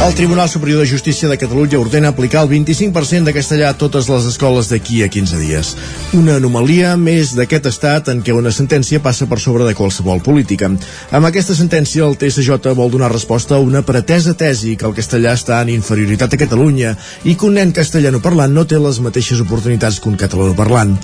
El 0.00 0.14
Tribunal 0.14 0.48
Superior 0.48 0.80
de 0.80 0.86
Justícia 0.86 1.28
de 1.28 1.36
Catalunya 1.36 1.78
ordena 1.78 2.08
aplicar 2.08 2.42
el 2.42 2.48
25% 2.48 3.22
de 3.28 3.34
castellà 3.36 3.68
a 3.68 3.76
totes 3.76 4.06
les 4.08 4.24
escoles 4.30 4.70
d'aquí 4.72 5.02
a 5.04 5.10
15 5.12 5.36
dies. 5.42 5.74
Una 6.16 6.38
anomalia 6.40 6.94
més 6.96 7.34
d'aquest 7.36 7.68
estat 7.68 8.08
en 8.08 8.22
què 8.24 8.32
una 8.32 8.48
sentència 8.48 9.02
passa 9.04 9.28
per 9.28 9.36
sobre 9.44 9.66
de 9.68 9.74
qualsevol 9.76 10.22
política. 10.24 10.70
Amb 11.12 11.28
aquesta 11.28 11.54
sentència, 11.54 12.08
el 12.08 12.16
TSJ 12.16 12.72
vol 12.78 12.88
donar 12.96 13.12
resposta 13.12 13.58
a 13.58 13.60
una 13.60 13.84
pretesa 13.84 14.32
tesi 14.32 14.72
que 14.80 14.88
el 14.88 14.96
castellà 14.96 15.36
està 15.36 15.60
en 15.60 15.74
inferioritat 15.76 16.32
a 16.32 16.40
Catalunya 16.46 16.94
i 17.28 17.36
que 17.36 17.50
un 17.50 17.60
nen 17.60 17.76
castellano-parlant 17.76 18.56
no 18.56 18.64
té 18.64 18.80
les 18.80 19.04
mateixes 19.04 19.44
oportunitats 19.44 20.00
que 20.00 20.08
un 20.08 20.16
catalano-parlant. 20.16 20.96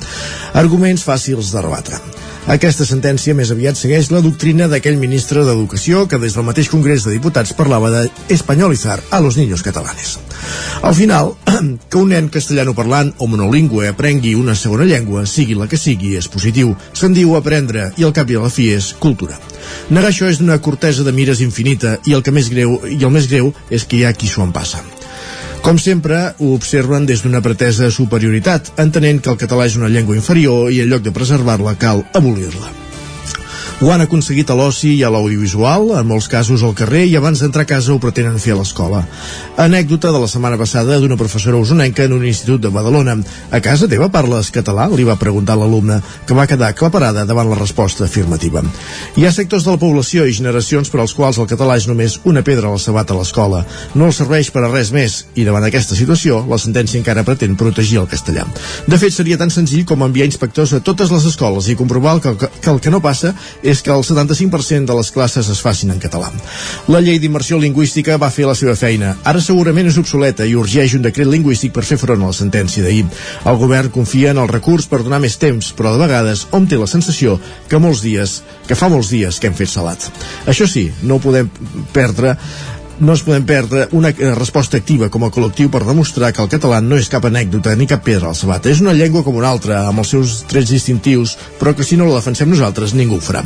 Arguments 0.56 1.05
fàcils 1.05 1.52
de 1.52 1.69
rebatre. 1.69 2.01
Aquesta 2.47 2.84
sentència 2.87 3.34
més 3.34 3.51
aviat 3.51 3.74
segueix 3.74 4.12
la 4.15 4.20
doctrina 4.23 4.69
d'aquell 4.70 5.01
ministre 5.01 5.42
d'Educació 5.42 6.05
que 6.06 6.20
des 6.23 6.37
del 6.37 6.47
mateix 6.47 6.69
Congrés 6.70 7.02
de 7.02 7.10
Diputats 7.10 7.51
parlava 7.59 7.91
de 7.91 8.02
espanyolitzar 8.30 8.85
a 8.86 9.20
los 9.20 9.36
niños 9.36 9.62
catalanes. 9.62 10.18
Al 10.82 10.95
final, 10.95 11.34
que 11.90 11.98
un 11.98 12.10
nen 12.12 12.28
castellano 12.28 12.74
parlant 12.74 13.14
o 13.18 13.26
monolingüe 13.26 13.88
aprengui 13.88 14.34
una 14.38 14.54
segona 14.54 14.84
llengua, 14.84 15.26
sigui 15.26 15.56
la 15.59 15.68
que 15.68 15.80
sigui, 15.80 16.14
és 16.16 16.28
positiu. 16.28 16.74
Se'n 16.92 17.16
diu 17.16 17.34
aprendre 17.36 17.90
i 17.96 18.06
al 18.06 18.14
cap 18.16 18.30
i 18.30 18.36
a 18.38 18.45
la 18.45 18.52
fi 18.52 18.70
és 18.76 18.92
cultura. 19.02 19.38
Negar 19.90 20.12
això 20.12 20.30
és 20.30 20.38
d'una 20.38 20.60
cortesa 20.62 21.02
de 21.02 21.14
mires 21.16 21.42
infinita 21.42 21.96
i 22.06 22.14
el 22.14 22.22
que 22.22 22.34
més 22.34 22.50
greu 22.52 22.78
i 22.86 23.00
el 23.02 23.12
més 23.14 23.26
greu 23.30 23.52
és 23.70 23.84
que 23.84 23.98
hi 23.98 24.04
ha 24.06 24.14
qui 24.14 24.30
s'ho 24.30 24.46
en 24.46 24.54
passa. 24.54 24.84
Com 25.66 25.80
sempre, 25.82 26.37
ho 26.38 26.52
observen 26.54 27.09
des 27.10 27.24
d'una 27.24 27.42
pretesa 27.42 27.90
superioritat, 27.90 28.76
entenent 28.78 29.18
que 29.18 29.32
el 29.34 29.40
català 29.40 29.66
és 29.66 29.74
una 29.80 29.90
llengua 29.90 30.15
inferior 30.15 30.71
i 30.71 30.82
en 30.84 30.93
lloc 30.93 31.02
de 31.02 31.15
preservar-la 31.16 31.74
cal 31.80 32.06
abolir-la. 32.15 32.85
Ho 33.77 33.91
han 33.93 34.01
aconseguit 34.01 34.49
a 34.49 34.55
l'oci 34.57 34.95
i 34.96 35.02
a 35.05 35.10
l'audiovisual, 35.13 35.91
en 35.99 36.07
molts 36.09 36.30
casos 36.32 36.63
al 36.65 36.73
carrer, 36.73 37.02
i 37.10 37.16
abans 37.19 37.43
d'entrar 37.43 37.66
a 37.66 37.69
casa 37.69 37.91
ho 37.93 37.99
pretenen 38.01 38.38
fer 38.41 38.55
a 38.55 38.57
l'escola. 38.57 39.02
Anècdota 39.60 40.09
de 40.15 40.23
la 40.23 40.29
setmana 40.33 40.57
passada 40.57 40.96
d'una 40.96 41.18
professora 41.21 41.60
usonenca 41.60 42.07
en 42.07 42.15
un 42.16 42.24
institut 42.24 42.63
de 42.63 42.71
Badalona. 42.73 43.18
A 43.52 43.60
casa 43.60 43.85
teva 43.87 44.09
parles 44.09 44.49
català? 44.55 44.87
Li 44.88 45.05
va 45.05 45.18
preguntar 45.21 45.59
l'alumne, 45.60 45.99
que 46.24 46.37
va 46.38 46.46
quedar 46.49 46.73
claparada 46.73 47.27
davant 47.29 47.51
la 47.51 47.59
resposta 47.59 48.07
afirmativa. 48.07 48.63
Hi 49.21 49.27
ha 49.27 49.35
sectors 49.37 49.68
de 49.68 49.74
la 49.74 49.83
població 49.83 50.24
i 50.24 50.33
generacions 50.33 50.88
per 50.88 51.02
als 51.05 51.13
quals 51.13 51.37
el 51.37 51.51
català 51.52 51.77
és 51.77 51.85
només 51.90 52.16
una 52.24 52.40
pedra 52.40 52.71
a 52.71 52.79
la 52.79 52.80
sabata 52.80 53.13
a 53.13 53.18
l'escola. 53.21 53.61
No 53.93 54.09
els 54.09 54.23
serveix 54.23 54.49
per 54.57 54.65
a 54.65 54.73
res 54.73 54.95
més, 54.96 55.18
i 55.37 55.45
davant 55.45 55.68
aquesta 55.68 56.01
situació, 56.01 56.40
la 56.49 56.57
sentència 56.57 56.96
encara 57.02 57.27
pretén 57.29 57.61
protegir 57.61 58.01
el 58.01 58.09
castellà. 58.09 58.49
De 58.88 58.96
fet, 58.96 59.13
seria 59.13 59.37
tan 59.37 59.52
senzill 59.52 59.85
com 59.85 60.09
enviar 60.09 60.33
inspectors 60.33 60.73
a 60.73 60.80
totes 60.80 61.13
les 61.13 61.29
escoles 61.29 61.68
i 61.68 61.77
comprovar 61.77 62.16
que, 62.24 62.37
que 62.40 62.73
el 62.73 62.80
que 62.80 62.96
no 62.96 63.05
passa 63.05 63.37
és 63.66 63.82
que 63.82 63.90
el 63.90 64.04
75% 64.06 64.86
de 64.86 64.97
les 64.97 65.10
classes 65.10 65.48
es 65.53 65.60
facin 65.62 65.91
en 65.94 66.00
català. 66.03 66.31
La 66.92 67.00
llei 67.03 67.19
d'immersió 67.22 67.59
lingüística 67.59 68.19
va 68.22 68.31
fer 68.31 68.47
la 68.47 68.54
seva 68.59 68.76
feina. 68.78 69.16
Ara 69.26 69.42
segurament 69.42 69.91
és 69.91 69.98
obsoleta 70.00 70.47
i 70.47 70.54
urgeix 70.59 70.94
un 70.97 71.04
decret 71.06 71.28
lingüístic 71.31 71.75
per 71.75 71.84
fer 71.88 71.98
front 72.00 72.22
a 72.22 72.31
la 72.31 72.37
sentència 72.37 72.84
d'ahir. 72.87 73.04
El 73.44 73.60
govern 73.60 73.92
confia 73.94 74.32
en 74.32 74.42
el 74.42 74.53
recurs 74.53 74.87
per 74.91 75.03
donar 75.03 75.20
més 75.22 75.38
temps, 75.42 75.72
però 75.76 75.94
de 75.94 76.04
vegades 76.04 76.47
hom 76.54 76.69
té 76.70 76.78
la 76.78 76.91
sensació 76.91 77.41
que 77.69 77.82
molts 77.82 78.04
dies, 78.06 78.41
que 78.69 78.78
fa 78.78 78.91
molts 78.92 79.10
dies 79.10 79.41
que 79.41 79.50
hem 79.50 79.59
fet 79.59 79.72
salat. 79.72 80.09
Això 80.47 80.69
sí, 80.70 80.88
no 81.03 81.20
podem 81.22 81.50
perdre 81.92 82.37
no 82.99 83.12
ens 83.12 83.22
podem 83.27 83.44
perdre 83.44 83.87
una 83.93 84.09
eh, 84.11 84.31
resposta 84.34 84.78
activa 84.81 85.11
com 85.12 85.27
a 85.27 85.31
col·lectiu 85.33 85.69
per 85.72 85.83
demostrar 85.84 86.31
que 86.33 86.41
el 86.43 86.49
català 86.49 86.78
no 86.81 86.97
és 86.97 87.11
cap 87.12 87.27
anècdota 87.28 87.75
ni 87.77 87.89
cap 87.89 88.03
pedra 88.05 88.31
al 88.31 88.39
sabat. 88.39 88.66
És 88.71 88.81
una 88.81 88.94
llengua 88.97 89.25
com 89.27 89.37
una 89.37 89.50
altra, 89.53 89.83
amb 89.91 90.00
els 90.00 90.12
seus 90.15 90.37
trets 90.49 90.72
distintius, 90.72 91.37
però 91.61 91.75
que 91.77 91.84
si 91.84 91.99
no 92.00 92.09
la 92.09 92.17
defensem 92.21 92.49
nosaltres, 92.49 92.95
ningú 92.97 93.19
ho 93.19 93.25
farà. 93.25 93.43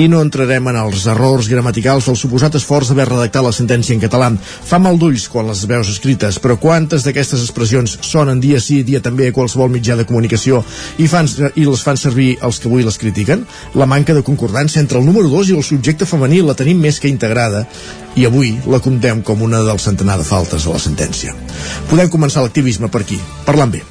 I 0.00 0.08
no 0.08 0.22
entrarem 0.24 0.70
en 0.72 0.78
els 0.80 1.04
errors 1.10 1.50
gramaticals 1.52 2.08
del 2.08 2.18
suposat 2.18 2.56
esforç 2.56 2.90
d'haver 2.90 3.08
redactat 3.10 3.44
la 3.44 3.52
sentència 3.52 3.94
en 3.96 4.02
català. 4.02 4.30
Fa 4.40 4.80
mal 4.80 4.96
d'ulls 5.00 5.26
quan 5.28 5.50
les 5.50 5.66
veus 5.68 5.90
escrites, 5.92 6.40
però 6.40 6.56
quantes 6.60 7.04
d'aquestes 7.04 7.44
expressions 7.44 7.98
sonen 8.06 8.40
dia 8.40 8.60
sí, 8.60 8.82
dia 8.88 9.02
també 9.04 9.28
a 9.28 9.36
qualsevol 9.36 9.72
mitjà 9.72 9.98
de 9.98 10.06
comunicació 10.08 10.62
i, 10.98 11.08
fan, 11.10 11.28
i 11.54 11.66
les 11.66 11.84
fan 11.84 12.00
servir 12.00 12.38
els 12.40 12.60
que 12.60 12.70
avui 12.70 12.86
les 12.86 12.98
critiquen? 13.00 13.44
La 13.76 13.88
manca 13.90 14.16
de 14.16 14.24
concordància 14.24 14.80
entre 14.80 14.98
el 15.00 15.06
número 15.06 15.28
2 15.28 15.52
i 15.52 15.58
el 15.58 15.66
subjecte 15.66 16.08
femení 16.08 16.40
la 16.40 16.56
tenim 16.56 16.80
més 16.80 17.00
que 17.00 17.12
integrada 17.12 17.66
i 18.14 18.24
avui 18.28 18.52
la 18.70 18.78
comptem 18.94 19.22
com 19.26 19.42
una 19.42 19.62
del 19.66 19.80
centenar 19.82 20.18
de 20.20 20.26
faltes 20.26 20.66
a 20.66 20.74
la 20.74 20.78
sentència. 20.78 21.34
Podem 21.90 22.08
començar 22.12 22.44
l'activisme 22.44 22.88
per 22.88 23.02
aquí, 23.02 23.18
parlant 23.46 23.72
bé. 23.74 23.82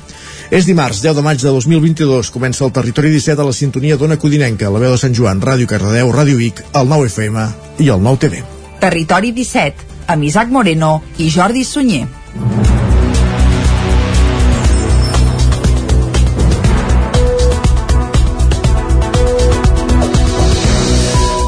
És 0.53 0.67
dimarts, 0.69 1.01
10 1.03 1.17
de 1.17 1.23
maig 1.25 1.41
de 1.41 1.49
2022. 1.49 2.29
Comença 2.31 2.63
el 2.63 2.71
Territori 2.71 3.11
17 3.11 3.41
a 3.41 3.47
la 3.47 3.55
sintonia 3.55 3.97
d'Ona 3.97 4.19
Codinenca, 4.21 4.69
la 4.69 4.79
veu 4.79 4.93
de 4.93 5.01
Sant 5.01 5.15
Joan, 5.17 5.41
Ràdio 5.41 5.67
Cardedeu, 5.67 6.11
Ràdio 6.13 6.37
Vic, 6.39 6.63
el 6.73 6.87
9 6.87 7.09
FM 7.09 7.47
i 7.83 7.89
el 7.89 8.03
9 8.03 8.21
TV. 8.23 8.43
Territori 8.79 9.33
17, 9.35 9.89
amb 10.07 10.23
Isaac 10.23 10.53
Moreno 10.53 11.01
i 11.17 11.31
Jordi 11.33 11.65
Sunyer. 11.67 12.05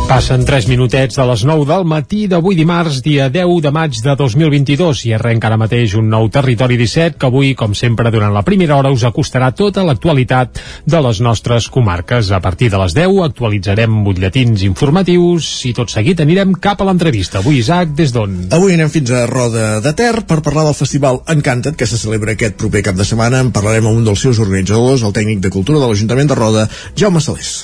Passen 0.05 0.43
3 0.45 0.67
minutets 0.69 1.15
de 1.17 1.23
les 1.25 1.43
9 1.49 1.63
del 1.65 1.85
matí 1.89 2.27
d'avui 2.29 2.53
dimarts, 2.53 2.99
dia 3.01 3.25
10 3.33 3.55
de 3.65 3.71
maig 3.73 3.95
de 4.05 4.13
2022 4.15 4.99
i 5.09 5.13
arrenca 5.17 5.47
ara 5.49 5.57
mateix 5.57 5.95
un 5.97 6.11
nou 6.13 6.27
Territori 6.29 6.75
17 6.77 7.17
que 7.17 7.25
avui, 7.25 7.55
com 7.57 7.73
sempre, 7.73 8.11
durant 8.13 8.29
la 8.35 8.43
primera 8.45 8.75
hora 8.77 8.91
us 8.93 9.01
acostarà 9.07 9.49
tota 9.57 9.81
l'actualitat 9.81 10.61
de 10.85 10.99
les 11.07 11.21
nostres 11.25 11.71
comarques. 11.73 12.29
A 12.29 12.39
partir 12.39 12.69
de 12.69 12.77
les 12.83 12.93
10 12.93 13.17
actualitzarem 13.25 14.03
butlletins 14.05 14.61
informatius 14.67 15.47
i 15.65 15.73
tot 15.73 15.89
seguit 15.89 16.21
anirem 16.21 16.53
cap 16.61 16.83
a 16.83 16.85
l'entrevista. 16.85 17.41
Avui, 17.41 17.57
Isaac, 17.63 17.95
des 17.97 18.13
d'on? 18.13 18.35
Avui 18.53 18.75
anem 18.77 18.91
fins 18.93 19.09
a 19.09 19.23
Roda 19.31 19.79
de 19.81 19.95
Ter 19.97 20.21
per 20.29 20.43
parlar 20.45 20.67
del 20.67 20.77
festival 20.77 21.23
Encantat 21.33 21.81
que 21.81 21.89
se 21.89 21.97
celebra 21.97 22.37
aquest 22.37 22.61
proper 22.61 22.85
cap 22.85 23.01
de 23.01 23.09
setmana. 23.09 23.41
En 23.41 23.49
parlarem 23.49 23.89
amb 23.89 24.03
un 24.03 24.05
dels 24.05 24.21
seus 24.21 24.37
organitzadors, 24.37 25.01
el 25.01 25.17
tècnic 25.17 25.41
de 25.41 25.49
cultura 25.49 25.81
de 25.81 25.89
l'Ajuntament 25.89 26.29
de 26.29 26.37
Roda, 26.37 26.67
Jaume 26.93 27.25
Salés. 27.25 27.55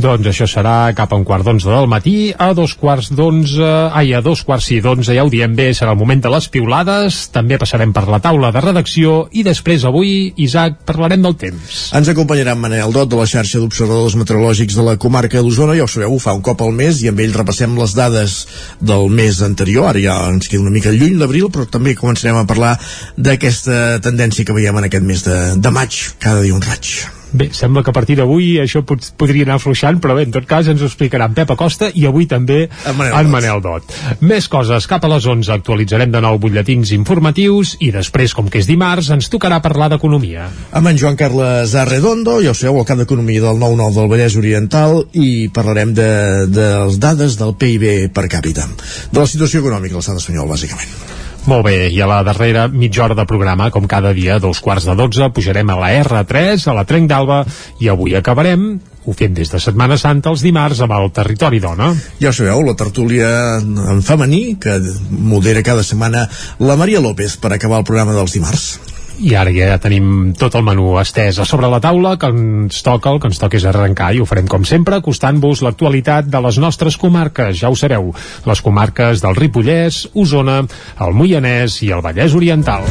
Doncs 0.00 0.30
això 0.30 0.46
serà 0.48 0.94
cap 0.96 1.10
a 1.12 1.16
un 1.18 1.26
quart 1.28 1.44
d'onze 1.44 1.68
del 1.68 1.88
matí, 1.90 2.30
a 2.32 2.54
dos 2.56 2.72
quarts 2.78 3.10
d'onze, 3.12 3.66
ai, 3.92 4.14
a 4.16 4.22
dos 4.24 4.40
quarts 4.48 4.70
sí 4.70 4.78
d'onze, 4.80 5.12
ja 5.12 5.26
ho 5.26 5.28
diem 5.32 5.52
bé, 5.58 5.66
serà 5.76 5.92
el 5.92 6.00
moment 6.00 6.22
de 6.24 6.32
les 6.32 6.46
piulades, 6.48 7.18
també 7.34 7.58
passarem 7.60 7.92
per 7.92 8.06
la 8.08 8.20
taula 8.24 8.48
de 8.54 8.62
redacció 8.64 9.26
i 9.36 9.44
després 9.44 9.84
avui, 9.84 10.32
Isaac, 10.40 10.78
parlarem 10.88 11.20
del 11.26 11.36
temps. 11.42 11.82
Ens 11.98 12.08
acompanyarà 12.08 12.56
Manel 12.56 12.96
Dot 12.96 13.12
de 13.12 13.20
la 13.20 13.28
xarxa 13.28 13.60
d'observadors 13.60 14.16
meteorològics 14.22 14.80
de 14.80 14.88
la 14.88 14.96
comarca 14.96 15.44
d'Osona, 15.44 15.76
ja 15.76 15.84
ho 15.84 15.92
sabeu, 15.92 16.16
ho 16.16 16.22
fa 16.22 16.32
un 16.38 16.40
cop 16.48 16.64
al 16.64 16.72
mes 16.80 17.04
i 17.04 17.12
amb 17.12 17.20
ell 17.20 17.36
repassem 17.36 17.76
les 17.76 17.92
dades 17.98 18.40
del 18.80 19.12
mes 19.12 19.44
anterior, 19.44 19.90
ara 19.92 20.00
ja 20.00 20.18
ens 20.32 20.48
queda 20.48 20.64
una 20.64 20.72
mica 20.72 20.96
lluny 20.96 21.20
l'abril, 21.20 21.50
però 21.52 21.68
també 21.68 21.98
començarem 21.98 22.40
a 22.40 22.48
parlar 22.48 22.76
d'aquesta 23.20 23.98
tendència 24.00 24.48
que 24.48 24.56
veiem 24.56 24.80
en 24.80 24.88
aquest 24.88 25.04
mes 25.12 25.28
de, 25.28 25.40
de 25.60 25.76
maig, 25.76 26.04
cada 26.24 26.40
dia 26.40 26.56
un 26.56 26.64
raig. 26.64 27.19
Bé, 27.32 27.50
sembla 27.54 27.84
que 27.86 27.92
a 27.92 27.94
partir 27.94 28.16
d'avui 28.18 28.56
això 28.62 28.82
pot, 28.86 29.04
podria 29.20 29.46
anar 29.46 29.58
afluixant, 29.60 30.00
però 30.02 30.16
bé, 30.18 30.24
en 30.26 30.34
tot 30.34 30.46
cas 30.50 30.68
ens 30.70 30.82
ho 30.82 30.88
explicarà 30.88 31.28
en 31.30 31.36
Pep 31.36 31.52
Acosta 31.54 31.90
i 31.94 32.06
avui 32.08 32.26
també 32.30 32.64
en 32.66 32.96
Manel, 32.98 33.14
en 33.20 33.30
Manel 33.30 33.62
Dot. 33.62 33.94
Més 34.26 34.48
coses, 34.50 34.88
cap 34.90 35.04
a 35.06 35.12
les 35.12 35.28
11 35.30 35.52
actualitzarem 35.54 36.10
de 36.10 36.22
nou 36.24 36.40
butlletins 36.42 36.94
informatius 36.96 37.76
i 37.80 37.92
després, 37.94 38.34
com 38.34 38.50
que 38.50 38.62
és 38.62 38.68
dimarts, 38.70 39.12
ens 39.14 39.30
tocarà 39.30 39.60
parlar 39.62 39.90
d'economia. 39.94 40.48
Amb 40.76 40.90
en 40.90 40.98
Joan 40.98 41.18
Carles 41.20 41.76
Arredondo, 41.78 42.40
ja 42.42 42.54
ho 42.54 42.58
sabeu, 42.58 42.82
el 42.82 42.88
cap 42.88 43.00
d'economia 43.02 43.46
del 43.46 43.62
9-9 43.62 43.98
del 44.00 44.12
Vallès 44.12 44.38
Oriental 44.40 45.04
i 45.14 45.48
parlarem 45.54 45.94
de, 45.94 46.10
de 46.50 46.68
les 46.84 47.00
dades 47.02 47.38
del 47.40 47.54
PIB 47.54 48.12
per 48.14 48.26
càpita, 48.32 48.66
de 49.10 49.22
la 49.22 49.30
situació 49.30 49.62
econòmica 49.62 49.94
de 49.94 50.02
l'estat 50.02 50.22
espanyol, 50.22 50.50
bàsicament. 50.50 51.19
Molt 51.48 51.64
bé, 51.64 51.88
i 51.88 52.00
a 52.04 52.06
la 52.08 52.20
darrera 52.26 52.66
mitja 52.68 53.06
hora 53.06 53.16
de 53.16 53.24
programa, 53.24 53.70
com 53.72 53.86
cada 53.88 54.12
dia, 54.16 54.38
dos 54.38 54.60
quarts 54.60 54.84
de 54.90 54.94
dotze, 54.98 55.30
pujarem 55.32 55.72
a 55.72 55.78
la 55.80 55.90
R3, 56.02 56.66
a 56.68 56.76
la 56.76 56.84
Trenc 56.84 57.08
d'Alba, 57.08 57.44
i 57.80 57.88
avui 57.88 58.16
acabarem 58.18 58.74
ho 59.08 59.14
fem 59.16 59.32
des 59.34 59.48
de 59.48 59.58
Setmana 59.62 59.96
Santa 59.98 60.28
els 60.30 60.44
dimarts 60.44 60.82
amb 60.84 60.92
el 60.92 61.08
Territori 61.16 61.60
Dona. 61.62 61.88
Ja 62.20 62.30
ho 62.30 62.36
sabeu, 62.36 62.60
la 62.66 62.76
tertúlia 62.76 63.30
en 63.58 64.04
femení 64.04 64.58
que 64.60 64.76
modera 65.10 65.64
cada 65.66 65.82
setmana 65.86 66.28
la 66.60 66.76
Maria 66.76 67.00
López 67.00 67.38
per 67.40 67.54
acabar 67.56 67.80
el 67.80 67.88
programa 67.88 68.16
dels 68.16 68.36
dimarts 68.36 68.99
i 69.20 69.34
ara 69.36 69.52
ja 69.52 69.76
tenim 69.82 70.32
tot 70.38 70.54
el 70.56 70.64
menú 70.64 70.94
estès 71.00 71.40
a 71.40 71.46
sobre 71.48 71.68
la 71.70 71.80
taula 71.82 72.14
que 72.20 72.30
ens 72.32 72.80
toca, 72.86 73.12
el 73.12 73.20
que 73.20 73.28
ens 73.28 73.40
toca 73.40 73.58
és 73.58 73.66
arrencar 73.68 74.12
i 74.14 74.22
ho 74.22 74.28
farem 74.28 74.48
com 74.50 74.64
sempre 74.64 74.96
acostant-vos 74.96 75.64
l'actualitat 75.66 76.30
de 76.30 76.40
les 76.46 76.60
nostres 76.62 76.96
comarques, 77.00 77.58
ja 77.60 77.68
ho 77.68 77.76
sabeu 77.76 78.14
les 78.48 78.64
comarques 78.64 79.20
del 79.20 79.36
Ripollès, 79.36 80.06
Osona 80.14 80.62
el 81.04 81.14
Moianès 81.16 81.82
i 81.84 81.92
el 81.92 82.04
Vallès 82.04 82.36
Oriental 82.36 82.88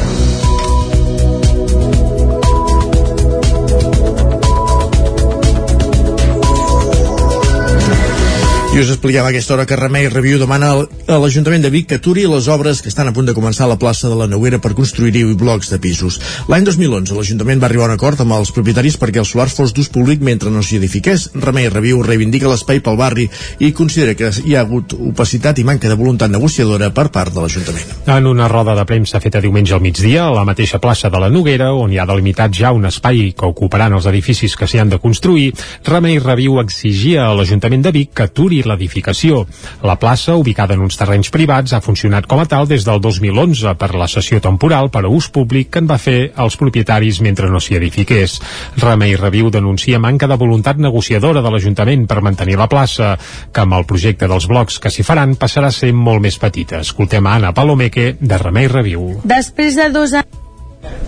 Us 8.80 8.88
expliquem 8.88 9.20
a 9.20 9.28
aquesta 9.28 9.52
hora 9.52 9.66
que 9.68 9.76
Remei 9.76 10.06
Review 10.08 10.38
demana 10.40 10.70
a 10.72 11.16
l'Ajuntament 11.20 11.60
de 11.60 11.68
Vic 11.68 11.90
que 11.90 11.98
aturi 11.98 12.22
les 12.24 12.46
obres 12.48 12.78
que 12.80 12.88
estan 12.88 13.10
a 13.10 13.12
punt 13.12 13.26
de 13.28 13.34
començar 13.36 13.66
a 13.66 13.68
la 13.68 13.76
plaça 13.76 14.08
de 14.08 14.16
la 14.16 14.24
Noguera 14.24 14.56
per 14.56 14.70
construir-hi 14.72 15.34
blocs 15.36 15.68
de 15.68 15.76
pisos. 15.76 16.16
L'any 16.48 16.64
2011 16.64 17.12
l'Ajuntament 17.12 17.60
va 17.60 17.68
arribar 17.68 17.84
a 17.84 17.90
un 17.90 17.98
acord 17.98 18.22
amb 18.24 18.32
els 18.38 18.54
propietaris 18.56 18.96
perquè 18.96 19.20
el 19.20 19.26
solar 19.28 19.50
fos 19.52 19.74
d'ús 19.76 19.90
públic 19.92 20.24
mentre 20.24 20.48
no 20.48 20.62
s'hi 20.64 20.78
edifiqués. 20.80 21.26
Remei 21.34 21.68
Review 21.68 22.00
reivindica 22.06 22.48
l'espai 22.48 22.80
pel 22.80 22.96
barri 22.96 23.26
i 23.60 23.68
considera 23.76 24.14
que 24.16 24.30
hi 24.46 24.56
ha 24.56 24.62
hagut 24.64 24.94
opacitat 24.96 25.60
i 25.60 25.66
manca 25.68 25.92
de 25.92 26.00
voluntat 26.00 26.32
negociadora 26.32 26.88
per 26.88 27.10
part 27.12 27.36
de 27.36 27.44
l'Ajuntament. 27.44 27.92
En 28.08 28.30
una 28.32 28.48
roda 28.48 28.78
de 28.78 28.86
premsa 28.88 29.20
feta 29.20 29.44
diumenge 29.44 29.76
al 29.76 29.84
migdia 29.84 30.24
a 30.24 30.32
la 30.38 30.46
mateixa 30.48 30.80
plaça 30.80 31.12
de 31.12 31.20
la 31.20 31.28
Noguera, 31.28 31.74
on 31.76 31.92
hi 31.92 32.00
ha 32.00 32.08
delimitat 32.08 32.56
ja 32.56 32.72
un 32.72 32.88
espai 32.88 33.34
que 33.36 33.52
ocuparan 33.52 33.98
els 34.00 34.08
edificis 34.08 34.56
que 34.56 34.70
s'hi 34.70 34.80
han 34.80 34.96
de 34.96 35.02
construir, 35.04 35.52
Remei 35.84 36.16
Review 36.16 36.62
exigia 36.64 37.28
a 37.28 37.36
l'Ajuntament 37.36 37.84
de 37.84 37.96
Vic 38.00 38.16
que 38.16 38.30
aturi 38.30 38.64
l'edificació. 38.70 39.44
La 39.86 39.98
plaça, 40.00 40.36
ubicada 40.38 40.76
en 40.76 40.84
uns 40.86 40.98
terrenys 41.00 41.30
privats, 41.34 41.74
ha 41.74 41.82
funcionat 41.84 42.28
com 42.30 42.40
a 42.40 42.46
tal 42.48 42.68
des 42.70 42.86
del 42.86 43.00
2011 43.02 43.74
per 43.80 43.92
la 43.98 44.08
sessió 44.08 44.40
temporal 44.40 44.90
per 44.90 45.04
a 45.04 45.12
ús 45.12 45.30
públic 45.34 45.70
que 45.74 45.82
en 45.82 45.90
va 45.90 45.98
fer 46.00 46.32
els 46.40 46.56
propietaris 46.60 47.20
mentre 47.24 47.50
no 47.50 47.60
s'hi 47.60 47.78
edifiqués. 47.80 48.38
Remei 48.80 49.16
Reviu 49.20 49.50
denuncia 49.50 50.00
manca 50.00 50.28
de 50.30 50.38
voluntat 50.40 50.80
negociadora 50.80 51.42
de 51.42 51.52
l'Ajuntament 51.52 52.06
per 52.10 52.22
mantenir 52.24 52.58
la 52.60 52.70
plaça, 52.70 53.16
que 53.52 53.64
amb 53.64 53.78
el 53.78 53.88
projecte 53.90 54.28
dels 54.30 54.48
blocs 54.50 54.78
que 54.80 54.92
s'hi 54.92 55.06
faran 55.06 55.36
passarà 55.36 55.70
a 55.70 55.76
ser 55.76 55.92
molt 55.92 56.22
més 56.24 56.38
petita. 56.38 56.80
Escoltem 56.80 57.26
a 57.26 57.38
Anna 57.38 57.54
Palomeque, 57.56 58.14
de 58.20 58.38
Remei 58.38 58.70
Reviu. 58.70 59.10
Després 59.24 59.76
de 59.76 59.90
dos 59.94 60.14
anys 60.20 60.39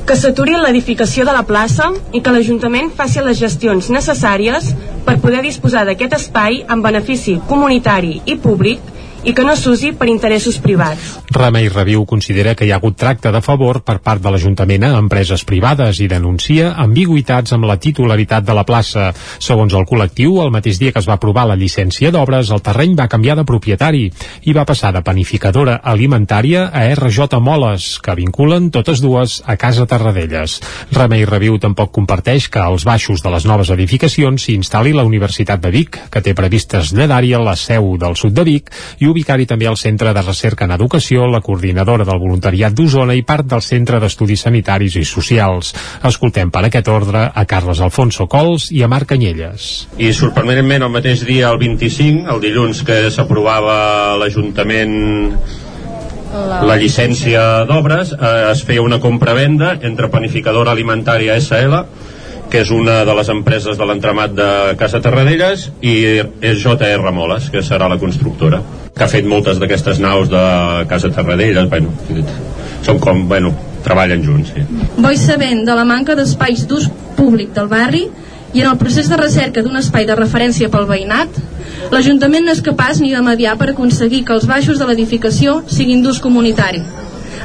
que 0.06 0.16
s'aturi 0.18 0.56
l'edificació 0.58 1.24
de 1.24 1.34
la 1.36 1.44
plaça 1.48 1.90
i 2.12 2.20
que 2.20 2.32
l'Ajuntament 2.34 2.90
faci 2.96 3.22
les 3.22 3.38
gestions 3.38 3.90
necessàries 3.94 4.72
per 5.06 5.18
poder 5.22 5.42
disposar 5.46 5.84
d'aquest 5.86 6.16
espai 6.18 6.62
en 6.68 6.82
benefici 6.82 7.38
comunitari 7.48 8.20
i 8.26 8.36
públic 8.46 8.90
i 9.24 9.34
que 9.34 9.44
no 9.46 9.54
s'usi 9.56 9.92
per 9.94 10.08
interessos 10.10 10.58
privats. 10.58 11.18
Remei 11.32 11.68
Reviu 11.70 12.02
considera 12.08 12.54
que 12.58 12.66
hi 12.66 12.72
ha 12.72 12.78
hagut 12.80 12.96
tracte 12.98 13.30
de 13.32 13.40
favor 13.44 13.82
per 13.86 14.00
part 14.02 14.22
de 14.22 14.32
l'Ajuntament 14.34 14.82
a 14.88 14.96
empreses 14.98 15.44
privades 15.46 16.00
i 16.02 16.08
denuncia 16.10 16.72
ambigüitats 16.82 17.54
amb 17.54 17.68
la 17.70 17.78
titularitat 17.78 18.44
de 18.44 18.56
la 18.56 18.64
plaça. 18.66 19.12
Segons 19.38 19.74
el 19.78 19.86
col·lectiu, 19.86 20.40
el 20.42 20.50
mateix 20.54 20.80
dia 20.82 20.92
que 20.92 20.98
es 20.98 21.08
va 21.08 21.16
aprovar 21.20 21.46
la 21.46 21.56
llicència 21.56 22.10
d'obres, 22.10 22.50
el 22.50 22.64
terreny 22.66 22.96
va 22.98 23.08
canviar 23.12 23.36
de 23.38 23.46
propietari 23.46 24.08
i 24.42 24.56
va 24.56 24.66
passar 24.66 24.92
de 24.92 25.04
panificadora 25.06 25.78
alimentària 25.94 26.66
a 26.72 26.84
RJ 26.96 27.38
Moles, 27.40 27.98
que 28.02 28.16
vinculen 28.18 28.70
totes 28.74 29.00
dues 29.04 29.38
a 29.46 29.56
Casa 29.56 29.86
Tarradellas. 29.86 30.58
Remei 30.92 31.24
Reviu 31.28 31.60
tampoc 31.62 31.94
comparteix 31.94 32.50
que 32.50 32.60
als 32.60 32.84
baixos 32.88 33.22
de 33.22 33.30
les 33.30 33.46
noves 33.46 33.70
edificacions 33.70 34.42
s'hi 34.42 34.58
instal·li 34.58 34.94
la 34.96 35.06
Universitat 35.06 35.62
de 35.62 35.70
Vic, 35.70 36.00
que 36.10 36.22
té 36.24 36.34
previst 36.34 36.72
traslladar-hi 36.74 37.32
la 37.38 37.54
seu 37.56 37.94
del 37.96 38.16
sud 38.18 38.34
de 38.34 38.44
Vic 38.44 38.70
i 38.98 39.11
ubicar-hi 39.12 39.46
també 39.46 39.68
el 39.70 39.78
Centre 39.80 40.12
de 40.16 40.22
Recerca 40.24 40.66
en 40.66 40.74
Educació, 40.74 41.28
la 41.30 41.42
coordinadora 41.44 42.06
del 42.08 42.20
voluntariat 42.22 42.74
d'Osona 42.74 43.14
i 43.18 43.22
part 43.28 43.46
del 43.48 43.62
Centre 43.62 44.00
d'Estudis 44.02 44.46
Sanitaris 44.48 44.96
i 44.98 45.04
Socials. 45.08 45.74
Escoltem 46.08 46.50
per 46.50 46.64
aquest 46.66 46.88
ordre 46.92 47.28
a 47.28 47.44
Carles 47.48 47.82
Alfonso 47.84 48.26
Cols 48.26 48.70
i 48.72 48.82
a 48.82 48.90
Marc 48.90 49.12
Canyelles. 49.14 49.68
I 50.00 50.12
sorprenentment 50.16 50.86
el 50.88 50.94
mateix 50.94 51.26
dia, 51.28 51.50
el 51.52 51.60
25, 51.60 52.26
el 52.32 52.40
dilluns 52.42 52.82
que 52.88 53.04
s'aprovava 53.14 54.16
l'Ajuntament 54.20 54.96
la 56.32 56.78
llicència 56.80 57.42
d'obres 57.68 58.14
eh, 58.14 58.28
es 58.48 58.62
feia 58.64 58.80
una 58.80 58.98
compra-venda 59.02 59.74
entre 59.84 60.08
Panificadora 60.08 60.72
Alimentària 60.72 61.36
SL 61.36 61.82
que 62.52 62.60
és 62.60 62.70
una 62.70 62.98
de 63.08 63.14
les 63.16 63.30
empreses 63.32 63.78
de 63.80 63.84
l'entramat 63.88 64.32
de 64.36 64.46
Casa 64.76 64.98
Terradellas 65.00 65.70
i 65.80 65.94
és 66.44 66.58
JR 66.60 67.12
Moles, 67.16 67.46
que 67.48 67.62
serà 67.64 67.88
la 67.88 67.96
constructora 67.96 68.60
que 68.92 69.06
ha 69.06 69.08
fet 69.08 69.24
moltes 69.24 69.56
d'aquestes 69.56 70.02
naus 70.04 70.28
de 70.28 70.42
Casa 70.90 71.08
Terradellas 71.16 71.70
bueno, 71.72 71.94
són 72.84 73.00
com, 73.00 73.24
bueno, 73.30 73.54
treballen 73.86 74.20
junts 74.26 74.52
sí. 74.52 74.66
Vull 74.98 75.16
sabent 75.16 75.64
de 75.64 75.78
la 75.78 75.86
manca 75.88 76.18
d'espais 76.18 76.66
d'ús 76.68 76.90
públic 77.16 77.56
del 77.56 77.72
barri 77.72 78.04
i 78.52 78.60
en 78.60 78.68
el 78.68 78.76
procés 78.76 79.08
de 79.08 79.16
recerca 79.16 79.64
d'un 79.64 79.80
espai 79.80 80.04
de 80.04 80.18
referència 80.20 80.68
pel 80.68 80.84
veïnat 80.92 81.40
l'Ajuntament 81.88 82.44
no 82.44 82.52
és 82.52 82.60
capaç 82.68 83.00
ni 83.00 83.16
de 83.16 83.24
mediar 83.24 83.56
per 83.56 83.72
aconseguir 83.72 84.26
que 84.28 84.36
els 84.36 84.44
baixos 84.46 84.76
de 84.76 84.92
l'edificació 84.92 85.62
siguin 85.72 86.04
d'ús 86.04 86.20
comunitari. 86.20 86.84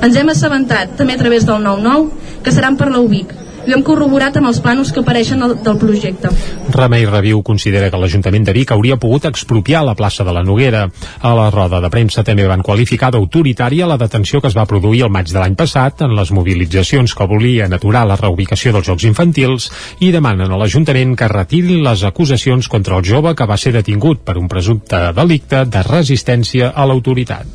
Ens 0.03 0.19
hem 0.19 0.35
assabentat 0.35 0.97
també 0.99 1.15
a 1.15 1.23
través 1.23 1.47
del 1.47 1.63
9-9 1.63 2.43
que 2.43 2.51
seran 2.51 2.75
per 2.75 2.91
la 2.91 2.99
UBIC 2.99 3.46
i 3.67 3.73
hem 3.75 3.83
corroborat 3.83 4.37
amb 4.39 4.47
els 4.49 4.61
planos 4.63 4.93
que 4.95 5.01
apareixen 5.03 5.43
al, 5.43 5.57
del 5.63 5.77
projecte. 5.81 6.31
Remei 6.73 7.05
Reviu 7.07 7.41
considera 7.43 7.89
que 7.91 7.99
l'Ajuntament 7.99 8.47
de 8.47 8.55
Vic 8.55 8.71
hauria 8.71 8.95
pogut 9.01 9.27
expropiar 9.27 9.83
la 9.83 9.95
plaça 9.99 10.23
de 10.23 10.33
la 10.33 10.43
Noguera. 10.47 10.85
A 11.19 11.33
la 11.35 11.49
roda 11.51 11.81
de 11.83 11.91
premsa 11.91 12.23
també 12.23 12.47
van 12.47 12.63
qualificar 12.63 13.11
d'autoritària 13.11 13.89
la 13.89 13.99
detenció 13.99 14.39
que 14.41 14.47
es 14.47 14.55
va 14.57 14.67
produir 14.69 15.03
el 15.05 15.11
maig 15.11 15.31
de 15.33 15.39
l'any 15.41 15.57
passat 15.59 16.05
en 16.07 16.15
les 16.15 16.31
mobilitzacions 16.31 17.13
que 17.13 17.27
volien 17.27 17.75
aturar 17.75 18.05
la 18.07 18.19
reubicació 18.19 18.71
dels 18.75 18.87
Jocs 18.87 19.07
Infantils 19.09 19.69
i 19.99 20.13
demanen 20.15 20.51
a 20.51 20.59
l'Ajuntament 20.61 21.17
que 21.19 21.31
retiri 21.31 21.81
les 21.83 22.05
acusacions 22.07 22.71
contra 22.71 22.97
el 22.97 23.05
jove 23.05 23.35
que 23.35 23.49
va 23.49 23.59
ser 23.59 23.75
detingut 23.75 24.23
per 24.23 24.37
un 24.39 24.47
presumpte 24.47 25.11
delicte 25.17 25.65
de 25.67 25.83
resistència 25.83 26.71
a 26.71 26.87
l'autoritat. 26.87 27.47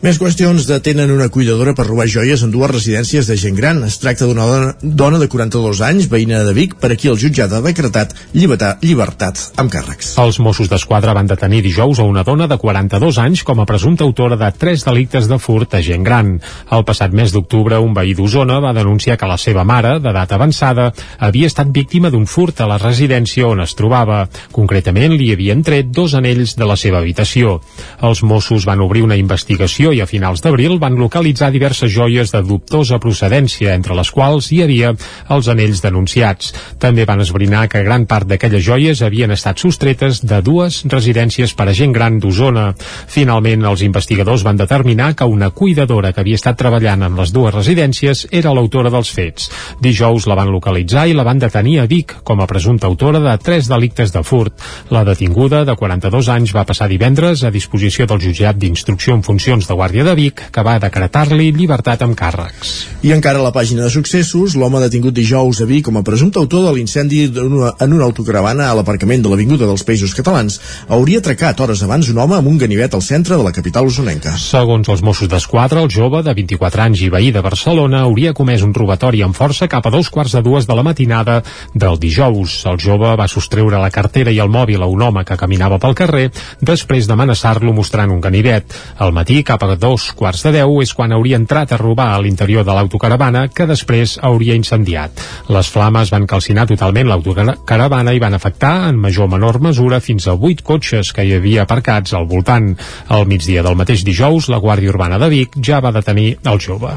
Més 0.00 0.16
qüestions 0.16 0.64
detenen 0.64 1.10
una 1.12 1.28
cuidadora 1.28 1.74
per 1.76 1.84
robar 1.84 2.06
joies 2.08 2.40
en 2.46 2.52
dues 2.54 2.70
residències 2.72 3.26
de 3.28 3.36
gent 3.36 3.56
gran. 3.58 3.82
Es 3.84 3.98
tracta 4.00 4.24
d'una 4.24 4.46
dona, 4.48 4.70
dona 4.80 5.18
de 5.20 5.28
40 5.28 5.49
42 5.50 5.80
anys, 5.82 6.06
veïna 6.06 6.44
de 6.46 6.52
Vic, 6.54 6.76
per 6.78 6.92
aquí 6.94 7.08
el 7.10 7.18
jutjat 7.18 7.50
ha 7.50 7.60
decretat 7.64 8.12
llibertat, 8.36 8.84
llibertat 8.86 9.40
amb 9.58 9.72
càrrecs. 9.72 10.12
Els 10.22 10.38
Mossos 10.38 10.68
d'Esquadra 10.70 11.14
van 11.16 11.26
detenir 11.26 11.62
dijous 11.64 11.98
a 11.98 12.06
una 12.06 12.22
dona 12.22 12.46
de 12.46 12.58
42 12.60 13.18
anys 13.18 13.42
com 13.46 13.58
a 13.58 13.66
presumpta 13.66 14.06
autora 14.06 14.38
de 14.38 14.50
tres 14.54 14.84
delictes 14.86 15.26
de 15.26 15.38
furt 15.42 15.74
a 15.74 15.80
gent 15.82 16.04
gran. 16.06 16.36
El 16.70 16.84
passat 16.86 17.10
mes 17.16 17.34
d'octubre, 17.34 17.80
un 17.82 17.96
veí 17.96 18.14
d'Osona 18.14 18.60
va 18.62 18.72
denunciar 18.76 19.16
que 19.18 19.26
la 19.26 19.38
seva 19.42 19.64
mare, 19.66 19.96
d'edat 19.98 20.36
avançada, 20.36 20.92
havia 21.18 21.50
estat 21.50 21.72
víctima 21.74 22.12
d'un 22.14 22.28
furt 22.30 22.62
a 22.62 22.70
la 22.70 22.78
residència 22.78 23.48
on 23.50 23.64
es 23.66 23.74
trobava. 23.74 24.22
Concretament, 24.54 25.16
li 25.18 25.32
havien 25.34 25.64
tret 25.66 25.90
dos 25.90 26.14
anells 26.14 26.54
de 26.54 26.70
la 26.70 26.78
seva 26.78 27.02
habitació. 27.02 27.58
Els 28.06 28.22
Mossos 28.22 28.68
van 28.70 28.84
obrir 28.86 29.02
una 29.02 29.18
investigació 29.18 29.90
i 29.90 30.00
a 30.00 30.06
finals 30.06 30.46
d'abril 30.46 30.78
van 30.78 30.94
localitzar 31.00 31.50
diverses 31.50 31.90
joies 31.90 32.30
de 32.30 32.44
dubtosa 32.46 33.02
procedència, 33.02 33.74
entre 33.74 33.98
les 33.98 34.14
quals 34.14 34.52
hi 34.54 34.62
havia 34.62 34.94
els 35.30 35.48
anells 35.48 35.82
denunciats. 35.84 36.52
També 36.82 37.06
van 37.08 37.22
esbrinar 37.24 37.66
que 37.70 37.84
gran 37.86 38.06
part 38.10 38.28
d'aquelles 38.28 38.64
joies 38.64 39.02
havien 39.06 39.30
estat 39.34 39.58
sostretes 39.62 40.22
de 40.26 40.40
dues 40.42 40.82
residències 40.90 41.54
per 41.56 41.68
a 41.70 41.74
gent 41.76 41.94
gran 41.96 42.18
d'Osona. 42.20 42.70
Finalment, 43.08 43.64
els 43.70 43.84
investigadors 43.86 44.44
van 44.46 44.58
determinar 44.60 45.14
que 45.14 45.28
una 45.28 45.50
cuidadora 45.50 46.12
que 46.12 46.24
havia 46.24 46.40
estat 46.40 46.58
treballant 46.60 47.06
en 47.06 47.16
les 47.18 47.32
dues 47.32 47.54
residències 47.54 48.26
era 48.30 48.54
l'autora 48.54 48.90
dels 48.92 49.10
fets. 49.14 49.50
Dijous 49.80 50.26
la 50.30 50.36
van 50.38 50.52
localitzar 50.52 51.06
i 51.08 51.16
la 51.16 51.26
van 51.26 51.40
detenir 51.42 51.78
a 51.80 51.86
Vic 51.90 52.16
com 52.24 52.40
a 52.40 52.48
presumpta 52.50 52.88
autora 52.90 53.20
de 53.22 53.36
tres 53.42 53.68
delictes 53.70 54.12
de 54.12 54.22
furt. 54.26 54.54
La 54.90 55.04
detinguda, 55.04 55.64
de 55.64 55.76
42 55.76 56.28
anys, 56.32 56.54
va 56.56 56.66
passar 56.68 56.88
divendres 56.90 57.44
a 57.44 57.52
disposició 57.54 58.06
del 58.10 58.20
jutjat 58.22 58.58
d'instrucció 58.58 59.14
en 59.14 59.22
funcions 59.26 59.68
de 59.68 59.76
Guàrdia 59.76 60.04
de 60.06 60.14
Vic, 60.18 60.42
que 60.52 60.64
va 60.66 60.78
decretar-li 60.82 61.50
llibertat 61.56 62.02
amb 62.06 62.18
càrrecs. 62.18 62.74
I 63.06 63.14
encara 63.16 63.40
a 63.40 63.46
la 63.46 63.54
pàgina 63.54 63.86
de 63.86 63.92
successos, 63.92 64.56
l'home 64.58 64.82
detingut 64.82 65.14
dijous 65.20 65.60
a 65.60 65.68
Vic 65.68 65.84
com 65.86 65.98
a 66.00 66.04
presumpte 66.06 66.40
autor 66.40 66.64
de 66.64 66.72
l'incendi 66.76 67.26
en 67.28 67.92
una 67.92 68.04
autocaravana 68.06 68.70
a 68.70 68.76
l'aparcament 68.78 69.22
de 69.22 69.30
l'Avinguda 69.32 69.68
dels 69.68 69.84
Països 69.84 70.14
Catalans 70.16 70.56
hauria 70.88 71.20
atracat 71.20 71.60
hores 71.60 71.82
abans 71.84 72.08
un 72.08 72.20
home 72.22 72.38
amb 72.38 72.48
un 72.48 72.56
ganivet 72.60 72.94
al 72.96 73.04
centre 73.04 73.36
de 73.36 73.44
la 73.44 73.52
capital 73.52 73.88
usonenca. 73.90 74.32
Segons 74.40 74.88
els 74.88 75.02
Mossos 75.04 75.28
d'Esquadra, 75.28 75.82
el 75.84 75.90
jove 75.92 76.22
de 76.24 76.34
24 76.36 76.84
anys 76.86 77.04
i 77.04 77.10
veí 77.12 77.30
de 77.34 77.42
Barcelona 77.44 78.04
hauria 78.06 78.32
comès 78.36 78.64
un 78.64 78.72
robatori 78.76 79.20
amb 79.26 79.36
força 79.36 79.68
cap 79.68 79.86
a 79.86 79.92
dos 79.92 80.08
quarts 80.10 80.36
de 80.38 80.42
dues 80.46 80.68
de 80.68 80.76
la 80.78 80.84
matinada 80.86 81.40
del 81.74 81.98
dijous. 82.00 82.60
El 82.70 82.80
jove 82.80 83.12
va 83.20 83.28
sostreure 83.28 83.82
la 83.82 83.92
cartera 83.92 84.32
i 84.32 84.40
el 84.40 84.52
mòbil 84.52 84.82
a 84.82 84.88
un 84.88 85.02
home 85.02 85.24
que 85.28 85.38
caminava 85.40 85.80
pel 85.82 85.96
carrer 85.98 86.30
després 86.60 87.10
d'amenaçar-lo 87.10 87.74
mostrant 87.76 88.14
un 88.14 88.22
ganivet. 88.24 88.72
Al 88.98 89.12
matí, 89.12 89.42
cap 89.44 89.64
a 89.66 89.74
dos 89.76 90.10
quarts 90.16 90.46
de 90.46 90.54
deu, 90.60 90.80
és 90.80 90.94
quan 90.96 91.12
hauria 91.12 91.40
entrat 91.40 91.72
a 91.72 91.80
robar 91.80 92.12
a 92.14 92.20
l'interior 92.22 92.64
de 92.64 92.76
l'autocaravana 92.76 93.48
que 93.48 93.68
després 93.68 94.18
hauria 94.22 94.56
incendiat. 94.56 95.09
Les 95.50 95.68
flames 95.70 96.10
van 96.12 96.26
calcinar 96.30 96.66
totalment 96.70 97.08
l'autocaravana 97.10 98.14
i 98.14 98.22
van 98.22 98.36
afectar 98.36 98.74
en 98.88 98.98
major 99.02 99.26
o 99.26 99.32
menor 99.32 99.60
mesura 99.60 100.00
fins 100.00 100.28
a 100.28 100.34
8 100.34 100.62
cotxes 100.66 101.12
que 101.12 101.24
hi 101.26 101.34
havia 101.36 101.64
aparcats 101.66 102.14
al 102.14 102.28
voltant. 102.30 102.74
Al 103.08 103.26
migdia 103.26 103.64
del 103.66 103.78
mateix 103.78 104.04
dijous, 104.06 104.48
la 104.48 104.60
Guàrdia 104.62 104.94
Urbana 104.94 105.18
de 105.18 105.30
Vic 105.32 105.58
ja 105.58 105.80
va 105.80 105.94
detenir 105.96 106.36
el 106.44 106.60
jove. 106.60 106.94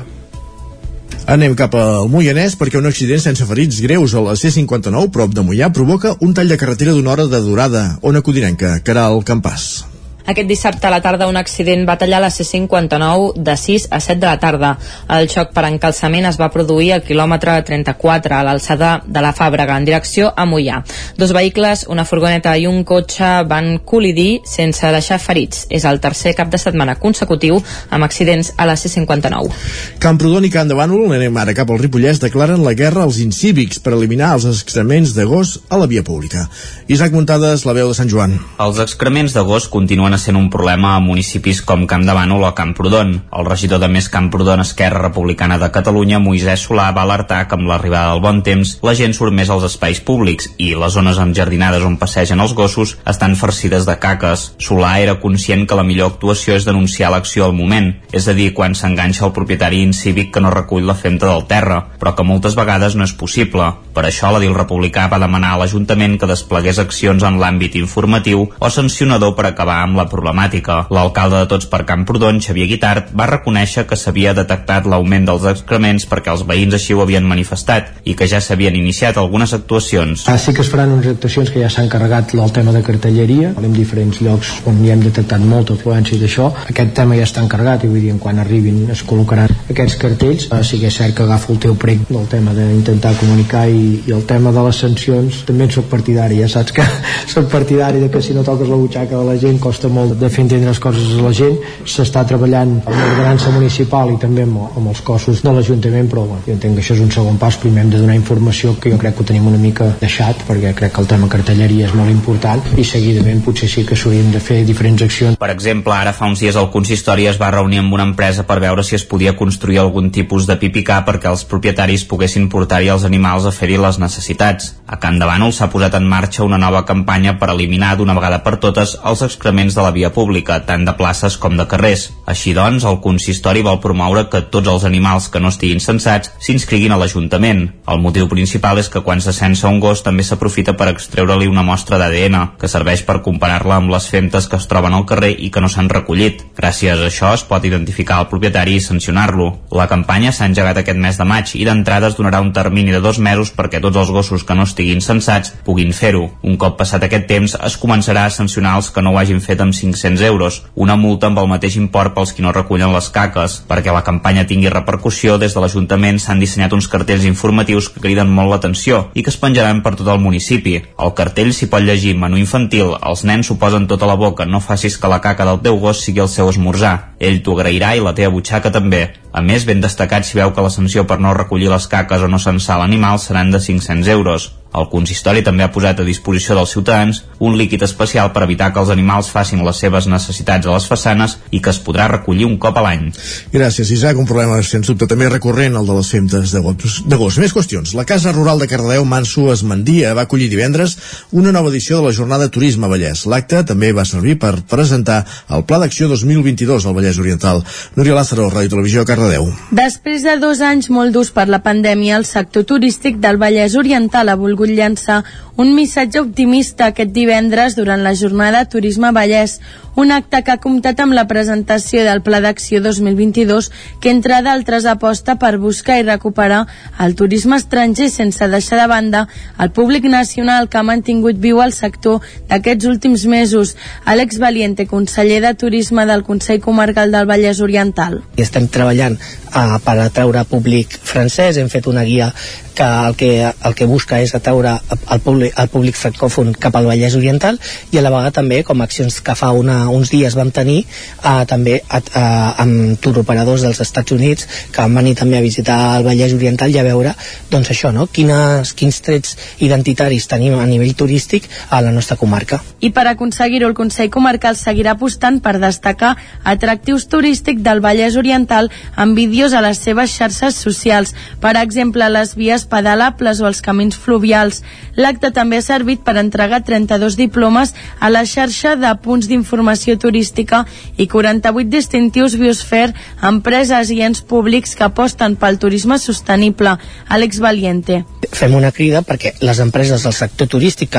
Anem 1.34 1.54
cap 1.56 1.76
al 1.80 2.10
Moianès 2.12 2.58
perquè 2.60 2.82
un 2.82 2.90
accident 2.90 3.22
sense 3.24 3.48
ferits 3.48 3.80
greus 3.86 4.14
a 4.14 4.26
la 4.26 4.36
C-59 4.36 5.08
prop 5.16 5.32
de 5.32 5.46
Moià 5.48 5.72
provoca 5.72 6.18
un 6.20 6.36
tall 6.36 6.52
de 6.52 6.60
carretera 6.60 6.98
d'una 6.98 7.16
hora 7.16 7.30
de 7.32 7.42
durada. 7.48 7.88
Ona 8.02 8.22
Codinenca, 8.22 8.76
Caral 8.84 9.24
Campàs. 9.24 9.93
Aquest 10.26 10.48
dissabte 10.48 10.88
a 10.88 10.92
la 10.94 11.02
tarda 11.04 11.28
un 11.28 11.36
accident 11.36 11.82
va 11.88 11.98
tallar 12.00 12.22
la 12.24 12.30
C59 12.32 13.34
de 13.36 13.56
6 13.60 13.90
a 13.92 14.00
7 14.00 14.22
de 14.22 14.28
la 14.28 14.40
tarda. 14.40 14.70
El 15.12 15.28
xoc 15.28 15.52
per 15.52 15.66
encalçament 15.68 16.30
es 16.30 16.38
va 16.40 16.48
produir 16.54 16.94
al 16.96 17.04
quilòmetre 17.04 17.58
34 17.68 18.38
a 18.38 18.44
l'alçada 18.48 18.94
de 19.04 19.24
la 19.24 19.34
Fàbrega 19.36 19.76
en 19.76 19.84
direcció 19.84 20.30
a 20.32 20.46
Mollà. 20.48 20.80
Dos 21.18 21.34
vehicles, 21.36 21.84
una 21.92 22.06
furgoneta 22.08 22.56
i 22.56 22.70
un 22.70 22.86
cotxe 22.88 23.34
van 23.50 23.82
col·lidir 23.84 24.46
sense 24.48 24.94
deixar 24.96 25.20
ferits. 25.20 25.66
És 25.70 25.84
el 25.84 26.00
tercer 26.00 26.34
cap 26.40 26.48
de 26.54 26.62
setmana 26.62 26.96
consecutiu 26.96 27.60
amb 27.90 28.08
accidents 28.08 28.54
a 28.56 28.70
la 28.70 28.78
C59. 28.80 29.52
Camprodon 30.00 30.48
i 30.48 30.54
Can 30.54 30.72
de 30.72 30.80
Bànol, 30.80 31.12
anem 31.18 31.36
ara 31.44 31.58
cap 31.58 31.68
al 31.68 31.84
Ripollès, 31.84 32.24
declaren 32.24 32.64
la 32.64 32.76
guerra 32.80 33.04
als 33.04 33.20
incívics 33.20 33.84
per 33.84 33.98
eliminar 33.98 34.32
els 34.38 34.48
excrements 34.48 35.12
de 35.18 35.28
gos 35.28 35.58
a 35.68 35.82
la 35.82 35.92
via 35.92 36.04
pública. 36.08 36.48
Isaac 36.88 37.12
Muntades, 37.12 37.68
la 37.68 37.76
veu 37.76 37.92
de 37.92 38.00
Sant 38.00 38.12
Joan. 38.12 38.40
Els 38.64 38.80
excrements 38.80 39.36
de 39.36 39.44
gos 39.44 39.68
continuen 39.68 40.13
sent 40.22 40.38
un 40.40 40.50
problema 40.54 40.96
a 40.96 41.02
municipis 41.04 41.62
com 41.66 41.86
Camp 41.90 42.06
de 42.08 42.14
Bànol 42.16 42.44
o 42.48 42.52
Camprodon. 42.58 43.14
El 43.32 43.48
regidor 43.48 43.82
de 43.82 43.90
Més 43.92 44.10
Camprodon 44.10 44.64
Esquerra 44.64 45.02
Republicana 45.06 45.58
de 45.62 45.70
Catalunya, 45.74 46.20
Moisès 46.24 46.66
Solà, 46.68 46.90
va 46.96 47.04
alertar 47.08 47.44
que 47.48 47.58
amb 47.58 47.70
l'arribada 47.70 48.12
del 48.14 48.24
bon 48.24 48.42
temps 48.46 48.76
la 48.84 48.96
gent 48.98 49.16
surt 49.18 49.34
més 49.36 49.52
als 49.54 49.66
espais 49.70 50.02
públics 50.04 50.50
i 50.58 50.74
les 50.78 50.94
zones 50.96 51.20
enjardinades 51.22 51.86
on 51.88 51.98
passegen 52.02 52.44
els 52.44 52.56
gossos 52.58 52.96
estan 53.10 53.38
farcides 53.40 53.88
de 53.90 53.98
caques. 54.02 54.50
Solà 54.62 54.96
era 55.04 55.20
conscient 55.22 55.68
que 55.68 55.78
la 55.80 55.86
millor 55.88 56.14
actuació 56.14 56.58
és 56.58 56.68
denunciar 56.68 57.12
l'acció 57.14 57.48
al 57.48 57.58
moment, 57.58 57.92
és 58.12 58.28
a 58.28 58.38
dir, 58.38 58.52
quan 58.54 58.76
s'enganxa 58.76 59.26
el 59.28 59.36
propietari 59.36 59.84
incívic 59.84 60.34
que 60.34 60.44
no 60.44 60.54
recull 60.54 60.88
la 60.88 60.98
femta 60.98 61.30
del 61.30 61.48
terra, 61.50 61.80
però 62.00 62.16
que 62.16 62.28
moltes 62.28 62.58
vegades 62.60 62.96
no 62.96 63.08
és 63.08 63.16
possible. 63.18 63.70
Per 63.94 64.06
això 64.08 64.32
la 64.34 64.42
DIL 64.42 64.56
Republicà 64.58 65.08
va 65.12 65.22
demanar 65.22 65.54
a 65.54 65.62
l'Ajuntament 65.62 66.18
que 66.20 66.30
desplegués 66.30 66.82
accions 66.82 67.24
en 67.24 67.40
l'àmbit 67.42 67.78
informatiu 67.80 68.48
o 68.60 68.70
sancionador 68.74 69.36
per 69.38 69.48
acabar 69.50 69.82
amb 69.84 70.00
la 70.00 70.03
problemàtica. 70.12 70.84
L'alcalde 70.94 71.44
de 71.44 71.50
Tots 71.52 71.70
per 71.72 71.84
Camprodon, 71.90 72.42
Xavier 72.44 72.68
Guitart, 72.72 73.12
va 73.18 73.28
reconèixer 73.30 73.86
que 73.90 73.98
s'havia 74.00 74.34
detectat 74.38 74.88
l'augment 74.90 75.28
dels 75.30 75.48
excrements 75.52 76.08
perquè 76.10 76.34
els 76.34 76.46
veïns 76.48 76.78
així 76.78 76.94
ho 76.94 77.04
havien 77.04 77.28
manifestat 77.28 78.04
i 78.04 78.16
que 78.18 78.28
ja 78.30 78.42
s'havien 78.42 78.76
iniciat 78.76 79.18
algunes 79.18 79.54
actuacions. 79.54 80.28
Ah, 80.28 80.38
sí 80.38 80.54
que 80.54 80.62
es 80.62 80.72
faran 80.72 80.94
unes 80.98 81.10
actuacions 81.14 81.52
que 81.54 81.62
ja 81.64 81.70
s'han 81.70 81.90
carregat 81.90 82.34
el 82.34 82.52
tema 82.56 82.72
de 82.76 82.84
cartelleria, 82.84 83.54
en 83.58 83.74
diferents 83.74 84.22
llocs 84.22 84.54
on 84.70 84.82
hi 84.84 84.92
hem 84.94 85.04
detectat 85.06 85.42
molta 85.42 85.78
afluència 85.78 86.20
d'això. 86.20 86.50
Aquest 86.70 86.94
tema 86.98 87.18
ja 87.20 87.28
està 87.28 87.44
encarregat 87.44 87.86
i 87.86 87.92
vull 87.92 88.02
dir, 88.04 88.16
quan 88.24 88.40
arribin 88.42 88.88
es 88.94 89.04
col·locaran 89.08 89.52
aquests 89.70 89.98
cartells. 90.02 90.48
Ah, 90.52 90.64
sí 90.64 90.80
que 90.82 90.90
és 90.92 90.98
cert 90.98 91.16
que 91.18 91.26
agafo 91.26 91.54
el 91.54 91.62
teu 91.64 91.76
prec 91.80 92.06
del 92.10 92.28
tema 92.32 92.54
d'intentar 92.58 93.16
comunicar 93.20 93.66
i, 93.70 94.02
i 94.08 94.16
el 94.16 94.26
tema 94.30 94.52
de 94.56 94.66
les 94.68 94.82
sancions 94.86 95.44
també 95.48 95.68
en 95.68 95.76
soc 95.76 95.90
partidari, 95.92 96.40
ja 96.42 96.50
saps 96.52 96.76
que 96.76 96.86
soc 97.34 97.50
partidari 97.52 98.04
de 98.04 98.10
que 98.12 98.22
si 98.22 98.36
no 98.36 98.44
toques 98.46 98.70
la 98.70 98.80
butxaca 98.80 99.18
de 99.18 99.26
la 99.28 99.38
gent 99.40 99.60
costa 99.64 99.90
molt 99.94 100.18
de 100.20 100.30
fer 100.34 100.44
entendre 100.46 100.72
les 100.72 100.82
coses 100.84 101.14
a 101.14 101.22
la 101.24 101.34
gent 101.38 101.58
s'està 101.86 102.26
treballant 102.28 102.76
amb 102.82 102.96
l'ordenança 102.98 103.54
municipal 103.54 104.14
i 104.14 104.20
també 104.22 104.48
amb, 104.48 104.60
amb 104.74 104.92
els 104.92 105.02
cossos 105.06 105.44
de 105.46 105.54
l'Ajuntament 105.54 106.10
però 106.12 106.26
bueno, 106.28 106.42
jo 106.48 106.56
entenc 106.58 106.78
que 106.78 106.84
això 106.86 106.98
és 106.98 107.04
un 107.04 107.12
segon 107.14 107.40
pas 107.42 107.58
primer 107.62 107.84
hem 107.84 107.94
de 107.94 108.02
donar 108.02 108.18
informació 108.18 108.76
que 108.80 108.92
jo 108.94 109.00
crec 109.02 109.18
que 109.18 109.24
ho 109.24 109.30
tenim 109.32 109.48
una 109.52 109.62
mica 109.62 109.90
deixat 110.02 110.44
perquè 110.48 110.74
crec 110.78 110.94
que 110.96 111.02
el 111.02 111.10
tema 111.10 111.30
cartelleria 111.32 111.88
és 111.88 111.96
molt 111.98 112.12
important 112.12 112.62
i 112.78 112.86
seguidament 112.88 113.44
potser 113.46 113.70
sí 113.70 113.86
que 113.88 113.98
s'haurien 114.00 114.32
de 114.34 114.42
fer 114.44 114.62
diferents 114.68 115.04
accions. 115.06 115.38
Per 115.40 115.50
exemple, 115.52 115.94
ara 115.94 116.14
fa 116.16 116.30
uns 116.30 116.42
dies 116.44 116.58
el 116.60 116.70
consistori 116.74 117.28
es 117.30 117.40
va 117.42 117.52
reunir 117.54 117.82
amb 117.82 117.94
una 117.94 118.08
empresa 118.08 118.46
per 118.48 118.60
veure 118.64 118.84
si 118.84 118.96
es 118.98 119.06
podia 119.10 119.36
construir 119.38 119.80
algun 119.82 120.12
tipus 120.16 120.48
de 120.50 120.58
pipicà 120.62 121.02
perquè 121.08 121.32
els 121.32 121.46
propietaris 121.50 122.06
poguessin 122.10 122.50
portar-hi 122.50 122.92
els 122.94 123.06
animals 123.10 123.46
a 123.46 123.54
fer-hi 123.56 123.80
les 123.82 124.00
necessitats. 124.00 124.74
A 124.88 125.00
Can 125.02 125.20
de 125.20 125.28
Bànol 125.30 125.54
s'ha 125.56 125.70
posat 125.74 125.98
en 126.00 126.08
marxa 126.10 126.46
una 126.48 126.62
nova 126.62 126.84
campanya 126.86 127.38
per 127.40 127.52
eliminar 127.54 127.96
d'una 127.98 128.16
vegada 128.18 128.42
per 128.46 128.58
totes 128.64 128.98
els 129.04 129.24
excrements 129.26 129.76
la 129.84 129.92
via 129.96 130.14
pública, 130.16 130.62
tant 130.66 130.86
de 130.88 130.96
places 130.98 131.38
com 131.38 131.58
de 131.60 131.68
carrers. 131.70 132.10
Així 132.26 132.56
doncs, 132.56 132.86
el 132.88 133.02
consistori 133.04 133.62
vol 133.66 133.82
promoure 133.84 134.26
que 134.32 134.42
tots 134.54 134.72
els 134.72 134.86
animals 134.88 135.28
que 135.30 135.42
no 135.44 135.52
estiguin 135.52 135.84
censats 135.84 136.32
s'inscriguin 136.40 136.96
a 136.96 137.00
l'Ajuntament. 137.02 137.66
El 137.92 138.02
motiu 138.04 138.30
principal 138.32 138.80
és 138.80 138.90
que 138.90 139.04
quan 139.04 139.22
se 139.22 139.34
censa 139.36 139.70
un 139.70 139.82
gos 139.84 140.04
també 140.06 140.24
s'aprofita 140.24 140.78
per 140.80 140.90
extreure-li 140.94 141.50
una 141.52 141.66
mostra 141.68 142.00
d'ADN, 142.00 142.40
que 142.60 142.72
serveix 142.72 143.04
per 143.04 143.20
comparar-la 143.26 143.82
amb 143.82 143.92
les 143.94 144.08
femtes 144.10 144.48
que 144.48 144.60
es 144.60 144.68
troben 144.72 144.96
al 144.96 145.06
carrer 145.10 145.34
i 145.38 145.52
que 145.52 145.62
no 145.62 145.70
s'han 145.70 145.92
recollit. 145.92 146.46
Gràcies 146.58 147.00
a 147.00 147.10
això 147.10 147.34
es 147.36 147.44
pot 147.48 147.66
identificar 147.68 148.22
el 148.24 148.30
propietari 148.32 148.78
i 148.78 148.84
sancionar-lo. 148.84 149.50
La 149.76 149.90
campanya 149.92 150.32
s'ha 150.32 150.48
engegat 150.50 150.80
aquest 150.82 151.00
mes 151.00 151.20
de 151.20 151.28
maig 151.28 151.54
i 151.60 151.66
d'entrada 151.68 152.10
es 152.10 152.18
donarà 152.18 152.42
un 152.42 152.54
termini 152.56 152.96
de 152.96 153.02
dos 153.04 153.20
mesos 153.20 153.52
perquè 153.56 153.82
tots 153.84 154.00
els 154.00 154.12
gossos 154.14 154.46
que 154.48 154.56
no 154.56 154.68
estiguin 154.70 155.04
censats 155.04 155.54
puguin 155.66 155.94
fer-ho. 155.94 156.30
Un 156.44 156.58
cop 156.58 156.78
passat 156.80 157.04
aquest 157.04 157.28
temps 157.28 157.58
es 157.60 157.78
començarà 157.80 158.26
a 158.28 158.34
sancionar 158.34 158.78
els 158.80 158.90
que 158.94 159.04
no 159.04 159.14
ho 159.14 159.20
hagin 159.20 159.42
fet 159.44 159.62
amb 159.62 159.73
500 159.78 160.22
euros, 160.28 160.62
una 160.76 160.96
multa 160.96 161.28
amb 161.30 161.40
el 161.42 161.50
mateix 161.52 161.78
import 161.80 162.14
pels 162.16 162.34
qui 162.34 162.46
no 162.46 162.54
recullen 162.56 162.94
les 162.94 163.10
caques. 163.14 163.60
Perquè 163.70 163.94
la 163.94 164.04
campanya 164.06 164.46
tingui 164.50 164.72
repercussió, 164.72 165.38
des 165.42 165.56
de 165.56 165.64
l'Ajuntament 165.64 166.20
s'han 166.20 166.42
dissenyat 166.44 166.74
uns 166.74 166.90
cartells 166.92 167.26
informatius 167.30 167.90
que 167.90 168.04
criden 168.04 168.32
molt 168.32 168.54
l'atenció 168.54 169.10
i 169.14 169.24
que 169.24 169.34
es 169.34 169.40
penjaran 169.42 169.82
per 169.84 169.96
tot 170.00 170.10
el 170.14 170.22
municipi. 170.24 170.80
Al 170.98 171.14
cartell 171.18 171.54
s'hi 171.54 171.70
pot 171.72 171.84
llegir 171.84 172.16
menú 172.18 172.40
infantil, 172.42 172.96
els 173.02 173.26
nens 173.28 173.48
s'ho 173.48 173.60
posen 173.62 173.88
tota 173.88 174.10
la 174.10 174.20
boca, 174.20 174.46
no 174.46 174.62
facis 174.64 174.98
que 174.98 175.12
la 175.12 175.22
caca 175.22 175.48
del 175.50 175.62
teu 175.66 175.80
gos 175.82 176.04
sigui 176.06 176.24
el 176.24 176.32
seu 176.32 176.50
esmorzar. 176.50 176.96
Ell 177.20 177.42
t'ho 177.44 177.58
agrairà 177.58 177.94
i 177.96 178.04
la 178.04 178.16
teva 178.18 178.34
butxaca 178.34 178.72
també. 178.72 179.06
A 179.34 179.42
més, 179.42 179.66
ben 179.66 179.82
destacat 179.82 180.28
si 180.28 180.38
veu 180.38 180.52
que 180.54 180.62
la 180.62 180.74
sanció 180.74 181.08
per 181.10 181.20
no 181.20 181.34
recollir 181.34 181.72
les 181.72 181.88
caques 181.90 182.22
o 182.22 182.30
no 182.30 182.40
censar 182.40 182.78
l'animal 182.82 183.20
seran 183.20 183.50
de 183.52 183.60
500 183.60 184.12
euros. 184.14 184.52
El 184.74 184.88
consistori 184.90 185.44
també 185.46 185.64
ha 185.66 185.72
posat 185.74 186.00
a 186.02 186.08
disposició 186.08 186.56
dels 186.58 186.72
ciutadans 186.74 187.22
un 187.44 187.58
líquid 187.60 187.84
especial 187.86 188.32
per 188.34 188.46
evitar 188.46 188.72
que 188.74 188.82
els 188.82 188.92
animals 188.94 189.30
facin 189.30 189.62
les 189.66 189.80
seves 189.84 190.08
necessitats 190.10 190.68
a 190.68 190.74
les 190.74 190.88
façanes 190.90 191.38
i 191.52 191.62
que 191.62 191.70
es 191.74 191.80
podrà 191.84 192.08
recollir 192.10 192.48
un 192.48 192.58
cop 192.58 192.78
a 192.80 192.84
l'any. 192.86 193.12
Gràcies, 193.54 193.92
Isaac. 193.94 194.18
Un 194.18 194.30
problema, 194.30 194.58
sens 194.66 194.90
dubte, 194.90 195.08
també 195.10 195.30
recurrent, 195.30 195.78
el 195.78 195.90
de 195.90 195.98
les 195.98 196.10
femtes 196.16 196.56
de 196.56 196.64
gos. 196.64 197.02
De 197.06 197.20
gos. 197.20 197.38
Més 197.42 197.54
qüestions. 197.54 197.94
La 197.98 198.08
Casa 198.10 198.34
Rural 198.34 198.62
de 198.62 198.70
Cardedeu, 198.72 199.06
Manso 199.06 199.52
Esmandia, 199.54 200.16
va 200.18 200.26
acollir 200.28 200.50
divendres 200.50 200.98
una 201.32 201.52
nova 201.52 201.70
edició 201.70 202.00
de 202.00 202.08
la 202.08 202.16
Jornada 202.16 202.50
Turisme 202.50 202.90
Vallès. 202.90 203.26
L'acte 203.30 203.62
també 203.68 203.92
va 203.94 204.08
servir 204.10 204.38
per 204.42 204.56
presentar 204.70 205.22
el 205.54 205.66
Pla 205.70 205.82
d'Acció 205.84 206.10
2022 206.10 206.88
al 206.88 206.98
Vallès 206.98 207.20
Oriental. 207.22 207.64
Núria 207.96 208.18
Lázaro, 208.18 208.50
Ràdio 208.50 208.74
Televisió, 208.74 209.06
Cardedeu. 209.06 209.52
Després 209.72 210.26
de 210.26 210.38
dos 210.42 210.64
anys 210.66 210.90
molt 210.90 211.14
durs 211.14 211.30
per 211.34 211.48
la 211.52 211.62
pandèmia, 211.66 212.18
el 212.18 212.26
sector 212.26 212.66
turístic 212.66 213.20
del 213.24 213.38
Vallès 213.42 213.78
Oriental 213.80 214.30
ha 214.30 214.40
volgut 214.40 214.63
llançar 214.72 215.24
un 215.58 215.74
missatge 215.76 216.22
optimista 216.22 216.88
aquest 216.92 217.12
divendres 217.16 217.76
durant 217.76 218.04
la 218.06 218.16
jornada 218.16 218.66
Turisme 218.70 219.12
Vallès, 219.12 219.60
un 219.96 220.12
acte 220.12 220.42
que 220.44 220.52
ha 220.54 220.62
comptat 220.62 221.00
amb 221.04 221.14
la 221.14 221.26
presentació 221.30 222.04
del 222.06 222.22
Pla 222.26 222.40
d'Acció 222.44 222.82
2022 222.82 223.70
que, 224.02 224.12
entre 224.12 224.42
d'altres, 224.46 224.88
aposta 224.90 225.38
per 225.42 225.58
buscar 225.62 226.00
i 226.00 226.08
recuperar 226.08 226.64
el 227.04 227.16
turisme 227.20 227.58
estranger 227.60 228.10
sense 228.10 228.48
deixar 228.50 228.80
de 228.82 228.88
banda 228.90 229.28
el 229.60 229.72
públic 229.72 230.08
nacional 230.10 230.70
que 230.70 230.80
ha 230.82 230.88
mantingut 230.88 231.38
viu 231.38 231.62
el 231.62 231.74
sector 231.74 232.22
d'aquests 232.50 232.90
últims 232.90 233.28
mesos. 233.30 233.76
Àlex 234.06 234.40
Valiente, 234.42 234.88
conseller 234.88 235.42
de 235.44 235.54
Turisme 235.54 236.06
del 236.10 236.24
Consell 236.24 236.62
Comarcal 236.62 237.12
del 237.12 237.30
Vallès 237.30 237.62
Oriental. 237.62 238.22
Estem 238.38 238.68
treballant 238.68 239.18
uh, 239.18 239.80
per 239.84 239.98
atraure 240.02 240.44
públic 240.50 240.98
francès, 241.04 241.58
hem 241.58 241.70
fet 241.70 241.88
una 241.88 242.04
guia 242.08 242.34
que 242.74 242.84
el 242.84 243.16
que, 243.16 243.54
el 243.64 243.76
que 243.76 243.86
busca 243.86 244.20
és 244.22 244.34
atraure 244.36 244.74
el 244.92 245.22
públic, 245.22 245.54
el 245.60 245.70
públic 245.70 245.98
francòfon 245.98 246.54
cap 246.60 246.76
al 246.76 246.88
Vallès 246.90 247.16
Oriental 247.20 247.60
i 247.92 248.00
a 248.00 248.04
la 248.04 248.12
vegada 248.14 248.34
també 248.40 248.64
com 248.66 248.82
accions 248.82 249.20
que 249.22 249.36
fa 249.38 249.52
una, 249.54 249.83
uns 249.90 250.12
dies 250.14 250.36
vam 250.36 250.52
tenir 250.52 250.84
eh, 250.84 251.44
també 251.50 251.80
a, 251.88 252.00
a, 252.00 252.26
amb 252.64 253.00
turoperadors 253.04 253.66
dels 253.66 253.82
Estats 253.84 254.16
Units 254.16 254.48
que 254.72 254.82
van 254.82 254.96
venir 255.02 255.16
també 255.20 255.38
a 255.38 255.44
visitar 255.46 255.78
el 255.98 256.08
Vallès 256.08 256.36
Oriental 256.36 256.72
i 256.74 256.80
a 256.80 256.86
veure 256.86 257.14
doncs 257.52 257.72
això, 257.74 257.92
no? 257.96 258.08
Quines, 258.08 258.74
quins 258.78 259.02
trets 259.04 259.38
identitaris 259.64 260.28
tenim 260.32 260.58
a 260.60 260.68
nivell 260.70 260.96
turístic 260.96 261.50
a 261.70 261.82
la 261.82 261.92
nostra 261.92 262.18
comarca. 262.18 262.62
I 262.84 262.92
per 262.96 263.08
aconseguir-ho 263.12 263.70
el 263.70 263.78
Consell 263.78 264.12
Comarcal 264.14 264.58
seguirà 264.60 264.94
apostant 264.98 265.40
per 265.44 265.58
destacar 265.62 266.16
atractius 266.44 267.08
turístics 267.12 267.64
del 267.64 267.82
Vallès 267.84 268.18
Oriental 268.20 268.70
amb 268.96 269.18
vídeos 269.18 269.54
a 269.54 269.62
les 269.64 269.80
seves 269.80 270.14
xarxes 270.14 270.58
socials, 270.60 271.14
per 271.40 271.56
exemple 271.62 272.08
les 272.10 272.36
vies 272.40 272.66
pedalables 272.70 273.42
o 273.42 273.48
els 273.50 273.62
camins 273.66 273.98
fluvials. 273.98 274.62
L'acte 274.96 275.32
també 275.34 275.58
ha 275.58 275.66
servit 275.66 276.04
per 276.06 276.16
entregar 276.22 276.62
32 276.66 277.18
diplomes 277.18 277.74
a 278.00 278.12
la 278.14 278.24
xarxa 278.30 278.76
de 278.78 278.92
punts 279.02 279.28
d'informació 279.30 279.98
turística 279.98 280.64
i 280.98 281.08
48 281.10 281.70
distintius 281.70 282.38
Biosfer 282.38 282.92
a 282.94 283.32
empreses 283.32 283.90
i 283.90 284.02
ens 284.06 284.22
públics 284.22 284.76
que 284.78 284.86
aposten 284.86 285.38
pel 285.40 285.58
turisme 285.58 285.98
sostenible. 285.98 286.78
Àlex 287.10 287.42
Valiente. 287.42 288.04
Fem 288.34 288.54
una 288.56 288.72
crida 288.72 289.02
perquè 289.06 289.34
les 289.42 289.60
empreses 289.64 290.06
del 290.06 290.14
sector 290.14 290.50
turístic 290.50 290.98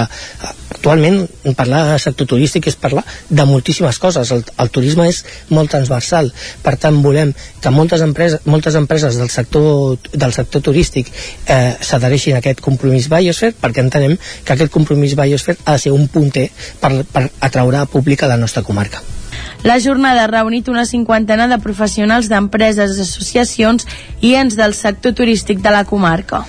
actualment 0.84 1.24
parlar 1.56 1.84
de 1.92 1.98
sector 2.02 2.26
turístic 2.28 2.66
és 2.68 2.76
parlar 2.76 3.04
de 3.30 3.44
moltíssimes 3.48 3.98
coses. 4.02 4.30
El, 4.34 4.42
el 4.60 4.70
turisme 4.74 5.06
és 5.08 5.22
molt 5.54 5.70
transversal. 5.72 6.30
Per 6.64 6.74
tant, 6.80 6.98
volem 7.04 7.32
que 7.62 7.72
moltes 7.72 8.02
empreses, 8.04 8.44
moltes 8.44 8.76
empreses 8.76 9.16
del 9.20 9.30
sector, 9.32 9.96
del 10.12 10.34
sector 10.36 10.64
turístic 10.68 11.08
eh, 11.46 11.76
s'adhereixin 11.80 12.36
a 12.36 12.42
aquest 12.42 12.60
compromís 12.64 13.08
Biosphere 13.12 13.56
perquè 13.60 13.83
entenem 13.84 14.16
que 14.44 14.56
aquest 14.56 14.72
compromís 14.72 15.16
Biosphere 15.18 15.60
ha 15.64 15.76
de 15.76 15.84
ser 15.86 15.92
un 15.92 16.08
punter 16.08 16.48
per, 16.80 16.96
per 17.04 17.28
atraure 17.40 17.84
públic 17.92 18.24
a 18.24 18.32
la 18.32 18.40
nostra 18.40 18.64
comarca. 18.66 19.02
La 19.64 19.78
jornada 19.80 20.24
ha 20.24 20.30
reunit 20.30 20.68
una 20.68 20.84
cinquantena 20.84 21.48
de 21.48 21.58
professionals 21.62 22.28
d'empreses, 22.28 22.98
associacions 23.00 23.88
i 24.20 24.34
ens 24.40 24.58
del 24.60 24.76
sector 24.76 25.14
turístic 25.16 25.62
de 25.64 25.72
la 25.72 25.86
comarca. 25.88 26.44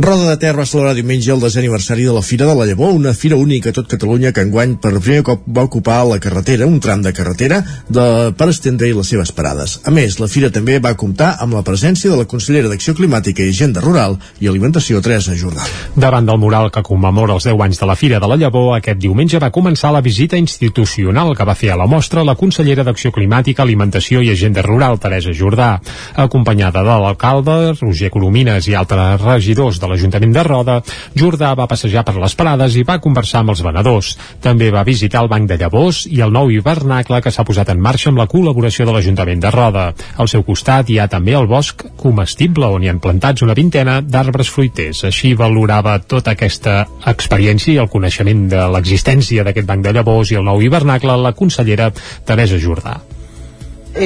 Roda 0.00 0.30
de 0.30 0.36
Ter 0.38 0.54
celebrar 0.62 0.92
diumenge 0.94 1.32
el 1.34 1.40
desè 1.42 1.58
aniversari 1.58 2.04
de 2.06 2.12
la 2.14 2.20
Fira 2.22 2.46
de 2.46 2.54
la 2.54 2.66
Llavor, 2.68 2.92
una 2.94 3.10
fira 3.18 3.34
única 3.34 3.70
a 3.70 3.74
tot 3.74 3.88
Catalunya 3.90 4.30
que 4.30 4.44
enguany 4.46 4.76
per 4.78 4.92
primer 5.00 5.24
cop 5.26 5.40
va 5.50 5.64
ocupar 5.66 6.04
la 6.06 6.20
carretera, 6.22 6.68
un 6.70 6.78
tram 6.78 7.02
de 7.02 7.10
carretera, 7.12 7.58
de, 7.88 8.04
per 8.38 8.46
estendre 8.52 8.92
les 8.94 9.10
seves 9.10 9.32
parades. 9.34 9.80
A 9.82 9.90
més, 9.90 10.20
la 10.22 10.28
fira 10.30 10.52
també 10.54 10.76
va 10.78 10.92
comptar 10.94 11.32
amb 11.42 11.56
la 11.58 11.64
presència 11.66 12.12
de 12.12 12.18
la 12.20 12.28
consellera 12.30 12.70
d'Acció 12.70 12.94
Climàtica 12.94 13.42
i 13.42 13.50
Agenda 13.50 13.82
Rural 13.82 14.14
i 14.38 14.46
Alimentació, 14.46 15.00
Teresa 15.02 15.34
Jordà. 15.34 15.66
Davant 15.96 16.30
del 16.30 16.38
mural 16.38 16.70
que 16.70 16.84
commemora 16.86 17.34
els 17.34 17.48
10 17.50 17.58
anys 17.66 17.82
de 17.82 17.90
la 17.90 17.98
Fira 17.98 18.22
de 18.22 18.30
la 18.30 18.38
Llavor, 18.38 18.76
aquest 18.76 19.02
diumenge 19.02 19.42
va 19.42 19.50
començar 19.50 19.90
la 19.90 20.04
visita 20.04 20.38
institucional 20.38 21.34
que 21.34 21.48
va 21.48 21.58
fer 21.58 21.72
a 21.74 21.80
la 21.82 21.90
mostra 21.90 22.22
la 22.22 22.38
consellera 22.38 22.86
d'Acció 22.86 23.10
Climàtica, 23.10 23.66
Alimentació 23.66 24.22
i 24.22 24.30
Agenda 24.30 24.62
Rural, 24.62 25.02
Teresa 25.02 25.34
Jordà, 25.34 25.72
acompanyada 26.14 26.86
de 26.86 27.02
l'alcalde, 27.02 27.58
Roger 27.82 28.14
Coromines 28.14 28.70
i 28.70 28.78
altres 28.78 29.26
regidors 29.26 29.82
de 29.82 29.87
l'Ajuntament 29.90 30.34
de 30.34 30.44
Roda, 30.46 30.78
Jordà 31.18 31.54
va 31.58 31.68
passejar 31.70 32.04
per 32.06 32.16
les 32.18 32.34
parades 32.38 32.76
i 32.76 32.84
va 32.86 32.98
conversar 33.02 33.42
amb 33.42 33.54
els 33.54 33.62
venedors. 33.64 34.12
També 34.44 34.70
va 34.74 34.84
visitar 34.86 35.22
el 35.24 35.30
Banc 35.32 35.48
de 35.50 35.58
Llavors 35.60 36.04
i 36.10 36.22
el 36.24 36.32
nou 36.34 36.52
hivernacle 36.52 37.20
que 37.24 37.32
s'ha 37.34 37.46
posat 37.48 37.72
en 37.74 37.82
marxa 37.82 38.12
amb 38.12 38.22
la 38.22 38.28
col·laboració 38.30 38.86
de 38.86 38.94
l'Ajuntament 38.96 39.42
de 39.42 39.52
Roda. 39.54 39.84
Al 40.16 40.30
seu 40.30 40.44
costat 40.46 40.90
hi 40.90 40.98
ha 40.98 41.08
també 41.10 41.36
el 41.38 41.50
bosc 41.50 41.84
comestible 42.00 42.70
on 42.78 42.84
hi 42.84 42.92
han 42.92 43.02
plantats 43.04 43.44
una 43.46 43.56
vintena 43.58 44.00
d'arbres 44.00 44.52
fruiters. 44.54 45.04
Així 45.08 45.34
valorava 45.38 45.98
tota 46.00 46.36
aquesta 46.36 46.80
experiència 47.12 47.74
i 47.74 47.82
el 47.82 47.92
coneixement 47.92 48.48
de 48.52 48.64
l'existència 48.74 49.44
d'aquest 49.44 49.68
Banc 49.68 49.86
de 49.86 49.94
Llavors 49.98 50.32
i 50.32 50.40
el 50.40 50.48
nou 50.48 50.62
hivernacle 50.62 51.18
la 51.18 51.36
consellera 51.36 51.92
Teresa 52.26 52.58
Jordà 52.62 52.98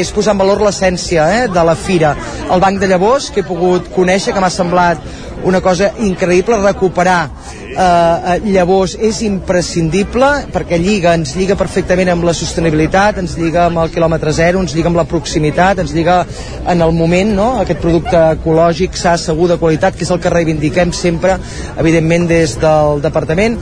és 0.01 0.13
posar 0.15 0.37
en 0.37 0.43
valor 0.43 0.63
l'essència 0.65 1.27
eh, 1.37 1.43
de 1.53 1.65
la 1.67 1.77
fira. 1.77 2.15
El 2.51 2.63
Banc 2.63 2.81
de 2.81 2.89
Llavors, 2.91 3.31
que 3.31 3.43
he 3.43 3.49
pogut 3.49 3.91
conèixer, 3.95 4.35
que 4.35 4.43
m'ha 4.43 4.53
semblat 4.53 5.03
una 5.45 5.61
cosa 5.61 5.91
increïble, 5.99 6.59
recuperar 6.63 7.31
eh, 7.73 7.77
eh, 7.77 8.37
llavors 8.55 8.95
és 9.01 9.23
imprescindible 9.27 10.31
perquè 10.55 10.79
lliga, 10.79 11.17
ens 11.19 11.35
lliga 11.39 11.57
perfectament 11.59 12.13
amb 12.13 12.27
la 12.29 12.35
sostenibilitat, 12.37 13.19
ens 13.23 13.37
lliga 13.41 13.67
amb 13.67 13.83
el 13.83 13.93
quilòmetre 13.95 14.35
zero, 14.37 14.63
ens 14.63 14.77
lliga 14.77 14.93
amb 14.93 15.01
la 15.03 15.09
proximitat, 15.09 15.83
ens 15.83 15.95
lliga 15.97 16.23
en 16.63 16.81
el 16.81 16.97
moment, 16.97 17.35
no? 17.37 17.51
aquest 17.63 17.83
producte 17.83 18.25
ecològic, 18.39 18.97
sa, 18.99 19.17
segur, 19.19 19.51
de 19.53 19.61
qualitat, 19.61 19.99
que 19.99 20.07
és 20.07 20.15
el 20.15 20.23
que 20.23 20.33
reivindiquem 20.33 20.95
sempre, 20.97 21.39
evidentment, 21.77 22.29
des 22.31 22.59
del 22.63 23.03
departament. 23.05 23.61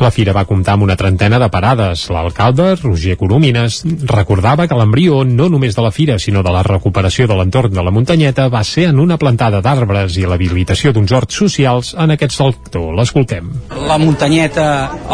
La 0.00 0.10
fira 0.10 0.34
va 0.34 0.44
comptar 0.48 0.74
amb 0.74 0.86
una 0.86 0.96
trentena 0.98 1.38
de 1.38 1.48
parades. 1.52 2.08
L'alcalde, 2.10 2.74
Roger 2.82 3.16
Coromines, 3.20 3.82
recordava 4.10 4.66
que 4.68 4.78
l'embrió 4.78 5.22
no 5.24 5.48
només 5.52 5.76
de 5.76 5.84
la 5.84 5.92
fira, 5.94 6.18
sinó 6.18 6.42
de 6.42 6.52
la 6.54 6.64
recuperació 6.66 7.28
de 7.30 7.38
l'entorn 7.38 7.74
de 7.74 7.84
la 7.84 7.92
muntanyeta 7.94 8.48
va 8.52 8.64
ser 8.64 8.88
en 8.90 9.00
una 9.02 9.18
plantada 9.18 9.60
d'arbres 9.64 10.18
i 10.18 10.26
l'habilitació 10.28 10.92
d'uns 10.92 11.12
horts 11.14 11.38
socials 11.44 11.94
en 11.98 12.14
aquest 12.14 12.36
sector. 12.36 12.90
L'escoltem. 12.94 13.50
La 13.88 13.98
muntanyeta 13.98 14.66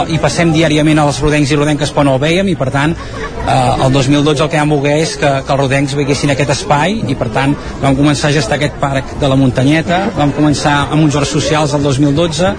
hi 0.08 0.18
passem 0.22 0.54
diàriament 0.54 1.00
als 1.02 1.20
rodencs 1.22 1.52
i 1.52 1.60
rodenques 1.60 1.92
quan 1.94 2.08
el 2.08 2.20
veiem 2.22 2.48
i 2.52 2.56
per 2.58 2.70
tant 2.74 2.94
eh, 2.96 3.84
el 3.84 3.92
2012 3.92 4.44
el 4.44 4.50
que 4.50 4.60
vam 4.60 4.74
voler 4.74 4.96
és 5.04 5.14
que, 5.20 5.30
que 5.44 5.54
els 5.54 5.60
rodencs 5.60 5.96
veiessin 5.98 6.32
aquest 6.34 6.54
espai 6.56 6.98
i 7.10 7.16
per 7.18 7.30
tant 7.34 7.54
vam 7.82 7.96
començar 7.98 8.30
a 8.30 8.36
gestar 8.36 8.58
aquest 8.58 8.78
parc 8.82 9.16
de 9.20 9.30
la 9.30 9.38
muntanyeta, 9.40 10.02
vam 10.16 10.34
començar 10.36 10.76
amb 10.88 11.04
uns 11.04 11.16
horts 11.18 11.34
socials 11.36 11.74
el 11.76 11.84
2012, 11.86 12.52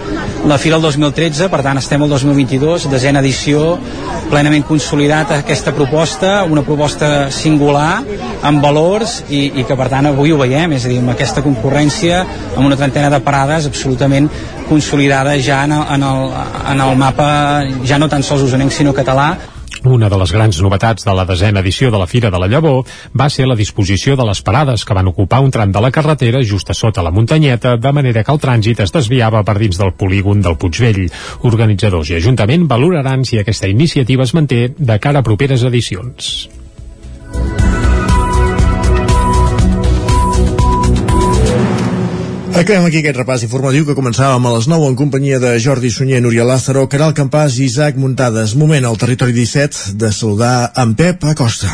la 0.50 0.60
fira 0.62 0.80
el 0.80 0.86
2013, 0.88 1.50
per 1.52 1.62
tant 1.66 1.81
estem 1.82 2.06
al 2.06 2.12
2022, 2.14 2.88
desena 2.92 3.20
edició, 3.20 3.76
plenament 4.32 4.64
consolidat 4.68 5.34
aquesta 5.36 5.74
proposta, 5.76 6.42
una 6.48 6.64
proposta 6.66 7.30
singular, 7.34 8.02
amb 8.48 8.64
valors 8.64 9.20
i, 9.30 9.44
i 9.62 9.66
que 9.68 9.78
per 9.78 9.90
tant 9.92 10.12
avui 10.12 10.32
ho 10.32 10.40
veiem, 10.40 10.78
és 10.78 10.86
a 10.86 10.92
dir, 10.92 11.02
amb 11.02 11.14
aquesta 11.16 11.44
concurrència, 11.46 12.24
amb 12.56 12.66
una 12.68 12.80
trentena 12.80 13.12
de 13.14 13.22
parades 13.26 13.68
absolutament 13.70 14.30
consolidada 14.70 15.36
ja 15.42 15.64
en 15.66 15.76
el, 15.76 15.88
en 15.98 16.06
el, 16.08 16.30
en 16.76 16.86
el 16.86 16.94
mapa, 17.00 17.32
ja 17.88 18.00
no 18.00 18.10
tan 18.12 18.24
sols 18.24 18.46
usonenc 18.48 18.72
sinó 18.72 18.96
català, 18.96 19.34
una 19.84 20.10
de 20.10 20.18
les 20.18 20.32
grans 20.32 20.62
novetats 20.62 21.06
de 21.06 21.14
la 21.16 21.26
desena 21.26 21.62
edició 21.62 21.92
de 21.92 21.98
la 21.98 22.08
Fira 22.08 22.30
de 22.30 22.40
la 22.40 22.48
Llavor 22.48 22.86
va 23.18 23.30
ser 23.30 23.48
la 23.48 23.56
disposició 23.56 24.16
de 24.16 24.26
les 24.28 24.42
parades 24.42 24.86
que 24.86 24.94
van 24.94 25.10
ocupar 25.10 25.42
un 25.42 25.52
tram 25.52 25.72
de 25.72 25.82
la 25.82 25.92
carretera 25.92 26.44
just 26.44 26.70
a 26.70 26.74
sota 26.78 27.04
la 27.04 27.12
muntanyeta, 27.12 27.78
de 27.78 27.92
manera 27.92 28.24
que 28.24 28.32
el 28.32 28.40
trànsit 28.40 28.84
es 28.86 28.94
desviava 28.94 29.44
per 29.44 29.58
dins 29.60 29.82
del 29.82 29.94
polígon 29.94 30.42
del 30.42 30.58
Puigvell. 30.58 31.08
Organitzadors 31.50 32.12
i 32.12 32.20
Ajuntament 32.22 32.68
valoraran 32.70 33.26
si 33.26 33.40
aquesta 33.42 33.68
iniciativa 33.68 34.24
es 34.24 34.36
manté 34.38 34.68
de 34.78 35.00
cara 35.00 35.20
a 35.20 35.28
properes 35.28 35.64
edicions. 35.64 36.61
Acabem 42.52 42.84
aquí 42.84 43.00
aquest 43.00 43.16
repàs 43.16 43.44
informatiu 43.46 43.86
que 43.88 43.96
començàvem 43.96 44.44
a 44.44 44.52
les 44.52 44.66
9 44.68 44.90
en 44.92 44.96
companyia 45.00 45.40
de 45.40 45.54
Jordi 45.64 45.88
Sunyer, 45.90 46.20
Núria 46.22 46.44
Lázaro, 46.44 46.84
Caral 46.92 47.14
Campàs 47.16 47.56
i 47.58 47.66
Isaac 47.70 47.96
Muntades. 47.96 48.58
Moment 48.60 48.86
al 48.86 49.00
territori 49.00 49.32
17 49.32 49.96
de 49.96 50.12
saludar 50.12 50.72
en 50.76 50.92
Pep 51.00 51.24
Acosta. 51.32 51.72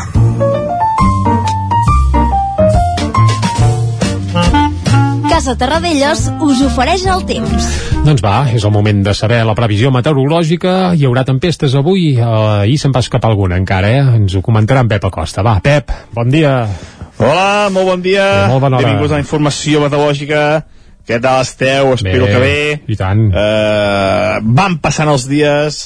Casa 5.28 5.56
Terradellos 5.58 6.28
us 6.46 6.62
ofereix 6.66 7.04
el 7.10 7.24
temps. 7.26 7.66
Doncs 8.06 8.22
va, 8.24 8.36
és 8.54 8.62
el 8.62 8.72
moment 8.74 9.02
de 9.06 9.14
saber 9.14 9.42
la 9.46 9.56
previsió 9.58 9.90
meteorològica. 9.94 10.94
Hi 10.94 11.06
haurà 11.06 11.26
tempestes 11.26 11.74
avui. 11.78 12.14
Eh, 12.16 12.28
ahir 12.62 12.78
se'n 12.78 12.94
va 12.94 13.02
escapar 13.02 13.30
alguna 13.34 13.58
encara, 13.58 13.90
eh? 13.90 14.06
Ens 14.22 14.38
ho 14.38 14.42
comentarà 14.46 14.86
en 14.86 14.90
Pep 14.94 15.10
Acosta. 15.10 15.42
Va, 15.46 15.58
Pep, 15.62 15.92
bon 16.14 16.30
dia. 16.30 16.54
Hola, 17.18 17.66
molt 17.74 17.88
bon 17.88 18.02
dia. 18.02 18.22
Bé, 18.22 18.50
molt 18.52 18.62
bona 18.62 18.78
hora. 18.78 18.86
Benvinguts 18.86 19.10
a 19.10 19.16
la 19.16 19.24
informació 19.24 19.80
meteorològica. 19.82 20.42
Què 21.08 21.16
tal 21.24 21.40
esteu? 21.42 21.94
Espero 21.96 22.28
Bé, 22.28 22.30
que 22.30 22.42
bé. 22.42 22.58
I 22.94 22.98
tant. 23.00 23.24
Uh, 23.32 24.36
van 24.54 24.76
passant 24.78 25.10
els 25.10 25.24
dies, 25.26 25.78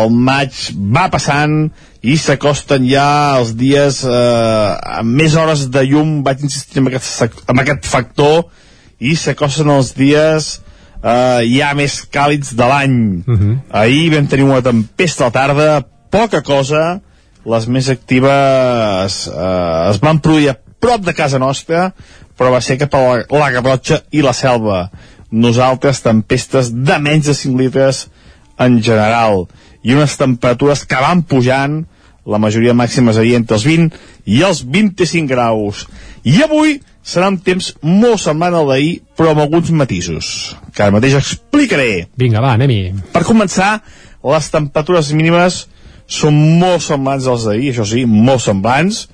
el 0.00 0.14
maig 0.14 0.56
va 0.96 1.10
passant 1.12 1.66
i 2.00 2.14
s'acosten 2.16 2.86
ja 2.88 3.10
els 3.36 3.52
dies 3.60 4.00
uh, 4.08 4.78
amb 5.02 5.20
més 5.20 5.36
hores 5.36 5.66
de 5.74 5.84
llum, 5.90 6.22
vaig 6.24 6.46
insistir 6.48 6.80
en 6.80 6.88
aquest, 6.88 7.44
en 7.50 7.60
aquest 7.60 7.90
factor, 7.90 8.46
i 8.96 9.12
s'acosten 9.20 9.68
els 9.74 9.92
dies 9.98 10.48
uh, 11.02 11.44
ja 11.44 11.74
més 11.76 11.98
càlids 12.08 12.54
de 12.56 12.70
l'any. 12.72 12.96
Uh 13.26 13.36
-huh. 13.36 13.58
Ahir 13.84 14.14
vam 14.14 14.32
tenir 14.32 14.48
una 14.48 14.62
tempesta 14.64 15.26
a 15.26 15.28
la 15.28 15.36
tarda, 15.36 15.70
poca 16.08 16.40
cosa, 16.40 17.02
les 17.44 17.66
més 17.72 17.88
actives 17.88 19.28
eh, 19.28 19.90
es 19.90 20.00
van 20.02 20.18
produir 20.20 20.50
a 20.50 20.56
prop 20.80 21.04
de 21.06 21.14
casa 21.16 21.38
nostra, 21.38 21.90
però 22.36 22.52
va 22.54 22.62
ser 22.64 22.78
cap 22.80 22.94
a 22.96 23.02
la, 23.04 23.16
la 23.30 23.50
Garrotxa 23.54 24.02
i 24.16 24.24
la 24.24 24.34
Selva. 24.36 24.86
Nosaltres, 25.30 26.02
tempestes 26.02 26.72
de 26.74 26.98
menys 26.98 27.30
de 27.30 27.36
5 27.36 27.60
litres 27.60 28.06
en 28.60 28.80
general, 28.82 29.46
i 29.82 29.94
unes 29.96 30.16
temperatures 30.20 30.84
que 30.88 31.00
van 31.00 31.22
pujant, 31.24 31.80
la 32.28 32.38
majoria 32.38 32.74
màxima 32.76 33.14
seria 33.16 33.38
entre 33.40 33.56
els 33.56 33.64
20 33.64 33.96
i 34.28 34.42
els 34.44 34.60
25 34.66 35.30
graus. 35.30 35.86
I 36.24 36.42
avui 36.44 36.76
serà 37.02 37.30
un 37.32 37.38
temps 37.40 37.72
molt 37.82 38.20
semblant 38.20 38.58
al 38.58 38.68
d'ahir, 38.68 38.92
però 39.16 39.32
amb 39.32 39.44
alguns 39.46 39.70
matisos, 39.72 40.54
que 40.74 40.84
ara 40.84 40.94
mateix 40.94 41.16
explicaré. 41.18 42.06
Vinga, 42.20 42.42
va, 42.44 42.54
anem-hi. 42.58 42.92
Per 43.14 43.24
començar, 43.26 43.78
les 44.20 44.50
temperatures 44.52 45.12
mínimes 45.16 45.64
són 46.10 46.36
molt 46.60 46.84
semblants 46.84 47.28
als 47.30 47.48
d'ahir, 47.48 47.72
això 47.72 47.88
sí, 47.88 48.04
molt 48.04 48.44
semblants. 48.44 49.06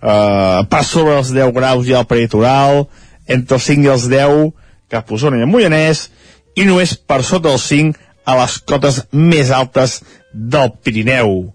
Uh, 0.00 0.64
per 0.72 0.80
sobre 0.88 1.18
els 1.20 1.28
10 1.36 1.52
graus 1.52 1.88
ha 1.90 2.00
el 2.00 2.08
peritoral, 2.08 2.86
entre 3.28 3.58
els 3.58 3.68
5 3.68 3.84
i 3.84 3.92
els 3.92 4.08
10 4.08 4.50
cap 4.90 5.10
a 5.10 5.14
Osona 5.14 5.40
i 5.40 5.48
Mollanès, 5.48 6.08
i 6.56 6.64
només 6.66 6.96
per 6.96 7.20
sota 7.22 7.50
dels 7.50 7.66
5 7.68 7.98
a 8.24 8.36
les 8.40 8.56
cotes 8.66 9.02
més 9.12 9.52
altes 9.54 10.00
del 10.32 10.72
Pirineu. 10.82 11.52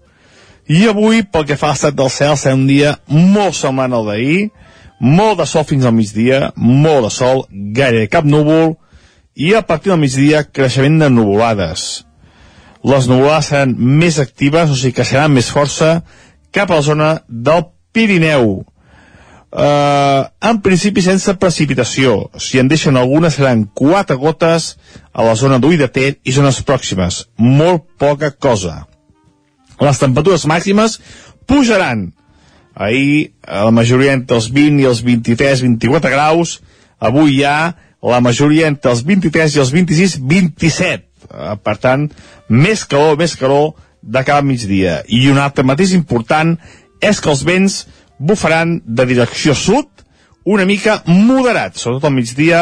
I 0.66 0.86
avui, 0.90 1.22
pel 1.22 1.46
que 1.46 1.58
fa 1.58 1.70
a 1.70 1.74
l'estat 1.74 1.94
del 1.94 2.10
cel, 2.10 2.34
serà 2.38 2.56
un 2.56 2.66
dia 2.66 2.96
molt 3.10 3.54
semblant 3.54 3.94
al 3.94 4.08
d'ahir, 4.08 4.48
molt 4.98 5.38
de 5.38 5.46
sol 5.46 5.66
fins 5.68 5.84
al 5.84 5.94
migdia, 5.94 6.50
molt 6.56 7.06
de 7.06 7.12
sol, 7.14 7.44
gairebé 7.50 8.08
cap 8.10 8.26
núvol, 8.26 8.74
i 9.36 9.52
a 9.54 9.62
partir 9.66 9.92
del 9.92 10.00
migdia 10.00 10.46
creixement 10.48 10.98
de 11.02 11.10
nuvolades. 11.12 12.06
Les 12.86 13.06
nuvolades 13.10 13.50
seran 13.52 13.74
més 13.76 14.18
actives, 14.22 14.70
o 14.70 14.78
sigui 14.78 14.96
que 14.96 15.06
seran 15.06 15.34
més 15.34 15.50
força, 15.52 16.00
cap 16.54 16.70
a 16.70 16.80
la 16.80 16.86
zona 16.86 17.10
del 17.28 17.66
Pirineu. 17.96 18.58
Uh, 19.56 20.26
en 20.44 20.58
principi 20.60 21.00
sense 21.00 21.32
precipitació. 21.40 22.26
Si 22.36 22.60
en 22.60 22.68
deixen 22.68 22.98
algunes 23.00 23.38
seran 23.38 23.64
quatre 23.72 24.18
gotes 24.20 24.74
a 25.14 25.24
la 25.24 25.32
zona 25.34 25.60
Ter 25.88 26.18
i 26.24 26.32
zones 26.32 26.60
pròximes. 26.60 27.24
Molt 27.38 27.86
poca 27.96 28.30
cosa. 28.30 28.84
Les 29.80 29.98
temperatures 29.98 30.44
màximes 30.44 31.00
pujaran. 31.46 32.12
Ahir 32.74 33.32
eh, 33.46 33.64
la 33.64 33.70
majoria 33.70 34.12
entre 34.12 34.36
els 34.36 34.50
20 34.52 34.82
i 34.82 34.84
els 34.84 35.02
23-24 35.02 36.12
graus. 36.12 36.60
Avui 37.00 37.40
ja 37.40 37.72
la 38.02 38.20
majoria 38.20 38.68
entre 38.68 38.92
els 38.92 39.02
23 39.04 39.56
i 39.56 39.60
els 39.60 39.72
26-27. 39.72 41.02
Uh, 41.26 41.56
per 41.58 41.78
tant, 41.80 42.04
més 42.48 42.84
calor, 42.84 43.16
més 43.18 43.34
calor 43.34 43.72
de 44.02 44.22
cada 44.22 44.44
migdia. 44.44 45.00
I 45.08 45.26
un 45.32 45.40
altre 45.42 45.64
matís 45.66 45.94
important 45.96 46.54
és 47.00 47.20
que 47.20 47.30
els 47.30 47.44
vents 47.46 47.84
bufaran 48.18 48.80
de 48.86 49.06
direcció 49.06 49.54
sud 49.54 49.88
una 50.46 50.64
mica 50.64 51.00
moderat, 51.06 51.76
sobretot 51.76 52.06
al 52.06 52.14
migdia 52.14 52.60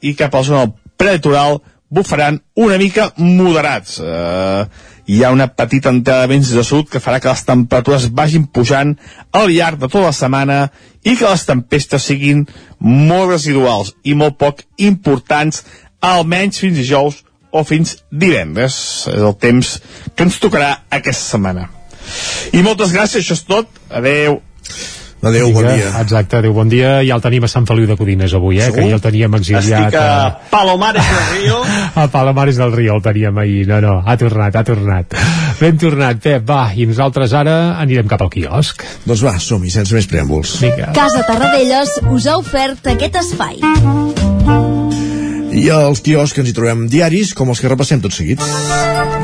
i 0.00 0.14
cap 0.14 0.34
a 0.34 0.42
la 0.42 0.48
zona 0.48 0.72
prelitoral 0.96 1.58
bufaran 1.94 2.40
una 2.54 2.78
mica 2.78 3.10
moderats. 3.16 3.98
Eh, 4.00 4.64
hi 5.06 5.22
ha 5.22 5.32
una 5.34 5.48
petita 5.52 5.90
entrada 5.92 6.24
de 6.24 6.32
vents 6.32 6.50
de 6.54 6.64
sud 6.64 6.88
que 6.90 7.02
farà 7.02 7.20
que 7.20 7.28
les 7.28 7.44
temperatures 7.44 8.08
vagin 8.16 8.46
pujant 8.46 8.94
al 9.36 9.52
llarg 9.52 9.82
de 9.82 9.90
tota 9.90 10.06
la 10.06 10.16
setmana 10.16 10.58
i 11.04 11.16
que 11.18 11.28
les 11.28 11.44
tempestes 11.44 12.08
siguin 12.08 12.46
molt 12.80 13.34
residuals 13.34 13.92
i 14.02 14.16
molt 14.16 14.38
poc 14.40 14.64
importants, 14.78 15.64
almenys 16.00 16.62
fins 16.62 16.80
dijous 16.80 17.22
o 17.52 17.62
fins 17.68 17.98
divendres. 18.10 18.74
És 19.12 19.20
el 19.20 19.36
temps 19.38 19.76
que 20.14 20.26
ens 20.26 20.40
tocarà 20.42 20.72
aquesta 20.90 21.36
setmana. 21.36 21.68
I 22.52 22.62
moltes 22.66 22.92
gràcies, 22.94 23.22
això 23.24 23.38
és 23.38 23.44
tot. 23.48 23.70
Adeu. 23.90 24.40
Adéu, 25.24 25.46
bon 25.56 25.64
dia. 25.64 25.88
Exacte, 26.02 26.36
adéu, 26.36 26.52
bon 26.52 26.68
dia. 26.68 26.98
Ja 27.00 27.14
el 27.16 27.22
tenim 27.24 27.46
a 27.46 27.48
Sant 27.48 27.64
Feliu 27.64 27.86
de 27.88 27.94
Codines 27.96 28.34
avui, 28.36 28.58
eh? 28.60 28.66
Segur? 28.68 28.82
Que 28.82 28.90
ja 28.90 28.98
el 28.98 29.00
teníem 29.06 29.36
exiliat. 29.38 29.86
Estic 29.88 29.96
a 29.96 30.50
Palomares 30.50 31.06
del 31.08 31.24
Río. 31.38 31.62
A 31.96 32.04
Palomares 32.12 32.60
del 32.60 32.74
Río 32.76 32.98
el 32.98 33.02
teníem 33.06 33.38
ahir. 33.40 33.64
No, 33.70 33.80
no, 33.80 33.94
ha 34.04 34.18
tornat, 34.20 34.58
ha 34.60 34.64
tornat. 34.68 35.16
Ben 35.62 35.80
tornat, 35.80 36.20
Pep, 36.20 36.44
va. 36.50 36.66
I 36.76 36.84
nosaltres 36.90 37.32
ara 37.32 37.56
anirem 37.80 38.10
cap 38.10 38.20
al 38.20 38.28
quiosc. 38.36 38.84
Doncs 39.08 39.24
va, 39.24 39.38
som-hi, 39.40 39.72
sense 39.72 39.96
més 39.96 40.10
preàmbuls. 40.12 40.58
Vinga. 40.60 40.92
Casa 40.92 41.24
Tarradellas 41.24 41.96
us 42.12 42.28
ha 42.28 42.36
ofert 42.44 42.92
aquest 42.92 43.16
espai. 43.24 43.62
I 45.54 45.68
als 45.70 46.00
quioscs 46.02 46.40
ens 46.42 46.48
hi 46.50 46.54
trobem 46.56 46.88
diaris, 46.90 47.30
com 47.38 47.52
els 47.52 47.60
que 47.62 47.70
repassem 47.70 48.00
tot 48.02 48.14
seguit. 48.16 48.40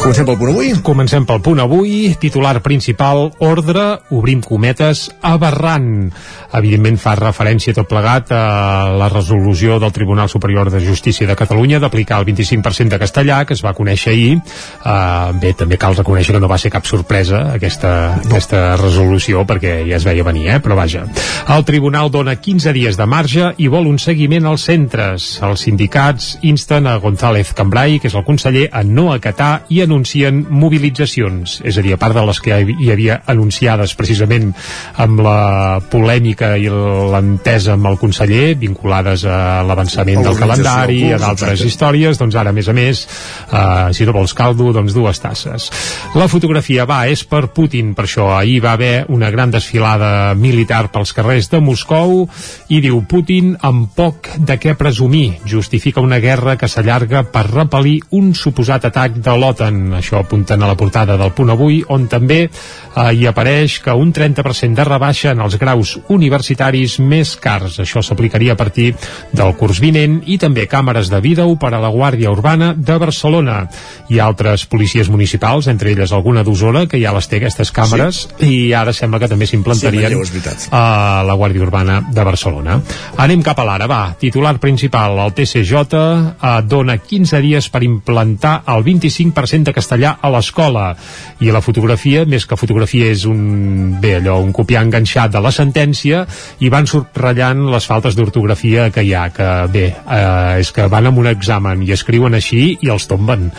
Comencem 0.00 0.24
pel 0.28 0.36
punt 0.38 0.52
avui? 0.52 0.68
Comencem 0.86 1.24
pel 1.26 1.40
punt 1.42 1.58
avui. 1.60 2.14
Titular 2.22 2.54
principal, 2.62 3.32
ordre, 3.42 3.82
obrim 4.14 4.38
cometes, 4.46 5.08
aberrant. 5.26 6.12
Evidentment 6.56 6.98
fa 6.98 7.14
referència 7.18 7.74
tot 7.76 7.86
plegat 7.90 8.32
a 8.34 8.90
la 8.98 9.08
resolució 9.12 9.78
del 9.78 9.92
Tribunal 9.94 10.28
Superior 10.28 10.70
de 10.72 10.80
Justícia 10.82 11.28
de 11.28 11.36
Catalunya 11.38 11.78
d'aplicar 11.78 12.18
el 12.20 12.26
25% 12.26 12.90
de 12.90 12.98
castellà, 12.98 13.44
que 13.46 13.54
es 13.54 13.62
va 13.62 13.74
conèixer 13.76 14.12
ahir. 14.12 14.40
Uh, 14.82 15.30
bé, 15.38 15.52
també 15.54 15.78
cal 15.78 15.94
reconèixer 15.94 16.34
que 16.34 16.42
no 16.42 16.50
va 16.50 16.58
ser 16.58 16.72
cap 16.74 16.88
sorpresa 16.88 17.44
aquesta, 17.54 17.92
aquesta 18.24 18.62
resolució, 18.80 19.44
perquè 19.46 19.76
ja 19.86 20.00
es 20.00 20.06
veia 20.08 20.26
venir, 20.26 20.48
eh? 20.56 20.58
però 20.64 20.78
vaja. 20.78 21.04
El 21.54 21.64
Tribunal 21.68 22.10
dona 22.10 22.34
15 22.34 22.74
dies 22.74 22.98
de 22.98 23.06
marge 23.06 23.52
i 23.58 23.70
vol 23.70 23.86
un 23.86 24.00
seguiment 24.02 24.48
als 24.50 24.66
centres. 24.66 25.30
Els 25.46 25.66
sindicats 25.68 26.32
insten 26.42 26.88
a 26.90 26.96
González 27.02 27.54
Cambrai, 27.54 28.00
que 28.02 28.10
és 28.10 28.18
el 28.18 28.26
conseller, 28.26 28.66
a 28.72 28.82
no 28.82 29.10
acatar 29.14 29.66
i 29.70 29.82
anuncien 29.84 30.42
mobilitzacions. 30.50 31.60
És 31.62 31.78
a 31.78 31.86
dir, 31.86 31.94
a 31.94 32.00
part 32.00 32.18
de 32.18 32.26
les 32.26 32.42
que 32.42 32.58
hi 32.58 32.90
havia 32.90 33.20
anunciades 33.30 33.94
precisament 33.98 34.50
amb 34.98 35.22
la 35.22 35.38
polèmica 35.92 36.39
i 36.40 36.68
l'entesa 36.70 37.74
amb 37.76 37.88
el 37.90 37.98
conseller, 38.00 38.54
vinculades 38.58 39.24
a 39.28 39.60
l'avançament 39.66 40.22
del 40.24 40.38
calendari, 40.38 41.00
a 41.14 41.18
d'altres 41.20 41.64
històries, 41.66 42.18
doncs 42.20 42.36
ara, 42.40 42.50
a 42.50 42.56
més 42.56 42.68
a 42.68 42.74
més, 42.76 43.02
eh, 43.50 43.92
si 43.96 44.06
no 44.08 44.14
vols 44.16 44.34
caldo, 44.34 44.70
doncs 44.72 44.94
dues 44.96 45.20
tasses. 45.20 45.70
La 46.18 46.28
fotografia 46.28 46.86
va, 46.88 47.02
és 47.10 47.24
per 47.28 47.48
Putin, 47.54 47.94
per 47.94 48.06
això 48.06 48.30
ahir 48.36 48.60
va 48.64 48.72
haver 48.72 49.06
una 49.08 49.30
gran 49.30 49.50
desfilada 49.50 50.34
militar 50.34 50.88
pels 50.92 51.12
carrers 51.16 51.50
de 51.50 51.60
Moscou 51.60 52.26
i 52.68 52.80
diu 52.80 53.02
Putin 53.08 53.54
amb 53.66 53.90
poc 53.96 54.30
de 54.38 54.56
què 54.60 54.76
presumir, 54.78 55.40
justifica 55.46 56.00
una 56.04 56.20
guerra 56.22 56.56
que 56.56 56.68
s'allarga 56.68 57.24
per 57.30 57.46
repel·lir 57.50 57.98
un 58.16 58.32
suposat 58.34 58.88
atac 58.90 59.20
de 59.20 59.36
l'OTAN. 59.36 59.80
Això 60.00 60.20
apunten 60.20 60.62
a 60.62 60.70
la 60.70 60.78
portada 60.78 61.16
del 61.20 61.32
punt 61.36 61.50
avui, 61.52 61.82
on 61.88 62.06
també 62.10 62.42
eh, 62.46 62.50
hi 63.14 63.26
apareix 63.28 63.80
que 63.84 63.94
un 63.94 64.12
30% 64.12 64.74
de 64.74 64.86
rebaixa 64.86 65.34
en 65.34 65.44
els 65.44 65.58
graus 65.60 65.96
universitaris 66.08 66.29
més 67.00 67.34
cars. 67.40 67.78
Això 67.82 68.02
s'aplicaria 68.02 68.54
a 68.54 68.60
partir 68.60 68.92
del 69.32 69.54
curs 69.58 69.80
vinent 69.82 70.20
i 70.26 70.38
també 70.38 70.66
càmeres 70.70 71.10
de 71.10 71.20
vídeo 71.20 71.56
per 71.60 71.72
a 71.74 71.80
la 71.82 71.90
Guàrdia 71.92 72.30
Urbana 72.32 72.72
de 72.76 72.98
Barcelona. 72.98 73.62
Hi 74.08 74.20
ha 74.20 74.28
altres 74.30 74.66
policies 74.70 75.10
municipals, 75.10 75.68
entre 75.70 75.92
elles 75.92 76.12
alguna 76.12 76.44
d'Osona, 76.46 76.86
que 76.90 77.00
ja 77.02 77.14
les 77.16 77.28
té 77.28 77.40
aquestes 77.40 77.72
càmeres, 77.74 78.26
sí. 78.38 78.50
i 78.50 78.72
ara 78.74 78.92
sembla 78.96 79.20
que 79.22 79.28
també 79.30 79.48
s'implantarien 79.50 80.10
Sí, 80.10 80.68
a 80.72 81.22
la 81.26 81.34
Guàrdia 81.34 81.62
Urbana 81.62 82.00
de 82.10 82.24
Barcelona. 82.24 82.78
Anem 83.20 83.42
cap 83.42 83.58
a 83.60 83.66
l'ara, 83.66 83.86
va. 83.90 84.00
Titular 84.20 84.56
principal, 84.62 85.18
el 85.24 85.34
TCJ 85.36 85.74
eh, 86.00 86.54
dona 86.66 86.98
15 86.98 87.40
dies 87.44 87.68
per 87.72 87.82
implantar 87.86 88.60
el 88.70 88.84
25% 88.86 89.70
de 89.70 89.74
castellà 89.76 90.16
a 90.20 90.30
l'escola. 90.32 90.90
I 91.40 91.52
la 91.54 91.62
fotografia, 91.64 92.24
més 92.28 92.46
que 92.46 92.58
fotografia, 92.58 93.10
és 93.10 93.24
un, 93.28 93.98
bé, 94.00 94.16
allò, 94.20 94.38
un 94.44 94.52
copiar 94.56 94.84
enganxat 94.86 95.32
de 95.34 95.42
la 95.42 95.52
sentència 95.54 96.19
i 96.60 96.68
van 96.72 96.86
subratllant 96.86 97.66
les 97.70 97.86
faltes 97.86 98.16
d'ortografia 98.16 98.90
que 98.90 99.02
hi 99.06 99.14
ha, 99.14 99.28
que 99.34 99.48
bé, 99.72 99.86
eh, 99.96 100.60
és 100.60 100.72
que 100.72 100.86
van 100.88 101.06
amb 101.10 101.18
un 101.18 101.26
examen 101.30 101.82
i 101.86 101.92
escriuen 101.92 102.34
així 102.34 102.78
i 102.80 102.88
els 102.90 103.06
tomben. 103.10 103.50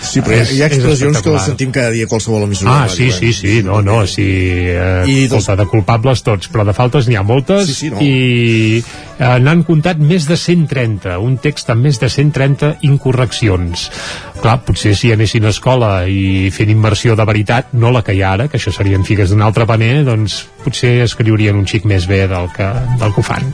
Sí, 0.00 0.20
però 0.24 0.36
hi 0.36 0.40
ha, 0.40 0.44
hi 0.50 0.62
ha 0.62 0.66
És- 0.66 0.72
és 0.72 0.78
expressions 0.80 1.20
que 1.22 1.30
les 1.34 1.42
sentim 1.50 1.70
cada 1.72 1.90
dia 1.90 2.04
a 2.04 2.08
qualsevol 2.08 2.42
emissora. 2.48 2.82
Ah, 2.82 2.86
de 2.88 2.94
sí, 2.94 3.10
sí, 3.12 3.28
eh? 3.30 3.32
sí, 3.32 3.62
no, 3.62 3.82
no, 3.82 4.06
sí, 4.06 4.24
eh, 4.24 5.04
I 5.06 5.18
I 5.24 5.28
dels- 5.28 5.46
de 5.56 5.66
culpables 5.66 6.22
tots, 6.22 6.48
però 6.50 6.64
de 6.64 6.72
faltes 6.72 7.06
n'hi 7.08 7.16
ha 7.16 7.22
moltes 7.22 7.66
Sí, 7.66 7.74
sí, 7.74 7.90
no. 7.90 7.98
i 8.00 8.82
eh, 9.20 9.36
n'han 9.44 9.62
comptat 9.68 10.00
més 10.00 10.26
de 10.28 10.38
130, 10.40 11.18
un 11.20 11.36
text 11.44 11.70
amb 11.70 11.86
més 11.86 12.00
de 12.00 12.08
130 12.08 12.80
incorreccions. 12.88 13.90
Clar, 14.40 14.56
potser 14.64 14.94
si 14.96 15.12
anessin 15.12 15.44
a 15.44 15.52
escola 15.52 15.90
i 16.08 16.48
fent 16.54 16.72
immersió 16.72 17.14
de 17.16 17.26
veritat, 17.28 17.74
no 17.76 17.92
la 17.92 18.00
que 18.06 18.16
hi 18.16 18.22
ha 18.24 18.32
ara, 18.38 18.48
que 18.48 18.56
això 18.56 18.72
serien 18.72 19.04
figues 19.04 19.30
d'un 19.30 19.44
altre 19.44 19.66
paner, 19.68 20.00
doncs 20.06 20.40
potser 20.64 21.00
escriurien 21.04 21.56
un 21.56 21.66
xic 21.68 21.84
més 21.88 22.06
bé 22.08 22.22
del 22.28 22.48
que, 22.54 22.68
del 23.00 23.12
que 23.12 23.20
ho 23.20 23.24
fan. 23.24 23.50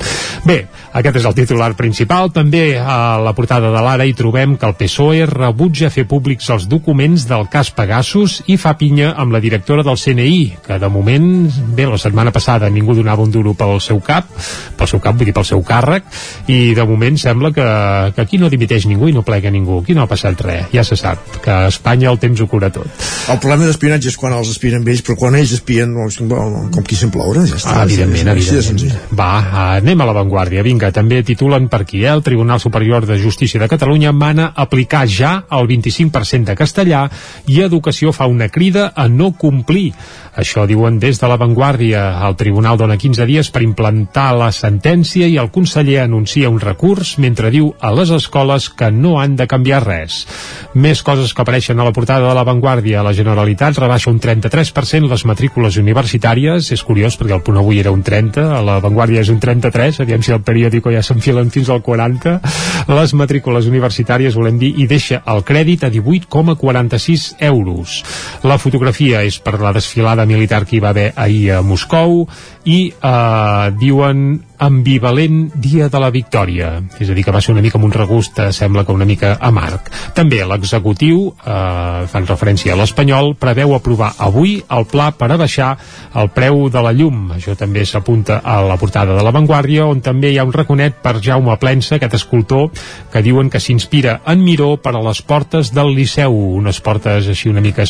Bé, 0.47 0.61
aquest 0.97 1.21
és 1.21 1.27
el 1.29 1.35
titular 1.37 1.73
principal. 1.79 2.31
També 2.35 2.79
a 2.79 3.19
la 3.23 3.35
portada 3.37 3.71
de 3.75 3.83
l'Ara 3.83 4.07
hi 4.07 4.15
trobem 4.17 4.57
que 4.57 4.69
el 4.69 4.77
PSOE 4.79 5.27
rebutja 5.31 5.91
fer 5.93 6.07
públics 6.09 6.49
els 6.55 6.69
documents 6.71 7.27
del 7.29 7.47
cas 7.53 7.73
Pegasus 7.75 8.41
i 8.51 8.57
fa 8.61 8.77
pinya 8.79 9.13
amb 9.19 9.35
la 9.35 9.43
directora 9.43 9.85
del 9.87 9.99
CNI, 10.01 10.39
que 10.67 10.79
de 10.83 10.91
moment, 10.93 11.29
bé, 11.77 11.89
la 11.91 12.01
setmana 12.01 12.35
passada 12.35 12.71
ningú 12.71 12.95
donava 12.97 13.27
un 13.27 13.35
duro 13.35 13.55
pel 13.59 13.81
seu 13.83 14.01
cap, 14.01 14.31
pel 14.79 14.91
seu 14.91 15.03
cap, 15.03 15.19
vull 15.19 15.29
dir, 15.29 15.35
pel 15.37 15.49
seu 15.49 15.56
càrrec, 15.65 16.05
i 16.53 16.75
de 16.77 16.85
moment 16.89 17.17
sembla 17.21 17.53
que, 17.55 17.67
que 18.17 18.25
aquí 18.25 18.39
no 18.39 18.51
dimiteix 18.53 18.87
ningú 18.91 19.09
i 19.09 19.15
no 19.17 19.25
plega 19.27 19.51
ningú, 19.51 19.81
aquí 19.83 19.95
no 19.95 20.05
ha 20.05 20.11
passat 20.11 20.41
res, 20.45 20.67
ja 20.73 20.85
se 20.85 20.99
sap, 20.99 21.41
que 21.45 21.53
a 21.53 21.71
Espanya 21.71 22.11
el 22.11 22.21
temps 22.23 22.41
ho 22.41 22.49
cura 22.51 22.71
tot. 22.75 22.87
El 23.31 23.41
problema 23.43 23.67
d'espionatge 23.67 24.13
és 24.13 24.19
quan 24.21 24.35
els 24.37 24.51
espien 24.53 24.79
amb 24.79 24.89
ells, 24.89 25.03
però 25.07 25.17
quan 25.19 25.39
ells 25.39 25.55
espien, 25.57 25.95
com, 26.19 26.83
qui 26.87 26.99
sent 26.99 27.13
ploure, 27.15 27.47
ja 27.49 27.59
està. 27.59 27.81
Ah, 27.81 27.87
evidentment, 27.87 28.31
és, 28.37 28.51
evidentment. 28.53 29.17
Va, 29.17 29.31
anem 29.79 30.03
a 30.03 30.09
l'avantguàrdia. 30.09 30.65
Vinga, 30.67 30.93
també 30.95 31.23
titulen 31.27 31.71
per 31.73 31.83
aquí, 31.85 32.05
eh? 32.05 32.13
El 32.13 32.25
Tribunal 32.27 32.61
Superior 32.63 33.07
de 33.09 33.19
Justícia 33.23 33.61
de 33.61 33.69
Catalunya 33.69 34.13
mana 34.13 34.53
aplicar 34.55 35.07
ja 35.11 35.33
el 35.51 35.69
25% 35.69 36.53
de 36.53 36.57
castellà 36.59 37.07
i 37.47 37.61
Educació 37.65 38.13
fa 38.13 38.29
una 38.31 38.49
crida 38.49 38.93
a 38.95 39.09
no 39.09 39.33
complir. 39.39 39.93
Això 40.37 40.67
diuen 40.69 40.99
des 41.01 41.19
de 41.21 41.29
l'avantguàrdia. 41.31 42.03
El 42.29 42.37
Tribunal 42.37 42.77
dona 42.79 42.99
15 43.01 43.27
dies 43.29 43.51
per 43.51 43.65
implantar 43.65 44.29
la 44.37 44.51
sentència 44.53 45.27
i 45.27 45.39
el 45.41 45.46
conseller 45.53 46.01
anuncia 46.03 46.51
un 46.51 46.61
recurs 46.61 47.17
mentre 47.23 47.51
diu 47.55 47.73
a 47.81 47.93
les 47.95 48.11
escoles 48.15 48.69
que 48.71 48.91
no 48.91 49.17
han 49.21 49.37
de 49.37 49.47
canviar 49.51 49.83
res. 49.85 50.25
Més 50.75 51.03
coses 51.07 51.33
que 51.35 51.43
apareixen 51.43 51.81
a 51.81 51.87
la 51.87 51.93
portada 51.97 52.29
de 52.29 52.35
l'avantguàrdia. 52.37 53.05
La 53.07 53.15
Generalitat 53.17 53.79
rebaixa 53.79 54.11
un 54.11 54.21
33% 54.21 55.11
les 55.11 55.25
matrícules 55.29 55.79
universitàries. 55.81 56.71
És 56.73 56.85
curiós 56.87 57.17
perquè 57.19 57.37
el 57.37 57.45
punt 57.47 57.61
avui 57.61 57.81
era 57.81 57.93
un 57.95 58.03
30, 58.07 58.47
a 58.59 58.63
l'avantguàrdia 58.65 59.23
és 59.25 59.31
un 59.33 59.41
33, 59.43 60.01
aviam 60.05 60.23
si 60.23 60.35
el 60.35 60.43
periòdico 60.47 60.93
ja 60.95 61.03
s'enfilen 61.05 61.51
fins 61.55 61.71
al 61.71 61.83
40. 61.83 62.39
Les 62.93 63.15
matrícules 63.19 63.67
universitàries, 63.71 64.37
volem 64.37 64.59
dir, 64.61 64.73
i 64.77 64.87
deixa 64.91 65.23
el 65.27 65.43
crèdit 65.47 65.87
a 65.87 65.91
18,46 65.93 67.29
euros. 67.49 68.03
La 68.47 68.59
fotografia 68.63 69.23
és 69.27 69.41
per 69.43 69.59
la 69.61 69.73
desfilada 69.77 70.27
militar 70.27 70.65
que 70.67 70.77
hi 70.77 70.83
va 70.85 70.93
haver 70.95 71.13
ahir 71.17 71.57
a 71.57 71.63
Moscou 71.63 72.27
i 72.67 72.91
eh, 72.91 73.71
diuen 73.79 74.27
ambivalent 74.59 75.51
dia 75.55 75.89
de 75.93 76.01
la 76.01 76.11
victòria. 76.11 76.71
És 76.99 77.11
a 77.11 77.15
dir 77.15 77.25
que 77.25 77.35
va 77.35 77.43
ser 77.45 77.53
una 77.53 77.63
mica 77.65 77.79
amb 77.79 77.87
un 77.89 77.95
regust 77.95 78.41
eh, 78.41 78.49
sembla 78.57 78.85
que 78.85 78.95
una 78.95 79.07
mica 79.09 79.37
amarg. 79.41 79.91
També 80.17 80.41
l'executiu 80.45 81.29
eh, 81.31 82.07
fan 82.11 82.29
referència 82.29 82.75
a 82.75 82.81
l'espanyol 82.81 83.35
preveu 83.39 83.77
aprovar 83.77 84.15
avui 84.27 84.57
el 84.73 84.89
pla 84.91 85.11
per 85.17 85.31
a 85.31 85.39
baixar 85.41 85.75
el 86.17 86.33
preu 86.35 86.67
de 86.73 86.83
la 86.83 86.95
llum. 86.97 87.31
Això 87.37 87.57
també 87.59 87.85
s'apunta 87.87 88.41
a 88.43 88.59
la 88.67 88.79
portada 88.81 89.17
de 89.17 89.23
l'avantguàrdia 89.25 89.87
on 89.87 90.03
també 90.03 90.33
hi 90.33 90.41
ha 90.41 90.49
un 90.49 90.55
raconet 90.57 90.99
per 91.05 91.19
Jaume 91.23 91.57
Plensa 91.61 91.97
aquest 92.01 92.19
escultor 92.19 92.71
que 93.13 93.23
diuen 93.23 93.51
que 93.53 93.63
s'inspira 93.63 94.21
en 94.27 94.43
Miró 94.43 94.75
per 94.81 94.97
a 94.97 95.05
les 95.05 95.23
portes 95.23 95.73
del 95.75 95.95
Liceu. 95.95 96.35
Unes 96.35 96.81
portes 96.81 97.29
així 97.31 97.53
una 97.53 97.63
mica 97.65 97.87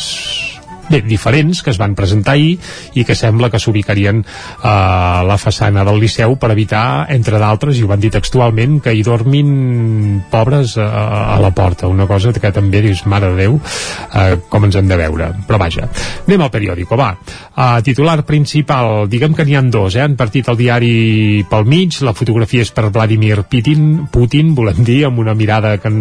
bé, 0.89 1.01
diferents 1.05 1.61
que 1.63 1.71
es 1.73 1.79
van 1.79 1.95
presentar 1.95 2.35
ahir 2.37 2.57
i 2.95 3.05
que 3.07 3.15
sembla 3.15 3.49
que 3.51 3.59
s'ubicarien 3.59 4.23
a 4.63 5.23
la 5.27 5.37
façana 5.41 5.85
del 5.87 5.99
Liceu 6.01 6.37
per 6.39 6.51
evitar, 6.53 7.07
entre 7.13 7.39
d'altres, 7.41 7.77
i 7.77 7.83
ho 7.83 7.91
van 7.91 8.01
dir 8.01 8.11
textualment, 8.13 8.79
que 8.83 8.93
hi 8.93 9.03
dormin 9.05 10.21
pobres 10.31 10.77
a, 10.81 10.87
a 11.35 11.39
la 11.41 11.51
porta, 11.55 11.87
una 11.91 12.07
cosa 12.07 12.33
que 12.33 12.51
també 12.53 12.81
dius, 12.85 13.05
mare 13.05 13.31
de 13.33 13.47
Déu, 13.47 13.57
eh, 13.57 14.37
com 14.49 14.67
ens 14.67 14.77
hem 14.79 14.87
de 14.89 14.97
veure. 14.99 15.31
Però 15.47 15.59
vaja, 15.61 15.87
anem 16.25 16.43
al 16.43 16.53
periòdico, 16.53 16.97
va. 16.99 17.13
Uh, 17.57 17.79
titular 17.85 18.19
principal, 18.25 19.07
diguem 19.09 19.33
que 19.33 19.45
n'hi 19.45 19.55
han 19.57 19.71
dos, 19.73 19.95
eh? 19.95 20.03
han 20.05 20.17
partit 20.19 20.47
el 20.51 20.57
diari 20.59 21.43
pel 21.49 21.65
mig, 21.69 21.99
la 22.05 22.13
fotografia 22.17 22.65
és 22.65 22.71
per 22.73 22.89
Vladimir 22.93 23.43
Putin, 23.49 24.07
Putin, 24.13 24.53
volem 24.57 24.83
dir, 24.85 24.99
amb 25.07 25.21
una 25.23 25.33
mirada 25.37 25.75
que 25.81 25.91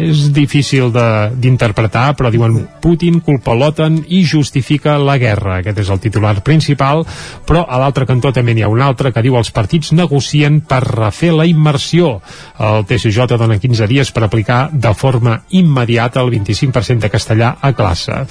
és 0.00 0.26
difícil 0.34 0.90
d'interpretar, 0.90 2.10
però 2.18 2.32
diuen 2.32 2.58
Putin 2.82 3.20
culpa 3.24 3.54
l'OTAN 3.54 4.00
i 4.10 4.24
justifica 4.26 4.98
la 4.98 5.16
guerra. 5.22 5.60
Aquest 5.60 5.80
és 5.84 5.90
el 5.92 6.02
titular 6.02 6.34
principal, 6.46 7.04
però 7.46 7.64
a 7.64 7.78
l'altre 7.80 8.06
cantó 8.08 8.32
també 8.34 8.54
n'hi 8.54 8.64
ha 8.66 8.72
un 8.72 8.82
altre 8.82 9.14
que 9.14 9.22
diu 9.24 9.38
els 9.38 9.52
partits 9.54 9.94
negocien 9.96 10.60
per 10.66 10.82
refer 10.84 11.32
la 11.36 11.46
immersió. 11.48 12.16
El 12.58 12.84
TSJ 12.88 13.38
dona 13.40 13.60
15 13.62 13.88
dies 13.90 14.12
per 14.12 14.24
aplicar 14.26 14.60
de 14.72 14.94
forma 14.94 15.40
immediata 15.56 16.24
el 16.24 16.32
25% 16.34 17.06
de 17.06 17.12
castellà 17.12 17.54
a 17.60 17.72
classe. 17.76 18.24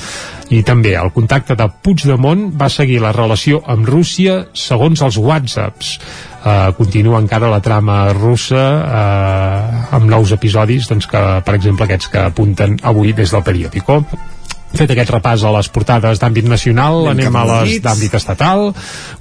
I 0.50 0.64
també 0.66 0.96
el 0.98 1.12
contacte 1.16 1.56
de 1.56 1.70
Puigdemont 1.84 2.50
va 2.60 2.70
seguir 2.74 3.00
la 3.04 3.14
relació 3.16 3.62
amb 3.70 3.88
Rússia 3.88 4.42
segons 4.54 5.02
els 5.06 5.20
whatsapps. 5.22 5.96
Uh, 6.40 6.72
continua 6.78 7.20
encara 7.20 7.50
la 7.52 7.60
trama 7.60 8.14
russa 8.16 8.62
uh, 8.80 9.96
amb 9.98 10.08
nous 10.08 10.32
episodis 10.32 10.88
doncs, 10.88 11.10
que, 11.12 11.24
per 11.44 11.58
exemple 11.58 11.84
aquests 11.84 12.08
que 12.14 12.22
apunten 12.30 12.78
avui 12.88 13.12
des 13.12 13.36
del 13.36 13.44
periòdico 13.44 14.00
fet 14.76 14.92
aquest 14.94 15.12
repàs 15.14 15.44
a 15.44 15.52
les 15.56 15.70
portades 15.74 16.20
d'àmbit 16.22 16.48
nacional, 16.50 17.08
Anem 17.10 17.28
anem 17.28 17.38
a 17.40 17.46
les 17.50 17.80
d'àmbit 17.84 18.16
estatal, 18.20 18.70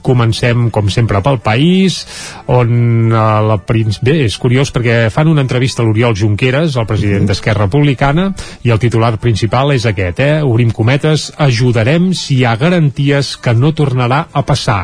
comencem 0.05 0.69
com 0.75 0.91
sempre 0.93 1.23
pel 1.25 1.41
país, 1.45 2.03
on 2.47 3.13
eh, 3.13 3.23
la 3.49 3.59
Prince... 3.69 4.03
Bé, 4.05 4.19
és 4.27 4.39
curiós 4.41 4.73
perquè 4.75 5.09
fan 5.15 5.31
una 5.33 5.45
entrevista 5.45 5.83
a 5.83 5.89
l'Oriol 5.89 6.17
Junqueras, 6.19 6.77
el 6.77 6.89
president 6.91 7.29
d'Esquerra 7.29 7.67
Republicana, 7.67 8.31
i 8.65 8.75
el 8.75 8.83
titular 8.83 9.15
principal 9.23 9.73
és 9.77 9.89
aquest, 9.89 10.21
eh? 10.25 10.35
Obrim 10.45 10.75
cometes, 10.75 11.31
ajudarem 11.39 12.13
si 12.17 12.41
hi 12.41 12.45
ha 12.45 12.59
garanties 12.61 13.37
que 13.41 13.57
no 13.57 13.73
tornarà 13.77 14.27
a 14.33 14.45
passar 14.47 14.83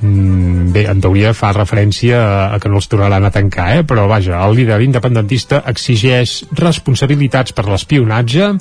Mm, 0.00 0.70
bé, 0.70 0.84
en 0.86 1.00
teoria 1.02 1.32
fa 1.34 1.48
referència 1.50 2.18
a, 2.54 2.58
que 2.62 2.70
no 2.70 2.78
els 2.78 2.86
tornaran 2.86 3.24
a 3.26 3.32
tancar, 3.34 3.66
eh? 3.80 3.82
però 3.82 4.04
vaja, 4.06 4.38
el 4.46 4.54
líder 4.54 4.78
independentista 4.84 5.64
exigeix 5.66 6.44
responsabilitats 6.54 7.50
per 7.56 7.64
l'espionatge, 7.66 8.52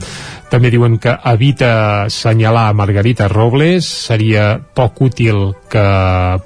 també 0.50 0.72
diuen 0.74 0.96
que 0.98 1.14
evita 1.30 2.08
senyalar 2.10 2.72
Margarita 2.74 3.28
Robles, 3.30 3.86
seria 3.86 4.56
poc 4.58 5.04
útil 5.06 5.52
que 5.70 5.88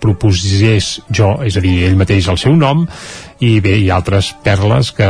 proposés 0.04 0.98
jo, 1.08 1.38
és 1.46 1.56
a 1.56 1.64
dir, 1.64 1.78
ell 1.88 1.96
mateix 2.00 2.28
el 2.28 2.42
seu 2.42 2.58
nom, 2.60 2.84
i 3.42 3.62
bé, 3.64 3.78
hi 3.80 3.88
ha 3.90 3.96
altres 4.02 4.34
perles 4.44 4.92
que, 4.98 5.08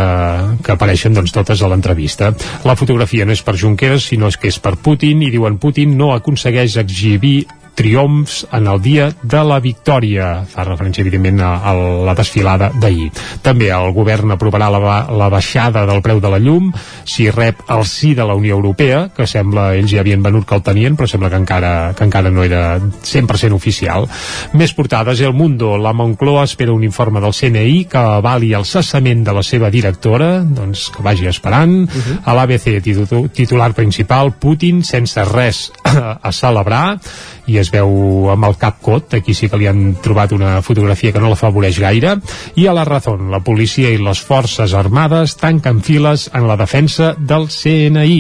que 0.61 0.75
apareixen 0.75 1.17
doncs 1.17 1.33
totes 1.33 1.63
a 1.63 1.71
l'entrevista. 1.71 2.29
La 2.69 2.77
fotografia 2.77 3.25
no 3.25 3.33
és 3.33 3.41
per 3.43 3.57
Junqueras, 3.57 4.05
sinó 4.11 4.29
és 4.29 4.37
que 4.37 4.51
és 4.53 4.61
per 4.61 4.77
Putin, 4.77 5.25
i 5.25 5.31
diuen 5.33 5.57
Putin 5.59 5.97
no 5.97 6.13
aconsegueix 6.13 6.77
exhibir 6.79 7.41
triomfs 7.75 8.45
en 8.51 8.67
el 8.67 8.81
dia 8.81 9.09
de 9.23 9.41
la 9.47 9.59
victòria. 9.63 10.43
Fa 10.49 10.65
referència, 10.67 11.01
evidentment, 11.05 11.39
a, 11.41 11.51
a 11.71 11.73
la 12.07 12.15
desfilada 12.17 12.71
d'ahir. 12.81 13.09
També 13.43 13.69
el 13.73 13.91
govern 13.95 14.33
aprovarà 14.35 14.69
la, 14.73 14.79
la 15.09 15.29
baixada 15.31 15.85
del 15.89 16.01
preu 16.05 16.19
de 16.21 16.29
la 16.33 16.39
llum 16.41 16.71
si 17.07 17.29
rep 17.31 17.63
el 17.71 17.85
sí 17.87 18.13
de 18.17 18.25
la 18.27 18.35
Unió 18.37 18.55
Europea, 18.57 19.07
que 19.15 19.25
sembla, 19.27 19.71
ells 19.79 19.91
ja 19.93 20.01
havien 20.03 20.23
venut 20.23 20.45
que 20.47 20.55
el 20.57 20.63
tenien, 20.65 20.97
però 20.99 21.07
sembla 21.09 21.29
que 21.31 21.39
encara, 21.41 21.71
que 21.97 22.05
encara 22.07 22.29
no 22.31 22.43
era 22.43 22.77
100% 22.79 23.55
oficial. 23.55 24.07
Més 24.53 24.73
portades, 24.77 25.21
El 25.21 25.33
Mundo. 25.33 25.77
La 25.77 25.93
Moncloa 25.93 26.43
espera 26.47 26.73
un 26.73 26.83
informe 26.83 27.21
del 27.23 27.33
CNI 27.33 27.85
que 27.91 27.97
avali 28.19 28.53
el 28.57 28.65
cessament 28.65 29.23
de 29.25 29.33
la 29.37 29.43
seva 29.43 29.69
directora, 29.73 30.41
doncs 30.43 30.89
que 30.95 31.03
vagi 31.05 31.27
esperant. 31.31 31.85
A 32.25 32.35
l'ABC, 32.37 32.77
titu- 32.83 33.27
titular 33.33 33.71
principal, 33.77 34.33
Putin 34.41 34.83
sense 34.83 35.23
res 35.31 35.71
a 36.21 36.31
celebrar 36.31 36.99
i 37.47 37.57
es 37.61 37.71
veu 37.73 38.29
amb 38.31 38.45
el 38.47 38.57
cap 38.61 38.79
cot, 38.83 39.15
aquí 39.17 39.33
sí 39.37 39.49
que 39.49 39.59
li 39.59 39.67
han 39.69 39.95
trobat 40.03 40.31
una 40.35 40.61
fotografia 40.61 41.11
que 41.11 41.21
no 41.21 41.29
la 41.31 41.39
favoreix 41.39 41.79
gaire, 41.81 42.17
i 42.55 42.67
a 42.67 42.75
la 42.77 42.85
Razón, 42.85 43.31
la 43.31 43.41
policia 43.45 43.89
i 43.89 44.01
les 44.01 44.21
forces 44.21 44.73
armades 44.77 45.37
tanquen 45.39 45.81
files 45.81 46.29
en 46.33 46.47
la 46.47 46.57
defensa 46.57 47.15
del 47.17 47.47
CNI. 47.49 48.19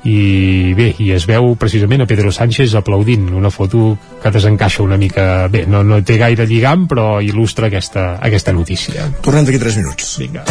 I 0.00 0.72
bé, 0.72 0.94
i 1.04 1.10
es 1.12 1.26
veu 1.28 1.52
precisament 1.60 2.00
a 2.00 2.06
Pedro 2.08 2.30
Sánchez 2.32 2.72
aplaudint 2.78 3.26
una 3.36 3.50
foto 3.52 3.98
que 4.22 4.30
desencaixa 4.32 4.80
una 4.82 4.96
mica 4.96 5.46
bé, 5.52 5.66
no, 5.68 5.82
no 5.84 5.98
té 6.00 6.16
gaire 6.16 6.46
lligam 6.48 6.86
però 6.88 7.20
il·lustra 7.20 7.68
aquesta, 7.68 8.16
aquesta 8.16 8.54
notícia 8.56 9.10
Tornem 9.20 9.44
d'aquí 9.44 9.60
3 9.60 9.76
minuts. 9.82 10.14
Vinga. 10.22 10.46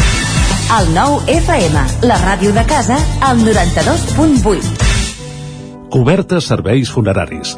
El 0.78 0.94
nou 0.94 1.18
FM, 1.26 1.82
la 2.06 2.20
ràdio 2.22 2.54
de 2.54 2.62
casa, 2.70 3.00
al 3.26 3.42
92.8. 3.42 4.90
Cobertes 5.90 6.46
serveis 6.52 6.94
funeraris. 6.94 7.58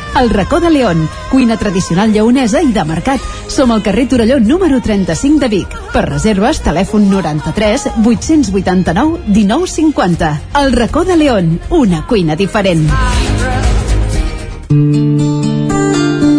El 0.19 0.29
racó 0.29 0.59
de 0.59 0.69
León, 0.69 1.07
cuina 1.29 1.55
tradicional 1.57 2.11
lleonesa 2.11 2.61
i 2.61 2.71
de 2.73 2.83
mercat. 2.83 3.21
Som 3.47 3.71
al 3.71 3.81
carrer 3.83 4.07
Torelló 4.09 4.39
número 4.39 4.81
35 4.81 5.39
de 5.39 5.47
Vic. 5.47 5.77
Per 5.93 6.03
reserves, 6.05 6.61
telèfon 6.61 7.09
93 7.09 7.87
889 8.03 9.21
1950. 9.27 10.41
El 10.61 10.73
racó 10.73 11.05
de 11.05 11.17
León, 11.17 11.59
una 11.69 12.05
cuina 12.07 12.35
diferent. 12.35 12.89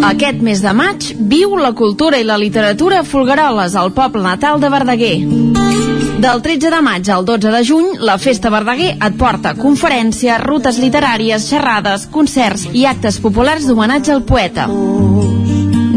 Aquest 0.03 0.41
mes 0.45 0.61
de 0.61 0.73
maig 0.73 1.13
viu 1.17 1.57
la 1.57 1.73
cultura 1.73 2.19
i 2.19 2.27
la 2.27 2.37
literatura 2.37 3.01
a 3.01 3.07
Folgueroles, 3.07 3.75
al 3.75 3.93
poble 3.93 4.21
natal 4.21 4.61
de 4.61 4.69
Verdaguer. 4.69 5.92
Del 6.23 6.39
13 6.41 6.69
de 6.71 6.77
maig 6.79 7.09
al 7.11 7.25
12 7.25 7.49
de 7.51 7.59
juny, 7.67 7.87
la 7.99 8.13
Festa 8.17 8.47
Verdaguer 8.47 8.93
et 8.95 9.15
porta 9.19 9.51
conferències, 9.59 10.39
rutes 10.39 10.77
literàries, 10.79 11.49
xerrades, 11.51 12.05
concerts 12.13 12.63
i 12.71 12.85
actes 12.87 13.17
populars 13.19 13.65
d'homenatge 13.67 14.13
al 14.13 14.21
poeta. 14.23 14.69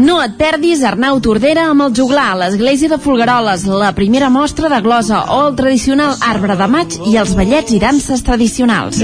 No 0.07 0.17
et 0.19 0.33
perdis 0.35 0.83
Arnau 0.83 1.21
Tordera 1.23 1.69
amb 1.71 1.85
el 1.85 1.93
juglar 1.95 2.25
a 2.33 2.35
l'església 2.41 2.91
de 2.91 2.99
Folgueroles, 2.99 3.63
la 3.71 3.93
primera 3.95 4.27
mostra 4.29 4.67
de 4.67 4.81
glosa 4.83 5.21
o 5.31 5.47
el 5.47 5.55
tradicional 5.55 6.19
arbre 6.19 6.59
de 6.59 6.67
maig 6.75 6.97
i 7.07 7.15
els 7.23 7.31
ballets 7.37 7.71
i 7.71 7.79
danses 7.79 8.19
tradicionals. 8.27 8.99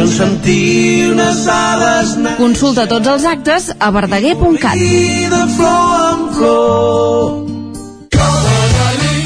Consulta 2.36 2.84
tots 2.92 3.14
els 3.16 3.24
actes 3.32 3.72
a 3.80 3.92
verdaguer.cat. 3.96 4.76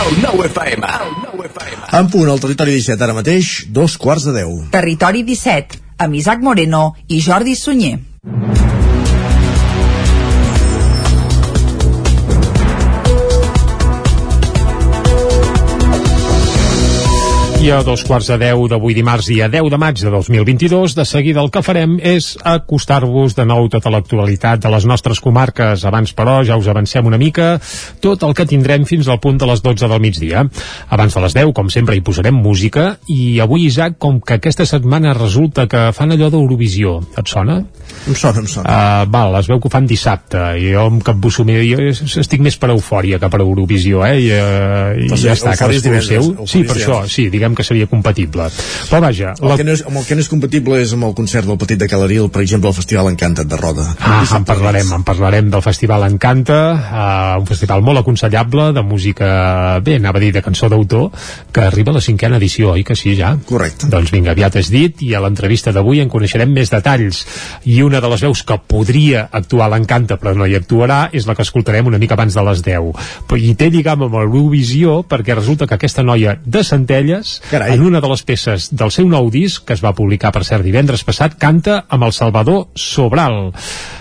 El 0.00 0.22
9 0.22 0.46
FM. 0.46 0.86
En 1.92 2.08
punt, 2.08 2.28
al 2.30 2.40
territori 2.40 2.72
17, 2.78 3.04
ara 3.04 3.16
mateix, 3.16 3.50
dos 3.68 3.98
quarts 4.00 4.24
de 4.28 4.32
deu. 4.38 4.54
Territori 4.72 5.24
17, 5.28 5.82
amb 6.06 6.16
Isaac 6.16 6.40
Moreno 6.46 6.94
i 7.08 7.20
Jordi 7.20 7.58
Sunyer. 7.58 7.98
I 17.60 17.68
a 17.76 17.82
dos 17.84 18.00
quarts 18.08 18.30
de 18.30 18.38
deu 18.40 18.62
d'avui 18.72 18.94
dimarts, 18.96 19.26
dia 19.28 19.44
10 19.52 19.66
de 19.68 19.76
maig 19.76 19.98
de 20.00 20.08
2022, 20.08 20.94
de 20.96 21.04
seguida 21.04 21.42
el 21.42 21.50
que 21.52 21.60
farem 21.60 21.98
és 22.00 22.30
acostar-vos 22.40 23.34
de 23.36 23.44
nou 23.44 23.66
tota 23.68 23.90
l'actualitat 23.92 24.62
de 24.64 24.70
les 24.72 24.86
nostres 24.88 25.20
comarques. 25.20 25.84
Abans, 25.84 26.14
però, 26.16 26.38
ja 26.40 26.56
us 26.56 26.70
avancem 26.72 27.04
una 27.04 27.18
mica 27.20 27.58
tot 28.00 28.24
el 28.24 28.32
que 28.32 28.46
tindrem 28.48 28.86
fins 28.88 29.10
al 29.12 29.20
punt 29.20 29.36
de 29.36 29.48
les 29.50 29.60
12 29.60 29.90
del 29.92 30.00
migdia. 30.00 30.46
Abans 30.88 31.12
de 31.12 31.24
les 31.26 31.36
10, 31.36 31.52
com 31.52 31.68
sempre, 31.68 31.98
hi 31.98 32.00
posarem 32.00 32.38
música 32.40 32.94
i 33.12 33.36
avui, 33.44 33.66
Isaac, 33.68 33.98
com 34.00 34.22
que 34.24 34.40
aquesta 34.40 34.64
setmana 34.64 35.12
resulta 35.12 35.68
que 35.68 35.90
fan 35.92 36.16
allò 36.16 36.30
d'Eurovisió, 36.32 36.96
et 37.20 37.28
sona? 37.28 37.58
Em 38.08 38.16
sona, 38.16 38.40
em 38.40 38.48
sona. 38.48 38.72
Uh, 38.72 39.10
val, 39.12 39.36
es 39.36 39.52
veu 39.52 39.60
que 39.60 39.68
ho 39.68 39.74
fan 39.76 39.84
dissabte 39.90 40.40
i 40.56 40.72
jo 40.72 40.86
em 40.94 41.00
capbusso 41.04 41.44
més, 41.44 42.00
jo 42.00 42.24
estic 42.24 42.40
més 42.40 42.56
per 42.56 42.72
eufòria 42.72 43.20
que 43.20 43.28
per 43.28 43.42
Eurovisió, 43.44 44.00
eh? 44.08 44.16
I, 44.16 44.32
uh, 44.32 45.12
i 45.12 45.20
ja 45.20 45.36
està, 45.36 45.52
cadascú 45.60 46.00
seu. 46.08 46.32
Sí, 46.48 46.64
per 46.64 46.78
això, 46.78 47.02
sí, 47.10 47.28
diguem 47.28 47.49
que 47.58 47.66
seria 47.66 47.88
compatible. 47.90 48.48
Però 48.90 49.00
vaja, 49.02 49.34
El 49.40 49.56
que, 49.56 49.66
no 49.66 49.74
és, 49.76 49.84
amb 49.86 50.00
el 50.00 50.06
que 50.06 50.16
no 50.16 50.24
és 50.24 50.30
compatible 50.30 50.80
és 50.82 50.94
amb 50.96 51.08
el 51.08 51.14
concert 51.18 51.48
del 51.48 51.58
Petit 51.60 51.80
de 51.80 51.88
Calaril, 51.90 52.30
per 52.32 52.42
exemple, 52.44 52.70
el 52.70 52.76
Festival 52.76 53.10
Encantat 53.12 53.48
de 53.50 53.58
Roda. 53.60 53.86
Ah, 54.00 54.24
en 54.36 54.46
parlarem, 54.48 54.92
en 54.96 55.04
parlarem 55.06 55.50
del 55.52 55.64
Festival 55.64 56.06
Encanta, 56.08 56.60
uh, 56.74 57.40
un 57.40 57.46
festival 57.48 57.82
molt 57.86 58.02
aconsellable 58.02 58.70
de 58.76 58.82
música, 58.86 59.80
bé, 59.84 59.96
anava 60.00 60.20
a 60.20 60.24
dir 60.24 60.32
de 60.36 60.42
cançó 60.42 60.68
d'autor, 60.68 61.10
que 61.52 61.64
arriba 61.66 61.92
a 61.92 61.98
la 61.98 62.04
cinquena 62.04 62.38
edició, 62.40 62.72
oi 62.76 62.84
que 62.84 62.96
sí, 62.96 63.14
ja? 63.18 63.34
Correcte. 63.46 63.88
Doncs 63.90 64.12
vinga, 64.14 64.34
aviat 64.34 64.60
és 64.60 64.70
dit, 64.72 65.02
i 65.06 65.14
a 65.14 65.22
l'entrevista 65.24 65.74
d'avui 65.74 66.02
en 66.02 66.10
coneixerem 66.12 66.52
més 66.52 66.72
detalls. 66.72 67.24
I 67.64 67.80
una 67.86 68.00
de 68.00 68.10
les 68.12 68.24
veus 68.26 68.42
que 68.46 68.58
podria 68.70 69.26
actuar 69.30 69.68
a 69.68 69.74
l'Encanta, 69.74 70.18
però 70.20 70.34
no 70.36 70.46
hi 70.46 70.56
actuarà, 70.58 71.02
és 71.12 71.26
la 71.28 71.36
que 71.38 71.46
escoltarem 71.46 71.86
una 71.90 71.98
mica 71.98 72.16
abans 72.18 72.36
de 72.36 72.44
les 72.46 72.62
10. 72.66 73.10
Però 73.28 73.40
hi 73.40 73.54
té 73.58 73.70
lligam 73.70 74.06
amb 74.06 74.18
l'Eurovisió, 74.18 75.00
perquè 75.08 75.36
resulta 75.36 75.66
que 75.66 75.78
aquesta 75.78 76.04
noia 76.06 76.36
de 76.44 76.64
Centelles, 76.66 77.39
Carai. 77.48 77.74
en 77.74 77.82
una 77.86 78.00
de 78.00 78.08
les 78.10 78.22
peces 78.22 78.68
del 78.74 78.92
seu 78.94 79.08
nou 79.08 79.30
disc, 79.30 79.64
que 79.64 79.74
es 79.74 79.84
va 79.84 79.94
publicar, 79.96 80.32
per 80.34 80.44
cert, 80.44 80.64
divendres 80.66 81.04
passat, 81.06 81.38
canta 81.40 81.84
amb 81.88 82.04
el 82.04 82.12
Salvador 82.12 82.68
Sobral. 82.74 83.52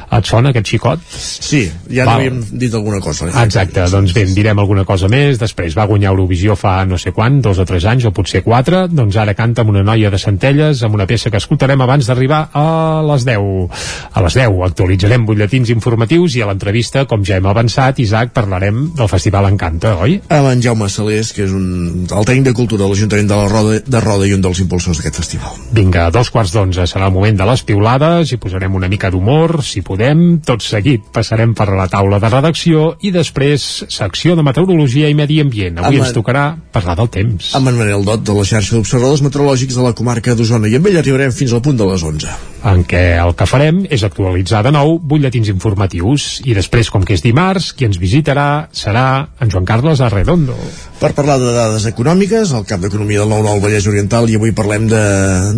Et 0.09 0.25
sona 0.25 0.49
aquest 0.49 0.71
xicot? 0.71 1.01
Sí, 1.13 1.61
ja 1.93 2.05
n'havíem 2.07 2.39
dit 2.61 2.73
alguna 2.73 2.99
cosa. 3.03 3.29
Exacte, 3.43 3.85
doncs 3.91 4.13
bé, 4.15 4.25
en 4.25 4.33
direm 4.33 4.59
alguna 4.61 4.85
cosa 4.87 5.09
més. 5.11 5.37
Després 5.41 5.75
va 5.77 5.85
guanyar 5.89 6.11
Eurovisió 6.13 6.55
fa 6.57 6.79
no 6.89 6.97
sé 6.97 7.13
quan, 7.15 7.39
dos 7.45 7.59
o 7.61 7.65
tres 7.69 7.85
anys, 7.89 8.07
o 8.09 8.13
potser 8.15 8.41
quatre. 8.45 8.87
Doncs 8.89 9.19
ara 9.21 9.35
canta 9.37 9.63
amb 9.63 9.73
una 9.75 9.83
noia 9.85 10.09
de 10.09 10.19
Centelles, 10.21 10.81
amb 10.83 10.97
una 10.97 11.07
peça 11.09 11.29
que 11.29 11.37
escoltarem 11.37 11.81
abans 11.85 12.09
d'arribar 12.09 12.41
a 12.53 12.65
les 13.05 13.25
10. 13.27 13.79
A 14.13 14.25
les 14.25 14.39
10 14.39 14.63
actualitzarem 14.69 15.27
butlletins 15.27 15.69
informatius 15.75 16.39
i 16.39 16.43
a 16.43 16.49
l'entrevista, 16.49 17.05
com 17.09 17.23
ja 17.25 17.37
hem 17.37 17.49
avançat, 17.49 18.01
Isaac, 18.01 18.33
parlarem 18.33 18.89
del 18.97 19.11
Festival 19.11 19.49
Encanta, 19.51 19.95
oi? 20.01 20.19
Amb 20.29 20.51
en 20.53 20.65
Jaume 20.65 20.89
Salés, 20.89 21.33
que 21.35 21.45
és 21.45 21.53
un, 21.55 22.07
el 22.09 22.27
tècnic 22.27 22.49
de 22.49 22.55
cultura 22.57 22.85
de 22.85 22.91
l'Ajuntament 22.91 23.29
de 23.29 23.37
la 23.37 23.47
Roda, 23.51 23.79
de 23.85 24.03
Roda 24.03 24.27
i 24.27 24.33
un 24.33 24.43
dels 24.45 24.63
impulsors 24.65 24.99
d'aquest 24.99 25.21
festival. 25.21 25.57
Vinga, 25.75 26.07
a 26.07 26.13
dos 26.15 26.31
quarts 26.33 26.53
d'onze 26.55 26.87
serà 26.89 27.09
el 27.09 27.15
moment 27.15 27.37
de 27.37 27.47
les 27.49 27.63
piulades 27.67 28.33
i 28.33 28.41
posarem 28.41 28.75
una 28.75 28.89
mica 28.91 29.11
d'humor, 29.13 29.59
si 29.65 29.83
podem. 29.85 29.98
Tot 30.47 30.63
seguit 30.63 31.03
passarem 31.11 31.51
per 31.57 31.67
la 31.75 31.87
taula 31.91 32.19
de 32.23 32.29
redacció 32.31 32.93
i 33.03 33.11
després 33.11 33.65
secció 33.91 34.35
de 34.39 34.43
meteorologia 34.47 35.09
i 35.11 35.15
medi 35.17 35.41
ambient. 35.43 35.77
Avui 35.81 35.97
Amb 35.99 36.05
ens 36.05 36.13
en- 36.13 36.15
tocarà 36.21 36.43
parlar 36.71 36.95
del 36.95 37.09
temps. 37.09 37.49
Amb 37.55 37.67
en 37.67 37.77
Manel 37.77 38.05
Dot, 38.07 38.23
de 38.23 38.33
la 38.33 38.45
xarxa 38.47 38.75
d'observadors 38.77 39.21
meteorològics 39.25 39.75
de 39.75 39.83
la 39.83 39.93
comarca 39.93 40.35
d'Osona, 40.35 40.67
i 40.71 40.75
amb 40.79 40.87
ell 40.87 40.97
arribarem 41.01 41.31
fins 41.35 41.51
al 41.53 41.61
punt 41.61 41.75
de 41.77 41.85
les 41.91 42.01
11. 42.03 42.29
En 42.67 42.83
què 42.87 43.03
el 43.21 43.33
que 43.37 43.47
farem 43.47 43.83
és 43.89 44.03
actualitzar 44.03 44.61
de 44.65 44.73
nou 44.75 44.97
butlletins 44.99 45.49
informatius 45.51 46.39
i 46.45 46.55
després, 46.57 46.89
com 46.91 47.05
que 47.05 47.15
és 47.15 47.23
dimarts, 47.23 47.71
qui 47.73 47.87
ens 47.87 47.99
visitarà 48.01 48.67
serà 48.75 49.05
en 49.39 49.51
Joan 49.51 49.67
Carles 49.67 50.01
Arredondo. 50.03 50.57
Per 50.99 51.13
parlar 51.15 51.37
de 51.39 51.53
dades 51.55 51.85
econòmiques, 51.87 52.51
el 52.55 52.65
cap 52.67 52.81
d'Economia 52.83 53.23
del 53.23 53.31
9-9 53.31 53.63
Vallès 53.63 53.87
Oriental, 53.87 54.27
i 54.29 54.35
avui 54.39 54.51
parlem 54.55 54.89
de, 54.91 55.03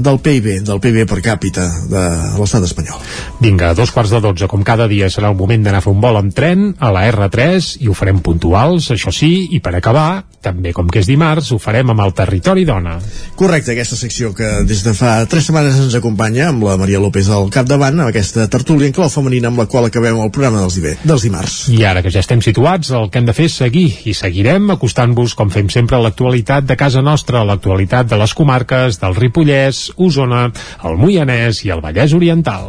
del 0.06 0.20
PIB, 0.22 0.52
del 0.68 0.82
PIB 0.84 1.02
per 1.10 1.22
càpita 1.26 1.66
de 1.90 2.04
l'estat 2.38 2.68
espanyol. 2.68 3.02
Vinga, 3.42 3.72
a 3.72 3.78
dos 3.78 3.94
quarts 3.96 4.14
de 4.14 4.22
dotze, 4.22 4.50
com 4.52 4.66
cada 4.68 4.88
dia, 4.92 5.10
serà 5.10 5.32
el 5.32 5.40
moment 5.40 5.66
d'anar 5.66 5.82
a 5.82 5.86
fer 5.86 5.96
un 5.96 6.04
vol 6.04 6.20
amb 6.20 6.36
tren 6.38 6.70
a 6.78 6.92
la 6.94 7.08
R3 7.10 7.78
i 7.82 7.90
ho 7.90 7.98
farem 7.98 8.22
puntuals, 8.22 8.92
això 8.94 9.14
sí, 9.16 9.32
i 9.56 9.62
per 9.64 9.74
acabar, 9.80 10.24
també 10.42 10.74
com 10.74 10.90
que 10.90 11.02
és 11.02 11.10
dimarts, 11.10 11.52
ho 11.54 11.60
farem 11.62 11.94
amb 11.94 12.04
el 12.06 12.14
territori 12.18 12.66
dona. 12.66 12.98
Correcte, 13.40 13.74
aquesta 13.74 13.98
secció 13.98 14.36
que 14.38 14.62
des 14.68 14.84
de 14.86 14.94
fa 14.98 15.20
tres 15.30 15.50
setmanes 15.50 15.80
ens 15.82 15.98
acompanya 15.98 16.50
amb 16.50 16.66
la 16.68 16.78
Maria 16.82 16.91
López 17.00 17.30
al 17.30 17.50
capdavant, 17.54 18.00
amb 18.00 18.10
aquesta 18.10 18.48
tertúlia 18.52 18.90
en 18.90 18.96
clau 18.96 19.10
femenina 19.14 19.52
amb 19.52 19.62
la 19.62 19.68
qual 19.72 19.88
acabem 19.88 20.20
el 20.20 20.32
programa 20.34 20.64
dels, 20.64 20.76
dive, 20.80 20.96
dels 21.04 21.28
dimarts. 21.28 21.58
I 21.72 21.86
ara 21.88 22.04
que 22.04 22.12
ja 22.12 22.24
estem 22.24 22.42
situats, 22.44 22.92
el 22.98 23.10
que 23.12 23.22
hem 23.22 23.30
de 23.30 23.36
fer 23.38 23.48
és 23.48 23.58
seguir, 23.62 23.88
i 24.10 24.16
seguirem 24.18 24.74
acostant-vos, 24.76 25.36
com 25.38 25.54
fem 25.54 25.70
sempre, 25.72 26.00
a 26.00 26.04
l'actualitat 26.04 26.68
de 26.68 26.80
casa 26.80 27.06
nostra, 27.06 27.42
a 27.42 27.48
l'actualitat 27.48 28.10
de 28.12 28.20
les 28.22 28.36
comarques 28.38 29.00
del 29.02 29.16
Ripollès, 29.20 29.92
Osona, 29.98 30.48
el 30.84 31.00
Moianès 31.00 31.64
i 31.68 31.76
el 31.76 31.86
Vallès 31.86 32.18
Oriental. 32.18 32.68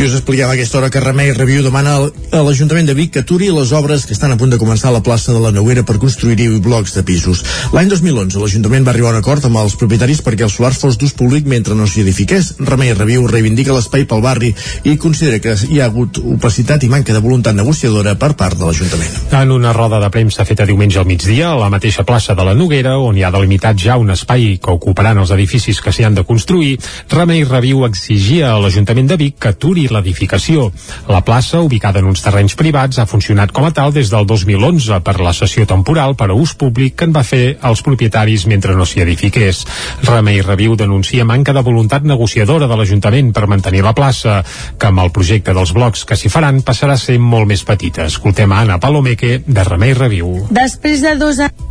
I 0.00 0.04
us 0.06 0.14
expliquem 0.16 0.48
a 0.48 0.54
aquesta 0.54 0.78
hora 0.78 0.88
que 0.88 1.00
Remei 1.00 1.34
Review 1.36 1.60
demana 1.60 1.98
a 2.00 2.38
l'Ajuntament 2.40 2.86
de 2.88 2.94
Vic 2.96 3.10
que 3.12 3.20
aturi 3.20 3.50
les 3.52 3.68
obres 3.76 4.06
que 4.08 4.14
estan 4.16 4.32
a 4.32 4.38
punt 4.40 4.48
de 4.48 4.56
començar 4.56 4.88
a 4.88 4.94
la 4.94 5.02
plaça 5.04 5.34
de 5.36 5.40
la 5.44 5.50
Noguera 5.52 5.82
per 5.84 5.98
construir-hi 6.00 6.46
blocs 6.64 6.94
de 6.96 7.02
pisos. 7.04 7.42
L'any 7.76 7.90
2011 7.92 8.40
l'Ajuntament 8.40 8.86
va 8.86 8.94
arribar 8.94 9.10
a 9.10 9.12
un 9.12 9.18
acord 9.18 9.44
amb 9.44 9.60
els 9.60 9.74
propietaris 9.76 10.22
perquè 10.24 10.46
el 10.46 10.52
solar 10.54 10.70
fos 10.72 10.96
d'ús 10.96 11.12
públic 11.12 11.44
mentre 11.44 11.76
no 11.76 11.84
s'hi 11.84 12.00
edifiqués. 12.00 12.54
Remei 12.70 12.94
Review 12.96 13.26
reivindica 13.28 13.76
l'espai 13.76 14.06
pel 14.08 14.22
barri 14.24 14.54
i 14.88 14.94
considera 14.96 15.42
que 15.44 15.52
hi 15.68 15.82
ha 15.82 15.90
hagut 15.90 16.22
opacitat 16.22 16.80
i 16.80 16.88
manca 16.88 17.12
de 17.12 17.20
voluntat 17.20 17.58
negociadora 17.60 18.16
per 18.16 18.32
part 18.40 18.56
de 18.56 18.64
l'Ajuntament. 18.70 19.20
En 19.36 19.52
una 19.52 19.74
roda 19.76 20.00
de 20.00 20.08
premsa 20.08 20.48
feta 20.48 20.64
diumenge 20.64 20.96
al 21.02 21.10
migdia, 21.12 21.50
a 21.50 21.60
la 21.60 21.68
mateixa 21.68 22.06
plaça 22.08 22.32
de 22.32 22.48
la 22.48 22.56
Noguera, 22.56 22.96
on 22.96 23.20
hi 23.20 23.26
ha 23.28 23.34
delimitat 23.36 23.76
ja 23.84 24.00
un 24.00 24.16
espai 24.16 24.56
que 24.64 24.72
ocuparan 24.80 25.20
els 25.20 25.36
edificis 25.36 25.84
que 25.84 25.92
s'hi 25.92 26.08
han 26.08 26.16
de 26.16 26.24
construir, 26.24 26.78
Remei 27.12 27.44
Reviu 27.44 27.84
exigia 27.84 28.54
a 28.54 28.58
l'Ajuntament 28.64 29.12
de 29.12 29.20
Vic 29.26 29.36
que 29.36 29.52
aturi 29.52 29.89
l'edificació. 29.94 30.70
La 31.08 31.22
plaça, 31.26 31.60
ubicada 31.60 32.00
en 32.00 32.08
uns 32.10 32.22
terrenys 32.24 32.56
privats, 32.58 32.98
ha 32.98 33.08
funcionat 33.10 33.52
com 33.52 33.66
a 33.66 33.72
tal 33.76 33.94
des 33.94 34.10
del 34.12 34.26
2011 34.26 35.00
per 35.06 35.16
la 35.20 35.34
sessió 35.36 35.66
temporal 35.66 36.16
per 36.18 36.30
a 36.30 36.36
ús 36.36 36.54
públic 36.58 36.96
que 36.96 37.08
en 37.08 37.14
va 37.16 37.24
fer 37.26 37.56
els 37.70 37.82
propietaris 37.86 38.46
mentre 38.50 38.76
no 38.76 38.86
s'hi 38.86 39.04
edifiqués. 39.04 39.64
Remei 40.08 40.42
Reviu 40.42 40.76
denuncia 40.76 41.24
manca 41.24 41.54
de 41.56 41.64
voluntat 41.66 42.06
negociadora 42.06 42.68
de 42.70 42.78
l'Ajuntament 42.78 43.32
per 43.36 43.48
mantenir 43.50 43.84
la 43.86 43.94
plaça, 43.96 44.40
que 44.78 44.90
amb 44.90 45.04
el 45.04 45.12
projecte 45.14 45.54
dels 45.56 45.74
blocs 45.76 46.04
que 46.04 46.18
s'hi 46.18 46.32
faran 46.32 46.62
passarà 46.66 46.98
a 46.98 47.04
ser 47.04 47.18
molt 47.18 47.48
més 47.50 47.64
petita. 47.64 48.06
Escoltem 48.10 48.52
a 48.52 48.62
Anna 48.64 48.80
Palomeque, 48.82 49.40
de 49.46 49.66
Remei 49.66 49.96
Reviu. 49.98 50.46
Després 50.50 51.04
de 51.06 51.16
dos 51.20 51.42
anys 51.46 51.69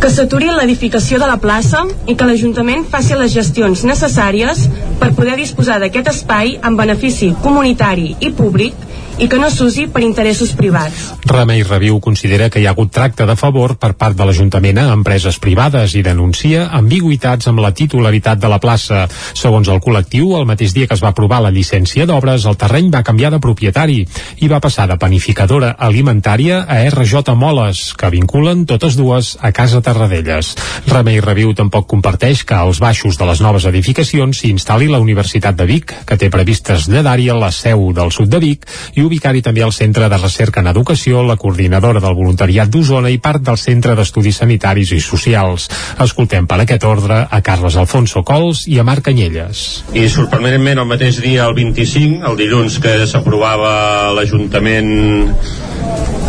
que 0.00 0.10
s'aturi 0.10 0.50
l'edificació 0.54 1.18
de 1.20 1.26
la 1.28 1.38
plaça 1.42 1.82
i 2.06 2.16
que 2.16 2.28
l'Ajuntament 2.28 2.86
faci 2.92 3.18
les 3.18 3.32
gestions 3.34 3.84
necessàries 3.88 4.66
per 5.00 5.12
poder 5.18 5.36
disposar 5.40 5.80
d'aquest 5.82 6.08
espai 6.14 6.56
en 6.62 6.78
benefici 6.78 7.34
comunitari 7.44 8.14
i 8.20 8.30
públic 8.42 8.89
i 9.20 9.28
que 9.28 9.36
no 9.36 9.50
s'usi 9.52 9.84
per 9.92 10.00
interessos 10.00 10.54
privats. 10.56 11.10
Remei 11.28 11.60
Reviu 11.62 11.98
considera 12.00 12.48
que 12.48 12.62
hi 12.62 12.64
ha 12.64 12.72
hagut 12.72 12.88
tracte 12.94 13.26
de 13.28 13.34
favor 13.36 13.74
per 13.76 13.92
part 14.00 14.16
de 14.16 14.24
l'Ajuntament 14.24 14.78
a 14.80 14.86
empreses 14.94 15.36
privades 15.36 15.92
i 15.92 16.00
denuncia 16.02 16.70
ambigüitats 16.78 17.50
amb 17.50 17.60
la 17.60 17.74
titularitat 17.76 18.40
de 18.40 18.48
la 18.48 18.56
plaça. 18.62 19.02
Segons 19.36 19.68
el 19.68 19.82
col·lectiu, 19.84 20.32
el 20.38 20.46
mateix 20.48 20.72
dia 20.72 20.88
que 20.88 20.96
es 20.96 21.02
va 21.04 21.10
aprovar 21.12 21.42
la 21.44 21.52
llicència 21.52 22.06
d'obres, 22.08 22.46
el 22.48 22.56
terreny 22.56 22.88
va 22.94 23.02
canviar 23.04 23.32
de 23.34 23.42
propietari 23.44 23.98
i 24.40 24.48
va 24.48 24.62
passar 24.64 24.88
de 24.88 24.96
panificadora 24.96 25.74
alimentària 25.76 26.62
a 26.64 26.80
RJ 26.88 27.36
Moles, 27.36 27.92
que 27.92 28.08
vinculen 28.16 28.64
totes 28.64 28.96
dues 28.96 29.34
a 29.40 29.52
Casa 29.52 29.82
Tarradellas. 29.84 30.54
Remei 30.88 31.20
Reviu 31.20 31.52
tampoc 31.52 31.90
comparteix 31.92 32.46
que 32.48 32.56
als 32.56 32.80
baixos 32.80 33.20
de 33.20 33.28
les 33.28 33.44
noves 33.44 33.68
edificacions 33.68 34.40
s'hi 34.40 34.54
instal·li 34.56 34.88
la 34.88 35.04
Universitat 35.04 35.60
de 35.60 35.68
Vic, 35.68 35.92
que 36.08 36.16
té 36.16 36.32
previst 36.32 36.64
traslladar-hi 36.72 37.28
la 37.36 37.52
seu 37.52 37.90
del 37.92 38.16
sud 38.16 38.32
de 38.32 38.40
Vic 38.40 38.64
i 38.96 39.09
ubicar-hi 39.10 39.42
també 39.42 39.64
el 39.66 39.74
Centre 39.74 40.06
de 40.06 40.18
Recerca 40.20 40.62
en 40.62 40.70
Educació, 40.70 41.24
la 41.26 41.34
coordinadora 41.40 41.98
del 42.02 42.14
voluntariat 42.14 42.70
d'Osona 42.70 43.10
i 43.10 43.18
part 43.18 43.42
del 43.42 43.58
Centre 43.58 43.96
d'Estudis 43.98 44.38
Sanitaris 44.38 44.92
i 44.94 45.00
Socials. 45.02 45.66
Escoltem 46.04 46.46
per 46.46 46.60
aquest 46.62 46.86
ordre 46.86 47.24
a 47.26 47.40
Carles 47.42 47.74
Alfonso 47.80 48.22
Cols 48.22 48.62
i 48.70 48.78
a 48.78 48.86
Marc 48.86 49.08
Canyelles. 49.10 49.64
I 49.98 50.06
sorprenentment 50.12 50.78
el 50.78 50.86
mateix 50.86 51.18
dia, 51.24 51.48
el 51.48 51.56
25, 51.58 52.22
el 52.30 52.38
dilluns 52.38 52.78
que 52.84 52.94
s'aprovava 53.10 53.72
l'Ajuntament 54.14 54.92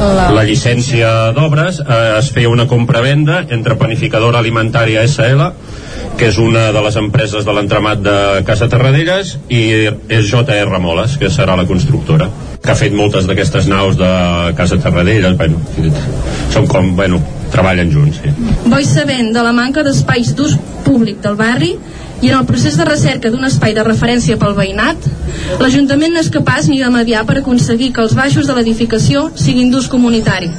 la... 0.01 0.31
la 0.33 0.47
llicència 0.47 1.11
d'obres, 1.37 1.83
eh, 1.85 2.01
es 2.17 2.31
feia 2.33 2.49
una 2.49 2.65
compra-venda 2.71 3.43
entre 3.53 3.77
Panificadora 3.77 4.41
Alimentària 4.41 5.05
SL 5.05 5.51
que 6.21 6.27
és 6.29 6.37
una 6.37 6.67
de 6.69 6.81
les 6.85 6.97
empreses 7.01 7.45
de 7.47 7.53
l'entramat 7.55 8.01
de 8.05 8.15
Casa 8.45 8.67
Terradellas 8.69 9.31
i 9.49 9.61
és 9.89 10.27
JR 10.29 10.77
Moles, 10.83 11.15
que 11.17 11.31
serà 11.33 11.55
la 11.57 11.65
constructora 11.65 12.27
que 12.61 12.69
ha 12.69 12.77
fet 12.77 12.93
moltes 12.93 13.25
d'aquestes 13.25 13.65
naus 13.71 13.97
de 13.97 14.11
Casa 14.59 14.77
Terradellas 14.83 15.33
bueno, 15.39 15.57
són 16.53 16.67
com, 16.69 16.91
bueno, 16.99 17.17
treballen 17.49 17.89
junts 17.89 18.21
sí. 18.21 18.35
Voi 18.69 18.85
sabent 18.85 19.33
de 19.33 19.47
la 19.47 19.55
manca 19.57 19.81
d'espais 19.87 20.35
d'ús 20.37 20.53
públic 20.85 21.23
del 21.25 21.39
barri 21.41 21.73
i 22.21 22.29
en 22.29 22.37
el 22.37 22.45
procés 22.45 22.77
de 22.77 22.85
recerca 22.85 23.33
d'un 23.33 23.49
espai 23.49 23.73
de 23.73 23.89
referència 23.89 24.37
pel 24.37 24.53
veïnat, 24.53 25.09
l'Ajuntament 25.57 26.13
no 26.13 26.21
és 26.21 26.29
capaç 26.29 26.69
ni 26.69 26.77
de 26.85 26.93
mediar 26.93 27.25
per 27.25 27.39
aconseguir 27.41 27.89
que 27.95 28.05
els 28.05 28.13
baixos 28.13 28.45
de 28.45 28.53
l'edificació 28.53 29.31
siguin 29.33 29.73
d'ús 29.73 29.89
comunitari. 29.89 30.53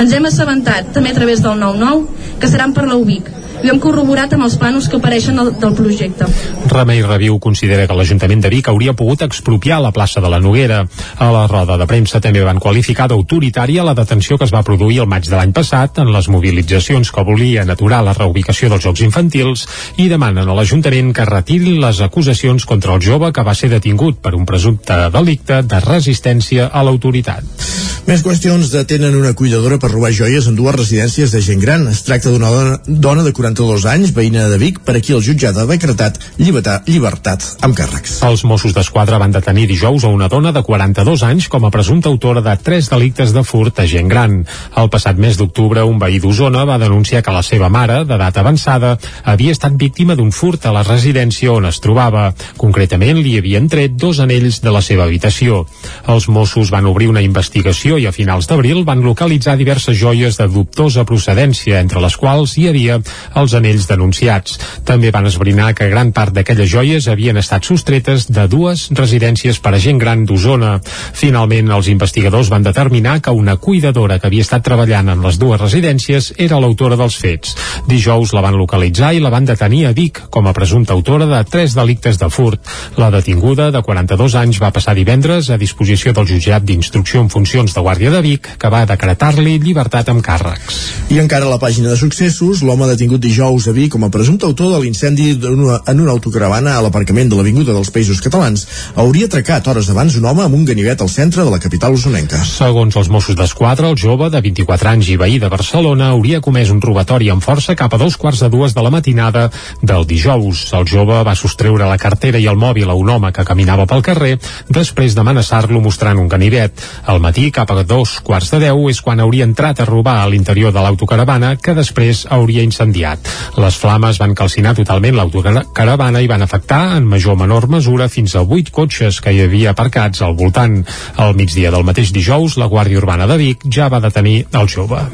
Ens 0.00 0.16
hem 0.16 0.32
assabentat, 0.32 0.94
també 0.96 1.12
a 1.12 1.20
través 1.20 1.44
del 1.44 1.60
9-9, 1.60 2.38
que 2.40 2.48
seran 2.48 2.72
per 2.72 2.88
la 2.88 2.96
UBIC, 2.96 3.28
i 3.64 3.70
hem 3.72 3.80
corroborat 3.80 4.34
amb 4.36 4.44
els 4.44 4.58
planos 4.60 4.86
que 4.90 4.98
apareixen 5.00 5.38
del, 5.40 5.54
del 5.60 5.74
projecte. 5.76 6.28
Remei 6.68 7.00
Reviu 7.04 7.38
considera 7.40 7.86
que 7.88 7.96
l'Ajuntament 7.96 8.42
de 8.44 8.50
Vic 8.52 8.68
hauria 8.68 8.92
pogut 8.92 9.24
expropiar 9.24 9.80
la 9.80 9.92
plaça 9.96 10.20
de 10.20 10.28
la 10.28 10.40
Noguera. 10.44 10.82
A 11.16 11.30
la 11.32 11.46
roda 11.48 11.78
de 11.80 11.86
premsa 11.88 12.20
també 12.20 12.44
van 12.44 12.60
qualificar 12.60 13.08
d'autoritària 13.08 13.86
la 13.86 13.96
detenció 13.96 14.36
que 14.36 14.44
es 14.44 14.52
va 14.52 14.64
produir 14.66 15.00
el 15.04 15.08
maig 15.08 15.30
de 15.30 15.36
l'any 15.38 15.54
passat 15.56 16.02
en 16.04 16.12
les 16.12 16.28
mobilitzacions 16.28 17.10
que 17.14 17.24
volien 17.24 17.72
aturar 17.72 18.02
la 18.04 18.16
reubicació 18.16 18.68
dels 18.68 18.84
Jocs 18.84 19.04
Infantils 19.06 19.64
i 19.96 20.10
demanen 20.12 20.48
a 20.48 20.58
l'Ajuntament 20.58 21.14
que 21.16 21.28
retiri 21.30 21.78
les 21.80 22.02
acusacions 22.04 22.68
contra 22.68 22.98
el 22.98 23.02
jove 23.02 23.32
que 23.32 23.46
va 23.46 23.56
ser 23.56 23.72
detingut 23.72 24.20
per 24.20 24.34
un 24.36 24.44
presumpte 24.44 25.08
delicte 25.14 25.62
de 25.64 25.80
resistència 25.88 26.68
a 26.68 26.84
l'autoritat. 26.84 27.72
Més 28.04 28.20
qüestions 28.20 28.68
detenen 28.68 29.14
una 29.16 29.32
cuidadora 29.32 29.78
per 29.80 29.88
robar 29.88 30.10
joies 30.12 30.44
en 30.50 30.58
dues 30.58 30.74
residències 30.76 31.32
de 31.32 31.40
gent 31.40 31.62
gran. 31.62 31.86
Es 31.88 32.02
tracta 32.04 32.28
d'una 32.28 32.50
dona, 32.52 32.74
dona 32.84 33.24
de 33.24 33.32
42 33.54 33.84
anys, 33.86 34.10
veïna 34.10 34.48
de 34.50 34.56
Vic, 34.58 34.80
per 34.82 34.96
aquí 34.98 35.12
el 35.14 35.22
jutjat 35.22 35.54
ha 35.54 35.64
decretat 35.68 36.16
llibertat, 36.40 36.88
llibertat 36.90 37.44
amb 37.62 37.76
càrrecs. 37.78 38.16
Els 38.26 38.42
Mossos 38.48 38.74
d'Esquadra 38.74 39.20
van 39.22 39.30
detenir 39.30 39.68
dijous 39.70 40.02
a 40.02 40.10
una 40.10 40.26
dona 40.28 40.50
de 40.50 40.62
42 40.66 41.22
anys 41.22 41.46
com 41.52 41.62
a 41.62 41.70
presumpta 41.70 42.10
autora 42.10 42.42
de 42.42 42.54
tres 42.58 42.88
delictes 42.90 43.30
de 43.30 43.44
furt 43.46 43.78
a 43.78 43.86
gent 43.86 44.10
gran. 44.10 44.40
El 44.74 44.90
passat 44.90 45.20
mes 45.22 45.38
d'octubre, 45.38 45.84
un 45.86 46.00
veí 46.02 46.18
d'Osona 46.18 46.64
va 46.66 46.80
denunciar 46.82 47.22
que 47.22 47.34
la 47.34 47.44
seva 47.46 47.68
mare, 47.70 48.00
d'edat 48.08 48.40
avançada, 48.42 48.96
havia 49.22 49.54
estat 49.54 49.78
víctima 49.78 50.18
d'un 50.18 50.32
furt 50.34 50.66
a 50.66 50.74
la 50.74 50.82
residència 50.82 51.54
on 51.54 51.70
es 51.70 51.78
trobava. 51.84 52.32
Concretament, 52.58 53.22
li 53.22 53.36
havien 53.38 53.70
tret 53.70 53.94
dos 53.94 54.18
anells 54.24 54.58
de 54.66 54.74
la 54.74 54.82
seva 54.82 55.06
habitació. 55.06 55.62
Els 56.10 56.26
Mossos 56.26 56.74
van 56.74 56.90
obrir 56.90 57.12
una 57.12 57.22
investigació 57.22 58.02
i 58.02 58.08
a 58.10 58.16
finals 58.16 58.50
d'abril 58.50 58.82
van 58.82 59.06
localitzar 59.06 59.54
diverses 59.60 59.94
joies 60.00 60.42
de 60.42 60.50
dubtosa 60.50 61.06
procedència, 61.06 61.78
entre 61.78 62.02
les 62.02 62.18
quals 62.18 62.58
hi 62.58 62.68
havia 62.72 62.98
els 63.44 63.54
anells 63.56 63.86
denunciats. 63.90 64.58
També 64.88 65.12
van 65.14 65.28
esbrinar 65.28 65.72
que 65.76 65.90
gran 65.92 66.12
part 66.16 66.34
d'aquelles 66.34 66.70
joies 66.70 67.08
havien 67.12 67.38
estat 67.40 67.64
sostretes 67.68 68.26
de 68.32 68.46
dues 68.50 68.88
residències 68.96 69.60
per 69.62 69.74
a 69.76 69.80
gent 69.82 70.00
gran 70.00 70.24
d'Osona. 70.28 70.78
Finalment, 71.14 71.70
els 71.76 71.88
investigadors 71.92 72.50
van 72.52 72.64
determinar 72.66 73.20
que 73.22 73.34
una 73.34 73.56
cuidadora 73.56 74.18
que 74.18 74.28
havia 74.30 74.44
estat 74.44 74.64
treballant 74.64 75.12
en 75.12 75.22
les 75.24 75.38
dues 75.38 75.60
residències 75.60 76.32
era 76.38 76.60
l'autora 76.60 76.98
dels 77.00 77.16
fets. 77.20 77.54
Dijous 77.88 78.32
la 78.34 78.42
van 78.44 78.58
localitzar 78.58 79.12
i 79.14 79.22
la 79.22 79.32
van 79.32 79.46
detenir 79.48 79.84
a 79.86 79.94
Vic 79.96 80.22
com 80.30 80.48
a 80.48 80.54
presumpta 80.56 80.94
autora 80.94 81.28
de 81.30 81.42
tres 81.50 81.74
delictes 81.76 82.18
de 82.18 82.30
furt. 82.30 82.60
La 82.96 83.10
detinguda, 83.10 83.70
de 83.74 83.82
42 83.82 84.36
anys, 84.40 84.60
va 84.62 84.72
passar 84.74 84.94
divendres 84.96 85.50
a 85.50 85.58
disposició 85.60 86.14
del 86.16 86.28
jutjat 86.30 86.64
d'instrucció 86.64 87.22
en 87.24 87.30
funcions 87.32 87.74
de 87.74 87.84
Guàrdia 87.84 88.12
de 88.14 88.22
Vic, 88.24 88.54
que 88.58 88.70
va 88.72 88.84
decretar-li 88.88 89.58
llibertat 89.62 90.10
amb 90.12 90.24
càrrecs. 90.24 90.80
I 91.14 91.20
encara 91.22 91.48
a 91.48 91.52
la 91.52 91.60
pàgina 91.62 91.92
de 91.92 91.98
successos, 92.00 92.62
l'home 92.64 92.88
detingut 92.90 93.23
dijous 93.24 93.68
a 93.68 93.72
Vic 93.72 93.94
com 93.94 94.04
a 94.04 94.10
presumpte 94.12 94.44
autor 94.44 94.74
de 94.74 94.80
l'incendi 94.82 95.32
en 95.32 96.00
una 96.00 96.12
autocaravana 96.12 96.74
a 96.76 96.82
l'aparcament 96.84 97.30
de 97.32 97.38
l'Avinguda 97.38 97.72
dels 97.72 97.90
Països 97.94 98.20
Catalans 98.24 98.66
hauria 99.00 99.28
atracat 99.30 99.66
hores 99.70 99.88
abans 99.92 100.18
un 100.18 100.26
home 100.28 100.44
amb 100.44 100.56
un 100.58 100.64
ganivet 100.68 101.00
al 101.00 101.10
centre 101.12 101.44
de 101.44 101.52
la 101.52 101.60
capital 101.62 101.96
usonenca. 101.96 102.42
Segons 102.44 102.96
els 103.00 103.08
Mossos 103.08 103.38
d'Esquadra, 103.38 103.88
el 103.88 103.98
jove 104.00 104.28
de 104.30 104.42
24 104.44 104.92
anys 104.92 105.10
i 105.14 105.16
veí 105.20 105.38
de 105.40 105.48
Barcelona 105.52 106.10
hauria 106.12 106.42
comès 106.44 106.72
un 106.74 106.82
robatori 106.84 107.30
amb 107.32 107.44
força 107.44 107.76
cap 107.78 107.94
a 107.94 108.00
dos 108.00 108.18
quarts 108.20 108.44
de 108.44 108.50
dues 108.52 108.74
de 108.76 108.84
la 108.84 108.92
matinada 108.92 109.48
del 109.82 110.06
dijous. 110.10 110.66
El 110.76 110.88
jove 110.90 111.22
va 111.24 111.36
sostreure 111.38 111.88
la 111.88 112.00
cartera 112.00 112.40
i 112.42 112.48
el 112.50 112.60
mòbil 112.60 112.90
a 112.90 112.98
un 112.98 113.10
home 113.10 113.32
que 113.32 113.46
caminava 113.48 113.88
pel 113.88 114.04
carrer 114.04 114.34
després 114.68 115.16
d'amenaçar-lo 115.16 115.80
mostrant 115.80 116.20
un 116.20 116.28
ganivet. 116.28 116.84
Al 117.06 117.22
matí, 117.24 117.50
cap 117.54 117.70
a 117.70 117.82
dos 117.82 118.18
quarts 118.24 118.52
de 118.54 118.64
deu, 118.66 118.88
és 118.90 119.00
quan 119.00 119.20
hauria 119.20 119.48
entrat 119.48 119.80
a 119.80 119.88
robar 119.88 120.20
a 120.22 120.28
l'interior 120.28 120.74
de 120.74 120.82
l'autocaravana 120.84 121.56
que 121.56 121.76
després 121.76 122.26
hauria 122.30 122.64
incendiat. 122.66 123.13
Les 123.60 123.76
flames 123.78 124.18
van 124.20 124.34
calcinar 124.38 124.74
totalment 124.78 125.18
l'autocaravana 125.18 126.22
i 126.22 126.30
van 126.30 126.42
afectar 126.42 126.96
en 126.96 127.06
major 127.10 127.34
o 127.34 127.40
menor 127.40 127.68
mesura 127.72 128.08
fins 128.08 128.34
a 128.34 128.42
8 128.42 128.72
cotxes 128.74 129.20
que 129.20 129.34
hi 129.34 129.44
havia 129.44 129.74
aparcats 129.74 130.22
al 130.22 130.34
voltant. 130.38 130.80
Al 131.16 131.36
migdia 131.38 131.70
del 131.74 131.86
mateix 131.86 132.12
dijous, 132.14 132.58
la 132.60 132.70
Guàrdia 132.70 133.02
Urbana 133.02 133.28
de 133.30 133.38
Vic 133.40 133.68
ja 133.70 133.88
va 133.92 134.02
detenir 134.04 134.44
el 134.52 134.68
jove. 134.68 135.04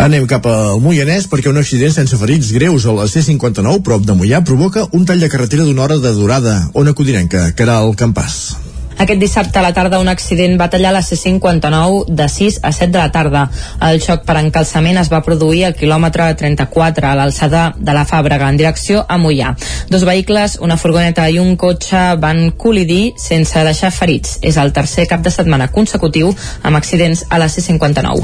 Anem 0.00 0.24
cap 0.28 0.46
al 0.48 0.80
Moianès 0.80 1.26
perquè 1.28 1.50
un 1.50 1.60
accident 1.60 1.92
sense 1.92 2.16
ferits 2.16 2.54
greus 2.56 2.86
a 2.88 2.94
la 2.96 3.04
C-59 3.10 3.82
prop 3.84 4.06
de 4.08 4.16
Moià 4.16 4.40
provoca 4.40 4.86
un 4.96 5.04
tall 5.04 5.20
de 5.20 5.28
carretera 5.28 5.68
d'una 5.68 5.84
hora 5.84 6.00
de 6.00 6.14
durada. 6.16 6.56
Ona 6.72 6.96
Codinenca, 6.96 7.50
que 7.52 7.68
era 7.68 7.80
el 7.84 7.96
campàs. 8.00 8.69
Aquest 9.00 9.20
dissabte 9.20 9.56
a 9.58 9.62
la 9.64 9.72
tarda 9.72 9.96
un 10.02 10.10
accident 10.12 10.58
va 10.60 10.66
tallar 10.68 10.90
la 10.92 11.00
C-59 11.00 12.02
de 12.12 12.26
6 12.28 12.58
a 12.62 12.70
7 12.70 12.92
de 12.92 12.98
la 12.98 13.08
tarda. 13.10 13.46
El 13.88 13.96
xoc 14.04 14.26
per 14.28 14.34
encalçament 14.36 14.98
es 15.00 15.08
va 15.08 15.22
produir 15.24 15.62
al 15.64 15.76
quilòmetre 15.78 16.26
34 16.36 17.08
a 17.08 17.14
l'alçada 17.16 17.62
de 17.78 17.94
la 17.96 18.02
Fàbrega 18.04 18.50
en 18.52 18.58
direcció 18.60 19.06
a 19.08 19.16
Mollà. 19.16 19.54
Dos 19.88 20.04
vehicles, 20.04 20.58
una 20.60 20.76
furgoneta 20.76 21.30
i 21.32 21.38
un 21.40 21.54
cotxe 21.56 22.02
van 22.20 22.50
col·lidir 22.60 23.14
sense 23.16 23.62
deixar 23.64 23.88
ferits. 23.88 24.36
És 24.44 24.60
el 24.60 24.74
tercer 24.76 25.08
cap 25.08 25.24
de 25.24 25.32
setmana 25.32 25.70
consecutiu 25.72 26.34
amb 26.60 26.76
accidents 26.76 27.24
a 27.30 27.40
la 27.40 27.48
C-59. 27.48 28.20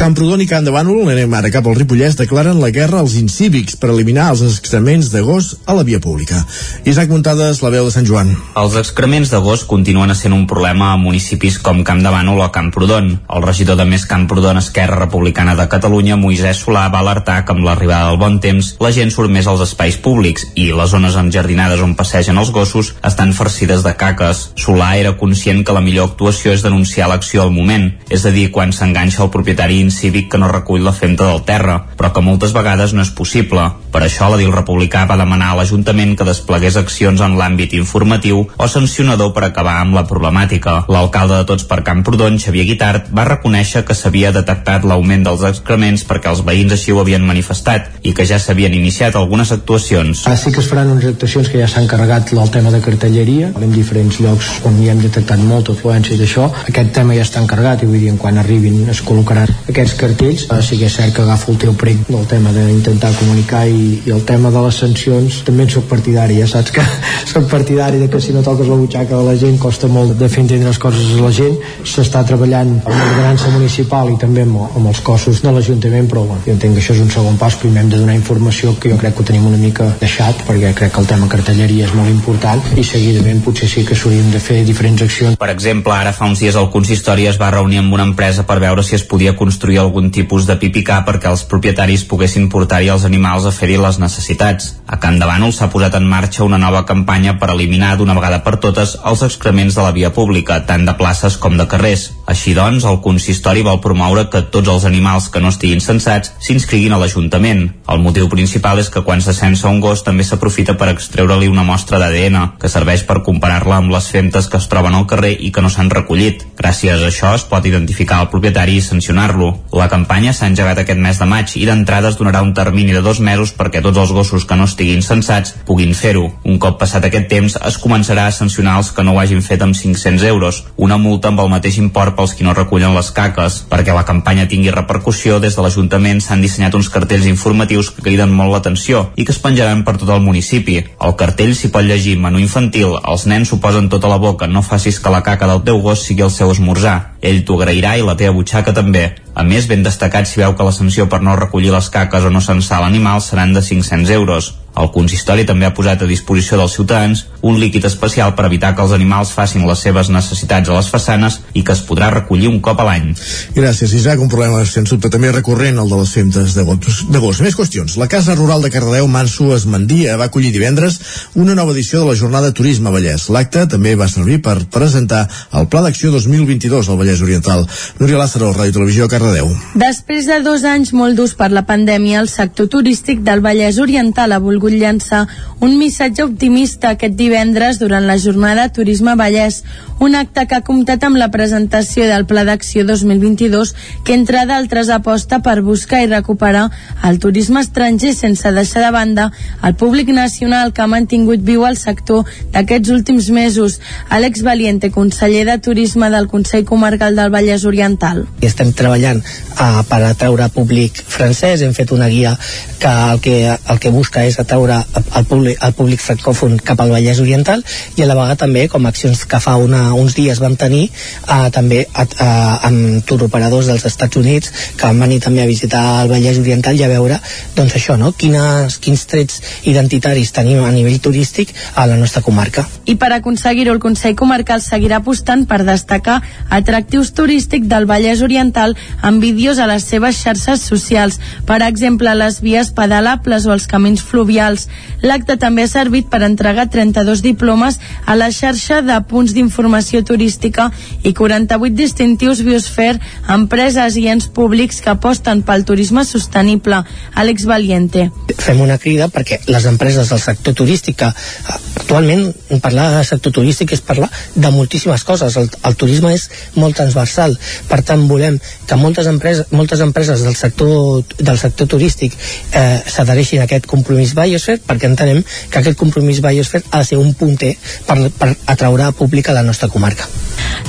Camprodon 0.00 0.40
i 0.40 0.48
Can 0.48 0.64
de 0.64 0.72
Bànol, 0.72 1.04
anem 1.12 1.36
ara 1.36 1.52
cap 1.52 1.68
al 1.68 1.76
Ripollès, 1.76 2.16
declaren 2.16 2.64
la 2.64 2.72
guerra 2.72 3.04
als 3.04 3.18
incívics 3.20 3.76
per 3.76 3.92
eliminar 3.92 4.30
els 4.32 4.46
excrements 4.48 5.12
de 5.12 5.20
gos 5.20 5.58
a 5.66 5.76
la 5.76 5.84
via 5.84 6.00
pública. 6.00 6.40
Isaac 6.88 7.12
Muntades, 7.12 7.60
la 7.60 7.76
veu 7.76 7.84
de 7.84 7.92
Sant 7.92 8.08
Joan. 8.08 8.32
Els 8.56 8.80
excrements 8.80 9.28
de 9.28 9.44
gos 9.44 9.68
continuen 9.68 10.13
sent 10.18 10.34
un 10.36 10.46
problema 10.50 10.92
a 10.92 10.98
municipis 11.00 11.58
com 11.62 11.82
Camp 11.84 12.02
de 12.04 12.10
Bànol 12.12 12.40
o 12.44 12.50
Camprodon. 12.54 13.10
El 13.28 13.44
regidor 13.44 13.78
de 13.80 13.86
Més 13.88 14.06
Camprodon 14.10 14.58
Esquerra 14.60 14.98
Republicana 15.00 15.54
de 15.58 15.66
Catalunya, 15.70 16.16
Moisès 16.20 16.62
Solà, 16.64 16.86
va 16.92 17.02
alertar 17.02 17.40
que 17.44 17.54
amb 17.54 17.64
l'arribada 17.66 18.10
del 18.10 18.20
bon 18.20 18.38
temps 18.40 18.74
la 18.80 18.92
gent 18.94 19.12
surt 19.14 19.32
més 19.32 19.48
als 19.50 19.64
espais 19.66 19.98
públics 20.00 20.46
i 20.54 20.70
les 20.72 20.90
zones 20.94 21.18
enjardinades 21.20 21.82
on 21.84 21.96
passegen 21.98 22.38
els 22.40 22.52
gossos 22.54 22.94
estan 23.04 23.34
farcides 23.36 23.84
de 23.84 23.94
caques. 23.98 24.44
Solà 24.60 24.94
era 25.00 25.16
conscient 25.20 25.64
que 25.64 25.76
la 25.76 25.82
millor 25.84 26.10
actuació 26.10 26.54
és 26.54 26.64
denunciar 26.64 27.08
l'acció 27.10 27.42
al 27.42 27.52
moment, 27.54 27.90
és 28.10 28.24
a 28.24 28.32
dir, 28.34 28.50
quan 28.54 28.72
s'enganxa 28.72 29.24
el 29.24 29.32
propietari 29.34 29.80
incívic 29.82 30.30
que 30.32 30.40
no 30.40 30.50
recull 30.52 30.84
la 30.84 30.94
femta 30.96 31.28
del 31.30 31.42
terra, 31.48 31.80
però 31.98 32.12
que 32.14 32.24
moltes 32.24 32.54
vegades 32.56 32.94
no 32.94 33.02
és 33.02 33.12
possible. 33.14 33.68
Per 33.94 34.02
això 34.02 34.30
la 34.30 34.38
DIL 34.40 34.52
republicà 34.54 35.04
va 35.10 35.18
demanar 35.20 35.52
a 35.52 35.58
l'Ajuntament 35.60 36.14
que 36.18 36.26
desplegués 36.28 36.78
accions 36.80 37.22
en 37.24 37.36
l'àmbit 37.38 37.74
informatiu 37.78 38.44
o 38.56 38.68
sancionador 38.70 39.32
per 39.34 39.46
acabar 39.46 39.76
amb 39.80 39.96
la 39.98 40.03
la 40.04 40.10
problemàtica. 40.10 40.76
L'alcalde 40.92 41.40
de 41.40 41.48
Tots 41.48 41.64
per 41.68 41.80
Camprodon, 41.86 42.36
Xavier 42.38 42.66
Guitart, 42.68 43.08
va 43.16 43.24
reconèixer 43.28 43.84
que 43.88 43.96
s'havia 43.96 44.32
detectat 44.34 44.84
l'augment 44.84 45.24
dels 45.24 45.44
excrements 45.48 46.04
perquè 46.08 46.30
els 46.30 46.44
veïns 46.44 46.74
així 46.76 46.92
ho 46.92 47.00
havien 47.00 47.24
manifestat 47.24 48.04
i 48.04 48.12
que 48.14 48.26
ja 48.28 48.38
s'havien 48.38 48.74
iniciat 48.76 49.16
algunes 49.16 49.52
actuacions. 49.56 50.26
Ah, 50.28 50.36
sí 50.36 50.52
que 50.52 50.60
es 50.60 50.68
faran 50.68 50.92
unes 50.92 51.08
actuacions 51.08 51.48
que 51.48 51.60
ja 51.62 51.68
s'han 51.70 51.88
carregat 51.88 52.32
el 52.34 52.50
tema 52.50 52.70
de 52.74 52.80
cartelleria, 52.84 53.52
en 53.54 53.72
diferents 53.72 54.18
llocs 54.20 54.50
on 54.68 54.76
hi 54.82 54.90
hem 54.92 55.00
detectat 55.00 55.40
molta 55.40 55.72
afluència 55.72 56.18
d'això. 56.20 56.50
Aquest 56.68 56.92
tema 56.96 57.16
ja 57.16 57.24
està 57.24 57.40
encarregat 57.42 57.84
i 57.84 57.88
vull 57.88 58.02
dir, 58.02 58.12
quan 58.20 58.38
arribin 58.38 58.84
es 58.90 59.00
col·locaran 59.06 59.50
aquests 59.70 59.96
cartells. 60.00 60.46
Ah, 60.50 60.60
sí 60.62 60.78
que 60.80 60.90
és 60.90 60.98
cert 60.98 61.14
que 61.16 61.24
agafo 61.24 61.52
el 61.52 61.60
teu 61.62 61.74
prec 61.78 62.04
del 62.08 62.26
tema 62.30 62.52
d'intentar 62.54 63.14
comunicar 63.20 63.64
i, 63.70 64.02
i 64.04 64.14
el 64.14 64.24
tema 64.28 64.52
de 64.54 64.66
les 64.66 64.82
sancions 64.84 65.40
també 65.46 65.64
en 65.64 65.72
soc 65.76 65.88
partidari, 65.90 66.40
ja 66.42 66.50
saps 66.50 66.74
que 66.74 66.84
soc 67.32 67.48
partidari 67.50 68.02
de 68.02 68.10
que 68.10 68.20
si 68.20 68.34
no 68.36 68.44
toques 68.44 68.68
la 68.68 68.78
butxaca 68.80 69.16
de 69.16 69.24
la 69.24 69.36
gent 69.38 69.58
costa 69.62 69.83
molt 69.92 70.14
de 70.18 70.28
fer 70.28 70.42
entendre 70.44 70.68
les 70.68 70.80
coses 70.80 71.14
a 71.14 71.22
la 71.22 71.32
gent 71.34 71.56
s'està 71.84 72.24
treballant 72.26 72.70
amb 72.76 72.92
l'ordenança 72.92 73.50
municipal 73.54 74.10
i 74.12 74.18
també 74.20 74.44
amb, 74.46 74.60
amb 74.66 74.90
els 74.90 75.00
cossos 75.06 75.42
de 75.44 75.52
l'Ajuntament 75.54 76.08
però 76.10 76.24
bueno, 76.28 76.42
jo 76.46 76.54
entenc 76.54 76.76
que 76.76 76.82
això 76.84 76.96
és 76.96 77.02
un 77.04 77.12
segon 77.12 77.38
pas 77.40 77.56
primer 77.60 77.84
hem 77.84 77.92
de 77.92 78.00
donar 78.02 78.16
informació 78.18 78.74
que 78.80 78.92
jo 78.92 78.98
crec 79.00 79.16
que 79.16 79.24
ho 79.24 79.28
tenim 79.30 79.46
una 79.50 79.60
mica 79.60 79.88
deixat 80.00 80.44
perquè 80.48 80.72
crec 80.78 80.94
que 80.94 81.02
el 81.02 81.10
tema 81.10 81.28
cartelleria 81.30 81.88
és 81.88 81.94
molt 81.96 82.10
important 82.12 82.62
i 82.76 82.84
seguidament 82.86 83.42
potser 83.44 83.68
sí 83.70 83.84
que 83.86 83.96
s'haurien 83.98 84.30
de 84.32 84.40
fer 84.40 84.62
diferents 84.64 85.02
accions. 85.04 85.38
Per 85.40 85.50
exemple, 85.52 85.92
ara 85.92 86.14
fa 86.16 86.28
uns 86.30 86.42
dies 86.42 86.56
el 86.60 86.70
consistori 86.72 87.28
es 87.30 87.40
va 87.40 87.50
reunir 87.54 87.82
amb 87.82 87.94
una 87.94 88.06
empresa 88.08 88.46
per 88.48 88.60
veure 88.62 88.84
si 88.86 88.96
es 88.98 89.04
podia 89.04 89.36
construir 89.36 89.80
algun 89.82 90.10
tipus 90.14 90.48
de 90.48 90.56
pipicà 90.60 91.02
perquè 91.06 91.30
els 91.30 91.44
propietaris 91.50 92.06
poguessin 92.08 92.48
portar-hi 92.52 92.90
els 92.94 93.04
animals 93.08 93.46
a 93.46 93.52
fer-hi 93.54 93.78
les 93.80 94.00
necessitats. 94.02 94.74
A 94.86 94.98
Can 95.02 95.18
de 95.20 95.28
s'ha 95.52 95.70
posat 95.70 95.94
en 95.98 96.06
marxa 96.08 96.44
una 96.44 96.58
nova 96.58 96.84
campanya 96.86 97.36
per 97.38 97.50
eliminar 97.52 97.96
d'una 97.96 98.14
vegada 98.14 98.42
per 98.44 98.56
totes 98.62 98.96
els 99.04 99.22
excrements 99.26 99.73
de 99.74 99.82
la 99.84 99.92
via 99.94 100.12
pública, 100.14 100.60
tant 100.66 100.86
de 100.86 100.94
places 100.98 101.36
com 101.40 101.58
de 101.58 101.66
carrers. 101.70 102.08
Així 102.30 102.54
doncs, 102.56 102.86
el 102.88 103.00
consistori 103.04 103.64
vol 103.66 103.80
promoure 103.84 104.28
que 104.32 104.44
tots 104.54 104.70
els 104.72 104.86
animals 104.88 105.28
que 105.28 105.42
no 105.42 105.52
estiguin 105.52 105.82
censats 105.84 106.32
s'inscriguin 106.40 106.94
a 106.94 107.00
l'Ajuntament. 107.02 107.66
El 107.84 108.00
motiu 108.00 108.30
principal 108.32 108.78
és 108.80 108.88
que 108.88 109.02
quan 109.04 109.20
se 109.20 109.34
censa 109.36 109.68
un 109.68 109.76
gos 109.82 110.00
també 110.06 110.24
s'aprofita 110.24 110.72
per 110.80 110.88
extreure-li 110.88 111.50
una 111.52 111.66
mostra 111.68 111.98
d'ADN, 112.00 112.54
que 112.60 112.70
serveix 112.72 113.02
per 113.04 113.18
comparar-la 113.26 113.76
amb 113.76 113.92
les 113.92 114.06
femtes 114.08 114.46
que 114.48 114.56
es 114.56 114.68
troben 114.72 114.96
al 114.96 115.04
carrer 115.10 115.34
i 115.36 115.50
que 115.52 115.60
no 115.60 115.68
s'han 115.68 115.92
recollit. 115.92 116.46
Gràcies 116.56 117.02
a 117.02 117.10
això 117.10 117.34
es 117.36 117.44
pot 117.44 117.66
identificar 117.68 118.22
el 118.24 118.30
propietari 118.32 118.78
i 118.78 118.84
sancionar-lo. 118.84 119.50
La 119.76 119.90
campanya 119.92 120.32
s'ha 120.32 120.48
engegat 120.48 120.80
aquest 120.80 121.02
mes 121.04 121.20
de 121.20 121.28
maig 121.28 121.52
i 121.60 121.66
d'entrada 121.68 122.08
es 122.08 122.16
donarà 122.16 122.40
un 122.40 122.54
termini 122.56 122.96
de 122.96 123.02
dos 123.04 123.20
mesos 123.20 123.52
perquè 123.52 123.84
tots 123.84 124.00
els 124.00 124.16
gossos 124.16 124.48
que 124.48 124.56
no 124.56 124.64
estiguin 124.64 125.04
censats 125.04 125.52
puguin 125.68 125.92
fer-ho. 125.92 126.30
Un 126.48 126.58
cop 126.58 126.80
passat 126.80 127.04
aquest 127.04 127.28
temps 127.28 127.58
es 127.60 127.78
començarà 127.84 128.30
a 128.30 128.32
sancionar 128.32 128.78
els 128.80 128.94
que 128.96 129.04
no 129.04 129.12
ho 129.12 129.20
hagin 129.20 129.44
fet 129.44 129.60
amb 129.60 129.76
500 129.76 130.24
euros, 130.30 130.62
una 130.76 130.96
multa 130.96 131.28
amb 131.28 131.44
el 131.44 131.52
mateix 131.52 131.76
import 131.84 132.16
pels 132.16 132.32
qui 132.32 132.48
no 132.48 132.56
recullen 132.56 132.96
les 132.96 133.12
caques. 133.12 133.60
Perquè 133.68 133.92
la 133.92 134.08
campanya 134.08 134.48
tingui 134.48 134.72
repercussió, 134.72 135.36
des 135.36 135.52
de 135.52 135.68
l'Ajuntament 135.68 136.24
s'han 136.24 136.40
dissenyat 136.40 136.80
uns 136.80 136.88
cartells 136.88 137.28
informatius 137.28 137.73
que 137.82 138.04
criden 138.04 138.30
molt 138.30 138.52
l'atenció 138.52 139.08
i 139.16 139.24
que 139.24 139.32
es 139.34 139.40
penjaran 139.42 139.82
per 139.84 139.96
tot 139.96 140.12
el 140.14 140.22
municipi. 140.22 140.78
Al 140.98 141.16
cartell 141.16 141.54
s'hi 141.56 141.72
pot 141.74 141.86
llegir 141.86 142.18
menú 142.20 142.38
infantil, 142.38 142.98
els 143.02 143.26
nens 143.26 143.50
s'ho 143.50 143.58
posen 143.64 143.88
tota 143.88 144.08
la 144.08 144.20
boca, 144.20 144.46
no 144.46 144.62
facis 144.62 145.00
que 145.00 145.10
la 145.10 145.22
caca 145.26 145.48
del 145.50 145.64
teu 145.64 145.80
gos 145.82 146.06
sigui 146.06 146.22
el 146.22 146.30
seu 146.30 146.52
esmorzar. 146.54 147.13
Ell 147.24 147.44
t'ho 147.48 147.56
agrairà 147.58 147.96
i 147.96 148.04
la 148.04 148.16
teva 148.20 148.36
butxaca 148.36 148.74
també. 148.76 149.06
A 149.34 149.42
més, 149.42 149.66
ben 149.66 149.82
destacat 149.82 150.28
si 150.30 150.38
veu 150.38 150.52
que 150.54 150.66
la 150.66 150.74
sanció 150.74 151.08
per 151.10 151.22
no 151.24 151.34
recollir 151.38 151.72
les 151.74 151.88
caques 151.90 152.28
o 152.28 152.30
no 152.30 152.44
censar 152.44 152.82
l'animal 152.84 153.22
seran 153.24 153.56
de 153.56 153.62
500 153.66 154.12
euros. 154.14 154.52
El 154.74 154.88
consistori 154.94 155.44
també 155.46 155.66
ha 155.68 155.74
posat 155.74 156.02
a 156.02 156.06
disposició 156.10 156.56
dels 156.58 156.72
ciutadans 156.74 157.20
un 157.46 157.60
líquid 157.62 157.84
especial 157.86 158.32
per 158.34 158.48
evitar 158.48 158.72
que 158.74 158.82
els 158.82 158.94
animals 158.96 159.30
facin 159.34 159.66
les 159.68 159.82
seves 159.86 160.10
necessitats 160.10 160.70
a 160.70 160.78
les 160.78 160.88
façanes 160.90 161.36
i 161.54 161.62
que 161.62 161.74
es 161.76 161.82
podrà 161.86 162.08
recollir 162.10 162.48
un 162.50 162.58
cop 162.64 162.82
a 162.82 162.86
l'any. 162.88 163.12
Gràcies, 163.54 163.94
Isaac. 163.94 164.22
Un 164.22 164.30
problema, 164.32 164.64
sens 164.66 164.90
dubte, 164.90 165.10
també 165.14 165.30
recurrent, 165.30 165.78
el 165.78 165.90
de 165.90 166.00
les 166.00 166.14
femtes 166.16 166.56
gos. 166.66 167.42
Més 167.44 167.54
qüestions. 167.54 167.94
La 168.02 168.10
Casa 168.10 168.34
Rural 168.34 168.66
de 168.66 168.72
Cardedeu, 168.74 169.06
Manso 169.06 169.52
Esmandia, 169.54 170.18
va 170.18 170.26
acollir 170.26 170.50
divendres 170.54 170.98
una 171.38 171.54
nova 171.54 171.74
edició 171.74 172.02
de 172.02 172.10
la 172.10 172.18
Jornada 172.18 172.50
Turisme 172.50 172.90
Vallès. 172.90 173.28
L'acte 173.30 173.68
també 173.70 173.94
va 173.94 174.10
servir 174.10 174.40
per 174.42 174.56
presentar 174.74 175.28
el 175.54 175.70
Pla 175.70 175.84
d'Acció 175.86 176.10
2022 176.16 176.90
al 176.90 176.98
Vallès 176.98 177.13
Oriental. 177.22 177.66
Núria 178.00 178.18
Lázaro, 178.18 178.52
Ràdio 178.54 178.78
Televisió, 178.78 179.08
Cardedeu. 179.08 179.50
Després 179.74 180.26
de 180.26 180.40
dos 180.42 180.64
anys 180.64 180.92
molt 180.96 181.14
durs 181.18 181.34
per 181.38 181.50
la 181.52 181.64
pandèmia, 181.68 182.20
el 182.20 182.30
sector 182.32 182.68
turístic 182.72 183.22
del 183.26 183.42
Vallès 183.44 183.78
Oriental 183.78 184.32
ha 184.32 184.40
volgut 184.42 184.72
llançar 184.72 185.26
un 185.60 185.78
missatge 185.78 186.24
optimista 186.24 186.94
aquest 186.94 187.14
divendres 187.18 187.78
durant 187.78 188.06
la 188.06 188.18
jornada 188.18 188.70
Turisme 188.72 189.14
Vallès, 189.14 189.62
un 190.00 190.14
acte 190.14 190.46
que 190.46 190.56
ha 190.58 190.64
comptat 190.66 191.04
amb 191.06 191.18
la 191.20 191.30
presentació 191.34 192.06
del 192.08 192.26
Pla 192.26 192.44
d'Acció 192.44 192.84
2022 192.86 193.74
que, 194.04 194.14
entre 194.14 194.44
d'altres, 194.48 194.90
aposta 194.90 195.40
per 195.44 195.60
buscar 195.62 196.02
i 196.04 196.10
recuperar 196.10 196.66
el 197.04 197.18
turisme 197.22 197.62
estranger 197.62 198.14
sense 198.14 198.52
deixar 198.52 198.84
de 198.84 198.90
banda 198.94 199.30
el 199.62 199.74
públic 199.80 200.10
nacional 200.14 200.72
que 200.72 200.82
ha 200.82 200.90
mantingut 200.90 201.44
viu 201.44 201.66
el 201.68 201.78
sector 201.80 202.24
d'aquests 202.52 202.92
últims 202.94 203.30
mesos. 203.30 203.80
Àlex 204.10 204.42
Valiente, 204.42 204.90
conseller 204.90 205.44
de 205.46 205.58
Turisme 205.58 206.10
del 206.10 206.28
Consell 206.28 206.64
Comarcal 206.64 207.16
del 207.16 207.32
Vallès 207.32 207.64
Oriental. 207.64 208.24
Estem 208.44 208.72
treballant 208.76 209.22
uh, 209.22 209.82
per 209.88 210.02
atraure 210.04 210.48
públic 210.54 211.00
francès, 211.00 211.62
hem 211.62 211.74
fet 211.76 211.92
una 211.94 212.08
guia 212.12 212.34
que 212.80 212.92
el 212.92 213.20
que, 213.20 213.36
el 213.54 213.80
que 213.80 213.90
busca 213.94 214.24
és 214.28 214.38
atraure 214.40 214.80
el 215.16 215.24
públic, 215.28 215.58
el 215.64 215.74
públic 215.76 216.02
francòfon 216.04 216.58
cap 216.64 216.80
al 216.82 216.92
Vallès 216.92 217.20
Oriental 217.22 217.64
i 217.96 218.04
a 218.04 218.08
la 218.08 218.16
vegada 218.18 218.36
també 218.44 218.66
com 218.68 218.86
accions 218.86 219.24
que 219.28 219.40
fa 219.40 219.56
una, 219.60 219.83
uns 219.92 220.16
dies 220.16 220.40
vam 220.40 220.56
tenir 220.56 220.86
uh, 220.88 221.50
també 221.52 221.84
uh, 221.84 222.66
amb 222.66 223.04
turoperadors 223.06 223.68
dels 223.70 223.84
Estats 223.84 224.16
Units 224.16 224.52
que 224.78 224.86
van 224.86 225.00
venir 225.04 225.20
també 225.24 225.42
a 225.42 225.48
visitar 225.50 225.82
el 226.02 226.10
Vallès 226.12 226.38
Oriental 226.40 226.78
i 226.78 226.84
a 226.84 226.90
veure 226.90 227.18
doncs 227.56 227.76
això, 227.76 227.98
no? 228.00 228.12
Quines, 228.16 228.78
quins 228.82 229.04
trets 229.10 229.40
identitaris 229.68 230.32
tenim 230.34 230.64
a 230.64 230.72
nivell 230.74 231.00
turístic 231.02 231.52
a 231.74 231.86
la 231.90 231.98
nostra 232.00 232.22
comarca. 232.22 232.64
I 232.86 232.96
per 233.00 233.12
aconseguir-ho 233.16 233.74
el 233.74 233.82
Consell 233.82 234.16
Comarcal 234.18 234.62
seguirà 234.64 235.00
apostant 235.02 235.44
per 235.50 235.62
destacar 235.66 236.20
atractius 236.48 237.12
turístics 237.16 237.68
del 237.68 237.88
Vallès 237.90 238.22
Oriental 238.24 238.76
amb 239.02 239.22
vídeos 239.22 239.58
a 239.58 239.68
les 239.70 239.84
seves 239.84 240.20
xarxes 240.22 240.64
socials, 240.64 241.20
per 241.46 241.60
exemple 241.66 242.14
les 242.14 242.40
vies 242.44 242.70
pedalables 242.74 243.46
o 243.46 243.54
els 243.54 243.68
camins 243.70 244.02
fluvials. 244.02 244.68
L'acte 245.02 245.36
també 245.40 245.66
ha 245.66 245.72
servit 245.72 246.08
per 246.12 246.22
entregar 246.24 246.68
32 246.72 247.22
diplomes 247.24 247.80
a 248.06 248.16
la 248.16 248.30
xarxa 248.32 248.80
de 248.82 248.96
punts 249.08 249.34
d'informació 249.34 249.73
turística 250.04 250.70
i 251.02 251.12
48 251.14 251.74
distintius 251.74 252.42
Biosfer 252.44 253.00
a 253.26 253.34
empreses 253.34 253.96
i 253.96 254.06
ens 254.08 254.28
públics 254.28 254.80
que 254.80 254.90
aposten 254.90 255.42
pel 255.42 255.64
turisme 255.64 256.04
sostenible. 256.04 256.84
Àlex 257.14 257.44
Valiente. 257.44 258.10
Fem 258.38 258.60
una 258.60 258.78
crida 258.78 259.08
perquè 259.08 259.40
les 259.46 259.64
empreses 259.66 260.08
del 260.08 260.20
sector 260.20 260.54
turístic 260.54 261.02
actualment 261.02 262.32
parlar 262.62 262.90
de 262.96 263.04
sector 263.04 263.32
turístic 263.32 263.72
és 263.72 263.80
parlar 263.80 264.10
de 264.34 264.50
moltíssimes 264.50 265.04
coses. 265.04 265.36
El, 265.36 265.50
el 265.64 265.76
turisme 265.76 266.12
és 266.14 266.28
molt 266.54 266.76
transversal. 266.76 267.36
Per 267.68 267.80
tant, 267.82 268.06
volem 268.08 268.38
que 268.66 268.76
moltes 268.76 269.06
empreses, 269.10 269.50
moltes 269.50 269.80
empreses 269.80 270.22
del 270.24 270.36
sector, 270.36 271.04
del 271.18 271.38
sector 271.38 271.68
turístic 271.68 272.14
eh, 272.52 272.80
s'adhereixin 272.86 273.42
a 273.42 273.48
aquest 273.48 273.66
compromís 273.70 274.14
Biosphere 274.16 274.62
perquè 274.64 274.88
entenem 274.88 275.22
que 275.50 275.60
aquest 275.60 275.78
compromís 275.78 276.22
Biosphere 276.24 276.64
ha 276.70 276.82
de 276.82 276.88
ser 276.88 276.98
un 276.98 277.14
punter 277.14 277.54
per, 277.86 277.98
per 278.18 278.30
atraure 278.46 278.90
públic 278.98 279.28
a 279.28 279.36
la 279.36 279.44
nostra 279.46 279.63
comarca. 279.68 280.08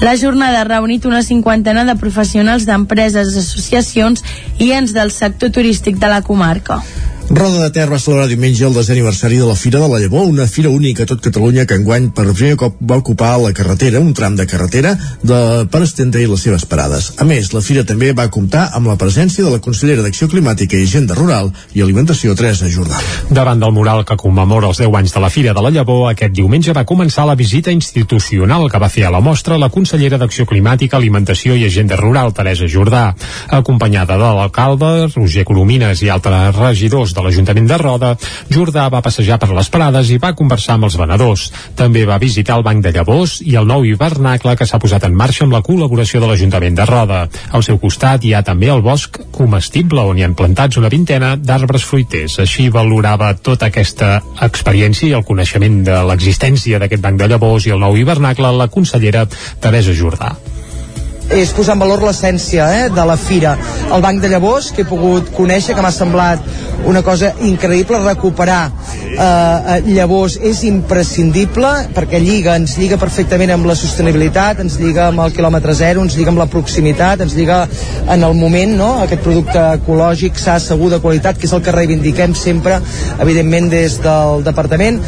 La 0.01 0.17
jornada 0.17 0.61
ha 0.61 0.67
reunit 0.67 1.05
una 1.05 1.23
cinquantena 1.23 1.85
de 1.85 1.95
professionals 1.95 2.65
d'empreses, 2.67 3.35
associacions 3.39 4.23
i 4.59 4.71
ens 4.75 4.93
del 4.93 5.11
sector 5.11 5.53
turístic 5.55 5.99
de 6.01 6.11
la 6.11 6.21
comarca. 6.21 6.81
Roda 7.27 7.63
de 7.63 7.71
Ter 7.73 7.87
va 7.89 7.97
celebrar 7.97 8.27
diumenge 8.29 8.67
el 8.67 8.75
desè 8.77 8.93
aniversari 8.93 9.39
de 9.41 9.47
la 9.49 9.55
Fira 9.57 9.79
de 9.81 9.87
la 9.89 9.97
Llavor, 9.97 10.27
una 10.29 10.45
fira 10.45 10.69
única 10.69 11.03
a 11.03 11.07
tot 11.09 11.23
Catalunya 11.25 11.63
que 11.65 11.73
enguany 11.79 12.11
per 12.13 12.27
primer 12.35 12.53
cop 12.61 12.75
va 12.77 12.99
ocupar 13.01 13.31
la 13.41 13.49
carretera, 13.51 13.97
un 13.99 14.13
tram 14.13 14.35
de 14.37 14.45
carretera 14.45 14.91
de, 15.23 15.39
per 15.65 15.81
estendre-hi 15.81 16.27
les 16.29 16.43
seves 16.45 16.67
parades. 16.69 17.07
A 17.17 17.25
més, 17.25 17.49
la 17.55 17.63
fira 17.65 17.81
també 17.83 18.11
va 18.13 18.27
comptar 18.29 18.67
amb 18.77 18.91
la 18.91 18.97
presència 19.01 19.41
de 19.41 19.49
la 19.49 19.57
consellera 19.57 20.05
d'Acció 20.05 20.29
Climàtica 20.29 20.77
i 20.77 20.85
Agenda 20.85 21.17
Rural 21.17 21.49
i 21.73 21.81
Alimentació, 21.81 22.35
Teresa 22.37 22.69
Jordà. 22.69 23.01
Davant 23.33 23.65
del 23.65 23.73
mural 23.73 24.05
que 24.05 24.19
commemora 24.21 24.69
els 24.69 24.83
10 24.83 24.93
anys 25.01 25.17
de 25.17 25.25
la 25.25 25.33
Fira 25.33 25.57
de 25.57 25.65
la 25.65 25.73
Llavor, 25.73 26.11
aquest 26.11 26.37
diumenge 26.37 26.77
va 26.77 26.85
començar 26.85 27.25
la 27.25 27.35
visita 27.35 27.73
institucional 27.73 28.69
que 28.69 28.83
va 28.85 28.91
fer 28.93 29.07
a 29.09 29.13
la 29.15 29.23
mostra 29.25 29.57
la 29.57 29.71
consellera 29.73 30.21
d'Acció 30.21 30.45
Climàtica, 30.45 31.01
Alimentació 31.01 31.57
i 31.57 31.65
Agenda 31.65 31.97
Rural, 31.97 32.35
Teresa 32.37 32.69
Jordà, 32.69 33.07
acompanyada 33.49 34.13
de 34.13 34.31
l'alcalde, 34.37 34.93
Roger 35.17 35.49
Colomines 35.49 36.05
i 36.05 36.13
altres 36.13 36.53
regidors 36.61 37.14
de 37.15 37.23
l'Ajuntament 37.25 37.67
de 37.69 37.77
Roda, 37.81 38.11
Jordà 38.51 38.87
va 38.93 39.01
passejar 39.05 39.39
per 39.41 39.49
les 39.55 39.69
parades 39.71 40.11
i 40.11 40.19
va 40.21 40.33
conversar 40.37 40.75
amb 40.75 40.87
els 40.89 40.97
venedors. 40.99 41.47
També 41.79 42.05
va 42.07 42.19
visitar 42.21 42.57
el 42.59 42.65
Banc 42.67 42.83
de 42.83 42.93
Llavors 42.95 43.39
i 43.45 43.55
el 43.59 43.67
nou 43.67 43.85
hivernacle 43.87 44.55
que 44.59 44.67
s'ha 44.67 44.79
posat 44.81 45.07
en 45.07 45.15
marxa 45.17 45.45
amb 45.45 45.55
la 45.55 45.63
col·laboració 45.65 46.21
de 46.21 46.29
l'Ajuntament 46.29 46.77
de 46.77 46.87
Roda. 46.89 47.21
Al 47.51 47.63
seu 47.67 47.79
costat 47.81 48.25
hi 48.25 48.33
ha 48.35 48.43
també 48.45 48.71
el 48.73 48.83
bosc 48.85 49.19
comestible 49.35 50.03
on 50.05 50.19
hi 50.19 50.27
han 50.27 50.35
plantats 50.37 50.81
una 50.81 50.91
vintena 50.93 51.35
d'arbres 51.35 51.85
fruiters. 51.87 52.39
Així 52.43 52.69
valorava 52.73 53.33
tota 53.35 53.71
aquesta 53.71 54.19
experiència 54.47 55.09
i 55.09 55.15
el 55.17 55.27
coneixement 55.27 55.83
de 55.87 56.01
l'existència 56.09 56.81
d'aquest 56.81 57.03
Banc 57.05 57.21
de 57.21 57.31
Llavors 57.31 57.69
i 57.69 57.75
el 57.75 57.81
nou 57.83 57.97
hivernacle 57.97 58.51
la 58.55 58.71
consellera 58.71 59.27
Teresa 59.61 59.95
Jordà 59.95 60.35
és 61.33 61.51
posar 61.55 61.75
en 61.75 61.81
valor 61.81 62.03
l'essència 62.05 62.67
eh, 62.75 62.85
de 62.93 63.05
la 63.07 63.17
fira. 63.17 63.55
El 63.93 64.03
banc 64.03 64.21
de 64.21 64.29
llavors, 64.29 64.71
que 64.75 64.83
he 64.83 64.89
pogut 64.89 65.31
conèixer, 65.35 65.75
que 65.75 65.83
m'ha 65.83 65.93
semblat 65.93 66.43
una 66.85 67.01
cosa 67.05 67.31
increïble, 67.41 68.01
recuperar 68.03 68.61
eh, 68.69 69.17
eh, 69.17 69.79
llavors 69.95 70.37
és 70.37 70.61
imprescindible 70.67 71.71
perquè 71.95 72.21
lliga, 72.21 72.55
ens 72.59 72.77
lliga 72.79 72.99
perfectament 73.01 73.55
amb 73.55 73.69
la 73.69 73.77
sostenibilitat, 73.79 74.61
ens 74.63 74.77
lliga 74.81 75.09
amb 75.09 75.25
el 75.25 75.35
quilòmetre 75.35 75.75
zero, 75.77 76.05
ens 76.05 76.17
lliga 76.19 76.33
amb 76.33 76.43
la 76.43 76.49
proximitat, 76.51 77.25
ens 77.25 77.35
lliga 77.37 77.63
en 78.05 78.23
el 78.23 78.37
moment, 78.37 78.77
no?, 78.77 78.91
aquest 79.05 79.25
producte 79.25 79.61
ecològic, 79.81 80.39
sa, 80.39 80.59
segur, 80.61 80.91
de 80.93 81.01
qualitat, 81.03 81.39
que 81.39 81.49
és 81.49 81.57
el 81.57 81.65
que 81.65 81.75
reivindiquem 81.75 82.35
sempre, 82.37 82.79
evidentment, 83.19 83.71
des 83.73 83.99
del 84.03 84.43
departament. 84.45 85.03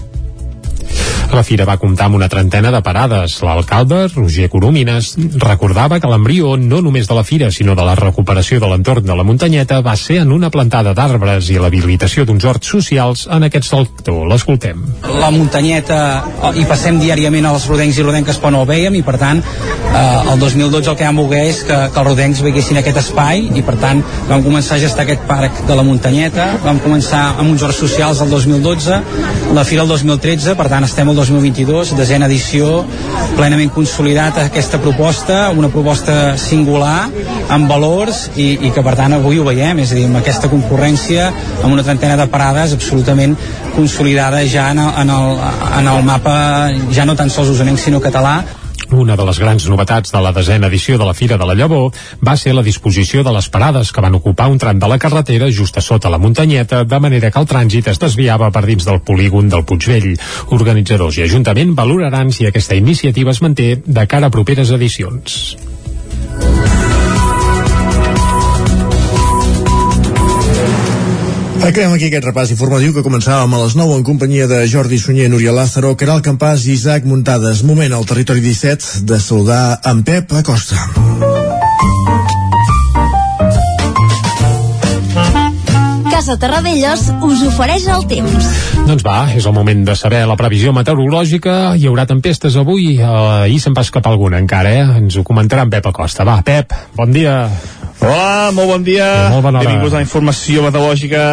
La 1.33 1.43
fira 1.43 1.65
va 1.67 1.75
comptar 1.77 2.07
amb 2.07 2.15
una 2.17 2.29
trentena 2.31 2.71
de 2.71 2.79
parades. 2.81 3.35
L'alcalde, 3.43 4.07
Roger 4.13 4.47
Coromines, 4.49 5.13
recordava 5.41 5.99
que 5.99 6.09
l'embrió 6.09 6.55
no 6.57 6.79
només 6.81 7.09
de 7.09 7.17
la 7.17 7.23
fira, 7.27 7.49
sinó 7.51 7.75
de 7.75 7.83
la 7.85 7.95
recuperació 7.99 8.61
de 8.63 8.69
l'entorn 8.71 9.05
de 9.05 9.15
la 9.17 9.25
muntanyeta 9.27 9.81
va 9.85 9.95
ser 9.99 10.21
en 10.23 10.31
una 10.31 10.49
plantada 10.49 10.93
d'arbres 10.97 11.51
i 11.51 11.59
l'habilitació 11.59 12.25
d'uns 12.25 12.45
horts 12.47 12.71
socials 12.71 13.25
en 13.27 13.43
aquest 13.47 13.67
sector. 13.69 14.23
L'escoltem. 14.27 14.81
La 15.19 15.29
muntanyeta 15.33 15.99
hi 16.55 16.65
passem 16.69 17.01
diàriament 17.01 17.45
als 17.49 17.67
rodencs 17.69 17.99
i 17.99 18.07
rodenques 18.07 18.39
però 18.39 18.53
no 18.55 18.63
el 18.63 18.71
veiem 18.71 18.95
i 18.95 19.03
per 19.05 19.17
tant 19.19 19.43
eh, 19.43 20.31
el 20.31 20.39
2012 20.39 20.91
el 20.91 20.97
que 20.97 21.07
vam 21.07 21.21
voler 21.21 21.43
és 21.51 21.61
que, 21.67 21.77
que 21.91 22.01
els 22.01 22.07
rodencs 22.07 22.41
veiessin 22.45 22.79
aquest 22.81 23.01
espai 23.03 23.43
i 23.59 23.65
per 23.67 23.75
tant 23.81 24.01
vam 24.29 24.45
començar 24.45 24.77
a 24.77 24.83
gestar 24.83 25.03
aquest 25.05 25.27
parc 25.29 25.63
de 25.67 25.77
la 25.77 25.85
muntanyeta, 25.87 26.47
vam 26.63 26.79
començar 26.83 27.23
amb 27.35 27.51
uns 27.51 27.67
horts 27.67 27.83
socials 27.83 28.23
el 28.23 28.31
2012, 28.31 29.01
la 29.57 29.65
fira 29.67 29.83
el 29.83 29.91
2013, 29.91 30.55
per 30.59 30.69
tant 30.71 30.87
estem 30.87 31.09
al 31.11 31.16
2022, 31.17 31.95
desena 31.97 32.29
edició, 32.29 32.83
plenament 33.37 33.71
consolidat 33.75 34.37
aquesta 34.43 34.79
proposta, 34.81 35.47
una 35.55 35.71
proposta 35.73 36.37
singular, 36.39 37.09
amb 37.53 37.69
valors 37.71 38.27
i, 38.35 38.47
i 38.67 38.71
que 38.75 38.83
per 38.85 38.95
tant 38.99 39.17
avui 39.17 39.41
ho 39.41 39.47
veiem, 39.47 39.81
és 39.83 39.91
a 39.93 39.97
dir, 39.97 40.05
amb 40.09 40.21
aquesta 40.21 40.51
concurrència, 40.51 41.31
amb 41.63 41.73
una 41.73 41.85
trentena 41.87 42.17
de 42.19 42.29
parades 42.31 42.75
absolutament 42.77 43.35
consolidada 43.75 44.43
ja 44.47 44.69
en 44.71 44.81
el, 44.83 44.93
en 45.03 45.13
el, 45.17 45.41
en 45.81 45.91
el 45.95 46.05
mapa, 46.07 46.37
ja 46.93 47.05
no 47.05 47.17
tan 47.17 47.33
sols 47.33 47.51
usonenc 47.55 47.81
sinó 47.81 48.01
català, 48.03 48.39
una 48.91 49.15
de 49.15 49.25
les 49.25 49.39
grans 49.39 49.67
novetats 49.69 50.11
de 50.13 50.21
la 50.21 50.31
desena 50.31 50.67
edició 50.67 50.97
de 50.97 51.05
la 51.05 51.13
Fira 51.13 51.37
de 51.37 51.45
la 51.45 51.55
Llavor 51.55 51.91
va 52.25 52.35
ser 52.37 52.53
la 52.55 52.63
disposició 52.63 53.23
de 53.23 53.33
les 53.35 53.49
parades 53.49 53.91
que 53.91 54.01
van 54.01 54.15
ocupar 54.15 54.47
un 54.51 54.57
tram 54.57 54.79
de 54.79 54.87
la 54.87 54.99
carretera 54.99 55.51
just 55.51 55.77
a 55.77 55.81
sota 55.81 56.09
la 56.09 56.17
muntanyeta, 56.17 56.83
de 56.83 56.99
manera 56.99 57.31
que 57.31 57.39
el 57.39 57.47
trànsit 57.47 57.91
es 57.91 57.99
desviava 57.99 58.51
per 58.51 58.65
dins 58.65 58.85
del 58.85 59.01
polígon 59.01 59.49
del 59.49 59.65
Puigvell. 59.65 60.15
Organitzadors 60.55 61.17
i 61.17 61.25
Ajuntament 61.27 61.75
valoraran 61.75 62.31
si 62.31 62.47
aquesta 62.47 62.75
iniciativa 62.75 63.31
es 63.31 63.41
manté 63.41 63.75
de 63.85 64.07
cara 64.07 64.27
a 64.27 64.33
properes 64.33 64.71
edicions. 64.71 65.57
Acabem 71.57 71.93
aquí 71.93 72.07
aquest 72.07 72.25
repàs 72.27 72.51
informatiu 72.53 72.93
que 72.93 73.03
començàvem 73.05 73.53
a 73.53 73.61
les 73.63 73.73
9 73.75 73.97
en 73.97 74.03
companyia 74.05 74.45
de 74.47 74.59
Jordi 74.69 74.99
Sunyer, 75.01 75.29
Núria 75.31 75.51
Lázaro, 75.55 75.95
Caral 75.97 76.21
Campàs 76.21 76.67
i 76.67 76.75
Isaac 76.77 77.07
Muntades. 77.09 77.63
Moment 77.65 77.93
al 77.97 78.05
territori 78.05 78.43
17 78.45 79.01
de 79.09 79.19
saludar 79.19 79.79
en 79.89 80.03
Pep 80.05 80.31
Acosta. 80.37 80.77
Casa 86.11 86.37
Terradellos 86.41 87.03
us 87.25 87.41
ofereix 87.45 87.87
el 87.93 88.05
temps. 88.09 88.47
Doncs 88.87 89.03
va, 89.05 89.17
és 89.37 89.45
el 89.45 89.53
moment 89.53 89.83
de 89.85 89.93
saber 89.99 90.23
la 90.25 90.37
previsió 90.39 90.71
meteorològica. 90.73 91.75
Hi 91.77 91.85
haurà 91.89 92.07
tempestes 92.09 92.55
avui, 92.57 92.95
eh, 92.97 93.09
ahir 93.45 93.59
se'n 93.61 93.75
va 93.77 93.83
escapar 93.85 94.15
alguna 94.15 94.39
encara, 94.41 94.71
eh? 94.73 95.01
Ens 95.01 95.17
ho 95.17 95.25
comentarà 95.27 95.67
en 95.67 95.73
Pep 95.73 95.91
Acosta. 95.91 96.25
Va, 96.25 96.39
Pep, 96.41 96.73
bon 96.95 97.11
dia. 97.11 97.37
Hola, 97.99 98.51
molt 98.53 98.69
bon 98.69 98.83
dia. 98.85 99.05
Sí, 99.05 99.31
molt 99.33 99.45
bona 99.47 99.59
hora. 99.59 99.69
Benvinguts 99.69 99.95
a 99.95 100.01
la 100.01 100.05
informació 100.05 100.65
meteorològica. 100.67 101.23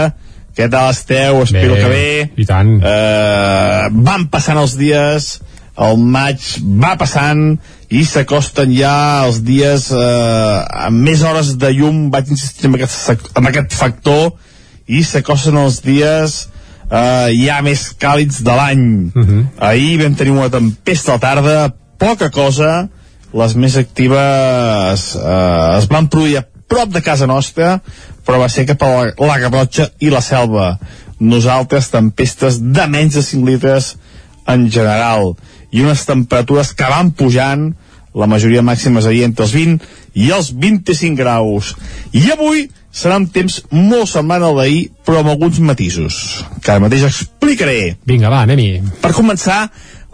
Què 0.55 0.69
tal 0.71 0.93
esteu? 0.95 1.43
Espero 1.43 1.75
Bé, 1.75 1.81
que 1.83 1.91
bé. 1.91 2.31
I 2.41 2.47
tant. 2.49 2.71
Uh, 2.79 3.91
van 4.07 4.29
passant 4.33 4.61
els 4.61 4.77
dies, 4.79 5.29
el 5.85 5.99
maig 5.99 6.47
va 6.81 6.95
passant 6.97 7.45
i 7.91 8.05
s'acosten 8.07 8.73
ja 8.75 8.95
els 9.27 9.43
dies 9.47 9.91
uh, 9.93 10.63
amb 10.87 11.05
més 11.05 11.25
hores 11.27 11.53
de 11.61 11.73
llum, 11.75 12.09
vaig 12.15 12.31
insistir 12.31 12.71
en 12.71 12.79
aquest, 12.79 13.29
en 13.35 13.51
aquest 13.51 13.77
factor, 13.77 14.33
i 14.87 15.03
s'acosten 15.05 15.59
els 15.59 15.83
dies 15.85 16.41
uh, 16.89 17.29
ja 17.35 17.61
més 17.67 17.89
càlids 17.99 18.41
de 18.47 18.59
l'any. 18.63 18.87
Uh 19.13 19.23
-huh. 19.23 19.47
Ahir 19.59 20.03
vam 20.03 20.15
tenir 20.15 20.33
una 20.33 20.51
tempesta 20.51 21.13
a 21.13 21.15
la 21.19 21.21
tarda, 21.21 21.73
poca 21.99 22.31
cosa, 22.31 22.89
les 23.35 23.55
més 23.59 23.77
actives 23.77 25.15
eh, 25.19 25.79
es 25.79 25.89
van 25.91 26.07
produir 26.07 26.39
a 26.39 26.45
prop 26.75 26.91
de 26.91 27.05
casa 27.07 27.31
nostra, 27.31 27.79
però 28.27 28.43
va 28.43 28.51
ser 28.51 28.67
cap 28.67 28.83
a 28.83 28.91
la, 28.91 29.09
la 29.31 29.39
Garrotxa 29.47 29.93
i 30.03 30.11
la 30.11 30.23
Selva. 30.25 30.75
Nosaltres, 31.23 31.93
tempestes 31.93 32.59
de 32.59 32.87
menys 32.91 33.15
de 33.15 33.23
5 33.23 33.47
litres 33.47 33.95
en 34.51 34.67
general, 34.69 35.37
i 35.71 35.83
unes 35.87 36.03
temperatures 36.07 36.73
que 36.75 36.89
van 36.91 37.13
pujant, 37.15 37.69
la 38.15 38.27
majoria 38.31 38.63
màximes 38.63 39.07
ahir 39.11 39.25
entre 39.27 39.47
els 39.47 39.55
20 39.55 39.87
i 40.23 40.29
els 40.35 40.51
25 40.55 41.19
graus. 41.19 41.73
I 42.15 42.29
avui 42.35 42.67
serà 42.95 43.19
un 43.19 43.27
temps 43.35 43.61
molt 43.75 44.11
semblant 44.11 44.45
al 44.47 44.59
d'ahir, 44.59 44.85
però 45.07 45.23
amb 45.23 45.33
alguns 45.33 45.59
matisos, 45.63 46.45
que 46.63 46.75
ara 46.75 46.83
mateix 46.85 47.07
explicaré. 47.09 47.97
Vinga, 48.07 48.31
va, 48.31 48.45
anem-hi. 48.47 48.85
Per 49.03 49.15
començar, 49.17 49.65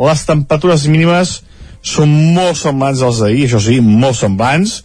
les 0.00 0.24
temperatures 0.28 0.86
mínimes 0.88 1.40
són 1.84 2.12
molt 2.36 2.56
semblants 2.60 3.04
als 3.04 3.20
d'ahir, 3.20 3.44
això 3.48 3.60
sí, 3.64 3.80
molt 3.84 4.16
semblants. 4.20 4.80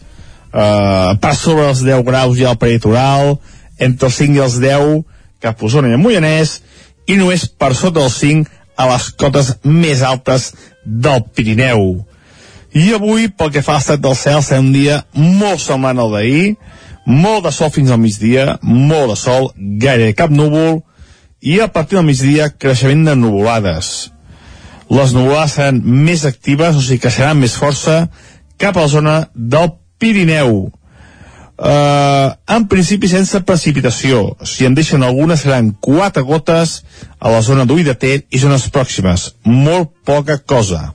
Uh, 0.56 1.12
per 1.20 1.34
sobre 1.36 1.66
els 1.68 1.82
10 1.84 2.00
graus 2.06 2.40
ha 2.40 2.54
el 2.54 2.60
peritoral, 2.60 3.34
entre 3.76 4.08
els 4.08 4.18
5 4.22 4.38
i 4.38 4.42
els 4.44 4.56
10 4.62 5.02
cap 5.44 5.60
a 5.60 5.66
Osona 5.68 5.90
i 5.90 5.96
el 5.98 6.00
Moianès, 6.00 6.60
i 7.06 7.18
només 7.20 7.44
per 7.46 7.74
sota 7.76 8.00
dels 8.00 8.16
5 8.22 8.48
a 8.76 8.86
les 8.88 9.10
cotes 9.20 9.52
més 9.64 10.00
altes 10.00 10.54
del 10.84 11.22
Pirineu. 11.36 12.00
I 12.76 12.88
avui, 12.96 13.28
pel 13.28 13.52
que 13.52 13.62
fa 13.64 13.76
a 13.76 13.78
l'estat 13.80 14.00
del 14.00 14.16
cel, 14.16 14.40
serà 14.44 14.64
un 14.64 14.72
dia 14.72 15.02
molt 15.12 15.60
semblant 15.60 16.00
al 16.00 16.16
d'ahir, 16.16 16.56
molt 17.06 17.44
de 17.46 17.52
sol 17.54 17.70
fins 17.72 17.92
al 17.92 18.00
migdia, 18.02 18.56
molt 18.64 19.12
de 19.12 19.20
sol, 19.20 19.52
gaire 19.80 20.12
cap 20.16 20.32
núvol, 20.32 20.82
i 21.40 21.60
a 21.60 21.68
partir 21.72 22.00
del 22.00 22.08
migdia, 22.08 22.50
creixement 22.50 23.04
de 23.06 23.16
nuvolades 23.16 24.10
les 24.90 25.12
nuvolades 25.14 25.56
seran 25.56 25.80
més 25.82 26.24
actives, 26.28 26.76
o 26.76 26.82
sigui 26.82 27.02
que 27.02 27.10
seran 27.10 27.40
més 27.40 27.56
força 27.58 28.06
cap 28.60 28.76
a 28.76 28.86
la 28.86 28.90
zona 28.92 29.16
del 29.34 29.72
Pirineu. 29.98 30.66
Uh, 31.56 32.36
en 32.52 32.66
principi 32.68 33.08
sense 33.08 33.38
precipitació. 33.48 34.34
Si 34.44 34.66
en 34.68 34.74
deixen 34.76 35.04
algunes 35.06 35.40
seran 35.40 35.72
quatre 35.80 36.22
gotes 36.22 36.82
a 37.18 37.32
la 37.32 37.40
zona 37.40 37.64
d'Ui 37.64 37.86
de 37.86 37.94
Ter 37.96 38.18
i 38.28 38.40
zones 38.42 38.68
pròximes. 38.72 39.30
Molt 39.44 39.94
poca 40.04 40.36
cosa. 40.36 40.92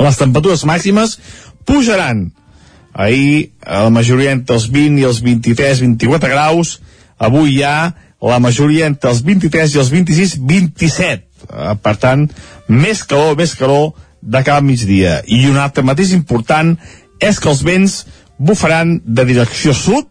Les 0.00 0.16
temperatures 0.16 0.64
màximes 0.64 1.18
pujaran. 1.68 2.30
Ahir 2.94 3.52
a 3.62 3.84
la 3.84 3.92
majoria 3.92 4.32
entre 4.32 4.56
els 4.56 4.70
20 4.72 5.02
i 5.02 5.06
els 5.06 5.20
23-24 5.22 6.32
graus. 6.32 6.78
Avui 7.18 7.58
ja 7.58 7.92
la 8.24 8.40
majoria 8.40 8.88
entre 8.88 9.12
els 9.12 9.20
23 9.22 9.74
i 9.74 9.82
els 9.82 9.92
26-27. 9.92 11.26
Uh, 11.48 11.74
per 11.76 11.98
tant, 12.00 12.24
més 12.72 13.04
calor, 13.04 13.36
més 13.36 13.52
calor 13.54 13.92
de 14.22 14.40
cada 14.42 14.64
migdia. 14.64 15.20
I 15.26 15.44
un 15.52 15.60
altre 15.60 15.84
mateix 15.86 16.16
important 16.16 16.74
és 17.20 17.40
que 17.40 17.50
els 17.50 17.64
vents 17.66 18.04
bufaran 18.38 18.98
de 19.04 19.24
direcció 19.26 19.74
sud 19.74 20.06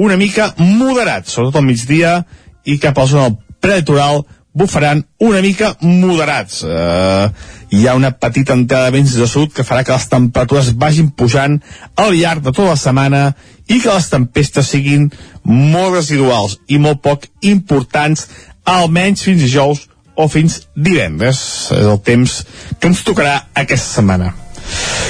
una 0.00 0.16
mica 0.16 0.52
moderats, 0.58 1.34
sobretot 1.34 1.60
al 1.60 1.66
migdia 1.66 2.20
i 2.64 2.78
cap 2.80 2.98
a 2.98 3.04
la 3.04 3.10
zona 3.10 3.36
prelitoral 3.60 4.24
bufaran 4.52 5.04
una 5.18 5.40
mica 5.40 5.76
moderats. 5.80 6.64
Eh, 6.66 7.30
hi 7.70 7.86
ha 7.86 7.94
una 7.94 8.10
petita 8.10 8.56
entrada 8.56 8.88
de 8.88 8.96
vents 8.98 9.14
de 9.14 9.28
sud 9.30 9.52
que 9.54 9.64
farà 9.66 9.84
que 9.86 9.94
les 9.94 10.08
temperatures 10.10 10.72
vagin 10.74 11.12
pujant 11.14 11.60
al 11.94 12.16
llarg 12.16 12.42
de 12.42 12.50
tota 12.50 12.72
la 12.72 12.80
setmana 12.80 13.22
i 13.68 13.78
que 13.78 13.92
les 13.92 14.10
tempestes 14.10 14.72
siguin 14.74 15.10
molt 15.44 15.94
residuals 15.94 16.58
i 16.66 16.80
molt 16.82 17.02
poc 17.04 17.28
importants, 17.46 18.26
almenys 18.66 19.22
fins 19.28 19.44
dijous 19.44 19.86
o 20.16 20.26
fins 20.28 20.64
divendres. 20.74 21.38
És 21.70 21.86
el 21.86 22.00
temps 22.02 22.40
que 22.80 22.90
ens 22.90 23.04
tocarà 23.06 23.38
aquesta 23.54 24.00
setmana. 24.00 24.34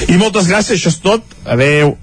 I 0.09 0.17
moltes 0.21 0.49
gràcies, 0.49 0.79
això 0.79 0.93
és 0.93 1.01
tot. 1.03 1.37
Adeu. 1.45 1.95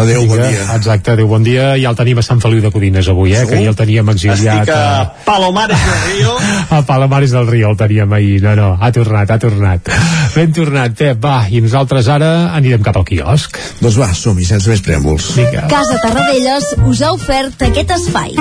Adéu, 0.00 0.24
bon 0.26 0.38
dia. 0.40 0.64
Exacte, 0.76 1.12
adéu, 1.12 1.28
bon 1.28 1.42
dia. 1.44 1.74
Ja 1.80 1.90
el 1.92 1.98
tenim 1.98 2.20
a 2.20 2.24
Sant 2.24 2.40
Feliu 2.40 2.62
de 2.64 2.70
Codines 2.72 3.08
avui, 3.12 3.34
eh? 3.34 3.42
Segur? 3.42 3.50
Que 3.50 3.58
ahir 3.58 3.68
el 3.72 3.76
teníem 3.76 4.08
exiliat. 4.14 4.62
Estic 4.62 4.72
a 4.72 5.26
Palomares 5.26 5.82
del 5.84 6.00
Río. 6.06 6.36
A, 6.38 6.78
a 6.78 6.82
Palomares 6.88 7.34
del 7.36 7.50
Río 7.50 7.70
el 7.74 7.76
teníem 7.80 8.16
ahir. 8.16 8.40
No, 8.46 8.54
no, 8.56 8.70
ha 8.80 8.92
tornat, 8.96 9.30
ha 9.30 9.38
tornat. 9.42 9.92
Ben 10.34 10.56
tornat, 10.56 10.96
Pep, 10.96 11.20
va. 11.20 11.42
I 11.50 11.60
nosaltres 11.64 12.08
ara 12.08 12.32
anirem 12.56 12.84
cap 12.86 12.96
al 12.96 13.06
quiosc. 13.08 13.60
Doncs 13.82 14.00
va, 14.00 14.12
som-hi, 14.16 14.48
sense 14.48 14.72
més 14.72 14.84
preàmbuls. 14.86 15.34
Vinga. 15.36 15.68
Casa 15.72 16.00
Tarradellas 16.00 16.74
us 16.86 17.04
ha 17.04 17.14
ofert 17.18 17.68
aquest 17.68 17.96
espai. 18.00 18.36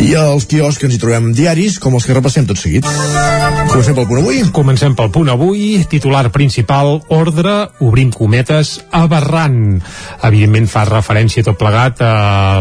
I 0.00 0.14
als 0.16 0.46
quioscs 0.48 0.86
ens 0.86 0.94
hi 0.96 0.98
trobem 1.00 1.26
diaris, 1.36 1.74
com 1.82 1.92
els 1.98 2.06
que 2.08 2.14
repassem 2.16 2.46
tot 2.48 2.56
seguit. 2.56 2.86
Comencem 3.68 3.94
pel 3.94 4.06
punt 4.08 4.20
avui? 4.22 4.38
Comencem 4.56 4.94
pel 4.96 5.10
punt 5.12 5.28
avui. 5.28 5.64
Titular 5.90 6.30
principal, 6.32 7.02
ordre, 7.12 7.52
obrim 7.84 8.08
cometes, 8.14 8.78
aberrant. 8.96 9.76
Evidentment 10.24 10.70
fa 10.72 10.86
referència 10.88 11.44
tot 11.44 11.58
plegat 11.60 12.00
a 12.06 12.12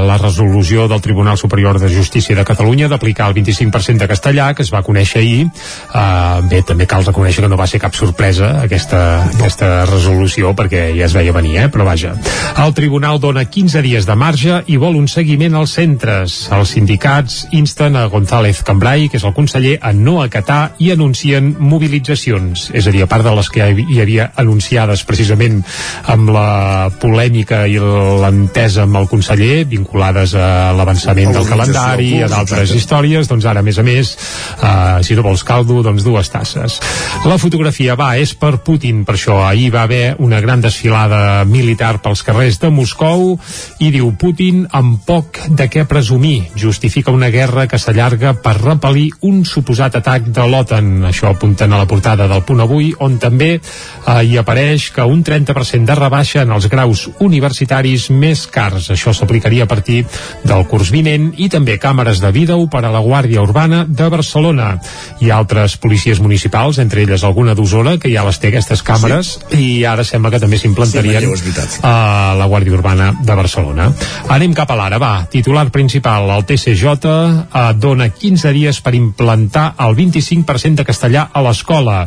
la 0.04 0.18
resolució 0.20 0.90
del 0.92 1.00
Tribunal 1.06 1.40
Superior 1.40 1.80
de 1.80 1.88
Justícia 1.94 2.36
de 2.36 2.44
Catalunya 2.46 2.90
d'aplicar 2.92 3.30
el 3.32 3.38
25% 3.40 4.04
de 4.04 4.10
castellà, 4.12 4.50
que 4.54 4.66
es 4.68 4.74
va 4.76 4.84
conèixer 4.84 5.24
ahir. 5.24 5.48
Uh, 5.48 6.44
bé, 6.52 6.60
també 6.68 6.90
cal 6.92 7.08
reconèixer 7.08 7.46
que 7.46 7.52
no 7.52 7.60
va 7.60 7.70
ser 7.72 7.80
cap 7.80 7.96
sorpresa 7.96 8.52
aquesta, 8.66 9.02
aquesta 9.38 9.72
resolució, 9.88 10.52
perquè 10.60 10.90
ja 11.00 11.08
es 11.08 11.16
veia 11.16 11.36
venir, 11.40 11.56
eh? 11.64 11.72
però 11.72 11.88
vaja. 11.88 12.18
El 12.60 12.76
Tribunal 12.76 13.24
dona 13.24 13.48
15 13.48 13.86
dies 13.88 14.10
de 14.10 14.20
marge 14.20 14.62
i 14.68 14.78
vol 14.82 15.00
un 15.00 15.08
seguiment 15.08 15.56
als 15.56 15.80
centres. 15.80 16.42
Els 16.54 16.76
sindicats 16.76 17.29
insten 17.52 17.96
a 17.96 18.06
González 18.12 18.62
Cambrai, 18.64 19.08
que 19.10 19.20
és 19.20 19.26
el 19.28 19.34
conseller, 19.38 19.78
a 19.82 19.92
no 19.94 20.20
acatar 20.24 20.76
i 20.80 20.92
anuncien 20.94 21.52
mobilitzacions. 21.60 22.70
És 22.76 22.88
a 22.88 22.94
dir, 22.94 23.04
a 23.04 23.10
part 23.12 23.26
de 23.26 23.34
les 23.38 23.50
que 23.54 23.68
hi 23.70 24.00
havia 24.02 24.30
anunciades 24.40 25.04
precisament 25.08 25.62
amb 26.10 26.32
la 26.34 26.90
polèmica 27.02 27.66
i 27.70 27.80
l'entesa 27.80 28.86
amb 28.88 29.00
el 29.02 29.10
conseller, 29.12 29.66
vinculades 29.70 30.36
a 30.38 30.72
l'avançament 30.78 31.34
del 31.36 31.48
calendari, 31.50 32.12
a 32.24 32.30
d'altres 32.32 32.74
històries, 32.76 33.30
doncs 33.30 33.48
ara, 33.50 33.64
a 33.64 33.66
més 33.66 33.80
a 33.80 33.86
més, 33.86 34.16
eh, 34.62 35.04
si 35.06 35.18
no 35.18 35.26
vols 35.26 35.44
caldo, 35.44 35.82
doncs 35.86 36.06
dues 36.08 36.30
tasses. 36.32 36.80
La 37.26 37.38
fotografia 37.42 37.98
va, 38.00 38.14
és 38.18 38.34
per 38.34 38.58
Putin, 38.66 39.04
per 39.06 39.18
això 39.18 39.42
ahir 39.46 39.70
va 39.74 39.84
haver 39.84 40.16
una 40.20 40.40
gran 40.42 40.62
desfilada 40.62 41.44
militar 41.46 41.98
pels 42.02 42.24
carrers 42.24 42.60
de 42.62 42.72
Moscou 42.74 43.36
i 43.80 43.92
diu 43.92 44.12
Putin 44.20 44.66
amb 44.72 45.02
poc 45.06 45.42
de 45.50 45.68
què 45.72 45.86
presumir, 45.90 46.50
justifica 46.56 47.12
una 47.12 47.19
guerra 47.28 47.66
que 47.68 47.78
s'allarga 47.78 48.32
per 48.40 48.54
repel·lir 48.62 49.10
un 49.28 49.42
suposat 49.46 49.98
atac 50.00 50.30
de 50.32 50.46
l'OTAN. 50.48 51.04
Això 51.10 51.28
apunten 51.34 51.74
a 51.76 51.82
la 51.82 51.88
portada 51.90 52.30
del 52.32 52.46
punt 52.48 52.64
avui, 52.64 52.94
on 53.04 53.18
també 53.20 53.50
eh, 53.60 54.24
hi 54.24 54.38
apareix 54.40 54.88
que 54.96 55.04
un 55.04 55.20
30% 55.28 55.84
de 55.90 55.98
rebaixa 56.00 56.46
en 56.46 56.54
els 56.56 56.70
graus 56.72 57.10
universitaris 57.20 58.08
més 58.16 58.46
cars. 58.48 58.88
Això 58.96 59.12
s'aplicaria 59.14 59.68
a 59.68 59.70
partir 59.70 60.06
del 60.48 60.64
curs 60.72 60.94
vinent 60.96 61.34
i 61.36 61.50
també 61.52 61.76
càmeres 61.82 62.24
de 62.24 62.32
vídeo 62.32 62.64
per 62.72 62.86
a 62.86 62.94
la 62.96 63.04
Guàrdia 63.04 63.44
Urbana 63.44 63.84
de 63.88 64.08
Barcelona 64.10 64.72
i 65.20 65.30
altres 65.36 65.76
policies 65.78 66.20
municipals, 66.24 66.80
entre 66.80 67.04
elles 67.04 67.24
alguna 67.28 67.56
d'Osona, 67.58 67.98
que 68.00 68.14
ja 68.14 68.24
les 68.24 68.40
té 68.40 68.54
aquestes 68.54 68.84
càmeres 68.88 69.36
sí. 69.50 69.60
i 69.60 69.86
ara 69.86 70.08
sembla 70.08 70.32
que 70.32 70.40
també 70.40 70.58
s'implantarien 70.62 71.20
Sí, 71.20 71.28
veritat. 71.50 71.80
a 71.84 72.36
la 72.40 72.46
Guàrdia 72.48 72.78
Urbana 72.78 73.12
de 73.20 73.36
Barcelona. 73.36 73.90
Anem 74.30 74.54
cap 74.54 74.70
a 74.72 74.78
l'ara, 74.80 74.98
va. 75.02 75.26
Titular 75.32 75.66
principal, 75.74 76.30
el 76.30 76.46
TCJ 76.46 76.94
eh, 77.10 77.74
dona 77.80 78.10
15 78.14 78.52
dies 78.56 78.80
per 78.86 78.94
implantar 78.98 79.74
el 79.86 79.96
25% 79.98 80.82
de 80.82 80.86
castellà 80.88 81.28
a 81.34 81.42
l'escola. 81.46 82.02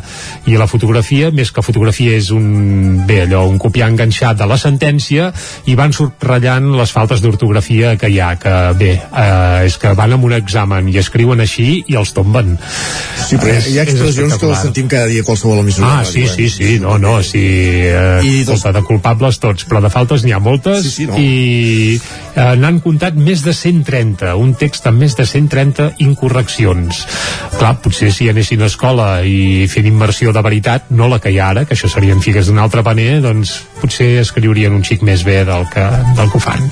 I 0.49 0.57
la 0.59 0.67
fotografia, 0.67 1.31
més 1.31 1.51
que 1.51 1.63
fotografia, 1.65 2.15
és 2.17 2.31
un, 2.35 3.03
bé, 3.07 3.21
allò, 3.27 3.45
un 3.49 3.59
copiar 3.61 3.89
enganxat 3.91 4.37
de 4.39 4.47
la 4.49 4.57
sentència 4.57 5.31
i 5.69 5.75
van 5.79 5.93
subratllant 5.95 6.71
les 6.77 6.91
faltes 6.93 7.21
d'ortografia 7.23 7.95
que 7.99 8.09
hi 8.09 8.19
ha, 8.19 8.33
que 8.41 8.55
bé, 8.79 8.93
eh, 9.01 9.65
és 9.67 9.77
que 9.81 9.93
van 9.97 10.13
amb 10.17 10.25
un 10.29 10.33
examen 10.37 10.89
i 10.91 10.97
escriuen 11.01 11.39
així 11.43 11.83
i 11.87 11.95
els 11.99 12.13
tomben. 12.13 12.57
Sí, 13.27 13.37
però 13.37 13.53
hi 13.53 13.77
ha 13.79 13.83
És- 13.83 13.93
és 13.93 13.93
expressions 13.93 14.37
que 14.39 14.47
les 14.47 14.59
sentim 14.61 14.87
cada 14.87 15.05
dia 15.07 15.21
a 15.21 15.25
qualsevol 15.27 15.59
emissora. 15.59 15.99
Ah, 15.99 16.05
sí, 16.05 16.27
sí, 16.27 16.49
sí, 16.49 16.79
no, 16.79 16.97
no, 16.97 17.21
sí, 17.23 17.39
eh, 17.41 18.21
I 18.23 18.45
culpa 18.45 18.71
de 18.73 18.81
culpables 18.83 19.39
tots, 19.39 19.65
però 19.67 19.81
de 19.81 19.89
faltes 19.89 20.23
n'hi 20.23 20.31
ha 20.33 20.39
moltes 20.39 20.83
Sí, 20.83 20.89
sí, 20.89 21.05
no. 21.07 21.17
i 21.17 21.99
eh, 22.35 22.55
n'han 22.59 22.79
comptat 22.83 23.15
més 23.15 23.43
de 23.43 23.53
130, 23.53 24.35
un 24.35 24.53
text 24.59 24.85
amb 24.87 24.92
més 24.97 25.17
de 25.17 25.25
130 25.27 25.93
incorreccions. 26.05 27.03
Clar, 27.57 27.75
potser 27.83 28.11
si 28.13 28.29
anessin 28.31 28.63
a 28.63 28.69
escola 28.71 29.09
i 29.27 29.67
fent 29.71 29.89
immersió 29.89 30.33
de 30.35 30.43
veritat, 30.45 30.89
no 30.91 31.09
la 31.11 31.19
que 31.23 31.33
hi 31.33 31.39
ha 31.41 31.51
ara, 31.53 31.65
que 31.65 31.77
això 31.77 31.91
serien 31.91 32.23
figues 32.23 32.49
d'un 32.49 32.61
altre 32.63 32.85
paner, 32.85 33.21
doncs 33.25 33.57
potser 33.83 34.09
escriurien 34.23 34.73
un 34.73 34.83
xic 34.87 35.03
més 35.05 35.25
bé 35.27 35.41
del 35.47 35.67
que, 35.71 35.83
del 36.17 36.31
que 36.31 36.39
ho 36.39 36.43
fan. 36.43 36.63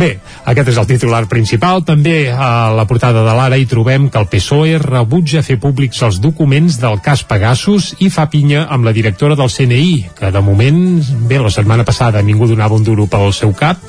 Bé, 0.00 0.14
aquest 0.50 0.72
és 0.72 0.80
el 0.80 0.88
titular 0.88 1.24
principal. 1.30 1.84
També 1.86 2.30
a 2.32 2.72
la 2.74 2.86
portada 2.88 3.22
de 3.26 3.36
l'Ara 3.36 3.58
hi 3.60 3.68
trobem 3.70 4.08
que 4.12 4.20
el 4.20 4.28
PSOE 4.32 4.78
rebutja 4.82 5.44
fer 5.44 5.58
públics 5.60 6.02
els 6.06 6.20
documents 6.24 6.78
del 6.82 6.98
cas 7.04 7.24
Pegasus 7.28 7.92
i 8.04 8.10
fa 8.12 8.26
pinya 8.32 8.64
amb 8.72 8.88
la 8.88 8.94
directora 8.96 9.36
del 9.38 9.52
CNI, 9.52 9.92
que 10.18 10.32
de 10.34 10.42
moment, 10.44 10.80
bé, 11.28 11.38
la 11.42 11.52
setmana 11.52 11.84
passada 11.84 12.22
ningú 12.24 12.48
donava 12.50 12.76
un 12.76 12.84
duro 12.84 13.06
pel 13.10 13.32
seu 13.36 13.54
cap, 13.56 13.80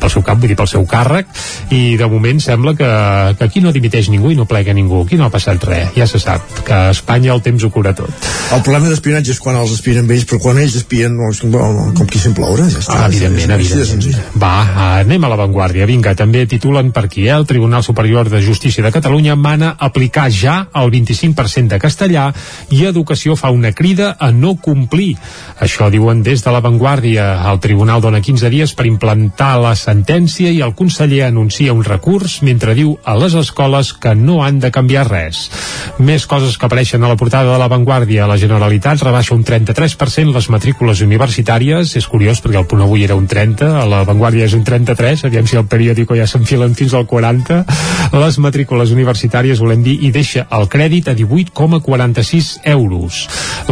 pel 0.00 0.12
seu 0.12 0.24
cap, 0.26 0.40
vull 0.40 0.50
dir, 0.50 0.58
pel 0.58 0.70
seu 0.70 0.86
càrrec, 0.90 1.30
i 1.74 1.96
de 2.00 2.08
moment 2.10 2.42
sembla 2.42 2.74
que, 2.78 2.90
que 3.38 3.48
aquí 3.48 3.62
no 3.64 3.72
dimiteix 3.74 4.10
ningú 4.12 4.32
i 4.32 4.38
no 4.38 4.48
plega 4.50 4.74
ningú, 4.76 5.04
aquí 5.04 5.18
no 5.20 5.28
ha 5.28 5.32
passat 5.34 5.62
res, 5.68 5.92
ja 5.96 6.08
se 6.10 6.20
sap, 6.22 6.44
que 6.66 6.74
a 6.74 6.92
Espanya 6.94 7.34
el 7.34 7.42
temps 7.44 7.64
ho 7.64 7.70
cura 7.74 7.94
tot. 7.96 8.10
El 8.54 8.62
problema 8.62 8.90
d'espionatge 8.90 9.34
és 9.34 9.42
quan 9.42 9.58
els 9.60 9.74
espien 9.74 10.04
ells, 10.04 10.26
però 10.28 10.40
quan 10.42 10.60
ells 10.62 10.76
espien, 10.78 11.14
no, 11.16 11.30
és 11.32 11.42
com, 11.42 11.52
com 11.96 12.10
qui 12.24 12.30
sent 12.30 12.36
ploure, 12.36 12.64
ja 12.70 12.80
està. 12.80 12.96
Ah, 12.96 13.08
evidentment, 13.10 13.50
senzill. 13.60 13.82
evidentment. 13.82 14.40
Va, 14.40 15.00
anem 15.00 15.24
a 15.24 15.30
l'avantguàrdia. 15.32 15.86
Vinga, 15.86 16.14
també 16.16 16.44
titulen 16.48 16.90
per 16.94 17.04
aquí, 17.08 17.26
eh? 17.26 17.34
El 17.34 17.46
Tribunal 17.46 17.82
Superior 17.84 18.30
de 18.30 18.40
Justícia 18.42 18.84
de 18.84 18.92
Catalunya 18.92 19.36
mana 19.36 19.74
aplicar 19.78 20.30
ja 20.32 20.68
el 20.74 20.90
25% 20.90 21.68
de 21.68 21.78
castellà 21.78 22.30
i 22.70 22.84
Educació 22.86 23.36
fa 23.36 23.50
una 23.50 23.72
crida 23.72 24.14
a 24.18 24.30
no 24.32 24.54
complir. 24.56 25.16
Això 25.60 25.90
diuen 25.90 26.22
des 26.22 26.44
de 26.44 26.54
l'avantguàrdia. 26.54 27.26
El 27.50 27.60
Tribunal 27.60 28.00
dona 28.00 28.22
15 28.24 28.50
dies 28.50 28.74
per 28.74 28.86
implantar 28.86 29.58
la 29.60 29.74
sentència 29.74 30.50
i 30.50 30.62
el 30.64 30.74
conseller 30.74 31.26
anuncia 31.26 31.74
un 31.74 31.84
recurs 31.84 32.40
mentre 32.42 32.74
diu 32.74 32.96
a 33.04 33.16
les 33.18 33.34
escoles 33.34 33.92
que 33.92 34.14
no 34.14 34.42
han 34.44 34.60
de 34.60 34.70
canviar 34.70 35.08
res. 35.10 35.50
Més 35.98 36.26
coses 36.26 36.56
que 36.56 36.66
apareixen 36.66 37.04
a 37.04 37.10
la 37.10 37.18
portada 37.20 37.52
de 37.52 37.58
l'avantguàrdia. 37.60 38.28
La 38.30 38.38
Generalitat 38.40 39.02
rebaixa 39.02 39.34
un 39.34 39.44
33% 39.44 40.32
les 40.32 40.48
matrícules 40.48 41.04
universitàries. 41.04 41.96
És 41.96 42.08
curiós 42.14 42.38
perquè 42.44 42.60
el 42.60 42.68
punt 42.70 42.84
avui 42.84 43.02
era 43.02 43.16
un 43.18 43.26
30, 43.26 43.72
a 43.80 43.84
l'avantguàrdia 43.90 44.46
és 44.46 44.54
un 44.54 44.62
33, 44.66 45.26
aviam 45.26 45.48
si 45.50 45.58
el 45.58 45.66
periòdico 45.70 46.14
ja 46.14 46.28
s'enfilen 46.30 46.76
fins 46.78 46.94
al 46.94 47.08
40. 47.10 47.64
Les 48.14 48.38
matrícules 48.38 48.94
universitàries, 48.94 49.58
volem 49.58 49.82
dir, 49.82 49.96
i 50.06 50.12
deixa 50.14 50.46
el 50.54 50.68
crèdit 50.70 51.10
a 51.10 51.16
18,46 51.18 52.54
euros. 52.76 53.24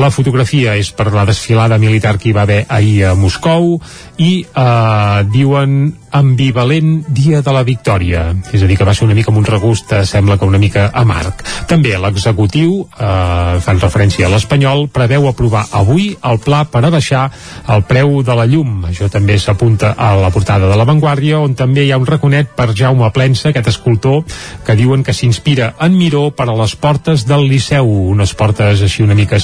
La 0.02 0.10
fotografia 0.10 0.74
és 0.80 0.90
per 0.90 1.12
la 1.14 1.26
desfilada 1.28 1.78
militar 1.78 2.16
que 2.18 2.30
hi 2.30 2.36
va 2.36 2.46
haver 2.48 2.64
ahir 2.68 3.12
a 3.12 3.16
Moscou 3.18 3.76
i 4.18 4.32
eh, 4.42 5.18
diuen 5.30 5.92
ambivalent 6.12 7.06
dia 7.08 7.40
de 7.40 7.52
la 7.54 7.62
victòria 7.64 8.26
és 8.52 8.62
a 8.62 8.68
dir 8.68 8.76
que 8.76 8.84
va 8.84 8.92
ser 8.94 9.06
una 9.06 9.16
mica 9.16 9.32
amb 9.32 9.40
un 9.40 9.48
regust 9.48 9.92
eh, 9.96 10.02
sembla 10.08 10.36
que 10.38 10.48
una 10.48 10.60
mica 10.60 10.90
amarg 10.92 11.40
també 11.70 11.94
l'executiu 11.96 12.82
eh, 12.84 13.60
fan 13.64 13.80
referència 13.80 14.28
a 14.28 14.32
l'Espanyol 14.32 14.86
preveu 14.92 15.26
aprovar 15.28 15.64
avui 15.80 16.10
el 16.28 16.40
pla 16.44 16.64
per 16.68 16.84
a 16.84 16.92
baixar 16.92 17.24
el 17.72 17.84
preu 17.88 18.20
de 18.22 18.31
la 18.38 18.46
llum. 18.46 18.84
Això 18.88 19.08
també 19.12 19.38
s'apunta 19.38 19.94
a 19.96 20.12
la 20.18 20.30
portada 20.34 20.70
de 20.70 20.78
l'avantguàrdia 20.78 21.40
on 21.42 21.56
també 21.58 21.86
hi 21.86 21.92
ha 21.92 22.00
un 22.00 22.08
raconet 22.08 22.54
per 22.56 22.70
Jaume 22.76 23.10
Plensa 23.12 23.50
aquest 23.50 23.72
escultor 23.74 24.22
que 24.66 24.78
diuen 24.78 25.04
que 25.04 25.16
s'inspira 25.16 25.74
en 25.80 25.96
Miró 25.98 26.30
per 26.36 26.48
a 26.48 26.56
les 26.56 26.76
portes 26.76 27.26
del 27.28 27.48
Liceu. 27.50 27.88
Unes 28.16 28.34
portes 28.34 28.82
així 28.82 29.02
una 29.02 29.18
mica 29.18 29.40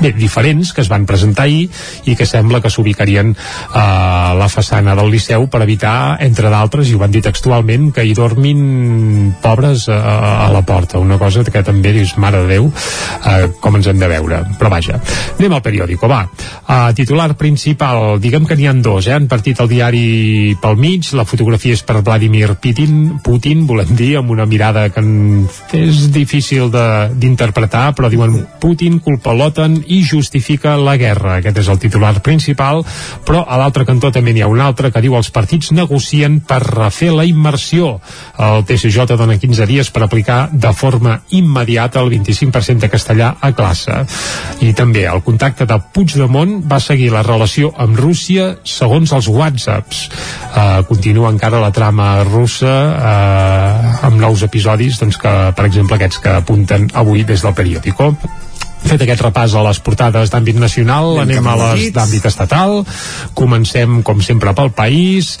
bé, 0.00 0.12
diferents 0.16 0.72
que 0.72 0.80
es 0.84 0.88
van 0.90 1.06
presentar 1.06 1.44
ahir 1.48 1.68
i 2.08 2.16
que 2.16 2.26
sembla 2.26 2.60
que 2.60 2.70
s'ubicarien 2.70 3.34
a 3.74 4.34
la 4.38 4.48
façana 4.48 4.94
del 4.98 5.10
Liceu 5.12 5.46
per 5.50 5.62
evitar, 5.62 6.16
entre 6.24 6.50
d'altres, 6.52 6.88
i 6.90 6.94
ho 6.94 7.00
van 7.02 7.10
dir 7.12 7.22
textualment, 7.24 7.90
que 7.92 8.04
hi 8.04 8.14
dormin 8.14 9.34
pobres 9.42 9.88
a, 9.88 10.46
a 10.46 10.48
la 10.52 10.62
porta. 10.66 10.98
Una 10.98 11.18
cosa 11.18 11.44
que 11.44 11.62
també 11.66 11.92
dius, 11.96 12.16
mare 12.20 12.42
de 12.44 12.48
Déu, 12.56 12.70
eh, 12.70 13.50
com 13.60 13.76
ens 13.78 13.86
hem 13.90 13.98
de 14.00 14.08
veure. 14.10 14.42
Però 14.58 14.70
vaja, 14.72 14.98
anem 15.38 15.52
al 15.56 15.62
periòdico, 15.64 16.08
va. 16.10 16.24
Uh, 16.70 16.90
titular 16.96 17.32
principal, 17.38 18.18
diguem 18.22 18.46
que 18.46 18.56
n'hi 18.58 18.66
han 18.70 18.82
dos, 18.82 19.06
eh? 19.08 19.14
han 19.16 19.28
partit 19.30 19.60
el 19.60 19.68
diari 19.70 20.56
pel 20.62 20.76
mig, 20.80 21.10
la 21.16 21.24
fotografia 21.28 21.74
és 21.76 21.82
per 21.86 22.00
Vladimir 22.06 22.54
Putin, 22.62 23.18
Putin, 23.24 23.64
volem 23.68 23.94
dir, 23.98 24.16
amb 24.20 24.30
una 24.30 24.46
mirada 24.46 24.88
que 24.90 25.00
en- 25.00 25.48
és 25.76 26.10
difícil 26.12 26.70
d'interpretar, 26.70 27.90
però 27.94 28.10
diuen 28.10 28.36
Putin 28.60 28.98
culpa 29.02 29.32
l'OTAN 29.34 29.80
i 29.90 30.00
justifica 30.06 30.76
la 30.78 30.96
guerra. 31.00 31.38
Aquest 31.40 31.60
és 31.64 31.70
el 31.72 31.80
titular 31.82 32.14
principal, 32.24 32.84
però 33.26 33.42
a 33.42 33.58
l'altre 33.60 33.86
cantó 33.88 34.12
també 34.14 34.32
n'hi 34.34 34.44
ha 34.44 34.50
un 34.50 34.62
altre 34.62 34.92
que 34.94 35.02
diu 35.02 35.16
els 35.18 35.30
partits 35.34 35.72
negocien 35.76 36.40
per 36.46 36.60
refer 36.62 37.10
la 37.14 37.26
immersió. 37.26 37.96
El 38.38 38.64
TCJ 38.68 39.18
dona 39.18 39.38
15 39.40 39.66
dies 39.66 39.90
per 39.90 40.04
aplicar 40.06 40.40
de 40.52 40.72
forma 40.76 41.18
immediata 41.36 42.00
el 42.00 42.12
25% 42.14 42.86
de 42.86 42.92
castellà 42.92 43.32
a 43.40 43.52
classe. 43.56 44.04
I 44.62 44.72
també 44.78 45.06
el 45.10 45.24
contacte 45.26 45.66
de 45.66 45.80
Puigdemont 45.92 46.60
va 46.70 46.80
seguir 46.80 47.10
la 47.12 47.24
relació 47.26 47.72
amb 47.76 47.98
Rússia 47.98 48.54
segons 48.64 49.12
els 49.16 49.28
whatsapps. 49.28 50.04
Uh, 50.50 50.82
continua 50.88 51.30
encara 51.30 51.60
la 51.62 51.72
trama 51.74 52.10
russa 52.26 52.74
uh, 52.90 54.06
amb 54.06 54.20
nous 54.22 54.42
episodis 54.46 54.98
doncs, 55.00 55.18
que, 55.20 55.34
per 55.56 55.66
exemple, 55.66 55.98
aquests 55.98 56.22
que 56.22 56.36
apunten 56.40 56.88
avui 56.94 57.24
des 57.26 57.42
del 57.44 57.56
periòdico 57.56 58.14
fet 58.84 59.04
aquest 59.04 59.22
repàs 59.24 59.54
a 59.54 59.64
les 59.66 59.80
portades 59.84 60.32
d'àmbit 60.32 60.58
nacional, 60.60 61.12
Anem 61.20 61.40
anem 61.40 61.50
a 61.50 61.56
les 61.60 61.90
d'àmbit 61.94 62.26
estatal, 62.30 62.80
comencem 63.38 64.00
com 64.06 64.22
sempre 64.24 64.54
pel 64.56 64.72
país, 64.76 65.32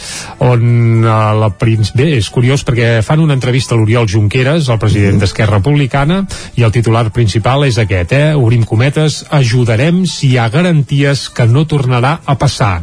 on 0.44 1.04
eh, 1.04 1.16
la 1.40 1.50
Prince... 1.60 1.94
Bé, 1.96 2.10
és 2.18 2.30
curiós 2.32 2.64
perquè 2.66 3.00
fan 3.06 3.22
una 3.24 3.36
entrevista 3.38 3.74
a 3.74 3.80
l'Oriol 3.80 4.08
Junqueras, 4.10 4.68
el 4.70 4.82
president 4.82 5.22
d'Esquerra 5.22 5.58
Republicana, 5.58 6.22
i 6.60 6.66
el 6.66 6.74
titular 6.74 7.08
principal 7.14 7.66
és 7.68 7.80
aquest, 7.80 8.14
eh? 8.16 8.28
Obrim 8.38 8.66
cometes, 8.68 9.24
ajudarem 9.30 10.04
si 10.08 10.32
hi 10.34 10.38
ha 10.38 10.50
garanties 10.52 11.28
que 11.34 11.48
no 11.50 11.66
tornarà 11.68 12.18
a 12.24 12.38
passar 12.38 12.74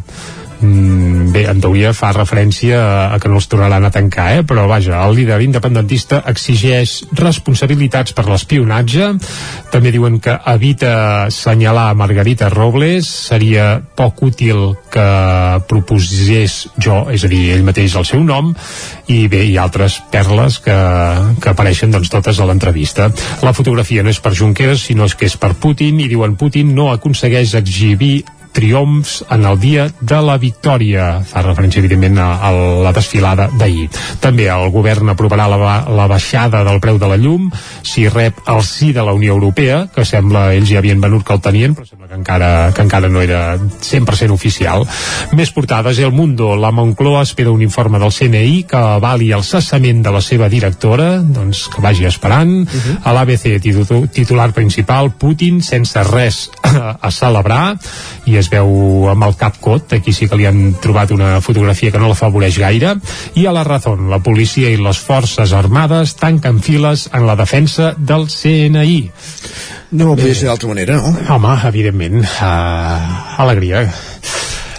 Mm, 0.59 1.29
bé, 1.33 1.43
en 1.51 1.59
teoria 1.61 1.91
fa 1.93 2.09
referència 2.15 2.77
a, 2.81 3.01
a 3.13 3.19
que 3.21 3.29
no 3.29 3.37
els 3.37 3.45
tornaran 3.49 3.85
a 3.85 3.91
tancar, 3.93 4.31
eh? 4.39 4.43
però 4.47 4.65
vaja, 4.69 5.03
el 5.05 5.13
líder 5.19 5.37
independentista 5.45 6.23
exigeix 6.31 7.03
responsabilitats 7.19 8.15
per 8.17 8.25
l'espionatge, 8.25 9.11
també 9.69 9.91
diuen 9.93 10.17
que 10.23 10.33
evita 10.49 10.93
assenyalar 11.27 11.91
Margarita 11.99 12.49
Robles, 12.49 13.09
seria 13.29 13.75
poc 13.97 14.23
útil 14.25 14.71
que 14.89 15.05
proposés 15.69 16.63
jo, 16.81 17.03
és 17.13 17.27
a 17.27 17.29
dir, 17.29 17.43
ell 17.53 17.65
mateix 17.67 17.93
el 17.99 18.07
seu 18.09 18.23
nom, 18.25 18.49
i 19.13 19.27
bé, 19.29 19.43
hi 19.45 19.59
ha 19.59 19.67
altres 19.67 19.99
perles 20.09 20.57
que, 20.65 20.77
que 21.43 21.53
apareixen 21.53 21.93
doncs 21.93 22.09
totes 22.09 22.41
a 22.41 22.47
l'entrevista. 22.49 23.11
La 23.45 23.53
fotografia 23.53 24.01
no 24.01 24.09
és 24.09 24.21
per 24.23 24.33
Junqueras, 24.33 24.87
sinó 24.89 25.05
és 25.05 25.13
que 25.13 25.29
és 25.29 25.37
per 25.37 25.53
Putin, 25.61 26.01
i 26.01 26.09
diuen 26.09 26.33
Putin 26.39 26.73
no 26.73 26.89
aconsegueix 26.95 27.53
exhibir 27.61 28.23
triomfs 28.57 29.19
en 29.29 29.45
el 29.45 29.59
dia 29.61 29.85
de 30.01 30.19
la 30.25 30.37
victòria. 30.41 31.21
Fa 31.27 31.43
referència, 31.45 31.83
evidentment, 31.83 32.17
a, 32.23 32.29
a 32.49 32.51
la 32.87 32.93
desfilada 32.95 33.47
d'ahir. 33.53 33.87
També 34.23 34.47
el 34.49 34.71
govern 34.73 35.13
aprovarà 35.13 35.45
la, 35.51 35.59
la 35.85 36.07
baixada 36.09 36.63
del 36.65 36.81
preu 36.83 36.97
de 36.97 37.09
la 37.11 37.17
llum 37.21 37.51
si 37.85 38.07
rep 38.09 38.41
el 38.49 38.63
sí 38.65 38.91
de 38.95 39.03
la 39.05 39.13
Unió 39.13 39.35
Europea, 39.37 39.83
que 39.93 40.05
sembla 40.05 40.47
ells 40.55 40.71
ja 40.71 40.81
havien 40.81 41.01
venut 41.03 41.25
que 41.27 41.35
el 41.37 41.41
tenien, 41.45 41.75
però 41.77 41.85
sembla 41.87 42.09
que 42.09 42.17
encara, 42.17 42.49
que 42.73 42.81
encara 42.85 43.09
no 43.11 43.21
era 43.21 43.57
100% 43.57 44.33
oficial. 44.33 44.87
Més 45.37 45.51
portades, 45.53 45.99
El 45.99 46.11
Mundo. 46.15 46.55
La 46.57 46.71
Moncloa 46.71 47.21
espera 47.27 47.51
un 47.53 47.61
informe 47.61 47.99
del 48.01 48.13
CNI 48.15 48.63
que 48.69 48.81
avali 48.97 49.31
el 49.35 49.43
cessament 49.45 50.01
de 50.05 50.13
la 50.15 50.21
seva 50.23 50.49
directora, 50.49 51.17
doncs 51.21 51.67
que 51.73 51.81
vagi 51.83 52.05
esperant. 52.09 52.65
Uh 52.65 52.81
-huh. 52.81 52.97
A 53.03 53.13
l'ABC, 53.13 53.59
titu- 53.61 54.07
titular 54.09 54.51
principal, 54.53 55.11
Putin 55.11 55.61
sense 55.61 56.03
res 56.03 56.49
a, 56.63 56.97
a 57.01 57.11
celebrar, 57.11 57.77
i 58.25 58.37
es 58.37 58.46
veu 58.51 59.07
amb 59.11 59.27
el 59.27 59.35
cap 59.39 59.59
cot, 59.61 59.93
aquí 59.97 60.13
sí 60.15 60.27
que 60.29 60.39
li 60.39 60.47
han 60.49 60.75
trobat 60.83 61.11
una 61.15 61.37
fotografia 61.41 61.91
que 61.91 62.01
no 62.01 62.09
l'afavoreix 62.11 62.59
gaire, 62.61 62.95
i 63.35 63.45
a 63.45 63.55
la 63.55 63.65
Razón, 63.67 64.07
la 64.11 64.21
policia 64.23 64.71
i 64.71 64.79
les 64.81 64.99
forces 64.99 65.53
armades 65.53 66.15
tanquen 66.19 66.61
files 66.63 67.07
en 67.13 67.27
la 67.27 67.37
defensa 67.39 67.93
del 67.97 68.27
CNI. 68.31 68.99
No 69.97 70.15
podia 70.15 70.35
ser 70.35 70.51
d'altra 70.51 70.69
manera, 70.73 70.99
no? 70.99 71.15
Home, 71.35 71.55
evidentment, 71.69 72.21
uh, 72.23 73.41
alegria. 73.43 73.87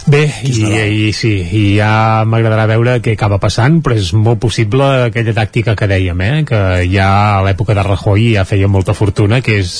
Bé, 0.08 0.22
i, 0.48 0.62
i, 0.64 1.08
sí, 1.12 1.30
i 1.52 1.62
ja 1.76 2.24
m'agradarà 2.24 2.64
veure 2.70 2.94
què 3.04 3.12
acaba 3.12 3.36
passant, 3.42 3.82
però 3.84 3.96
és 3.98 4.14
molt 4.16 4.40
possible 4.40 4.86
aquella 5.08 5.34
tàctica 5.36 5.74
que 5.76 5.88
dèiem, 5.90 6.22
eh? 6.24 6.36
que 6.48 6.60
ja 6.88 7.08
a 7.36 7.42
l'època 7.44 7.76
de 7.76 7.84
Rajoy 7.84 8.30
ja 8.38 8.46
feia 8.48 8.70
molta 8.72 8.96
fortuna, 8.96 9.42
que 9.44 9.58
és 9.60 9.74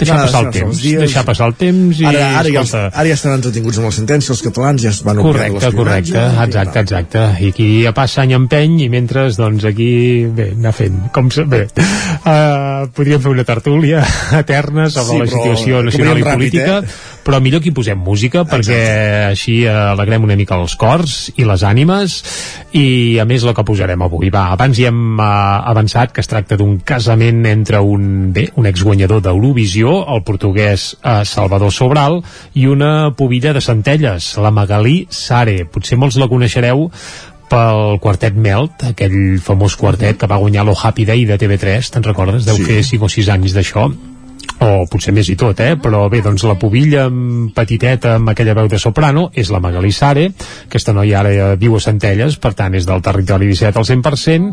deixar 0.00 0.18
passar 0.24 0.42
el 0.44 0.50
temps, 0.56 0.82
dies. 0.82 1.00
deixar 1.04 1.24
passar 1.28 1.48
el 1.50 1.56
temps 1.60 2.00
i, 2.00 2.06
Ara, 2.10 2.26
ara, 2.40 2.52
ja, 2.54 2.64
ara 2.88 3.06
ja 3.08 3.16
estan 3.18 3.36
entretinguts 3.38 3.80
amb 3.80 3.88
la 3.90 3.92
sentència, 3.94 4.34
els 4.34 4.42
catalans 4.46 4.84
ja 4.84 4.92
es 4.92 5.02
van 5.06 5.20
Correcte, 5.20 5.72
correcte, 5.76 6.24
exacte, 6.46 6.84
exacte. 6.84 7.24
I 7.40 7.52
aquí 7.54 7.68
ja 7.84 7.94
passa 7.96 8.24
any 8.24 8.34
empeny 8.36 8.80
i 8.86 8.88
mentre, 8.92 9.28
doncs, 9.36 9.66
aquí, 9.68 9.90
bé, 10.36 10.50
anar 10.56 10.74
fent, 10.76 10.98
com 11.14 11.30
se... 11.34 11.46
Bé, 11.50 11.64
uh, 11.70 12.88
podríem 12.96 13.22
fer 13.22 13.34
una 13.34 13.46
tertúlia 13.48 14.04
eterna 14.42 14.88
sobre 14.90 15.10
Sí, 15.10 15.22
la 15.22 15.30
situació 15.34 15.84
nacional 15.86 16.20
i 16.20 16.24
acabaríem 16.24 16.30
ràpid, 16.30 16.38
política, 16.38 16.78
eh? 16.80 17.19
Però 17.30 17.38
millor 17.38 17.60
que 17.62 17.70
hi 17.70 17.74
posem 17.76 18.00
música 18.02 18.40
perquè 18.42 18.78
així 19.28 19.60
eh, 19.62 19.70
alegrem 19.70 20.24
una 20.26 20.34
mica 20.34 20.56
els 20.58 20.74
cors 20.74 21.28
i 21.38 21.44
les 21.46 21.62
ànimes 21.62 22.16
i 22.74 23.20
a 23.22 23.26
més 23.28 23.46
la 23.46 23.54
que 23.54 23.62
posarem 23.66 24.02
avui. 24.02 24.32
Va, 24.34 24.48
abans 24.50 24.80
hi 24.80 24.88
hem 24.88 24.98
uh, 25.14 25.28
avançat 25.70 26.10
que 26.10 26.24
es 26.24 26.30
tracta 26.30 26.58
d'un 26.58 26.80
casament 26.82 27.46
entre 27.46 27.78
un, 27.86 28.32
bé, 28.34 28.48
un 28.58 28.66
exguanyador 28.66 29.22
d'Eurovisió, 29.22 29.94
el 30.10 30.24
portuguès 30.26 30.90
uh, 30.96 31.20
Salvador 31.22 31.70
Sobral, 31.70 32.18
i 32.58 32.66
una 32.66 33.12
pubilla 33.14 33.54
de 33.54 33.62
Centelles, 33.62 34.32
la 34.42 34.50
Magalí 34.50 35.04
Sare. 35.14 35.60
Potser 35.70 36.00
molts 36.02 36.18
la 36.18 36.26
coneixereu 36.30 36.88
pel 37.50 37.98
quartet 38.02 38.34
Melt, 38.34 38.88
aquell 38.90 39.38
famós 39.42 39.78
quartet 39.78 40.18
que 40.18 40.30
va 40.30 40.42
guanyar 40.42 40.66
lo 40.66 40.74
Happy 40.74 41.06
Day 41.06 41.28
de 41.30 41.38
TV3, 41.38 41.94
te'n 41.94 42.10
recordes? 42.10 42.46
Deu 42.50 42.58
Sí. 42.58 42.66
fer 42.66 42.82
5 42.82 43.06
o 43.06 43.18
6 43.20 43.36
anys 43.38 43.54
d'això 43.54 43.92
o 44.60 44.84
potser 44.90 45.12
més 45.16 45.28
i 45.32 45.36
tot, 45.40 45.60
eh? 45.64 45.76
però 45.80 46.02
bé, 46.12 46.20
doncs 46.24 46.44
la 46.44 46.56
pubilla 46.60 47.06
amb 47.08 47.52
petiteta 47.56 48.16
amb 48.18 48.32
aquella 48.32 48.54
veu 48.58 48.68
de 48.68 48.78
soprano 48.80 49.30
és 49.32 49.48
la 49.52 49.60
Magalí 49.62 49.92
Sare 49.92 50.26
aquesta 50.66 50.92
noia 50.96 51.20
ara 51.22 51.30
eh, 51.32 51.46
viu 51.60 51.76
a 51.76 51.80
Centelles 51.80 52.36
per 52.40 52.52
tant 52.58 52.76
és 52.76 52.84
del 52.88 53.00
territori 53.04 53.48
17 53.48 53.80
al 53.80 53.88
100% 53.88 54.50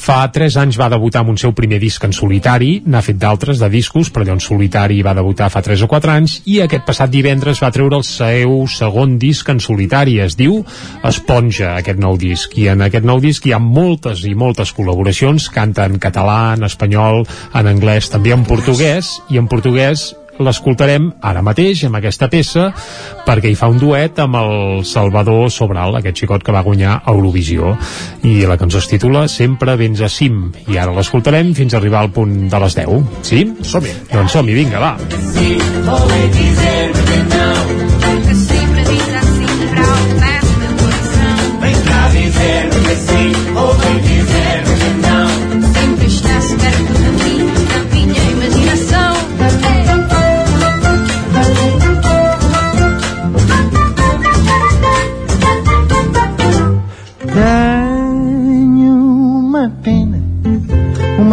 fa 0.00 0.20
3 0.32 0.56
anys 0.62 0.78
va 0.80 0.88
debutar 0.92 1.22
amb 1.22 1.34
un 1.34 1.40
seu 1.40 1.52
primer 1.56 1.80
disc 1.82 2.04
en 2.06 2.14
solitari, 2.16 2.80
n'ha 2.86 3.02
fet 3.04 3.18
d'altres 3.20 3.60
de 3.60 3.68
discos, 3.72 4.08
però 4.10 4.24
allò 4.24 4.38
en 4.38 4.44
solitari 4.44 5.02
va 5.04 5.14
debutar 5.18 5.50
fa 5.52 5.62
3 5.64 5.84
o 5.84 5.90
4 5.90 6.14
anys 6.14 6.38
i 6.48 6.60
aquest 6.64 6.86
passat 6.88 7.12
divendres 7.12 7.60
va 7.60 7.72
treure 7.74 8.00
el 8.00 8.06
seu 8.08 8.64
segon 8.70 9.18
disc 9.20 9.48
en 9.52 9.60
solitari, 9.60 10.18
es 10.24 10.38
diu 10.40 10.62
Esponja, 11.04 11.74
aquest 11.80 12.00
nou 12.00 12.16
disc 12.20 12.56
i 12.56 12.70
en 12.72 12.86
aquest 12.86 13.04
nou 13.04 13.20
disc 13.20 13.44
hi 13.44 13.52
ha 13.52 13.60
moltes 13.60 14.24
i 14.24 14.34
moltes 14.34 14.72
col·laboracions, 14.76 15.50
canta 15.52 15.84
en 15.88 16.00
català 16.00 16.54
en 16.56 16.64
espanyol, 16.68 17.26
en 17.56 17.70
anglès, 17.70 18.08
també 18.12 18.32
en 18.32 18.46
portuguès 18.48 19.18
i 19.28 19.39
en 19.40 19.48
portuguès 19.48 20.10
l'escoltarem 20.40 21.10
ara 21.20 21.42
mateix 21.44 21.82
amb 21.84 21.98
aquesta 21.98 22.28
peça 22.32 22.70
perquè 23.26 23.50
hi 23.50 23.56
fa 23.58 23.68
un 23.72 23.78
duet 23.80 24.18
amb 24.24 24.38
el 24.40 24.84
Salvador 24.88 25.50
Sobral, 25.52 25.96
aquest 25.98 26.22
xicot 26.22 26.44
que 26.44 26.54
va 26.54 26.64
guanyar 26.64 27.00
a 27.00 27.12
Eurovisió. 27.12 27.74
I 28.24 28.46
la 28.48 28.56
cançó 28.60 28.80
es 28.80 28.88
titula 28.90 29.26
Sempre 29.28 29.76
vens 29.80 30.00
a 30.00 30.08
cim. 30.08 30.48
I 30.68 30.80
ara 30.80 30.96
l'escoltarem 30.96 31.52
fins 31.56 31.74
a 31.74 31.80
arribar 31.80 32.00
al 32.04 32.12
punt 32.16 32.48
de 32.52 32.62
les 32.64 32.78
10 32.78 33.26
sí? 33.26 33.44
Som-hi. 33.60 33.92
Doncs 34.14 34.38
som-hi, 34.38 34.56
vinga, 34.56 34.80
va. 34.80 34.96
Sempre 36.56 37.39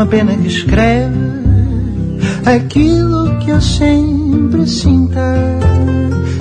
pena 0.10 0.36
que 0.36 0.48
escreve 0.48 1.16
aquilo 2.46 3.38
que 3.40 3.52
eu 3.52 3.62
sempre 3.62 4.66
sinta. 4.68 5.36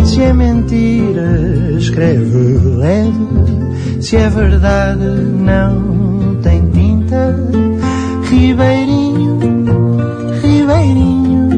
Se 0.04 0.22
é 0.22 0.32
mentira, 0.32 1.74
escreve 1.78 2.58
leve, 2.76 4.00
se 4.00 4.16
é 4.16 4.28
verdade, 4.28 5.04
não 5.04 6.36
tem 6.42 6.68
tinta. 6.70 7.34
Ribeirinho, 8.30 9.38
Ribeirinho, 10.42 11.48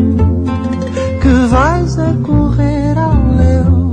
que 1.20 1.46
vais 1.50 1.98
a 1.98 2.12
correr 2.22 2.98
ao 2.98 3.36
léu 3.36 3.88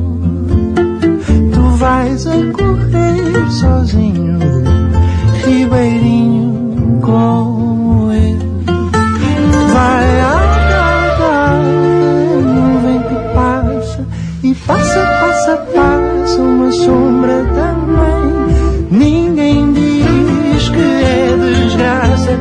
tu 1.53 1.61
vais 1.77 2.27
a 2.27 2.51
correr 2.53 3.51
sozinho, 3.51 4.24
sombra 16.83 17.43
também. 17.53 18.35
Ninguém 18.91 19.73
diz 19.73 20.69
que 20.69 20.79
é 20.79 21.37
desgraça 21.37 22.37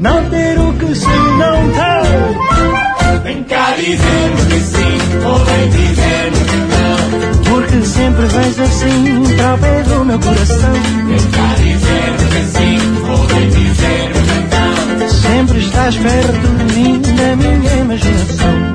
não 0.00 0.24
ter 0.30 0.58
o 0.58 0.72
que 0.74 0.94
se 0.94 1.06
não 1.06 1.58
tem. 1.70 3.22
Vem 3.24 3.42
cá 3.44 3.74
dizermos 3.76 4.44
que 4.44 4.60
sim, 4.60 4.98
ou 5.24 5.38
vem 5.44 5.68
dizermos 5.70 6.38
que 6.50 6.56
não. 6.56 7.52
Porque 7.52 7.84
sempre 7.84 8.26
vens 8.26 8.58
assim 8.60 9.36
para 9.36 9.54
o 9.54 9.58
pé 9.58 9.82
do 9.82 10.04
meu 10.04 10.18
coração. 10.18 10.72
Vem 11.08 11.30
cá 11.30 11.54
dizermos 11.56 12.24
que 12.34 12.42
sim, 12.58 12.78
ou 13.08 13.16
vem 13.26 13.48
dizermos 13.48 14.22
que 14.28 14.38
não. 14.54 15.08
Sempre 15.08 15.58
estás 15.58 15.96
perto 15.96 16.48
de 16.66 16.74
mim, 16.74 17.00
da 17.00 17.36
minha 17.36 17.74
imaginação. 17.82 18.67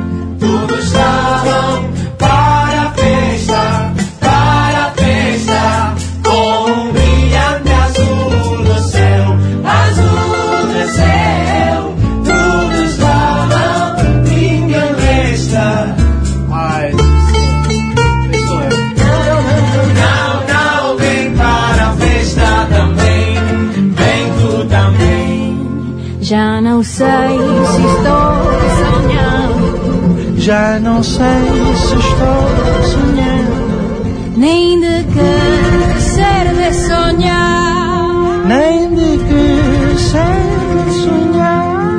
Já 30.43 30.77
não 30.77 31.01
sei 31.01 31.23
se 31.23 31.95
estou 31.95 32.83
sonhando, 32.91 34.35
nem 34.35 34.77
de 34.77 35.05
que 35.05 36.01
serve 36.01 36.73
sonhar. 36.85 38.45
nem 38.45 38.89
de 38.89 39.19
que 39.23 39.97
serve 40.01 40.91
sonhar. 41.01 41.95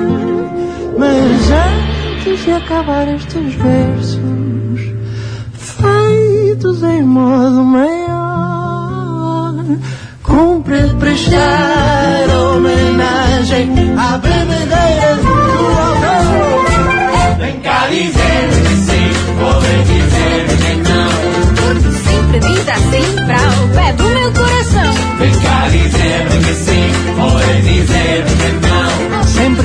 Mas 0.99 1.51
antes 2.21 2.45
de 2.45 2.51
acabar 2.51 3.09
estes 3.09 3.55
versos, 3.55 4.93
feitos 5.55 6.83
em 6.83 7.03
modo 7.03 7.65
maior, 7.65 9.55
cumpre 10.23 10.87
prestar 11.01 12.29
homenagem 12.29 13.71
à 13.97 14.19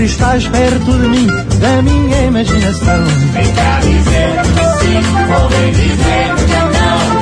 estás 0.10 0.48
perto 0.48 0.92
de 0.92 1.08
mim, 1.08 1.28
da 1.60 1.82
minha 1.82 2.26
imaginação. 2.26 3.04
Vem 3.32 3.54
cá 3.54 3.80
dizer 3.80 4.42
que 4.42 4.84
sim, 4.84 5.02
bem 5.50 5.72
dizer 5.72 6.36
que 6.46 6.80
não. 6.80 7.19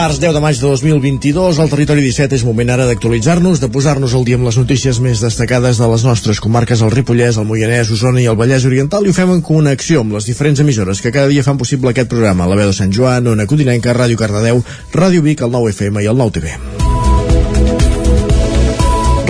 Dimarts 0.00 0.16
10 0.18 0.32
de 0.32 0.40
maig 0.40 0.56
de 0.56 0.64
2022, 0.64 1.58
al 1.60 1.68
Territori 1.68 2.00
17 2.00 2.38
és 2.38 2.44
moment 2.48 2.70
ara 2.72 2.86
d'actualitzar-nos, 2.88 3.60
de 3.60 3.68
posar-nos 3.68 4.14
al 4.16 4.24
dia 4.24 4.38
amb 4.40 4.48
les 4.48 4.56
notícies 4.56 4.96
més 5.04 5.20
destacades 5.20 5.76
de 5.76 5.90
les 5.92 6.06
nostres 6.08 6.40
comarques, 6.40 6.80
el 6.80 6.94
Ripollès, 6.94 7.36
el 7.36 7.44
Moianès, 7.44 7.92
Osona 7.92 8.24
i 8.24 8.26
el 8.32 8.40
Vallès 8.40 8.64
Oriental, 8.64 9.04
i 9.04 9.12
ho 9.12 9.18
fem 9.20 9.36
en 9.36 9.44
connexió 9.44 10.00
amb 10.00 10.16
les 10.16 10.32
diferents 10.32 10.64
emissores 10.64 11.04
que 11.04 11.12
cada 11.12 11.28
dia 11.28 11.44
fan 11.44 11.60
possible 11.60 11.92
aquest 11.92 12.08
programa. 12.08 12.48
La 12.48 12.56
veu 12.56 12.72
de 12.72 12.80
Sant 12.80 12.96
Joan, 12.96 13.28
Ona 13.28 13.44
Codinenca, 13.44 13.92
Ràdio 13.92 14.16
Cardedeu, 14.16 14.64
Ràdio 14.96 15.20
Vic, 15.20 15.44
el 15.44 15.52
9 15.52 15.76
FM 15.76 16.00
i 16.00 16.08
el 16.08 16.16
9 16.16 16.40
TV. 16.40 16.79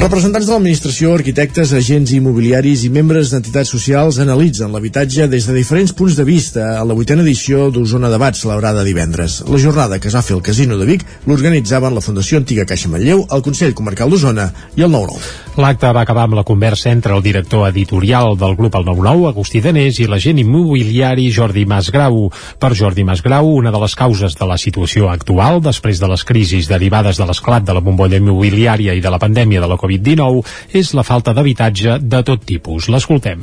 Representants 0.00 0.46
de 0.48 0.54
l'administració, 0.54 1.10
arquitectes, 1.12 1.74
agents 1.76 2.14
immobiliaris 2.16 2.86
i 2.86 2.88
membres 2.88 3.34
d'entitats 3.34 3.68
socials 3.74 4.16
analitzen 4.22 4.72
l'habitatge 4.72 5.26
des 5.28 5.44
de 5.44 5.52
diferents 5.52 5.92
punts 5.92 6.16
de 6.16 6.24
vista 6.24 6.70
a 6.78 6.86
la 6.88 6.96
vuitena 6.96 7.20
edició 7.20 7.66
d'Osona 7.68 8.08
Debat 8.08 8.38
celebrada 8.38 8.80
divendres. 8.86 9.42
La 9.52 9.60
jornada 9.60 9.98
que 10.00 10.08
es 10.08 10.16
va 10.16 10.24
fer 10.24 10.38
al 10.38 10.42
Casino 10.46 10.78
de 10.80 10.88
Vic 10.88 11.04
l'organitzaven 11.28 11.92
la 11.92 12.00
Fundació 12.00 12.40
Antiga 12.40 12.64
Caixa 12.64 12.88
Manlleu, 12.88 13.26
el 13.28 13.44
Consell 13.44 13.76
Comarcal 13.76 14.08
d'Osona 14.08 14.48
i 14.80 14.88
el 14.88 14.88
9-9. 14.88 15.20
L'acte 15.58 15.88
va 15.90 16.04
acabar 16.04 16.28
amb 16.28 16.36
la 16.38 16.44
conversa 16.46 16.92
entre 16.94 17.10
el 17.16 17.24
director 17.24 17.66
editorial 17.68 18.36
del 18.38 18.54
grup 18.54 18.76
El 18.78 18.84
99, 18.86 19.26
Agustí 19.32 19.58
Danés, 19.60 19.96
i 19.98 20.06
l'agent 20.06 20.38
immobiliari 20.38 21.26
Jordi 21.34 21.64
Masgrau. 21.66 22.28
Per 22.62 22.70
Jordi 22.78 23.02
Masgrau, 23.02 23.48
una 23.58 23.72
de 23.74 23.80
les 23.82 23.96
causes 23.98 24.36
de 24.38 24.46
la 24.46 24.56
situació 24.62 25.08
actual, 25.10 25.58
després 25.60 25.98
de 25.98 26.06
les 26.12 26.22
crisis 26.24 26.68
derivades 26.70 27.18
de 27.18 27.26
l'esclat 27.26 27.66
de 27.66 27.74
la 27.74 27.82
bombolla 27.82 28.20
immobiliària 28.22 28.94
i 28.94 29.02
de 29.02 29.10
la 29.10 29.18
pandèmia 29.18 29.60
de 29.60 29.70
la 29.72 29.78
Covid-19, 29.80 30.44
és 30.70 30.92
la 30.94 31.02
falta 31.02 31.34
d'habitatge 31.34 31.98
de 31.98 32.22
tot 32.22 32.46
tipus. 32.46 32.86
L'escoltem. 32.86 33.42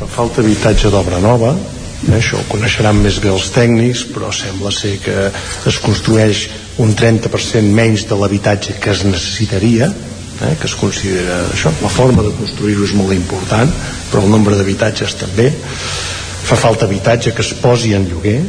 Fa 0.00 0.08
falta 0.10 0.42
habitatge 0.42 0.90
d'obra 0.90 1.20
nova, 1.22 1.52
eh, 1.54 2.16
això 2.18 2.40
ho 2.40 2.48
coneixeran 2.50 2.98
més 2.98 3.20
bé 3.22 3.30
els 3.30 3.52
tècnics, 3.54 4.02
però 4.10 4.32
sembla 4.34 4.74
ser 4.74 4.96
que 5.06 5.30
es 5.70 5.78
construeix 5.78 6.48
un 6.82 6.96
30% 6.98 7.70
menys 7.78 8.08
de 8.10 8.18
l'habitatge 8.18 8.74
que 8.82 8.90
es 8.90 9.04
necessitaria, 9.06 9.92
eh, 10.44 10.56
que 10.60 10.68
es 10.70 10.76
considera 10.78 11.40
això, 11.50 11.72
la 11.82 11.92
forma 11.92 12.24
de 12.26 12.34
construir-ho 12.38 12.84
és 12.86 12.94
molt 12.96 13.14
important, 13.16 13.70
però 14.10 14.24
el 14.24 14.32
nombre 14.32 14.58
d'habitatges 14.58 15.16
també. 15.20 15.50
Fa 16.44 16.58
falta 16.60 16.86
habitatge 16.88 17.32
que 17.34 17.42
es 17.44 17.54
posi 17.60 17.94
en 17.96 18.08
lloguer, 18.10 18.40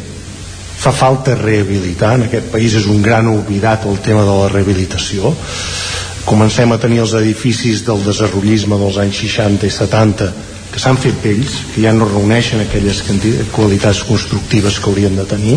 fa 0.75 0.91
falta 0.91 1.37
rehabilitar, 1.39 2.15
en 2.17 2.27
aquest 2.27 2.51
país 2.51 2.75
és 2.75 2.89
un 2.91 3.01
gran 3.01 3.29
oblidat 3.31 3.87
el 3.87 4.01
tema 4.03 4.25
de 4.27 4.35
la 4.41 4.49
rehabilitació, 4.51 5.31
comencem 6.25 6.71
a 6.73 6.81
tenir 6.81 7.03
els 7.03 7.13
edificis 7.17 7.85
del 7.85 8.03
desarrollisme 8.03 8.77
dels 8.81 8.97
anys 9.01 9.21
60 9.23 9.69
i 9.69 9.73
70 9.73 10.54
que 10.75 10.81
s'han 10.83 10.97
fet 10.99 11.15
vells, 11.23 11.53
que 11.71 11.85
ja 11.85 11.93
no 11.95 12.03
reuneixen 12.09 12.59
aquelles 12.59 12.99
qualitats 13.55 14.01
constructives 14.03 14.75
que 14.81 14.91
haurien 14.91 15.15
de 15.15 15.23
tenir. 15.29 15.53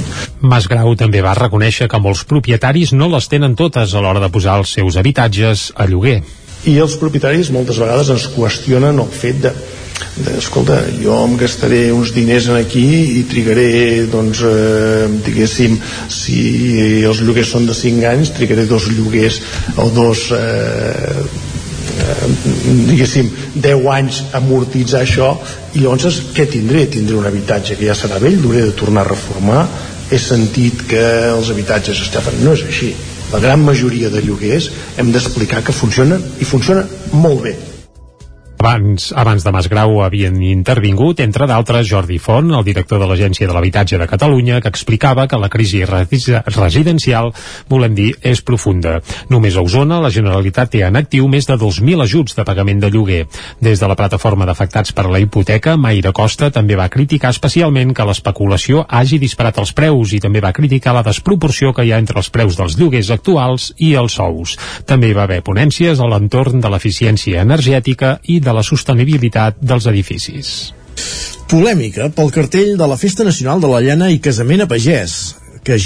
Masgrau 0.46 0.94
també 1.00 1.24
va 1.26 1.34
reconèixer 1.34 1.88
que 1.90 1.98
molts 1.98 2.22
propietaris 2.30 2.94
no 2.94 3.10
les 3.10 3.26
tenen 3.26 3.56
totes 3.58 3.94
a 3.94 4.02
l'hora 4.04 4.22
de 4.22 4.30
posar 4.30 4.60
els 4.62 4.76
seus 4.78 5.00
habitatges 5.00 5.72
a 5.74 5.88
lloguer. 5.90 6.20
I 6.70 6.76
els 6.84 6.94
propietaris 7.00 7.50
moltes 7.54 7.82
vegades 7.82 8.12
ens 8.14 8.28
qüestionen 8.30 9.02
el 9.02 9.10
fet 9.10 9.42
de, 9.42 9.52
de 10.22 10.38
escolta, 10.38 10.78
jo 11.02 11.18
em 11.24 11.34
gastaré 11.40 11.88
uns 11.94 12.14
diners 12.14 12.46
en 12.52 12.60
aquí 12.60 12.86
i 13.18 13.26
trigaré, 13.30 14.06
doncs, 14.10 14.44
eh, 14.46 15.10
diguéssim, 15.26 15.74
si 16.14 16.38
els 17.02 17.26
lloguers 17.26 17.56
són 17.56 17.66
de 17.66 17.74
5 17.74 18.06
anys, 18.14 18.34
trigaré 18.38 18.70
dos 18.70 18.86
lloguers 18.94 19.42
o 19.74 19.90
dos... 19.98 20.28
Eh, 20.38 21.46
diguéssim 22.88 23.30
10 23.54 23.86
anys 23.94 24.20
amortitzar 24.38 25.04
això 25.04 25.30
i 25.74 25.84
llavors 25.84 26.20
què 26.36 26.48
tindré? 26.50 26.86
Tindré 26.92 27.16
un 27.18 27.28
habitatge 27.28 27.76
que 27.78 27.88
ja 27.88 27.96
serà 27.98 28.20
vell, 28.22 28.40
l'hauré 28.42 28.66
de 28.68 28.76
tornar 28.76 29.06
a 29.06 29.10
reformar. 29.12 29.64
He 30.10 30.18
sentit 30.18 30.86
que 30.88 31.04
els 31.34 31.50
habitatges 31.52 32.04
estaven... 32.06 32.38
no 32.44 32.56
és 32.56 32.64
així. 32.66 32.92
La 33.32 33.42
gran 33.44 33.60
majoria 33.60 34.08
de 34.08 34.22
lloguers 34.24 34.70
hem 34.96 35.12
d'explicar 35.12 35.64
que 35.64 35.76
funcionen 35.76 36.22
i 36.40 36.48
funcionen 36.48 36.88
molt 37.12 37.44
bé 37.44 37.58
Abans, 38.58 39.12
abans 39.14 39.44
de 39.46 39.52
Masgrau 39.54 40.00
havien 40.02 40.34
intervingut, 40.42 41.20
entre 41.22 41.46
d'altres, 41.46 41.86
Jordi 41.86 42.16
Font, 42.18 42.48
el 42.50 42.64
director 42.66 42.98
de 42.98 43.06
l'Agència 43.06 43.46
de 43.46 43.54
l'Habitatge 43.54 44.00
de 44.00 44.06
Catalunya, 44.10 44.58
que 44.60 44.68
explicava 44.68 45.28
que 45.30 45.38
la 45.38 45.48
crisi 45.48 45.84
resi- 45.86 46.34
residencial, 46.56 47.30
volem 47.70 47.94
dir, 47.94 48.08
és 48.20 48.42
profunda. 48.42 48.96
Només 49.30 49.54
a 49.54 49.62
Osona, 49.62 50.00
la 50.02 50.10
Generalitat 50.10 50.72
té 50.74 50.82
en 50.82 50.98
actiu 50.98 51.28
més 51.30 51.46
de 51.46 51.54
2.000 51.54 52.02
ajuts 52.02 52.34
de 52.34 52.44
pagament 52.44 52.82
de 52.82 52.90
lloguer. 52.90 53.20
Des 53.62 53.78
de 53.78 53.86
la 53.86 53.94
plataforma 53.94 54.44
d'afectats 54.44 54.90
per 54.92 55.06
la 55.06 55.22
hipoteca, 55.22 55.76
Maire 55.78 56.10
Costa 56.12 56.50
també 56.50 56.74
va 56.74 56.88
criticar 56.90 57.30
especialment 57.30 57.94
que 57.94 58.08
l'especulació 58.10 58.82
hagi 58.88 59.20
disparat 59.22 59.62
els 59.62 59.72
preus 59.72 60.12
i 60.12 60.20
també 60.20 60.42
va 60.42 60.52
criticar 60.52 60.96
la 60.98 61.06
desproporció 61.06 61.70
que 61.72 61.86
hi 61.86 61.92
ha 61.94 62.02
entre 62.02 62.18
els 62.18 62.28
preus 62.34 62.58
dels 62.58 62.74
lloguers 62.76 63.14
actuals 63.14 63.70
i 63.78 63.94
els 63.94 64.18
sous. 64.18 64.58
També 64.84 65.12
hi 65.12 65.16
va 65.16 65.28
haver 65.30 65.44
ponències 65.46 66.02
a 66.02 66.10
l'entorn 66.10 66.58
de 66.60 66.74
l'eficiència 66.74 67.46
energètica 67.46 68.18
i 68.26 68.40
de 68.40 68.47
la 68.56 68.64
sostenibilitat 68.66 69.58
dels 69.60 69.88
edificis. 69.90 70.52
Polèmica 71.48 72.10
pel 72.12 72.32
cartell 72.34 72.74
de 72.76 72.88
la 72.88 72.98
Festa 73.00 73.24
Nacional 73.24 73.62
de 73.62 73.70
la 73.72 73.80
Llana 73.84 74.10
i 74.12 74.20
Casament 74.20 74.64
a 74.64 74.68
Pagès. 74.68 75.18
Que, 75.64 75.76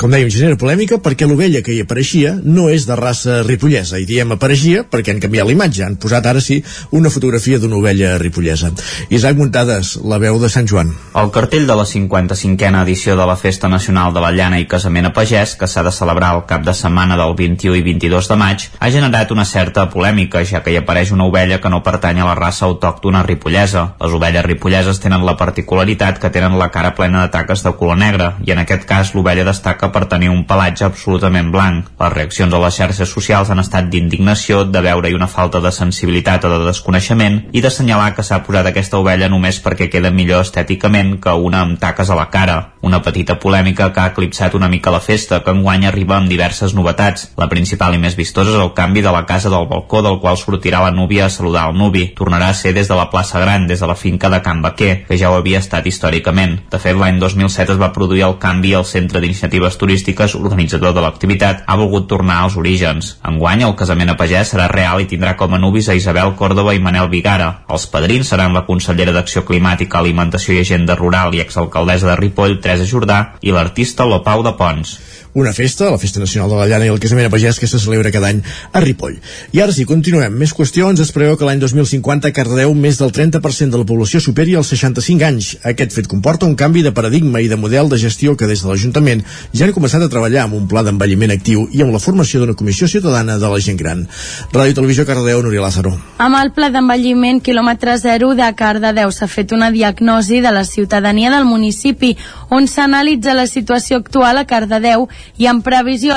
com 0.00 0.12
dèiem, 0.12 0.30
genera 0.32 0.58
polèmica 0.60 1.00
perquè 1.02 1.28
l'ovella 1.28 1.62
que 1.64 1.74
hi 1.74 1.82
apareixia 1.84 2.36
no 2.42 2.68
és 2.72 2.86
de 2.88 2.96
raça 2.98 3.40
ripollesa. 3.46 3.98
I 4.00 4.06
diem 4.08 4.34
apareixia 4.36 4.84
perquè 4.88 5.14
han 5.14 5.22
canviat 5.22 5.48
la 5.48 5.56
imatge. 5.56 5.84
Han 5.86 5.98
posat 6.00 6.26
ara 6.26 6.42
sí 6.44 6.60
una 6.96 7.10
fotografia 7.10 7.58
d'una 7.58 7.78
ovella 7.80 8.16
ripollesa. 8.18 8.72
Isaac 9.10 9.36
Muntades, 9.38 9.96
la 10.04 10.18
veu 10.22 10.38
de 10.42 10.50
Sant 10.52 10.68
Joan. 10.70 10.92
El 11.16 11.30
cartell 11.34 11.66
de 11.68 11.76
la 11.76 11.86
55a 11.88 12.82
edició 12.82 13.16
de 13.16 13.26
la 13.26 13.36
Festa 13.36 13.68
Nacional 13.68 14.14
de 14.14 14.22
la 14.24 14.32
Llana 14.32 14.60
i 14.60 14.68
Casament 14.70 15.10
a 15.10 15.12
Pagès, 15.16 15.56
que 15.58 15.68
s'ha 15.68 15.84
de 15.86 15.92
celebrar 15.94 16.34
el 16.36 16.44
cap 16.48 16.64
de 16.66 16.74
setmana 16.76 17.16
del 17.20 17.34
21 17.38 17.78
i 17.80 17.84
22 17.86 18.28
de 18.30 18.38
maig, 18.40 18.66
ha 18.78 18.90
generat 18.90 19.32
una 19.34 19.44
certa 19.44 19.88
polèmica, 19.90 20.44
ja 20.44 20.62
que 20.64 20.74
hi 20.74 20.78
apareix 20.80 21.12
una 21.14 21.26
ovella 21.28 21.60
que 21.60 21.72
no 21.72 21.82
pertany 21.86 22.20
a 22.20 22.28
la 22.28 22.36
raça 22.38 22.66
autòctona 22.66 23.24
ripollesa. 23.26 23.86
Les 24.00 24.16
ovelles 24.16 24.46
ripolleses 24.46 25.00
tenen 25.02 25.26
la 25.26 25.36
particularitat 25.40 26.20
que 26.22 26.30
tenen 26.30 26.58
la 26.58 26.70
cara 26.70 26.94
plena 26.94 27.24
de 27.24 27.32
taques 27.34 27.64
de 27.64 27.74
color 27.78 27.98
negre, 27.98 28.34
i 28.46 28.54
en 28.54 28.62
aquest 28.62 28.86
cas 28.88 29.09
l'ovella 29.14 29.44
destaca 29.46 29.90
per 29.92 30.06
tenir 30.10 30.30
un 30.30 30.44
pelatge 30.48 30.84
absolutament 30.86 31.50
blanc. 31.52 31.90
Les 32.00 32.12
reaccions 32.12 32.54
a 32.54 32.60
les 32.62 32.76
xarxes 32.76 33.10
socials 33.10 33.50
han 33.50 33.62
estat 33.62 33.90
d'indignació, 33.90 34.64
de 34.64 34.82
veure-hi 34.84 35.16
una 35.16 35.28
falta 35.28 35.60
de 35.60 35.72
sensibilitat 35.72 36.44
o 36.44 36.52
de 36.52 36.66
desconeixement, 36.66 37.40
i 37.52 37.62
d'assenyalar 37.64 38.14
que 38.16 38.24
s'ha 38.26 38.42
posat 38.46 38.70
aquesta 38.70 38.98
ovella 39.00 39.28
només 39.28 39.60
perquè 39.64 39.90
queda 39.90 40.10
millor 40.14 40.44
estèticament 40.46 41.16
que 41.20 41.34
una 41.34 41.64
amb 41.66 41.80
taques 41.80 42.10
a 42.10 42.18
la 42.18 42.28
cara. 42.30 42.58
Una 42.80 43.02
petita 43.02 43.38
polèmica 43.38 43.90
que 43.92 44.00
ha 44.00 44.10
eclipsat 44.12 44.54
una 44.56 44.68
mica 44.68 44.92
la 44.94 45.02
festa, 45.04 45.42
que 45.44 45.52
enguany 45.52 45.86
arriba 45.86 46.16
amb 46.16 46.30
diverses 46.30 46.74
novetats. 46.74 47.30
La 47.36 47.48
principal 47.48 47.94
i 47.94 48.00
més 48.00 48.16
vistosa 48.16 48.54
és 48.54 48.60
el 48.60 48.72
canvi 48.76 49.02
de 49.04 49.12
la 49.12 49.26
casa 49.26 49.50
del 49.52 49.68
balcó 49.68 50.00
del 50.02 50.20
qual 50.20 50.38
sortirà 50.40 50.80
la 50.84 50.94
núvia 50.94 51.26
a 51.26 51.32
saludar 51.32 51.68
el 51.68 51.76
nuvi. 51.76 52.06
Tornarà 52.16 52.50
a 52.50 52.56
ser 52.56 52.72
des 52.76 52.88
de 52.88 52.96
la 52.96 53.10
plaça 53.10 53.40
Gran, 53.40 53.66
des 53.66 53.80
de 53.80 53.86
la 53.86 53.96
finca 53.96 54.30
de 54.30 54.40
Can 54.42 54.62
Baquer, 54.62 55.04
que 55.06 55.18
ja 55.18 55.30
ho 55.30 55.36
havia 55.36 55.58
estat 55.58 55.86
històricament. 55.86 56.58
De 56.70 56.78
fet, 56.78 56.96
l'any 56.96 57.20
2007 57.20 57.76
es 57.76 57.80
va 57.80 57.92
produir 57.92 58.24
el 58.28 58.38
canvi 58.38 58.74
al 58.74 58.84
Centre 58.84 58.99
d'Iniciatives 59.08 59.78
Turístiques, 59.80 60.34
organitzador 60.36 60.92
de 60.92 61.00
l'activitat, 61.00 61.62
ha 61.66 61.76
volgut 61.80 62.08
tornar 62.10 62.42
als 62.42 62.58
orígens. 62.60 63.14
Enguany, 63.24 63.64
el 63.64 63.76
casament 63.78 64.12
a 64.12 64.16
pagès 64.20 64.52
serà 64.52 64.68
real 64.68 65.00
i 65.00 65.08
tindrà 65.08 65.36
com 65.40 65.54
a 65.54 65.58
nuvis 65.58 65.88
a 65.88 65.96
Isabel 65.96 66.34
Córdoba 66.36 66.74
i 66.76 66.82
Manel 66.82 67.08
Vigara. 67.08 67.64
Els 67.68 67.86
padrins 67.86 68.28
seran 68.28 68.52
la 68.52 68.66
consellera 68.66 69.14
d'Acció 69.16 69.46
Climàtica, 69.48 69.98
Alimentació 69.98 70.54
i 70.54 70.60
Agenda 70.60 70.98
Rural 70.98 71.32
i 71.34 71.40
exalcaldessa 71.40 72.10
de 72.10 72.18
Ripoll, 72.20 72.60
Teresa 72.60 72.84
Jordà, 72.84 73.20
i 73.40 73.56
l'artista 73.56 74.04
Lopau 74.04 74.44
de 74.44 74.52
Pons. 74.60 74.98
Una 75.32 75.52
festa, 75.52 75.90
la 75.90 75.98
Festa 75.98 76.18
Nacional 76.18 76.50
de 76.50 76.56
la 76.56 76.66
Llana 76.66 76.86
i 76.88 76.90
el 76.90 76.98
Casament 76.98 77.28
a 77.28 77.30
Pagès 77.30 77.60
que 77.62 77.68
se 77.70 77.78
celebra 77.78 78.10
cada 78.10 78.32
any 78.32 78.40
a 78.72 78.80
Ripoll. 78.82 79.20
I 79.54 79.60
ara 79.62 79.70
sí, 79.70 79.84
continuem. 79.86 80.34
Més 80.34 80.50
qüestions. 80.50 80.98
Es 80.98 81.12
preveu 81.14 81.36
que 81.38 81.46
l'any 81.46 81.60
2050 81.62 82.26
a 82.26 82.34
Cardedeu 82.34 82.74
més 82.74 82.98
del 82.98 83.12
30% 83.14 83.70
de 83.70 83.78
la 83.78 83.86
població 83.86 84.18
superi 84.18 84.56
els 84.58 84.72
65 84.74 85.26
anys. 85.28 85.52
Aquest 85.70 85.94
fet 85.94 86.08
comporta 86.10 86.48
un 86.50 86.56
canvi 86.58 86.82
de 86.82 86.90
paradigma 86.90 87.38
i 87.38 87.46
de 87.46 87.58
model 87.60 87.92
de 87.92 88.00
gestió 88.02 88.34
que 88.34 88.48
des 88.50 88.64
de 88.64 88.72
l'Ajuntament 88.72 89.22
ja 89.54 89.68
han 89.68 89.74
començat 89.76 90.02
a 90.02 90.10
treballar 90.10 90.48
amb 90.48 90.58
un 90.58 90.66
pla 90.66 90.82
d'envelliment 90.82 91.36
actiu 91.36 91.68
i 91.70 91.84
amb 91.84 91.94
la 91.94 92.02
formació 92.02 92.42
d'una 92.42 92.58
comissió 92.58 92.90
ciutadana 92.90 93.38
de 93.38 93.52
la 93.54 93.62
gent 93.62 93.78
gran. 93.78 94.02
Ràdio 94.50 94.80
Televisió 94.80 95.06
Cardedeu, 95.06 95.44
Núria 95.46 95.62
Lázaro. 95.62 95.94
Amb 96.18 96.40
el 96.42 96.50
pla 96.58 96.72
d'envelliment 96.74 97.38
quilòmetre 97.38 97.94
zero 98.02 98.34
de 98.34 98.50
Cardedeu 98.58 99.14
s'ha 99.14 99.30
fet 99.30 99.54
una 99.54 99.70
diagnosi 99.70 100.42
de 100.42 100.50
la 100.50 100.66
ciutadania 100.66 101.30
del 101.30 101.46
municipi 101.46 102.16
on 102.50 102.66
s'analitza 102.66 103.38
la 103.38 103.46
situació 103.46 104.02
actual 104.02 104.42
a 104.42 104.46
Cardedeu 104.50 105.06
i 105.38 105.48
en 105.50 105.62
previsió 105.62 106.16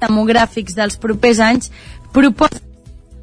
demogràfics 0.00 0.76
dels 0.76 0.96
propers 1.00 1.40
anys 1.40 1.70
proposa 2.12 2.60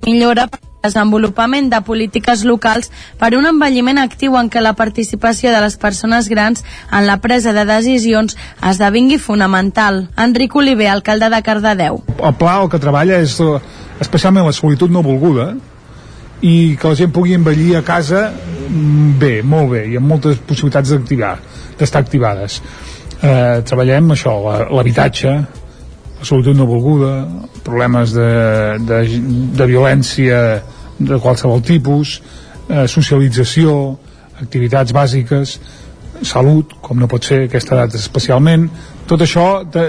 millora 0.05 0.47
per 0.47 0.59
desenvolupament 0.83 1.69
de 1.71 1.79
polítiques 1.81 2.43
locals 2.43 2.91
per 3.19 3.31
un 3.37 3.47
envelliment 3.47 4.01
actiu 4.01 4.35
en 4.39 4.49
què 4.51 4.61
la 4.61 4.75
participació 4.75 5.53
de 5.53 5.61
les 5.63 5.77
persones 5.79 6.27
grans 6.31 6.63
en 6.91 7.07
la 7.07 7.19
presa 7.23 7.53
de 7.55 7.63
decisions 7.69 8.35
esdevingui 8.61 9.17
fonamental. 9.17 10.09
Enric 10.19 10.55
Oliver, 10.55 10.89
alcalde 10.91 11.29
de 11.31 11.41
Cardedeu. 11.41 12.03
el 12.19 12.35
pla 12.35 12.61
el 12.61 12.69
que 12.69 12.79
treballa 12.79 13.21
és 13.23 13.39
especialment 13.99 14.45
la 14.45 14.51
solitud 14.51 14.91
no 14.91 15.03
volguda 15.03 15.53
i 16.41 16.75
que 16.75 16.89
la 16.89 16.95
gent 16.99 17.11
pugui 17.15 17.33
envellir 17.33 17.77
a 17.77 17.83
casa 17.83 18.31
mm, 18.33 19.19
bé, 19.19 19.41
molt 19.43 19.71
bé 19.71 19.85
i 19.87 19.95
amb 19.95 20.07
moltes 20.07 20.37
possibilitats 20.43 20.91
d'activar 20.91 21.37
d'estar 21.79 22.01
activades 22.03 22.61
eh, 23.23 23.61
treballem 23.65 24.13
això, 24.15 24.35
l'habitatge 24.69 25.33
la 25.33 26.27
solitud 26.27 26.55
no 26.55 26.67
volguda 26.69 27.13
problemes 27.63 28.13
de, 28.15 28.29
de, 28.87 28.99
de 29.59 29.67
violència 29.67 30.39
de 30.99 31.19
qualsevol 31.19 31.63
tipus 31.65 32.19
eh, 32.69 32.85
socialització 32.87 33.73
activitats 34.43 34.93
bàsiques 34.95 35.57
salut, 36.23 36.75
com 36.81 36.99
no 36.99 37.09
pot 37.11 37.25
ser 37.25 37.43
aquesta 37.47 37.75
data 37.75 37.99
especialment, 37.99 38.69
tot 39.07 39.21
això 39.25 39.45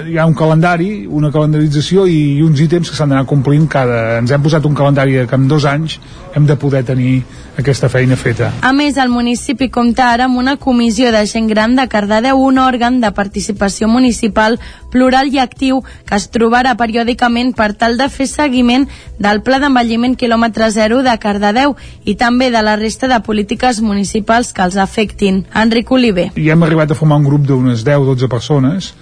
hi 0.08 0.18
ha 0.18 0.26
un 0.26 0.34
calendari, 0.34 1.06
una 1.06 1.30
calendarització 1.34 2.06
i, 2.10 2.42
uns 2.42 2.60
ítems 2.64 2.90
que 2.90 2.98
s'han 2.98 3.14
d'anar 3.14 3.26
complint 3.30 3.68
cada... 3.70 4.18
ens 4.18 4.32
hem 4.34 4.42
posat 4.42 4.66
un 4.66 4.74
calendari 4.74 5.20
que 5.28 5.38
en 5.38 5.48
dos 5.48 5.66
anys 5.68 5.98
hem 6.34 6.46
de 6.46 6.56
poder 6.58 6.82
tenir 6.84 7.22
aquesta 7.58 7.88
feina 7.88 8.16
feta. 8.18 8.50
A 8.66 8.72
més, 8.74 8.96
el 8.98 9.12
municipi 9.12 9.68
compta 9.70 10.08
ara 10.10 10.26
amb 10.26 10.40
una 10.40 10.56
comissió 10.58 11.12
de 11.14 11.22
gent 11.30 11.46
gran 11.50 11.76
de 11.78 11.86
Cardedeu, 11.88 12.40
un 12.42 12.58
òrgan 12.58 13.00
de 13.00 13.12
participació 13.14 13.88
municipal 13.88 14.58
plural 14.94 15.32
i 15.34 15.40
actiu 15.42 15.82
que 16.06 16.14
es 16.18 16.28
trobarà 16.30 16.76
periòdicament 16.78 17.52
per 17.58 17.72
tal 17.78 17.98
de 17.98 18.06
fer 18.12 18.28
seguiment 18.30 18.86
del 19.18 19.42
pla 19.46 19.58
d'envelliment 19.62 20.14
quilòmetre 20.20 20.70
zero 20.70 21.02
de 21.02 21.16
Cardedeu 21.18 21.74
i 22.04 22.14
també 22.20 22.52
de 22.54 22.62
la 22.62 22.76
resta 22.78 23.10
de 23.10 23.18
polítiques 23.26 23.82
municipals 23.82 24.54
que 24.54 24.62
els 24.62 24.78
afectin. 24.78 25.44
Enric 25.54 25.90
Oliver. 25.90 26.30
I 26.38 26.50
hem 26.54 26.62
arribat 26.62 26.94
a 26.94 26.98
formar 26.98 27.18
un 27.18 27.28
grup 27.28 27.46
d'unes 27.48 27.84
10-12 27.86 28.30
persones 28.30 28.94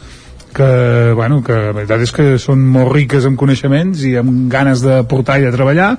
que, 0.53 1.13
bueno, 1.17 1.43
que 1.43 1.53
la 1.53 1.73
veritat 1.73 2.03
és 2.05 2.13
que 2.13 2.27
són 2.41 2.65
molt 2.75 2.93
riques 2.93 3.25
en 3.29 3.37
coneixements 3.41 4.05
i 4.09 4.17
amb 4.21 4.49
ganes 4.53 4.85
de 4.85 5.01
portar 5.09 5.39
i 5.41 5.47
de 5.47 5.53
treballar 5.55 5.95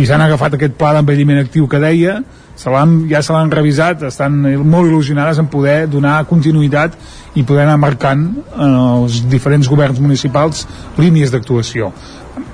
i 0.00 0.06
s'han 0.08 0.24
agafat 0.24 0.56
aquest 0.56 0.76
pla 0.80 0.94
d'envelliment 0.96 1.42
actiu 1.42 1.68
que 1.68 1.82
deia 1.82 2.20
se 2.60 2.70
ja 3.08 3.22
se 3.24 3.32
l'han 3.32 3.50
revisat 3.52 4.02
estan 4.04 4.36
molt 4.68 4.90
il·lusionades 4.90 5.38
en 5.40 5.48
poder 5.48 5.86
donar 5.88 6.18
continuïtat 6.28 6.96
i 7.34 7.44
poder 7.46 7.64
anar 7.64 7.78
marcant 7.80 8.26
en 8.52 8.74
els 8.76 9.22
diferents 9.32 9.68
governs 9.68 10.00
municipals 10.00 10.66
línies 10.98 11.32
d'actuació. 11.32 11.92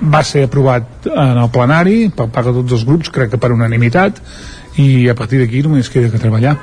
Va 0.01 0.23
ser 0.23 0.45
aprovat 0.47 1.09
en 1.11 1.37
el 1.43 1.51
plenari 1.51 2.07
per 2.15 2.29
part 2.31 2.47
de 2.47 2.55
tots 2.61 2.79
els 2.79 2.87
grups, 2.87 3.11
crec 3.11 3.33
que 3.33 3.41
per 3.41 3.51
unanimitat 3.51 4.21
i 4.79 5.09
a 5.09 5.15
partir 5.17 5.41
d'aquí 5.41 5.63
només 5.65 5.89
queda 5.91 6.11
que 6.13 6.21
treballar 6.21 6.55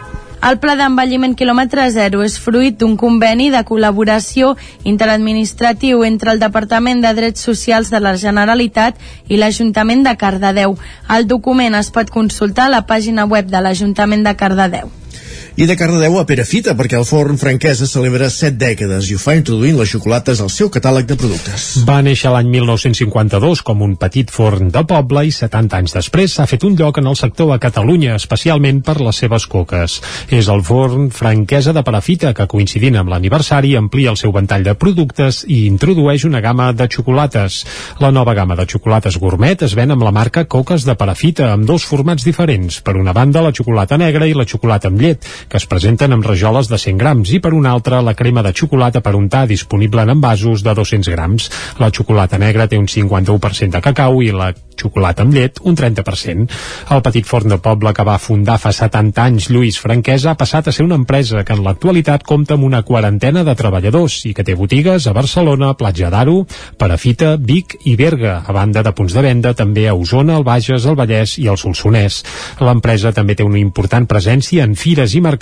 El 0.44 0.58
pla 0.60 0.74
d'envelliment 0.76 1.32
quilòmetre 1.40 1.84
zero 1.92 2.18
és 2.20 2.34
fruit 2.46 2.74
d'un 2.76 2.98
conveni 3.00 3.46
de 3.52 3.62
col·laboració 3.64 4.50
interadministratiu 4.90 6.02
entre 6.04 6.34
el 6.34 6.42
Departament 6.42 7.00
de 7.00 7.12
Drets 7.16 7.46
Socials 7.48 7.88
de 7.94 8.00
la 8.04 8.12
Generalitat 8.20 9.00
i 9.32 9.38
l'Ajuntament 9.40 10.04
de 10.04 10.12
Cardedeu. 10.20 10.76
El 11.16 11.24
document 11.30 11.78
es 11.80 11.88
pot 11.94 12.12
consultar 12.18 12.68
a 12.68 12.74
la 12.74 12.82
pàgina 12.92 13.24
web 13.24 13.48
de 13.48 13.64
l'Ajuntament 13.64 14.28
de 14.28 14.36
Cardedeu. 14.44 14.92
I 15.56 15.68
de 15.70 15.76
Cardedeu 15.78 16.16
a 16.18 16.24
Perafita, 16.26 16.72
perquè 16.74 16.96
el 16.98 17.04
forn 17.06 17.36
franquesa 17.38 17.86
celebra 17.86 18.26
7 18.26 18.56
dècades 18.58 19.06
i 19.06 19.14
ho 19.14 19.20
fa 19.22 19.36
introduint 19.38 19.76
les 19.78 19.86
xocolates 19.92 20.40
al 20.42 20.48
seu 20.50 20.66
catàleg 20.66 21.06
de 21.06 21.14
productes. 21.14 21.66
Va 21.86 22.00
néixer 22.02 22.32
l'any 22.34 22.48
1952 22.50 23.62
com 23.62 23.84
un 23.86 23.92
petit 23.94 24.32
forn 24.34 24.72
de 24.74 24.82
poble 24.82 25.22
i 25.22 25.30
70 25.30 25.78
anys 25.78 25.94
després 25.94 26.34
s'ha 26.34 26.48
fet 26.50 26.66
un 26.66 26.74
lloc 26.74 26.98
en 26.98 27.06
el 27.06 27.14
sector 27.14 27.52
a 27.54 27.60
Catalunya, 27.62 28.16
especialment 28.18 28.80
per 28.82 28.96
les 28.98 29.20
seves 29.22 29.46
coques. 29.46 30.00
És 30.34 30.48
el 30.50 30.64
forn 30.66 31.12
franquesa 31.14 31.70
de 31.70 31.84
Perafita, 31.86 32.34
que 32.34 32.48
coincidint 32.50 32.98
amb 32.98 33.14
l'aniversari 33.14 33.76
amplia 33.78 34.10
el 34.10 34.18
seu 34.18 34.34
ventall 34.34 34.66
de 34.66 34.74
productes 34.74 35.44
i 35.46 35.68
introdueix 35.68 36.26
una 36.26 36.42
gamma 36.42 36.72
de 36.74 36.90
xocolates. 36.90 37.60
La 38.02 38.10
nova 38.10 38.34
gamma 38.34 38.58
de 38.58 38.66
xocolates 38.74 39.20
gourmet 39.22 39.62
es 39.62 39.78
ven 39.78 39.94
amb 39.94 40.02
la 40.02 40.16
marca 40.18 40.48
Coques 40.50 40.82
de 40.82 40.98
Perafita, 40.98 41.52
amb 41.54 41.70
dos 41.70 41.86
formats 41.86 42.26
diferents. 42.26 42.82
Per 42.82 42.98
una 42.98 43.14
banda, 43.14 43.46
la 43.46 43.54
xocolata 43.54 44.02
negra 44.02 44.26
i 44.26 44.34
la 44.34 44.50
xocolata 44.50 44.90
amb 44.90 44.98
llet, 44.98 45.22
que 45.48 45.60
es 45.60 45.66
presenten 45.70 46.12
amb 46.12 46.26
rajoles 46.26 46.68
de 46.68 46.78
100 46.78 47.00
grams, 47.00 47.32
i 47.32 47.40
per 47.40 47.54
una 47.54 47.72
altra, 47.72 48.02
la 48.02 48.14
crema 48.14 48.42
de 48.42 48.52
xocolata 48.52 49.02
per 49.04 49.14
untar 49.18 49.46
disponible 49.48 50.02
en 50.02 50.14
envasos 50.16 50.62
de 50.62 50.74
200 50.74 51.12
grams. 51.14 51.50
La 51.78 51.90
xocolata 51.90 52.38
negra 52.38 52.68
té 52.68 52.78
un 52.78 52.88
51% 52.88 53.70
de 53.74 53.82
cacau 53.84 54.22
i 54.22 54.30
la 54.34 54.52
xocolata 54.74 55.22
amb 55.22 55.34
llet 55.34 55.60
un 55.62 55.76
30%. 55.76 56.48
El 56.94 57.02
petit 57.04 57.26
forn 57.26 57.52
de 57.52 57.58
poble 57.62 57.92
que 57.94 58.06
va 58.06 58.18
fundar 58.18 58.58
fa 58.58 58.72
70 58.74 59.22
anys 59.22 59.48
Lluís 59.52 59.78
Franquesa 59.80 60.32
ha 60.32 60.38
passat 60.38 60.68
a 60.68 60.74
ser 60.74 60.84
una 60.86 60.98
empresa 60.98 61.44
que 61.44 61.54
en 61.54 61.62
l'actualitat 61.64 62.24
compta 62.26 62.56
amb 62.58 62.66
una 62.66 62.82
quarantena 62.82 63.44
de 63.46 63.54
treballadors 63.54 64.20
i 64.28 64.34
que 64.34 64.44
té 64.44 64.56
botigues 64.58 65.06
a 65.06 65.14
Barcelona, 65.16 65.74
Platja 65.78 66.10
d'Aro, 66.10 66.44
Perafita, 66.78 67.34
Vic 67.38 67.78
i 67.84 67.96
Berga, 67.96 68.40
a 68.46 68.52
banda 68.52 68.82
de 68.82 68.92
punts 68.92 69.14
de 69.14 69.22
venda 69.24 69.54
també 69.54 69.86
a 69.88 69.94
Osona, 69.94 70.38
el 70.38 70.46
Bages, 70.46 70.86
el 70.86 70.98
Vallès 70.98 71.38
i 71.38 71.48
el 71.50 71.60
Solsonès. 71.60 72.22
L'empresa 72.64 73.12
també 73.14 73.36
té 73.38 73.46
una 73.46 73.60
important 73.62 74.06
presència 74.10 74.64
en 74.64 74.74
fires 74.78 75.14
i 75.14 75.20
mercats 75.20 75.33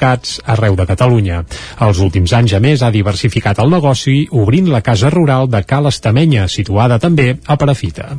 arreu 0.45 0.77
de 0.77 0.87
Catalunya. 0.87 1.43
Els 1.87 2.03
últims 2.03 2.33
anys, 2.33 2.57
a 2.57 2.61
més, 2.61 2.83
ha 2.83 2.91
diversificat 2.95 3.59
el 3.63 3.71
negoci 3.71 4.27
obrint 4.31 4.71
la 4.73 4.83
casa 4.83 5.11
rural 5.11 5.49
de 5.49 5.63
Cal 5.65 5.87
Estamenya, 5.91 6.49
situada 6.49 6.99
també 6.99 7.37
a 7.47 7.57
Perafita. 7.57 8.13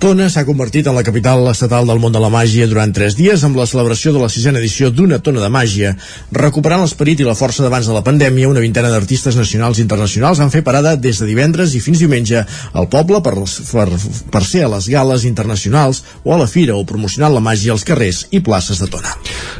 Tona 0.00 0.30
s'ha 0.32 0.46
convertit 0.48 0.86
en 0.88 0.94
la 0.96 1.02
capital 1.04 1.42
estatal 1.50 1.84
del 1.84 1.98
món 2.00 2.14
de 2.14 2.20
la 2.22 2.30
màgia 2.32 2.64
durant 2.64 2.88
tres 2.96 3.12
dies 3.18 3.42
amb 3.44 3.58
la 3.60 3.66
celebració 3.68 4.14
de 4.14 4.20
la 4.22 4.30
sisena 4.32 4.56
edició 4.56 4.88
d'Una 4.88 5.18
tona 5.20 5.42
de 5.42 5.50
màgia. 5.52 5.90
Recuperant 6.32 6.80
l'esperit 6.80 7.20
i 7.20 7.26
la 7.26 7.34
força 7.36 7.60
d'abans 7.60 7.84
de 7.84 7.92
la 7.92 8.00
pandèmia, 8.06 8.48
una 8.48 8.62
vintena 8.64 8.88
d'artistes 8.88 9.36
nacionals 9.36 9.76
i 9.76 9.84
internacionals 9.84 10.40
han 10.40 10.48
fet 10.54 10.64
parada 10.64 10.94
des 10.96 11.20
de 11.20 11.28
divendres 11.28 11.74
i 11.76 11.82
fins 11.84 12.00
diumenge 12.00 12.40
al 12.72 12.88
poble 12.88 13.20
per, 13.20 13.34
per, 13.44 13.84
per 14.32 14.42
ser 14.48 14.62
a 14.64 14.70
les 14.72 14.88
gales 14.88 15.26
internacionals 15.28 16.00
o 16.24 16.32
a 16.32 16.40
la 16.40 16.48
fira 16.48 16.78
o 16.80 16.86
promocionant 16.88 17.36
la 17.36 17.44
màgia 17.44 17.76
als 17.76 17.84
carrers 17.84 18.22
i 18.32 18.40
places 18.40 18.80
de 18.80 18.88
Tona. 18.88 19.12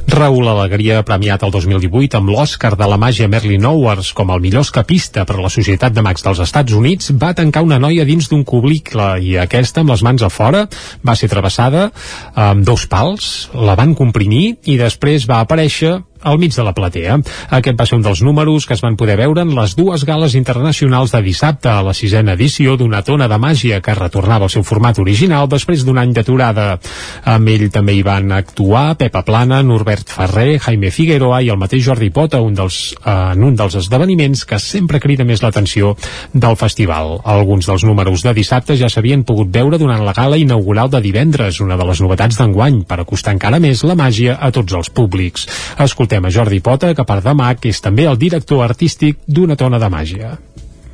Raül 0.08 0.48
Alegria, 0.48 1.02
premiat 1.04 1.44
el 1.44 1.52
2018 1.52 2.16
amb 2.16 2.32
l'Oscar 2.32 2.72
de 2.80 2.88
la 2.88 2.96
màgia 2.96 3.28
Merlin 3.28 3.68
Awards 3.68 4.14
com 4.16 4.32
el 4.32 4.40
millor 4.40 4.64
escapista 4.64 5.28
per 5.28 5.36
a 5.36 5.44
la 5.44 5.52
Societat 5.52 5.92
de 5.92 6.00
Mags 6.00 6.24
dels 6.24 6.40
Estats 6.48 6.72
Units, 6.72 7.12
va 7.12 7.36
tancar 7.36 7.66
una 7.68 7.78
noia 7.78 8.08
dins 8.08 8.32
d'un 8.32 8.48
cubicle 8.48 9.12
i 9.20 9.36
aquesta 9.44 9.84
amb 9.84 9.92
les 9.92 10.08
mans 10.08 10.29
fora 10.30 10.66
va 11.06 11.16
ser 11.18 11.28
travessada 11.32 11.88
amb 12.34 12.64
dos 12.66 12.86
pals, 12.90 13.50
la 13.54 13.76
van 13.78 13.94
comprimir 13.98 14.56
i 14.70 14.78
després 14.80 15.28
va 15.30 15.42
aparèixer 15.44 15.98
al 16.22 16.38
mig 16.38 16.54
de 16.54 16.64
la 16.64 16.74
platea. 16.76 17.18
Aquest 17.50 17.78
va 17.78 17.86
ser 17.86 17.98
un 17.98 18.04
dels 18.04 18.22
números 18.22 18.66
que 18.66 18.74
es 18.74 18.82
van 18.84 18.96
poder 19.00 19.16
veure 19.20 19.42
en 19.42 19.54
les 19.56 19.74
dues 19.76 20.04
gales 20.04 20.34
internacionals 20.38 21.12
de 21.12 21.22
dissabte 21.22 21.70
a 21.70 21.82
la 21.82 21.94
sisena 21.94 22.34
edició 22.38 22.76
d'una 22.76 23.02
tona 23.02 23.28
de 23.28 23.38
màgia 23.40 23.80
que 23.80 23.94
retornava 23.94 24.46
al 24.46 24.52
seu 24.52 24.64
format 24.66 24.98
original 24.98 25.48
després 25.48 25.84
d'un 25.84 25.98
any 25.98 26.12
d'aturada. 26.16 26.78
Amb 27.24 27.48
ell 27.48 27.68
també 27.72 27.94
hi 27.96 28.04
van 28.06 28.32
actuar 28.32 28.96
Pepa 29.00 29.22
Plana, 29.26 29.62
Norbert 29.62 30.10
Ferrer, 30.10 30.58
Jaime 30.60 30.90
Figueroa 30.94 31.40
i 31.42 31.50
el 31.52 31.60
mateix 31.60 31.84
Jordi 31.86 32.10
Pota 32.10 32.40
un 32.44 32.54
dels, 32.54 32.94
eh, 33.04 33.16
en 33.32 33.44
un 33.44 33.56
dels 33.56 33.76
esdeveniments 33.80 34.44
que 34.44 34.58
sempre 34.58 35.00
crida 35.00 35.24
més 35.24 35.42
l'atenció 35.42 35.96
del 36.32 36.56
festival. 36.56 37.20
Alguns 37.24 37.66
dels 37.66 37.84
números 37.84 38.24
de 38.26 38.34
dissabte 38.36 38.76
ja 38.76 38.90
s'havien 38.92 39.24
pogut 39.24 39.50
veure 39.52 39.78
durant 39.78 40.04
la 40.04 40.14
gala 40.16 40.38
inaugural 40.40 40.90
de 40.90 41.00
divendres, 41.00 41.60
una 41.60 41.76
de 41.76 41.86
les 41.88 42.00
novetats 42.00 42.38
d'enguany, 42.38 42.82
per 42.84 43.00
acostar 43.00 43.34
encara 43.36 43.60
més 43.62 43.84
la 43.84 43.96
màgia 43.96 44.36
a 44.40 44.50
tots 44.54 44.74
els 44.76 44.90
públics. 44.90 45.46
Escoltem 45.78 46.09
Escoltem 46.10 46.26
a 46.26 46.30
Jordi 46.34 46.58
Pota, 46.58 46.88
que 46.90 47.04
per 47.06 47.20
demà 47.22 47.52
que 47.54 47.70
és 47.70 47.78
també 47.78 48.02
el 48.10 48.16
director 48.18 48.64
artístic 48.64 49.20
d'una 49.30 49.54
tona 49.54 49.78
de 49.78 49.86
màgia. 49.86 50.30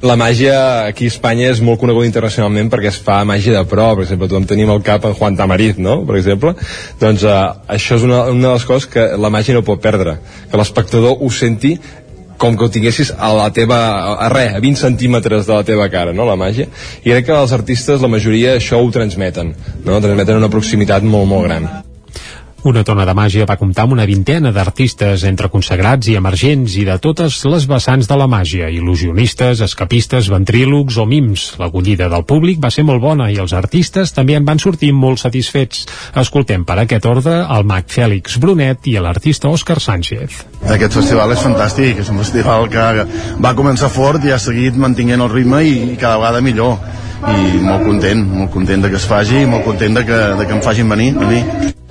La 0.05 0.13
màgia 0.21 0.59
aquí 0.91 1.07
a 1.09 1.13
Espanya 1.15 1.47
és 1.55 1.63
molt 1.65 1.81
coneguda 1.81 2.05
internacionalment 2.05 2.69
perquè 2.69 2.91
es 2.91 2.99
fa 3.01 3.23
màgia 3.25 3.55
de 3.57 3.63
pro, 3.65 3.87
per 3.97 4.05
exemple, 4.05 4.29
tothom 4.29 4.45
tenim 4.51 4.69
al 4.75 4.83
cap 4.85 5.07
en 5.09 5.17
Juan 5.17 5.39
Tamariz, 5.39 5.81
no?, 5.81 6.03
per 6.05 6.19
exemple. 6.21 6.53
Doncs 7.01 7.25
eh, 7.25 7.39
això 7.79 7.97
és 7.97 8.05
una, 8.05 8.27
una 8.35 8.51
de 8.51 8.53
les 8.59 8.69
coses 8.69 8.91
que 8.93 9.07
la 9.17 9.33
màgia 9.33 9.57
no 9.57 9.65
pot 9.65 9.81
perdre, 9.81 10.19
que 10.53 10.61
l'espectador 10.61 11.17
ho 11.17 11.33
senti 11.33 11.79
com 12.37 12.53
que 12.53 12.69
ho 12.69 12.73
tinguessis 12.77 13.15
a 13.17 13.33
la 13.33 13.49
teva, 13.57 13.81
a 14.21 14.29
res, 14.29 14.53
a 14.53 14.61
20 14.61 14.85
centímetres 14.85 15.49
de 15.49 15.57
la 15.57 15.65
teva 15.65 15.89
cara, 15.89 16.13
no?, 16.13 16.29
la 16.29 16.37
màgia. 16.37 16.69
I 17.01 17.09
crec 17.09 17.31
que 17.31 17.41
els 17.41 17.57
artistes, 17.57 18.05
la 18.05 18.13
majoria, 18.13 18.59
això 18.61 18.85
ho 18.85 18.93
transmeten, 18.93 19.57
no?, 19.81 19.97
transmeten 19.97 20.45
una 20.45 20.53
proximitat 20.53 21.09
molt, 21.09 21.33
molt 21.33 21.49
gran. 21.49 21.71
Una 22.67 22.83
tona 22.83 23.05
de 23.07 23.13
màgia 23.15 23.45
va 23.47 23.55
comptar 23.61 23.85
amb 23.87 23.95
una 23.95 24.05
vintena 24.11 24.51
d'artistes 24.51 25.23
entre 25.29 25.47
consagrats 25.53 26.09
i 26.11 26.17
emergents 26.19 26.73
i 26.75 26.83
de 26.89 26.97
totes 26.99 27.37
les 27.47 27.63
vessants 27.71 28.09
de 28.11 28.17
la 28.19 28.27
màgia, 28.27 28.67
il·lusionistes, 28.75 29.63
escapistes, 29.63 30.27
ventrílogs 30.33 30.97
o 30.99 31.05
mims. 31.07 31.45
L'acollida 31.61 32.09
del 32.11 32.25
públic 32.27 32.59
va 32.65 32.73
ser 32.75 32.83
molt 32.89 33.05
bona 33.05 33.29
i 33.31 33.39
els 33.39 33.55
artistes 33.55 34.11
també 34.17 34.35
en 34.35 34.49
van 34.49 34.59
sortir 34.59 34.91
molt 34.91 35.23
satisfets. 35.23 35.85
Escoltem 36.19 36.67
per 36.67 36.81
aquest 36.83 37.07
ordre 37.07 37.37
el 37.45 37.71
mag 37.71 37.87
Fèlix 37.87 38.41
Brunet 38.43 38.91
i 38.91 38.97
l'artista 38.99 39.47
Òscar 39.47 39.79
Sánchez. 39.79 40.43
Aquest 40.67 40.99
festival 40.99 41.37
és 41.39 41.47
fantàstic, 41.47 42.03
és 42.03 42.11
un 42.11 42.19
festival 42.25 42.67
que 42.67 43.07
va 43.47 43.55
començar 43.55 43.95
fort 43.95 44.27
i 44.27 44.35
ha 44.35 44.43
seguit 44.43 44.75
mantinguent 44.75 45.23
el 45.23 45.31
ritme 45.39 45.63
i 45.63 45.95
cada 45.95 46.19
vegada 46.19 46.43
millor 46.43 46.81
i 47.31 47.63
molt 47.63 47.87
content, 47.87 48.27
molt 48.43 48.51
content 48.59 48.83
de 48.83 48.91
que 48.91 48.99
es 48.99 49.07
faci 49.07 49.45
i 49.47 49.49
molt 49.55 49.63
content 49.71 50.03
de 50.03 50.07
que, 50.11 50.23
de 50.43 50.51
que 50.51 50.59
em 50.59 50.67
facin 50.67 50.91
venir 50.91 51.13
a 51.15 51.31
mi 51.31 51.43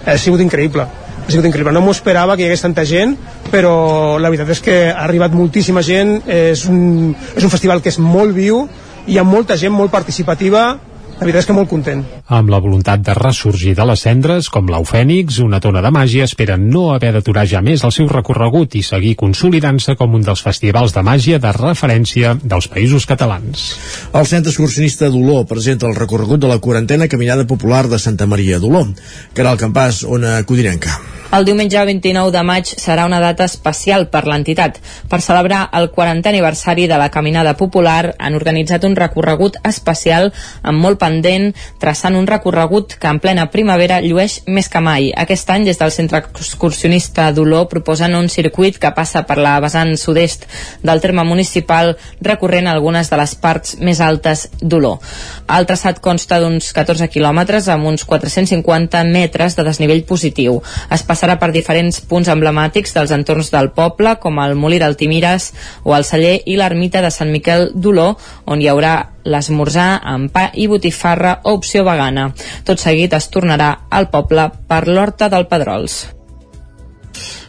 ha 0.06 0.18
sigut 0.22 0.42
increïble. 0.42 0.86
Ha 1.26 1.32
sigut 1.32 1.48
increïble, 1.50 1.74
no 1.74 1.82
m'ho 1.82 1.96
esperava 1.96 2.36
que 2.36 2.44
hi 2.44 2.50
hagués 2.52 2.62
tanta 2.62 2.86
gent 2.86 3.16
però 3.52 4.18
la 4.20 4.30
veritat 4.32 4.52
és 4.56 4.62
que 4.64 4.76
ha 4.90 5.04
arribat 5.06 5.36
moltíssima 5.36 5.84
gent. 5.86 6.18
És 6.28 6.66
un, 6.70 7.14
és 7.36 7.44
un 7.44 7.54
festival 7.54 7.82
que 7.82 7.94
és 7.94 8.00
molt 8.02 8.36
viu. 8.36 8.66
Hi 9.08 9.20
ha 9.20 9.24
molta 9.28 9.58
gent 9.60 9.74
molt 9.76 9.94
participativa. 9.94 10.68
La 11.16 11.24
veritat 11.24 11.46
és 11.46 11.50
que 11.50 11.56
molt 11.56 11.72
content. 11.72 12.04
Amb 12.26 12.50
la 12.50 12.58
voluntat 12.58 13.04
de 13.06 13.14
ressorgir 13.14 13.76
de 13.78 13.86
les 13.86 14.02
cendres, 14.02 14.48
com 14.50 14.66
l'Eufènix, 14.66 15.36
una 15.44 15.60
tona 15.62 15.84
de 15.86 15.92
màgia 15.94 16.26
espera 16.26 16.56
no 16.58 16.88
haver 16.96 17.12
d'aturar 17.14 17.44
ja 17.52 17.62
més 17.62 17.84
el 17.86 17.94
seu 17.94 18.08
recorregut 18.10 18.74
i 18.74 18.82
seguir 18.82 19.14
consolidant-se 19.20 19.94
com 20.00 20.18
un 20.18 20.26
dels 20.26 20.42
festivals 20.42 20.96
de 20.96 21.04
màgia 21.06 21.38
de 21.38 21.52
referència 21.54 22.34
dels 22.42 22.66
països 22.66 23.06
catalans. 23.06 23.68
El 24.10 24.26
Centre 24.26 24.50
Excursionista 24.50 25.12
d'Olor 25.14 25.46
presenta 25.46 25.86
el 25.86 25.94
recorregut 25.94 26.42
de 26.42 26.50
la 26.50 26.58
quarantena 26.58 27.08
Caminada 27.08 27.46
Popular 27.46 27.84
de 27.94 28.02
Santa 28.02 28.26
Maria 28.26 28.58
d'Olor. 28.58 28.90
Caral 29.38 29.62
Campàs, 29.62 30.02
Ona 30.10 30.40
Codinenca. 30.50 30.98
El 31.36 31.44
diumenge 31.44 31.82
29 31.88 32.32
de 32.32 32.42
maig 32.48 32.70
serà 32.80 33.04
una 33.10 33.18
data 33.20 33.44
especial 33.50 34.06
per 34.14 34.22
l'entitat. 34.30 34.78
Per 35.12 35.18
celebrar 35.26 35.66
el 35.76 35.90
40è 35.92 36.30
aniversari 36.32 36.86
de 36.88 37.00
la 37.02 37.10
Caminada 37.12 37.56
Popular 37.60 38.14
han 38.18 38.38
organitzat 38.38 38.86
un 38.88 38.96
recorregut 38.96 39.58
especial 39.68 40.30
amb 40.62 40.80
molt 40.86 41.02
pendent, 41.02 41.50
traçant 41.82 42.15
un 42.16 42.28
recorregut 42.28 42.96
que 43.00 43.10
en 43.12 43.20
plena 43.24 43.48
primavera 43.54 44.02
llueix 44.04 44.40
més 44.48 44.70
que 44.72 44.82
mai. 44.84 45.12
Aquest 45.16 45.50
any, 45.54 45.66
des 45.68 45.80
del 45.80 45.94
Centre 45.94 46.20
Excursionista 46.22 47.30
d'Olor, 47.36 47.68
proposen 47.72 48.16
un 48.18 48.30
circuit 48.30 48.78
que 48.82 48.92
passa 48.96 49.24
per 49.28 49.38
la 49.38 49.56
vessant 49.64 49.94
sud-est 50.00 50.46
del 50.84 51.02
terme 51.04 51.24
municipal, 51.28 51.96
recorrent 52.22 52.70
algunes 52.72 53.10
de 53.12 53.20
les 53.22 53.36
parts 53.40 53.78
més 53.80 54.02
altes 54.02 54.48
d'Olor. 54.62 55.00
El 55.58 55.68
traçat 55.70 56.02
consta 56.04 56.40
d'uns 56.44 56.72
14 56.76 57.10
quilòmetres 57.14 57.70
amb 57.72 57.90
uns 57.92 58.06
450 58.06 59.04
metres 59.10 59.56
de 59.56 59.66
desnivell 59.68 60.06
positiu. 60.10 60.62
Es 60.92 61.06
passarà 61.08 61.40
per 61.42 61.52
diferents 61.56 62.02
punts 62.02 62.30
emblemàtics 62.32 62.96
dels 62.96 63.16
entorns 63.16 63.52
del 63.54 63.72
poble, 63.76 64.18
com 64.22 64.40
el 64.44 64.56
Molí 64.56 64.80
d'Altimires 64.82 65.52
o 65.84 65.96
el 65.98 66.08
celler 66.08 66.40
i 66.46 66.58
l'ermita 66.60 67.04
de 67.06 67.12
Sant 67.12 67.34
Miquel 67.34 67.72
d'Olor, 67.76 68.16
on 68.46 68.62
hi 68.62 68.72
haurà 68.72 68.96
l'esmorzar 69.26 70.02
amb 70.04 70.32
pa 70.32 70.50
i 70.54 70.68
botifarra 70.72 71.40
o 71.44 71.56
opció 71.60 71.84
vegana. 71.88 72.32
Tot 72.66 72.82
seguit 72.82 73.14
es 73.18 73.30
tornarà 73.34 73.72
al 73.90 74.10
poble 74.14 74.50
per 74.70 74.86
l'Horta 74.88 75.30
del 75.34 75.50
Pedrols. 75.52 76.06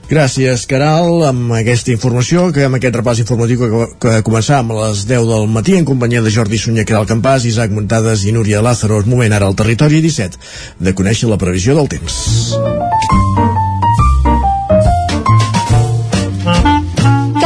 Gràcies, 0.06 0.68
Caral, 0.70 1.24
amb 1.26 1.50
aquesta 1.56 1.90
informació, 1.90 2.44
que 2.54 2.62
amb 2.68 2.78
aquest 2.78 2.94
repàs 2.94 3.22
informatiu 3.24 3.58
que, 3.58 3.88
que 4.04 4.12
començàvem 4.28 4.70
a 4.70 4.84
les 4.84 5.02
10 5.08 5.26
del 5.32 5.50
matí 5.50 5.74
en 5.74 5.88
companyia 5.88 6.22
de 6.22 6.30
Jordi 6.30 6.62
Sunyer, 6.62 6.86
Caral 6.86 7.10
Campàs, 7.10 7.48
Isaac 7.50 7.74
Muntades 7.74 8.22
i 8.22 8.36
Núria 8.36 8.62
Lázaro. 8.62 9.02
És 9.02 9.10
moment 9.10 9.34
ara 9.34 9.50
al 9.50 9.58
territori 9.58 9.98
17 10.06 10.38
de 10.78 10.94
conèixer 10.94 11.32
la 11.32 11.42
previsió 11.42 11.74
del 11.74 11.90
temps. 11.90 12.22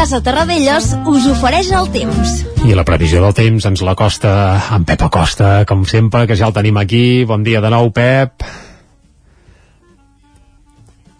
Casa 0.01 0.22
Terradellos 0.24 0.94
us 1.12 1.27
ofereix 1.28 1.66
el 1.77 1.90
temps. 1.93 2.31
I 2.64 2.72
la 2.72 2.86
previsió 2.89 3.20
del 3.20 3.35
temps 3.36 3.66
ens 3.68 3.82
la 3.85 3.93
costa 3.93 4.31
en 4.72 4.86
Pep 4.89 5.02
Acosta, 5.05 5.51
com 5.68 5.82
sempre, 5.85 6.22
que 6.24 6.39
ja 6.40 6.47
el 6.48 6.55
tenim 6.56 6.78
aquí. 6.81 7.27
Bon 7.28 7.44
dia 7.44 7.60
de 7.60 7.68
nou, 7.68 7.90
Pep. 7.93 8.47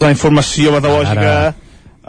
La 0.01 0.15
informació 0.15 0.73
meteorològica... 0.79 1.27
Ara. 1.27 1.53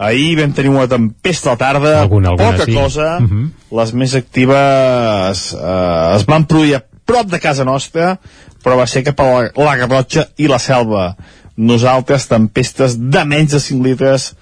Ahir 0.08 0.30
vam 0.38 0.56
tenir 0.56 0.72
una 0.72 0.86
tempesta 0.88 1.52
a 1.52 1.58
la 1.58 1.60
tarda, 1.60 1.92
Alguna, 2.06 2.32
alguna, 2.32 2.56
poca 2.56 2.64
sí. 2.64 2.72
cosa, 2.72 3.10
Uh 3.20 3.28
-huh. 3.28 3.76
les 3.78 3.92
més 3.92 4.14
actives 4.14 5.44
eh, 5.52 6.16
es 6.16 6.24
van 6.24 6.46
produir 6.46 6.76
a 6.76 6.84
prop 7.04 7.28
de 7.28 7.38
casa 7.38 7.64
nostra, 7.68 8.18
però 8.64 8.78
va 8.80 8.86
ser 8.86 9.04
cap 9.04 9.20
a 9.20 9.28
la, 9.28 9.50
la 9.54 9.76
Garrotxa 9.76 10.28
i 10.38 10.48
la 10.48 10.58
Selva. 10.58 11.16
Nosaltres, 11.56 12.28
tempestes 12.28 12.96
de 12.96 13.24
menys 13.24 13.52
de 13.52 13.60
5 13.60 13.84
litres 13.84 14.34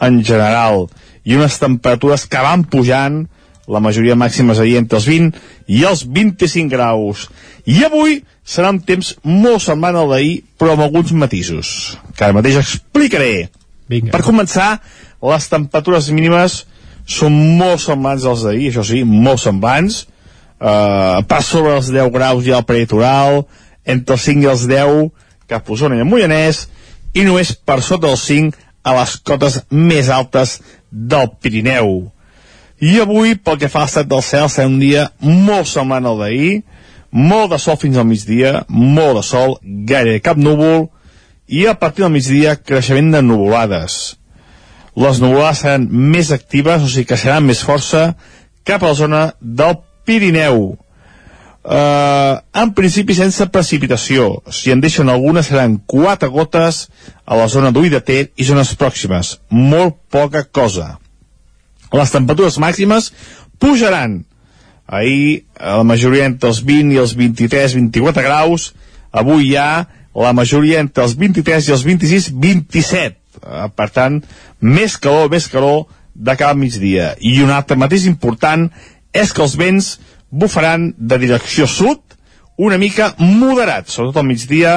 en 0.00 0.22
general, 0.22 0.88
i 1.28 1.36
unes 1.36 1.58
temperatures 1.60 2.24
que 2.30 2.40
van 2.40 2.64
pujant, 2.64 3.26
la 3.68 3.82
majoria 3.84 4.16
màximes 4.16 4.60
ahir 4.62 4.78
entre 4.80 4.96
els 4.96 5.06
20 5.08 5.42
i 5.76 5.82
els 5.84 6.06
25 6.08 6.72
graus. 6.72 7.26
I 7.68 7.82
avui 7.84 8.22
serà 8.48 8.70
un 8.72 8.80
temps 8.80 9.12
molt 9.28 9.60
semblant 9.60 9.98
al 10.00 10.08
d'ahir, 10.08 10.38
però 10.56 10.72
amb 10.72 10.86
alguns 10.86 11.12
matisos, 11.12 11.98
que 12.16 12.24
ara 12.24 12.36
mateix 12.36 12.56
explicaré. 12.62 13.50
Vinga. 13.92 14.12
Per 14.14 14.24
començar, 14.24 14.78
les 15.20 15.48
temperatures 15.52 16.08
mínimes 16.16 16.62
són 17.08 17.36
molt 17.60 17.82
semblants 17.84 18.24
als 18.28 18.46
d'ahir, 18.46 18.70
això 18.72 18.86
sí, 18.88 19.02
molt 19.04 19.44
semblants. 19.44 20.06
Uh, 20.58 21.20
per 21.28 21.42
sobre 21.46 21.76
els 21.76 21.92
10 21.92 22.08
graus 22.14 22.46
hi 22.46 22.56
ha 22.56 22.62
el 22.62 22.68
peritoral, 22.68 23.44
entre 23.84 24.16
els 24.16 24.24
5 24.26 24.44
i 24.44 24.50
els 24.50 24.64
10 24.68 25.04
cap 25.48 25.68
a 25.68 25.76
Osona 25.76 25.96
i 25.96 26.02
el 26.04 26.08
Moianès, 26.08 26.66
i 27.16 27.24
només 27.24 27.52
per 27.52 27.78
sota 27.84 28.08
dels 28.08 28.24
5 28.28 28.56
a 28.88 28.94
les 28.96 29.14
cotes 29.28 29.60
més 29.70 30.08
altes 30.12 30.58
del 30.90 31.30
Pirineu. 31.40 32.08
I 32.78 33.00
avui, 33.02 33.34
pel 33.34 33.58
que 33.58 33.70
fa 33.70 33.82
a 33.82 33.88
l'estat 33.88 34.06
del 34.06 34.22
cel, 34.22 34.46
serà 34.52 34.68
un 34.70 34.78
dia 34.78 35.08
molt 35.24 35.66
semblant 35.66 36.06
al 36.06 36.20
d'ahir, 36.20 36.52
molt 37.10 37.50
de 37.50 37.58
sol 37.58 37.78
fins 37.80 37.98
al 37.98 38.06
migdia, 38.06 38.62
molt 38.68 39.18
de 39.18 39.24
sol, 39.26 39.56
gairebé 39.62 40.20
cap 40.22 40.38
núvol, 40.38 40.86
i 41.48 41.64
a 41.66 41.74
partir 41.80 42.04
del 42.04 42.12
migdia 42.14 42.56
creixement 42.60 43.10
de 43.14 43.22
nuvolades. 43.24 44.18
Les 44.98 45.20
nuvolades 45.22 45.62
seran 45.64 45.86
més 45.90 46.30
actives, 46.34 46.84
o 46.84 46.90
sigui 46.90 47.08
que 47.08 47.18
seran 47.18 47.46
més 47.48 47.62
força, 47.64 48.12
cap 48.68 48.82
a 48.82 48.92
la 48.92 48.98
zona 48.98 49.22
del 49.40 49.78
Pirineu. 50.06 50.76
Eh, 51.68 52.34
en 52.62 52.72
principi 52.74 53.14
sense 53.16 53.46
precipitació. 53.52 54.42
Si 54.50 54.72
en 54.72 54.80
deixen 54.80 55.10
algunes 55.12 55.50
seran 55.50 55.78
quatre 55.86 56.30
gotes 56.32 56.86
a 57.24 57.36
la 57.36 57.48
zona 57.48 57.72
d'Ull 57.74 57.90
de 57.92 58.00
Ter 58.00 58.22
i 58.36 58.46
zones 58.48 58.74
pròximes. 58.78 59.36
Molt 59.50 59.98
poca 60.10 60.44
cosa. 60.44 60.96
Les 61.92 62.12
temperatures 62.12 62.58
màximes 62.60 63.12
pujaran. 63.60 64.22
Ahir 64.88 65.44
eh, 65.44 65.44
la 65.60 65.84
majoria 65.84 66.28
entre 66.30 66.50
els 66.52 66.62
20 66.64 66.96
i 66.96 67.00
els 67.04 67.14
23-24 67.16 68.24
graus. 68.24 68.72
Avui 69.12 69.52
ja 69.52 69.86
la 70.18 70.32
majoria 70.34 70.80
entre 70.82 71.04
els 71.04 71.14
23 71.16 71.68
i 71.68 71.76
els 71.76 71.84
26-27. 71.86 73.16
Eh, 73.38 73.68
per 73.76 73.88
tant, 73.94 74.22
més 74.60 74.96
calor, 74.96 75.28
més 75.30 75.48
calor 75.52 75.86
de 76.14 76.34
cada 76.34 76.56
migdia. 76.58 77.12
I 77.20 77.38
un 77.44 77.52
altre 77.54 77.76
mateix 77.78 78.08
important 78.08 78.66
és 79.14 79.32
que 79.32 79.44
els 79.44 79.54
vents 79.56 79.98
bufaran 80.30 80.92
de 80.98 81.18
direcció 81.18 81.66
sud 81.66 82.00
una 82.58 82.78
mica 82.78 83.12
moderats, 83.18 83.94
sobretot 83.94 84.18
al 84.18 84.26
migdia 84.26 84.72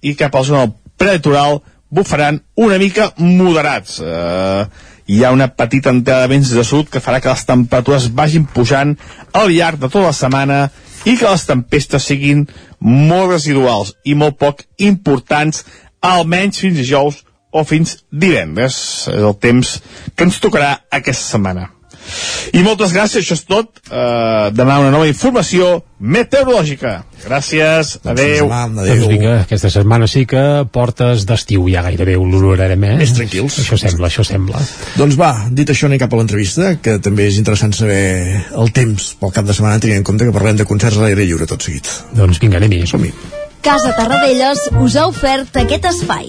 i 0.00 0.14
cap 0.14 0.34
a 0.34 0.42
la 0.42 0.48
zona 0.48 0.72
prelitoral 0.96 1.60
bufaran 1.90 2.40
una 2.54 2.78
mica 2.78 3.10
moderats. 3.18 4.00
Eh, 4.00 4.64
hi 5.06 5.22
ha 5.24 5.32
una 5.34 5.48
petita 5.52 5.90
entrada 5.90 6.24
de 6.24 6.32
vents 6.32 6.50
de 6.54 6.64
sud 6.64 6.88
que 6.88 7.02
farà 7.02 7.20
que 7.20 7.28
les 7.28 7.44
temperatures 7.44 8.08
vagin 8.14 8.46
pujant 8.46 8.94
al 9.32 9.52
llarg 9.52 9.82
de 9.82 9.90
tota 9.90 10.06
la 10.06 10.16
setmana 10.16 10.58
i 11.04 11.18
que 11.18 11.28
les 11.28 11.44
tempestes 11.44 12.08
siguin 12.08 12.46
molt 12.80 13.34
residuals 13.34 13.92
i 14.04 14.14
molt 14.16 14.38
poc 14.40 14.64
importants, 14.78 15.64
almenys 16.00 16.62
fins 16.62 16.80
dijous 16.80 17.22
o 17.52 17.66
fins 17.68 17.98
divendres. 18.10 18.76
És 19.12 19.20
el 19.20 19.36
temps 19.38 19.78
que 20.14 20.30
ens 20.30 20.40
tocarà 20.40 20.76
aquesta 20.90 21.34
setmana. 21.36 21.73
I 22.54 22.62
moltes 22.62 22.92
gràcies, 22.94 23.24
això 23.24 23.36
és 23.38 23.44
tot. 23.48 23.80
Uh, 23.88 24.50
demà 24.54 24.78
una 24.82 24.92
nova 24.94 25.08
informació 25.08 25.82
meteorològica. 26.04 26.94
Gràcies, 27.24 27.94
adeu. 28.04 28.50
Doncs 28.76 29.06
vinga, 29.08 29.36
aquesta 29.44 29.70
setmana 29.72 30.08
sí 30.10 30.24
que 30.28 30.42
portes 30.74 31.24
d'estiu 31.28 31.68
ja 31.72 31.84
gairebé 31.86 32.16
l'olorarem, 32.20 32.84
eh? 32.90 32.96
Més 33.00 33.14
tranquils. 33.16 33.58
Això 33.64 33.78
sembla, 33.80 34.10
això 34.10 34.26
sembla. 34.26 34.60
Doncs 34.98 35.16
va, 35.20 35.32
dit 35.50 35.70
això 35.72 35.88
anem 35.88 36.02
cap 36.02 36.12
a 36.12 36.20
l'entrevista, 36.20 36.74
que 36.84 36.98
també 37.04 37.30
és 37.30 37.40
interessant 37.40 37.72
saber 37.76 38.02
el 38.52 38.74
temps 38.76 39.14
pel 39.20 39.32
cap 39.34 39.48
de 39.48 39.56
setmana, 39.56 39.80
tenint 39.82 40.02
en 40.02 40.10
compte 40.10 40.28
que 40.28 40.36
parlem 40.36 40.60
de 40.60 40.68
concerts 40.68 41.00
a 41.00 41.06
l'aire 41.06 41.24
lliure 41.24 41.48
tot 41.50 41.64
seguit. 41.64 41.88
Doncs 42.14 42.42
vinga, 42.42 42.60
anem-hi. 42.60 42.84
Som-hi. 42.90 43.14
Casa 43.64 43.94
Tarradellas 43.96 44.68
us 44.84 44.98
ha 45.00 45.06
ofert 45.08 45.56
aquest 45.64 45.88
espai. 45.94 46.28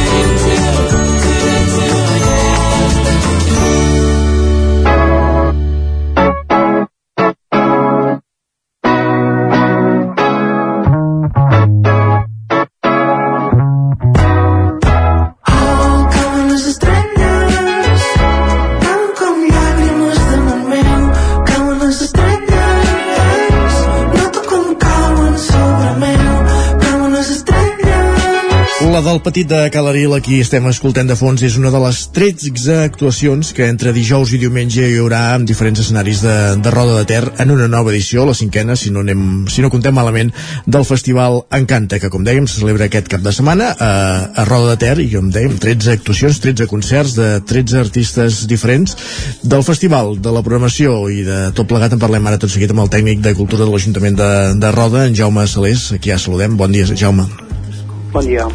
Del 29.11 29.21
petit 29.21 29.47
de 29.47 29.69
Calaril, 29.69 30.13
aquí 30.15 30.37
estem 30.39 30.63
escoltant 30.69 31.09
de 31.09 31.17
fons, 31.19 31.41
és 31.43 31.57
una 31.59 31.67
de 31.73 31.79
les 31.83 31.97
13 32.15 32.77
actuacions 32.85 33.49
que 33.51 33.65
entre 33.67 33.91
dijous 33.91 34.31
i 34.31 34.39
diumenge 34.39 34.85
hi 34.87 34.99
haurà 35.01 35.33
en 35.35 35.43
diferents 35.49 35.81
escenaris 35.83 36.21
de, 36.23 36.35
de 36.63 36.71
Roda 36.71 37.01
de 37.01 37.07
Ter 37.09 37.25
en 37.43 37.51
una 37.51 37.67
nova 37.67 37.91
edició, 37.91 38.23
la 38.23 38.37
cinquena, 38.37 38.77
si 38.79 38.93
no, 38.95 39.03
anem, 39.03 39.49
si 39.51 39.65
no 39.65 39.71
contem 39.73 39.97
malament, 39.97 40.31
del 40.63 40.87
Festival 40.87 41.41
Encanta, 41.59 41.99
que 41.99 42.11
com 42.13 42.23
dèiem 42.23 42.47
se 42.47 42.61
celebra 42.61 42.87
aquest 42.87 43.11
cap 43.11 43.25
de 43.25 43.35
setmana 43.35 43.73
a, 43.75 43.91
a 44.31 44.47
Roda 44.47 44.77
de 44.77 44.79
Ter, 44.85 44.95
i 45.03 45.11
com 45.11 45.27
dèiem, 45.27 45.59
13 45.59 45.97
actuacions, 45.97 46.39
13 46.47 46.71
concerts 46.71 47.19
de 47.19 47.29
13 47.51 47.83
artistes 47.83 48.41
diferents 48.47 48.95
del 49.43 49.67
festival, 49.67 50.15
de 50.23 50.31
la 50.31 50.45
programació 50.45 51.01
i 51.11 51.25
de 51.27 51.43
tot 51.57 51.67
plegat 51.67 51.97
en 51.97 51.99
parlem 51.99 52.31
ara 52.31 52.39
tot 52.39 52.53
seguit 52.53 52.71
amb 52.71 52.85
el 52.87 52.95
tècnic 52.95 53.19
de 53.27 53.35
Cultura 53.35 53.67
de 53.67 53.75
l'Ajuntament 53.75 54.23
de, 54.23 54.33
de 54.55 54.75
Roda, 54.77 55.03
en 55.09 55.19
Jaume 55.19 55.49
Salés, 55.51 55.89
aquí 55.97 56.15
ja 56.15 56.21
saludem. 56.21 56.55
Bon 56.55 56.71
dia, 56.71 56.87
Jaume. 56.87 57.50
Bon 58.11 58.25
dia. 58.27 58.47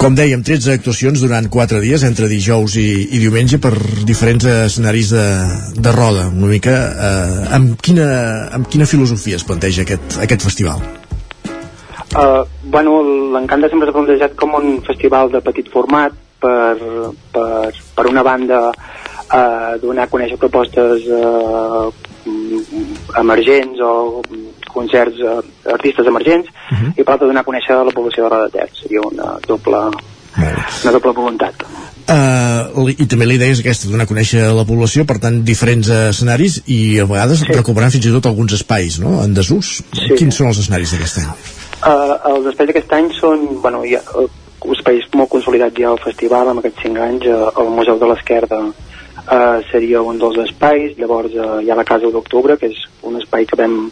Com 0.00 0.16
dèiem, 0.18 0.40
13 0.42 0.72
actuacions 0.72 1.20
durant 1.22 1.46
4 1.52 1.78
dies, 1.84 2.02
entre 2.08 2.26
dijous 2.26 2.74
i, 2.80 2.88
i 3.14 3.20
diumenge, 3.22 3.60
per 3.62 3.70
diferents 4.08 4.48
escenaris 4.50 5.12
de, 5.14 5.26
de 5.76 5.92
roda. 5.94 6.24
Una 6.32 6.50
mica, 6.50 6.74
eh, 6.90 7.44
amb, 7.54 7.76
quina, 7.84 8.08
amb 8.56 8.66
quina 8.72 8.88
filosofia 8.88 9.38
es 9.38 9.46
planteja 9.46 9.84
aquest, 9.84 10.18
aquest 10.24 10.48
festival? 10.48 10.82
Uh, 12.12 12.42
bueno, 12.72 12.98
l'Encanta 13.36 13.70
sempre 13.72 13.88
s'ha 13.88 13.96
plantejat 13.96 14.34
com 14.40 14.56
un 14.58 14.80
festival 14.84 15.30
de 15.32 15.40
petit 15.44 15.70
format 15.72 16.16
per, 16.42 16.74
per, 17.32 17.70
per 17.94 18.08
una 18.10 18.24
banda 18.26 18.66
uh, 18.72 19.78
donar 19.80 20.08
a 20.08 20.12
conèixer 20.12 20.36
propostes 20.42 21.06
uh, 21.08 21.88
emergents 23.22 23.80
o 23.80 24.20
concerts 24.74 25.20
uh, 25.20 25.38
artistes 25.72 26.06
emergents 26.06 26.48
uh 26.48 26.78
-huh. 26.78 26.92
i 26.96 27.02
per 27.02 27.12
l'altra 27.12 27.28
donar 27.28 27.44
a 27.44 27.50
conèixer 27.50 27.76
a 27.76 27.84
la 27.84 27.94
població 27.94 28.24
de 28.24 28.28
Roda 28.28 28.44
de 28.44 28.58
Ter 28.58 28.68
seria 28.82 29.00
una 29.00 29.38
doble, 29.46 29.80
una 30.82 30.92
doble 30.92 31.12
voluntat 31.12 31.54
Uh, 32.02 32.90
I 32.98 33.06
també 33.06 33.28
la 33.28 33.36
idea 33.36 33.54
és 33.54 33.60
aquesta, 33.62 33.86
donar 33.88 34.08
a 34.08 34.10
conèixer 34.10 34.42
a 34.42 34.54
la 34.56 34.64
població, 34.66 35.04
per 35.06 35.20
tant, 35.22 35.44
diferents 35.46 35.88
escenaris 35.88 36.58
i 36.66 36.98
a 36.98 37.06
vegades 37.06 37.44
sí. 37.44 37.52
recuperant 37.54 37.92
fins 37.94 38.08
i 38.08 38.12
tot 38.16 38.26
alguns 38.26 38.56
espais, 38.58 38.98
no?, 38.98 39.22
en 39.22 39.34
desús. 39.36 39.84
Sí. 39.94 40.10
Quins 40.18 40.34
són 40.34 40.50
els 40.50 40.58
escenaris 40.58 40.90
d'aquest 40.92 41.20
any? 41.22 41.30
Uh, 41.82 42.16
els 42.32 42.48
espais 42.50 42.72
d'aquest 42.72 42.92
any 42.98 43.10
són, 43.14 43.46
bueno, 43.62 43.84
hi 43.86 43.94
ha 43.94 44.02
espais 44.74 45.06
molt 45.14 45.30
consolidats 45.30 45.78
ja 45.78 45.92
al 45.92 46.02
festival, 46.02 46.50
amb 46.50 46.62
aquests 46.62 46.82
5 46.88 47.06
anys, 47.06 47.28
el 47.62 47.70
Museu 47.78 48.02
de 48.02 48.10
l'Esquerda 48.10 48.58
uh, 48.66 48.91
seria 49.70 50.02
un 50.02 50.18
dels 50.18 50.38
espais, 50.46 50.96
llavors 50.98 51.34
uh, 51.36 51.60
hi 51.62 51.70
ha 51.70 51.78
la 51.78 51.86
Casa 51.86 52.10
d'Octubre, 52.10 52.56
que 52.58 52.72
és 52.72 52.80
un 53.06 53.20
espai 53.20 53.46
que 53.46 53.56
vam, 53.56 53.90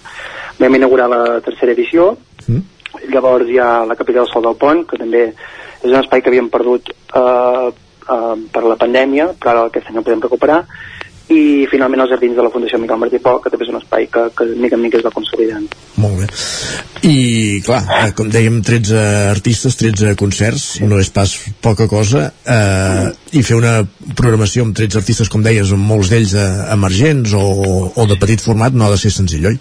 vam 0.58 0.74
inaugurar 0.74 1.08
la 1.08 1.22
tercera 1.44 1.72
edició, 1.72 2.16
Mm. 2.48 2.62
llavors 3.12 3.48
hi 3.48 3.58
ha 3.58 3.84
la 3.86 3.96
Capella 3.96 4.22
del 4.24 4.32
Sol 4.32 4.42
del 4.42 4.56
Pont, 4.56 4.84
que 4.88 4.98
també 4.98 5.26
és 5.28 5.90
un 5.90 5.98
espai 6.00 6.22
que 6.22 6.30
havíem 6.32 6.48
perdut 6.52 6.90
uh, 7.16 7.68
uh, 7.70 8.36
per 8.52 8.64
la 8.64 8.78
pandèmia, 8.80 9.30
però 9.38 9.52
ara 9.52 9.66
aquest 9.68 9.90
any 9.90 10.00
el 10.00 10.06
podem 10.06 10.24
recuperar, 10.24 10.64
i 11.30 11.66
finalment 11.70 12.02
els 12.02 12.10
jardins 12.10 12.34
de 12.36 12.42
la 12.42 12.50
Fundació 12.50 12.78
Miquel 12.82 12.98
Martí 12.98 13.20
Pol, 13.22 13.38
que 13.42 13.52
també 13.52 13.66
és 13.66 13.70
un 13.72 13.78
espai 13.78 14.08
que, 14.10 14.24
que 14.36 14.46
mica 14.58 14.76
en 14.78 14.82
mica 14.82 14.98
es 14.98 15.04
va 15.06 15.12
consolidant. 15.14 15.66
Molt 16.02 16.18
bé. 16.22 16.26
I, 17.06 17.60
clar, 17.64 17.80
eh, 18.00 18.10
com 18.18 18.30
dèiem, 18.32 18.58
13 18.66 19.04
artistes, 19.30 19.78
13 19.78 20.16
concerts, 20.20 20.66
no 20.82 20.98
és 21.00 21.12
pas 21.14 21.32
poca 21.62 21.86
cosa, 21.90 22.26
eh, 22.42 23.06
i 23.38 23.44
fer 23.46 23.60
una 23.60 23.78
programació 24.18 24.66
amb 24.66 24.76
13 24.76 25.00
artistes, 25.02 25.30
com 25.30 25.44
deies, 25.46 25.70
amb 25.76 25.86
molts 25.92 26.10
d'ells 26.10 26.34
eh, 26.34 26.48
emergents 26.74 27.36
o, 27.38 27.46
o 27.94 28.08
de 28.10 28.18
petit 28.20 28.42
format, 28.42 28.74
no 28.74 28.88
ha 28.88 28.94
de 28.96 29.00
ser 29.00 29.14
senzill, 29.14 29.52
oi? 29.52 29.60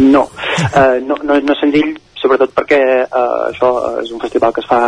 No, 0.00 0.24
uh, 0.24 0.96
no, 1.04 1.16
no, 1.22 1.36
no 1.36 1.52
és 1.52 1.60
senzill, 1.60 1.92
sobretot 2.18 2.54
perquè 2.56 2.80
uh, 3.04 3.50
això 3.50 3.70
és 4.00 4.10
un 4.14 4.20
festival 4.22 4.54
que 4.56 4.64
es 4.64 4.68
fa 4.70 4.80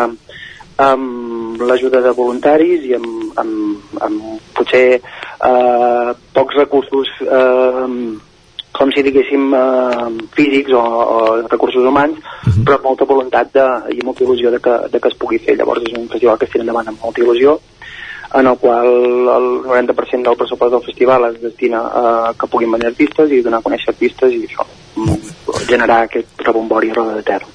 amb 0.90 1.62
l'ajuda 1.68 2.02
de 2.04 2.12
voluntaris 2.16 2.84
i 2.88 2.96
amb, 2.98 3.38
amb, 3.42 3.96
amb 4.08 4.52
potser 4.56 4.98
uh, 4.98 6.12
pocs 6.34 6.58
recursos 6.58 7.10
uh, 7.26 7.86
com 8.72 8.92
si 8.94 9.04
diguéssim 9.04 9.52
uh, 9.52 10.08
físics 10.36 10.72
o, 10.72 10.82
o 10.82 11.18
recursos 11.46 11.84
humans 11.86 12.18
però 12.64 12.78
amb 12.78 12.88
molta 12.88 13.08
voluntat 13.08 13.52
de, 13.54 13.66
i 13.94 14.00
molta 14.06 14.24
il·lusió 14.24 14.50
de 14.54 14.62
que, 14.64 14.78
de 14.92 15.00
que 15.00 15.12
es 15.12 15.18
pugui 15.20 15.38
fer. 15.42 15.58
Llavors 15.58 15.84
és 15.86 15.94
un 15.98 16.08
festival 16.10 16.38
que 16.40 16.48
es 16.48 16.54
tira 16.54 16.64
endavant 16.66 16.90
amb 16.92 17.04
molta 17.04 17.22
il·lusió 17.22 17.58
en 18.34 18.46
el 18.46 18.58
qual 18.58 18.88
el 18.88 19.48
90% 19.64 20.22
del 20.28 20.36
pressupost 20.36 20.72
del 20.72 20.84
festival 20.84 21.26
es 21.30 21.40
destina 21.42 21.80
a 21.84 22.34
que 22.38 22.48
puguin 22.48 22.72
venir 22.72 22.88
artistes 22.92 23.30
i 23.30 23.42
donar 23.44 23.60
a 23.60 23.66
conèixer 23.66 23.92
artistes 23.92 24.32
i 24.32 24.44
això, 24.46 24.66
generar 25.68 26.04
aquest 26.06 26.46
rebombori 26.46 26.90
a 26.90 26.96
roda 26.96 27.18
de 27.18 27.26
terra. 27.26 27.48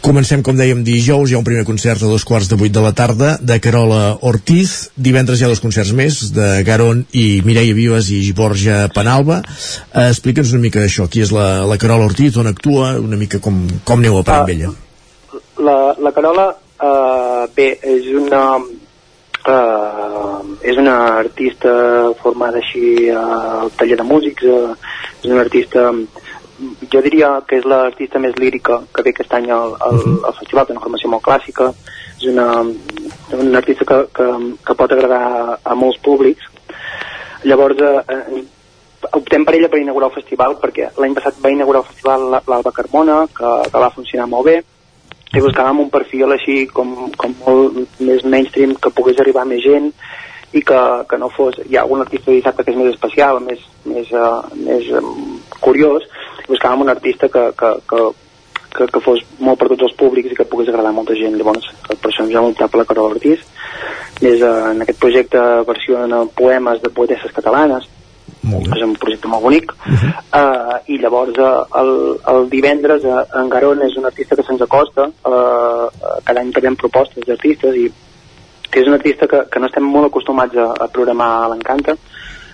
Comencem, 0.00 0.40
com 0.42 0.56
dèiem, 0.56 0.80
dijous, 0.84 1.28
hi 1.28 1.36
ha 1.36 1.40
un 1.40 1.44
primer 1.44 1.66
concert 1.68 2.00
a 2.02 2.08
dos 2.08 2.24
quarts 2.24 2.48
de 2.48 2.56
vuit 2.56 2.72
de 2.72 2.80
la 2.80 2.94
tarda 2.96 3.34
de 3.40 3.58
Carola 3.60 4.16
Ortiz. 4.24 4.90
Divendres 4.96 5.40
hi 5.40 5.44
ha 5.44 5.50
dos 5.52 5.60
concerts 5.60 5.92
més, 5.96 6.22
de 6.32 6.62
Garon 6.64 7.02
i 7.12 7.42
Mireia 7.44 7.76
Vives 7.76 8.08
i 8.16 8.22
Borja 8.36 8.86
Penalba. 8.94 9.42
Eh, 9.44 10.08
Explica'ns 10.08 10.54
una 10.56 10.64
mica 10.64 10.80
això, 10.86 11.04
qui 11.12 11.20
és 11.20 11.32
la, 11.36 11.66
la 11.68 11.76
Carola 11.80 12.08
Ortiz, 12.08 12.38
on 12.40 12.48
actua, 12.48 12.94
una 12.96 13.20
mica 13.20 13.42
com, 13.44 13.60
com 13.84 14.00
aneu 14.00 14.18
a 14.18 14.24
parar 14.24 14.46
amb 14.46 14.54
ella. 14.56 14.72
La, 15.60 15.78
la 16.00 16.14
Carola, 16.16 16.48
uh, 16.80 17.44
bé, 17.56 17.74
és 17.84 18.08
una 18.16 18.42
uh, 19.48 20.40
és 20.60 20.76
una 20.80 20.96
artista 21.20 21.72
formada 22.20 22.60
així 22.60 23.08
al 23.14 23.70
taller 23.78 23.96
de 24.00 24.06
músics, 24.06 24.44
uh, 24.44 24.74
és 25.22 25.30
una 25.30 25.44
artista 25.46 25.90
jo 26.92 27.00
diria 27.00 27.30
que 27.48 27.58
és 27.60 27.66
l'artista 27.68 28.20
més 28.20 28.36
lírica 28.36 28.80
que 28.92 29.04
ve 29.06 29.14
aquest 29.14 29.32
any 29.36 29.48
al, 29.54 29.74
al, 29.80 30.00
al 30.28 30.36
festival, 30.38 30.66
té 30.66 30.74
una 30.74 30.84
formació 30.84 31.10
molt 31.12 31.24
clàssica, 31.24 31.70
és 32.18 32.26
una, 32.32 32.46
una 33.36 33.60
artista 33.62 33.86
que, 33.88 34.00
que, 34.16 34.26
que 34.66 34.76
pot 34.76 34.92
agradar 34.92 35.60
a 35.64 35.76
molts 35.78 36.00
públics. 36.04 36.48
Llavors, 37.48 37.80
eh, 37.80 38.42
optem 39.16 39.46
per 39.48 39.56
ella 39.56 39.70
per 39.72 39.80
inaugurar 39.80 40.10
el 40.10 40.18
festival 40.18 40.58
perquè 40.60 40.90
l'any 41.00 41.16
passat 41.16 41.40
va 41.40 41.52
inaugurar 41.54 41.80
el 41.80 41.88
festival 41.88 42.28
l'Alba 42.36 42.74
Carmona, 42.76 43.22
que, 43.36 43.54
que 43.70 43.84
va 43.86 43.94
funcionar 43.94 44.28
molt 44.28 44.50
bé, 44.50 44.58
i 45.30 45.42
buscàvem 45.42 45.84
un 45.84 45.90
perfil 45.92 46.34
així 46.34 46.64
com, 46.74 47.10
com 47.18 47.36
molt 47.44 48.00
més 48.02 48.24
mainstream, 48.26 48.74
que 48.74 48.92
pogués 48.94 49.20
arribar 49.22 49.46
més 49.46 49.62
gent, 49.62 49.92
i 50.52 50.62
que, 50.66 50.80
que 51.06 51.18
no 51.18 51.28
fos, 51.30 51.60
hi 51.66 51.76
ha 51.76 51.84
algun 51.84 52.02
artista 52.02 52.30
de 52.30 52.40
dissabte 52.40 52.64
que 52.66 52.72
és 52.72 52.80
més 52.80 52.90
especial, 52.90 53.38
més, 53.44 53.60
més, 53.86 54.10
uh, 54.10 54.42
més 54.58 54.88
um, 54.98 55.38
curiós, 55.62 56.08
buscàvem 56.48 56.82
un 56.86 56.90
artista 56.90 57.28
que, 57.30 57.44
que, 57.60 57.70
que, 57.92 58.00
que, 58.74 58.88
que 58.90 59.04
fos 59.04 59.22
molt 59.38 59.60
per 59.60 59.70
tots 59.70 59.86
els 59.86 59.94
públics 60.00 60.34
i 60.34 60.40
que 60.40 60.48
pogués 60.50 60.72
agradar 60.72 60.90
molta 60.96 61.14
gent. 61.18 61.38
Llavors, 61.38 61.70
per 61.86 62.10
això 62.10 62.26
ens 62.26 62.34
vam 62.34 62.50
optar 62.50 62.66
per 62.72 62.82
la 62.82 62.88
Carola 62.88 63.14
Ortiz. 63.14 63.46
Més 64.24 64.42
uh, 64.42 64.72
en 64.72 64.82
aquest 64.82 64.98
projecte 64.98 65.46
versionen 65.70 66.34
poemes 66.34 66.82
de 66.82 66.90
poetesses 66.98 67.34
catalanes, 67.36 67.86
és 68.48 68.82
un 68.82 68.94
projecte 68.96 69.28
molt 69.28 69.42
bonic. 69.42 69.72
Uh 69.72 69.92
-huh. 69.92 70.12
uh, 70.40 70.78
i 70.86 70.98
llavors 70.98 71.36
uh, 71.38 71.64
el, 71.80 71.90
el 72.32 72.48
divendres 72.48 73.04
uh, 73.04 73.24
en 73.40 73.48
Garon 73.48 73.82
és 73.82 73.96
un 73.96 74.06
artista 74.06 74.36
que 74.36 74.42
se'ns 74.42 74.62
acosta. 74.62 75.10
Uh, 75.24 75.88
cada 76.24 76.40
any 76.40 76.52
tenim 76.52 76.76
propostes 76.76 77.24
d'artistes 77.26 77.76
i 77.76 77.92
que 78.70 78.80
és 78.80 78.86
un 78.86 78.94
artista 78.94 79.26
que, 79.26 79.44
que 79.50 79.60
no 79.60 79.66
estem 79.66 79.84
molt 79.84 80.06
acostumats 80.06 80.56
a, 80.56 80.72
a 80.84 80.88
programar 80.88 81.44
a 81.44 81.48
l'Encanta. 81.48 81.96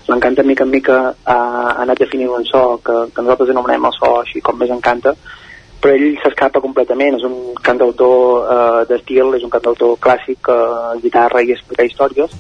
l'Encanta 0.09 0.43
mica 0.43 0.65
en 0.65 0.71
mica 0.71 1.15
ha, 1.25 1.35
ha 1.35 1.83
anat 1.83 1.99
definint 1.99 2.31
un 2.31 2.45
so 2.45 2.81
que, 2.85 2.93
que 3.15 3.23
nosaltres 3.23 3.51
anomenem 3.51 3.85
el 3.85 3.93
so 3.93 4.21
així 4.21 4.41
com 4.41 4.57
més 4.59 4.71
encanta 4.71 5.15
però 5.81 5.93
ell 5.93 6.17
s'escapa 6.23 6.61
completament, 6.61 7.17
és 7.17 7.23
un 7.23 7.55
cantautor 7.63 8.47
eh, 8.55 8.85
d'estil, 8.89 9.35
és 9.35 9.43
un 9.43 9.51
cantautor 9.51 9.99
clàssic, 9.99 10.49
eh, 10.49 11.01
guitarra 11.03 11.43
i 11.43 11.53
explicar 11.53 11.85
històries 11.85 12.31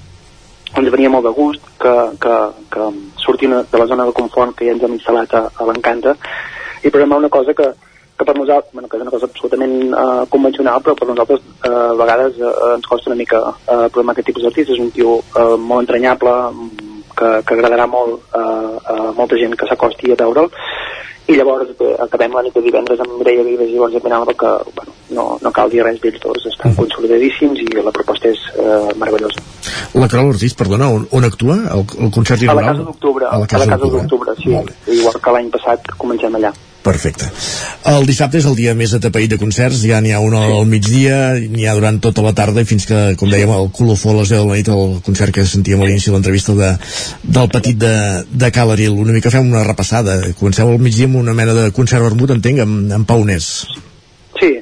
ens 0.74 0.90
venia 0.93 1.10
molt 1.12 1.26
de 1.28 1.32
gust 1.36 1.62
que, 1.80 1.94
que, 2.20 2.36
que 2.72 2.86
surti 3.22 3.47
de 3.47 3.78
la 3.78 3.86
zona 3.86 4.06
de 4.06 4.14
confort 4.16 4.56
que 4.56 4.66
ja 4.66 4.74
ens 4.74 4.82
hem 4.82 4.97
instal·lat 4.98 5.34
a, 5.38 5.43
a 5.55 5.66
l'Encanta 5.68 6.16
i 6.82 6.90
programar 6.90 7.20
una 7.22 7.30
cosa 7.32 7.55
que, 7.55 7.70
que 8.16 8.24
per 8.24 8.34
nosaltres, 8.36 8.72
bueno, 8.72 8.88
que 8.88 8.98
és 8.98 9.05
una 9.05 9.12
cosa 9.12 9.28
absolutament 9.30 9.76
uh, 9.93 10.24
convencional, 10.32 10.82
però 10.82 10.97
per 10.98 11.09
nosaltres 11.09 11.44
uh, 11.44 11.93
a 11.93 11.94
vegades 12.01 12.40
uh, 12.40 12.74
ens 12.74 12.88
costa 12.88 13.12
una 13.12 13.20
mica 13.20 13.40
uh, 13.52 13.86
programar 13.93 14.16
aquest 14.16 14.30
tipus 14.32 14.47
d'artistes, 14.47 14.76
és 14.76 14.82
un 14.82 14.93
tio 14.94 15.18
uh, 15.20 15.56
molt 15.56 15.86
entranyable, 15.86 16.34
que, 17.16 17.30
que 17.48 17.56
agradarà 17.56 17.86
molt 17.88 18.20
uh, 18.36 18.76
a 18.93 18.97
molta 19.16 19.38
gent 19.40 19.56
que 19.56 19.68
s'acosti 19.68 20.12
a 20.12 20.18
veure'l, 20.20 20.51
i 21.27 21.36
llavors 21.39 21.70
bé, 21.78 21.93
acabem 22.03 22.35
la 22.36 22.43
nit 22.47 22.55
de 22.55 22.62
divendres 22.62 23.01
amb 23.03 23.16
Mireia 23.19 23.44
Vives 23.47 23.73
i 23.73 23.81
Borja 23.81 24.03
Penalba 24.03 24.35
que 24.39 24.53
bueno, 24.77 24.93
no, 25.16 25.24
no 25.43 25.53
cal 25.55 25.73
dir 25.73 25.82
res 25.82 25.98
d'ells 26.03 26.20
dos 26.23 26.47
estan 26.53 26.77
consolidadíssims 26.78 27.62
i 27.65 27.66
la 27.81 27.94
proposta 27.94 28.31
és 28.31 28.44
eh, 28.55 28.93
meravellosa. 29.01 29.43
La 29.97 30.09
Carola 30.12 30.35
Ortiz, 30.35 30.55
perdona, 30.55 30.90
on, 30.93 31.09
on 31.11 31.27
actua? 31.27 31.57
El, 31.74 31.85
el 32.07 32.15
concert 32.15 32.47
a 32.47 32.55
la? 32.55 32.69
Casa 32.70 32.86
d'Octubre 32.86 33.27
A 33.27 33.43
la 33.43 33.51
Casa 33.51 33.69
d'Octubre, 33.74 34.07
d'Octubre, 34.07 34.36
sí, 34.85 34.98
igual 35.01 35.20
que 35.23 35.36
l'any 35.39 35.53
passat 35.59 35.93
comencem 35.98 36.39
allà 36.39 36.55
Perfecte. 36.86 37.26
El 37.90 38.04
dissabte 38.06 38.38
és 38.38 38.46
el 38.46 38.54
dia 38.54 38.74
més 38.78 38.92
atapeït 38.94 39.32
de 39.32 39.40
concerts, 39.40 39.80
ja 39.90 39.98
n'hi 40.02 40.12
ha 40.14 40.20
un 40.22 40.36
al 40.38 40.68
migdia, 40.70 41.34
n'hi 41.50 41.66
ha 41.66 41.74
durant 41.74 41.98
tota 42.02 42.22
la 42.22 42.34
tarda 42.36 42.62
i 42.62 42.68
fins 42.68 42.86
que, 42.86 43.00
com 43.18 43.32
dèiem, 43.32 43.50
el 43.50 43.72
colofó 43.74 44.12
a 44.12 44.20
les 44.20 44.30
10 44.30 44.44
de 44.44 44.46
la 44.46 44.58
nit, 44.60 44.70
el 44.70 45.00
concert 45.06 45.34
que 45.34 45.42
sentíem 45.50 45.82
a 45.82 45.88
l'inici 45.88 46.12
de 46.12 46.14
l'entrevista 46.14 46.54
de, 46.54 46.70
del 47.38 47.50
petit 47.50 47.80
de, 47.82 47.96
de 48.30 48.52
Calaril. 48.54 48.94
Una 49.02 49.16
mica 49.16 49.34
fem 49.34 49.50
una 49.50 49.64
repassada. 49.66 50.20
Comenceu 50.38 50.70
al 50.70 50.78
migdia 50.82 51.10
amb 51.10 51.18
una 51.24 51.34
mena 51.34 51.58
de 51.58 51.72
concert 51.74 52.06
vermut, 52.06 52.36
entenc, 52.36 52.62
amb, 52.62 52.94
amb 53.00 53.10
Paunès. 53.10 53.50
Sí, 54.38 54.52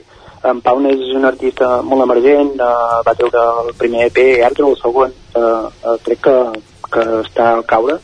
en 0.48 0.60
Pau 0.64 0.80
és 0.88 1.04
un 1.16 1.24
artista 1.28 1.80
molt 1.82 2.04
emergent, 2.04 2.54
uh, 2.60 3.00
va 3.04 3.16
treure 3.16 3.44
el 3.64 3.72
primer 3.80 4.08
EP, 4.08 4.18
ara 4.44 4.52
treu 4.56 4.72
el 4.72 4.80
segon, 4.80 5.12
uh, 5.36 5.68
uh, 5.68 5.94
crec 6.04 6.20
que, 6.26 6.36
que 6.88 7.04
està 7.22 7.50
al 7.54 7.64
caure, 7.68 7.96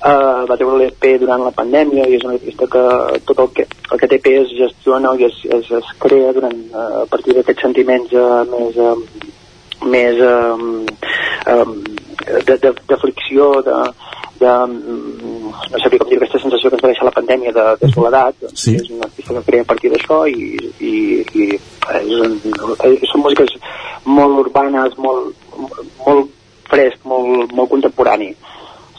uh, 0.00 0.46
va 0.48 0.56
treure 0.56 0.78
l'EP 0.80 1.06
durant 1.22 1.44
la 1.44 1.54
pandèmia 1.56 2.06
i 2.08 2.16
és 2.18 2.24
un 2.26 2.34
artista 2.36 2.68
que 2.70 2.84
tot 3.28 3.44
el 3.44 3.50
que 3.56 3.66
aquest 3.96 4.16
EP 4.18 4.30
es 4.34 4.54
gestiona 4.58 5.14
i 5.18 5.26
es, 5.28 5.42
es, 5.58 5.70
es 5.80 5.92
crea 6.02 6.32
durant, 6.36 6.56
uh, 6.72 7.02
a 7.04 7.06
partir 7.10 7.36
d'aquests 7.36 7.68
sentiments 7.68 8.16
uh, 8.16 8.44
més 8.50 8.80
uh, 8.80 8.96
més 9.84 10.18
um, 10.20 10.86
um, 11.48 11.76
de, 12.46 12.56
de, 12.56 12.72
de 12.88 12.96
fricció 13.00 13.62
de, 13.64 13.76
de, 14.40 14.50
no 14.68 15.80
sabia 15.80 16.00
com 16.02 16.10
dir 16.10 16.18
aquesta 16.18 16.40
sensació 16.42 16.68
que 16.68 16.76
ens 16.76 16.84
va 16.84 16.90
deixar 16.92 17.06
la 17.08 17.14
pandèmia 17.16 17.54
de, 17.56 17.64
de 17.80 17.90
soledat 17.94 18.44
sí. 18.52 18.76
és 18.76 18.90
un 18.92 19.06
artista 19.06 19.36
que 19.38 19.44
crea 19.48 19.64
a 19.64 19.70
partir 19.70 19.92
d'això 19.92 20.20
i, 20.28 20.50
i, 20.84 20.92
i 21.32 21.48
és 21.56 22.12
un, 22.26 22.36
són 23.08 23.24
músiques 23.24 23.56
molt 24.04 24.44
urbanes 24.44 24.96
molt, 25.00 25.32
molt 26.04 26.28
fresc, 26.70 27.00
molt, 27.08 27.52
molt 27.56 27.72
contemporani 27.72 28.34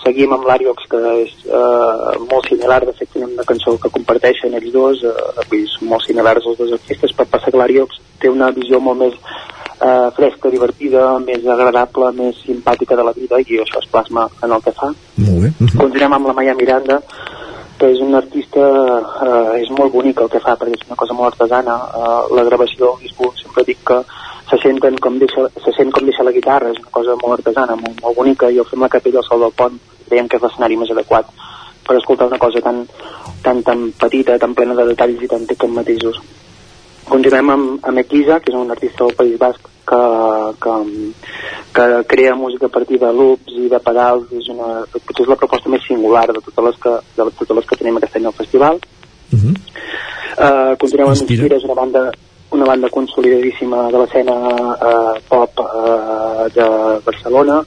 seguim 0.03 0.33
amb 0.33 0.45
l'Ariox 0.47 0.87
que 0.91 0.99
és 1.21 1.33
eh, 1.45 2.19
molt 2.25 2.47
similar 2.49 2.81
de 2.85 2.93
fet 2.97 3.11
tenen 3.13 3.33
una 3.35 3.47
cançó 3.47 3.75
que 3.81 3.91
comparteixen 3.93 4.55
ells 4.57 4.73
dos 4.73 5.03
eh, 5.05 5.15
vull 5.37 5.59
dir, 5.59 5.67
són 5.75 5.91
molt 5.93 6.05
similars 6.07 6.47
els 6.51 6.59
dos 6.61 6.75
artistes 6.77 7.13
però 7.17 7.29
passa 7.33 7.51
que 7.51 7.61
l'Ariox 7.61 8.01
té 8.21 8.31
una 8.31 8.51
visió 8.55 8.79
molt 8.79 9.01
més 9.01 9.17
eh, 9.17 10.07
fresca, 10.17 10.49
divertida 10.53 11.05
més 11.25 11.45
agradable, 11.45 12.11
més 12.17 12.41
simpàtica 12.45 12.97
de 12.97 13.05
la 13.07 13.15
vida 13.17 13.41
i 13.41 13.61
això 13.61 13.81
es 13.81 13.89
plasma 13.91 14.27
en 14.43 14.51
el 14.57 14.65
que 14.65 14.75
fa. 14.77 14.91
Molt 15.27 15.45
bé. 15.45 15.53
continuem 15.77 16.17
amb 16.17 16.31
la 16.31 16.37
Maia 16.37 16.57
Miranda 16.57 17.01
que 17.81 17.89
és 17.89 18.01
un 18.05 18.13
artista 18.13 18.61
eh, 19.25 19.61
és 19.63 19.69
molt 19.73 19.93
bonic 19.93 20.19
el 20.21 20.29
que 20.29 20.41
fa 20.43 20.53
perquè 20.53 20.77
és 20.77 20.85
una 20.85 20.99
cosa 20.99 21.17
molt 21.17 21.33
artesana. 21.33 21.77
Eh, 21.97 22.19
la 22.37 22.45
gravació 22.49 22.91
del 22.91 23.07
disc 23.07 23.41
sempre 23.41 23.65
dic 23.65 23.81
que 23.89 23.97
se 24.51 24.59
senten 24.59 24.97
com 24.99 25.17
deixa, 25.19 25.47
se 25.63 25.71
sent 25.77 25.93
com 25.95 26.03
deixa 26.03 26.25
la 26.27 26.35
guitarra, 26.35 26.73
és 26.73 26.79
una 26.81 26.91
cosa 26.91 27.15
molt 27.21 27.39
artesana, 27.39 27.77
molt, 27.79 28.01
molt 28.03 28.17
bonica, 28.17 28.51
i 28.51 28.59
el 28.59 28.67
fem 28.67 28.83
la 28.83 28.91
capella 28.91 29.21
al 29.21 29.27
sol 29.29 29.45
del 29.45 29.55
pont, 29.55 29.77
veiem 30.11 30.27
que 30.27 30.35
és 30.37 30.43
l'escenari 30.43 30.77
més 30.77 30.91
adequat 30.91 31.31
per 31.87 31.95
escoltar 31.97 32.27
una 32.27 32.39
cosa 32.41 32.59
tan, 32.61 32.83
tan, 33.43 33.63
tan 33.63 33.89
petita, 33.99 34.37
tan 34.39 34.53
plena 34.53 34.75
de 34.75 34.89
detalls 34.91 35.23
i 35.23 35.29
tan 35.31 35.47
en 35.47 35.75
matisos. 35.75 36.19
Continuem 37.07 37.49
amb, 37.49 37.85
amb 37.87 38.03
Equiza, 38.03 38.39
que 38.39 38.51
és 38.51 38.57
un 38.57 38.71
artista 38.71 39.05
del 39.05 39.15
País 39.15 39.39
Basc 39.39 39.69
que, 39.87 40.01
que, 40.61 40.75
que 41.75 41.85
crea 42.11 42.35
música 42.35 42.67
a 42.67 42.73
partir 42.75 42.99
de 42.99 43.11
loops 43.11 43.55
i 43.55 43.69
de 43.71 43.79
pedals, 43.79 44.27
és 44.35 44.49
una, 44.51 44.83
potser 44.93 45.25
és 45.25 45.31
la 45.31 45.39
proposta 45.39 45.71
més 45.71 45.87
singular 45.87 46.27
de 46.29 46.39
totes 46.39 46.67
les 46.67 46.81
que, 46.83 46.97
de 47.17 47.29
totes 47.39 47.57
les 47.57 47.69
que 47.71 47.79
tenim 47.79 47.97
aquest 47.97 48.19
any 48.19 48.27
al 48.27 48.37
festival. 48.37 48.79
Uh 49.31 49.39
-huh. 49.39 49.55
Uh, 50.31 50.75
continuem 50.77 51.09
amb 51.09 51.17
Inspira, 51.17 51.55
és 51.55 51.63
una 51.63 51.73
banda 51.75 52.11
una 52.51 52.65
banda 52.65 52.89
consolidadíssima 52.89 53.87
de 53.91 53.97
l'escena 53.97 54.35
uh, 54.35 55.15
pop 55.29 55.59
uh, 55.63 56.47
de 56.53 56.67
Barcelona 57.05 57.61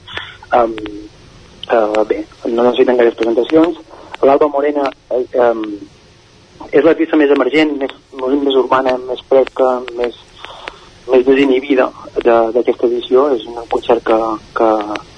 um, 0.53 0.75
uh, 1.73 2.05
bé, 2.05 2.25
no 2.47 2.63
necessiten 2.63 2.97
gaires 2.97 3.17
presentacions. 3.17 3.81
l'Alba 4.23 4.49
Morena 4.49 4.85
uh, 5.11 5.25
um, 5.49 5.65
és 6.71 6.85
l'artista 6.85 7.17
més 7.17 7.33
emergent 7.33 7.75
més, 7.81 7.97
més 8.13 8.61
urbana, 8.61 8.97
més 9.09 9.21
fresca 9.29 9.81
més, 9.97 10.17
més 11.11 11.27
desinhibida 11.27 11.91
d'aquesta 12.25 12.89
edició. 12.89 13.29
És 13.35 13.45
un 13.47 13.61
concert 13.71 14.05
que, 14.05 14.21
que 14.57 14.71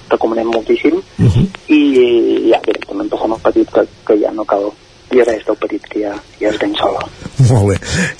recomanem 0.09 0.51
moltíssim. 0.51 0.99
Uh 1.19 1.29
-huh. 1.31 1.45
i 1.67 2.51
ja 2.51 2.59
en 2.91 3.09
passem 3.09 3.33
al 3.33 3.39
petit 3.43 3.71
que, 3.71 3.87
que 4.07 4.19
ja 4.19 4.31
no 4.31 4.45
cal 4.45 4.71
dir 5.11 5.25
res 5.27 5.45
del 5.47 5.57
petit 5.61 5.87
que 5.91 6.03
ja, 6.05 6.13
ja 6.41 6.51
ben 6.61 6.75
sola 6.77 7.05
Molt 7.47 7.69
bé. 7.69 7.75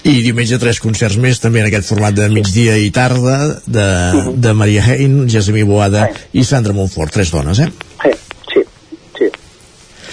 I 0.08 0.22
diumenge 0.22 0.60
tres 0.62 0.80
concerts 0.80 1.18
més, 1.20 1.40
també 1.42 1.64
en 1.64 1.68
aquest 1.72 1.90
format 1.90 2.16
de 2.16 2.28
migdia 2.32 2.78
i 2.80 2.92
tarda, 2.94 3.38
de, 3.66 3.88
de 4.38 4.54
Maria 4.54 4.84
Hein, 4.86 5.24
Jasmine 5.32 5.68
Boada 5.68 6.06
i 6.38 6.46
Sandra 6.46 6.76
Montfort, 6.78 7.12
tres 7.16 7.32
dones, 7.34 7.60
eh? 7.60 7.68
Sí, 8.04 8.14
sí, 8.54 8.64
sí. 9.18 9.32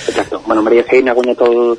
Exacte. 0.08 0.40
Bueno, 0.46 0.64
Maria 0.64 0.86
Feina 0.88 1.12
ha 1.12 1.18
guanyat 1.18 1.44
el, 1.46 1.76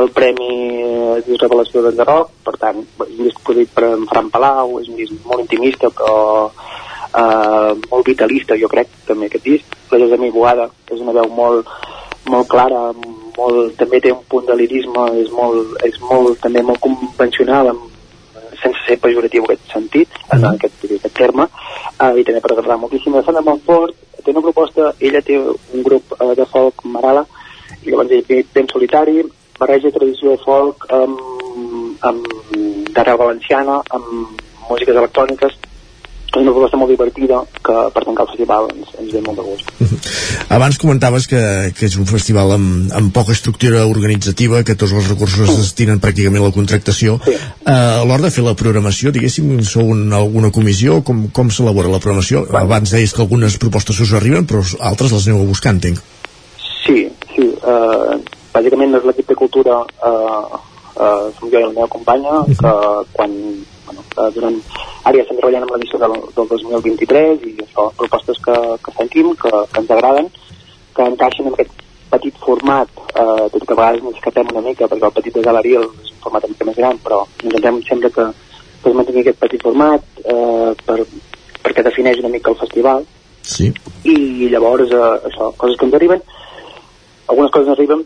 el 0.00 0.10
Premi 0.16 0.50
eh, 0.82 1.22
Disc 1.26 1.42
Revelació 1.46 1.84
de 1.86 2.04
Rock, 2.04 2.34
per 2.44 2.56
tant, 2.60 2.82
és 2.82 3.14
un 3.14 3.24
disc 3.28 3.40
produït 3.46 3.72
per 3.76 3.86
en 3.92 4.06
Fran 4.10 4.32
Palau, 4.34 4.80
és 4.82 4.90
un 4.90 4.98
disc 4.98 5.14
molt 5.24 5.46
intimista, 5.46 5.90
però 5.94 6.16
eh, 6.50 7.72
molt 7.90 8.10
vitalista, 8.10 8.58
jo 8.60 8.70
crec, 8.72 8.90
també 9.08 9.30
aquest 9.30 9.46
disc. 9.46 9.78
La 9.92 10.02
Jasmine 10.02 10.34
Boada 10.34 10.68
és 10.90 10.98
una 11.00 11.14
veu 11.16 11.30
molt, 11.32 11.70
molt 12.30 12.48
clara, 12.48 12.90
molt, 13.36 13.76
també 13.80 14.00
té 14.00 14.12
un 14.14 14.24
punt 14.30 14.46
de 14.48 14.56
lirisme, 14.58 15.04
és 15.20 15.30
molt, 15.34 15.76
és 15.86 15.98
molt 16.00 16.40
també 16.42 16.62
molt 16.66 16.80
convencional, 16.84 17.72
amb, 17.74 17.92
sense 18.62 18.78
ser 18.86 18.98
pejoratiu 19.02 19.44
en 19.44 19.50
aquest 19.50 19.72
sentit, 19.72 20.18
en 20.32 20.44
aquest, 20.48 20.84
aquest 20.86 21.16
terme, 21.16 21.46
eh, 22.00 22.12
i 22.20 22.24
també 22.24 22.40
per 22.40 22.52
agradar 22.52 22.78
moltíssim. 22.80 23.14
La 23.14 23.24
Sandra 23.26 23.44
Montfort 23.44 23.94
té 24.24 24.32
una 24.32 24.44
proposta, 24.44 24.92
ella 25.00 25.22
té 25.22 25.38
un 25.38 25.84
grup 25.86 26.16
eh, 26.18 26.32
de 26.38 26.46
folk 26.52 26.84
Marala, 26.84 27.26
i 27.84 27.90
llavors 27.90 28.14
ell 28.16 28.24
ve 28.28 28.42
ben 28.54 28.68
solitari, 28.72 29.22
barreja 29.58 29.92
tradició 29.94 30.34
de 30.34 30.42
folk 30.42 30.88
amb, 30.92 31.20
amb 32.08 32.26
d'arrel 32.96 33.20
valenciana, 33.22 33.80
amb 33.90 34.42
músiques 34.68 34.96
electròniques, 34.96 35.54
és 36.26 36.42
una 36.42 36.52
proposta 36.52 36.78
molt 36.80 36.90
divertida 36.92 37.38
que 37.64 37.74
per 37.94 38.02
tancar 38.04 38.26
el 38.26 38.30
festival 38.32 38.68
ens, 38.72 38.90
ens 39.00 39.12
ve 39.14 39.22
molt 39.24 39.38
de 39.40 39.44
gust. 39.46 40.08
Abans 40.56 40.78
comentaves 40.82 41.26
que, 41.30 41.40
que 41.76 41.86
és 41.88 41.96
un 42.00 42.08
festival 42.10 42.52
amb, 42.56 42.90
amb 42.98 43.12
poca 43.14 43.32
estructura 43.32 43.86
organitzativa, 43.88 44.62
que 44.66 44.76
tots 44.78 44.92
els 44.92 45.08
recursos 45.12 45.48
es 45.48 45.62
destinen 45.62 46.02
pràcticament 46.02 46.44
a 46.44 46.50
la 46.50 46.56
contractació. 46.56 47.16
Sí. 47.24 47.36
Uh, 47.64 48.02
a 48.02 48.04
l'hora 48.04 48.26
de 48.26 48.32
fer 48.34 48.44
la 48.44 48.56
programació, 48.58 49.14
diguéssim, 49.14 49.54
sou 49.64 49.94
una, 49.94 50.20
alguna 50.20 50.52
comissió? 50.54 51.00
Com, 51.06 51.26
com 51.34 51.50
s'elabora 51.50 51.92
la 51.92 52.02
programació? 52.02 52.44
Bueno. 52.50 52.66
Abans 52.66 52.92
deies 52.94 53.14
que 53.16 53.24
algunes 53.24 53.58
propostes 53.62 54.02
us 54.04 54.14
arriben, 54.18 54.46
però 54.48 54.64
altres 54.90 55.14
les 55.16 55.28
aneu 55.30 55.42
a 55.42 55.48
buscar, 55.48 55.74
entenc. 55.76 56.02
Sí, 56.84 57.06
sí. 57.32 57.48
Uh, 57.62 58.20
bàsicament 58.52 58.98
és 58.98 59.08
l'equip 59.08 59.32
de 59.32 59.38
cultura 59.38 59.80
uh, 59.84 60.60
uh, 60.96 61.26
som 61.38 61.48
jo 61.48 61.58
i 61.58 61.64
la 61.64 61.72
meva 61.72 61.88
companya 61.92 62.42
que 62.52 62.74
quan 63.16 63.34
bueno, 63.96 64.04
que 64.12 64.28
durant 64.36 64.60
ara 65.04 65.16
ja 65.16 65.24
estem 65.24 65.40
treballant 65.40 65.66
amb 65.66 65.74
l'edició 65.74 66.00
del, 66.02 66.14
del 66.36 66.48
2023 66.52 67.48
i 67.48 67.54
això, 67.64 67.88
propostes 67.96 68.38
que, 68.44 68.56
que 68.84 68.94
sentim, 68.98 69.32
que, 69.40 69.50
que 69.72 69.82
ens 69.82 69.92
agraden 69.96 70.30
que 70.96 71.08
encaixen 71.12 71.48
en 71.48 71.56
aquest 71.56 71.84
petit 72.10 72.38
format 72.42 72.88
eh, 73.14 73.46
tot 73.52 73.62
i 73.62 73.66
que 73.66 73.74
a 73.74 73.80
vegades 73.80 74.04
ens 74.04 74.18
escapem 74.20 74.52
una 74.52 74.64
mica 74.68 74.88
perquè 74.88 75.08
el 75.08 75.16
petit 75.18 75.34
de 75.36 75.44
galeria 75.48 75.82
és 75.82 76.12
un 76.12 76.22
format 76.24 76.46
una 76.46 76.54
mica 76.54 76.68
més 76.70 76.78
gran 76.80 77.00
però 77.02 77.22
intentem 77.42 77.82
sempre 77.88 78.12
que, 78.14 78.26
que 78.82 78.90
es 78.92 78.96
mantingui 78.96 79.24
aquest 79.24 79.42
petit 79.42 79.66
format 79.68 80.22
eh, 80.24 80.72
per, 80.86 80.98
perquè 81.66 81.86
defineix 81.86 82.22
una 82.22 82.32
mica 82.36 82.52
el 82.54 82.60
festival 82.62 83.06
sí. 83.42 83.72
i 84.04 84.50
llavors 84.52 84.92
eh, 84.92 85.12
això, 85.30 85.52
coses 85.58 85.78
que 85.78 85.88
ens 85.88 85.98
arriben 85.98 86.22
algunes 87.26 87.50
coses 87.54 87.74
arriben 87.74 88.04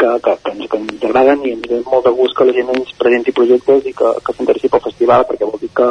que, 0.00 0.10
que, 0.24 0.36
que, 0.44 0.54
ens, 0.54 0.70
que 0.70 0.80
ens 0.80 1.04
agraden 1.10 1.44
i 1.44 1.54
ens 1.56 1.68
ve 1.68 1.82
molt 1.84 2.08
de 2.08 2.14
gust 2.16 2.36
que 2.38 2.48
la 2.48 2.56
gent 2.56 2.72
ens 2.74 2.96
presenti 3.00 3.36
projectes 3.36 3.86
i 3.90 3.94
que, 4.00 4.14
que 4.24 4.36
s'interessi 4.36 4.72
pel 4.72 4.84
festival 4.88 5.26
perquè 5.28 5.48
vol 5.48 5.60
dir 5.60 5.70
que, 5.76 5.88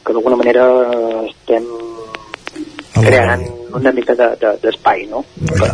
que 0.00 0.16
d'alguna 0.16 0.40
manera 0.40 0.66
estem 1.28 1.68
creant 3.00 3.46
una 3.76 3.92
mica 3.96 4.16
d'espai, 4.16 5.06
de, 5.06 5.08
de, 5.08 5.14
no? 5.14 5.24
Que, 5.54 5.72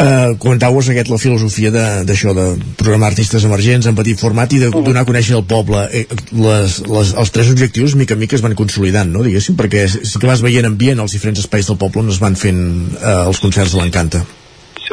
Uh, 0.00 0.32
comentàveu 0.40 0.80
aquest 0.80 1.10
la 1.12 1.18
filosofia 1.20 1.68
d'això 2.08 2.32
de, 2.32 2.44
de 2.56 2.74
programar 2.80 3.10
artistes 3.10 3.44
emergents 3.44 3.84
en 3.88 3.98
petit 3.98 4.16
format 4.16 4.48
i 4.56 4.60
de 4.62 4.70
donar 4.72 5.02
a 5.04 5.08
conèixer 5.08 5.34
el 5.36 5.44
poble 5.44 5.82
eh, 5.92 6.06
les, 6.32 6.78
les, 6.88 7.12
els 7.20 7.32
tres 7.34 7.52
objectius 7.52 7.98
mica 8.00 8.16
en 8.16 8.22
mica 8.22 8.38
es 8.38 8.44
van 8.44 8.56
consolidant, 8.56 9.12
no? 9.12 9.20
diguéssim, 9.26 9.58
perquè 9.60 9.84
sí 9.92 10.16
que 10.16 10.30
vas 10.30 10.40
veient 10.40 10.68
ambient 10.68 11.04
als 11.04 11.16
diferents 11.16 11.44
espais 11.44 11.68
del 11.68 11.80
poble 11.80 12.00
on 12.00 12.12
es 12.14 12.20
van 12.22 12.38
fent 12.40 12.62
uh, 12.96 13.26
els 13.26 13.44
concerts 13.44 13.76
de 13.76 13.82
l'Encanta 13.82 14.24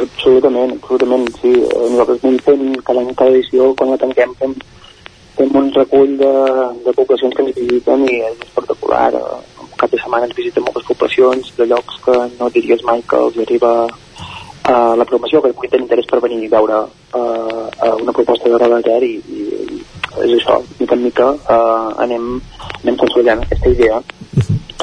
absolutament, 0.04 0.74
absolutament, 0.78 1.28
sí. 1.42 1.54
Eh, 1.66 1.90
Nosaltres 1.92 2.24
anem 2.24 2.40
fent 2.46 2.66
cada 2.88 3.04
any, 3.04 3.14
cada 3.14 3.36
edició, 3.36 3.70
quan 3.76 3.94
la 3.94 4.00
tanquem, 4.02 4.34
fem, 4.42 4.56
fem 5.38 5.56
un 5.62 5.70
recull 5.76 6.18
de, 6.22 6.34
de 6.86 6.96
poblacions 6.98 7.36
que 7.36 7.46
ens 7.46 7.56
visiten 7.58 8.08
i 8.08 8.20
és 8.32 8.44
espectacular. 8.48 9.12
Eh, 9.20 9.68
cap 9.78 9.94
de 9.94 10.00
setmana 10.02 10.26
ens 10.26 10.36
visiten 10.38 10.66
moltes 10.66 10.88
poblacions 10.90 11.54
de 11.58 11.68
llocs 11.70 12.00
que 12.06 12.18
no 12.40 12.50
diries 12.54 12.84
mai 12.88 13.04
que 13.10 13.20
els 13.28 13.38
arriba 13.46 13.74
a 14.68 14.96
la 15.00 15.06
promoció, 15.06 15.42
que 15.42 15.54
puguin 15.54 15.72
tenir 15.72 15.86
interès 15.86 16.08
per 16.10 16.20
venir 16.20 16.48
a 16.48 16.56
veure 16.58 16.80
uh, 17.16 17.94
una 18.02 18.12
proposta 18.12 18.50
de 18.50 18.58
Roda 18.60 18.98
i, 19.06 19.14
i, 19.16 19.44
i 19.78 19.84
és 20.26 20.34
això, 20.42 20.58
mica 20.80 20.98
en 20.98 21.04
mica 21.06 21.28
uh, 21.38 21.94
anem, 22.04 22.26
anem 22.82 22.98
consolidant 23.00 23.46
aquesta 23.46 23.72
idea 23.72 24.02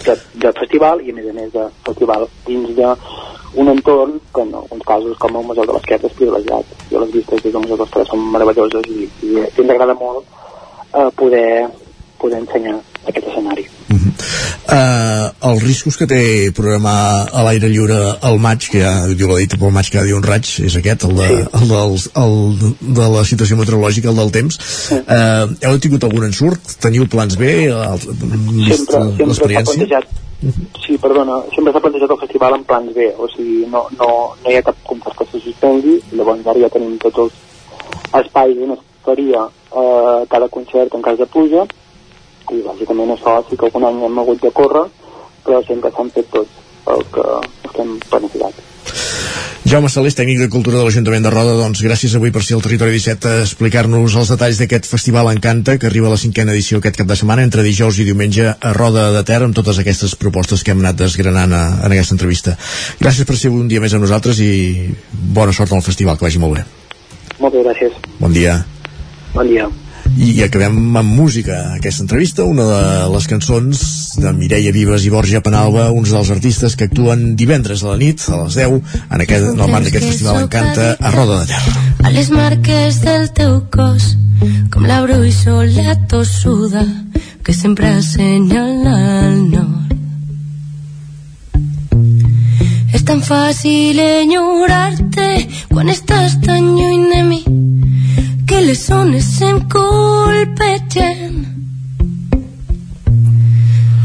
de, 0.06 0.16
de 0.40 0.52
festival 0.60 1.02
i 1.04 1.12
a 1.12 1.18
més 1.18 1.28
a 1.28 1.36
més 1.36 1.52
de 1.52 1.66
festival 1.84 2.26
dins 2.46 2.72
de 2.78 2.94
un 3.54 3.68
entorn 3.68 4.18
que 4.34 4.42
en 4.42 4.54
alguns 4.54 4.84
casos 4.86 5.18
com 5.18 5.36
el 5.36 5.46
Museu 5.46 5.66
de 5.66 5.76
l'Esquerra 5.76 6.10
és 6.10 6.16
privilegiat. 6.18 6.74
Jo 6.90 7.02
les 7.04 7.12
vistes 7.12 7.42
des 7.42 7.52
del 7.52 7.62
Museu 7.62 7.76
de 7.76 7.84
l'Esquerra 7.84 8.10
són 8.10 8.26
meravelloses 8.32 8.90
i, 8.90 9.06
i, 9.22 9.36
i 9.38 9.62
ens 9.62 9.70
agrada 9.70 9.94
molt 9.98 10.24
eh, 10.24 11.10
poder, 11.20 11.46
poder 12.18 12.40
ensenyar 12.42 12.80
aquest 13.06 13.28
escenari. 13.28 13.66
Uh 13.92 14.00
-huh. 14.00 14.12
uh, 14.74 15.50
els 15.50 15.62
riscos 15.62 15.96
que 15.96 16.06
té 16.06 16.50
programar 16.56 17.28
a 17.32 17.42
l'aire 17.44 17.68
lliure 17.68 18.18
el 18.22 18.38
maig, 18.38 18.68
que 18.70 18.80
ja 18.80 19.06
diu 19.06 19.28
la 19.28 19.38
dita 19.38 19.56
pel 19.56 19.70
maig 19.70 19.90
que 19.90 20.02
diu 20.02 20.16
un 20.16 20.22
raig, 20.22 20.46
és 20.64 20.76
aquest, 20.76 21.04
el 21.04 21.14
de, 21.16 21.28
sí. 21.28 21.44
el, 21.60 21.68
dels, 21.68 22.10
el 22.16 22.34
de 22.80 23.08
la 23.16 23.24
situació 23.24 23.56
meteorològica, 23.56 24.08
el 24.08 24.16
del 24.16 24.30
temps. 24.30 24.58
Sí. 24.88 24.94
Uh, 24.94 25.54
heu 25.62 25.78
tingut 25.78 26.04
algun 26.04 26.24
ensurt? 26.24 26.60
Teniu 26.80 27.06
plans 27.06 27.36
B? 27.36 27.44
El, 27.68 27.98
sempre, 28.00 29.02
sempre 29.16 29.34
s'ha 29.34 29.64
plantejat 29.64 30.23
Sí, 30.84 30.98
perdona, 31.00 31.38
sempre 31.54 31.72
s'ha 31.72 31.80
plantejat 31.80 32.10
el 32.12 32.20
festival 32.20 32.56
en 32.58 32.64
plans 32.68 32.92
B, 32.92 33.06
o 33.16 33.28
sigui, 33.32 33.64
no, 33.72 33.86
no, 33.98 34.08
no 34.42 34.50
hi 34.50 34.58
ha 34.58 34.64
cap 34.66 34.82
concert 34.88 35.16
que 35.16 35.26
se 35.30 35.40
suspengui, 35.40 35.94
llavors 36.12 36.44
ara 36.52 36.60
ja 36.66 36.72
tenim 36.74 36.98
tots 37.00 37.22
els 37.24 37.38
espais 38.20 38.60
on 38.66 38.74
es 38.76 38.82
faria 39.06 39.46
eh, 39.46 40.20
cada 40.34 40.50
concert 40.58 40.94
en 40.94 41.06
cas 41.06 41.16
de 41.22 41.28
pluja, 41.36 41.64
i 42.52 42.60
bàsicament 42.66 43.14
això 43.14 43.38
sí 43.48 43.56
que 43.56 43.70
algun 43.70 43.88
any 43.88 44.04
hem 44.04 44.20
hagut 44.20 44.44
de 44.44 44.52
córrer, 44.60 44.84
però 45.46 45.64
sempre 45.64 45.92
s'han 45.96 46.12
fet 46.12 46.30
tots 46.36 46.62
el 46.92 47.04
que, 47.14 47.26
el 47.40 47.72
que 47.72 47.84
hem 47.86 47.98
planificat. 48.10 48.73
Jaume 49.64 49.88
Salés, 49.88 50.12
tècnic 50.12 50.36
de 50.42 50.50
Cultura 50.52 50.76
de 50.76 50.84
l'Ajuntament 50.84 51.24
de 51.24 51.30
Roda, 51.32 51.54
doncs 51.56 51.80
gràcies 51.80 52.12
avui 52.18 52.28
per 52.34 52.42
ser 52.44 52.58
al 52.58 52.64
Territori 52.66 52.92
17 52.98 53.30
a 53.30 53.44
explicar-nos 53.46 54.16
els 54.20 54.32
detalls 54.34 54.58
d'aquest 54.60 54.88
festival 54.90 55.30
Encanta, 55.32 55.78
que 55.80 55.88
arriba 55.88 56.10
a 56.10 56.12
la 56.12 56.18
cinquena 56.20 56.52
edició 56.52 56.82
aquest 56.82 56.98
cap 57.00 57.08
de 57.08 57.16
setmana, 57.16 57.46
entre 57.48 57.64
dijous 57.64 57.96
i 57.98 58.04
diumenge 58.04 58.50
a 58.52 58.72
Roda 58.76 59.06
de 59.14 59.22
Ter, 59.24 59.40
amb 59.42 59.56
totes 59.56 59.80
aquestes 59.80 60.14
propostes 60.20 60.62
que 60.62 60.74
hem 60.74 60.84
anat 60.84 61.00
desgranant 61.00 61.56
a, 61.56 61.62
en 61.86 61.96
aquesta 61.96 62.12
entrevista. 62.18 62.58
Gràcies 63.00 63.24
per 63.24 63.38
ser 63.40 63.54
un 63.56 63.70
dia 63.72 63.80
més 63.80 63.96
amb 63.96 64.04
nosaltres 64.04 64.42
i 64.44 64.52
bona 65.32 65.56
sort 65.56 65.72
al 65.72 65.86
festival, 65.86 66.20
que 66.20 66.28
vagi 66.28 66.44
molt 66.44 66.60
bé. 66.60 66.66
Moltes 67.40 67.64
gràcies. 67.64 67.96
Bon 68.20 68.36
dia. 68.36 68.60
Bon 69.32 69.48
dia 69.48 69.66
i 70.16 70.42
acabem 70.44 70.96
amb 70.96 71.16
música 71.16 71.58
aquesta 71.74 72.04
entrevista, 72.04 72.44
una 72.44 72.66
de 72.68 72.82
les 73.14 73.28
cançons 73.30 73.84
de 74.22 74.32
Mireia 74.36 74.72
Vives 74.74 75.06
i 75.06 75.12
Borja 75.12 75.42
Penalba 75.44 75.90
uns 75.92 76.12
dels 76.14 76.30
artistes 76.34 76.76
que 76.76 76.88
actuen 76.90 77.34
divendres 77.36 77.82
a 77.82 77.92
la 77.92 78.00
nit 78.00 78.22
a 78.28 78.44
les 78.44 78.58
10 78.60 78.76
en, 78.76 79.24
aquest, 79.24 79.48
en 79.52 79.60
el 79.60 79.72
marc 79.72 79.88
d'aquest 79.88 80.10
festival 80.12 80.44
Encanta 80.44 80.92
a 81.00 81.14
Roda 81.14 81.40
de 81.42 81.50
Terra 81.54 81.88
a 82.04 82.14
les 82.14 82.30
marques 82.30 83.00
del 83.04 83.30
teu 83.34 83.58
cos 83.74 84.14
com 84.70 84.86
la 84.86 85.00
bruixola 85.04 85.96
tossuda 86.10 86.84
que 87.44 87.52
sempre 87.52 87.88
assenyala 87.88 88.94
el 89.26 89.50
nord. 89.52 89.90
És 92.94 93.04
tan 93.04 93.20
fàcil 93.20 94.00
enyorar-te 94.00 95.28
quan 95.68 95.92
estàs 95.92 96.38
tan 96.46 96.72
lluny 96.78 97.04
de 97.12 97.22
mi 97.28 97.42
que 98.46 98.60
les 98.60 98.86
zones 98.86 99.28
em 99.42 99.60
colpegen 99.72 101.44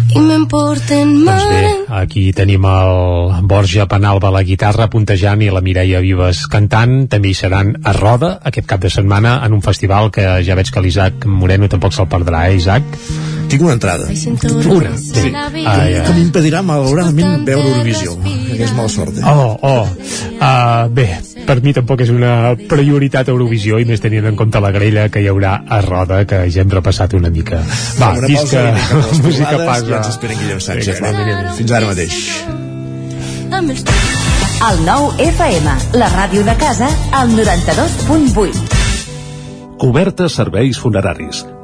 i 0.10 0.22
m'emporten 0.26 1.12
doncs 1.26 1.46
bé, 1.50 1.74
aquí 2.02 2.24
tenim 2.34 2.66
el 2.66 3.44
Borja 3.50 3.86
Penalba 3.92 4.32
a 4.32 4.36
la 4.40 4.44
guitarra 4.48 4.90
puntejant 4.90 5.44
i 5.46 5.52
la 5.54 5.62
Mireia 5.66 6.02
Vives 6.04 6.46
cantant 6.52 7.04
també 7.12 7.34
hi 7.34 7.38
seran 7.38 7.76
a 7.84 7.94
Roda 7.98 8.38
aquest 8.52 8.70
cap 8.70 8.82
de 8.86 8.92
setmana 8.94 9.40
en 9.46 9.58
un 9.58 9.66
festival 9.66 10.10
que 10.16 10.40
ja 10.46 10.58
veig 10.60 10.72
que 10.74 10.84
l'Isaac 10.86 11.28
Moreno 11.28 11.70
tampoc 11.70 11.94
se'l 11.94 12.10
perdrà, 12.10 12.48
eh 12.50 12.58
Isaac? 12.58 13.39
Tinc 13.50 13.64
una 13.66 13.74
entrada. 13.74 14.06
Una, 14.10 14.92
sí. 14.98 15.32
Ah, 15.66 15.90
ja. 15.90 16.04
Que 16.06 16.14
m'impedirà 16.14 16.62
malauradament 16.66 17.46
veure 17.48 17.72
Eurovisió. 17.72 18.16
Que 18.22 18.64
és 18.68 18.74
mala 18.78 18.92
sort, 18.94 19.18
eh? 19.18 19.26
Oh, 19.26 19.58
oh. 19.66 19.88
Uh, 20.40 20.86
bé, 20.94 21.08
per 21.48 21.58
mi 21.66 21.74
tampoc 21.74 22.04
és 22.06 22.12
una 22.14 22.54
prioritat 22.70 23.32
Eurovisió 23.34 23.80
i 23.82 23.88
més 23.90 24.04
tenint 24.04 24.30
en 24.30 24.38
compte 24.40 24.62
la 24.62 24.72
grella 24.76 25.08
que 25.10 25.24
hi 25.24 25.28
haurà 25.32 25.54
a 25.66 25.82
Roda, 25.86 26.22
que 26.30 26.44
ja 26.54 26.62
hem 26.64 26.72
repassat 26.78 27.16
una 27.18 27.32
mica. 27.34 27.64
Va, 28.00 28.14
una 28.22 28.30
disca, 28.30 28.70
pausa 28.94 29.22
música 29.24 29.56
passa. 29.66 29.90
I 29.90 29.98
ens 30.00 30.12
esperen 30.14 30.42
Guillem 30.44 30.62
Sánchez. 30.64 31.02
Va, 31.04 31.12
fins 31.58 31.72
ara 31.76 31.90
mateix. 31.90 32.16
El 34.70 34.84
nou 34.86 35.10
FM, 35.24 35.78
la 35.98 36.10
ràdio 36.14 36.44
de 36.46 36.56
casa, 36.60 36.90
al 37.16 37.32
92.8. 37.34 38.78
Cobertes 39.80 40.36
serveis 40.36 40.78
funeraris. 40.84 41.46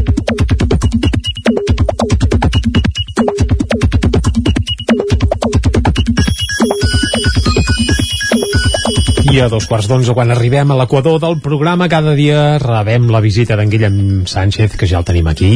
I 9.31 9.39
a 9.39 9.47
dos 9.47 9.63
quarts 9.63 9.87
d'onze, 9.87 10.11
quan 10.11 10.31
arribem 10.33 10.73
a 10.73 10.75
l'equador 10.75 11.15
del 11.23 11.37
programa, 11.39 11.87
cada 11.87 12.11
dia 12.17 12.57
rebem 12.59 13.05
la 13.13 13.21
visita 13.23 13.55
d'en 13.55 13.69
Guillem 13.71 14.25
Sánchez, 14.27 14.75
que 14.75 14.89
ja 14.89 14.99
el 14.99 15.05
tenim 15.07 15.29
aquí. 15.31 15.51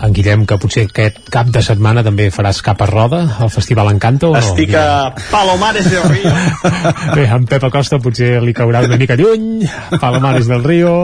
En 0.00 0.14
Guillem, 0.16 0.46
que 0.48 0.56
potser 0.62 0.86
aquest 0.88 1.18
cap 1.32 1.50
de 1.52 1.60
setmana 1.62 2.04
també 2.06 2.30
faràs 2.32 2.62
cap 2.64 2.80
a 2.80 2.88
roda 2.88 3.20
al 3.44 3.52
Festival 3.52 3.92
Encanto. 3.92 4.30
o 4.30 4.32
no, 4.32 4.40
Estic 4.40 4.72
Guillem? 4.72 4.80
a 4.80 5.12
Palomares 5.30 5.90
del 5.90 6.08
Río. 6.14 6.32
Bé, 7.16 7.26
en 7.28 7.44
Pep 7.50 7.68
Acosta 7.68 8.00
potser 8.00 8.38
li 8.42 8.56
caurà 8.56 8.80
una 8.88 8.96
mica 8.96 9.18
lluny, 9.20 9.66
Palomares 10.00 10.48
del 10.48 10.64
Río, 10.64 11.02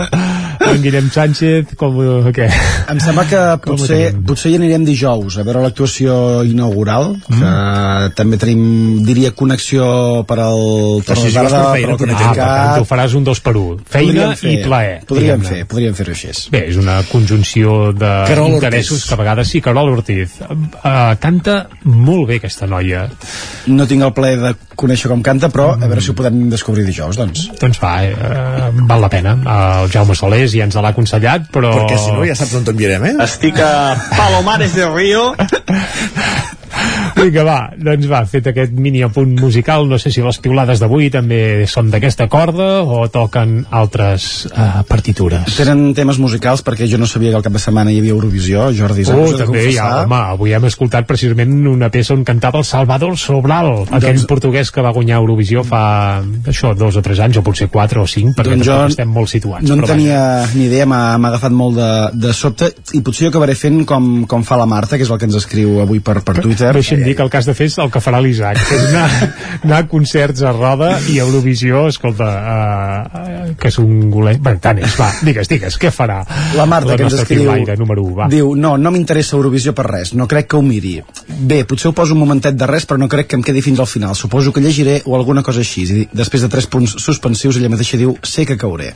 en 0.75 0.83
Guillem 0.83 1.11
Sánchez, 1.11 1.75
com, 1.77 1.97
eh, 2.03 2.33
què? 2.35 2.47
Em 2.91 3.01
sembla 3.03 3.25
que 3.29 3.41
ho 3.41 3.59
potser, 3.65 4.15
potser 4.27 4.53
hi 4.53 4.57
anirem 4.61 4.85
dijous 4.87 5.39
a 5.39 5.45
veure 5.47 5.63
l'actuació 5.65 6.43
inaugural, 6.47 7.17
Mm. 7.29 7.41
que 7.41 8.15
també 8.19 8.39
tenim, 8.41 9.03
diria, 9.07 9.33
connexió 9.33 10.25
per 10.27 10.39
al 10.41 11.03
Però 11.03 11.03
si 11.03 11.05
Torre 11.07 11.21
jugues 11.21 11.35
per 11.35 11.51
Tarda, 11.51 11.73
feina, 11.73 11.87
per 11.87 11.93
al 11.93 11.99
connectem. 11.99 12.27
Ah, 12.27 12.35
per 12.35 12.47
tant, 12.47 12.79
tu 12.79 12.89
faràs 12.95 13.15
un 13.15 13.25
dos 13.25 13.41
per 13.41 13.57
un. 13.57 13.83
Feina 13.91 14.31
fer, 14.37 14.53
i 14.53 14.65
plaer. 14.65 14.97
Podríem 15.07 15.43
fer, 15.43 15.65
podríem 15.67 15.95
fer-ho 15.95 16.13
així. 16.13 16.33
Bé, 16.51 16.65
és 16.71 16.77
una 16.77 17.01
conjunció 17.11 17.93
d'interessos 17.93 19.07
que 19.07 19.15
a 19.15 19.21
vegades 19.21 19.49
sí, 19.49 19.61
Carol 19.61 19.93
Ortiz. 19.93 20.39
Uh, 20.41 21.17
canta 21.21 21.69
molt 21.85 22.29
bé 22.29 22.37
aquesta 22.41 22.67
noia. 22.71 23.07
No 23.67 23.87
tinc 23.87 24.03
el 24.07 24.13
plaer 24.17 24.39
de 24.41 24.55
conèixer 24.81 25.11
com 25.13 25.23
canta, 25.23 25.51
però 25.53 25.73
a 25.75 25.87
veure 25.87 26.01
si 26.01 26.11
ho 26.13 26.17
podem 26.17 26.49
descobrir 26.53 26.85
dijous, 26.87 27.17
doncs. 27.19 27.51
Doncs 27.61 27.81
va, 27.83 27.93
eh, 28.05 28.71
val 28.89 29.01
la 29.03 29.11
pena. 29.13 29.35
El 29.83 29.91
Jaume 29.93 30.15
Solés 30.17 30.55
ens 30.67 30.77
l'ha 30.77 30.93
aconsellat, 30.95 31.49
però... 31.55 31.73
Perquè 31.83 31.99
si 32.01 32.15
no 32.15 32.25
ja 32.29 32.37
saps 32.39 32.55
on 32.59 32.69
t'enviarem, 32.69 33.09
eh? 33.11 33.15
Estic 33.27 33.61
a 33.65 33.73
Palomares 34.17 34.77
del 34.77 34.95
Río. 34.95 35.31
Vinga, 37.17 37.43
va, 37.45 37.59
doncs 37.77 38.07
va, 38.11 38.23
fet 38.31 38.47
aquest 38.51 38.73
mini 38.73 39.03
apunt 39.05 39.35
musical, 39.41 39.89
no 39.91 39.99
sé 40.01 40.13
si 40.15 40.23
les 40.25 40.39
piulades 40.43 40.81
d'avui 40.81 41.11
també 41.13 41.67
són 41.71 41.91
d'aquesta 41.93 42.29
corda 42.33 42.69
o 42.83 43.03
toquen 43.13 43.65
altres 43.71 44.47
uh, 44.51 44.81
partitures. 44.89 45.57
Tenen 45.59 45.91
temes 45.97 46.21
musicals 46.23 46.63
perquè 46.67 46.89
jo 46.91 47.01
no 47.01 47.09
sabia 47.11 47.33
que 47.35 47.41
al 47.41 47.45
cap 47.47 47.57
de 47.57 47.63
setmana 47.63 47.93
hi 47.93 47.99
havia 48.01 48.15
Eurovisió, 48.17 48.71
Jordi, 48.77 49.05
Oh, 49.11 49.33
també, 49.35 49.65
ja, 49.75 50.05
home, 50.05 50.19
avui 50.37 50.53
hem 50.55 50.65
escoltat 50.69 51.07
precisament 51.09 51.53
una 51.67 51.89
peça 51.93 52.15
on 52.15 52.23
cantava 52.25 52.61
el 52.61 52.67
Salvador 52.69 53.17
Sobral, 53.19 53.87
aquell 53.89 54.21
Doncs- 54.21 54.27
portuguès 54.31 54.71
que 54.71 54.85
va 54.85 54.93
guanyar 54.95 55.19
Eurovisió 55.19 55.65
fa, 55.67 56.23
això, 56.47 56.75
dos 56.79 56.97
o 57.01 57.03
tres 57.03 57.19
anys, 57.25 57.41
o 57.41 57.45
potser 57.47 57.69
quatre 57.73 58.01
o 58.01 58.07
cinc, 58.07 58.35
perquè 58.39 58.55
Doncs 58.55 58.69
jo 58.69 58.79
estem 58.93 59.11
molt 59.11 59.33
situats. 59.33 59.67
No 59.67 59.75
en 59.75 59.83
però 59.83 59.95
vaja. 59.95 59.99
tenia 59.99 60.21
ni 60.55 60.69
idea, 60.69 60.87
m'ha 60.87 61.17
agafat 61.31 61.53
molt 61.57 61.77
de, 61.81 61.91
de 62.27 62.35
sobte 62.37 62.71
i 62.95 63.03
potser 63.07 63.27
jo 63.27 63.33
acabaré 63.35 63.57
fent 63.59 63.83
com, 63.89 64.11
com 64.31 64.45
fa 64.47 64.59
la 64.61 64.69
Marta, 64.71 64.97
que 65.01 65.07
és 65.09 65.11
el 65.11 65.19
que 65.19 65.29
ens 65.31 65.39
escriu 65.41 65.81
avui 65.83 66.01
per, 66.05 66.21
per 66.27 66.37
Twitter. 66.41 66.60
Deixa'm 66.61 67.05
dir 67.05 67.17
que 67.17 67.25
el 67.25 67.31
has 67.33 67.49
de 67.49 67.55
fer 67.57 67.69
és 67.71 67.77
el 67.81 67.91
que 67.93 68.03
farà 68.03 68.21
l'Isaac, 68.23 68.61
que 68.69 68.77
és 68.77 68.87
anar, 68.91 69.29
anar 69.67 69.79
a 69.83 69.87
concerts 69.91 70.43
a 70.47 70.53
roda 70.57 70.91
i 71.11 71.19
a 71.19 71.27
Eurovisió, 71.27 71.87
escolta, 71.91 72.29
uh, 72.29 73.55
que 73.61 73.71
és 73.73 73.79
un 73.83 74.11
golet... 74.13 74.41
Bé, 74.45 74.57
tant 74.63 74.81
és, 74.83 74.97
va, 74.99 75.11
digues, 75.27 75.49
digues, 75.51 75.79
què 75.81 75.93
farà 75.95 76.21
La 76.59 76.67
Marta, 76.71 76.97
que 76.97 77.09
ens 77.09 77.19
escriu, 77.23 77.51
número 77.81 78.05
1, 78.05 78.17
va. 78.19 78.29
diu, 78.33 78.53
no, 78.59 78.75
no 78.81 78.93
m'interessa 78.95 79.37
Eurovisió 79.39 79.75
per 79.77 79.87
res, 79.89 80.15
no 80.19 80.29
crec 80.31 80.51
que 80.51 80.59
ho 80.59 80.65
miri. 80.67 80.99
Bé, 81.29 81.63
potser 81.69 81.91
ho 81.91 81.97
poso 81.97 82.17
un 82.17 82.23
momentet 82.25 82.59
de 82.59 82.69
res, 82.69 82.87
però 82.89 83.01
no 83.01 83.09
crec 83.11 83.31
que 83.31 83.39
em 83.39 83.47
quedi 83.47 83.63
fins 83.65 83.81
al 83.81 83.89
final. 83.91 84.17
Suposo 84.19 84.53
que 84.53 84.65
llegiré 84.65 85.01
o 85.07 85.17
alguna 85.17 85.45
cosa 85.47 85.65
així. 85.65 85.87
I 85.91 86.07
després 86.13 86.45
de 86.45 86.53
tres 86.53 86.69
punts 86.71 86.99
suspensius, 87.03 87.59
ella 87.61 87.73
mateixa 87.73 88.01
diu, 88.01 88.17
sé 88.27 88.47
que 88.49 88.59
cauré. 88.61 88.95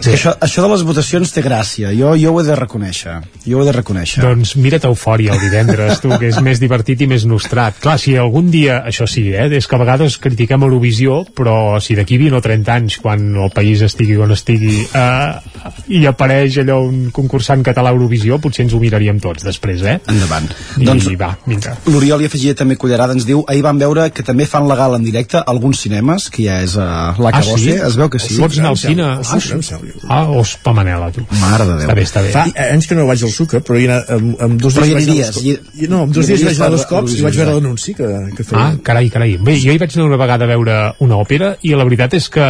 Que 0.00 0.14
això, 0.16 0.32
això 0.40 0.62
de 0.64 0.70
les 0.72 0.82
votacions 0.86 1.32
té 1.34 1.42
gràcia, 1.44 1.90
jo, 1.96 2.14
jo 2.16 2.32
ho 2.32 2.40
he 2.40 2.44
de 2.46 2.56
reconèixer. 2.56 3.16
Jo 3.44 3.58
ho 3.58 3.62
he 3.62 3.68
de 3.68 3.74
reconèixer. 3.76 4.22
Doncs 4.24 4.54
mira't 4.56 4.86
Eufòria 4.88 5.34
el 5.34 5.42
divendres, 5.42 6.00
tu, 6.00 6.10
que 6.20 6.30
és 6.30 6.40
més 6.44 6.60
divertit 6.62 7.04
i 7.04 7.08
més 7.10 7.26
nostrat. 7.28 7.76
Clar, 7.82 7.98
si 8.00 8.16
algun 8.16 8.50
dia, 8.52 8.80
això 8.88 9.06
sí, 9.10 9.26
eh, 9.34 9.48
és 9.58 9.68
que 9.68 9.76
a 9.76 9.80
vegades 9.82 10.16
critiquem 10.22 10.64
Eurovisió, 10.66 11.20
però 11.36 11.78
si 11.84 11.96
d'aquí 11.98 12.18
20 12.20 12.38
o 12.38 12.42
30 12.44 12.72
anys, 12.74 12.98
quan 13.02 13.28
el 13.36 13.52
país 13.54 13.82
estigui 13.84 14.16
on 14.20 14.32
estigui, 14.32 14.86
eh, 14.94 15.72
i 15.88 16.04
apareix 16.08 16.60
allò 16.64 16.80
un 16.86 17.10
concursant 17.14 17.64
català 17.66 17.92
a 17.92 17.96
Eurovisió, 17.96 18.40
potser 18.40 18.64
ens 18.64 18.74
ho 18.74 18.80
miraríem 18.82 19.20
tots 19.20 19.44
després, 19.44 19.82
eh? 19.82 19.98
Endavant. 20.08 20.48
I 20.78 20.88
Doncs- 20.88 21.10
va, 21.20 21.34
vinga. 21.46 21.76
L'Oriol 21.90 22.22
hi 22.22 22.30
afegia 22.30 22.54
també 22.56 22.76
Cullerada, 22.80 23.12
ens 23.16 23.26
diu 23.28 23.44
ahir 23.48 23.62
van 23.66 23.78
veure 23.78 24.08
que 24.14 24.24
també 24.26 24.46
fan 24.46 24.68
legal 24.70 24.94
en 24.96 25.04
directe 25.04 25.42
alguns 25.46 25.80
cinemes, 25.82 26.30
que 26.30 26.46
ja 26.46 26.60
és 26.64 26.76
uh, 26.78 27.12
la 27.18 27.30
Ah, 27.30 27.42
que 27.42 27.58
sí? 27.58 27.70
es 27.70 27.96
veu 27.96 28.08
que 28.10 28.18
sí. 28.18 28.36
Pots 28.40 28.58
anar 28.58 28.70
al 28.70 28.78
cine? 28.80 29.02
Ah, 29.02 29.38
sí. 29.40 29.89
Ah, 30.08 30.24
Ospa 30.30 30.72
Manela, 30.72 31.10
tu. 31.12 31.24
Mare 31.40 31.64
de 31.66 31.76
Déu. 31.80 31.88
Està 31.88 31.94
bé, 31.94 32.02
està 32.06 32.22
bé. 32.22 32.30
Fa 32.34 32.44
anys 32.72 32.86
que 32.90 32.94
no 32.98 33.06
vaig 33.06 33.22
al 33.26 33.30
Suca, 33.34 33.60
però 33.64 33.78
hi 33.80 33.86
ha, 33.88 33.98
amb, 34.16 34.36
amb 34.42 34.60
dos 34.60 34.74
Però 34.78 34.86
dies 34.86 35.06
hi 35.08 35.20
dos 35.20 35.42
hi- 35.44 35.88
no, 35.88 36.02
amb 36.06 36.14
dos 36.14 36.26
dies 36.26 36.44
vaig 36.44 36.56
anar 36.60 36.70
dos 36.76 36.86
cops 36.86 37.14
i 37.18 37.22
vaig 37.22 37.36
veure 37.40 37.54
l'anunci 37.58 37.94
que, 37.94 38.08
que 38.36 38.44
feia. 38.44 38.60
Ah, 38.62 38.74
carai, 38.82 39.10
carai. 39.10 39.36
Bé, 39.38 39.56
jo 39.60 39.72
hi 39.72 39.78
vaig 39.82 39.94
anar 39.96 40.06
una 40.10 40.16
vegada 40.20 40.44
a 40.44 40.50
veure 40.52 40.78
una 41.00 41.16
òpera 41.20 41.54
i 41.62 41.74
la 41.74 41.84
veritat 41.84 42.14
és 42.18 42.28
que, 42.32 42.46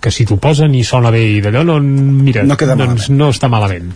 que 0.00 0.10
si 0.14 0.24
t'ho 0.28 0.36
posen 0.40 0.74
i 0.76 0.82
sona 0.84 1.10
bé 1.14 1.22
i 1.36 1.40
d'allò, 1.44 1.62
no, 1.66 1.78
mira, 1.80 2.42
No 2.44 2.56
queda 2.60 2.76
doncs 2.78 3.08
no 3.12 3.30
està 3.32 3.48
malament. 3.52 3.90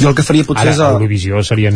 Jo 0.00 0.10
el 0.10 0.16
que 0.18 0.24
faria 0.26 0.44
potser 0.46 0.66
Ara, 0.66 0.74
és... 0.74 0.80
El... 0.80 0.96
Eurovisió 0.98 1.42
seria, 1.46 1.72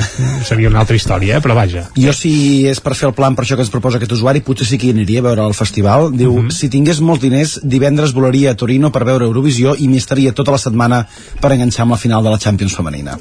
seria 0.47 0.69
una 0.71 0.81
altra 0.85 0.97
història, 0.99 1.39
eh? 1.39 1.45
però 1.45 1.55
vaja. 1.59 1.87
Jo 1.97 2.13
si 2.17 2.67
és 2.71 2.81
per 2.85 2.95
fer 2.99 3.09
el 3.11 3.15
plan 3.17 3.37
per 3.37 3.45
això 3.47 3.57
que 3.59 3.65
ens 3.67 3.73
proposa 3.73 3.99
aquest 4.01 4.13
usuari, 4.17 4.43
potser 4.47 4.67
sí 4.69 4.79
que 4.81 4.91
hi 4.91 4.95
aniria 4.97 5.23
a 5.25 5.29
veure 5.31 5.47
el 5.51 5.55
festival. 5.57 6.11
Diu, 6.17 6.37
Mhm. 6.41 6.51
si 6.55 6.69
tingués 6.73 7.01
molts 7.05 7.23
diners, 7.23 7.59
divendres 7.63 8.13
volaria 8.17 8.53
a 8.53 8.57
Torino 8.57 8.91
per 8.93 9.05
veure 9.05 9.25
Eurovisió 9.27 9.75
i 9.77 9.89
m'hi 9.89 10.00
estaria 10.01 10.33
tota 10.37 10.55
la 10.57 10.59
setmana 10.63 11.03
per 11.41 11.53
enganxar 11.55 11.85
amb 11.87 11.95
la 11.95 12.01
final 12.01 12.25
de 12.27 12.33
la 12.35 12.39
Champions 12.43 12.75
femenina. 12.77 13.17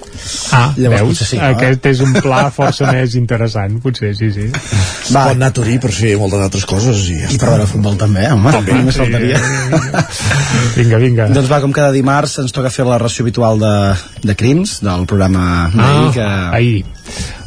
Ah, 0.56 0.72
Llavors, 0.77 1.03
veus? 1.19 1.23
sí, 1.30 1.38
no? 1.39 1.49
Aquest 1.53 1.85
és 1.91 2.01
un 2.06 2.14
pla 2.18 2.45
força 2.57 2.89
més 2.91 3.15
interessant, 3.19 3.77
potser, 3.84 4.14
sí, 4.18 4.31
sí. 4.35 4.47
Va. 5.14 5.27
Pot 5.30 5.35
anar 5.35 5.51
a 5.51 5.56
Turí 5.60 5.77
per 5.84 5.91
fer 5.95 6.15
moltes 6.22 6.43
altres 6.47 6.65
coses 6.69 7.06
i, 7.11 7.19
ja 7.23 7.30
I 7.34 7.39
per 7.41 7.51
veure 7.53 7.68
futbol 7.69 7.97
també, 7.99 8.26
home, 8.31 8.51
També, 8.56 8.77
només 8.80 8.95
sí. 8.97 9.03
faltaria. 9.03 9.41
Vinga, 10.80 10.97
vinga. 11.01 11.27
Doncs 11.34 11.49
va, 11.51 11.60
com 11.64 11.73
cada 11.76 11.91
dimarts 11.95 12.38
ens 12.43 12.53
toca 12.56 12.72
fer 12.73 12.85
la 12.88 12.97
ració 13.01 13.26
habitual 13.26 13.60
de, 13.61 13.73
de 14.23 14.35
crims 14.39 14.80
del 14.85 15.06
programa 15.10 15.45
d'ahir, 15.73 16.07
Ah, 16.07 16.11
que... 16.14 16.27
ahir. 16.57 16.85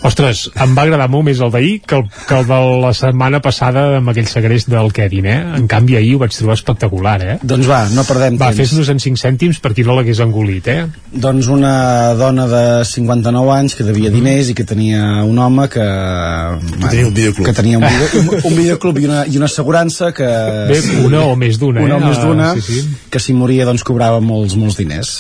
Ostres, 0.03 0.49
em 0.59 0.73
va 0.75 0.83
agradar 0.83 1.07
molt 1.13 1.27
més 1.29 1.39
el 1.45 1.51
d'ahir 1.55 1.77
que, 1.87 2.01
el, 2.01 2.09
que 2.27 2.35
el 2.41 2.47
de 2.49 2.57
la 2.83 2.91
setmana 2.97 3.39
passada 3.45 3.85
amb 4.01 4.11
aquell 4.11 4.27
segrest 4.27 4.67
del 4.73 4.91
Kevin, 4.95 5.29
eh? 5.31 5.37
En 5.61 5.69
canvi, 5.71 5.95
ahir 5.99 6.17
ho 6.17 6.23
vaig 6.25 6.35
trobar 6.35 6.57
espectacular, 6.59 7.15
eh? 7.23 7.37
Doncs 7.43 7.69
va, 7.71 7.85
no 7.95 8.03
perdem 8.09 8.35
Va, 8.41 8.49
temps. 8.51 8.59
fes-nos 8.65 8.91
en 8.91 8.99
5 9.03 9.21
cèntims 9.23 9.61
per 9.63 9.73
qui 9.77 9.85
no 9.87 9.95
l'hagués 9.95 10.19
engolit, 10.25 10.67
eh? 10.73 10.89
Doncs 11.13 11.47
una 11.55 11.75
dona 12.19 12.49
de 12.51 12.63
59 12.89 13.53
anys 13.55 13.77
que 13.79 13.87
devia 13.87 14.11
diners 14.11 14.51
i 14.51 14.57
que 14.59 14.67
tenia 14.67 15.23
un 15.29 15.39
home 15.39 15.69
que... 15.71 15.87
Que 15.87 16.89
tenia 16.89 17.07
un 17.07 17.15
videoclub. 17.15 17.47
Que 17.47 17.55
tenia 17.61 17.79
un, 17.79 17.87
video, 17.87 18.11
un, 18.23 18.33
un 18.51 18.59
videoclub 18.59 18.99
i 18.99 19.07
una, 19.07 19.23
i 19.31 19.39
una 19.39 19.47
assegurança 19.51 20.11
que... 20.17 20.27
Bé, 20.73 20.81
una 21.07 21.23
o 21.31 21.37
més 21.39 21.61
d'una, 21.63 21.85
Una 21.87 21.99
eh? 21.99 22.03
o 22.03 22.09
més 22.09 22.19
d'una, 22.19 22.51
Ah, 22.53 22.59
sí, 22.59 22.81
sí. 22.83 23.07
que 23.13 23.21
si 23.23 23.37
moria 23.39 23.63
doncs 23.69 23.85
cobrava 23.87 24.19
molts, 24.25 24.57
molts 24.59 24.81
diners. 24.81 25.13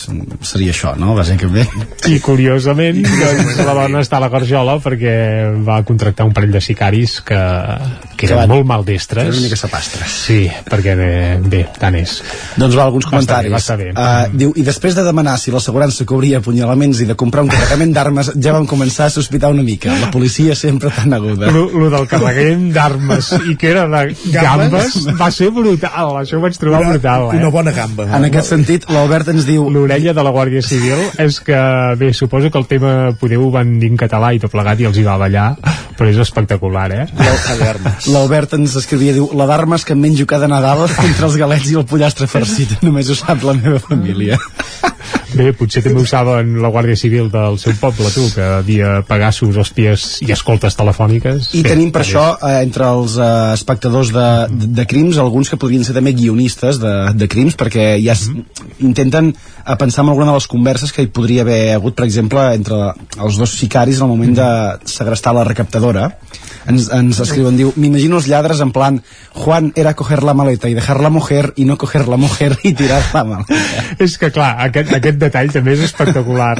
Seria 0.42 0.74
això, 0.74 0.96
no? 0.98 1.14
Bàsicament. 1.14 1.70
I 2.10 2.18
curiosament, 2.24 2.98
doncs, 3.06 3.60
la 3.62 3.76
dona 3.84 4.02
està 4.02 4.18
a 4.18 4.24
la 4.26 4.30
perquè 4.80 5.14
va 5.66 5.82
contractar 5.84 6.26
un 6.28 6.32
parell 6.36 6.54
de 6.54 6.62
sicaris 6.64 7.18
que, 7.26 7.40
que 8.26 8.32
eren 8.34 8.42
van- 8.48 8.52
molt 8.56 8.66
maldestres. 8.70 9.24
Eren 9.26 9.38
una 9.38 9.44
mica 9.46 9.56
sapastres. 9.56 10.10
Sí, 10.26 10.50
perquè 10.68 10.94
bé, 10.96 11.10
bé 11.42 11.62
tant 11.78 11.94
és. 11.98 12.18
Doncs 12.56 12.76
va, 12.78 12.84
alguns 12.88 13.06
Va 13.10 13.18
estar 13.20 13.42
bé, 13.42 13.50
comentaris. 13.50 13.52
va 13.52 13.58
estar 13.58 13.76
bé. 13.78 13.90
Uh, 13.92 14.36
diu, 14.38 14.52
I 14.56 14.62
després 14.66 14.94
de 14.94 15.04
demanar 15.04 15.38
si 15.38 15.50
l'assegurança 15.50 16.04
cobria 16.06 16.38
apunyalaments 16.38 17.00
i 17.00 17.06
de 17.08 17.14
comprar 17.18 17.42
un 17.44 17.50
carregament 17.52 17.92
d'armes, 17.94 18.32
ja 18.40 18.52
vam 18.52 18.66
començar 18.66 19.06
a 19.06 19.10
sospitar 19.10 19.50
una 19.50 19.62
mica. 19.62 19.92
La 20.00 20.10
policia 20.10 20.54
sempre 20.54 20.90
tan 20.90 21.12
aguda. 21.12 21.50
Lo, 21.50 21.66
lo 21.70 21.90
del 21.90 22.06
carregament 22.08 22.72
d'armes 22.74 23.32
i 23.50 23.56
que 23.56 23.70
era 23.70 23.86
de 23.88 24.14
gambes 24.32 24.96
va 25.20 25.30
ser 25.30 25.50
brutal, 25.50 26.16
això 26.22 26.38
ho 26.38 26.40
vaig 26.44 26.56
trobar 26.58 26.80
Una- 26.80 26.90
brutal 26.94 27.28
eh? 27.32 27.38
una 27.42 27.48
bona 27.50 27.72
gamba. 27.72 28.04
En 28.16 28.24
aquest 28.24 28.48
sentit, 28.52 28.88
l'Albert 28.90 29.28
ens 29.34 29.46
diu... 29.46 29.68
l'orella 29.72 30.12
de 30.12 30.22
la 30.22 30.30
Guàrdia 30.30 30.60
Civil 30.62 30.98
és 31.18 31.40
que, 31.40 31.56
bé, 31.98 32.12
suposo 32.12 32.50
que 32.50 32.58
el 32.58 32.66
tema 32.66 33.12
podeu 33.18 33.46
ho 33.46 33.50
van 33.50 33.78
dir 33.80 33.88
en 33.90 33.96
català 33.96 34.32
i 34.34 34.38
tot 34.42 34.50
plegat 34.52 34.80
i 34.80 34.84
els 34.90 34.98
hi 34.98 35.04
va 35.06 35.16
ballar 35.16 35.54
però 35.96 36.08
és 36.10 36.16
espectacular, 36.18 36.86
eh? 36.92 37.06
L'Albert 38.12 38.52
ens 38.58 38.74
escrivia, 38.76 39.14
diu, 39.16 39.30
la 39.38 39.46
d'armes 39.48 39.84
que 39.88 39.94
em 39.96 40.00
menjo 40.04 40.26
cada 40.28 40.48
Nadal 40.50 40.84
entre 41.08 41.26
els 41.30 41.36
galets 41.40 41.70
i 41.72 41.78
el 41.80 41.86
pollastre 41.88 42.28
farcit. 42.28 42.76
Només 42.86 43.08
ho 43.10 43.16
sap 43.18 43.44
la 43.46 43.54
meva 43.58 43.80
família. 43.82 44.38
Bé, 45.32 45.46
potser 45.56 45.80
també 45.80 46.02
ho 46.02 46.04
saben 46.08 46.58
la 46.60 46.68
Guàrdia 46.68 46.96
Civil 47.00 47.30
del 47.32 47.54
seu 47.60 47.72
poble, 47.80 48.10
tu, 48.12 48.26
que 48.34 48.44
havia 48.58 48.98
Pegasus, 49.08 49.56
hòsties 49.56 50.02
i 50.26 50.28
escoltes 50.34 50.76
telefòniques. 50.76 51.48
I 51.56 51.62
Bé, 51.64 51.70
tenim 51.72 51.88
per 51.94 52.02
això, 52.04 52.24
eh, 52.44 52.58
entre 52.66 52.90
els 52.92 53.14
eh, 53.16 53.28
espectadors 53.56 54.10
de, 54.12 54.26
de, 54.52 54.68
de 54.82 54.84
crims, 54.90 55.16
alguns 55.22 55.48
que 55.48 55.56
podrien 55.62 55.86
ser 55.88 55.96
també 55.96 56.12
guionistes 56.18 56.82
de, 56.82 56.92
de 57.16 57.30
crims, 57.32 57.56
perquè 57.56 57.94
ja 58.04 58.12
s- 58.12 58.28
intenten 58.84 59.32
a 59.64 59.76
pensar 59.78 60.04
en 60.04 60.10
alguna 60.10 60.30
de 60.32 60.38
les 60.38 60.48
converses 60.48 60.92
que 60.92 61.02
hi 61.04 61.10
podria 61.12 61.42
haver 61.46 61.74
hagut, 61.76 61.94
per 61.98 62.06
exemple, 62.06 62.42
entre 62.54 62.92
els 63.18 63.38
dos 63.40 63.56
sicaris 63.58 64.00
al 64.00 64.10
moment 64.10 64.34
de 64.36 64.48
segrestar 64.90 65.34
la 65.36 65.44
recaptadora. 65.48 66.10
Ens, 66.68 66.86
ens 66.94 67.18
escriuen, 67.24 67.56
diu, 67.58 67.72
m'imagino 67.74 68.20
els 68.20 68.28
lladres 68.30 68.60
en 68.62 68.70
plan 68.70 69.00
Juan 69.34 69.72
era 69.74 69.96
coger 69.98 70.20
la 70.22 70.34
maleta 70.38 70.68
i 70.70 70.76
dejar 70.76 71.00
la 71.02 71.10
mujer 71.10 71.52
i 71.58 71.64
no 71.66 71.74
coger 71.80 72.04
la 72.06 72.18
mujer 72.20 72.52
i 72.62 72.70
tirar 72.78 73.00
la 73.14 73.24
maleta. 73.26 73.58
És 74.02 74.14
que, 74.20 74.30
clar, 74.34 74.52
aquest, 74.68 74.92
aquest 74.94 75.18
detall 75.18 75.50
també 75.54 75.74
és 75.74 75.82
espectacular. 75.88 76.54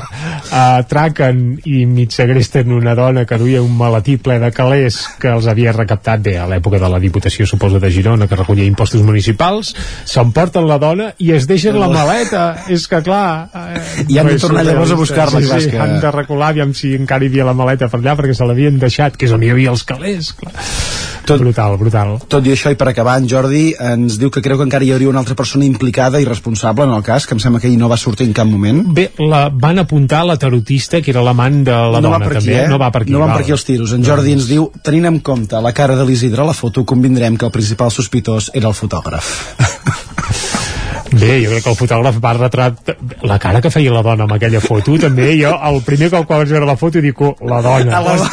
Uh, 0.52 0.82
traquen 0.90 1.42
i 1.68 1.84
mig 1.86 2.12
segresten 2.14 2.72
una 2.74 2.96
dona 2.98 3.24
que 3.28 3.38
duia 3.38 3.62
un 3.62 3.76
maletí 3.78 4.16
ple 4.18 4.40
de 4.42 4.50
calés 4.54 4.98
que 5.22 5.30
els 5.30 5.46
havia 5.50 5.74
recaptat 5.76 6.24
bé 6.24 6.36
a 6.40 6.48
l'època 6.50 6.80
de 6.82 6.90
la 6.90 7.00
Diputació, 7.02 7.46
suposo, 7.46 7.80
de 7.82 7.90
Girona, 7.94 8.26
que 8.28 8.38
recollia 8.38 8.66
impostos 8.66 9.04
municipals, 9.06 9.72
s'emporten 10.08 10.66
la 10.68 10.80
dona 10.82 11.12
i 11.22 11.32
es 11.36 11.46
deixen 11.50 11.78
la 11.78 11.90
maleta. 11.92 12.44
És 12.72 12.88
que, 12.92 13.02
clar... 13.06 13.48
Eh, 13.50 14.06
I 14.12 14.20
han 14.20 14.28
de 14.30 14.38
tornar 14.42 14.64
llavors 14.68 14.92
a 14.94 14.98
buscar-la, 15.00 15.40
sí, 15.40 15.48
clar, 15.48 15.60
sí, 15.64 15.70
que- 15.72 15.80
han 15.82 15.96
de 16.02 16.10
recular, 16.14 16.52
aviam 16.52 16.74
si 16.76 16.92
encara 16.98 17.24
hi 17.26 17.32
havia 17.32 17.48
la 17.48 17.56
maleta 17.56 17.88
per 17.92 18.00
allà, 18.02 18.14
perquè 18.20 18.36
se 18.36 18.46
l'havien 18.48 18.76
deixat, 18.82 19.16
que 19.16 19.26
és 19.28 19.32
on 19.34 19.42
hi 19.42 19.50
havia 19.54 19.72
els 19.72 19.84
calés, 19.88 20.32
clar. 20.38 20.52
Tot, 21.22 21.38
brutal, 21.38 21.76
brutal. 21.78 22.16
Tot 22.26 22.46
i 22.48 22.50
això, 22.50 22.72
i 22.74 22.76
per 22.78 22.88
acabar, 22.90 23.12
en 23.22 23.28
Jordi 23.30 23.68
ens 23.78 24.16
diu 24.18 24.28
que 24.34 24.40
creu 24.42 24.58
que 24.58 24.64
encara 24.66 24.82
hi 24.82 24.90
hauria 24.90 25.06
una 25.12 25.20
altra 25.22 25.36
persona 25.38 25.62
implicada 25.64 26.18
i 26.20 26.24
responsable 26.26 26.82
en 26.82 26.90
el 26.96 27.04
cas, 27.06 27.28
que 27.30 27.36
em 27.36 27.42
sembla 27.44 27.60
que 27.62 27.68
ell 27.70 27.76
no 27.78 27.86
va 27.92 27.96
sortir 27.96 28.26
en 28.26 28.32
cap 28.34 28.48
moment. 28.50 28.80
Bé, 28.96 29.04
la, 29.22 29.44
van 29.48 29.78
apuntar 29.78 30.24
la 30.26 30.34
tarotista, 30.42 30.98
que 31.00 31.12
era 31.14 31.22
l'amant 31.22 31.60
de 31.68 31.70
la 31.78 32.00
no 32.02 32.08
dona, 32.08 32.16
va 32.18 32.26
per 32.26 32.36
aquí, 32.40 32.48
també. 32.50 32.64
eh? 32.64 32.68
No 32.74 32.78
va 32.82 32.90
per 32.90 33.04
aquí. 33.04 33.14
No 33.14 33.20
van 33.22 33.30
val. 33.30 33.36
per 33.38 33.44
aquí 33.46 33.54
els 33.54 33.64
tiros. 33.70 33.94
En 33.94 34.02
Jordi 34.04 34.34
ens 34.34 34.48
diu, 34.50 34.66
tenint 34.82 35.06
en 35.12 35.20
compte 35.22 35.62
la 35.62 35.72
cara 35.72 35.94
de 35.94 36.04
l'Isidre 36.10 36.42
a 36.42 36.48
la 36.50 36.58
foto, 36.58 36.82
convindrem 36.84 37.38
que 37.38 37.46
el 37.46 37.54
principal 37.54 37.94
sospitós 37.94 38.50
era 38.52 38.66
el 38.66 38.74
fotògraf. 38.74 39.30
Bé, 41.22 41.36
jo 41.44 41.52
crec 41.52 41.62
que 41.62 41.70
el 41.70 41.76
fotògraf 41.78 42.16
va 42.22 42.32
retrat 42.34 42.92
la 43.30 43.36
cara 43.42 43.60
que 43.62 43.70
feia 43.70 43.92
la 43.94 44.02
dona 44.02 44.26
amb 44.26 44.34
aquella 44.34 44.58
foto, 44.64 44.96
també 44.98 45.28
jo, 45.38 45.52
el 45.68 45.78
primer 45.86 46.08
cop 46.10 46.26
que 46.26 46.38
vaig 46.40 46.50
veure 46.56 46.66
la 46.66 46.76
foto 46.80 47.02
dic, 47.04 47.20
oh, 47.22 47.36
la 47.46 47.60
dona. 47.62 48.00
Ho 48.02 48.14
has, 48.16 48.24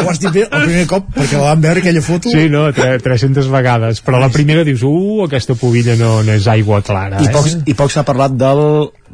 ho 0.00 0.06
has 0.08 0.22
dit 0.22 0.32
bé 0.38 0.46
el 0.46 0.64
primer 0.64 0.86
cop 0.88 1.10
perquè 1.18 1.36
la 1.36 1.50
vam 1.50 1.66
veure 1.66 1.84
aquella 1.84 2.04
foto 2.06 2.32
Sí, 2.32 2.46
no, 2.52 2.64
tre- 2.76 2.96
300 3.04 3.50
vegades, 3.52 4.00
però 4.06 4.22
la 4.22 4.30
primera 4.32 4.64
dius, 4.64 4.86
uh, 4.88 5.26
aquesta 5.26 5.56
pubilla 5.60 5.98
no, 6.00 6.20
no 6.24 6.38
és 6.38 6.48
aigua 6.48 6.80
clara. 6.86 7.20
I 7.20 7.28
eh? 7.28 7.34
poc, 7.34 7.50
i 7.68 7.76
poc 7.76 7.92
s'ha 7.92 8.06
parlat 8.08 8.38
del 8.40 8.64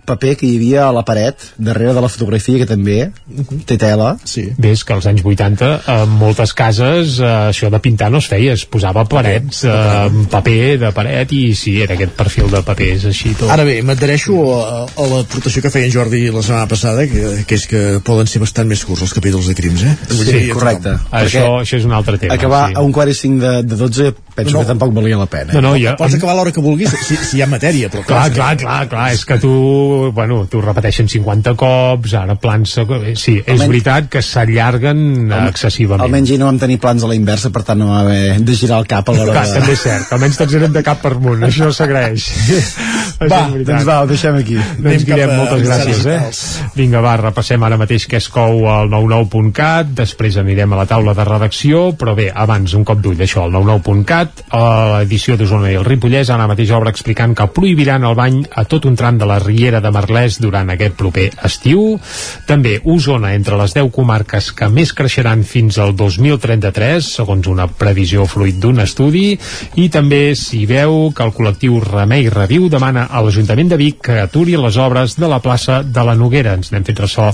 paper 0.06 0.36
que 0.40 0.46
hi 0.48 0.56
havia 0.58 0.86
a 0.86 0.92
la 0.94 1.04
paret, 1.06 1.42
darrere 1.58 1.94
de 1.96 2.02
la 2.04 2.10
fotografia, 2.12 2.60
que 2.62 2.68
també 2.68 3.10
té 3.68 3.78
tela. 3.80 4.14
Sí. 4.24 4.48
Bé, 4.58 4.72
és 4.76 4.84
que 4.86 4.94
als 4.96 5.08
anys 5.10 5.24
80 5.26 5.70
en 5.96 6.14
moltes 6.20 6.54
cases 6.56 7.18
eh, 7.20 7.32
això 7.52 7.70
de 7.72 7.80
pintar 7.82 8.10
no 8.12 8.22
es 8.22 8.28
feia, 8.30 8.54
es 8.56 8.66
posava 8.70 9.06
parets, 9.10 9.64
eh, 9.66 10.24
paper 10.32 10.76
de 10.82 10.92
paret 10.96 11.32
i 11.36 11.42
sí, 11.58 11.76
era 11.82 11.96
aquest 11.96 12.16
perfil 12.18 12.50
de 12.52 12.62
papers 12.66 13.08
així 13.10 13.34
tot. 13.34 13.50
Ara 13.52 13.66
bé, 13.68 13.78
m'adhereixo 13.86 14.38
a, 14.54 14.84
a 14.86 15.08
l'aportació 15.12 15.64
que 15.64 15.72
feia 15.74 15.88
en 15.88 15.94
Jordi 15.94 16.24
la 16.30 16.44
setmana 16.46 16.70
passada, 16.70 17.06
que, 17.10 17.42
que 17.48 17.58
és 17.58 17.66
que 17.70 17.84
poden 18.06 18.30
ser 18.30 18.42
bastant 18.42 18.68
més 18.70 18.84
curts 18.86 19.04
els 19.06 19.14
capítols 19.16 19.50
de 19.50 19.56
crims, 19.58 19.84
eh? 19.86 19.96
Sí, 20.10 20.30
dir, 20.30 20.46
correcte. 20.54 20.96
Això, 21.10 21.46
això 21.62 21.80
és 21.80 21.88
un 21.88 21.94
altre 21.96 22.18
tema. 22.22 22.36
Acabar 22.36 22.68
sí. 22.70 22.78
a 22.78 22.84
un 22.86 22.94
quart 22.94 23.12
i 23.12 23.18
cinc 23.18 23.42
de, 23.42 23.52
de 23.66 23.78
12 23.80 24.14
penso 24.36 24.52
No. 24.56 24.60
que 24.62 24.66
tampoc 24.68 24.92
valia 24.94 25.16
la 25.18 25.26
pena. 25.26 25.54
No, 25.56 25.62
no, 25.64 25.74
ja, 25.80 25.94
Pots 25.96 26.14
acabar 26.18 26.34
a 26.34 26.38
l'hora 26.38 26.52
que 26.52 26.60
vulguis, 26.62 26.92
si, 27.06 27.16
si 27.16 27.38
hi 27.38 27.42
ha 27.42 27.48
matèria, 27.50 27.88
però 27.92 28.04
Clar, 28.06 28.26
clar, 28.36 28.52
clar, 28.60 28.82
clar, 28.92 29.06
és 29.16 29.24
que 29.26 29.38
tu, 29.42 29.52
bueno, 30.14 30.42
tu 30.52 30.60
repeteixen 30.60 31.08
50 31.08 31.54
cops, 31.58 32.14
ara 32.20 32.36
plans... 32.40 32.76
Sí, 33.16 33.38
és 33.40 33.46
Almenys- 33.56 33.66
veritat 33.72 34.08
que 34.12 34.20
s'allarguen 34.22 35.32
excessivament. 35.48 36.04
Almenys 36.06 36.30
hi 36.34 36.38
no 36.40 36.46
vam 36.50 36.58
tenir 36.60 36.76
plans 36.82 37.02
a 37.02 37.10
la 37.10 37.16
inversa, 37.16 37.50
per 37.54 37.64
tant 37.66 37.80
no 37.80 37.88
va 37.94 38.00
haver 38.04 38.36
de 38.44 38.54
girar 38.60 38.78
el 38.84 38.86
cap 38.90 39.08
a 39.08 39.16
l'hora 39.16 39.32
Clar, 39.32 39.46
de... 39.48 39.58
també 39.60 39.72
és 39.78 39.84
cert, 39.86 40.12
almenys 40.12 40.36
tots 40.42 40.54
eren 40.60 40.72
de 40.76 40.82
cap 40.86 41.00
per 41.02 41.14
munt, 41.18 41.42
això 41.48 41.72
s'agraeix. 41.72 42.28
Va, 43.16 43.46
doncs 43.48 43.86
va, 43.88 44.02
ho 44.04 44.08
deixem 44.10 44.36
aquí. 44.36 44.56
Doncs 44.58 44.82
Anem 44.82 45.04
cap 45.06 45.08
Guillem, 45.08 45.30
a 45.32 45.36
moltes 45.40 45.62
gràcies, 45.64 46.02
eh? 46.04 46.68
Vinga, 46.76 47.00
va, 47.00 47.14
repassem 47.16 47.62
ara 47.64 47.78
mateix 47.80 48.04
què 48.10 48.18
es 48.20 48.26
cou 48.32 48.66
al 48.68 48.90
99.cat, 48.92 49.94
després 49.96 50.36
anirem 50.42 50.74
a 50.74 50.80
la 50.82 50.84
taula 50.90 51.14
de 51.16 51.24
redacció, 51.24 51.86
però 51.96 52.12
bé, 52.18 52.28
abans 52.28 52.74
un 52.76 52.84
cop 52.84 53.00
d'ull 53.00 53.16
d'això, 53.16 53.46
al 53.46 53.54
99.cat, 53.56 54.42
a 54.52 54.62
l'edició 54.92 55.38
d'Osona 55.40 55.70
i 55.72 55.78
el 55.80 55.86
Ripollès, 55.88 56.28
ara 56.34 56.48
mateix 56.50 56.74
obre 56.76 56.92
explicant 56.92 57.32
que 57.38 57.48
prohibiran 57.56 58.04
el 58.04 58.18
bany 58.18 58.42
a 58.52 58.66
tot 58.68 58.84
un 58.84 58.98
tram 59.00 59.16
de 59.16 59.30
la 59.30 59.38
Riera 59.40 59.80
de 59.80 59.94
Merlès 59.96 60.36
durant 60.42 60.74
aquest 60.74 60.98
proper 61.00 61.30
estiu. 61.48 61.96
També 62.44 62.76
Osona, 62.84 63.32
entre 63.38 63.56
les 63.56 63.72
10 63.78 63.88
comarques 63.96 64.50
que 64.52 64.68
més 64.68 64.92
creixeran 64.92 65.46
fins 65.48 65.80
al 65.80 65.96
2033, 65.96 67.14
segons 67.22 67.48
una 67.48 67.70
previsió 67.72 68.28
fruit 68.28 68.60
d'un 68.60 68.84
estudi, 68.84 69.30
i 69.80 69.88
també 69.88 70.34
s'hi 70.36 70.66
veu 70.68 71.08
que 71.16 71.24
el 71.24 71.32
col·lectiu 71.32 71.80
Remei 71.80 72.28
Reviu 72.28 72.68
demana 72.68 73.05
a 73.08 73.22
l'Ajuntament 73.22 73.70
de 73.72 73.78
Vic 73.80 74.02
que 74.08 74.18
aturi 74.22 74.56
les 74.60 74.76
obres 74.82 75.16
de 75.18 75.28
la 75.30 75.40
plaça 75.44 75.80
de 75.82 76.04
la 76.04 76.14
Noguera. 76.18 76.56
Ens 76.58 76.72
n'hem 76.72 76.84
fet 76.86 77.00
ressò 77.04 77.30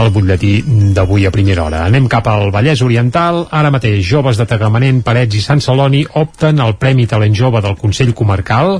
al 0.00 0.10
butlletí 0.14 0.54
d'avui 0.96 1.26
a 1.26 1.34
primera 1.34 1.66
hora. 1.66 1.84
Anem 1.86 2.08
cap 2.12 2.28
al 2.30 2.50
Vallès 2.54 2.82
Oriental. 2.86 3.44
Ara 3.50 3.72
mateix, 3.74 4.02
joves 4.06 4.40
de 4.40 4.46
Tagamanent, 4.48 5.02
Parets 5.06 5.36
i 5.36 5.44
Sant 5.44 5.62
Celoni 5.64 6.04
opten 6.22 6.60
al 6.60 6.76
Premi 6.80 7.06
Talent 7.06 7.36
Jove 7.36 7.62
del 7.64 7.78
Consell 7.80 8.14
Comarcal. 8.14 8.78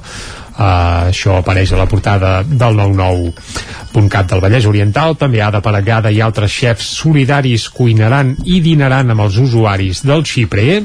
Uh, 0.57 1.11
això 1.11 1.35
apareix 1.37 1.75
a 1.75 1.77
la 1.77 1.85
portada 1.85 2.39
del 2.41 2.79
99.cat 2.79 4.31
del 4.31 4.41
Vallès 4.41 4.69
Oriental. 4.71 5.19
També 5.21 5.43
Ada 5.45 5.61
Parellada 5.61 6.09
i 6.09 6.23
altres 6.25 6.55
xefs 6.55 6.95
solidaris 7.03 7.69
cuinaran 7.77 8.33
i 8.45 8.63
dinaran 8.65 9.13
amb 9.13 9.27
els 9.27 9.37
usuaris 9.43 10.01
del 10.09 10.25
Xipre 10.25 10.81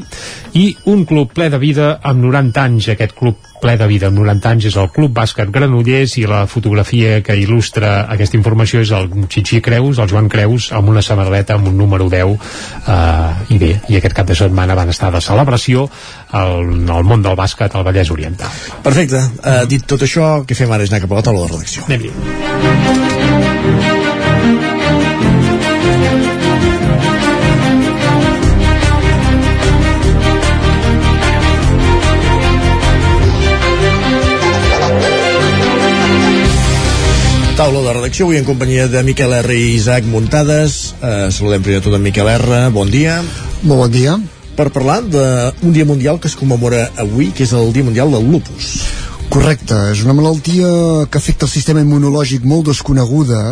i 0.59 0.65
un 0.91 1.05
club 1.07 1.31
ple 1.31 1.47
de 1.53 1.61
vida 1.61 1.93
amb 2.03 2.19
90 2.25 2.67
anys. 2.67 2.91
Aquest 2.91 3.15
club 3.15 3.50
ple 3.61 3.77
de 3.79 3.87
vida 3.89 4.09
amb 4.09 4.19
90 4.19 4.51
anys 4.51 4.69
és 4.71 4.77
el 4.81 4.89
Club 4.93 5.13
Bàsquet 5.15 5.51
Granollers 5.53 6.17
i 6.21 6.25
la 6.29 6.43
fotografia 6.49 7.19
que 7.25 7.37
il·lustra 7.37 7.93
aquesta 8.11 8.39
informació 8.39 8.81
és 8.85 8.93
el 8.97 9.09
Xixí 9.31 9.61
Creus, 9.63 10.01
el 10.01 10.09
Joan 10.11 10.29
Creus 10.31 10.71
amb 10.75 10.91
una 10.91 11.05
samarreta 11.05 11.57
amb 11.57 11.69
un 11.71 11.77
número 11.77 12.09
10 12.11 12.35
eh, 12.35 13.55
i 13.55 13.61
bé, 13.61 13.71
i 13.89 13.99
aquest 13.99 14.17
cap 14.17 14.29
de 14.29 14.37
setmana 14.37 14.77
van 14.77 14.91
estar 14.93 15.11
de 15.13 15.21
celebració 15.23 15.87
al, 16.31 16.71
al 16.89 17.07
món 17.07 17.23
del 17.25 17.37
bàsquet 17.39 17.75
al 17.75 17.87
Vallès 17.87 18.11
Oriental 18.13 18.61
Perfecte, 18.83 19.21
uh, 19.45 19.63
dit 19.69 19.85
tot 19.87 20.01
això, 20.07 20.41
què 20.47 20.57
fem 20.57 20.71
ara 20.73 20.87
és 20.87 20.93
anar 20.93 21.03
cap 21.05 21.13
a 21.13 21.21
la 21.21 21.25
taula 21.29 21.45
de 21.45 21.53
redacció. 21.53 21.87
Anem-hi. 21.89 23.20
Taula 37.61 37.83
de 37.85 37.91
redacció, 37.93 38.25
avui 38.25 38.39
en 38.39 38.45
companyia 38.47 38.87
de 38.89 39.03
Miquel 39.05 39.35
R 39.37 39.53
i 39.53 39.75
Isaac 39.75 40.07
Muntades. 40.09 40.95
Uh, 40.97 41.27
saludem 41.29 41.61
primer 41.61 41.77
de 41.77 41.83
tot 41.85 41.93
en 41.93 42.01
Miquel 42.01 42.25
R. 42.31 42.61
Bon 42.73 42.89
dia. 42.89 43.19
Molt 43.61 43.83
bon 43.83 43.91
dia. 43.93 44.15
Per 44.57 44.65
parlar 44.73 44.95
d'un 45.05 45.75
dia 45.75 45.85
mundial 45.85 46.17
que 46.17 46.25
es 46.31 46.33
commemora 46.39 46.87
avui, 46.97 47.27
que 47.29 47.45
és 47.45 47.53
el 47.53 47.69
Dia 47.69 47.85
Mundial 47.85 48.09
del 48.17 48.25
Lupus. 48.33 48.71
Correcte, 49.29 49.77
és 49.91 50.01
una 50.01 50.17
malaltia 50.17 50.71
que 51.05 51.21
afecta 51.21 51.45
el 51.45 51.53
sistema 51.53 51.85
immunològic 51.85 52.49
molt 52.49 52.71
desconeguda 52.71 53.43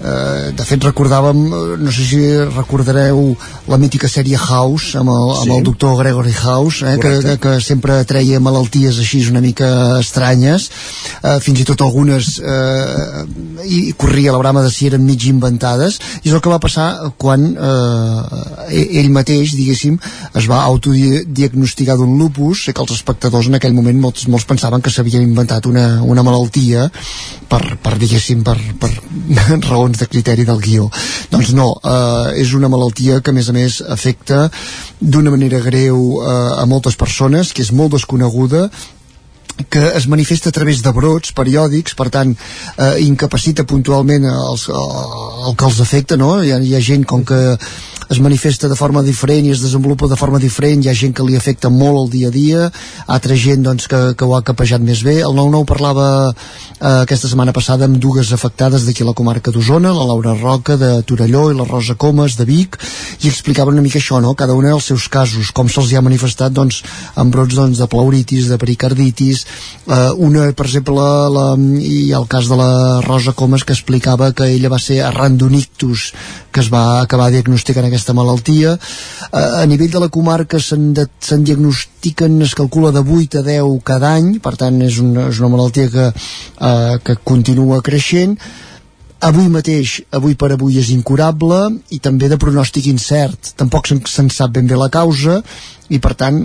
eh, 0.00 0.50
de 0.56 0.64
fet 0.66 0.84
recordàvem 0.84 1.40
eh, 1.46 1.76
no 1.82 1.92
sé 1.94 2.04
si 2.06 2.20
recordareu 2.54 3.34
la 3.68 3.78
mítica 3.78 4.08
sèrie 4.08 4.38
House 4.38 4.96
amb 4.98 5.10
el, 5.12 5.34
Sí. 5.34 5.42
amb 5.42 5.52
el 5.58 5.64
doctor 5.64 5.96
Gregory 5.98 6.32
House 6.32 6.82
eh, 6.82 6.96
que, 7.02 7.14
que, 7.22 7.36
que 7.38 7.54
sempre 7.60 7.98
treia 8.08 8.40
malalties 8.40 8.98
així 8.98 9.22
una 9.28 9.40
mica 9.44 9.98
estranyes. 10.00 10.68
Eh, 11.22 11.38
fins 11.44 11.60
i 11.60 11.66
tot 11.68 11.80
algunes 11.84 12.38
eh, 12.40 13.24
i 13.66 13.92
corria 13.98 14.32
la 14.32 14.38
brama 14.40 14.62
de 14.62 14.70
si 14.70 14.86
eren 14.88 15.04
mig 15.04 15.26
inventades. 15.28 15.98
I 16.22 16.28
és 16.30 16.34
el 16.34 16.40
que 16.44 16.52
va 16.52 16.60
passar 16.62 17.12
quan 17.18 17.48
eh, 17.52 18.82
ell 19.00 19.10
mateix 19.14 19.54
diguéssim 19.58 19.98
es 20.38 20.46
va 20.50 20.62
autodiagnosticar 20.68 21.96
d'un 21.98 22.16
lupus 22.18 22.64
sé 22.66 22.72
que 22.74 22.82
els 22.84 22.92
espectadors 22.94 23.48
en 23.48 23.56
aquell 23.58 23.74
moment 23.76 24.00
molts, 24.00 24.26
molts 24.28 24.46
pensaven 24.48 24.82
que 24.84 24.90
s'havia 24.92 25.20
inventat 25.22 25.66
una, 25.66 26.02
una 26.02 26.22
malaltia 26.26 26.88
per, 27.48 27.62
per 27.82 27.94
diguéssim 28.00 28.42
per, 28.46 28.56
per 28.80 28.90
raons 29.70 29.87
de 29.96 30.08
criteri 30.10 30.44
del 30.44 30.60
guió. 30.60 30.90
Doncs 31.32 31.54
no, 31.56 31.70
eh, 31.80 32.42
és 32.42 32.52
una 32.52 32.68
malaltia 32.68 33.22
que 33.22 33.32
a 33.32 33.36
més 33.36 33.48
a 33.48 33.56
més 33.56 33.80
afecta 33.80 34.50
d'una 35.00 35.32
manera 35.32 35.62
greu 35.64 36.20
eh, 36.20 36.36
a 36.60 36.66
moltes 36.66 36.98
persones 37.00 37.54
que 37.54 37.64
és 37.64 37.72
molt 37.72 37.96
desconeguda 37.96 38.68
que 39.68 39.82
es 39.98 40.06
manifesta 40.06 40.48
a 40.48 40.52
través 40.54 40.82
de 40.82 40.92
brots 40.94 41.34
periòdics, 41.36 41.96
per 41.98 42.08
tant 42.14 42.34
eh, 42.34 42.94
incapacita 43.04 43.66
puntualment 43.68 44.26
els, 44.30 44.68
el 44.70 45.54
que 45.58 45.68
els 45.68 45.80
afecta, 45.84 46.18
no? 46.20 46.36
Hi 46.42 46.54
ha, 46.54 46.62
hi 46.62 46.74
ha 46.76 46.84
gent 46.84 47.06
com 47.08 47.24
que 47.26 47.40
es 48.08 48.20
manifesta 48.20 48.68
de 48.68 48.76
forma 48.76 49.02
diferent 49.04 49.46
i 49.46 49.52
es 49.52 49.60
desenvolupa 49.60 50.08
de 50.08 50.16
forma 50.16 50.38
diferent, 50.40 50.80
hi 50.80 50.88
ha 50.88 50.96
gent 50.96 51.12
que 51.12 51.24
li 51.26 51.36
afecta 51.36 51.68
molt 51.68 51.98
el 52.06 52.10
dia 52.14 52.30
a 52.30 52.32
dia, 52.32 52.68
altra 53.06 53.36
gent 53.36 53.66
doncs, 53.66 53.88
que, 53.90 54.00
que 54.16 54.24
ho 54.24 54.34
ha 54.36 54.44
capejat 54.44 54.80
més 54.80 55.02
bé. 55.04 55.18
El 55.20 55.36
9-9 55.36 55.68
parlava 55.68 56.06
eh, 56.32 57.02
aquesta 57.02 57.28
setmana 57.28 57.52
passada 57.52 57.84
amb 57.84 58.00
dues 58.00 58.32
afectades 58.32 58.86
d'aquí 58.86 59.04
a 59.04 59.10
la 59.10 59.16
comarca 59.18 59.52
d'Osona, 59.52 59.92
la 59.92 60.08
Laura 60.08 60.32
Roca 60.38 60.78
de 60.80 60.90
Torelló 61.08 61.48
i 61.52 61.58
la 61.58 61.68
Rosa 61.68 61.98
Comas 62.00 62.38
de 62.40 62.48
Vic, 62.48 62.78
i 63.20 63.28
explicaven 63.28 63.76
una 63.76 63.84
mica 63.84 64.00
això, 64.00 64.22
no? 64.24 64.32
cada 64.38 64.56
una 64.56 64.72
dels 64.72 64.88
seus 64.88 65.08
casos, 65.12 65.52
com 65.52 65.68
se'ls 65.68 65.92
ha 65.92 66.04
manifestat 66.04 66.56
doncs, 66.56 66.80
amb 67.20 67.34
brots 67.34 67.60
doncs, 67.60 67.82
de 67.82 67.90
pleuritis, 67.92 68.48
de 68.48 68.56
pericarditis, 68.60 69.44
eh, 69.86 70.10
una, 70.16 70.52
per 70.52 70.66
exemple, 70.66 70.94
la, 70.94 71.28
la, 71.32 71.46
i 71.80 72.12
el 72.16 72.26
cas 72.30 72.48
de 72.50 72.58
la 72.58 73.00
Rosa 73.04 73.32
Comas 73.32 73.64
que 73.64 73.74
explicava 73.76 74.32
que 74.36 74.48
ella 74.52 74.70
va 74.72 74.80
ser 74.82 75.00
arran 75.04 75.38
d'un 75.38 75.54
ictus 75.56 76.12
que 76.52 76.60
es 76.60 76.70
va 76.72 77.00
acabar 77.00 77.30
diagnosticant 77.32 77.88
aquesta 77.88 78.14
malaltia. 78.16 78.76
Eh, 79.32 79.62
a 79.62 79.64
nivell 79.70 79.92
de 79.92 80.04
la 80.04 80.10
comarca 80.12 80.60
se'n 80.60 80.92
se'n 80.96 81.44
diagnostiquen, 81.44 82.40
es 82.42 82.54
calcula 82.58 82.92
de 82.92 83.02
8 83.02 83.42
a 83.42 83.44
10 83.46 83.82
cada 83.84 84.14
any, 84.20 84.38
per 84.44 84.56
tant 84.60 84.80
és 84.84 85.00
una, 85.02 85.28
és 85.32 85.42
una 85.42 85.52
malaltia 85.56 85.90
que, 85.92 86.08
eh, 86.12 86.96
que 87.04 87.18
continua 87.24 87.82
creixent. 87.82 88.38
Avui 89.18 89.48
mateix, 89.50 89.96
avui 90.14 90.36
per 90.38 90.52
avui 90.54 90.78
és 90.78 90.92
incurable 90.94 91.58
i 91.90 91.98
també 91.98 92.28
de 92.30 92.38
pronòstic 92.38 92.86
incert. 92.86 93.54
Tampoc 93.58 93.88
se'n 93.90 94.04
se'n 94.06 94.30
sap 94.30 94.52
ben 94.54 94.68
bé 94.70 94.78
la 94.78 94.92
causa 94.94 95.40
i 95.88 95.98
per 95.98 96.14
tant 96.14 96.44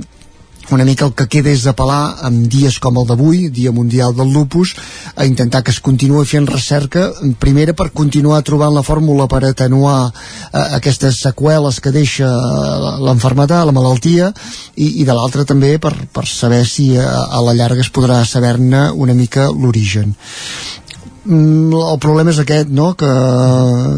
una 0.72 0.86
mica 0.86 1.06
el 1.06 1.14
que 1.18 1.28
queda 1.28 1.52
és 1.52 1.66
apel·lar 1.68 2.26
en 2.28 2.44
dies 2.50 2.78
com 2.80 2.98
el 3.00 3.08
d'avui, 3.10 3.48
Dia 3.54 3.74
Mundial 3.76 4.16
del 4.16 4.32
Lupus, 4.34 4.74
a 5.16 5.26
intentar 5.28 5.64
que 5.64 5.74
es 5.74 5.82
continuï 5.84 6.26
fent 6.30 6.48
recerca, 6.48 7.10
primera 7.40 7.76
per 7.76 7.92
continuar 7.92 8.42
trobant 8.48 8.74
la 8.76 8.86
fórmula 8.86 9.28
per 9.28 9.44
atenuar 9.44 9.98
eh, 10.10 10.64
aquestes 10.80 11.20
seqüeles 11.26 11.82
que 11.84 11.92
deixa 11.96 12.30
eh, 12.30 12.94
l'enfermetat, 13.04 13.66
la 13.68 13.76
malaltia, 13.76 14.32
i, 14.76 15.02
i 15.02 15.08
de 15.08 15.18
l'altra 15.18 15.46
també 15.46 15.76
per, 15.84 15.94
per 16.14 16.28
saber 16.30 16.64
si 16.70 16.94
a, 16.98 17.10
a 17.28 17.44
la 17.44 17.58
llarga 17.58 17.84
es 17.84 17.92
podrà 17.92 18.24
saber-ne 18.26 18.90
una 18.94 19.18
mica 19.18 19.50
l'origen. 19.52 20.16
Mm, 21.24 21.72
el 21.72 22.00
problema 22.04 22.34
és 22.34 22.40
aquest, 22.42 22.68
no? 22.68 22.94
que, 23.00 23.10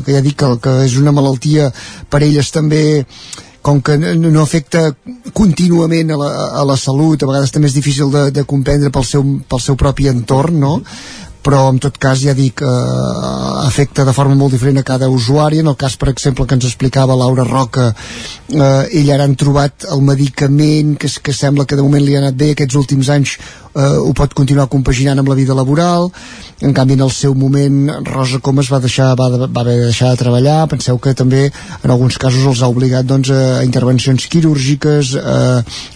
que 0.06 0.14
ja 0.14 0.22
dic 0.22 0.38
que, 0.42 0.52
que 0.62 0.76
és 0.86 0.98
una 1.02 1.14
malaltia 1.16 1.72
per 2.10 2.22
elles 2.22 2.52
també 2.54 2.84
com 3.66 3.82
que 3.82 3.98
no, 3.98 4.44
afecta 4.44 4.92
contínuament 5.34 6.14
a 6.14 6.18
la, 6.22 6.32
a 6.62 6.64
la 6.70 6.78
salut, 6.78 7.24
a 7.24 7.30
vegades 7.32 7.54
també 7.54 7.72
és 7.72 7.78
difícil 7.78 8.12
de, 8.14 8.28
de 8.36 8.46
comprendre 8.46 8.92
pel 8.94 9.06
seu, 9.08 9.24
pel 9.50 9.64
seu 9.64 9.78
propi 9.80 10.12
entorn, 10.12 10.60
no? 10.62 10.76
però 11.46 11.68
en 11.70 11.78
tot 11.78 11.98
cas 12.02 12.18
ja 12.18 12.34
dic 12.34 12.62
eh, 12.66 12.70
afecta 13.62 14.06
de 14.06 14.14
forma 14.18 14.34
molt 14.38 14.56
diferent 14.56 14.80
a 14.82 14.86
cada 14.86 15.10
usuari 15.14 15.60
en 15.62 15.70
el 15.70 15.76
cas 15.78 15.94
per 16.02 16.10
exemple 16.10 16.48
que 16.50 16.58
ens 16.58 16.66
explicava 16.66 17.18
Laura 17.20 17.46
Roca 17.46 17.92
eh, 17.92 18.98
ella 19.02 19.14
ara 19.14 19.28
han 19.30 19.36
trobat 19.38 19.86
el 19.94 20.02
medicament 20.02 20.96
que, 20.98 21.12
que 21.22 21.36
sembla 21.38 21.68
que 21.70 21.78
de 21.78 21.86
moment 21.86 22.02
li 22.02 22.18
ha 22.18 22.24
anat 22.24 22.40
bé 22.40 22.50
aquests 22.56 22.80
últims 22.82 23.14
anys 23.14 23.38
eh, 23.76 23.98
ho 24.00 24.14
pot 24.18 24.34
continuar 24.34 24.68
compaginant 24.72 25.20
amb 25.20 25.30
la 25.30 25.38
vida 25.38 25.56
laboral. 25.58 26.10
En 26.64 26.74
canvi 26.74 26.96
en 26.96 27.04
el 27.04 27.12
seu 27.12 27.36
moment 27.36 27.92
Rosa 28.08 28.40
Comas 28.40 28.70
va, 28.72 28.80
deixar, 28.80 29.12
va, 29.20 29.28
va 29.46 29.62
haver 29.62 29.76
de 29.82 29.90
deixar 29.90 30.14
de 30.14 30.22
treballar. 30.22 30.68
Penseu 30.72 31.00
que 31.00 31.14
també 31.14 31.50
en 31.50 31.92
alguns 31.92 32.18
casos 32.22 32.48
els 32.48 32.64
ha 32.64 32.72
obligat 32.72 33.06
doncs, 33.06 33.32
a 33.32 33.64
intervencions 33.68 34.28
quirúrgiques 34.32 35.16
a, 35.20 35.38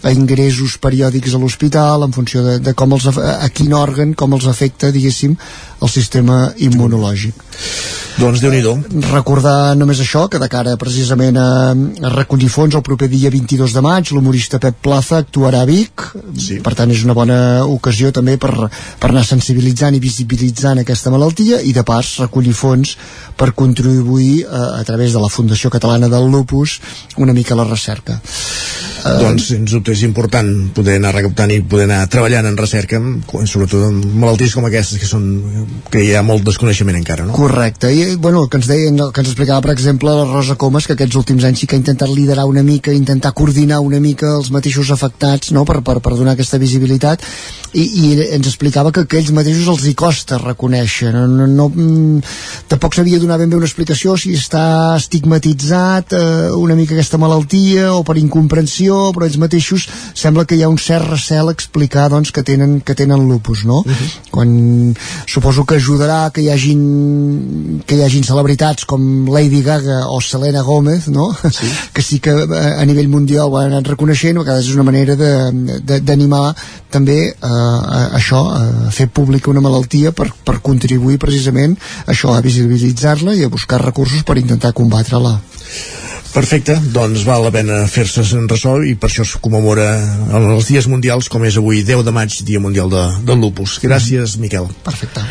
a 0.03 0.13
ingressos 0.15 0.77
periòdics 0.81 1.33
a 1.33 1.41
l'hospital 1.41 2.05
en 2.07 2.15
funció 2.15 2.43
de, 2.45 2.59
de 2.63 2.75
com 2.75 2.97
els, 2.97 3.07
a 3.15 3.49
quin 3.55 3.73
òrgan 3.73 4.13
com 4.19 4.35
els 4.35 4.49
afecta 4.51 4.91
diguéssim 4.95 5.37
el 5.81 5.89
sistema 5.89 6.49
immunològic. 6.57 7.47
Doncs 8.19 8.41
déu 8.43 8.51
nhi 8.51 8.59
recordar 9.07 9.75
només 9.79 10.01
això 10.03 10.25
que 10.27 10.41
de 10.41 10.49
cara 10.51 10.73
precisament 10.79 11.37
a, 11.39 11.71
a 11.71 12.09
recollir 12.11 12.49
fons 12.51 12.75
el 12.75 12.83
proper 12.83 13.07
dia 13.07 13.31
22 13.31 13.71
de 13.77 13.83
maig 13.85 14.11
l'humorista 14.11 14.59
Pep 14.59 14.81
Plaza 14.83 15.21
actuarà 15.23 15.61
a 15.63 15.69
Vic. 15.69 16.03
Sí. 16.35 16.59
per 16.65 16.73
tant 16.75 16.91
és 16.91 17.05
una 17.05 17.15
bona 17.15 17.39
ocasió 17.63 18.11
també 18.11 18.35
per, 18.37 18.51
per 18.99 19.09
anar 19.09 19.23
sensibilitzant 19.23 19.95
i 19.95 20.03
visibilitzant 20.03 20.83
aquesta 20.83 21.13
malaltia 21.13 21.61
i 21.63 21.71
de 21.71 21.85
pas 21.87 22.11
recollir 22.25 22.53
fons 22.53 22.97
per 23.39 23.53
contribuir 23.55 24.43
a, 24.49 24.81
a 24.81 24.83
través 24.83 25.15
de 25.15 25.23
la 25.23 25.31
Fundació 25.31 25.71
Catalana 25.71 26.11
del 26.11 26.27
Lupus 26.27 26.79
una 27.17 27.33
mica 27.33 27.55
a 27.55 27.61
la 27.61 27.69
recerca 27.71 28.19
Uh, 28.99 29.15
doncs, 29.21 29.49
sens 29.53 29.71
dubte, 29.71 29.93
és 29.95 30.03
important 30.07 30.49
poder 30.75 30.97
anar 30.99 31.13
recaptant 31.15 31.51
i 31.53 31.61
poder 31.61 31.87
anar 31.87 32.01
treballant 32.11 32.49
en 32.49 32.57
recerca, 32.59 32.99
sobretot 33.47 33.87
en 33.87 33.99
malalties 34.19 34.55
com 34.57 34.67
aquestes, 34.67 34.99
que 35.01 35.09
són 35.09 35.27
que 35.91 36.03
hi 36.03 36.13
ha 36.15 36.23
molt 36.25 36.45
desconeixement 36.47 36.97
encara, 36.99 37.27
no? 37.27 37.35
Correcte, 37.37 37.91
i 37.93 38.15
bueno, 38.15 38.43
el 38.43 38.49
que 38.51 38.59
ens 38.59 38.69
deien, 38.69 38.99
el 38.99 39.13
que 39.15 39.23
ens 39.23 39.31
explicava 39.31 39.63
per 39.65 39.73
exemple 39.75 40.13
la 40.13 40.27
Rosa 40.29 40.57
Comas, 40.59 40.87
que 40.87 40.97
aquests 40.97 41.19
últims 41.19 41.47
anys 41.47 41.63
sí 41.63 41.69
que 41.69 41.77
ha 41.77 41.81
intentat 41.81 42.11
liderar 42.11 42.47
una 42.49 42.63
mica, 42.63 42.93
intentar 42.95 43.33
coordinar 43.37 43.79
una 43.85 44.01
mica 44.03 44.35
els 44.35 44.51
mateixos 44.51 44.91
afectats 44.95 45.53
no? 45.55 45.65
per, 45.65 45.79
per, 45.85 45.99
per 46.03 46.15
donar 46.17 46.35
aquesta 46.35 46.59
visibilitat 46.61 47.23
i, 47.73 47.83
i 47.83 48.11
ens 48.35 48.47
explicava 48.49 48.91
que, 48.91 49.05
que 49.09 49.19
ells 49.19 49.31
mateixos 49.35 49.67
els 49.69 49.85
hi 49.85 49.93
costa 49.97 50.39
reconèixer 50.41 51.11
no, 51.13 51.25
no, 51.29 51.45
no, 51.47 51.67
mm, 51.69 52.21
tampoc 52.71 52.97
sabia 52.97 53.19
donar 53.21 53.37
ben 53.41 53.51
bé 53.51 53.59
una 53.59 53.69
explicació 53.69 54.15
si 54.17 54.33
està 54.37 54.95
estigmatitzat 54.97 56.15
eh, 56.17 56.49
una 56.57 56.77
mica 56.79 56.95
aquesta 56.95 57.19
malaltia 57.21 57.91
o 57.93 58.01
per 58.07 58.17
incomprensió, 58.21 58.88
però 59.15 59.27
ells 59.27 59.39
mateixos 59.41 59.87
sembla 60.17 60.45
que 60.45 60.57
hi 60.57 60.63
ha 60.63 60.71
un 60.71 60.79
cert 60.81 61.07
recel 61.09 61.49
a 61.49 61.55
explicar 61.55 62.07
doncs, 62.11 62.31
que, 62.35 62.43
tenen, 62.45 62.79
que 62.85 62.95
tenen 62.97 63.27
lupus 63.29 63.65
no? 63.69 63.83
quan 64.31 64.95
suposo 65.27 65.65
que 65.65 65.79
ajudarà 65.79 66.21
que 66.33 66.43
hi 66.43 66.49
hagin 66.53 67.83
que 67.87 67.97
hi 67.97 68.03
hagin 68.05 68.25
celebritats 68.27 68.87
com 68.89 69.29
Lady 69.29 69.61
Gaga 69.65 70.01
o 70.13 70.19
Selena 70.21 70.63
Gomez 70.65 71.07
no? 71.07 71.29
Sí. 71.49 71.69
que 71.93 72.05
sí 72.05 72.19
que 72.19 72.33
eh, 72.33 72.73
a 72.79 72.85
nivell 72.89 73.09
mundial 73.11 73.49
ho 73.49 73.59
han 73.59 73.73
anat 73.73 73.93
reconeixent 73.93 74.37
a 74.37 74.45
vegades 74.45 74.69
és 74.69 74.77
una 74.77 74.87
manera 74.87 75.15
d'animar 75.17 76.53
també 76.91 77.19
eh, 77.29 77.35
a 77.49 78.09
això, 78.17 78.41
a 78.53 78.91
fer 78.95 79.09
pública 79.13 79.51
una 79.51 79.63
malaltia 79.63 80.11
per, 80.15 80.29
per 80.45 80.59
contribuir 80.65 81.19
precisament 81.21 81.77
a 82.05 82.11
això, 82.13 82.33
a 82.33 82.43
visibilitzar-la 82.45 83.37
i 83.37 83.45
a 83.45 83.53
buscar 83.53 83.81
recursos 83.83 84.25
per 84.25 84.39
intentar 84.41 84.73
combatre-la. 84.77 85.37
Perfecte, 86.29 86.75
doncs 86.93 87.23
val 87.25 87.41
la 87.41 87.51
pena 87.51 87.79
fer-se 87.89 88.21
en 88.37 88.45
ressò 88.49 88.75
i 88.85 88.93
per 88.99 89.09
això 89.09 89.23
es 89.25 89.31
commemora 89.41 89.87
en 90.29 90.45
els 90.53 90.67
dies 90.69 90.85
mundials 90.91 91.29
com 91.31 91.43
és 91.47 91.57
avui 91.57 91.81
10 91.85 92.05
de 92.05 92.13
maig, 92.13 92.35
Dia 92.45 92.61
Mundial 92.61 92.91
de, 92.91 93.01
del 93.25 93.41
Lupus. 93.41 93.79
Gràcies, 93.81 94.37
Miquel. 94.37 94.69
Perfecte. 94.85 95.25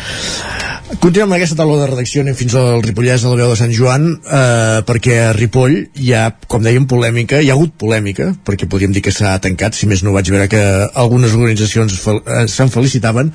Continuem 0.99 1.29
amb 1.29 1.37
aquesta 1.37 1.55
taula 1.55 1.77
de 1.79 1.87
redacció, 1.87 2.25
anem 2.25 2.35
fins 2.35 2.55
al 2.59 2.83
Ripollès, 2.83 3.23
a 3.23 3.31
la 3.31 3.39
veu 3.39 3.51
de 3.53 3.57
Sant 3.59 3.71
Joan, 3.71 4.09
eh, 4.19 4.79
perquè 4.89 5.19
a 5.29 5.33
Ripoll 5.37 5.77
hi 6.01 6.13
ha, 6.17 6.25
com 6.51 6.65
dèiem, 6.65 6.87
polèmica, 6.89 7.39
hi 7.39 7.51
ha 7.51 7.55
hagut 7.55 7.77
polèmica, 7.79 8.31
perquè 8.45 8.67
podríem 8.67 8.95
dir 8.95 9.05
que 9.05 9.13
s'ha 9.15 9.37
tancat, 9.43 9.77
si 9.77 9.87
més 9.87 10.03
no 10.03 10.15
vaig 10.17 10.31
veure 10.33 10.49
que 10.51 10.63
algunes 10.99 11.35
organitzacions 11.37 11.95
fel 12.03 12.23
eh, 12.25 12.47
se'n 12.51 12.73
felicitaven, 12.73 13.31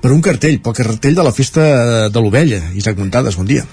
per 0.00 0.14
un 0.14 0.22
cartell, 0.24 0.62
pel 0.62 0.78
cartell 0.78 1.18
de 1.18 1.26
la 1.26 1.34
festa 1.34 1.66
de 2.08 2.22
l'Ovella. 2.22 2.62
Isaac 2.78 2.96
Montades, 3.02 3.36
bon 3.36 3.50
dia. 3.50 3.66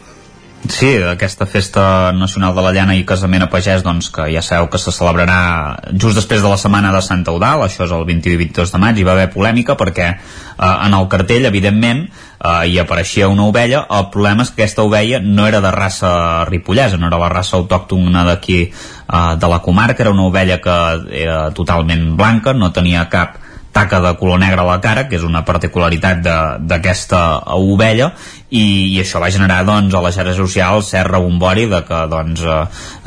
Sí, 0.69 0.95
aquesta 0.95 1.45
festa 1.45 2.13
nacional 2.13 2.55
de 2.55 2.61
la 2.63 2.71
llana 2.71 2.93
i 2.95 3.01
casament 3.03 3.43
a 3.43 3.49
pagès, 3.51 3.81
doncs, 3.83 4.07
que 4.15 4.29
ja 4.31 4.39
sabeu 4.41 4.69
que 4.71 4.79
se 4.79 4.93
celebrarà 4.95 5.75
just 5.91 6.15
després 6.15 6.39
de 6.39 6.47
la 6.47 6.59
setmana 6.61 6.93
de 6.95 7.01
Santa 7.03 7.33
Eudal, 7.35 7.65
això 7.65 7.83
és 7.83 7.91
el 7.91 8.05
21 8.07 8.37
i 8.37 8.39
22 8.45 8.71
de 8.71 8.79
maig, 8.79 8.95
hi 8.95 9.03
va 9.03 9.11
haver 9.17 9.27
polèmica 9.33 9.75
perquè 9.75 10.07
eh, 10.07 10.15
en 10.63 10.95
el 10.95 11.09
cartell, 11.11 11.49
evidentment, 11.51 12.05
eh, 12.07 12.55
hi 12.71 12.79
apareixia 12.79 13.27
una 13.27 13.49
ovella, 13.51 13.83
el 13.91 14.07
problema 14.15 14.47
és 14.47 14.53
que 14.53 14.63
aquesta 14.63 14.87
ovella 14.87 15.19
no 15.19 15.49
era 15.51 15.59
de 15.59 15.75
raça 15.75 16.13
ripollesa, 16.47 16.95
no 16.95 17.11
era 17.11 17.19
la 17.19 17.31
raça 17.33 17.59
autòctona 17.59 18.23
d'aquí 18.31 18.59
eh, 18.63 19.35
de 19.35 19.51
la 19.51 19.59
comarca, 19.59 19.99
era 20.07 20.15
una 20.15 20.29
ovella 20.31 20.61
que 20.63 20.79
era 21.25 21.49
totalment 21.51 22.13
blanca, 22.15 22.55
no 22.55 22.71
tenia 22.71 23.09
cap 23.11 23.42
taca 23.73 23.99
de 23.99 24.13
color 24.19 24.39
negre 24.39 24.61
a 24.61 24.67
la 24.67 24.79
cara, 24.81 25.07
que 25.09 25.17
és 25.17 25.25
una 25.25 25.43
particularitat 25.45 26.21
d'aquesta 26.69 27.23
ovella, 27.57 28.13
i, 28.53 28.93
i 28.93 28.99
això 29.01 29.17
va 29.21 29.31
generar 29.33 29.63
doncs, 29.65 29.95
a 29.97 30.01
les 30.05 30.13
xarxes 30.13 30.37
socials 30.37 30.91
cert 30.93 31.09
rebombori 31.09 31.65
de 31.71 31.79
que 31.87 32.01
doncs, 32.11 32.43
eh, 32.45 32.59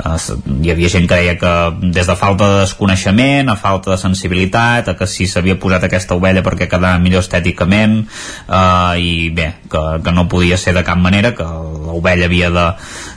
eh, 0.03 0.17
hi 0.67 0.73
havia 0.75 0.91
gent 0.91 1.07
que 1.07 1.21
deia 1.21 1.37
que 1.39 1.53
des 1.95 2.11
de 2.11 2.17
falta 2.19 2.49
de 2.51 2.65
desconeixement, 2.65 3.53
a 3.53 3.57
falta 3.61 3.95
de 3.95 4.01
sensibilitat, 4.03 4.91
a 4.91 4.97
que 4.99 5.07
si 5.07 5.29
s'havia 5.31 5.59
posat 5.63 5.87
aquesta 5.87 6.19
ovella 6.19 6.43
perquè 6.47 6.67
quedava 6.67 6.99
millor 7.03 7.23
estèticament 7.23 8.01
eh, 8.03 8.95
i 8.99 9.13
bé, 9.31 9.53
que, 9.71 9.85
que 10.03 10.17
no 10.17 10.27
podia 10.29 10.59
ser 10.59 10.75
de 10.75 10.85
cap 10.87 10.99
manera, 10.99 11.31
que 11.39 11.47
l'ovella 11.47 12.27
havia 12.27 12.51
de, 12.51 12.67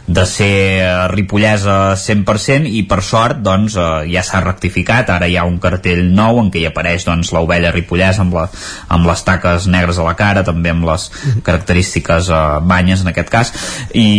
de 0.10 0.26
ser 0.30 1.10
ripollesa 1.14 1.96
100% 2.00 2.70
i 2.70 2.84
per 2.90 3.02
sort 3.06 3.42
doncs, 3.46 3.76
eh, 3.80 4.06
ja 4.14 4.24
s'ha 4.26 4.44
rectificat, 4.46 5.10
ara 5.14 5.30
hi 5.30 5.38
ha 5.38 5.48
un 5.50 5.60
cartell 5.62 6.06
nou 6.14 6.44
en 6.44 6.54
què 6.54 6.64
hi 6.64 6.70
apareix 6.70 7.08
doncs, 7.08 7.34
l'ovella 7.36 7.74
ripollesa 7.76 8.24
amb, 8.26 8.38
la, 8.38 8.48
amb 8.90 9.10
les 9.10 9.26
taques 9.26 9.70
negres 9.70 10.00
a 10.00 10.08
la 10.08 10.16
cara, 10.20 10.46
també 10.46 10.74
amb 10.74 10.88
les 10.90 11.10
característiques 11.46 12.20
les 12.20 12.30
uh, 12.34 12.60
banyes 12.66 13.04
en 13.04 13.14
aquest 13.14 13.32
cas. 13.34 13.54
I, 13.94 14.10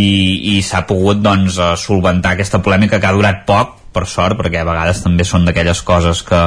i 0.55 0.61
s'ha 0.65 0.85
pogut 0.89 1.21
doncs 1.23 1.59
uh, 1.59 1.75
solventar 1.77 2.35
aquesta 2.35 2.61
polèmica 2.63 2.99
que 2.99 3.09
ha 3.09 3.15
durat 3.15 3.45
poc 3.47 3.77
per 3.91 4.05
sort, 4.07 4.37
perquè 4.39 4.61
a 4.61 4.67
vegades 4.67 5.01
també 5.03 5.25
són 5.27 5.43
d'aquelles 5.43 5.81
coses 5.83 6.21
que, 6.23 6.39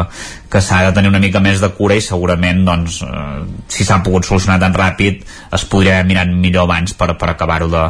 que 0.49 0.63
s'ha 0.65 0.81
de 0.87 0.95
tenir 0.97 1.11
una 1.11 1.21
mica 1.21 1.43
més 1.45 1.61
de 1.61 1.69
cura 1.77 1.99
i 1.99 2.01
segurament 2.01 2.63
doncs, 2.65 3.03
eh, 3.05 3.43
si 3.69 3.85
s'ha 3.85 3.99
pogut 4.07 4.25
solucionar 4.25 4.57
tan 4.63 4.73
ràpid 4.73 5.21
es 5.53 5.67
podria 5.69 5.99
haver 5.99 6.09
mirat 6.09 6.33
millor 6.33 6.65
abans 6.65 6.97
per, 6.97 7.11
per 7.21 7.29
acabar-ho 7.35 7.69
de, 7.69 7.83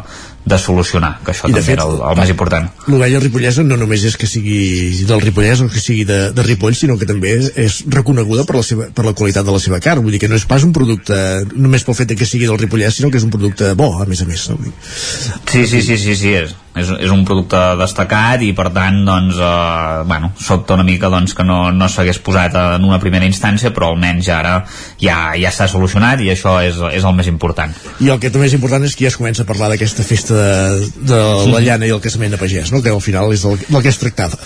de 0.45 0.59
solucionar, 0.61 1.19
que 1.25 1.33
això 1.33 1.49
I 1.49 1.55
també 1.55 1.63
fet, 1.65 1.75
era 1.79 1.87
el, 1.89 2.01
el 2.05 2.19
més 2.19 2.31
important. 2.35 2.67
L'ovella 2.93 3.21
ripollesa 3.23 3.65
no 3.65 3.79
només 3.81 4.05
és 4.05 4.19
que 4.21 4.29
sigui 4.29 5.05
del 5.09 5.23
Ripollès 5.25 5.63
o 5.65 5.69
que 5.73 5.81
sigui 5.81 6.05
de, 6.09 6.19
de 6.37 6.45
Ripoll, 6.45 6.77
sinó 6.77 6.99
que 7.01 7.09
també 7.09 7.33
és, 7.39 7.49
és 7.61 7.79
reconeguda 7.95 8.45
per 8.49 8.59
la, 8.59 8.65
seva, 8.67 8.91
per 8.93 9.07
la 9.07 9.15
qualitat 9.17 9.47
de 9.49 9.55
la 9.55 9.63
seva 9.63 9.81
carn, 9.85 10.05
vull 10.05 10.17
dir 10.17 10.21
que 10.21 10.29
no 10.29 10.37
és 10.37 10.45
pas 10.49 10.67
un 10.67 10.75
producte 10.77 11.17
només 11.55 11.87
pel 11.87 11.97
fet 11.97 12.13
que 12.19 12.29
sigui 12.29 12.51
del 12.51 12.61
Ripollès, 12.61 13.01
sinó 13.01 13.09
que 13.11 13.23
és 13.23 13.25
un 13.25 13.33
producte 13.33 13.73
bo, 13.79 13.95
a 14.03 14.09
més 14.11 14.21
a 14.21 14.29
més. 14.29 14.45
No? 14.53 14.61
Sí, 15.49 15.65
sí, 15.65 15.81
sí, 15.81 15.97
sí, 15.97 16.19
sí 16.21 16.37
és, 16.37 16.53
és, 16.75 16.91
és 17.07 17.13
un 17.15 17.23
producte 17.27 17.61
destacat 17.79 18.43
i 18.43 18.51
per 18.57 18.69
tant 18.75 19.01
doncs, 19.07 19.39
eh, 19.39 20.03
bueno, 20.11 20.33
sobta 20.41 20.77
una 20.79 20.87
mica 20.87 21.11
doncs, 21.13 21.35
que 21.37 21.47
no, 21.47 21.71
no 21.75 21.89
s'hagués 21.89 22.21
posat 22.25 22.59
en 22.61 22.87
una 22.87 23.01
primera 23.03 23.29
instància 23.29 23.73
però 23.75 23.93
almenys 23.93 24.31
ara 24.35 24.57
ja, 25.01 25.19
ja 25.39 25.55
s'ha 25.55 25.69
solucionat 25.71 26.25
i 26.25 26.33
això 26.35 26.59
és, 26.67 26.81
és 26.93 27.07
el 27.07 27.17
més 27.17 27.31
important. 27.31 27.75
I 28.03 28.11
el 28.15 28.21
que 28.23 28.33
també 28.35 28.51
és 28.51 28.59
important 28.59 28.85
és 28.85 28.97
que 28.97 29.07
ja 29.07 29.15
es 29.15 29.19
comença 29.21 29.47
a 29.47 29.49
parlar 29.49 29.71
d'aquesta 29.73 30.07
festa 30.07 30.37
de, 30.37 30.93
de 31.15 31.25
la 31.55 31.65
llana 31.65 31.89
i 31.89 31.95
el 31.95 32.03
casament 32.05 32.35
de 32.35 32.41
pagès 32.41 32.75
no? 32.75 32.83
que 32.83 32.93
al 32.93 33.03
final 33.05 33.33
és 33.35 33.47
del, 33.47 33.61
del 33.69 33.83
que 33.83 33.93
es 33.95 34.01
tractava 34.03 34.41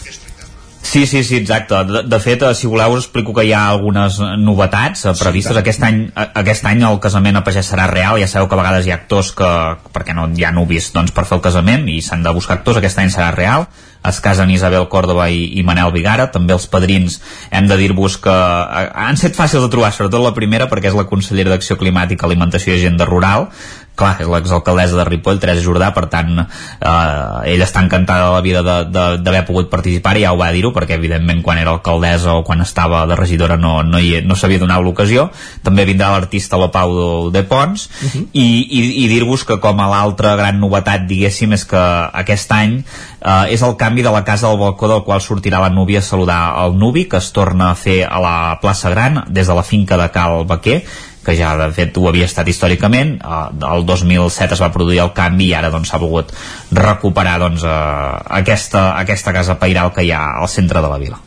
Sí, 0.88 1.06
sí, 1.06 1.22
sí, 1.22 1.36
exacte. 1.36 1.74
De, 1.84 2.02
de 2.02 2.18
fet, 2.18 2.40
eh, 2.42 2.54
si 2.56 2.66
voleu 2.66 2.94
us 2.96 3.02
explico 3.04 3.34
que 3.36 3.42
hi 3.44 3.50
ha 3.52 3.66
algunes 3.68 4.16
novetats 4.40 5.02
eh, 5.04 5.12
previstes. 5.20 5.52
Sí, 5.52 5.60
aquest, 5.60 5.82
any, 5.84 5.98
eh, 6.08 6.24
aquest 6.40 6.64
any 6.70 6.80
el 6.88 6.96
casament 7.04 7.36
a 7.36 7.42
pagès 7.44 7.68
serà 7.68 7.84
real. 7.90 8.16
Ja 8.22 8.28
sabeu 8.30 8.48
que 8.48 8.56
a 8.56 8.60
vegades 8.62 8.88
hi 8.88 8.94
ha 8.94 8.96
actors 8.96 9.34
que, 9.36 9.50
perquè 9.92 10.16
no 10.16 10.24
hi 10.32 10.46
ha 10.48 10.52
nuvis 10.56 10.88
doncs, 10.94 11.12
per 11.12 11.26
fer 11.28 11.36
el 11.36 11.44
casament 11.44 11.84
i 11.92 11.98
s'han 12.00 12.24
de 12.24 12.32
buscar 12.32 12.56
actors. 12.56 12.80
Aquest 12.80 13.02
any 13.04 13.12
serà 13.12 13.28
real 13.36 13.68
es 14.08 14.22
casen 14.24 14.48
Isabel 14.54 14.88
Córdoba 14.88 15.26
i, 15.28 15.42
i 15.60 15.64
Manel 15.66 15.92
Vigara, 15.92 16.30
també 16.32 16.54
els 16.56 16.68
padrins 16.70 17.18
hem 17.52 17.68
de 17.68 17.76
dir-vos 17.76 18.16
que 18.24 18.32
han 18.32 19.18
set 19.20 19.36
fàcils 19.36 19.66
de 19.66 19.72
trobar, 19.72 19.90
sobretot 19.92 20.22
la 20.24 20.32
primera 20.36 20.70
perquè 20.70 20.92
és 20.92 20.96
la 20.96 21.04
consellera 21.10 21.52
d'Acció 21.52 21.76
Climàtica, 21.76 22.24
Alimentació 22.24 22.72
i 22.72 22.78
Agenda 22.78 23.08
Rural 23.10 23.50
clar, 23.98 24.14
és 24.22 24.30
l'exalcaldessa 24.30 24.96
de 24.98 25.06
Ripoll, 25.08 25.40
Teresa 25.42 25.64
Jordà, 25.64 25.90
per 25.96 26.06
tant, 26.12 26.38
eh, 26.38 27.52
ella 27.52 27.66
està 27.66 27.82
encantada 27.84 28.28
de 28.28 28.36
la 28.36 28.44
vida 28.44 28.62
d'haver 28.62 29.44
pogut 29.48 29.70
participar 29.72 30.14
i 30.16 30.24
ja 30.24 30.32
ho 30.32 30.38
va 30.38 30.50
dir-ho, 30.54 30.72
perquè 30.76 30.96
evidentment 30.98 31.42
quan 31.42 31.58
era 31.58 31.74
alcaldessa 31.74 32.36
o 32.38 32.44
quan 32.46 32.62
estava 32.64 33.04
de 33.10 33.18
regidora 33.18 33.58
no, 33.58 33.82
no, 33.82 33.98
hi, 33.98 34.22
no 34.24 34.38
s'havia 34.38 34.62
donat 34.62 34.84
l'ocasió. 34.84 35.28
També 35.66 35.86
vindrà 35.88 36.12
l'artista 36.14 36.60
la 36.60 36.70
Pau 36.74 37.30
de, 37.34 37.42
Pons 37.48 37.88
uh 37.88 38.08
-huh. 38.08 38.24
i, 38.32 38.46
i, 38.70 38.80
i 39.04 39.08
dir-vos 39.08 39.44
que 39.44 39.58
com 39.58 39.80
a 39.80 39.88
l'altra 39.88 40.36
gran 40.36 40.60
novetat, 40.60 41.06
diguéssim, 41.08 41.52
és 41.52 41.64
que 41.64 41.78
aquest 42.12 42.52
any 42.52 42.84
eh, 43.20 43.52
és 43.54 43.62
el 43.62 43.76
canvi 43.76 44.02
de 44.02 44.10
la 44.10 44.24
casa 44.24 44.48
al 44.48 44.58
balcó 44.58 44.88
del 44.88 45.04
qual 45.04 45.20
sortirà 45.20 45.60
la 45.60 45.70
núvia 45.70 45.98
a 45.98 46.02
saludar 46.02 46.54
el 46.64 46.78
nuvi, 46.78 47.06
que 47.08 47.16
es 47.16 47.32
torna 47.32 47.70
a 47.70 47.74
fer 47.74 48.04
a 48.04 48.20
la 48.20 48.58
plaça 48.60 48.90
Gran, 48.90 49.24
des 49.28 49.46
de 49.46 49.54
la 49.54 49.62
finca 49.62 49.96
de 49.96 50.10
Cal 50.10 50.44
Baquer, 50.44 50.84
que 51.28 51.36
ja 51.36 51.52
de 51.60 51.68
fet 51.76 51.96
ho 52.00 52.08
havia 52.08 52.28
estat 52.28 52.48
històricament. 52.48 53.18
Eh, 53.20 53.68
el 53.68 53.86
2007 53.88 54.56
es 54.56 54.64
va 54.64 54.72
produir 54.72 55.02
el 55.04 55.12
canvi 55.16 55.50
i 55.52 55.54
ara 55.58 55.72
doncs 55.74 55.92
s'ha 55.92 56.00
volgut 56.00 56.32
recuperar 56.72 57.38
doncs, 57.44 57.64
eh, 57.68 58.10
aquesta, 58.40 58.90
aquesta 59.04 59.36
casa 59.36 59.58
pairal 59.60 59.92
que 59.92 60.08
hi 60.08 60.12
ha 60.16 60.24
al 60.40 60.48
centre 60.48 60.84
de 60.84 60.92
la 60.92 61.00
vila. 61.04 61.20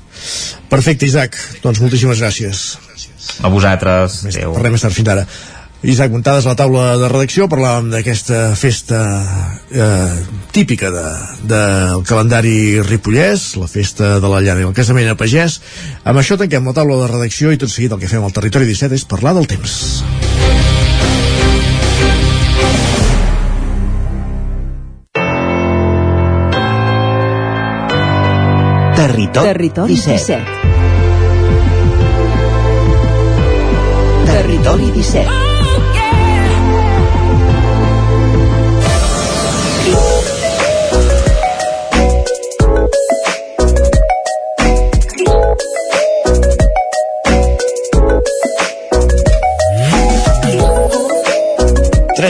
Perfecte 0.72 1.06
Isaac, 1.06 1.38
doncs 1.64 1.82
moltíssimes 1.84 2.22
gràcies. 2.22 2.66
A 3.46 3.50
vosaltres. 3.54 4.22
Adéu. 4.30 4.54
Parlem 4.58 4.78
més 4.78 4.84
tard, 4.86 4.96
fins 4.98 5.10
ara 5.14 5.26
Isaac 5.82 6.12
Montades 6.14 6.46
a 6.46 6.54
la 6.54 6.56
taula 6.60 6.94
de 7.02 7.08
redacció 7.10 7.48
parlàvem 7.50 7.88
d'aquesta 7.90 8.54
festa 8.54 9.00
eh, 9.74 10.14
típica 10.54 10.92
de, 10.94 11.06
del 11.50 12.04
calendari 12.06 12.78
ripollès, 12.86 13.56
la 13.58 13.66
festa 13.66 14.20
de 14.22 14.30
la 14.30 14.44
llana 14.46 14.62
i 14.62 14.68
el 14.70 14.76
casament 14.78 15.10
a 15.10 15.18
pagès. 15.18 15.58
Amb 16.06 16.22
això 16.22 16.38
tanquem 16.38 16.70
la 16.70 16.76
taula 16.78 17.00
de 17.02 17.10
redacció 17.10 17.50
i 17.50 17.58
tot 17.58 17.74
seguit 17.74 17.98
el 17.98 18.02
que 18.02 18.12
fem 18.12 18.22
al 18.22 18.36
Territori 18.36 18.70
17 18.70 18.94
és 18.94 19.10
parlar 19.10 19.34
del 19.34 19.50
temps. 19.50 20.06
Territori, 29.02 29.50
Territori 29.50 29.98
17. 29.98 30.38
17. 30.46 30.70
Territori 34.30 34.92
17. 34.94 35.51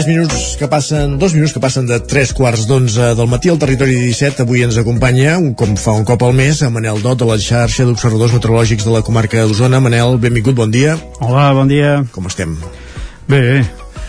Tres 0.02 0.16
minuts 0.18 0.56
que 0.58 0.66
passen, 0.66 1.20
dos 1.22 1.36
minuts 1.36 1.52
que 1.54 1.60
passen 1.62 1.86
de 1.86 2.00
tres 2.02 2.32
quarts 2.34 2.64
d'onze 2.66 3.12
del 3.14 3.28
matí 3.30 3.52
al 3.54 3.60
territori 3.62 4.00
17. 4.02 4.42
Avui 4.42 4.64
ens 4.66 4.80
acompanya, 4.82 5.36
un, 5.38 5.52
com 5.54 5.76
fa 5.78 5.94
un 5.94 6.08
cop 6.10 6.26
al 6.26 6.34
mes, 6.34 6.64
a 6.66 6.72
Manel 6.74 7.04
Dot 7.04 7.20
de 7.22 7.28
la 7.30 7.36
xarxa 7.38 7.86
d'observadors 7.86 8.34
meteorològics 8.34 8.88
de 8.88 8.96
la 8.96 9.04
comarca 9.06 9.46
d'Osona. 9.46 9.78
Manel, 9.78 10.18
benvingut, 10.18 10.58
bon 10.58 10.74
dia. 10.74 10.98
Hola, 11.22 11.52
bon 11.54 11.70
dia. 11.70 12.00
Com 12.18 12.26
estem? 12.34 12.58
Bé, 13.30 13.62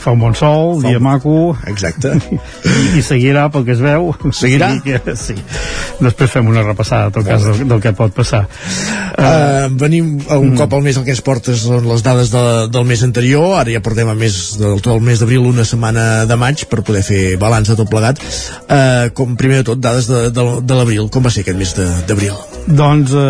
fa 0.03 0.13
un 0.15 0.21
bon 0.23 0.35
sol, 0.37 0.81
fa 0.81 0.89
dia 0.91 0.99
un... 1.01 1.05
maco. 1.07 1.57
Exacte. 1.71 2.15
I, 2.33 2.39
i 2.99 3.05
seguirà 3.07 3.49
pel 3.53 3.67
que 3.69 3.77
es 3.77 3.83
veu. 3.83 4.13
Seguirà? 4.31 4.73
Sí, 4.83 4.95
que, 5.05 5.15
sí. 5.19 5.35
després 6.01 6.31
fem 6.33 6.47
una 6.49 6.63
repassada 6.65 7.11
en 7.11 7.15
tot 7.15 7.27
cas 7.27 7.45
del, 7.45 7.67
del 7.69 7.83
que 7.83 7.93
pot 7.97 8.15
passar. 8.17 8.41
Uh, 9.13 9.69
venim 9.79 10.15
un 10.17 10.53
mm. 10.53 10.57
cop 10.59 10.75
al 10.75 10.83
mes 10.87 10.97
el 10.99 11.05
que 11.07 11.13
ens 11.15 11.23
portes 11.25 11.67
les 11.69 12.05
dades 12.07 12.33
de, 12.33 12.45
del 12.73 12.89
mes 12.89 13.05
anterior. 13.07 13.59
Ara 13.61 13.75
ja 13.75 13.83
portem 13.85 14.09
a 14.11 14.17
més 14.19 14.41
del 14.61 14.81
tot 14.81 14.95
el 14.97 15.05
mes 15.05 15.23
d'abril 15.23 15.47
una 15.53 15.67
setmana 15.69 16.25
de 16.29 16.41
maig 16.41 16.67
per 16.71 16.81
poder 16.87 17.05
fer 17.07 17.23
balanç 17.43 17.73
de 17.73 17.79
tot 17.83 17.93
plegat. 17.93 18.23
Uh, 18.65 19.13
com 19.15 19.37
primer 19.39 19.63
de 19.63 19.71
tot 19.73 19.85
dades 19.85 20.11
de, 20.11 20.25
de, 20.35 20.49
de 20.65 20.81
l'abril. 20.81 21.13
Com 21.13 21.29
va 21.29 21.35
ser 21.35 21.47
aquest 21.47 21.61
mes 21.61 21.77
d'abril? 22.09 22.52
Doncs 22.63 23.11
eh, 23.19 23.23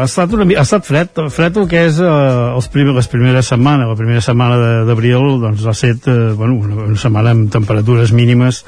ha, 0.00 0.04
estat 0.06 0.32
una, 0.32 0.46
ha 0.56 0.64
estat 0.64 0.86
fred, 0.88 1.18
fred 1.34 1.58
el 1.60 1.68
que 1.68 1.82
és 1.90 1.98
eh, 2.00 2.12
els 2.56 2.70
primer, 2.72 2.94
les 2.96 3.10
primeres 3.12 3.50
setmanes, 3.52 3.90
la 3.90 3.98
primera 3.98 4.22
setmana 4.24 4.84
d'abril 4.88 5.42
doncs 5.42 5.66
ha 5.66 5.74
estat 5.76 6.08
eh, 6.08 6.32
bueno, 6.38 6.56
una, 6.64 6.86
una 6.88 7.00
setmana 7.00 7.34
amb 7.36 7.52
temperatures 7.52 8.14
mínimes 8.16 8.62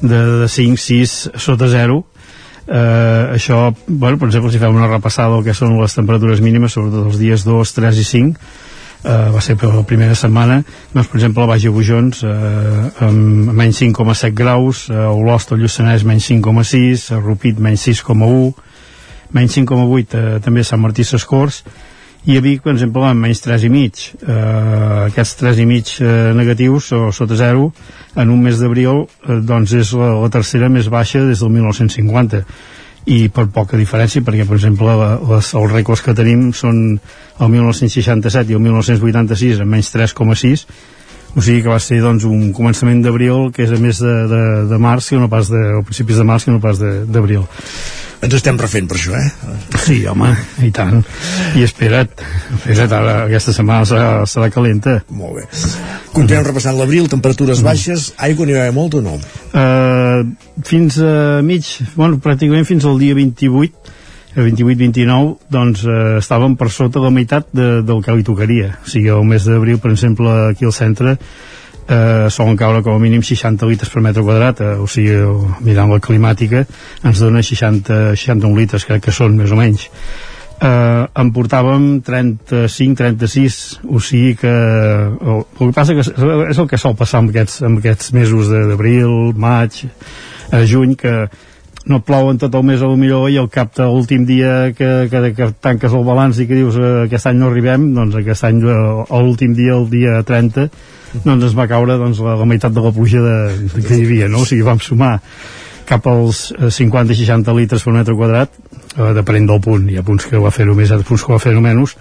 de, 0.00 0.22
de 0.42 0.48
5, 0.48 0.80
6 0.80 1.16
sota 1.36 1.68
0 1.68 2.00
eh, 2.66 3.36
això, 3.36 3.74
bueno, 3.86 4.18
per 4.18 4.28
exemple, 4.30 4.52
si 4.52 4.60
fem 4.62 4.74
una 4.74 4.90
repassada 4.90 5.36
del 5.36 5.44
que 5.46 5.56
són 5.56 5.76
les 5.80 5.94
temperatures 5.96 6.42
mínimes, 6.44 6.72
sobretot 6.72 7.10
els 7.10 7.20
dies 7.20 7.44
2, 7.46 7.74
3 7.76 8.00
i 8.00 8.06
5, 8.08 8.50
eh, 9.04 9.30
va 9.34 9.42
ser 9.44 9.56
per 9.60 9.72
la 9.74 9.84
primera 9.88 10.16
setmana, 10.18 10.62
doncs, 10.94 11.08
per 11.08 11.20
exemple, 11.20 11.44
a 11.44 11.50
Baix 11.52 11.66
de 11.66 11.74
Bujons, 11.74 12.22
eh, 12.24 13.06
amb 13.06 13.52
menys 13.52 13.82
5,7 13.82 14.32
graus, 14.34 14.88
a 14.90 15.10
Olost, 15.10 15.52
al 15.52 15.62
Lluçanès, 15.62 16.06
menys 16.08 16.30
5,6, 16.30 17.10
a 17.12 17.20
Rupit, 17.20 17.58
menys 17.58 17.88
6,1, 17.88 18.52
menys 19.32 19.56
5,8 19.58 20.18
eh, 20.18 20.36
també 20.44 20.62
a 20.62 20.68
Sant 20.68 20.82
Martí 20.82 21.04
Sescors, 21.04 21.62
i 22.24 22.36
a 22.38 22.42
Vic, 22.42 22.60
per 22.62 22.76
exemple, 22.76 23.02
amb 23.02 23.24
menys 23.24 23.40
3 23.42 23.64
i 23.66 23.70
mig. 23.72 24.04
Eh, 24.22 24.36
aquests 25.08 25.40
3 25.40 25.58
i 25.58 25.66
mig 25.66 25.96
eh, 25.98 26.30
negatius, 26.38 26.92
o 26.94 27.10
sota 27.10 27.38
0, 27.38 27.66
en 28.22 28.30
un 28.30 28.44
mes 28.44 28.60
d'abril, 28.60 29.02
eh, 29.26 29.40
doncs 29.42 29.74
és 29.74 29.90
la, 29.98 30.12
la 30.22 30.30
tercera 30.30 30.70
més 30.70 30.86
baixa 30.92 31.24
des 31.26 31.42
del 31.42 31.50
1950 31.50 32.44
i 33.10 33.26
per 33.34 33.48
poca 33.50 33.78
diferència, 33.80 34.22
perquè, 34.22 34.46
per 34.46 34.60
exemple, 34.60 34.94
la, 34.94 35.16
les, 35.32 35.50
els 35.58 35.72
rècords 35.74 36.04
que 36.06 36.14
tenim 36.14 36.52
són 36.54 36.82
el 36.94 37.50
1967 37.50 38.52
i 38.52 38.58
el 38.58 38.62
1986 38.62 39.64
amb 39.64 39.74
menys 39.74 39.90
3,6 39.90 40.68
o 41.32 41.40
sigui 41.40 41.62
que 41.64 41.72
va 41.72 41.80
ser 41.80 42.02
doncs, 42.04 42.26
un 42.28 42.52
començament 42.52 43.00
d'abril 43.02 43.48
que 43.56 43.64
és 43.64 43.72
a 43.72 43.80
més 43.80 43.98
de, 44.04 44.14
de, 44.28 44.42
de 44.68 44.78
març 44.78 45.08
que 45.10 45.18
no 45.18 45.30
pas 45.32 45.48
de, 45.50 45.62
o 45.78 45.82
principis 45.88 46.20
de 46.20 46.26
març 46.28 46.44
que 46.44 46.52
no 46.52 46.60
pas 46.60 46.78
d'abril 46.78 47.46
Ens 48.22 48.36
estem 48.38 48.58
refent 48.60 48.86
per 48.86 48.94
això, 48.94 49.16
eh? 49.18 49.54
Sí, 49.82 49.96
home, 50.06 50.28
i 50.62 50.68
tant. 50.74 51.00
I 51.58 51.64
espera't, 51.66 52.12
espera't, 52.60 52.92
ara 52.94 53.14
aquesta 53.24 53.54
setmana 53.56 53.88
serà, 53.88 54.10
serà 54.30 54.46
calenta. 54.54 55.00
Molt 55.10 55.40
bé. 55.40 55.46
Continuem 56.12 56.46
repassant 56.46 56.78
l'abril, 56.78 57.08
temperatures 57.10 57.64
baixes, 57.66 58.12
aigua 58.22 58.46
n'hi 58.46 58.54
va 58.54 58.68
haver 58.68 58.76
molt 58.76 58.94
o 58.94 59.02
no? 59.02 59.16
Uh, 59.50 60.22
fins 60.68 61.00
a 61.02 61.40
mig, 61.42 61.66
bueno, 61.96 62.20
pràcticament 62.22 62.68
fins 62.68 62.86
al 62.86 63.02
dia 63.02 63.18
28, 63.18 63.98
el 64.36 64.52
28-29, 64.52 65.34
doncs 65.58 65.82
uh, 65.88 65.96
estàvem 66.22 66.54
per 66.60 66.70
sota 66.70 67.02
la 67.02 67.10
meitat 67.10 67.50
de, 67.50 67.72
del 67.82 68.06
que 68.06 68.14
li 68.14 68.28
tocaria. 68.28 68.76
O 68.84 68.92
sigui, 68.94 69.10
el 69.10 69.26
mes 69.26 69.50
d'abril, 69.50 69.82
per 69.82 69.90
exemple, 69.96 70.30
aquí 70.52 70.70
al 70.70 70.76
centre, 70.78 71.18
eh, 71.88 72.28
solen 72.30 72.56
caure 72.56 72.82
com 72.82 72.96
a 72.96 73.02
mínim 73.02 73.22
60 73.22 73.66
litres 73.70 73.90
per 73.92 74.02
metre 74.04 74.24
quadrat, 74.24 74.60
eh, 74.60 74.74
o 74.78 74.88
sigui, 74.90 75.16
mirant 75.66 75.90
la 75.92 76.00
climàtica, 76.02 76.64
ens 77.04 77.22
dona 77.22 77.42
60, 77.42 78.16
61 78.16 78.58
litres, 78.58 78.86
crec 78.88 79.08
que 79.08 79.14
són 79.14 79.36
més 79.38 79.52
o 79.52 79.58
menys. 79.58 79.88
Eh, 80.62 81.04
en 81.18 81.30
portàvem 81.34 81.86
35-36, 82.06 83.60
o 83.90 83.98
sigui 83.98 84.36
que 84.38 84.52
el, 84.52 85.40
el 85.42 85.70
que 85.70 85.72
passa 85.74 85.96
que 85.96 86.04
és, 86.04 86.58
el 86.58 86.68
que 86.70 86.78
sol 86.78 86.94
passar 86.98 87.22
amb 87.22 87.32
aquests, 87.32 87.64
amb 87.66 87.80
aquests 87.82 88.12
mesos 88.14 88.52
d'abril, 88.52 89.32
maig, 89.34 89.82
a 90.52 90.62
juny, 90.68 90.94
que 91.00 91.26
no 91.90 91.98
plou 92.06 92.30
en 92.30 92.38
tot 92.38 92.54
el 92.54 92.64
mes 92.66 92.82
a 92.82 92.88
lo 92.88 92.96
millor 92.98 93.28
i 93.30 93.38
al 93.40 93.48
cap 93.50 93.72
de 93.76 93.86
l'últim 93.88 94.26
dia 94.26 94.70
que, 94.76 95.08
que, 95.10 95.22
que 95.34 95.48
tanques 95.64 95.92
el 95.92 96.04
balanç 96.06 96.38
i 96.42 96.46
que 96.46 96.58
dius 96.58 96.78
eh, 96.78 96.92
aquest 97.08 97.30
any 97.30 97.40
no 97.40 97.50
arribem, 97.50 97.90
doncs 97.96 98.18
aquest 98.20 98.46
any 98.46 98.62
eh, 98.62 98.76
l'últim 99.10 99.56
dia, 99.58 99.74
el 99.78 99.88
dia 99.90 100.20
30 100.26 100.68
doncs 101.24 101.50
es 101.50 101.56
va 101.58 101.68
caure 101.68 101.98
doncs, 102.00 102.22
la, 102.24 102.36
la 102.38 102.48
meitat 102.48 102.72
de 102.72 102.84
la 102.84 102.94
pluja 102.94 103.22
de, 103.24 103.36
de, 103.66 103.82
que 103.82 103.98
hi 103.98 104.06
havia, 104.06 104.30
no? 104.32 104.44
o 104.44 104.48
sigui 104.48 104.64
vam 104.66 104.80
sumar 104.80 105.16
cap 105.88 106.06
als 106.06 106.50
eh, 106.54 106.70
50-60 106.70 107.56
litres 107.58 107.84
per 107.84 107.96
metre 107.98 108.16
quadrat 108.16 108.54
eh, 108.54 109.12
depenent 109.18 109.50
del 109.50 109.62
punt, 109.64 109.88
hi 109.90 109.98
ha 109.98 110.06
punts 110.06 110.28
que 110.30 110.38
ho 110.38 110.44
va 110.46 110.54
fer-ho 110.54 110.78
més 110.78 110.92
hi 110.92 110.98
ha 111.00 111.02
punts 111.02 111.24
que 111.24 111.32
ho 111.32 111.36
va 111.36 111.42
fer-ho 111.42 111.64
menys 111.64 111.96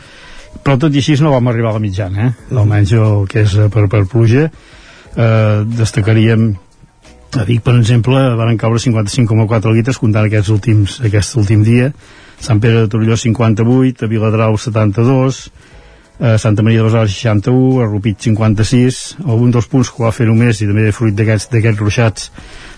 però 0.62 0.78
tot 0.78 0.94
i 0.94 1.02
així 1.02 1.18
no 1.24 1.34
vam 1.34 1.48
arribar 1.50 1.72
a 1.72 1.80
la 1.80 1.84
mitjana 1.84 2.28
eh? 2.28 2.34
almenys 2.54 2.94
el 2.98 3.24
que 3.32 3.46
és 3.48 3.58
eh, 3.58 3.70
per, 3.74 3.88
per 3.90 4.06
pluja 4.12 4.46
eh, 4.46 5.64
destacaríem 5.66 6.52
a 7.38 7.44
Vic, 7.48 7.62
per 7.64 7.78
exemple, 7.80 8.20
van 8.36 8.58
caure 8.60 8.80
55,4 8.82 9.76
litres 9.76 10.00
comptant 10.02 10.28
aquests 10.28 10.52
últims, 10.52 11.00
aquest 11.06 11.38
últim 11.40 11.64
dia. 11.64 11.92
Sant 12.42 12.60
Pere 12.60 12.84
de 12.84 12.90
Torelló 12.92 13.16
58, 13.16 14.06
a 14.06 14.10
Viladrau 14.12 14.58
72, 14.58 15.44
a 16.22 16.38
Santa 16.42 16.62
Maria 16.66 16.82
de 16.82 16.90
Besòs 16.90 17.14
61, 17.14 17.82
a 17.82 17.88
Rupit 17.88 18.28
56, 18.28 19.02
algun 19.26 19.54
dels 19.54 19.70
punts 19.70 19.90
que 19.90 20.04
va 20.04 20.12
fer 20.14 20.28
només 20.30 20.60
i 20.62 20.68
també 20.70 20.92
fruit 20.94 21.16
d'aquests 21.18 21.80
ruixats 21.80 22.32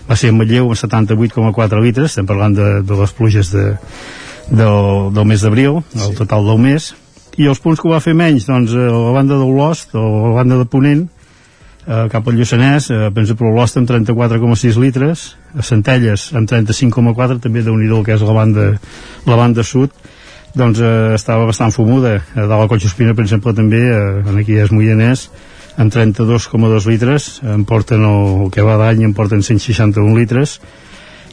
va 0.08 0.16
ser 0.16 0.30
a 0.32 0.36
Matlleu 0.36 0.68
amb 0.68 0.78
78,4 0.80 1.80
litres, 1.84 2.12
estem 2.12 2.28
parlant 2.28 2.54
de, 2.56 2.68
de 2.84 2.98
les 3.00 3.12
pluges 3.16 3.50
de, 3.52 3.66
del, 4.50 5.10
del 5.16 5.28
mes 5.28 5.44
d'abril, 5.44 5.80
el 5.96 6.16
total 6.18 6.46
del 6.48 6.60
mes, 6.60 6.92
i 7.40 7.48
els 7.50 7.60
punts 7.60 7.80
que 7.80 7.88
ho 7.88 7.94
va 7.94 8.02
fer 8.04 8.14
menys, 8.16 8.46
doncs 8.48 8.76
a 8.76 8.88
la 8.92 9.14
banda 9.16 9.38
d'Olost 9.40 9.96
o 9.96 10.04
a 10.04 10.28
la 10.28 10.34
banda 10.38 10.60
de 10.60 10.68
Ponent, 10.70 11.06
eh, 11.86 12.08
cap 12.12 12.28
al 12.28 12.36
Lluçanès, 12.38 12.90
eh, 12.90 13.10
per 13.14 13.22
exemple, 13.24 13.48
l'Olost 13.48 13.78
amb 13.80 13.88
34,6 13.90 14.78
litres, 14.80 15.24
a 15.54 15.62
Centelles 15.62 16.30
amb 16.34 16.50
35,4, 16.50 17.40
també 17.40 17.62
de 17.62 17.70
nhi 17.70 18.02
que 18.04 18.14
és 18.14 18.22
la 18.22 18.32
banda, 18.32 18.72
la 19.26 19.36
banda 19.36 19.62
sud, 19.62 19.90
doncs 20.54 20.80
eh, 20.80 21.14
estava 21.14 21.46
bastant 21.46 21.72
fumuda. 21.74 22.20
A 22.34 22.46
dalt 22.46 22.64
a 22.64 22.68
Collsospina, 22.70 23.14
per 23.14 23.24
exemple, 23.26 23.54
també, 23.54 23.82
eh, 23.90 24.38
aquí 24.40 24.58
és 24.58 24.72
Moianès, 24.72 25.28
amb 25.76 25.92
32,2 25.92 26.86
litres, 26.86 27.40
em 27.42 27.64
porten 27.66 28.04
el, 28.06 28.44
el 28.44 28.50
que 28.54 28.62
va 28.62 28.78
d'any, 28.78 29.02
em 29.04 29.14
porten 29.14 29.42
161 29.42 30.14
litres, 30.16 30.60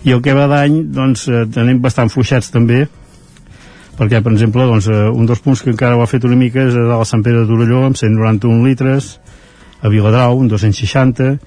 i 0.03 0.15
el 0.15 0.23
que 0.25 0.33
va 0.33 0.47
d'any, 0.49 0.81
doncs, 0.95 1.27
eh, 1.29 1.45
tenim 1.53 1.81
bastant 1.81 2.09
fluixats 2.09 2.49
també, 2.49 2.87
perquè, 3.99 4.23
per 4.25 4.33
exemple, 4.33 4.65
doncs, 4.65 4.89
eh, 4.89 5.07
un 5.13 5.29
dels 5.29 5.43
punts 5.45 5.61
que 5.61 5.69
encara 5.69 5.95
ho 5.95 6.01
ha 6.01 6.09
fet 6.09 6.25
una 6.25 6.39
mica 6.39 6.65
és 6.65 6.73
a 6.73 6.87
dalt 6.89 7.05
a 7.05 7.09
Sant 7.11 7.21
Pere 7.21 7.43
de 7.43 7.49
Torelló, 7.51 7.85
amb 7.85 7.99
191 8.01 8.65
litres, 8.65 9.19
a 9.81 9.89
Viladrau, 9.89 10.37
un 10.37 10.47
260, 10.47 11.37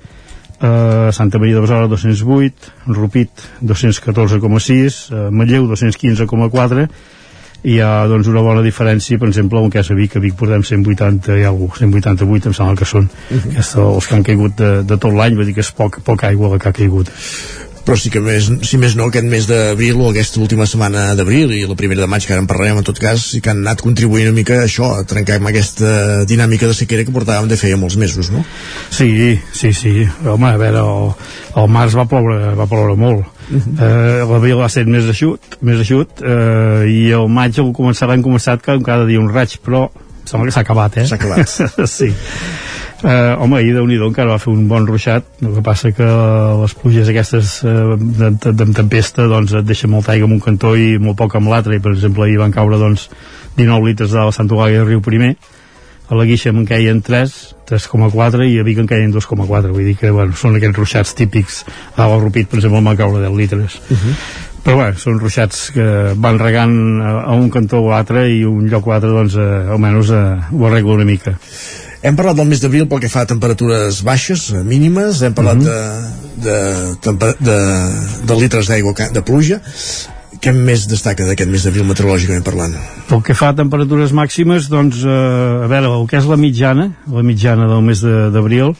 a 0.60 1.10
Santa 1.12 1.38
Maria 1.38 1.54
de 1.56 1.60
Besora, 1.60 1.88
208, 1.88 2.72
Rupit, 2.86 3.30
214,6, 3.62 5.00
a 5.12 5.30
Matlleu, 5.30 5.68
215,4, 5.68 6.88
i 7.64 7.76
hi 7.76 7.80
ha 7.80 8.04
doncs, 8.08 8.28
una 8.28 8.42
bona 8.44 8.62
diferència, 8.64 9.18
per 9.18 9.30
exemple, 9.30 9.60
en 9.64 9.72
cas 9.72 9.88
a 9.90 9.96
Vic, 9.96 10.18
a 10.18 10.20
Vic 10.20 10.34
portem 10.36 10.62
180 10.68 11.38
i 11.40 11.46
alguna 11.48 11.78
188, 11.80 12.50
em 12.50 12.56
sembla 12.56 12.76
que 12.76 12.88
són 12.88 13.08
uh 13.08 13.38
-huh. 13.38 13.94
els 13.94 14.06
que 14.06 14.14
han 14.14 14.22
caigut 14.22 14.56
de, 14.56 14.82
de 14.82 14.96
tot 14.96 15.12
l'any, 15.12 15.34
vull 15.34 15.46
dir 15.46 15.54
que 15.54 15.64
és 15.64 15.72
poc, 15.72 16.02
poca 16.04 16.28
aigua 16.28 16.50
la 16.50 16.58
que 16.58 16.68
ha 16.68 16.72
caigut. 16.72 17.08
Però 17.84 17.96
sí 18.00 18.10
que 18.10 18.20
més, 18.24 18.48
si 18.64 18.78
més 18.80 18.96
no 18.96 19.08
aquest 19.10 19.26
mes 19.28 19.46
d'abril 19.48 20.00
o 20.00 20.08
aquesta 20.10 20.40
última 20.40 20.66
setmana 20.68 21.12
d'abril 21.18 21.52
i 21.52 21.64
la 21.68 21.76
primera 21.78 22.00
de 22.04 22.08
maig 22.10 22.24
que 22.26 22.32
ara 22.32 22.42
en 22.42 22.48
parlarem 22.48 22.80
en 22.80 22.86
tot 22.86 22.98
cas 23.00 23.26
sí 23.34 23.42
que 23.44 23.52
han 23.52 23.60
anat 23.64 23.82
contribuint 23.84 24.30
una 24.30 24.36
mica 24.36 24.60
a 24.60 24.64
això 24.68 24.90
a 24.96 25.04
trencar 25.08 25.38
amb 25.40 25.50
aquesta 25.52 26.24
dinàmica 26.28 26.70
de 26.70 26.76
sequera 26.76 27.04
que 27.04 27.14
portàvem 27.14 27.50
de 27.50 27.58
feia 27.60 27.76
molts 27.80 27.98
mesos, 28.00 28.30
no? 28.32 28.44
Sí, 28.90 29.38
sí, 29.52 29.72
sí. 29.76 29.94
Home, 30.24 30.54
a 30.54 30.60
veure, 30.60 30.80
el, 30.80 31.12
el 31.62 31.70
març 31.76 31.96
va 31.98 32.06
ploure, 32.08 32.54
va 32.58 32.68
ploure 32.70 32.96
molt. 32.96 33.26
Uh 33.44 33.60
-huh. 33.60 33.76
eh, 33.76 34.24
l'abril 34.30 34.56
va 34.56 34.68
ser 34.68 34.86
més 34.86 35.04
eixut, 35.04 35.58
més 35.60 35.78
eixut 35.78 36.22
eh, 36.22 36.88
i 36.88 37.10
el 37.12 37.28
maig 37.28 37.58
el 37.58 37.72
començar 37.76 38.08
l'any 38.08 38.22
començat 38.22 38.62
que 38.62 38.78
cada 38.82 39.04
dia 39.04 39.20
un 39.20 39.28
raig, 39.28 39.58
però 39.64 39.90
sembla 40.24 40.46
que 40.46 40.52
s'ha 40.52 40.60
acabat, 40.60 40.96
eh? 40.96 41.06
S'ha 41.06 41.16
acabat. 41.16 41.48
sí. 41.98 42.12
Eh, 43.04 43.36
home, 43.36 43.58
ahir 43.58 43.74
déu 43.76 43.84
nhi 43.84 43.98
encara 44.00 44.32
va 44.32 44.40
fer 44.40 44.48
un 44.48 44.62
bon 44.68 44.86
ruixat, 44.88 45.26
el 45.44 45.52
que 45.58 45.62
passa 45.64 45.90
que 45.92 46.06
les 46.62 46.74
pluges 46.80 47.10
aquestes 47.12 47.58
eh, 47.68 47.72
de, 48.00 48.64
tempesta 48.72 49.26
doncs 49.28 49.52
et 49.60 49.66
deixen 49.68 49.92
molta 49.92 50.14
aigua 50.14 50.30
en 50.30 50.38
un 50.38 50.40
cantó 50.40 50.72
i 50.72 50.94
molt 50.96 51.18
poc 51.18 51.36
amb 51.36 51.52
l'altre, 51.52 51.76
i 51.76 51.82
per 51.84 51.92
exemple 51.92 52.24
ahir 52.24 52.38
van 52.40 52.54
caure 52.54 52.80
doncs 52.80 53.10
19 53.58 53.90
litres 53.90 54.14
de 54.14 54.24
la 54.24 54.32
Santa 54.32 54.56
Eulàlia 54.56 54.80
de 54.80 54.88
Riu 54.88 55.04
Primer, 55.04 55.34
a 56.08 56.16
la 56.16 56.24
Guixa 56.24 56.48
en 56.48 56.64
queien 56.64 57.02
3, 57.04 57.36
3,4 57.68 58.48
i 58.48 58.58
a 58.60 58.64
Vic 58.64 58.80
en 58.80 58.88
queien 58.88 59.12
2,4 59.12 59.76
vull 59.76 59.84
dir 59.84 59.98
que 60.00 60.10
bueno, 60.12 60.32
són 60.36 60.56
aquests 60.56 60.80
ruixats 60.80 61.14
típics 61.20 61.62
a 61.96 62.08
la 62.08 62.18
Rupit 62.20 62.48
per 62.48 62.60
exemple 62.60 62.80
en 62.80 62.88
van 62.88 62.98
caure 62.98 63.20
10 63.20 63.36
litres. 63.36 63.80
Uh 63.88 63.96
-huh. 63.96 64.16
però 64.64 64.76
bé, 64.80 64.96
són 64.96 65.20
ruixats 65.20 65.70
que 65.76 66.14
van 66.16 66.38
regant 66.38 67.00
a, 67.02 67.20
a 67.28 67.32
un 67.32 67.50
cantó 67.50 67.84
o 67.84 67.90
l'altre 67.90 68.30
i 68.32 68.44
un 68.44 68.68
lloc 68.68 68.86
o 68.86 68.92
altre 68.92 69.10
doncs 69.10 69.34
eh, 69.36 69.72
almenys 69.72 70.10
eh, 70.10 70.40
ho 70.52 70.66
arregla 70.66 70.92
una 70.92 71.04
mica 71.04 71.38
Hem 72.04 72.16
parlat 72.18 72.36
del 72.36 72.48
mes 72.50 72.60
d'abril 72.60 72.84
pel 72.90 73.00
que 73.00 73.08
fa 73.08 73.22
a 73.24 73.28
temperatures 73.30 74.02
baixes, 74.04 74.50
eh, 74.52 74.60
mínimes, 74.62 75.22
hem 75.24 75.32
parlat 75.32 75.56
Mhm. 75.56 75.64
de, 75.64 75.78
de, 76.44 76.96
temper- 77.00 77.36
de, 77.40 77.56
de 78.28 78.34
litres 78.40 78.68
d'aigua 78.68 78.92
de 79.12 79.22
pluja. 79.22 79.60
Què 80.40 80.52
més 80.52 80.86
destaca 80.86 81.24
d'aquest 81.24 81.48
mes 81.48 81.62
d'abril 81.64 81.86
meteorològicament 81.88 82.44
parlant? 82.44 82.74
Pel 83.08 83.22
que 83.22 83.32
fa 83.34 83.48
a 83.48 83.54
temperatures 83.56 84.12
màximes, 84.12 84.68
doncs, 84.68 84.98
eh, 85.04 85.08
a 85.64 85.66
veure, 85.66 85.86
el 86.00 86.06
que 86.06 86.18
és 86.18 86.26
la 86.26 86.36
mitjana, 86.36 86.90
la 87.10 87.22
mitjana 87.22 87.66
del 87.66 87.80
mes 87.82 88.00
de- 88.02 88.30
d'abril, 88.30 88.74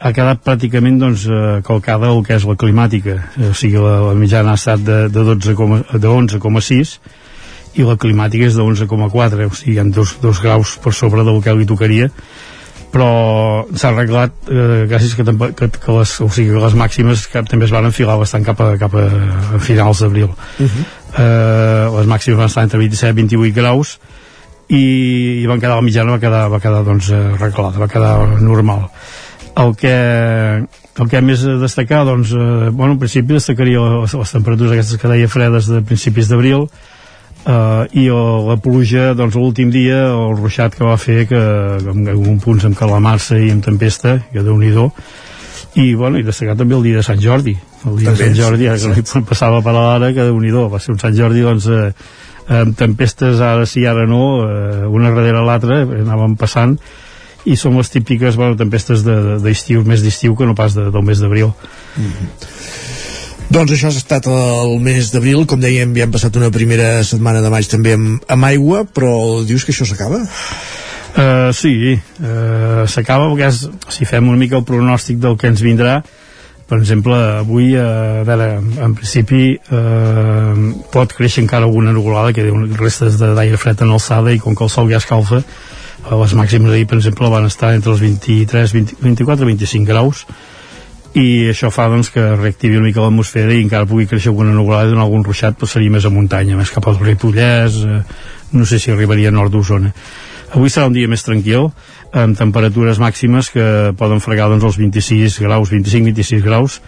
ha 0.00 0.12
quedat 0.12 0.40
pràcticament 0.42 0.98
doncs, 0.98 1.26
eh, 1.26 1.60
calcada 1.62 2.08
el 2.10 2.24
que 2.24 2.34
és 2.36 2.44
la 2.44 2.54
climàtica. 2.56 3.18
Eh, 3.38 3.50
O 3.50 3.54
sigui, 3.54 3.76
la, 3.76 4.00
la 4.00 4.14
mitjana 4.14 4.52
ha 4.52 4.54
estat 4.54 4.80
de, 4.80 5.08
de, 5.10 5.20
12, 5.24 5.54
coma- 5.54 5.84
de 5.92 6.08
11,6 6.08 6.98
i 7.74 7.82
la 7.82 7.96
climàtica 7.96 8.46
és 8.46 8.54
de 8.54 8.62
11,4, 8.62 9.44
o 9.46 9.54
sigui, 9.54 9.74
hi 9.74 9.78
ha 9.78 9.84
dos, 9.84 10.16
dos 10.22 10.40
graus 10.40 10.78
per 10.82 10.94
sobre 10.94 11.22
del 11.24 11.42
que 11.42 11.52
li 11.54 11.66
tocaria 11.66 12.10
però 12.92 13.08
s'ha 13.72 13.90
arreglat 13.90 14.50
eh, 14.52 14.84
gràcies 14.90 15.14
que, 15.16 15.24
que, 15.24 15.68
que, 15.72 15.92
les, 15.96 16.14
o 16.20 16.28
sigui, 16.28 16.52
que 16.52 16.64
les 16.64 16.76
màximes 16.78 17.24
que 17.32 17.42
també 17.48 17.68
es 17.68 17.74
van 17.74 17.88
enfilar 17.88 18.18
bastant 18.20 18.44
cap 18.44 18.60
a, 18.60 18.74
cap 18.80 18.94
a, 18.98 19.06
a 19.56 19.62
finals 19.62 20.04
d'abril 20.04 20.30
Uh 20.32 20.66
-huh. 20.66 20.84
eh, 21.18 21.86
les 21.98 22.06
màximes 22.06 22.38
van 22.38 22.46
estar 22.46 22.62
entre 22.62 22.78
27 22.78 23.10
i 23.10 23.14
28 23.14 23.54
graus 23.54 23.98
i, 24.68 25.42
i 25.42 25.46
van 25.46 25.60
quedar 25.60 25.76
la 25.76 25.82
mitjana 25.82 26.12
va 26.12 26.20
quedar, 26.20 26.48
va 26.50 26.60
quedar 26.60 26.84
doncs, 26.84 27.10
eh, 27.10 27.36
reglada, 27.38 27.78
va 27.78 27.88
quedar 27.88 28.40
normal 28.40 28.88
el 29.56 29.76
que 29.76 30.66
el 31.00 31.08
que 31.08 31.20
més 31.24 31.44
a 31.44 31.56
destacar 31.56 32.04
doncs, 32.04 32.32
eh, 32.32 32.70
bueno, 32.70 32.92
en 32.92 32.98
principi 32.98 33.32
destacaria 33.32 33.80
les, 34.02 34.14
les 34.14 34.32
temperatures 34.32 34.72
aquestes 34.72 35.00
que 35.00 35.08
deia 35.08 35.28
fredes 35.28 35.66
de 35.66 35.80
principis 35.80 36.28
d'abril 36.28 36.68
eh, 37.46 37.84
i 37.98 38.06
el, 38.08 38.46
la 38.48 38.56
pluja 38.62 39.12
doncs 39.18 39.36
l'últim 39.38 39.70
dia 39.74 40.04
el 40.12 40.36
ruixat 40.38 40.76
que 40.78 40.86
va 40.86 40.96
fer 41.00 41.26
que, 41.30 41.42
en 41.92 42.06
algun 42.12 42.40
punt 42.42 42.62
amb 42.68 42.78
calamarsa 42.78 43.38
i 43.40 43.50
amb 43.54 43.64
tempesta 43.64 44.18
que 44.32 44.44
déu 44.44 44.58
nhi 44.58 44.72
i, 45.74 45.94
bueno, 45.96 46.18
i 46.18 46.22
destacar 46.22 46.56
també 46.56 46.74
el 46.76 46.82
dia 46.84 46.98
de 46.98 47.02
Sant 47.06 47.20
Jordi. 47.22 47.54
El 47.88 47.94
dia 47.96 48.10
També, 48.10 48.18
de 48.18 48.26
Sant 48.26 48.34
Jordi, 48.36 48.66
ja 48.68 48.74
sí, 48.76 48.90
que 48.92 49.00
hi 49.00 49.22
passava 49.24 49.62
per 49.64 49.72
a 49.72 49.78
l'ara 49.78 50.10
que 50.12 50.26
déu 50.28 50.36
nhi 50.40 50.50
va 50.52 50.78
ser 50.78 50.92
un 50.92 51.00
Sant 51.00 51.16
Jordi 51.16 51.40
doncs 51.40 51.68
eh, 51.72 51.92
amb 52.52 52.76
tempestes 52.76 53.40
ara 53.40 53.64
sí, 53.66 53.86
ara 53.86 54.04
no 54.06 54.42
eh, 54.44 54.84
una 54.86 55.14
darrere 55.14 55.44
l'altra 55.46 55.82
anàvem 55.86 56.36
passant 56.36 56.76
i 57.44 57.56
són 57.58 57.74
les 57.78 57.90
típiques 57.90 58.36
bueno, 58.36 58.54
tempestes 58.56 59.02
de- 59.02 59.38
d'estiu, 59.42 59.82
més 59.84 60.02
d'estiu 60.02 60.36
que 60.36 60.46
no 60.46 60.54
pas 60.54 60.74
de, 60.76 60.90
del 60.94 61.02
mes 61.02 61.18
d'abril 61.18 61.50
Doncs 63.52 63.74
això 63.74 63.90
ha 63.90 63.92
estat 63.92 64.24
el 64.32 64.78
mes 64.80 65.10
d'abril, 65.12 65.42
com 65.50 65.60
dèiem, 65.60 65.90
ja 65.98 66.06
hem 66.06 66.12
passat 66.14 66.36
una 66.40 66.48
primera 66.54 67.02
setmana 67.04 67.42
de 67.44 67.50
maig 67.52 67.66
també 67.68 67.92
amb, 67.98 68.22
amb 68.32 68.46
aigua, 68.48 68.86
però 68.88 69.42
dius 69.44 69.66
que 69.66 69.74
això 69.74 69.84
s'acaba? 69.84 70.22
Uh, 71.12 71.50
sí, 71.52 71.72
uh, 71.92 72.86
s'acaba 72.88 73.26
perquè 73.28 73.50
és, 73.50 73.66
si 73.92 74.08
fem 74.08 74.30
una 74.30 74.40
mica 74.40 74.56
el 74.56 74.64
pronòstic 74.64 75.18
del 75.20 75.36
que 75.36 75.50
ens 75.52 75.60
vindrà 75.60 75.98
per 76.70 76.78
exemple, 76.78 77.18
avui 77.42 77.74
uh, 77.76 78.22
a 78.22 78.24
veure, 78.24 78.46
en 78.86 78.94
principi 78.96 79.42
uh, 79.58 80.54
pot 80.94 81.12
créixer 81.12 81.42
encara 81.42 81.68
alguna 81.68 81.92
nuvolada 81.92 82.32
que 82.32 82.46
diuen 82.46 82.70
restes 82.80 83.18
d'aire 83.20 83.60
fred 83.60 83.84
en 83.84 83.92
alçada 83.92 84.32
i 84.32 84.40
com 84.40 84.56
que 84.56 84.64
el 84.64 84.72
sol 84.72 84.88
ja 84.88 85.02
escalfa 85.02 85.42
uh, 85.42 86.16
les 86.22 86.32
màximes 86.38 86.72
d'ahir, 86.72 86.88
per 86.88 87.02
exemple, 87.02 87.28
van 87.36 87.50
estar 87.50 87.74
entre 87.76 87.92
els 87.92 88.00
23, 88.00 88.72
20, 88.78 88.96
24 89.04 89.44
i 89.44 89.52
25 89.52 89.92
graus 89.92 90.24
i 91.18 91.50
això 91.50 91.68
fa 91.68 91.90
doncs, 91.92 92.08
que 92.12 92.22
reactivi 92.38 92.78
una 92.78 92.86
mica 92.88 93.02
l'atmosfera 93.04 93.52
i 93.52 93.60
encara 93.60 93.88
pugui 93.88 94.06
créixer 94.08 94.30
alguna 94.32 94.54
nuvolada 94.54 94.88
i 94.88 94.92
donar 94.94 95.04
algun 95.04 95.24
ruixat 95.26 95.58
però 95.58 95.68
seria 95.68 95.92
més 95.92 96.06
a 96.08 96.12
muntanya, 96.12 96.56
més 96.56 96.72
cap 96.72 96.88
al 96.88 96.96
Ripollès 97.00 97.80
eh, 97.84 97.98
no 98.56 98.64
sé 98.68 98.78
si 98.80 98.92
arribaria 98.92 99.28
a 99.28 99.34
nord 99.34 99.52
d'Osona. 99.52 99.92
Avui 100.52 100.72
serà 100.72 100.88
un 100.88 100.96
dia 100.96 101.08
més 101.08 101.24
tranquil 101.24 101.68
amb 102.16 102.36
temperatures 102.36 103.00
màximes 103.00 103.48
que 103.52 103.92
poden 103.96 104.20
fregar 104.24 104.50
doncs, 104.52 104.64
els 104.68 104.78
26 104.80 105.38
graus, 105.44 105.72
25-26 105.72 106.44
graus. 106.44 106.80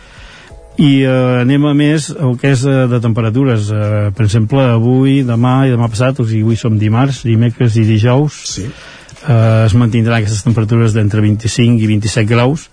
I 0.81 1.05
eh, 1.05 1.13
anem 1.45 1.69
a 1.69 1.75
més 1.77 2.09
el 2.11 2.39
que 2.41 2.55
és 2.57 2.65
eh, 2.65 2.85
de 2.91 3.01
temperatures 3.05 3.69
eh, 3.71 4.11
per 4.17 4.25
exemple 4.25 4.65
avui, 4.73 5.21
demà 5.25 5.67
i 5.69 5.75
demà 5.77 5.91
passat 5.93 6.19
o 6.21 6.27
sigui 6.29 6.47
avui 6.49 6.61
som 6.61 6.81
dimarts, 6.81 7.23
dimecres 7.29 7.77
i 7.77 7.85
dijous 7.87 8.41
sí. 8.57 8.65
eh, 8.67 9.67
es 9.69 9.77
mantindran 9.77 10.19
aquestes 10.19 10.43
temperatures 10.49 10.97
d'entre 10.97 11.23
25 11.23 11.85
i 11.85 11.93
27 11.93 12.33
graus 12.33 12.71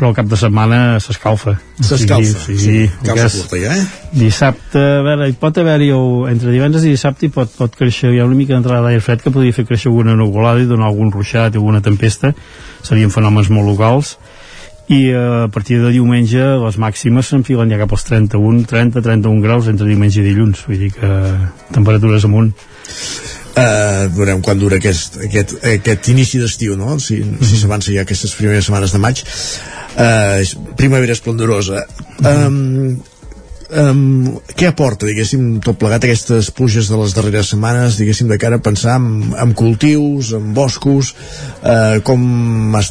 però 0.00 0.08
al 0.10 0.16
cap 0.16 0.26
de 0.30 0.38
setmana 0.40 0.78
s'escalfa 1.04 1.58
S'escalfa, 1.84 2.40
sí, 2.46 2.56
sí. 2.56 2.58
sí, 2.64 2.78
Calça 3.04 3.12
perquè 3.12 3.26
és- 3.28 3.36
curta 3.36 3.60
ja, 3.60 3.76
eh? 3.76 3.84
dissabte, 4.16 4.80
a 4.80 5.02
veure, 5.06 5.28
hi 5.28 5.36
pot 5.38 5.60
haver-hi 5.60 5.90
el- 5.94 6.26
entre 6.32 6.50
divendres 6.56 6.88
i 6.88 6.94
dissabte 6.96 7.28
hi 7.28 7.32
pot, 7.34 7.52
pot 7.60 7.76
créixer 7.76 8.10
hi 8.14 8.18
ha 8.20 8.26
una 8.26 8.34
mica 8.38 8.56
d'entrada 8.56 8.82
d'aire 8.88 9.04
fred 9.04 9.20
que 9.22 9.30
podria 9.30 9.52
fer 9.54 9.66
créixer 9.68 9.92
alguna 9.92 10.16
nuvolada 10.16 10.64
i 10.64 10.66
donar 10.70 10.88
algun 10.88 11.12
ruixat 11.12 11.54
i 11.54 11.60
alguna 11.60 11.82
tempesta 11.84 12.32
serien 12.82 13.12
fenòmens 13.12 13.52
molt 13.52 13.68
locals 13.68 14.16
i 14.90 15.04
eh, 15.12 15.44
a 15.44 15.48
partir 15.54 15.78
de 15.78 15.92
diumenge 15.94 16.40
les 16.64 16.78
màximes 16.82 17.28
s'enfilen 17.30 17.70
ja 17.70 17.78
cap 17.78 17.92
als 17.94 18.02
31 18.08 18.64
30, 18.66 19.04
31 19.04 19.44
graus 19.44 19.68
entre 19.70 19.86
diumenge 19.86 20.18
i 20.18 20.24
dilluns 20.26 20.64
vull 20.66 20.80
dir 20.82 20.90
que 20.96 21.12
temperatures 21.76 22.24
amunt 22.26 22.50
Uh, 23.50 24.06
veurem 24.14 24.38
quan 24.46 24.56
dura 24.60 24.76
aquest, 24.78 25.16
aquest, 25.26 25.56
aquest 25.66 26.06
inici 26.12 26.38
d'estiu, 26.38 26.76
no? 26.78 26.94
Si, 27.02 27.16
si 27.42 27.56
s'avança 27.58 27.90
ja 27.92 28.04
aquestes 28.06 28.30
primeres 28.38 28.68
setmanes 28.68 28.92
de 28.94 29.00
maig. 29.02 29.24
Uh, 29.96 30.44
primavera 30.78 31.12
esplendorosa. 31.16 31.84
Um, 32.22 33.00
um, 33.74 34.38
què 34.56 34.68
aporta, 34.70 35.08
diguéssim, 35.08 35.58
tot 35.64 35.78
plegat 35.80 36.04
aquestes 36.06 36.50
pluges 36.54 36.90
de 36.90 36.98
les 37.00 37.14
darreres 37.16 37.50
setmanes, 37.52 37.98
diguéssim, 38.00 38.30
de 38.30 38.38
cara 38.40 38.60
a 38.60 38.64
pensar 38.64 38.98
en, 39.00 39.34
en 39.34 39.54
cultius, 39.58 40.32
en 40.36 40.52
boscos, 40.56 41.14
uh, 41.62 42.00
com 42.06 42.76
a, 42.78 42.82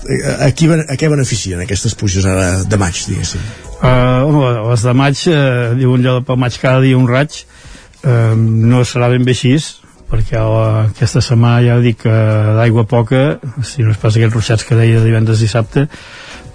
qui, 0.55 0.69
a 0.69 0.99
què 0.99 1.11
beneficien 1.11 1.63
aquestes 1.63 1.95
pluges 1.99 2.27
ara 2.29 2.63
de 2.67 2.81
maig, 2.81 3.03
diguéssim? 3.09 3.43
Uh, 3.79 4.69
les 4.69 4.85
de 4.85 4.95
maig, 4.97 5.25
uh, 5.31 5.75
diuen 5.79 6.05
allò 6.05 6.23
pel 6.27 6.41
maig 6.41 6.57
cada 6.61 6.83
dia 6.83 6.99
un 6.99 7.07
raig, 7.09 7.43
uh, 8.03 8.33
no 8.35 8.83
serà 8.87 9.11
ben 9.11 9.27
bé 9.27 9.37
així, 9.37 9.55
perquè 10.09 10.41
la, 10.41 10.87
aquesta 10.89 11.21
setmana 11.21 11.61
ja 11.63 11.77
dic 11.83 12.01
que 12.03 12.15
d'aigua 12.57 12.87
poca, 12.89 13.39
si 13.63 13.85
no 13.85 13.93
es 13.93 14.01
pas 14.01 14.15
aquests 14.15 14.35
ruixats 14.35 14.65
que 14.65 14.77
deia 14.77 15.03
divendres 15.05 15.39
i 15.39 15.47
dissabte, 15.47 15.85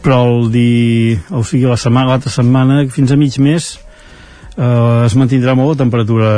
però 0.05 0.21
el 0.29 0.51
di, 0.53 1.17
o 1.33 1.41
sigui, 1.47 1.65
la 1.71 1.81
setmana, 1.81 2.13
l'altra 2.13 2.33
setmana, 2.33 2.83
fins 2.93 3.15
a 3.15 3.17
mig 3.17 3.39
mes, 3.41 3.71
eh, 4.55 5.07
es 5.07 5.17
mantindrà 5.17 5.55
molt 5.57 5.73
la 5.73 5.81
temperatura, 5.81 6.31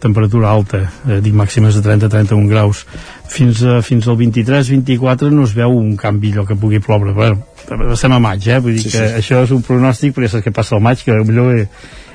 temperatura 0.00 0.50
alta, 0.50 0.80
eh, 1.06 1.20
dic 1.20 1.36
màximes 1.36 1.76
de 1.76 1.84
30-31 1.84 2.48
graus. 2.48 2.86
Fins, 3.30 3.62
a, 3.62 3.80
fins 3.86 4.08
al 4.08 4.16
23-24 4.18 5.30
no 5.34 5.44
es 5.44 5.54
veu 5.54 5.76
un 5.76 5.94
canvi 6.00 6.32
allò 6.32 6.46
que 6.48 6.56
pugui 6.56 6.80
ploure. 6.80 7.12
Bueno, 7.12 7.44
estem 7.92 8.16
a 8.16 8.22
maig, 8.22 8.48
eh? 8.48 8.58
vull 8.58 8.78
dir 8.78 8.86
Sí, 8.88 8.96
que 8.96 9.04
sí. 9.04 9.14
això 9.20 9.44
és 9.44 9.52
un 9.54 9.62
pronòstic, 9.62 10.16
però 10.16 10.26
ja 10.26 10.34
saps 10.34 10.48
què 10.48 10.54
passa 10.56 10.78
al 10.78 10.82
maig, 10.82 11.04
que 11.04 11.20
millor 11.20 11.66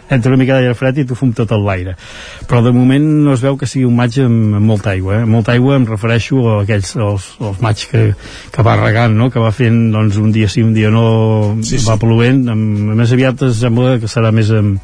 entra 0.09 0.31
una 0.31 0.39
mica 0.39 0.57
d'aire 0.57 0.75
fred 0.77 0.99
i 1.01 1.05
tu 1.07 1.17
fum 1.17 1.31
tot 1.35 1.51
l'aire. 1.57 1.95
Però 2.49 2.61
de 2.65 2.71
moment 2.75 3.05
no 3.25 3.33
es 3.33 3.43
veu 3.43 3.57
que 3.57 3.69
sigui 3.69 3.85
un 3.87 3.95
maig 3.97 4.17
amb, 4.23 4.55
amb 4.59 4.69
molta 4.69 4.91
aigua. 4.93 5.21
Eh? 5.21 5.25
Molta 5.29 5.55
aigua 5.55 5.77
em 5.79 5.87
refereixo 5.89 6.41
a 6.51 6.57
aquells, 6.63 6.95
als, 7.01 7.29
als 7.41 7.61
maig 7.63 7.85
que, 7.91 8.05
que 8.53 8.65
va 8.65 8.77
regant, 8.81 9.15
no? 9.17 9.29
que 9.33 9.43
va 9.43 9.53
fent 9.55 9.89
doncs, 9.93 10.19
un 10.21 10.33
dia 10.35 10.49
sí, 10.51 10.63
un 10.65 10.73
dia 10.77 10.91
no, 10.93 11.05
Sí, 11.61 11.79
sí. 11.79 11.85
va 11.87 11.99
plovent. 12.01 12.45
Amb, 12.53 12.95
més 13.01 13.13
aviat 13.15 13.47
em 13.47 13.55
sembla 13.55 13.97
que 14.01 14.11
serà 14.11 14.33
més 14.35 14.51
amb, 14.53 14.77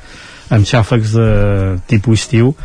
amb 0.51 0.67
xàfecs 0.67 1.17
de 1.17 1.27
tipus 1.91 2.25
estiu 2.25 2.55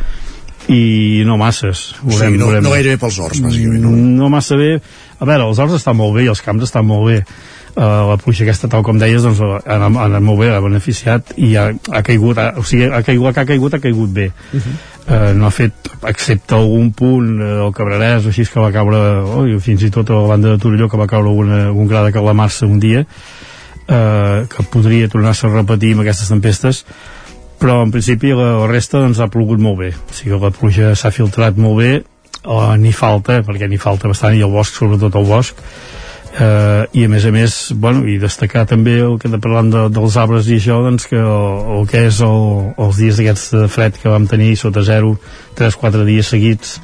i 0.73 1.23
no 1.27 1.37
masses. 1.39 1.93
O 2.03 2.11
sigui, 2.11 2.41
no, 2.41 2.49
no 2.59 2.73
gairebé 2.73 2.99
pels 2.99 3.21
horts, 3.23 3.43
bàsicament. 3.45 3.85
No? 3.85 3.93
no 3.95 4.31
massa 4.33 4.59
bé 4.59 4.73
a 5.17 5.25
veure, 5.25 5.47
els 5.47 5.61
horts 5.63 5.79
estan 5.79 5.97
molt 5.97 6.17
bé 6.17 6.27
i 6.27 6.33
els 6.33 6.43
camps 6.45 6.67
estan 6.67 6.85
molt 6.89 7.07
bé 7.09 7.21
uh, 7.77 8.09
la 8.11 8.17
pluja 8.21 8.45
aquesta, 8.47 8.69
tal 8.73 8.85
com 8.87 8.99
deies 9.01 9.25
doncs 9.25 9.41
ha 9.45 9.61
ha 9.61 9.79
anat 9.87 10.25
molt 10.25 10.41
bé, 10.41 10.51
ha 10.55 10.61
beneficiat 10.65 11.35
i 11.37 11.55
ha, 11.61 11.69
ha 11.93 12.03
caigut, 12.07 12.41
ha, 12.41 12.53
o 12.61 12.65
sigui, 12.67 12.89
ha 12.89 13.03
caigut, 13.07 13.35
que 13.35 13.45
ha 13.45 13.49
caigut 13.53 13.77
ha 13.77 13.83
caigut 13.83 14.13
bé 14.13 14.31
Uh 14.53 14.61
-huh. 14.61 14.75
uh, 15.13 15.33
no 15.39 15.47
ha 15.47 15.51
fet, 15.51 15.73
excepte 16.03 16.55
algun 16.55 16.93
punt 16.93 17.41
uh, 17.41 17.47
del 17.63 17.73
Cabrerès 17.73 18.25
o 18.25 18.29
així 18.29 18.45
que 18.47 18.61
va 18.61 18.73
caure 18.73 18.99
oh, 19.23 19.61
fins 19.61 19.83
i 19.83 19.91
tot 19.91 20.11
a 20.11 20.15
la 20.15 20.29
banda 20.29 20.49
de 20.49 20.59
Torelló 20.59 20.89
que 20.89 20.97
va 20.97 21.07
caure 21.07 21.29
alguna, 21.29 21.67
algun 21.67 21.87
gra 21.87 22.05
de 22.05 22.13
calamarsa 22.13 22.67
un 22.67 22.79
dia 22.79 23.01
uh, 23.01 24.47
que 24.49 24.63
podria 24.71 25.09
tornar-se 25.09 25.47
a 25.47 25.51
repetir 25.51 25.93
amb 25.93 26.01
aquestes 26.01 26.29
tempestes 26.29 26.85
però 27.59 27.83
en 27.83 27.91
principi 27.91 28.33
la, 28.33 28.59
la 28.59 28.67
resta 28.67 28.99
doncs 28.99 29.21
ha 29.21 29.29
plogut 29.29 29.59
molt 29.59 29.79
bé 29.79 29.91
o 29.91 30.13
sigui 30.13 30.41
la 30.41 30.51
pluja 30.51 30.95
s'ha 30.95 31.11
filtrat 31.11 31.57
molt 31.57 31.79
bé 31.79 32.03
uh, 32.45 32.77
ni 32.77 32.93
falta, 32.93 33.43
perquè 33.43 33.69
ni 33.69 33.79
falta 33.79 34.09
bastant 34.09 34.35
i 34.35 34.43
el 34.43 34.51
bosc, 34.51 34.75
sobretot 34.75 35.15
el 35.15 35.25
bosc 35.25 35.55
eh, 36.39 36.87
i 36.93 37.05
a 37.05 37.11
més 37.11 37.25
a 37.25 37.33
més 37.35 37.57
bueno, 37.75 38.05
i 38.09 38.19
destacar 38.23 38.67
també 38.69 38.99
el 39.05 39.19
que 39.21 39.31
de 39.33 39.41
parlant 39.43 39.71
de, 39.73 39.85
dels 39.93 40.17
arbres 40.21 40.49
i 40.51 40.59
això 40.61 40.81
doncs 40.85 41.09
que 41.11 41.21
el, 41.21 41.47
el 41.79 41.87
que 41.91 42.07
és 42.09 42.21
el, 42.25 42.73
els 42.87 42.99
dies 43.01 43.21
d'aquests 43.21 43.55
de 43.57 43.69
fred 43.73 44.01
que 44.03 44.13
vam 44.13 44.29
tenir 44.31 44.55
sota 44.61 44.85
zero 44.87 45.17
3-4 45.59 46.05
dies 46.09 46.33
seguits 46.35 46.77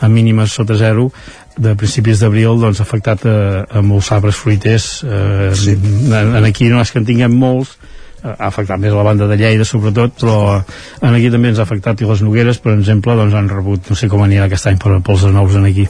amb 0.00 0.14
mínimes 0.16 0.54
sota 0.56 0.76
zero 0.76 1.10
de 1.56 1.74
principis 1.76 2.20
d'abril 2.20 2.60
doncs 2.60 2.80
ha 2.80 2.86
afectat 2.86 3.24
a, 3.28 3.36
a 3.64 3.82
molts 3.84 4.12
arbres 4.12 4.36
fruiters 4.36 4.88
eh, 5.04 5.52
sí. 5.56 5.76
en, 5.76 6.34
en 6.40 6.48
aquí 6.48 6.70
no 6.72 6.80
és 6.82 6.92
que 6.92 7.00
en 7.00 7.08
tinguem 7.08 7.36
molts 7.36 7.76
eh, 8.22 8.32
ha 8.32 8.48
afectat 8.48 8.80
més 8.80 8.92
a 8.92 9.00
la 9.00 9.06
banda 9.08 9.28
de 9.28 9.38
Lleida 9.40 9.68
sobretot 9.68 10.20
però 10.20 10.38
en 10.56 11.12
aquí 11.12 11.32
també 11.32 11.52
ens 11.52 11.60
ha 11.60 11.68
afectat 11.68 12.00
i 12.00 12.08
les 12.08 12.24
nogueres 12.24 12.60
per 12.64 12.76
exemple 12.76 13.16
doncs 13.16 13.36
han 13.36 13.52
rebut 13.52 13.92
no 13.92 13.96
sé 13.96 14.08
com 14.12 14.24
anirà 14.24 14.48
aquest 14.48 14.72
any 14.72 14.80
per, 14.80 14.98
pels 15.04 15.28
nous 15.32 15.60
en 15.60 15.68
aquí 15.68 15.88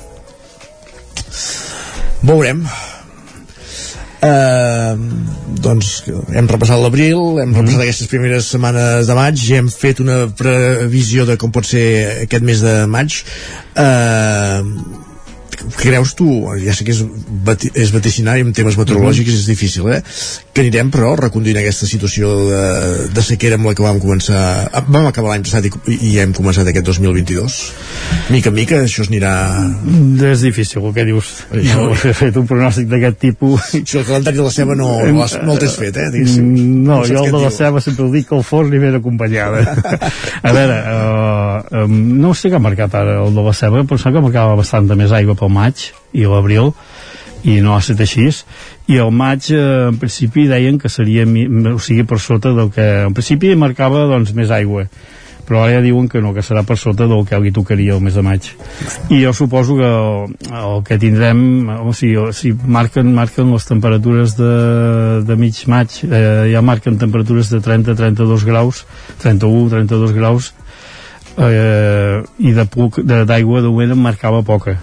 Veurem. 2.26 2.64
Uh, 4.26 4.96
doncs 5.62 5.90
hem 6.34 6.48
repassat 6.50 6.80
l'abril, 6.80 7.38
hem 7.42 7.52
repassat 7.54 7.84
aquestes 7.84 8.10
primeres 8.10 8.48
setmanes 8.50 9.06
de 9.06 9.16
maig 9.18 9.42
i 9.46 9.58
hem 9.58 9.68
fet 9.70 10.00
una 10.02 10.24
previsió 10.38 11.26
de 11.28 11.36
com 11.40 11.52
pot 11.54 11.68
ser 11.68 11.86
aquest 12.24 12.46
mes 12.46 12.62
de 12.64 12.76
maig. 12.90 13.20
Uh, 13.76 15.05
creus 15.76 16.14
tu, 16.18 16.28
ja 16.62 16.74
sé 16.76 16.86
que 16.86 16.94
és, 16.94 17.02
bati, 17.46 17.70
és 17.74 17.92
vaticinar 17.94 18.36
en 18.40 18.52
temes 18.56 18.78
meteorològics 18.78 19.40
és 19.40 19.46
difícil, 19.48 19.88
eh? 19.92 20.02
que 20.52 20.64
anirem 20.64 20.90
però 20.94 21.14
reconduint 21.18 21.60
aquesta 21.60 21.88
situació 21.88 22.32
de, 22.50 22.62
de 23.14 23.24
sequera 23.24 23.58
amb 23.60 23.70
la 23.70 23.74
que 23.76 23.84
vam 23.84 24.00
començar 24.02 24.40
vam 24.88 25.08
acabar 25.08 25.32
l'any 25.32 25.46
passat 25.46 25.68
i, 25.68 25.72
i 25.96 26.16
hem 26.22 26.32
començat 26.36 26.68
aquest 26.68 26.86
2022 26.88 27.58
mica 28.32 28.52
en 28.52 28.56
mica 28.56 28.80
això 28.84 29.04
es 29.04 29.10
anirà 29.12 29.34
és 30.30 30.42
difícil 30.42 30.82
el 30.82 30.94
que 30.96 31.04
dius. 31.06 31.32
No, 31.52 31.90
he 31.94 32.12
fet 32.16 32.36
un 32.38 32.46
pronòstic 32.48 32.88
d'aquest 32.90 33.18
tipus. 33.22 33.70
Si 33.76 33.98
el 33.98 34.06
calendari 34.06 34.40
de 34.40 34.46
la 34.46 34.52
ceba 34.54 34.74
no, 34.78 34.88
no, 35.04 35.26
no 35.26 35.54
el 35.54 35.60
tens 35.62 35.76
fet 35.78 35.96
eh, 36.02 36.10
Mm, 36.16 36.84
no, 36.86 37.00
saps 37.04 37.10
jo 37.10 37.24
el 37.24 37.32
de 37.32 37.40
la 37.42 37.50
ceba 37.50 37.80
sempre 37.80 38.06
el 38.06 38.12
dic 38.12 38.28
que 38.30 38.36
el 38.36 38.44
forn 38.46 38.70
li 38.72 38.80
ve 38.82 38.92
acompanyada 38.96 39.62
a 40.48 40.52
veure 40.54 40.76
uh, 40.80 41.55
eh, 41.70 41.86
no 41.88 42.32
sé 42.34 42.50
què 42.50 42.58
ha 42.58 42.62
marcat 42.62 42.94
ara 42.94 43.20
el 43.24 43.34
de 43.34 43.44
la 43.46 43.54
ceba, 43.56 43.84
però 43.84 43.98
sembla 44.00 44.20
que 44.20 44.26
marcava 44.28 44.56
bastant 44.58 44.90
més 44.96 45.12
aigua 45.12 45.36
pel 45.38 45.52
maig 45.52 45.90
i 46.12 46.26
l'abril, 46.26 46.72
i 47.46 47.60
no 47.62 47.76
ha 47.76 47.82
estat 47.82 48.00
així. 48.02 48.30
I 48.90 48.98
al 49.02 49.12
maig 49.14 49.50
eh, 49.54 49.60
en 49.90 50.00
principi 50.02 50.46
deien 50.50 50.80
que 50.82 50.90
seria 50.92 51.26
o 51.26 51.78
sigui 51.78 52.06
per 52.08 52.18
sota 52.22 52.54
del 52.56 52.72
que 52.74 52.88
en 53.06 53.14
principi 53.14 53.54
marcava 53.58 54.06
doncs 54.10 54.34
més 54.34 54.50
aigua 54.54 54.88
però 55.46 55.62
ara 55.62 55.76
ja 55.76 55.82
diuen 55.84 56.08
que 56.10 56.20
no, 56.20 56.32
que 56.34 56.42
serà 56.42 56.64
per 56.66 56.76
sota 56.78 57.06
del 57.06 57.22
que 57.26 57.38
li 57.40 57.52
tocaria 57.54 57.94
el 57.94 58.02
mes 58.02 58.16
de 58.18 58.22
maig. 58.26 58.48
I 59.14 59.20
jo 59.22 59.32
suposo 59.36 59.76
que 59.78 59.86
el, 59.86 60.34
el 60.58 60.82
que 60.86 60.98
tindrem 60.98 61.70
o 61.86 61.94
sigui, 61.94 62.32
si 62.36 62.52
marquen, 62.52 63.14
marquen 63.14 63.52
les 63.54 63.68
temperatures 63.70 64.34
de, 64.40 64.52
de 65.28 65.38
mig 65.38 65.62
maig 65.70 66.00
eh, 66.02 66.50
ja 66.50 66.64
marquen 66.66 66.98
temperatures 66.98 67.52
de 67.54 67.62
30-32 67.62 68.46
graus 68.48 68.84
31-32 69.22 70.16
graus 70.16 70.52
eh, 71.38 72.22
i 72.38 72.52
de 72.56 72.64
puc 72.66 73.00
de- 73.02 73.24
d'aigua 73.28 73.62
de 73.62 73.68
moment 73.72 73.92
en 73.96 73.98
marcava 74.02 74.42
poca 74.42 74.76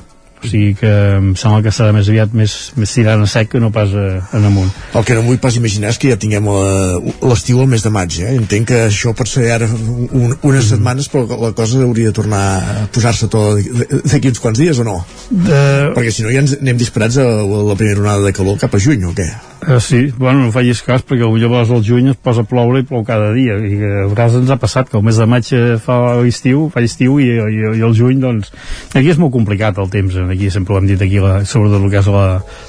o 0.44 0.48
sigui 0.52 0.74
que 0.76 0.90
em 1.16 1.30
sembla 1.40 1.62
que 1.64 1.72
serà 1.72 1.94
més 1.96 2.10
aviat 2.12 2.34
més, 2.36 2.74
més 2.76 2.92
tirant 2.92 3.22
a 3.24 3.28
sec 3.32 3.48
que 3.54 3.62
no 3.64 3.70
pas 3.72 3.94
a, 3.96 4.02
en 4.36 4.44
amunt 4.50 4.68
El 4.94 5.06
que 5.08 5.16
no 5.16 5.22
vull 5.24 5.38
pas 5.40 5.56
imaginar 5.56 5.94
és 5.94 5.98
que 6.02 6.10
ja 6.12 6.18
tinguem 6.20 6.44
la- 6.52 7.00
l'estiu 7.30 7.62
al 7.64 7.70
mes 7.72 7.82
de 7.86 7.90
maig, 7.90 8.18
eh? 8.20 8.34
Entenc 8.36 8.68
que 8.68 8.82
això 8.90 9.14
pot 9.16 9.28
ser 9.32 9.46
ara 9.56 9.70
un, 9.72 10.36
unes 10.44 10.68
setmanes, 10.74 11.08
però 11.08 11.24
la 11.46 11.54
cosa 11.56 11.80
hauria 11.86 12.12
de 12.12 12.18
tornar 12.20 12.44
a 12.60 12.86
posar-se 12.92 13.30
tot 13.32 13.56
d'aquí 14.04 14.34
uns 14.34 14.44
quants 14.44 14.60
dies 14.60 14.80
o 14.84 14.84
no? 14.84 14.98
de... 15.32 15.64
Perquè 15.96 16.12
si 16.12 16.24
no 16.28 16.36
ja 16.36 16.44
ens 16.44 16.58
anem 16.60 16.76
disparats 16.78 17.18
a 17.24 17.30
la 17.72 17.76
primera 17.80 18.02
onada 18.04 18.28
de 18.28 18.34
calor 18.36 18.60
cap 18.60 18.76
a 18.76 18.84
juny, 18.84 19.06
o 19.08 19.16
què? 19.16 19.30
Uh, 19.64 19.80
sí, 19.80 20.12
bueno, 20.18 20.42
no 20.44 20.52
facis 20.52 20.82
cas 20.84 21.06
perquè 21.08 21.24
llavors 21.24 21.70
al 21.72 21.84
juny 21.88 22.10
es 22.12 22.18
posa 22.20 22.44
a 22.44 22.48
ploure 22.48 22.82
i 22.82 22.86
plou 22.88 23.06
cada 23.08 23.30
dia 23.32 23.56
i 23.64 23.78
a 23.80 24.08
vegades 24.12 24.36
ens 24.42 24.52
ha 24.52 24.58
passat 24.60 24.90
que 24.92 24.98
el 25.00 25.06
mes 25.08 25.16
de 25.16 25.28
maig 25.30 25.52
eh, 25.56 25.78
fa 25.80 26.18
estiu, 26.28 26.66
fa 26.74 26.84
estiu 26.84 27.16
i, 27.24 27.30
i, 27.32 27.62
i 27.80 27.86
el 27.86 27.96
juny 27.96 28.20
doncs 28.20 28.52
aquí 28.92 29.14
és 29.14 29.22
molt 29.22 29.32
complicat 29.32 29.80
el 29.80 29.88
temps, 29.94 30.18
eh, 30.20 30.26
aquí 30.36 30.50
sempre 30.52 30.76
ho 30.76 30.82
hem 30.82 30.90
dit 30.90 31.00
aquí 31.06 31.22
la, 31.24 31.46
sobretot 31.48 31.80
el 31.80 31.94
que 31.94 32.02
és 32.02 32.12
la, 32.12 32.26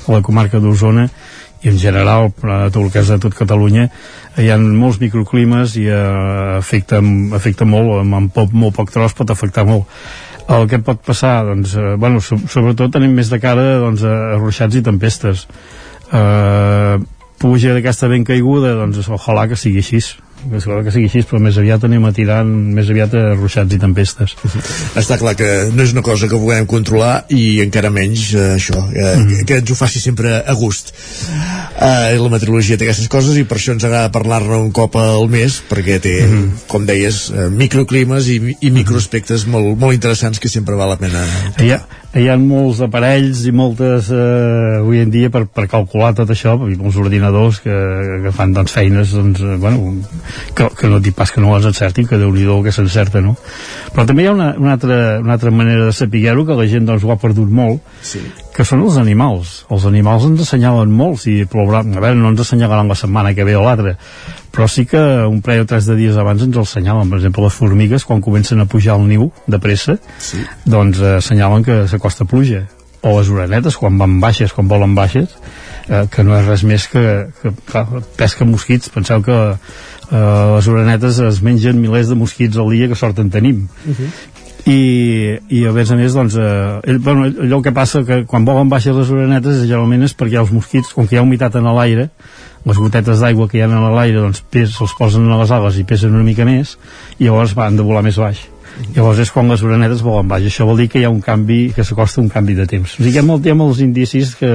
la 0.07 0.23
comarca 0.23 0.63
d'Osona 0.63 1.09
i 1.65 1.73
en 1.73 1.81
general 1.83 2.29
a 2.29 2.59
tot 2.69 2.83
el 2.85 2.93
que 2.93 3.03
és 3.03 3.11
a 3.11 3.19
tot 3.19 3.35
Catalunya 3.35 3.89
hi 4.39 4.51
ha 4.53 4.61
molts 4.63 5.01
microclimes 5.03 5.75
i 5.81 5.89
eh, 5.89 6.01
afecta, 6.61 7.03
afecta 7.35 7.67
molt 7.67 8.05
amb, 8.05 8.21
amb 8.21 8.35
poc, 8.35 8.55
molt 8.55 8.77
poc 8.77 8.95
tros 8.95 9.17
pot 9.19 9.35
afectar 9.35 9.67
molt. 9.67 9.89
El 10.53 10.69
que 10.69 10.79
pot 10.85 11.01
passar 11.03 11.41
doncs, 11.49 11.75
eh, 11.75 11.95
bueno, 11.97 12.21
so, 12.21 12.37
sobretot 12.53 12.93
tenim 12.93 13.17
més 13.17 13.33
de 13.33 13.41
cara 13.41 13.81
doncs, 13.83 14.05
a 14.05 14.37
ruixats 14.37 14.77
i 14.77 14.85
tempestes 14.85 15.49
eh, 16.13 16.99
puja 17.39 17.75
d'aquesta 17.77 18.09
ben 18.09 18.25
caiguda 18.25 18.75
doncs 18.79 19.03
ojalà 19.09 19.49
que 19.51 19.57
sigui 19.57 19.83
així 19.85 20.01
que, 20.45 20.61
sigui 20.93 21.07
així, 21.09 21.23
però 21.25 21.39
més 21.41 21.57
aviat 21.57 21.85
anem 21.87 22.05
a 22.05 22.11
tirant 22.13 22.49
més 22.77 22.91
aviat 22.93 23.15
a 23.17 23.23
ruixats 23.33 23.73
i 23.73 23.79
tempestes 23.81 24.35
Està 25.01 25.17
clar 25.17 25.33
que 25.39 25.49
no 25.73 25.83
és 25.87 25.95
una 25.97 26.03
cosa 26.05 26.29
que 26.29 26.37
puguem 26.37 26.67
controlar 26.69 27.25
i 27.33 27.63
encara 27.65 27.89
menys 27.95 28.27
eh, 28.37 28.51
això, 28.59 28.77
eh, 28.93 29.15
Mhm. 29.15 29.31
que, 29.31 29.45
que 29.49 29.59
ens 29.63 29.71
ho 29.73 29.77
faci 29.79 30.01
sempre 30.01 30.35
a 30.45 30.53
gust. 30.59 30.93
Eh, 31.81 32.17
la 32.21 32.29
meteorologia 32.29 32.77
té 32.77 32.85
aquestes 32.85 33.09
coses 33.09 33.37
i 33.41 33.45
per 33.49 33.57
això 33.57 33.73
ens 33.73 33.85
agrada 33.89 34.13
parlar-ne 34.13 34.59
un 34.61 34.71
cop 34.75 34.97
al 35.01 35.29
mes, 35.33 35.63
perquè 35.71 35.97
té, 36.03 36.15
Mhm. 36.27 36.51
com 36.69 36.85
deies, 36.87 37.31
eh, 37.31 37.49
microclimes 37.49 38.29
i, 38.29 38.37
i 38.61 38.71
microaspectes 38.71 39.47
molt, 39.47 39.79
molt 39.79 39.95
interessants 39.97 40.39
que 40.41 40.49
sempre 40.53 40.75
val 40.77 40.91
la 40.93 40.99
pena. 41.01 41.25
hi 41.61 41.71
ha, 41.73 41.81
hi 42.15 42.29
ha 42.31 42.37
molts 42.39 42.79
aparells 42.85 43.43
i 43.49 43.53
moltes 43.55 44.11
eh, 44.15 44.79
avui 44.79 45.01
en 45.03 45.11
dia 45.11 45.31
per, 45.35 45.45
per 45.51 45.67
calcular 45.71 46.13
tot 46.15 46.31
això 46.31 46.55
i 46.71 46.77
molts 46.79 46.99
ordinadors 47.01 47.59
que, 47.65 47.75
que 48.25 48.33
fan 48.35 48.55
doncs, 48.55 48.75
feines 48.77 49.15
doncs, 49.17 49.43
eh, 49.43 49.57
bueno, 49.63 49.97
que, 50.55 50.69
que 50.79 50.91
no 50.91 51.01
dic 51.03 51.17
pas 51.19 51.33
que 51.35 51.43
no 51.43 51.57
les 51.57 51.67
encertin 51.73 52.07
que 52.07 52.21
déu 52.21 52.31
nhi 52.35 52.47
que 52.63 52.75
s'encerta 52.75 53.23
no? 53.25 53.35
però 53.95 54.07
també 54.07 54.25
hi 54.25 54.31
ha 54.31 54.37
una, 54.37 54.53
una, 54.61 54.77
altra, 54.79 55.19
una 55.25 55.35
altra 55.35 55.51
manera 55.51 55.91
de 55.91 55.97
saber-ho 55.97 56.47
que 56.47 56.59
la 56.61 56.69
gent 56.71 56.87
doncs, 56.87 57.03
ho 57.03 57.13
ha 57.15 57.19
perdut 57.19 57.51
molt 57.51 57.83
sí. 58.03 58.23
Que 58.55 58.65
són 58.67 58.85
els 58.87 58.97
animals. 59.01 59.65
Els 59.75 59.85
animals 59.91 60.29
ens 60.29 60.45
assenyalen 60.45 60.93
molt 60.95 61.25
si 61.25 61.41
plourà, 61.51 61.83
a 61.83 62.01
veure, 62.01 62.15
no 62.15 62.31
ens 62.31 62.45
assenyalaran 62.45 62.91
la 62.91 62.99
setmana 62.99 63.35
que 63.35 63.47
ve 63.47 63.57
o 63.59 63.65
l'altra 63.65 63.97
però 64.55 64.69
sí 64.71 64.85
que 64.87 65.01
un 65.27 65.41
parell 65.43 65.65
o 65.65 65.67
tres 65.67 65.89
de 65.91 65.97
dies 65.99 66.17
abans 66.21 66.43
ens 66.45 66.55
el 66.55 66.63
assenyalen. 66.63 67.11
Per 67.11 67.19
exemple 67.19 67.43
les 67.43 67.57
formigues 67.59 68.07
quan 68.07 68.23
comencen 68.23 68.63
a 68.63 68.69
pujar 68.71 68.95
al 68.95 69.09
niu 69.09 69.33
de 69.51 69.59
pressa 69.59 69.99
sí. 70.23 70.45
doncs 70.65 71.03
eh, 71.03 71.17
assenyalen 71.19 71.67
que 71.67 71.83
s'acosta 71.91 72.29
pluja. 72.31 72.65
O 73.05 73.19
les 73.19 73.29
orenetes 73.29 73.77
quan 73.77 73.99
van 74.01 74.21
baixes, 74.23 74.55
quan 74.55 74.71
volen 74.71 74.95
baixes 74.97 75.35
eh, 75.89 76.07
que 76.11 76.25
no 76.25 76.39
és 76.39 76.47
res 76.47 76.63
més 76.65 76.87
que, 76.89 77.03
que 77.41 77.53
clar, 77.67 77.85
pesca 78.17 78.47
mosquits. 78.49 78.93
Penseu 78.95 79.25
que 79.27 79.41
eh, 79.51 79.57
les 80.15 80.71
orenetes 80.71 81.19
es 81.27 81.43
mengen 81.45 81.83
milers 81.83 82.13
de 82.13 82.21
mosquits 82.21 82.61
al 82.61 82.71
dia 82.73 82.89
que 82.89 82.99
sort 82.99 83.19
en 83.19 83.35
tenim 83.35 83.67
i, 84.67 85.37
i 85.53 85.65
a 85.69 85.73
més 85.77 85.91
a 85.93 85.99
més 85.99 86.15
doncs, 86.17 86.39
eh, 86.41 86.81
ell, 86.89 86.99
bueno, 87.05 87.27
allò 87.29 87.61
que 87.65 87.73
passa 87.77 88.05
que 88.07 88.23
quan 88.29 88.47
volen 88.49 88.71
baixes 88.73 88.97
les 88.97 89.13
orenetes 89.13 89.61
generalment 89.67 90.07
és 90.07 90.17
perquè 90.17 90.41
els 90.41 90.53
mosquits, 90.55 90.95
com 90.97 91.09
que 91.09 91.17
hi 91.17 91.21
ha 91.21 91.27
humitat 91.27 91.61
en 91.61 91.69
l'aire 91.69 92.09
les 92.65 92.81
gotetes 92.81 93.21
d'aigua 93.21 93.49
que 93.49 93.59
hi 93.59 93.63
ha 93.65 93.69
en 93.69 93.91
l'aire 93.93 94.23
doncs 94.23 94.41
pes, 94.51 94.79
els 94.81 94.97
posen 94.97 95.29
a 95.29 95.39
les 95.43 95.53
ales 95.53 95.77
i 95.77 95.85
pesen 95.85 96.17
una 96.17 96.25
mica 96.25 96.47
més 96.49 96.79
i 97.19 97.27
llavors 97.27 97.53
van 97.57 97.77
de 97.77 97.85
volar 97.85 98.05
més 98.07 98.17
baix. 98.21 98.41
Llavors 98.95 99.21
és 99.23 99.31
quan 99.31 99.51
les 99.53 99.63
orenetes 99.63 100.01
volen 100.03 100.31
baix. 100.31 100.49
Això 100.49 100.67
vol 100.67 100.81
dir 100.81 100.89
que 100.91 100.99
hi 100.99 101.05
ha 101.07 101.13
un 101.13 101.21
canvi, 101.23 101.69
que 101.77 101.85
s'acosta 101.85 102.23
un 102.23 102.31
canvi 102.33 102.57
de 102.59 102.67
temps. 102.67 102.97
O 102.97 103.03
sigui, 103.03 103.13
hi 103.15 103.21
ha, 103.21 103.27
molt, 103.27 103.45
hi 103.45 103.53
ha 103.53 103.59
molts 103.59 103.83
indicis 103.85 104.33
que 104.39 104.51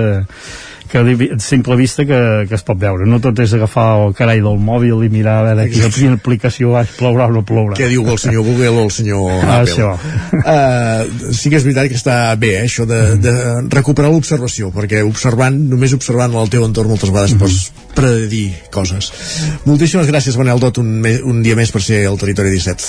que 0.89 0.97
a 0.99 1.39
simple 1.39 1.75
vista 1.77 2.03
que, 2.05 2.45
que 2.49 2.55
es 2.55 2.63
pot 2.65 2.77
veure 2.81 3.05
no 3.05 3.19
tot 3.21 3.37
és 3.39 3.53
agafar 3.53 3.87
el 4.07 4.13
carai 4.17 4.41
del 4.41 4.57
mòbil 4.59 5.03
i 5.05 5.09
mirar 5.13 5.39
a 5.39 5.43
veure 5.53 5.67
quina, 5.69 5.89
quina 5.93 6.17
aplicació 6.17 6.71
baix 6.73 6.89
plourà 6.97 7.27
o 7.29 7.35
no 7.37 7.43
plourà 7.45 7.77
Què 7.77 7.87
diu 7.91 8.07
el 8.09 8.17
senyor 8.17 8.43
Google 8.47 8.73
o 8.81 8.83
el 8.87 8.91
senyor 8.91 9.29
Ah, 9.43 9.59
Apple? 9.61 9.73
això. 9.73 9.91
Uh, 10.33 11.33
sí 11.35 11.49
que 11.51 11.57
és 11.59 11.63
veritat 11.65 11.89
que 11.91 11.97
està 11.99 12.15
bé, 12.39 12.55
eh, 12.59 12.65
això 12.65 12.85
de, 12.89 12.99
de 13.21 13.33
recuperar 13.69 14.09
l'observació, 14.11 14.71
perquè 14.73 15.01
observant, 15.05 15.55
només 15.69 15.93
observant 15.93 16.33
el 16.39 16.49
teu 16.49 16.65
entorn 16.65 16.89
moltes 16.89 17.09
vegades 17.11 17.33
Mhm. 17.35 17.39
pots 17.39 17.71
predir 17.95 18.53
coses. 18.71 19.11
Moltíssimes 19.65 20.07
gràcies, 20.07 20.37
Manel 20.37 20.59
Dot, 20.61 20.77
un, 20.79 21.03
un 21.25 21.41
dia 21.43 21.55
més 21.55 21.71
per 21.71 21.81
ser 21.83 22.05
al 22.07 22.17
Territori 22.21 22.49
17. 22.53 22.83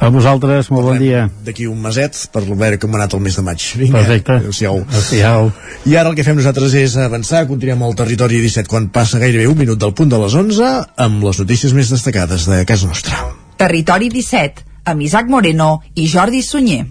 a 0.00 0.08
vosaltres, 0.12 0.70
molt 0.70 0.84
bon 0.90 0.98
dia 0.98 1.28
D'aquí 1.44 1.66
un 1.66 1.80
meset, 1.80 2.16
per 2.32 2.42
veure 2.44 2.78
com 2.78 2.92
ha 2.94 2.98
anat 3.00 3.14
el 3.14 3.20
mes 3.24 3.36
de 3.36 3.42
maig. 3.42 3.62
Vinga, 3.78 3.98
Perfecte. 3.98 4.32
adéu-siau. 4.40 4.82
Adéu. 5.00 5.52
I 5.86 5.96
ara 5.96 6.10
el 6.10 6.14
que 6.18 6.24
fem 6.24 6.36
nosaltres 6.36 6.74
és 6.74 6.96
avançar, 6.96 7.39
continuem 7.48 7.82
al 7.86 7.96
Territori 7.98 8.40
17 8.42 8.70
quan 8.70 8.88
passa 8.94 9.20
gairebé 9.22 9.46
un 9.50 9.58
minut 9.58 9.80
del 9.80 9.94
punt 9.96 10.10
de 10.12 10.18
les 10.20 10.34
11 10.34 10.70
amb 11.06 11.24
les 11.28 11.40
notícies 11.42 11.76
més 11.76 11.92
destacades 11.92 12.48
de 12.50 12.62
casa 12.68 12.90
nostra. 12.90 13.24
Territori 13.60 14.08
17, 14.12 14.66
amb 14.92 15.08
Isaac 15.08 15.28
Moreno 15.28 15.78
i 15.94 16.08
Jordi 16.08 16.42
Sunyer. 16.42 16.86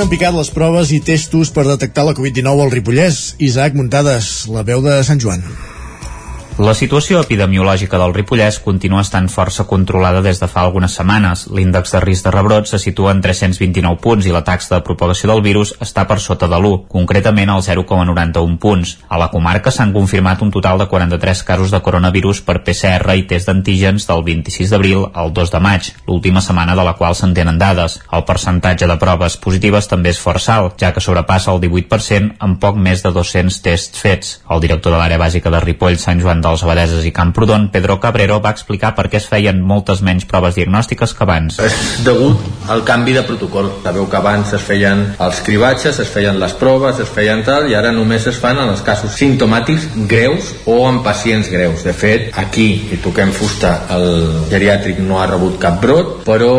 Cauen 0.00 0.08
en 0.08 0.16
picat 0.16 0.32
les 0.32 0.48
proves 0.48 0.90
i 0.96 0.98
testos 1.04 1.50
per 1.52 1.66
detectar 1.66 2.06
la 2.06 2.14
Covid-19 2.16 2.64
al 2.64 2.72
Ripollès. 2.72 3.18
Isaac 3.50 3.76
Muntades, 3.76 4.30
la 4.48 4.64
veu 4.64 4.80
de 4.86 4.96
Sant 5.04 5.20
Joan. 5.20 5.44
La 6.58 6.74
situació 6.74 7.22
epidemiològica 7.22 7.96
del 7.96 8.12
Ripollès 8.12 8.58
continua 8.60 9.00
estant 9.00 9.30
força 9.32 9.64
controlada 9.64 10.20
des 10.20 10.40
de 10.42 10.48
fa 10.50 10.60
algunes 10.66 10.92
setmanes. 10.92 11.46
L'índex 11.56 11.94
de 11.94 12.00
risc 12.04 12.26
de 12.26 12.32
rebrot 12.34 12.66
se 12.68 12.78
situa 12.78 13.14
en 13.14 13.22
329 13.24 13.96
punts 14.02 14.26
i 14.26 14.34
la 14.34 14.42
taxa 14.44 14.74
de 14.74 14.82
propagació 14.84 15.30
del 15.30 15.40
virus 15.40 15.72
està 15.80 16.04
per 16.10 16.18
sota 16.20 16.48
de 16.50 16.58
l'1, 16.58 16.82
concretament 16.92 17.48
al 17.48 17.62
0,91 17.64 18.58
punts. 18.60 18.96
A 19.08 19.16
la 19.16 19.30
comarca 19.32 19.72
s'han 19.72 19.94
confirmat 19.94 20.42
un 20.42 20.50
total 20.50 20.82
de 20.82 20.88
43 20.90 21.42
casos 21.48 21.70
de 21.70 21.80
coronavirus 21.80 22.42
per 22.44 22.58
PCR 22.66 23.16
i 23.16 23.24
test 23.30 23.48
d'antígens 23.48 24.04
del 24.10 24.20
26 24.26 24.74
d'abril 24.74 25.06
al 25.14 25.32
2 25.32 25.54
de 25.54 25.62
maig, 25.64 25.90
l'última 26.06 26.44
setmana 26.44 26.76
de 26.76 26.84
la 26.84 26.96
qual 26.98 27.16
se'n 27.16 27.32
tenen 27.32 27.58
dades. 27.58 28.00
El 28.12 28.26
percentatge 28.28 28.90
de 28.90 28.98
proves 29.00 29.38
positives 29.40 29.88
també 29.88 30.12
és 30.12 30.20
força 30.20 30.58
alt, 30.58 30.76
ja 30.76 30.92
que 30.92 31.00
sobrepassa 31.00 31.54
el 31.54 31.64
18% 31.64 32.36
en 32.36 32.58
poc 32.60 32.76
més 32.76 33.00
de 33.02 33.14
200 33.16 33.62
tests 33.64 33.98
fets. 34.04 34.36
El 34.50 34.60
director 34.60 34.92
de 34.92 35.00
l'àrea 35.00 35.24
bàsica 35.24 35.48
de 35.48 35.64
Ripoll, 35.64 35.96
Sant 35.96 36.20
Joan 36.20 36.44
dels 36.50 36.64
Abadeses 36.66 37.06
i 37.06 37.12
Camprodon, 37.14 37.68
Pedro 37.72 37.98
Cabrero, 38.02 38.40
va 38.42 38.52
explicar 38.54 38.92
per 38.96 39.08
què 39.10 39.20
es 39.20 39.28
feien 39.30 39.60
moltes 39.62 40.02
menys 40.06 40.26
proves 40.28 40.56
diagnòstiques 40.58 41.14
que 41.16 41.24
abans. 41.26 41.58
És 41.62 41.76
degut 42.06 42.70
al 42.70 42.84
canvi 42.86 43.14
de 43.16 43.24
protocol. 43.26 43.70
Sabeu 43.84 44.08
que 44.10 44.18
abans 44.18 44.52
es 44.56 44.64
feien 44.66 45.04
els 45.18 45.40
cribatges, 45.46 45.98
es 46.02 46.10
feien 46.10 46.38
les 46.40 46.54
proves, 46.58 47.00
es 47.02 47.10
feien 47.10 47.44
tal, 47.46 47.68
i 47.70 47.76
ara 47.78 47.92
només 47.94 48.26
es 48.30 48.38
fan 48.40 48.58
en 48.60 48.72
els 48.72 48.82
casos 48.86 49.14
simptomàtics 49.18 49.88
greus 50.10 50.52
o 50.66 50.78
en 50.88 51.02
pacients 51.06 51.50
greus. 51.50 51.84
De 51.86 51.94
fet, 51.96 52.30
aquí, 52.40 52.68
i 52.94 53.00
toquem 53.02 53.32
fusta, 53.34 53.72
el 53.94 54.46
geriàtric 54.50 55.00
no 55.04 55.20
ha 55.20 55.28
rebut 55.30 55.58
cap 55.62 55.80
brot, 55.82 56.20
però, 56.26 56.52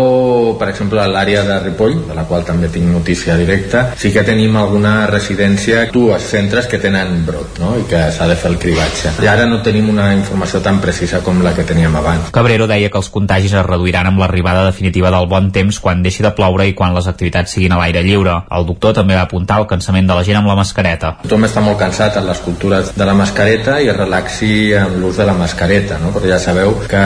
per 0.59 0.71
exemple, 0.71 1.01
a 1.01 1.07
l'àrea 1.11 1.43
de 1.47 1.59
Ripoll, 1.65 1.97
de 2.07 2.17
la 2.17 2.25
qual 2.29 2.45
també 2.47 2.71
tinc 2.73 2.89
notícia 2.91 3.37
directa, 3.39 3.89
sí 3.97 4.11
que 4.13 4.25
tenim 4.27 4.55
alguna 4.59 5.05
residència, 5.09 5.87
dues 5.93 6.27
centres 6.31 6.67
que 6.71 6.79
tenen 6.81 7.23
brot, 7.27 7.59
no?, 7.61 7.75
i 7.81 7.87
que 7.89 8.03
s'ha 8.13 8.27
de 8.29 8.37
fer 8.39 8.51
el 8.53 8.59
cribatge. 8.61 9.15
I 9.23 9.29
ara 9.31 9.47
no 9.49 9.61
tenim 9.65 9.70
tenim 9.71 9.89
una 9.89 10.11
informació 10.13 10.59
tan 10.61 10.79
precisa 10.83 11.21
com 11.23 11.41
la 11.43 11.53
que 11.55 11.63
teníem 11.67 11.95
abans. 11.95 12.29
Cabrero 12.35 12.67
deia 12.67 12.89
que 12.91 12.99
els 12.99 13.09
contagis 13.09 13.53
es 13.55 13.65
reduiran 13.65 14.07
amb 14.11 14.19
l'arribada 14.21 14.65
definitiva 14.67 15.09
del 15.13 15.27
bon 15.31 15.49
temps 15.55 15.79
quan 15.79 16.03
deixi 16.03 16.23
de 16.23 16.31
ploure 16.35 16.67
i 16.67 16.73
quan 16.77 16.93
les 16.95 17.07
activitats 17.07 17.51
siguin 17.55 17.71
a 17.73 17.79
l'aire 17.79 18.03
lliure. 18.03 18.35
El 18.51 18.65
doctor 18.67 18.93
també 18.99 19.15
va 19.15 19.23
apuntar 19.27 19.61
el 19.61 19.67
cansament 19.71 20.07
de 20.09 20.15
la 20.17 20.23
gent 20.27 20.37
amb 20.41 20.51
la 20.51 20.55
mascareta. 20.59 21.13
Tothom 21.23 21.45
està 21.47 21.63
molt 21.63 21.79
cansat 21.79 22.17
en 22.19 22.27
les 22.27 22.39
cultures 22.43 22.91
de 22.97 23.05
la 23.07 23.13
mascareta 23.17 23.79
i 23.81 23.87
es 23.91 23.97
relaxi 23.97 24.51
amb 24.77 24.97
l'ús 25.01 25.17
de 25.17 25.25
la 25.25 25.33
mascareta, 25.37 25.97
no? 26.03 26.11
però 26.11 26.27
ja 26.33 26.39
sabeu 26.39 26.75
que 26.89 27.01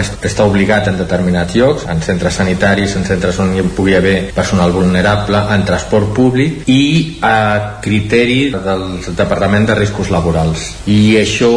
es- 0.00 0.12
està 0.30 0.44
obligat 0.48 0.88
en 0.88 0.98
determinats 0.98 1.54
llocs, 1.56 1.84
en 1.90 2.00
centres 2.02 2.34
sanitaris, 2.40 2.96
en 2.96 3.04
centres 3.04 3.38
on 3.42 3.52
hi 3.56 3.62
pugui 3.76 3.94
haver 3.94 4.30
personal 4.34 4.72
vulnerable, 4.72 5.36
en 5.54 5.64
transport 5.68 6.14
públic 6.16 6.62
i 6.68 7.18
a 7.22 7.80
criteri 7.82 8.50
del 8.50 8.86
Departament 9.16 9.66
de 9.68 9.74
Riscos 9.74 10.10
Laborals. 10.10 10.70
I 10.86 11.16
això 11.20 11.50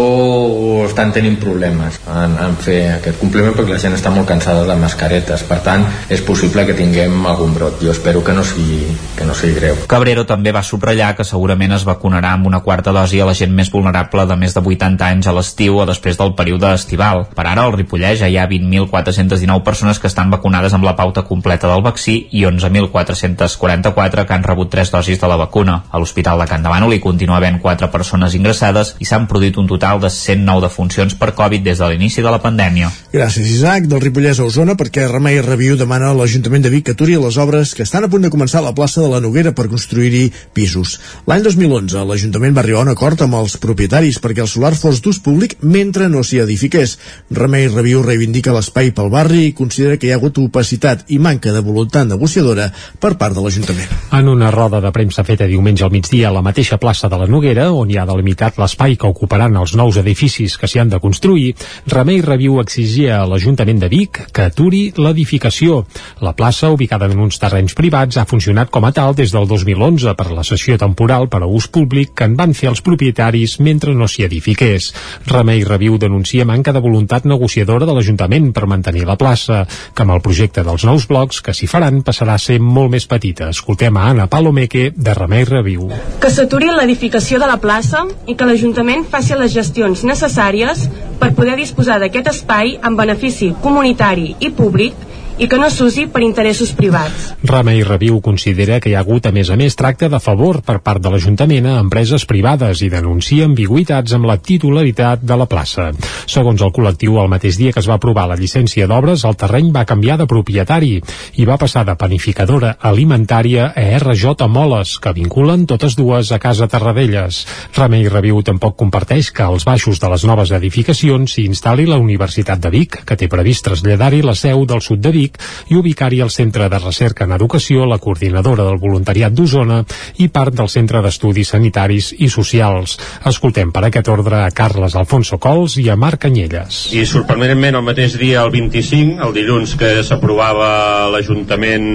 estan 0.85 1.13
tenint 1.15 1.37
problemes 1.41 1.99
en, 2.07 2.35
en 2.39 2.55
fer 2.59 2.79
aquest 2.97 3.19
compliment 3.21 3.55
perquè 3.55 3.75
la 3.75 3.81
gent 3.81 3.95
està 3.97 4.11
molt 4.13 4.27
cansada 4.29 4.65
de 4.67 4.75
mascaretes. 4.79 5.45
Per 5.47 5.59
tant, 5.65 5.85
és 6.13 6.21
possible 6.25 6.65
que 6.67 6.75
tinguem 6.77 7.25
algun 7.29 7.53
brot. 7.55 7.79
Jo 7.83 7.93
espero 7.93 8.23
que 8.23 8.35
no 8.35 8.43
sigui, 8.47 8.85
que 9.17 9.27
no 9.27 9.35
sigui 9.37 9.57
greu. 9.57 9.79
Cabrero 9.89 10.25
també 10.29 10.53
va 10.55 10.63
subratllar 10.65 11.13
que 11.17 11.27
segurament 11.27 11.75
es 11.77 11.85
vacunarà 11.87 12.33
amb 12.37 12.47
una 12.49 12.61
quarta 12.65 12.93
dosi 12.95 13.21
a 13.21 13.27
la 13.29 13.35
gent 13.37 13.53
més 13.55 13.71
vulnerable 13.73 14.25
de 14.29 14.37
més 14.39 14.55
de 14.55 14.63
80 14.63 15.07
anys 15.09 15.29
a 15.29 15.35
l'estiu 15.35 15.79
o 15.81 15.87
després 15.89 16.19
del 16.19 16.35
període 16.37 16.73
estival. 16.73 17.25
Per 17.35 17.45
ara, 17.45 17.65
al 17.65 17.75
Ripollès 17.75 18.21
ja 18.21 18.29
hi 18.31 18.37
ha 18.37 18.47
20.419 18.49 19.63
persones 19.63 19.99
que 19.99 20.09
estan 20.11 20.31
vacunades 20.33 20.73
amb 20.73 20.87
la 20.87 20.95
pauta 20.95 21.25
completa 21.27 21.71
del 21.71 21.83
vaccí 21.85 22.17
i 22.31 22.45
11.444 22.49 24.27
que 24.27 24.37
han 24.37 24.45
rebut 24.45 24.71
tres 24.73 24.91
dosis 24.93 25.21
de 25.21 25.29
la 25.29 25.39
vacuna. 25.39 25.83
A 25.91 26.01
l'Hospital 26.01 26.41
de 26.41 26.49
Can 26.49 26.63
Demano 26.65 26.89
li 26.91 27.01
continua 27.03 27.37
havent 27.37 27.59
4 27.61 27.89
persones 27.91 28.35
ingressades 28.37 28.95
i 28.99 29.07
s'han 29.09 29.27
produït 29.29 29.57
un 29.61 29.69
total 29.69 30.01
de 30.03 30.09
109 30.23 30.63
defuncions 30.63 31.15
per 31.19 31.33
Covid 31.35 31.63
des 31.65 31.79
de 31.79 31.89
l'inici 31.91 32.23
de 32.23 32.31
la 32.31 32.39
pandèmia. 32.41 32.89
Gràcies, 33.13 33.47
Isaac, 33.49 33.87
del 33.91 34.01
Ripollès 34.01 34.39
a 34.39 34.47
Osona, 34.47 34.77
perquè 34.79 35.05
Remei 35.09 35.41
Reviu 35.43 35.75
demana 35.77 36.11
a 36.11 36.17
l'Ajuntament 36.17 36.63
de 36.63 36.71
Vic 36.73 36.87
que 36.87 36.95
aturi 36.95 37.17
les 37.19 37.37
obres 37.37 37.73
que 37.75 37.83
estan 37.85 38.07
a 38.07 38.09
punt 38.09 38.23
de 38.25 38.31
començar 38.33 38.61
a 38.61 38.67
la 38.67 38.73
plaça 38.73 39.03
de 39.03 39.09
la 39.11 39.19
Noguera 39.21 39.53
per 39.53 39.67
construir-hi 39.71 40.31
pisos. 40.55 40.95
L'any 41.27 41.43
2011, 41.45 42.05
l'Ajuntament 42.09 42.55
va 42.55 42.63
arribar 42.63 42.81
a 42.81 42.87
un 42.87 42.93
acord 42.93 43.21
amb 43.25 43.37
els 43.41 43.57
propietaris 43.61 44.19
perquè 44.23 44.43
el 44.45 44.49
solar 44.51 44.73
fos 44.79 45.01
d'ús 45.03 45.19
públic 45.23 45.57
mentre 45.61 46.09
no 46.09 46.23
s'hi 46.23 46.41
edifiqués. 46.43 46.97
Remei 47.29 47.67
Reviu 47.67 48.01
reivindica 48.05 48.55
l'espai 48.55 48.93
pel 48.95 49.11
barri 49.13 49.49
i 49.49 49.53
considera 49.57 49.99
que 49.99 50.07
hi 50.07 50.15
ha 50.15 50.19
hagut 50.21 50.39
opacitat 50.41 51.05
i 51.13 51.19
manca 51.19 51.53
de 51.53 51.61
voluntat 51.61 52.07
negociadora 52.07 52.69
per 52.99 53.15
part 53.19 53.35
de 53.35 53.43
l'Ajuntament. 53.43 53.91
En 54.13 54.31
una 54.31 54.51
roda 54.51 54.81
de 54.81 54.93
premsa 54.95 55.27
feta 55.27 55.49
diumenge 55.49 55.85
al 55.85 55.93
migdia 55.93 56.31
a 56.31 56.35
la 56.35 56.45
mateixa 56.45 56.79
plaça 56.81 57.11
de 57.11 57.19
la 57.19 57.29
Noguera, 57.29 57.69
on 57.71 57.91
hi 57.91 57.99
ha 57.99 58.07
delimitat 58.09 58.57
l'espai 58.57 58.97
que 58.97 59.09
ocuparan 59.09 59.55
els 59.59 59.75
nous 59.77 59.97
edificis 59.97 60.12
que 60.13 60.67
s'hi 60.67 60.79
han 60.79 60.89
de 60.89 60.99
construir, 60.99 61.55
Remei 61.87 62.21
Reviu 62.21 62.59
exigia 62.61 63.21
a 63.21 63.27
l'Ajuntament 63.27 63.79
de 63.81 63.89
Vic 63.89 64.19
que 64.33 64.45
aturi 64.47 64.93
l'edificació. 64.97 65.83
La 66.21 66.33
plaça, 66.33 66.69
ubicada 66.71 67.05
en 67.05 67.19
uns 67.19 67.39
terrenys 67.41 67.73
privats, 67.73 68.17
ha 68.17 68.25
funcionat 68.25 68.69
com 68.69 68.85
a 68.85 68.91
tal 68.91 69.15
des 69.15 69.31
del 69.33 69.47
2011 69.47 70.13
per 70.15 70.29
la 70.31 70.43
sessió 70.43 70.77
temporal 70.77 71.27
per 71.29 71.41
a 71.43 71.49
ús 71.49 71.67
públic 71.67 72.13
que 72.15 72.27
en 72.29 72.35
van 72.39 72.53
fer 72.53 72.69
els 72.69 72.81
propietaris 72.81 73.59
mentre 73.59 73.93
no 73.93 74.07
s'hi 74.07 74.25
edifiqués. 74.27 74.91
Remei 75.27 75.63
Reviu 75.63 75.97
denuncia 75.97 76.45
manca 76.45 76.73
de 76.73 76.79
voluntat 76.83 77.25
negociadora 77.25 77.85
de 77.85 77.93
l'Ajuntament 77.93 78.51
per 78.53 78.67
mantenir 78.67 79.05
la 79.05 79.17
plaça, 79.17 79.65
que 79.93 80.03
amb 80.03 80.15
el 80.15 80.21
projecte 80.21 80.63
dels 80.63 80.85
nous 80.85 81.07
blocs 81.07 81.41
que 81.41 81.53
s'hi 81.53 81.67
faran 81.67 82.03
passarà 82.03 82.37
a 82.37 82.41
ser 82.41 82.59
molt 82.59 82.91
més 82.91 83.07
petita. 83.07 83.49
Escoltem 83.49 83.97
a 83.97 84.09
Anna 84.11 84.27
Palomeque 84.27 84.91
de 84.95 85.13
Remei 85.13 85.45
Reviu. 85.45 85.89
que 86.19 86.29
s'aturi 86.31 86.69
l'edificació 86.71 87.39
de 87.39 87.47
la 87.47 87.57
plaça 87.57 88.05
i 88.27 88.35
que 88.35 88.45
l'Ajuntament 88.45 89.03
faci 89.09 89.35
les 89.35 89.51
gestions 89.53 90.02
necessàries 90.07 90.87
per 91.19 91.33
poder 91.37 91.55
disposar 91.59 91.99
d'aquest 92.01 92.29
espai 92.33 92.77
en 92.83 92.97
benefici 92.99 93.53
comunitari 93.63 94.35
i 94.39 94.51
públic 94.53 95.09
i 95.39 95.47
que 95.49 95.57
no 95.57 95.69
s'usi 95.73 96.05
per 96.11 96.21
interessos 96.21 96.73
privats. 96.77 97.31
Remei 97.49 97.81
Reviu 97.83 98.19
considera 98.21 98.79
que 98.79 98.91
hi 98.91 98.95
ha 98.95 99.01
hagut, 99.01 99.25
a 99.25 99.31
més 99.33 99.49
a 99.49 99.57
més, 99.57 99.75
tracte 99.75 100.09
de 100.09 100.19
favor 100.21 100.61
per 100.61 100.77
part 100.85 101.01
de 101.01 101.09
l'Ajuntament 101.09 101.65
a 101.69 101.79
empreses 101.81 102.25
privades 102.29 102.83
i 102.85 102.89
denuncia 102.93 103.47
ambigüitats 103.49 104.13
amb 104.13 104.29
la 104.29 104.37
titularitat 104.37 105.23
de 105.25 105.37
la 105.39 105.47
plaça. 105.49 105.89
Segons 106.29 106.61
el 106.61 106.73
col·lectiu, 106.75 107.17
el 107.21 107.31
mateix 107.31 107.57
dia 107.57 107.73
que 107.73 107.81
es 107.81 107.89
va 107.89 107.97
aprovar 107.97 108.27
la 108.29 108.37
llicència 108.37 108.87
d'obres, 108.87 109.25
el 109.25 109.37
terreny 109.39 109.71
va 109.73 109.85
canviar 109.89 110.19
de 110.21 110.29
propietari 110.29 110.93
i 111.41 111.47
va 111.49 111.57
passar 111.57 111.85
de 111.87 111.97
panificadora 111.97 112.75
alimentària 112.79 113.71
a 113.73 113.87
RJ 114.03 114.47
Moles, 114.53 114.97
que 115.01 115.15
vinculen 115.17 115.65
totes 115.65 115.97
dues 115.97 116.31
a 116.31 116.39
Casa 116.39 116.69
Tarradellas. 116.69 117.43
Remei 117.77 118.05
Reviu 118.07 118.43
tampoc 118.45 118.77
comparteix 118.77 119.31
que 119.33 119.47
als 119.47 119.65
baixos 119.65 119.99
de 119.99 120.13
les 120.13 120.27
noves 120.29 120.53
edificacions 120.53 121.33
s'hi 121.33 121.47
instal·li 121.49 121.89
la 121.89 121.97
Universitat 121.97 122.61
de 122.61 122.69
Vic, 122.73 123.01
que 123.07 123.17
té 123.17 123.29
previst 123.31 123.65
traslladar-hi 123.65 124.21
la 124.21 124.37
seu 124.37 124.67
del 124.69 124.83
sud 124.83 125.01
de 125.01 125.09
Vic 125.09 125.22
i 125.69 125.77
ubicar-hi 125.79 126.21
el 126.25 126.31
Centre 126.33 126.69
de 126.69 126.79
Recerca 126.79 127.27
en 127.27 127.35
Educació, 127.37 127.85
la 127.89 127.99
coordinadora 128.03 128.65
del 128.67 128.79
voluntariat 128.81 129.33
d'Osona 129.33 129.81
i 130.23 130.29
part 130.33 130.55
del 130.57 130.71
Centre 130.71 131.01
d'Estudis 131.03 131.53
Sanitaris 131.55 132.13
i 132.17 132.29
Socials. 132.29 132.97
Escoltem 133.29 133.71
per 133.71 133.85
aquest 133.87 134.09
ordre 134.13 134.43
a 134.43 134.51
Carles 134.55 134.97
Alfonso 134.99 135.39
Cols 135.41 135.77
i 135.83 135.89
a 135.89 135.99
Marc 135.99 136.25
Canyelles. 136.27 136.87
I 136.93 137.05
sorprenentment 137.09 137.79
el 137.79 137.85
mateix 137.85 138.17
dia, 138.19 138.43
el 138.43 138.51
25, 138.53 139.21
el 139.27 139.37
dilluns 139.37 139.77
que 139.79 139.95
s'aprovava 140.03 140.73
l'Ajuntament 141.13 141.89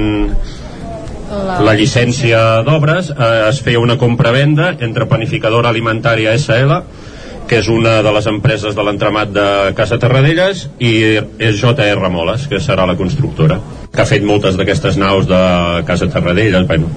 la 1.28 1.74
llicència 1.76 2.62
d'obres, 2.64 3.10
eh, 3.10 3.48
es 3.50 3.60
feia 3.64 3.80
una 3.82 3.98
compra-venda 4.00 4.70
entre 4.80 5.08
Panificadora 5.10 5.68
Alimentària 5.68 6.32
SL, 6.38 6.78
que 7.48 7.58
és 7.62 7.68
una 7.72 7.98
de 8.04 8.12
les 8.12 8.26
empreses 8.28 8.76
de 8.76 8.84
l'entramat 8.84 9.30
de 9.32 9.46
Casa 9.76 9.98
Terradellas, 10.00 10.66
i 10.78 10.92
és 11.16 11.56
JR 11.56 12.10
Moles, 12.12 12.44
que 12.50 12.60
serà 12.60 12.84
la 12.86 12.96
constructora, 12.98 13.56
que 13.88 14.02
ha 14.04 14.06
fet 14.08 14.26
moltes 14.26 14.58
d'aquestes 14.60 14.98
naus 15.00 15.26
de 15.26 15.40
Casa 15.88 16.10
Terradellas, 16.12 16.66
bueno, 16.68 16.90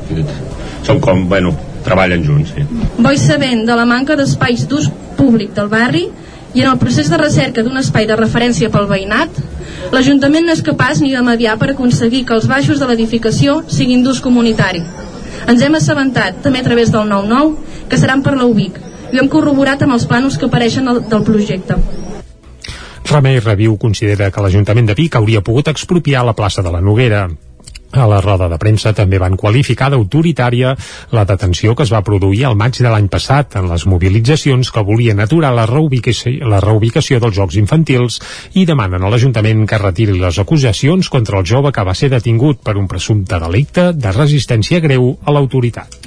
són 0.86 1.00
com, 1.00 1.24
bueno, 1.32 1.56
treballen 1.86 2.26
junts, 2.28 2.52
sí. 2.52 2.66
Voi 3.00 3.18
sabent 3.22 3.64
de 3.66 3.80
la 3.80 3.88
manca 3.88 4.20
d'espais 4.20 4.68
d'ús 4.68 4.92
públic 5.18 5.56
del 5.56 5.72
barri 5.72 6.04
i 6.54 6.66
en 6.66 6.68
el 6.68 6.78
procés 6.82 7.10
de 7.10 7.18
recerca 7.22 7.64
d'un 7.64 7.80
espai 7.80 8.06
de 8.10 8.20
referència 8.20 8.70
pel 8.74 8.92
veïnat, 8.92 9.42
l'Ajuntament 9.96 10.46
no 10.46 10.54
és 10.54 10.66
capaç 10.68 11.00
ni 11.02 11.16
de 11.16 11.24
mediar 11.26 11.56
per 11.62 11.72
aconseguir 11.72 12.26
que 12.28 12.36
els 12.36 12.48
baixos 12.52 12.84
de 12.84 12.92
l'edificació 12.92 13.62
siguin 13.72 14.04
d'ús 14.04 14.20
comunitari. 14.22 14.84
Ens 15.50 15.64
hem 15.64 15.80
assabentat, 15.80 16.44
també 16.44 16.60
a 16.60 16.68
través 16.68 16.92
del 16.94 17.08
9-9, 17.10 17.88
que 17.90 17.98
seran 17.98 18.22
per 18.22 18.36
la 18.38 18.46
UBIC 18.46 18.91
i 19.12 19.18
ho 19.18 19.22
hem 19.24 19.30
corroborat 19.30 19.82
amb 19.84 19.94
els 19.98 20.06
planos 20.08 20.38
que 20.38 20.46
apareixen 20.50 20.88
al- 20.88 21.04
del 21.10 21.24
projecte. 21.24 21.76
Remei 23.12 23.40
Reviu 23.44 23.78
considera 23.78 24.32
que 24.32 24.42
l'Ajuntament 24.42 24.88
de 24.88 24.96
Vic 24.96 25.16
hauria 25.20 25.42
pogut 25.44 25.68
expropiar 25.68 26.24
la 26.26 26.34
plaça 26.38 26.62
de 26.64 26.72
la 26.72 26.82
Noguera. 26.82 27.26
A 27.92 28.06
la 28.08 28.22
roda 28.24 28.48
de 28.48 28.56
premsa 28.56 28.94
també 28.96 29.18
van 29.20 29.34
qualificar 29.36 29.90
d'autoritària 29.92 30.70
la 31.12 31.26
detenció 31.28 31.74
que 31.76 31.84
es 31.84 31.92
va 31.92 32.00
produir 32.08 32.46
al 32.48 32.56
maig 32.56 32.78
de 32.80 32.88
l'any 32.88 33.10
passat 33.12 33.58
en 33.60 33.68
les 33.68 33.84
mobilitzacions 33.86 34.72
que 34.72 34.84
volien 34.88 35.20
aturar 35.20 35.52
la 35.52 35.66
reubicació, 35.68 36.48
la 36.48 36.62
reubicació 36.64 37.20
dels 37.20 37.36
Jocs 37.36 37.58
Infantils 37.60 38.22
i 38.54 38.64
demanen 38.66 39.04
a 39.04 39.10
l'Ajuntament 39.12 39.66
que 39.68 39.78
retiri 39.82 40.16
les 40.22 40.40
acusacions 40.40 41.10
contra 41.10 41.40
el 41.40 41.46
jove 41.46 41.74
que 41.76 41.84
va 41.84 41.94
ser 41.94 42.08
detingut 42.16 42.64
per 42.64 42.78
un 42.80 42.88
presumpte 42.88 43.40
delicte 43.44 43.92
de 43.92 44.12
resistència 44.16 44.80
greu 44.80 45.18
a 45.26 45.32
l'autoritat. 45.36 46.00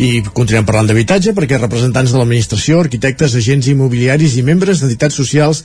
I 0.00 0.22
continuem 0.32 0.64
parlant 0.64 0.86
d'habitatge 0.88 1.34
perquè 1.36 1.58
representants 1.60 2.14
de 2.14 2.16
l'administració, 2.16 2.78
arquitectes, 2.80 3.34
agents 3.36 3.66
immobiliaris 3.68 4.38
i 4.40 4.44
membres 4.46 4.80
d'entitats 4.80 5.18
socials 5.20 5.60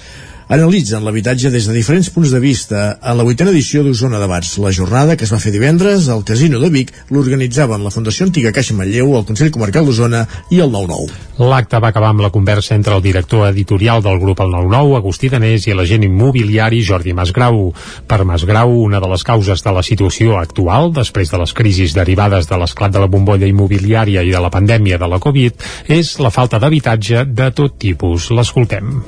analitzen 0.47 1.03
l'habitatge 1.03 1.49
des 1.49 1.65
de 1.65 1.73
diferents 1.73 2.09
punts 2.13 2.29
de 2.29 2.39
vista 2.39 2.99
en 3.01 3.17
la 3.17 3.23
vuitena 3.25 3.49
edició 3.49 3.81
d'Osona 3.83 4.19
Debats. 4.21 4.57
La 4.61 4.71
jornada, 4.71 5.15
que 5.17 5.25
es 5.25 5.33
va 5.33 5.39
fer 5.41 5.51
divendres 5.51 6.07
al 6.09 6.23
Casino 6.23 6.59
de 6.61 6.69
Vic, 6.69 6.91
l'organitzaven 7.09 7.83
la 7.83 7.89
Fundació 7.89 8.27
Antiga 8.27 8.51
Caixa 8.53 8.75
Manlleu, 8.77 9.15
el 9.17 9.25
Consell 9.25 9.49
Comarcal 9.51 9.87
d'Osona 9.87 10.25
i 10.53 10.61
el 10.61 10.69
9-9. 10.69 11.09
L'acte 11.49 11.81
va 11.81 11.89
acabar 11.89 12.11
amb 12.13 12.21
la 12.21 12.29
conversa 12.29 12.75
entre 12.75 12.95
el 12.95 13.01
director 13.01 13.47
editorial 13.49 14.03
del 14.05 14.19
grup 14.21 14.39
El 14.45 14.53
9-9, 14.53 14.95
Agustí 14.99 15.29
Danés, 15.33 15.65
i 15.65 15.73
l'agent 15.73 16.05
immobiliari 16.05 16.83
Jordi 16.85 17.17
Masgrau. 17.17 17.73
Per 18.07 18.21
Masgrau, 18.23 18.77
una 18.85 19.01
de 19.01 19.09
les 19.11 19.25
causes 19.25 19.65
de 19.65 19.73
la 19.73 19.83
situació 19.83 20.37
actual, 20.37 20.93
després 20.93 21.33
de 21.33 21.41
les 21.41 21.53
crisis 21.57 21.97
derivades 21.97 22.47
de 22.47 22.61
l'esclat 22.61 22.93
de 22.93 23.01
la 23.01 23.09
bombolla 23.09 23.49
immobiliària 23.49 24.21
i 24.21 24.31
de 24.31 24.45
la 24.45 24.53
pandèmia 24.53 25.01
de 25.01 25.09
la 25.09 25.19
Covid, 25.19 25.69
és 25.89 26.17
la 26.21 26.29
falta 26.29 26.61
d'habitatge 26.61 27.25
de 27.33 27.51
tot 27.51 27.79
tipus. 27.81 28.29
L'escoltem. 28.29 29.01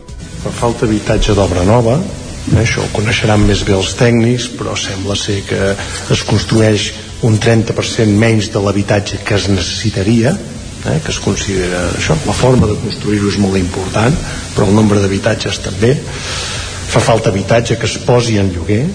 Per 0.48 0.56
falta 0.56 0.86
d'habitatge 0.86 1.36
d'obra 1.36 1.66
nova 1.68 1.98
eh, 2.00 2.60
això 2.62 2.86
ho 2.86 2.92
coneixeran 2.96 3.44
més 3.44 3.66
bé 3.68 3.74
els 3.76 3.92
tècnics 4.00 4.48
però 4.56 4.78
sembla 4.80 5.16
ser 5.20 5.42
que 5.48 5.74
es 6.16 6.22
construeix 6.24 6.92
un 7.28 7.36
30% 7.42 8.14
menys 8.16 8.48
de 8.54 8.62
l'habitatge 8.64 9.20
que 9.28 9.36
es 9.36 9.50
necessitaria 9.52 10.32
eh, 10.32 11.00
que 11.04 11.12
es 11.12 11.20
considera 11.20 11.82
això. 11.98 12.16
La 12.26 12.36
forma 12.38 12.70
de 12.70 12.78
construir-ho 12.80 13.28
és 13.28 13.40
molt 13.44 13.60
important 13.60 14.16
però 14.56 14.70
el 14.70 14.78
nombre 14.78 15.02
d'habitatges 15.04 15.60
també. 15.66 15.92
Fa 16.88 17.02
falta 17.04 17.34
habitatge 17.34 17.76
que 17.76 17.90
es 17.90 17.98
posi 18.08 18.38
en 18.40 18.54
lloguer. 18.54 18.86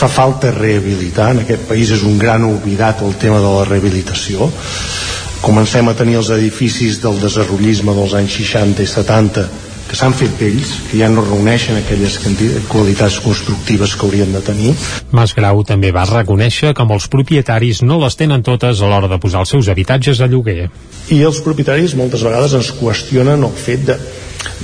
Fa 0.00 0.06
falta 0.08 0.52
rehabilitar. 0.54 1.32
En 1.34 1.42
aquest 1.42 1.66
país 1.68 1.90
és 1.96 2.04
un 2.06 2.14
gran 2.20 2.46
oblidat 2.46 3.02
el 3.02 3.16
tema 3.18 3.40
de 3.42 3.50
la 3.56 3.66
rehabilitació. 3.66 4.46
Comencem 5.40 5.88
a 5.88 5.96
tenir 5.96 6.20
els 6.20 6.30
edificis 6.30 7.00
del 7.02 7.18
desarrollisme 7.18 7.96
dels 7.96 8.14
anys 8.14 8.38
60 8.38 8.86
i 8.86 8.92
70 8.94 9.48
que 9.90 9.98
s'han 9.98 10.14
fet 10.14 10.36
vells, 10.38 10.70
que 10.86 11.00
ja 11.00 11.08
no 11.10 11.24
reuneixen 11.24 11.80
aquelles 11.80 12.20
qualitats 12.70 13.18
constructives 13.24 13.96
que 13.98 14.06
haurien 14.06 14.30
de 14.30 14.42
tenir. 14.46 14.70
Masgrau 15.10 15.64
també 15.66 15.90
va 15.90 16.06
reconèixer 16.06 16.70
que 16.78 16.86
molts 16.86 17.08
propietaris 17.10 17.82
no 17.82 17.98
les 18.04 18.14
tenen 18.20 18.46
totes 18.46 18.78
a 18.78 18.90
l'hora 18.92 19.10
de 19.10 19.18
posar 19.18 19.42
els 19.42 19.50
seus 19.56 19.70
habitatges 19.72 20.22
a 20.22 20.30
lloguer. 20.30 20.70
I 21.10 21.22
els 21.26 21.42
propietaris 21.42 21.96
moltes 21.98 22.22
vegades 22.22 22.54
ens 22.54 22.70
qüestionen 22.78 23.42
el 23.42 23.56
fet 23.58 23.82
de, 23.88 23.98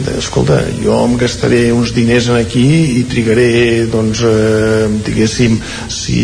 de 0.06 0.16
escolta, 0.20 0.60
jo 0.78 1.02
em 1.08 1.18
gastaré 1.18 1.64
uns 1.74 1.90
diners 1.96 2.30
en 2.30 2.38
aquí 2.38 2.66
i 3.00 3.04
trigaré 3.10 3.50
doncs, 3.90 4.22
eh, 4.22 4.86
diguéssim 5.10 5.58
si 5.90 6.20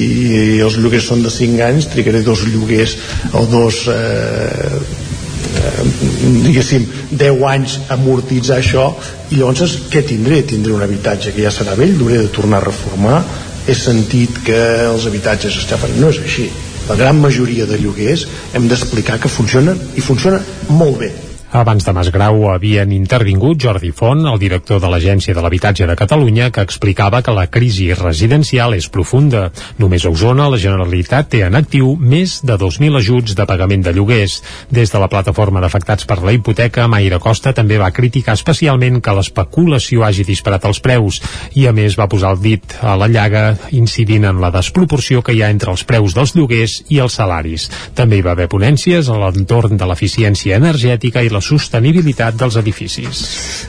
els 0.62 0.78
lloguers 0.78 1.10
són 1.10 1.26
de 1.26 1.32
5 1.42 1.66
anys 1.72 1.90
trigaré 1.90 2.22
dos 2.22 2.46
lloguers 2.46 2.94
o 3.34 3.48
dos 3.50 3.82
eh, 3.90 4.78
diguéssim 6.44 6.84
10 7.10 7.46
anys 7.48 7.78
amortitzar 7.94 8.58
això 8.60 8.88
i 9.30 9.40
llavors 9.40 9.78
què 9.92 10.04
tindré? 10.06 10.42
Tindré 10.48 10.74
un 10.76 10.84
habitatge 10.84 11.32
que 11.32 11.44
ja 11.44 11.54
serà 11.54 11.76
vell, 11.78 11.96
l'hauré 11.98 12.22
de 12.24 12.30
tornar 12.34 12.60
a 12.62 12.66
reformar. 12.68 13.22
He 13.66 13.74
sentit 13.78 14.42
que 14.46 14.60
els 14.88 15.06
habitatges 15.06 15.58
estaven... 15.62 15.98
no 16.00 16.10
és 16.10 16.22
així. 16.22 16.48
La 16.88 16.96
gran 16.98 17.20
majoria 17.22 17.66
de 17.66 17.78
lloguers 17.78 18.26
hem 18.54 18.66
d'explicar 18.68 19.20
que 19.22 19.30
funcionen 19.30 19.78
i 19.94 20.02
funcionen 20.02 20.42
molt 20.68 20.98
bé 21.04 21.12
Abans 21.52 21.84
de 21.84 21.92
Masgrau 21.92 22.46
havien 22.48 22.94
intervingut 22.96 23.58
Jordi 23.60 23.90
Font, 23.92 24.22
el 24.24 24.38
director 24.40 24.78
de 24.80 24.88
l'Agència 24.88 25.34
de 25.36 25.42
l'Habitatge 25.44 25.84
de 25.84 25.96
Catalunya, 26.00 26.46
que 26.48 26.62
explicava 26.64 27.18
que 27.20 27.34
la 27.36 27.44
crisi 27.52 27.90
residencial 27.92 28.72
és 28.72 28.86
profunda. 28.88 29.50
Només 29.76 30.06
a 30.08 30.12
Osona 30.14 30.46
la 30.48 30.56
Generalitat 30.56 31.28
té 31.34 31.42
en 31.44 31.58
actiu 31.60 31.90
més 32.00 32.38
de 32.40 32.56
2.000 32.56 32.96
ajuts 33.02 33.36
de 33.36 33.44
pagament 33.44 33.84
de 33.84 33.92
lloguers. 33.92 34.38
Des 34.72 34.88
de 34.88 35.02
la 35.02 35.10
plataforma 35.12 35.60
d'afectats 35.60 36.08
per 36.08 36.22
la 36.24 36.32
hipoteca, 36.32 36.86
Mayra 36.88 37.18
Costa 37.20 37.52
també 37.52 37.76
va 37.76 37.92
criticar 37.92 38.38
especialment 38.40 39.02
que 39.04 39.16
l'especulació 39.20 40.06
hagi 40.08 40.24
disparat 40.24 40.64
els 40.64 40.80
preus 40.80 41.20
i 41.52 41.66
a 41.68 41.74
més 41.76 41.98
va 42.00 42.08
posar 42.08 42.32
el 42.32 42.40
dit 42.40 42.78
a 42.80 42.96
la 42.96 43.10
llaga 43.12 43.58
incidint 43.76 44.24
en 44.24 44.40
la 44.40 44.54
desproporció 44.56 45.20
que 45.20 45.36
hi 45.36 45.44
ha 45.44 45.52
entre 45.52 45.76
els 45.76 45.84
preus 45.84 46.16
dels 46.16 46.32
lloguers 46.32 46.80
i 46.88 47.04
els 47.04 47.20
salaris. 47.20 47.68
També 47.92 48.16
hi 48.16 48.24
va 48.24 48.32
haver 48.32 48.48
ponències 48.48 49.12
a 49.12 49.20
l'entorn 49.20 49.76
de 49.76 49.92
l'eficiència 49.92 50.56
energètica 50.56 51.20
i 51.20 51.28
la 51.28 51.41
sostenibilitat 51.42 52.36
dels 52.38 52.56
edificis. 52.60 53.22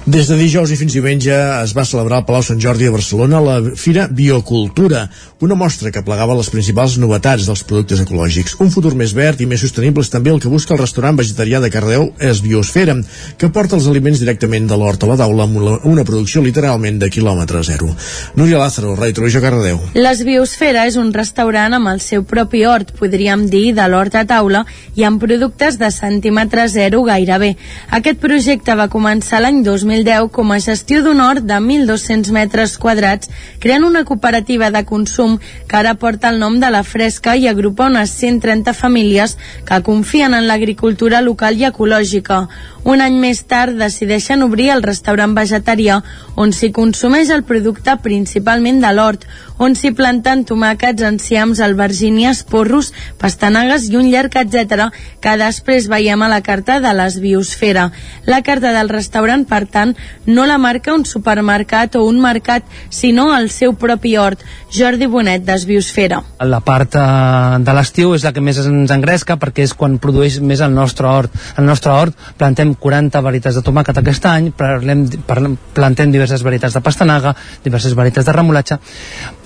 Des 0.06 0.28
de 0.30 0.38
dijous 0.40 0.72
i 0.72 0.78
fins 0.80 0.94
diumenge 0.96 1.34
es 1.64 1.74
va 1.76 1.86
celebrar 1.86 2.22
al 2.22 2.26
Palau 2.28 2.44
Sant 2.44 2.60
Jordi 2.62 2.86
de 2.88 2.94
Barcelona 2.96 3.42
la 3.44 3.58
Fira 3.80 4.08
Biocultura, 4.12 5.10
una 5.44 5.56
mostra 5.56 5.92
que 5.92 6.02
plegava 6.04 6.36
les 6.38 6.50
principals 6.54 6.98
novetats 7.02 7.46
dels 7.48 7.64
productes 7.68 8.02
ecològics. 8.04 8.56
Un 8.64 8.72
futur 8.72 8.94
més 8.96 9.14
verd 9.16 9.42
i 9.44 9.48
més 9.50 9.62
sostenible 9.64 10.04
és 10.04 10.10
també 10.14 10.32
el 10.32 10.40
que 10.44 10.52
busca 10.52 10.74
el 10.76 10.80
restaurant 10.82 11.18
vegetarià 11.20 11.60
de 11.64 11.70
Cardeu 11.74 12.10
Es 12.20 12.42
Biosfera, 12.44 12.96
que 13.38 13.50
porta 13.50 13.76
els 13.76 13.88
aliments 13.88 14.20
directament 14.22 14.68
de 14.70 14.78
l'hort 14.78 15.04
a 15.04 15.08
la 15.12 15.18
taula 15.20 15.44
amb 15.44 15.58
una- 15.58 15.80
una 15.84 16.04
producció 16.04 16.42
literalment 16.42 17.00
de 17.00 17.10
quilòmetre 17.10 17.64
zero. 17.64 17.90
Núria 18.36 18.58
Lázaro, 18.60 18.96
Ràdio 18.96 19.14
Televisió 19.16 19.42
Cardeu. 19.42 19.80
Les 19.96 20.24
Biosfera 20.24 20.86
és 20.88 20.96
un 20.96 21.12
restaurant 21.14 21.74
amb 21.74 21.88
el 21.88 22.00
seu 22.00 22.24
propi 22.24 22.66
hort, 22.66 22.92
podríem 23.00 23.48
dir, 23.50 23.74
de 23.76 23.88
l'hort 23.88 24.16
a 24.16 24.26
taula 24.26 24.66
i 24.96 25.04
amb 25.04 25.20
productes 25.22 25.78
de 25.80 25.92
centímetre 25.92 26.68
zero 26.70 27.04
gairebé. 27.04 27.56
Aquest 27.94 28.20
projecte 28.22 28.74
va 28.80 28.90
començar 28.90 29.42
l'any 29.44 29.62
2010 29.66 30.32
com 30.34 30.52
a 30.52 30.60
gestió 30.64 31.04
d'un 31.06 31.22
hort 31.22 31.46
de 31.46 31.60
1.200 31.62 32.32
metres 32.34 32.78
quadrats, 32.82 33.30
creant 33.60 33.86
una 33.86 34.04
cooperativa 34.04 34.72
de 34.74 34.84
consum 34.90 35.38
que 35.68 35.78
ara 35.78 35.94
porta 36.02 36.32
el 36.34 36.40
nom 36.42 36.60
de 36.60 36.72
la 36.74 36.84
Fresca 36.84 37.36
i 37.38 37.48
agrupa 37.48 37.90
unes 37.92 38.16
130 38.18 38.74
famílies 38.74 39.38
que 39.68 39.82
confien 39.86 40.34
en 40.34 40.48
l'agricultura 40.48 41.22
local 41.22 41.60
i 41.60 41.68
ecològica. 41.70 42.48
Un 42.84 43.00
any 43.00 43.16
més 43.16 43.44
tard 43.48 43.78
decideixen 43.80 44.44
obrir 44.44 44.72
el 44.74 44.84
restaurant 44.84 45.32
vegetarià 45.38 46.02
on 46.36 46.52
s'hi 46.52 46.72
consumeix 46.76 47.30
el 47.32 47.46
producte 47.48 47.96
principalment 48.04 48.82
de 48.84 48.92
l'hort, 48.92 49.24
on 49.64 49.78
s'hi 49.78 49.94
planten 49.96 50.44
tomàquets, 50.50 51.06
enciams, 51.08 51.62
albergínies, 51.64 52.44
porros, 52.44 52.92
pastanagues 53.22 53.88
i 53.92 53.96
un 54.00 54.10
llarg 54.12 54.36
etc 54.42 54.90
que 55.24 55.38
després 55.40 55.88
veiem 55.92 56.26
a 56.26 56.32
la 56.32 56.42
carta 56.44 56.80
de 56.84 56.92
les 56.98 57.20
Biosfera. 57.54 57.92
La 58.26 58.42
carta 58.42 58.72
del 58.74 58.90
restaurant, 58.90 59.46
per 59.46 59.66
tant, 59.68 59.96
no 60.26 60.46
la 60.46 60.58
marca 60.58 60.94
un 60.94 61.06
supermercat 61.06 61.96
o 61.96 62.06
un 62.08 62.20
mercat, 62.22 62.64
sinó 62.90 63.36
el 63.38 63.50
seu 63.50 63.76
propi 63.76 64.16
hort. 64.18 64.42
Jordi 64.74 65.06
Bonet, 65.06 65.44
d'Esbiosfera. 65.46 66.22
La 66.40 66.62
part 66.66 66.96
eh, 66.96 67.60
de 67.60 67.76
l'estiu 67.76 68.16
és 68.16 68.24
la 68.24 68.34
que 68.34 68.42
més 68.42 68.58
ens 68.64 68.92
engresca 68.92 69.38
perquè 69.38 69.68
és 69.68 69.76
quan 69.78 70.00
produeix 70.02 70.40
més 70.42 70.64
el 70.64 70.74
nostre 70.74 71.08
hort. 71.08 71.36
El 71.58 71.68
nostre 71.68 71.92
hort 71.92 72.18
plantem 72.40 72.74
40 72.74 73.22
varietats 73.22 73.60
de 73.60 73.66
tomàquet 73.66 74.00
aquest 74.02 74.26
any, 74.26 74.52
parlem, 74.58 75.06
parlem, 75.28 75.58
plantem 75.76 76.12
diverses 76.12 76.44
varietats 76.44 76.74
de 76.74 76.82
pastanaga, 76.82 77.36
diverses 77.64 77.94
varietats 77.94 78.26
de 78.26 78.38
remolatge. 78.40 78.80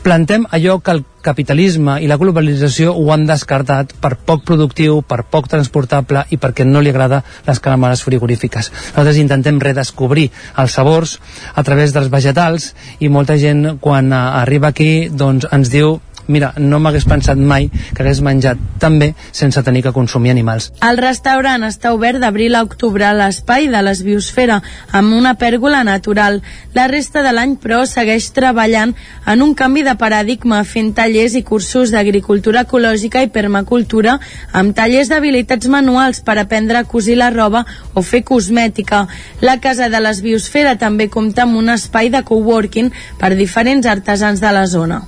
Plantem 0.07 0.45
allò 0.55 0.77
que 0.79 0.93
el 0.95 1.01
capitalisme 1.19 1.97
i 1.99 2.05
la 2.07 2.15
globalització 2.15 2.93
ho 2.95 3.09
han 3.11 3.25
descartat 3.27 3.89
per 3.99 4.13
poc 4.29 4.45
productiu, 4.47 5.01
per 5.03 5.25
poc 5.27 5.49
transportable 5.51 6.21
i 6.31 6.39
perquè 6.39 6.63
no 6.63 6.79
li 6.79 6.93
agrada 6.93 7.19
les 7.43 7.59
càmeres 7.59 8.05
frigorífiques. 8.07 8.71
Nosaltres 8.93 9.19
intentem 9.19 9.59
redescobrir 9.59 10.29
els 10.63 10.77
sabors 10.79 11.17
a 11.53 11.65
través 11.67 11.91
dels 11.91 12.07
vegetals 12.13 12.69
i 13.03 13.11
molta 13.11 13.35
gent 13.35 13.81
quan 13.83 14.13
eh, 14.13 14.21
arriba 14.45 14.71
aquí 14.71 15.09
doncs 15.11 15.49
ens 15.51 15.75
diu 15.75 15.97
mira, 16.27 16.53
no 16.57 16.79
m'hagués 16.79 17.07
pensat 17.07 17.37
mai 17.37 17.69
que 17.93 18.03
hagués 18.03 18.21
menjat 18.21 18.59
tan 18.79 18.99
bé 18.99 19.13
sense 19.31 19.61
tenir 19.63 19.83
que 19.83 19.93
consumir 19.95 20.31
animals. 20.31 20.71
El 20.85 20.99
restaurant 21.01 21.63
està 21.67 21.93
obert 21.95 22.21
d'abril 22.21 22.55
a 22.55 22.63
octubre 22.65 23.05
a 23.05 23.13
l'espai 23.15 23.67
de 23.71 23.81
les 23.85 24.03
Biosfera, 24.05 24.61
amb 24.91 25.15
una 25.15 25.35
pèrgola 25.39 25.83
natural. 25.87 26.41
La 26.73 26.87
resta 26.91 27.23
de 27.25 27.33
l'any, 27.33 27.55
però, 27.61 27.83
segueix 27.85 28.29
treballant 28.35 28.93
en 29.25 29.41
un 29.41 29.53
canvi 29.57 29.83
de 29.87 29.95
paradigma, 29.99 30.63
fent 30.63 30.93
tallers 30.97 31.35
i 31.39 31.43
cursos 31.47 31.91
d'agricultura 31.93 32.65
ecològica 32.67 33.23
i 33.23 33.31
permacultura, 33.33 34.17
amb 34.51 34.75
tallers 34.77 35.11
d'habilitats 35.11 35.67
manuals 35.71 36.21
per 36.21 36.37
aprendre 36.41 36.77
a 36.79 36.85
cosir 36.87 37.17
la 37.17 37.31
roba 37.33 37.65
o 37.93 38.03
fer 38.03 38.23
cosmètica. 38.27 39.05
La 39.41 39.59
Casa 39.63 39.89
de 39.89 40.01
les 40.03 40.21
Biosfera 40.21 40.75
també 40.77 41.09
compta 41.09 41.45
amb 41.47 41.57
un 41.57 41.69
espai 41.73 42.11
de 42.13 42.23
coworking 42.27 42.91
per 43.19 43.33
diferents 43.35 43.87
artesans 43.87 44.41
de 44.43 44.51
la 44.53 44.65
zona. 44.67 45.01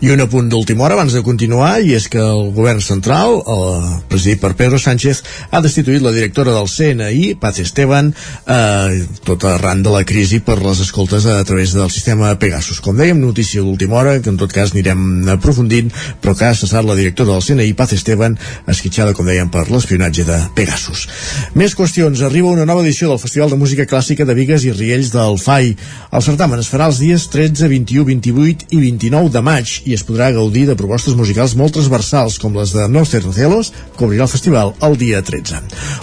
I 0.00 0.12
un 0.14 0.22
apunt 0.24 0.48
d'última 0.58 0.84
hora 0.84 0.96
abans 0.98 1.14
de 1.14 1.22
continuar 1.22 1.78
i 1.86 1.92
és 1.94 2.08
que 2.10 2.18
el 2.18 2.48
govern 2.50 2.80
central, 2.82 3.36
el 3.46 3.84
presidit 4.10 4.40
per 4.42 4.56
Pedro 4.58 4.78
Sánchez, 4.82 5.20
ha 5.54 5.60
destituït 5.62 6.02
la 6.02 6.10
directora 6.10 6.50
del 6.56 6.66
CNI, 6.66 7.36
Paz 7.38 7.60
Esteban, 7.62 8.10
eh, 8.10 9.04
tot 9.22 9.44
arran 9.46 9.84
de 9.86 9.92
la 9.94 10.02
crisi 10.08 10.40
per 10.42 10.56
les 10.58 10.80
escoltes 10.82 11.28
a 11.30 11.38
través 11.46 11.76
del 11.76 11.92
sistema 11.94 12.32
Pegasus. 12.42 12.80
Com 12.82 12.98
dèiem, 12.98 13.20
notícia 13.22 13.62
d'última 13.62 14.00
hora, 14.00 14.16
que 14.20 14.32
en 14.32 14.40
tot 14.40 14.52
cas 14.52 14.74
anirem 14.74 15.28
aprofundint, 15.30 15.92
però 16.20 16.34
que 16.34 16.48
ha 16.48 16.58
cessat 16.58 16.84
la 16.84 16.98
directora 16.98 17.36
del 17.36 17.44
CNI, 17.46 17.76
Paz 17.78 17.94
Esteban, 17.94 18.34
esquitxada, 18.66 19.14
com 19.14 19.28
dèiem, 19.28 19.52
per 19.54 19.68
l'espionatge 19.70 20.26
de 20.26 20.40
Pegasus. 20.58 21.06
Més 21.54 21.76
qüestions. 21.78 22.24
Arriba 22.26 22.50
una 22.50 22.66
nova 22.66 22.82
edició 22.82 23.12
del 23.12 23.22
Festival 23.22 23.54
de 23.54 23.60
Música 23.60 23.86
Clàssica 23.86 24.26
de 24.26 24.34
Vigues 24.34 24.66
i 24.66 24.74
Riells 24.74 25.12
del 25.14 25.38
FAI. 25.38 25.76
El 26.10 26.26
certamen 26.26 26.58
es 26.58 26.72
farà 26.72 26.90
els 26.90 26.98
dies 26.98 27.28
13, 27.30 27.68
21, 27.70 28.04
28 28.10 28.72
i 28.74 28.82
29 28.82 29.30
de 29.30 29.44
maig 29.44 29.78
i 29.86 29.94
es 29.94 30.02
podrà 30.02 30.32
gaudir 30.34 30.47
de 30.48 30.76
propostes 30.76 31.14
musicals 31.14 31.54
molt 31.56 31.74
transversals 31.76 32.38
com 32.40 32.54
les 32.56 32.72
de 32.72 32.86
No 32.88 33.04
Celos, 33.04 33.72
que 33.96 34.04
obrirà 34.06 34.24
el 34.24 34.30
festival 34.32 34.72
el 34.82 34.96
dia 34.98 35.22
13. 35.22 35.60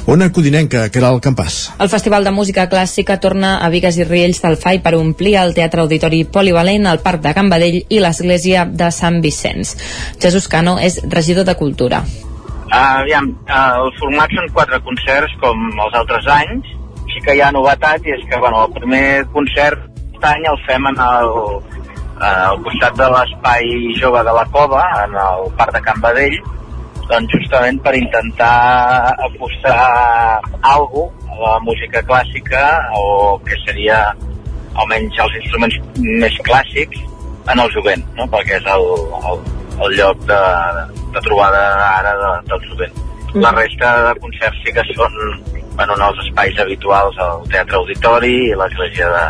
Ona 0.07 0.31
Codinenca, 0.31 0.89
que 0.89 0.99
era 0.99 1.09
el 1.09 1.21
campàs. 1.21 1.71
El 1.79 1.89
Festival 1.89 2.23
de 2.23 2.31
Música 2.31 2.67
Clàssica 2.69 3.17
torna 3.19 3.57
a 3.65 3.69
Vigues 3.69 3.97
i 3.97 4.05
Riells 4.05 4.41
del 4.43 4.57
FAI 4.57 4.81
per 4.85 4.95
omplir 4.95 5.35
el 5.41 5.55
Teatre 5.57 5.81
Auditori 5.81 6.23
Polivalent, 6.25 6.85
el 6.85 7.01
Parc 7.01 7.23
de 7.23 7.33
Can 7.33 7.49
Badell 7.49 7.81
i 7.89 7.99
l'Església 7.99 8.65
de 8.65 8.91
Sant 8.91 9.21
Vicenç. 9.23 9.75
Jesús 10.21 10.47
Cano 10.47 10.77
és 10.79 11.01
regidor 11.09 11.45
de 11.45 11.57
Cultura. 11.57 12.03
Uh, 12.65 13.01
aviam, 13.01 13.33
uh, 13.45 13.85
el 13.85 13.91
format 13.99 14.31
són 14.35 14.53
quatre 14.53 14.79
concerts 14.85 15.33
com 15.41 15.67
els 15.73 15.99
altres 16.03 16.27
anys. 16.27 16.71
Sí 17.13 17.21
que 17.25 17.35
hi 17.35 17.41
ha 17.41 17.51
novetat 17.55 18.05
i 18.05 18.15
és 18.15 18.23
que 18.29 18.39
bueno, 18.39 18.65
el 18.65 18.73
primer 18.79 19.05
concert 19.33 19.91
aquest 20.15 20.33
any 20.33 20.45
el 20.49 20.59
fem 20.65 20.85
en 20.89 20.99
el, 21.01 21.29
al 22.23 22.61
costat 22.63 22.95
de 22.95 23.07
l'espai 23.11 23.71
jove 23.99 24.21
de 24.23 24.33
la 24.35 24.45
Cova, 24.53 24.83
en 25.03 25.15
el 25.19 25.49
Parc 25.57 25.73
de 25.75 25.81
Can 25.83 25.99
Badell, 26.03 26.37
doncs 27.09 27.33
justament 27.37 27.81
per 27.85 27.93
intentar 27.97 29.13
apostar 29.27 30.39
algo 30.61 31.11
a 31.29 31.35
la 31.41 31.57
música 31.59 32.01
clàssica 32.07 32.63
o 32.97 33.37
que 33.45 33.57
seria 33.65 33.99
almenys 34.75 35.19
els 35.25 35.35
instruments 35.41 35.77
més 36.23 36.39
clàssics 36.47 37.03
en 37.51 37.61
el 37.61 37.69
jovent, 37.75 38.03
no? 38.17 38.25
perquè 38.31 38.57
és 38.57 38.69
el, 38.73 38.87
el, 39.31 39.43
el 39.85 39.97
lloc 39.99 40.23
de, 40.29 40.41
de 41.13 41.25
trobada 41.27 41.61
ara 41.91 42.15
de, 42.21 42.31
del 42.49 42.65
jovent. 42.71 43.03
La 43.35 43.51
resta 43.51 43.91
de 44.07 44.19
concerts 44.23 44.61
sí 44.63 44.71
que 44.73 44.83
són 44.93 45.13
bueno, 45.75 45.93
en 45.93 46.03
els 46.07 46.19
espais 46.23 46.59
habituals 46.63 47.17
al 47.19 47.43
Teatre 47.51 47.77
Auditori 47.81 48.35
i 48.47 48.53
l'Església 48.57 49.09
de, 49.11 49.25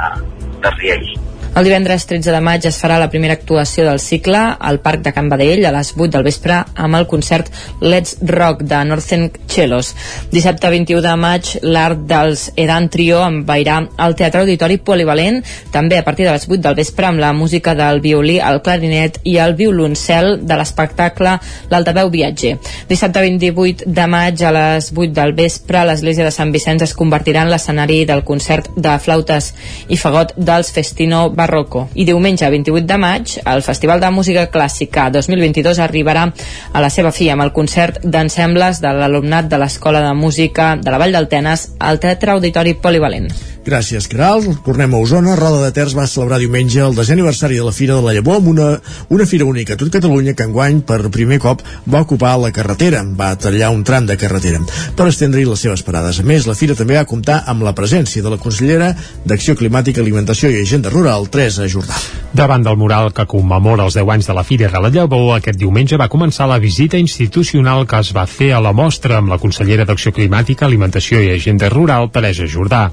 de 0.62 0.74
Riells. 0.78 1.16
El 1.56 1.64
divendres 1.64 2.03
13 2.03 2.34
de 2.36 2.40
maig 2.44 2.65
es 2.68 2.76
farà 2.76 2.98
la 2.99 3.07
primera 3.07 3.38
actuació 3.38 3.86
del 3.88 4.02
cicle 4.03 4.40
al 4.60 4.82
Parc 4.84 5.06
de 5.06 5.14
Can 5.15 5.30
Badell 5.32 5.64
a 5.64 5.69
les 5.72 5.94
8 5.95 6.10
del 6.11 6.26
vespre 6.27 6.57
amb 6.84 6.98
el 6.98 7.06
concert 7.07 7.48
Let's 7.80 8.18
Rock 8.27 8.65
de 8.68 8.82
Northern 8.84 9.30
Chelos. 9.48 9.94
Dissabte 10.34 10.68
21 10.73 10.99
de 11.06 11.14
maig 11.15 11.52
l'art 11.64 12.02
dels 12.10 12.49
Edan 12.60 12.90
Trio 12.91 13.22
envairà 13.23 13.77
al 13.95 14.18
Teatre 14.19 14.41
Auditori 14.44 14.82
Polivalent 14.84 15.40
també 15.72 15.95
a 15.95 16.03
partir 16.03 16.26
de 16.27 16.34
les 16.34 16.44
8 16.49 16.60
del 16.65 16.76
vespre 16.76 17.07
amb 17.07 17.23
la 17.23 17.32
música 17.32 17.72
del 17.72 18.03
violí, 18.03 18.36
el 18.36 18.60
clarinet 18.60 19.22
i 19.23 19.38
el 19.40 19.56
violoncel 19.56 20.41
de 20.44 20.60
l'espectacle 20.60 21.38
L'Altaveu 21.72 22.11
Viatger. 22.11 22.57
Dissabte 22.91 23.23
28 23.23 23.88
de 23.88 24.10
maig 24.11 24.44
a 24.44 24.52
les 24.60 24.91
8 24.91 25.15
del 25.22 25.32
vespre 25.40 25.88
l'església 25.88 26.27
de 26.27 26.36
Sant 26.36 26.52
Vicenç 26.52 26.84
es 26.90 26.98
convertirà 26.99 27.48
en 27.48 27.56
l'escenari 27.56 28.03
del 28.03 28.27
concert 28.27 28.68
de 28.76 28.99
flautes 28.99 29.53
i 29.88 30.03
fagot 30.03 30.36
dels 30.36 30.76
Festino 30.76 31.30
Barroco. 31.46 31.88
I 31.94 32.06
diumenge 32.10 32.50
28 32.50 32.88
de 32.90 32.98
maig 32.98 33.38
el 33.46 33.62
Festival 33.62 34.02
de 34.02 34.10
Música 34.12 34.48
Clàssica 34.52 35.08
2022 35.14 35.82
arribarà 35.86 36.26
a 36.74 36.84
la 36.84 36.90
seva 36.90 37.14
fi 37.14 37.30
amb 37.30 37.46
el 37.46 37.54
concert 37.54 38.02
d'ensembles 38.04 38.82
de 38.82 38.94
l'alumnat 39.00 39.52
de 39.52 39.62
l'Escola 39.62 40.02
de 40.08 40.14
Música 40.18 40.74
de 40.82 40.94
la 40.94 41.02
Vall 41.02 41.14
del 41.14 41.30
Tenes 41.30 41.70
al 41.80 42.02
Teatre 42.02 42.34
Auditori 42.34 42.74
Polivalent. 42.82 43.30
Gràcies, 43.66 44.06
Caral. 44.06 44.44
Tornem 44.62 44.94
a 44.94 45.00
Osona. 45.02 45.34
Roda 45.36 45.64
de 45.64 45.72
Ter 45.74 45.88
va 45.98 46.06
celebrar 46.06 46.38
diumenge 46.38 46.84
el 46.86 46.94
desè 46.94 47.16
aniversari 47.16 47.56
de 47.58 47.64
la 47.66 47.74
Fira 47.74 47.96
de 47.98 48.06
la 48.06 48.14
Llavor 48.14 48.38
amb 48.38 48.52
una, 48.52 48.68
una 49.10 49.26
fira 49.26 49.48
única 49.50 49.74
a 49.74 49.80
tot 49.80 49.90
Catalunya 49.90 50.36
que 50.38 50.46
enguany 50.46 50.84
per 50.86 51.10
primer 51.10 51.40
cop 51.42 51.64
va 51.90 52.04
ocupar 52.06 52.36
la 52.38 52.52
carretera, 52.54 53.02
va 53.02 53.32
tallar 53.42 53.72
un 53.74 53.82
tram 53.84 54.06
de 54.06 54.20
carretera 54.22 54.62
per 54.96 55.08
estendre-hi 55.10 55.48
les 55.50 55.66
seves 55.66 55.82
parades. 55.82 56.20
A 56.22 56.28
més, 56.30 56.46
la 56.46 56.54
fira 56.54 56.78
també 56.78 57.00
va 57.00 57.08
comptar 57.10 57.40
amb 57.50 57.66
la 57.66 57.74
presència 57.74 58.22
de 58.22 58.30
la 58.30 58.38
consellera 58.38 58.92
d'Acció 59.26 59.58
Climàtica, 59.58 60.04
Alimentació 60.06 60.54
i 60.54 60.62
Agenda 60.62 60.94
Rural, 60.94 61.26
Teresa 61.36 61.68
Jordà. 61.68 61.98
Davant 62.36 62.64
del 62.64 62.76
mural 62.76 63.14
que 63.16 63.24
commemora 63.32 63.86
els 63.88 63.95
10 63.95 64.10
anys 64.12 64.28
de 64.28 64.34
la 64.36 64.44
Fira 64.44 64.68
de 64.72 64.80
la 64.84 64.90
Llavor, 64.91 65.38
aquest 65.38 65.56
diumenge 65.60 65.95
va 65.95 66.10
començar 66.12 66.48
la 66.48 66.57
visita 66.60 66.99
institucional 66.99 67.86
que 67.88 67.99
es 68.03 68.10
va 68.16 68.26
fer 68.28 68.49
a 68.52 68.60
la 68.64 68.74
mostra 68.76 69.22
amb 69.22 69.32
la 69.32 69.38
consellera 69.40 69.86
d'Acció 69.88 70.12
Climàtica, 70.16 70.66
Alimentació 70.68 71.22
i 71.24 71.30
Agenda 71.32 71.70
Rural, 71.72 72.10
Teresa 72.12 72.48
Jordà. 72.48 72.90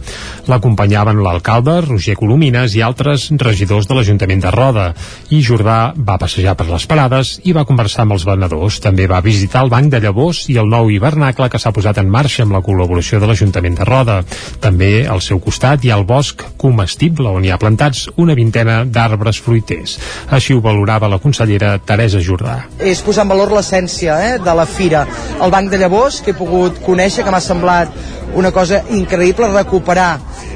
L'acompanyaven 0.47 1.23
l'alcalde, 1.23 1.81
Roger 1.87 2.15
Colomines, 2.19 2.77
i 2.79 2.83
altres 2.87 3.29
regidors 3.43 3.89
de 3.91 3.97
l'Ajuntament 3.99 4.43
de 4.43 4.53
Roda. 4.55 4.87
I 5.31 5.43
Jordà 5.43 5.79
va 5.97 6.19
passejar 6.23 6.55
per 6.59 6.69
les 6.71 6.87
parades 6.87 7.33
i 7.43 7.55
va 7.55 7.67
conversar 7.67 8.07
amb 8.07 8.15
els 8.19 8.27
venedors. 8.27 8.79
També 8.83 9.09
va 9.11 9.23
visitar 9.27 9.65
el 9.67 9.75
Banc 9.75 9.91
de 9.91 10.03
Llavors 10.03 10.45
i 10.55 10.59
el 10.63 10.71
nou 10.71 10.91
hivernacle 10.91 11.51
que 11.51 11.63
s'ha 11.63 11.75
posat 11.75 11.99
en 11.99 12.11
marxa 12.11 12.47
amb 12.47 12.55
la 12.55 12.63
col·laboració 12.63 13.19
de 13.19 13.31
l'Ajuntament 13.31 13.79
de 13.79 13.91
Roda. 13.91 14.21
També 14.63 14.93
al 15.07 15.23
seu 15.23 15.43
costat 15.43 15.83
hi 15.83 15.91
ha 15.91 15.99
el 15.99 16.07
bosc 16.07 16.47
comestible 16.63 17.31
on 17.31 17.43
hi 17.43 17.51
ha 17.51 17.59
plantats 17.59 18.07
una 18.23 18.37
vintena 18.39 18.83
d'arbres 18.85 19.41
fruiters. 19.43 19.99
Així 20.31 20.55
ho 20.55 20.63
valorava 20.65 21.11
la 21.11 21.21
consellera 21.23 21.75
Teresa 21.79 22.23
Jordà. 22.23 22.59
És 22.79 23.03
posar 23.05 23.27
en 23.27 23.35
valor 23.35 23.53
l'essència 23.57 24.19
eh, 24.29 24.35
de 24.43 24.57
la 24.57 24.67
fira. 24.67 25.05
El 25.43 25.53
Banc 25.55 25.71
de 25.73 25.83
Llavors, 25.83 26.23
que 26.23 26.33
he 26.33 26.39
pogut 26.39 26.83
conèixer, 26.87 27.27
que 27.27 27.35
m'ha 27.35 27.43
semblat 27.43 27.93
una 28.39 28.53
cosa 28.53 28.83
increïble, 28.91 29.51
recuperar 29.53 30.13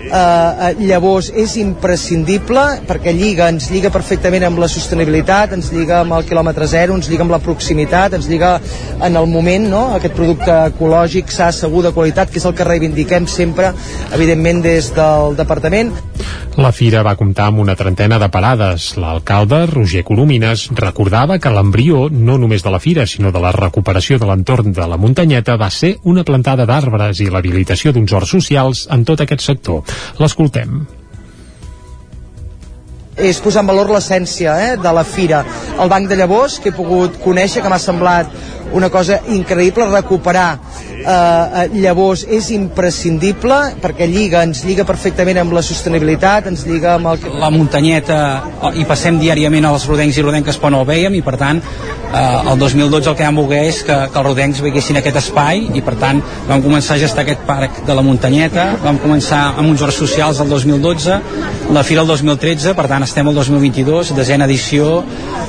eh, 0.07 0.75
llavors 0.87 1.31
és 1.35 1.57
imprescindible 1.61 2.63
perquè 2.89 3.13
lliga, 3.15 3.49
ens 3.53 3.69
lliga 3.73 3.91
perfectament 3.95 4.47
amb 4.49 4.61
la 4.63 4.69
sostenibilitat, 4.71 5.55
ens 5.57 5.71
lliga 5.75 6.01
amb 6.03 6.17
el 6.17 6.27
quilòmetre 6.29 6.69
zero, 6.71 6.97
ens 6.97 7.11
lliga 7.11 7.27
amb 7.27 7.35
la 7.35 7.43
proximitat, 7.43 8.17
ens 8.19 8.29
lliga 8.31 8.57
en 8.97 9.17
el 9.17 9.29
moment, 9.31 9.69
no? 9.73 9.85
aquest 9.97 10.17
producte 10.17 10.55
ecològic, 10.73 11.33
sa, 11.33 11.51
segur, 11.55 11.85
de 11.87 11.95
qualitat, 11.97 12.31
que 12.31 12.41
és 12.41 12.49
el 12.49 12.57
que 12.57 12.67
reivindiquem 12.67 13.29
sempre, 13.31 13.73
evidentment, 14.15 14.63
des 14.65 14.93
del 14.97 15.37
departament. 15.39 15.93
La 16.57 16.73
fira 16.73 17.03
va 17.05 17.17
comptar 17.19 17.51
amb 17.51 17.56
una 17.63 17.77
trentena 17.77 18.19
de 18.19 18.29
parades. 18.33 18.93
L'alcalde, 19.01 19.65
Roger 19.71 20.03
Colomines, 20.05 20.67
recordava 20.77 21.39
que 21.39 21.53
l'embrió, 21.53 22.07
no 22.11 22.37
només 22.39 22.65
de 22.65 22.73
la 22.75 22.81
fira, 22.83 23.07
sinó 23.07 23.33
de 23.33 23.43
la 23.43 23.55
recuperació 23.57 24.19
de 24.19 24.29
l'entorn 24.29 24.73
de 24.77 24.87
la 24.87 24.99
muntanyeta, 25.01 25.57
va 25.61 25.71
ser 25.71 25.97
una 26.05 26.25
plantada 26.25 26.67
d'arbres 26.69 27.21
i 27.25 27.31
l'habilitació 27.31 27.93
d'uns 27.93 28.13
horts 28.13 28.37
socials 28.39 28.87
en 28.91 29.05
tot 29.09 29.25
aquest 29.25 29.45
sector. 29.47 29.83
L'escoltem 30.21 30.85
és 33.17 33.39
posar 33.41 33.63
en 33.65 33.71
valor 33.71 33.89
l'essència 33.89 34.55
eh, 34.61 34.73
de 34.77 34.93
la 34.93 35.05
fira. 35.09 35.41
El 35.81 35.89
Banc 35.89 36.09
de 36.09 36.19
Llavors, 36.21 36.59
que 36.61 36.69
he 36.69 36.77
pogut 36.77 37.17
conèixer, 37.23 37.63
que 37.65 37.73
m'ha 37.73 37.81
semblat 37.81 38.29
una 38.73 38.91
cosa 38.91 39.21
increïble, 39.33 39.87
recuperar 39.93 40.49
eh, 41.07 41.67
llavors 41.77 42.25
és 42.29 42.51
imprescindible 42.55 43.59
perquè 43.83 44.09
lliga, 44.11 44.43
ens 44.47 44.65
lliga 44.67 44.87
perfectament 44.89 45.41
amb 45.43 45.55
la 45.57 45.63
sostenibilitat, 45.67 46.49
ens 46.51 46.67
lliga 46.67 46.97
amb 46.97 47.13
el... 47.13 47.29
La 47.41 47.53
muntanyeta, 47.55 48.19
i 48.77 48.87
passem 48.89 49.21
diàriament 49.21 49.69
als 49.69 49.87
rodencs 49.91 50.19
i 50.19 50.25
rodenques 50.27 50.59
quan 50.63 50.77
el 50.79 50.87
veiem, 50.89 51.19
i 51.19 51.23
per 51.27 51.37
tant, 51.41 51.63
eh, 51.63 52.53
el 52.53 52.59
2012 52.59 53.11
el 53.13 53.17
que 53.19 53.27
vam 53.27 53.41
voler 53.43 53.63
és 53.71 53.83
que, 53.87 53.97
que 54.13 54.21
els 54.21 54.29
rodencs 54.29 54.63
veguessin 54.65 55.01
aquest 55.01 55.21
espai, 55.23 55.67
i 55.77 55.85
per 55.87 55.97
tant 56.01 56.23
vam 56.49 56.65
començar 56.65 56.97
a 56.97 57.03
gestar 57.03 57.25
aquest 57.25 57.47
parc 57.49 57.83
de 57.87 57.97
la 57.97 58.05
muntanyeta, 58.07 58.69
vam 58.85 59.01
començar 59.03 59.43
amb 59.55 59.71
uns 59.71 59.85
horts 59.85 60.01
socials 60.03 60.41
el 60.43 60.51
2012, 60.53 61.21
la 61.77 61.85
fira 61.87 62.03
el 62.05 62.11
2013, 62.11 62.75
per 62.79 62.89
tant 62.91 63.07
estem 63.07 63.29
al 63.29 63.39
2022, 63.39 64.15
desena 64.17 64.49
edició, 64.49 65.01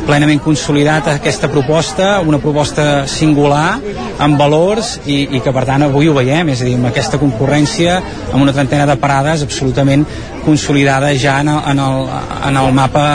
plenament 0.07 0.41
consolidat 0.44 1.10
aquesta 1.11 1.49
proposta, 1.52 2.18
una 2.26 2.39
proposta 2.44 3.06
singular, 3.11 3.79
amb 4.23 4.39
valors 4.39 4.97
i, 5.05 5.23
i 5.38 5.41
que 5.43 5.53
per 5.55 5.65
tant 5.67 5.88
avui 5.88 6.09
ho 6.09 6.15
veiem, 6.17 6.51
és 6.53 6.61
a 6.61 6.67
dir, 6.67 6.75
amb 6.79 6.89
aquesta 6.91 7.19
concurrència, 7.21 7.99
amb 8.31 8.41
una 8.43 8.55
trentena 8.55 8.88
de 8.89 8.97
parades 9.01 9.45
absolutament 9.45 10.05
consolidada 10.45 11.13
ja 11.19 11.39
en 11.43 11.51
el, 11.51 11.63
en 11.73 11.81
el, 11.84 12.05
en 12.51 12.61
el 12.63 12.69
mapa, 12.75 13.07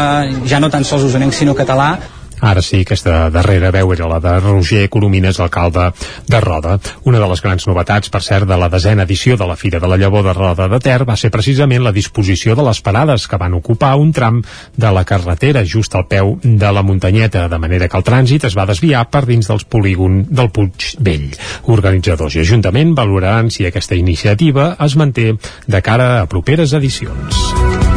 ja 0.48 0.60
no 0.60 0.70
tan 0.72 0.84
sols 0.84 1.06
usonenc 1.08 1.36
sinó 1.36 1.56
català, 1.58 1.94
Ara 2.42 2.58
sí, 2.58 2.80
aquesta 2.82 3.28
darrera 3.30 3.70
veu 3.70 3.92
era 3.94 4.08
la 4.10 4.18
de 4.18 4.32
Roger 4.40 4.88
Coromines, 4.90 5.38
alcalde 5.40 5.92
de 6.26 6.40
Roda. 6.42 6.78
Una 7.06 7.20
de 7.22 7.28
les 7.30 7.42
grans 7.42 7.68
novetats, 7.68 8.10
per 8.10 8.20
cert, 8.26 8.48
de 8.50 8.58
la 8.58 8.68
desena 8.68 9.06
edició 9.06 9.36
de 9.38 9.46
la 9.46 9.54
Fira 9.56 9.78
de 9.78 9.86
la 9.86 9.96
Llavor 9.96 10.26
de 10.26 10.34
Roda 10.34 10.66
de 10.68 10.80
Ter 10.82 11.04
va 11.06 11.16
ser 11.16 11.30
precisament 11.30 11.84
la 11.86 11.94
disposició 11.94 12.56
de 12.58 12.66
les 12.66 12.82
parades 12.82 13.28
que 13.30 13.38
van 13.38 13.54
ocupar 13.54 13.94
un 13.94 14.10
tram 14.12 14.42
de 14.74 14.90
la 14.90 15.04
carretera 15.06 15.62
just 15.62 15.94
al 15.94 16.08
peu 16.10 16.34
de 16.42 16.72
la 16.74 16.82
muntanyeta, 16.82 17.46
de 17.48 17.62
manera 17.62 17.86
que 17.86 18.00
el 18.00 18.06
trànsit 18.10 18.48
es 18.50 18.58
va 18.58 18.66
desviar 18.66 19.06
per 19.06 19.22
dins 19.30 19.46
dels 19.46 19.62
polígon 19.62 20.24
del 20.26 20.50
Puig 20.50 20.96
Vell. 20.98 21.30
Organitzadors 21.70 22.34
i 22.34 22.42
Ajuntament 22.42 22.96
valoraran 22.98 23.54
si 23.54 23.70
aquesta 23.70 23.94
iniciativa 23.94 24.72
es 24.82 24.98
manté 24.98 25.36
de 25.66 25.82
cara 25.82 26.16
a 26.20 26.26
properes 26.26 26.74
edicions. 26.74 27.91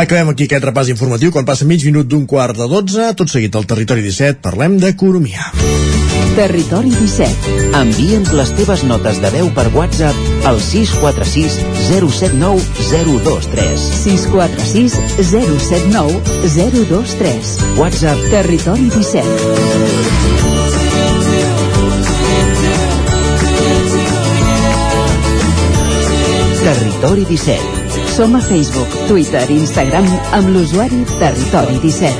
Acabem 0.00 0.30
aquí 0.32 0.46
aquest 0.48 0.64
repàs 0.64 0.88
informatiu 0.88 1.28
quan 1.34 1.44
passa 1.44 1.66
mig 1.68 1.82
minut 1.84 2.06
d'un 2.08 2.22
quart 2.24 2.56
de 2.56 2.64
dotze. 2.64 3.10
Tot 3.18 3.28
seguit 3.28 3.52
al 3.58 3.66
Territori 3.68 4.00
17 4.00 4.40
parlem 4.40 4.78
d'economia. 4.80 5.50
Territori 6.38 6.88
17. 6.94 7.74
Envia'ns 7.76 8.30
les 8.32 8.52
teves 8.56 8.84
notes 8.88 9.20
de 9.20 9.28
veu 9.34 9.50
per 9.52 9.66
WhatsApp 9.74 10.46
al 10.48 10.56
646 10.64 11.58
079 11.90 12.64
023. 12.88 13.76
646 13.98 14.96
079 15.34 16.16
023. 16.48 17.52
WhatsApp 17.76 18.24
Territori 18.32 18.88
17. 18.88 19.20
Territori 26.64 27.28
17. 27.28 27.79
Som 28.20 28.34
a 28.36 28.40
Facebook, 28.44 28.92
Twitter 29.08 29.40
i 29.48 29.54
Instagram 29.56 30.04
amb 30.36 30.50
l'usuari 30.52 30.98
Territori 31.16 31.78
17. 31.80 32.12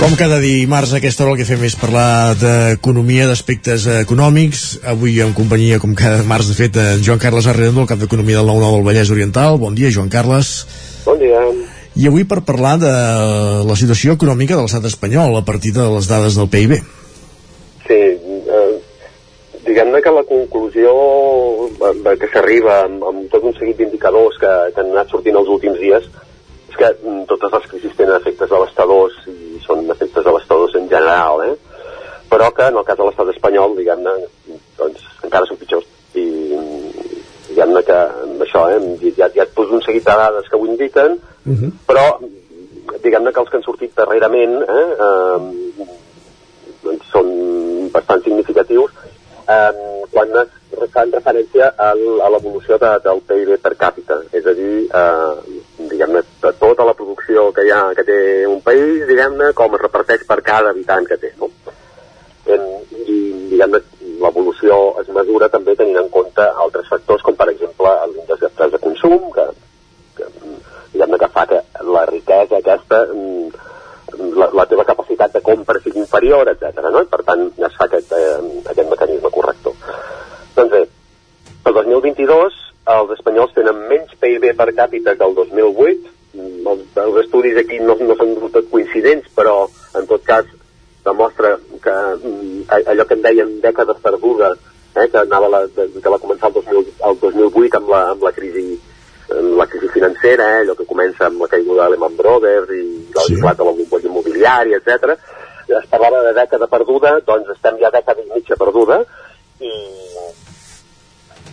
Com 0.00 0.16
cada 0.16 0.40
dimarts 0.40 0.94
a 0.94 1.02
aquesta 1.02 1.26
hora 1.26 1.36
el 1.36 1.42
que 1.42 1.44
fem 1.44 1.68
és 1.68 1.76
parlar 1.76 2.32
d'economia, 2.40 3.28
d'aspectes 3.28 3.84
econòmics. 3.98 4.80
Avui 4.88 5.20
en 5.20 5.36
companyia, 5.36 5.76
com 5.84 5.92
cada 5.92 6.24
març, 6.24 6.48
de 6.48 6.56
fet, 6.56 6.80
en 6.80 7.04
Joan 7.04 7.20
Carles 7.20 7.44
Arredondo, 7.44 7.84
el 7.84 7.92
cap 7.92 8.00
d'Economia 8.00 8.40
del 8.40 8.48
9-9 8.48 8.72
del 8.78 8.88
Vallès 8.88 9.12
Oriental. 9.12 9.60
Bon 9.60 9.76
dia, 9.76 9.92
Joan 9.92 10.08
Carles. 10.08 10.64
Bon 11.04 11.18
dia. 11.20 11.40
I 11.94 12.08
avui 12.08 12.24
per 12.24 12.40
parlar 12.48 12.74
de 12.80 12.92
la 13.68 13.76
situació 13.78 14.16
econòmica 14.16 14.56
de 14.56 14.64
l'estat 14.64 14.86
espanyol 14.88 15.36
a 15.36 15.44
partir 15.46 15.74
de 15.76 15.84
les 15.92 16.08
dades 16.10 16.38
del 16.40 16.48
PIB. 16.50 16.78
Sí, 17.84 17.98
eh, 18.56 18.72
diguem-ne 19.66 20.00
que 20.00 20.14
la 20.16 20.24
conclusió 20.28 20.94
que 22.20 22.30
s'arriba 22.32 22.80
amb, 22.86 23.04
amb 23.04 23.28
tot 23.32 23.44
un 23.44 23.54
seguit 23.58 23.78
d'indicadors 23.78 24.40
que, 24.40 24.52
que 24.72 24.80
han 24.80 24.94
anat 24.94 25.12
sortint 25.12 25.36
els 25.36 25.50
últims 25.52 25.78
dies 25.82 26.08
és 26.70 26.78
que 26.80 26.90
mm, 26.90 27.26
totes 27.30 27.52
les 27.52 27.68
crisis 27.70 27.96
tenen 27.98 28.16
efectes 28.16 28.50
devastadors 28.50 29.20
i 29.30 29.60
són 29.66 29.84
efectes 29.92 30.24
devastadors 30.24 30.74
en 30.80 30.88
general, 30.90 31.44
eh? 31.44 31.54
però 32.32 32.48
que 32.56 32.66
en 32.66 32.80
el 32.80 32.86
cas 32.88 32.98
de 32.98 33.06
l'estat 33.06 33.30
espanyol, 33.34 33.76
diguem-ne, 33.78 34.14
doncs 34.80 35.04
encara 35.22 35.46
són 35.46 35.60
pitjors 35.60 35.86
i 36.18 36.53
diguem-ne 37.54 37.82
que 37.86 38.00
amb 38.26 38.42
això, 38.44 38.66
eh, 38.74 39.12
ja, 39.16 39.30
ja 39.30 39.46
et 39.46 39.54
poso 39.54 39.78
un 39.78 39.82
seguit 39.86 40.04
de 40.04 40.18
dades 40.24 40.50
que 40.50 40.58
ho 40.58 40.66
indiquen, 40.66 41.20
Uh 41.44 41.52
-huh. 41.52 41.70
però 41.86 42.04
diguem-ne 43.02 43.32
que 43.32 43.40
els 43.40 43.50
que 43.50 43.56
han 43.58 43.62
sortit 43.62 43.94
darrerament 43.94 44.54
eh, 44.62 44.90
eh, 45.06 45.38
doncs 46.82 47.10
són 47.12 47.26
bastant 47.92 48.22
significatius 48.24 48.90
eh, 49.48 49.72
quan 50.10 50.28
es 50.40 50.90
fan 50.94 51.12
referència 51.12 51.70
al, 51.76 52.02
a 52.24 52.30
l'evolució 52.32 52.78
de, 52.78 52.92
del 53.04 53.20
PIB 53.28 53.58
per 53.62 53.74
càpita, 53.80 54.20
és 54.32 54.46
a 54.46 54.54
dir, 54.56 54.86
eh, 54.88 55.60
diguem-ne, 55.90 56.22
de 56.42 56.52
tota 56.60 56.86
la 56.88 56.94
producció 56.98 57.50
que 57.52 57.66
hi 57.66 57.72
ha, 57.74 57.82
que 57.96 58.04
té 58.08 58.18
un 58.50 58.60
país, 58.64 59.06
diguem-ne, 59.10 59.52
com 59.58 59.74
es 59.74 59.84
reparteix 59.84 60.24
per 60.28 60.40
cada 60.42 60.72
habitant 60.74 61.06
que 61.06 61.18
té, 61.20 61.32
no? 61.40 61.50
En, 62.46 62.64
I, 63.04 63.18
diguem-ne, 63.52 63.80
l'evolució 64.20 64.78
es 65.02 65.10
mesura 65.14 65.50
també 65.52 65.74
tenint 65.78 66.00
en 66.00 66.10
compte 66.12 66.44
altres 66.64 66.88
factors, 66.90 67.22
com 67.22 67.36
per 67.36 67.50
exemple 67.52 67.92
l'índex 68.12 68.40
de 68.40 68.50
preus 68.56 68.72
de 68.74 68.80
consum, 68.82 69.30
que, 69.34 69.46
que 70.18 70.28
diguem-ne 70.92 71.20
que 71.20 71.30
fa 71.34 71.46
que 71.50 71.60
la 71.90 72.04
riquesa 72.10 72.60
aquesta 72.60 73.04
mm, 73.10 73.70
la, 74.38 74.50
la 74.54 74.66
teva 74.70 74.86
capacitat 74.86 75.32
de 75.34 75.42
compra 75.42 75.80
sigui 75.82 76.02
inferior, 76.02 76.50
etc. 76.52 76.84
No? 76.90 77.02
I 77.02 77.10
per 77.10 77.22
tant 77.26 77.46
es 77.50 77.78
fa 77.78 77.88
aquest, 77.88 78.12
eh, 78.14 78.62
aquest 78.70 78.90
mecanisme 78.90 79.32
corrector. 79.34 79.74
Doncs 80.54 80.70
bé, 80.70 80.84
el 81.64 81.78
2022 81.80 82.60
els 82.94 83.14
espanyols 83.16 83.54
tenen 83.56 83.86
menys 83.88 84.12
PIB 84.20 84.50
per 84.58 84.68
càpita 84.76 85.16
que 85.16 85.24
el 85.24 85.38
2008. 85.38 86.12
Mm, 86.34 86.66
Els, 86.74 86.84
els 87.00 87.16
estudis 87.24 87.56
aquí 87.60 87.78
no, 87.80 87.96
no 88.00 88.16
del 88.20 88.36
tot 88.52 88.68
coincidents, 88.70 89.30
però 89.36 89.64
en 89.98 90.06
tot 90.10 90.24
cas 90.26 90.48
demostra 91.04 91.56
que 91.82 91.94
mm, 92.22 92.64
allò 92.90 93.04
que 93.06 93.14
en 93.18 93.22
deien 93.22 93.52
dècades 93.62 94.00
perdudes, 94.02 94.58
eh, 94.94 95.06
que, 95.08 95.18
anava 95.20 95.48
la, 95.52 95.62
que 95.74 96.10
va 96.10 96.20
començar 96.22 96.50
el, 96.50 96.58
2000, 96.60 96.90
el 97.10 97.20
2008 97.22 97.80
amb 97.80 97.94
la, 97.94 98.02
amb 98.14 98.26
la 98.28 98.32
crisi 98.32 98.66
amb 99.34 99.56
la 99.56 99.66
crisi 99.66 99.88
financera, 99.88 100.50
eh, 100.50 100.62
allò 100.62 100.74
que 100.76 100.86
comença 100.86 101.26
amb 101.26 101.40
la 101.40 101.48
caiguda 101.48 101.84
de 101.84 101.94
Lehman 101.94 102.16
Brothers 102.16 102.72
i 102.76 102.82
l'esclat 103.14 103.56
de 103.58 103.64
la 103.64 103.76
bombolla 103.78 104.10
immobiliària, 104.10 104.80
etc. 104.80 105.14
Es 105.64 105.86
parlava 105.90 106.22
de 106.26 106.34
dècada 106.36 106.68
perduda, 106.68 107.18
doncs 107.26 107.54
estem 107.56 107.78
ja 107.80 107.90
dècada 107.94 108.20
i 108.20 108.32
mitja 108.34 108.58
perduda 108.60 109.00
i 109.64 109.72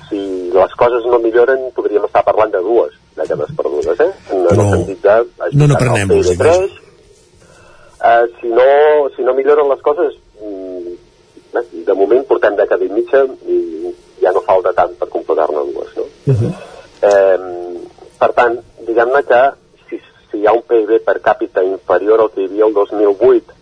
si 0.10 0.20
les 0.52 0.74
coses 0.76 1.06
no 1.08 1.22
milloren 1.24 1.70
podríem 1.76 2.04
estar 2.04 2.24
parlant 2.28 2.52
de 2.52 2.60
dues 2.66 2.98
dècades 3.16 3.56
perdudes, 3.56 4.00
eh? 4.00 4.12
En, 4.32 4.44
en 4.44 4.60
el 4.60 4.72
sentit 4.76 5.06
de... 5.06 5.16
no 5.56 5.68
n'aprenem-nos, 5.72 6.18
el 6.18 6.36
PIB 6.36 6.42
creix, 6.42 6.80
eh, 8.04 8.26
si, 8.40 8.48
no, 8.48 9.10
si 9.16 9.22
no 9.24 9.34
milloren 9.38 9.70
les 9.70 9.82
coses, 9.82 10.16
mm, 10.42 11.62
de 11.86 11.94
moment 11.94 12.24
portem 12.28 12.56
dècada 12.56 12.86
i 12.86 12.90
mitja 12.90 13.26
i 13.48 13.58
ja 14.22 14.32
no 14.32 14.42
falta 14.46 14.72
tant 14.78 14.94
per 15.00 15.10
completar-ne 15.12 15.66
dues, 15.74 15.96
no? 15.98 16.06
Uh 16.32 16.36
-huh. 16.36 16.52
Eh, 17.02 17.38
per 18.20 18.32
tant, 18.34 18.60
diguem-ne 18.88 19.24
que 19.24 19.42
si, 19.90 20.00
si 20.30 20.38
hi 20.40 20.48
ha 20.48 20.54
un 20.54 20.62
PIB 20.68 21.00
per 21.06 21.18
càpita 21.22 21.64
inferior 21.64 22.20
al 22.22 22.30
que 22.32 22.42
hi 22.42 22.46
havia 22.46 22.66
el 22.66 22.74
2008, 22.74 23.54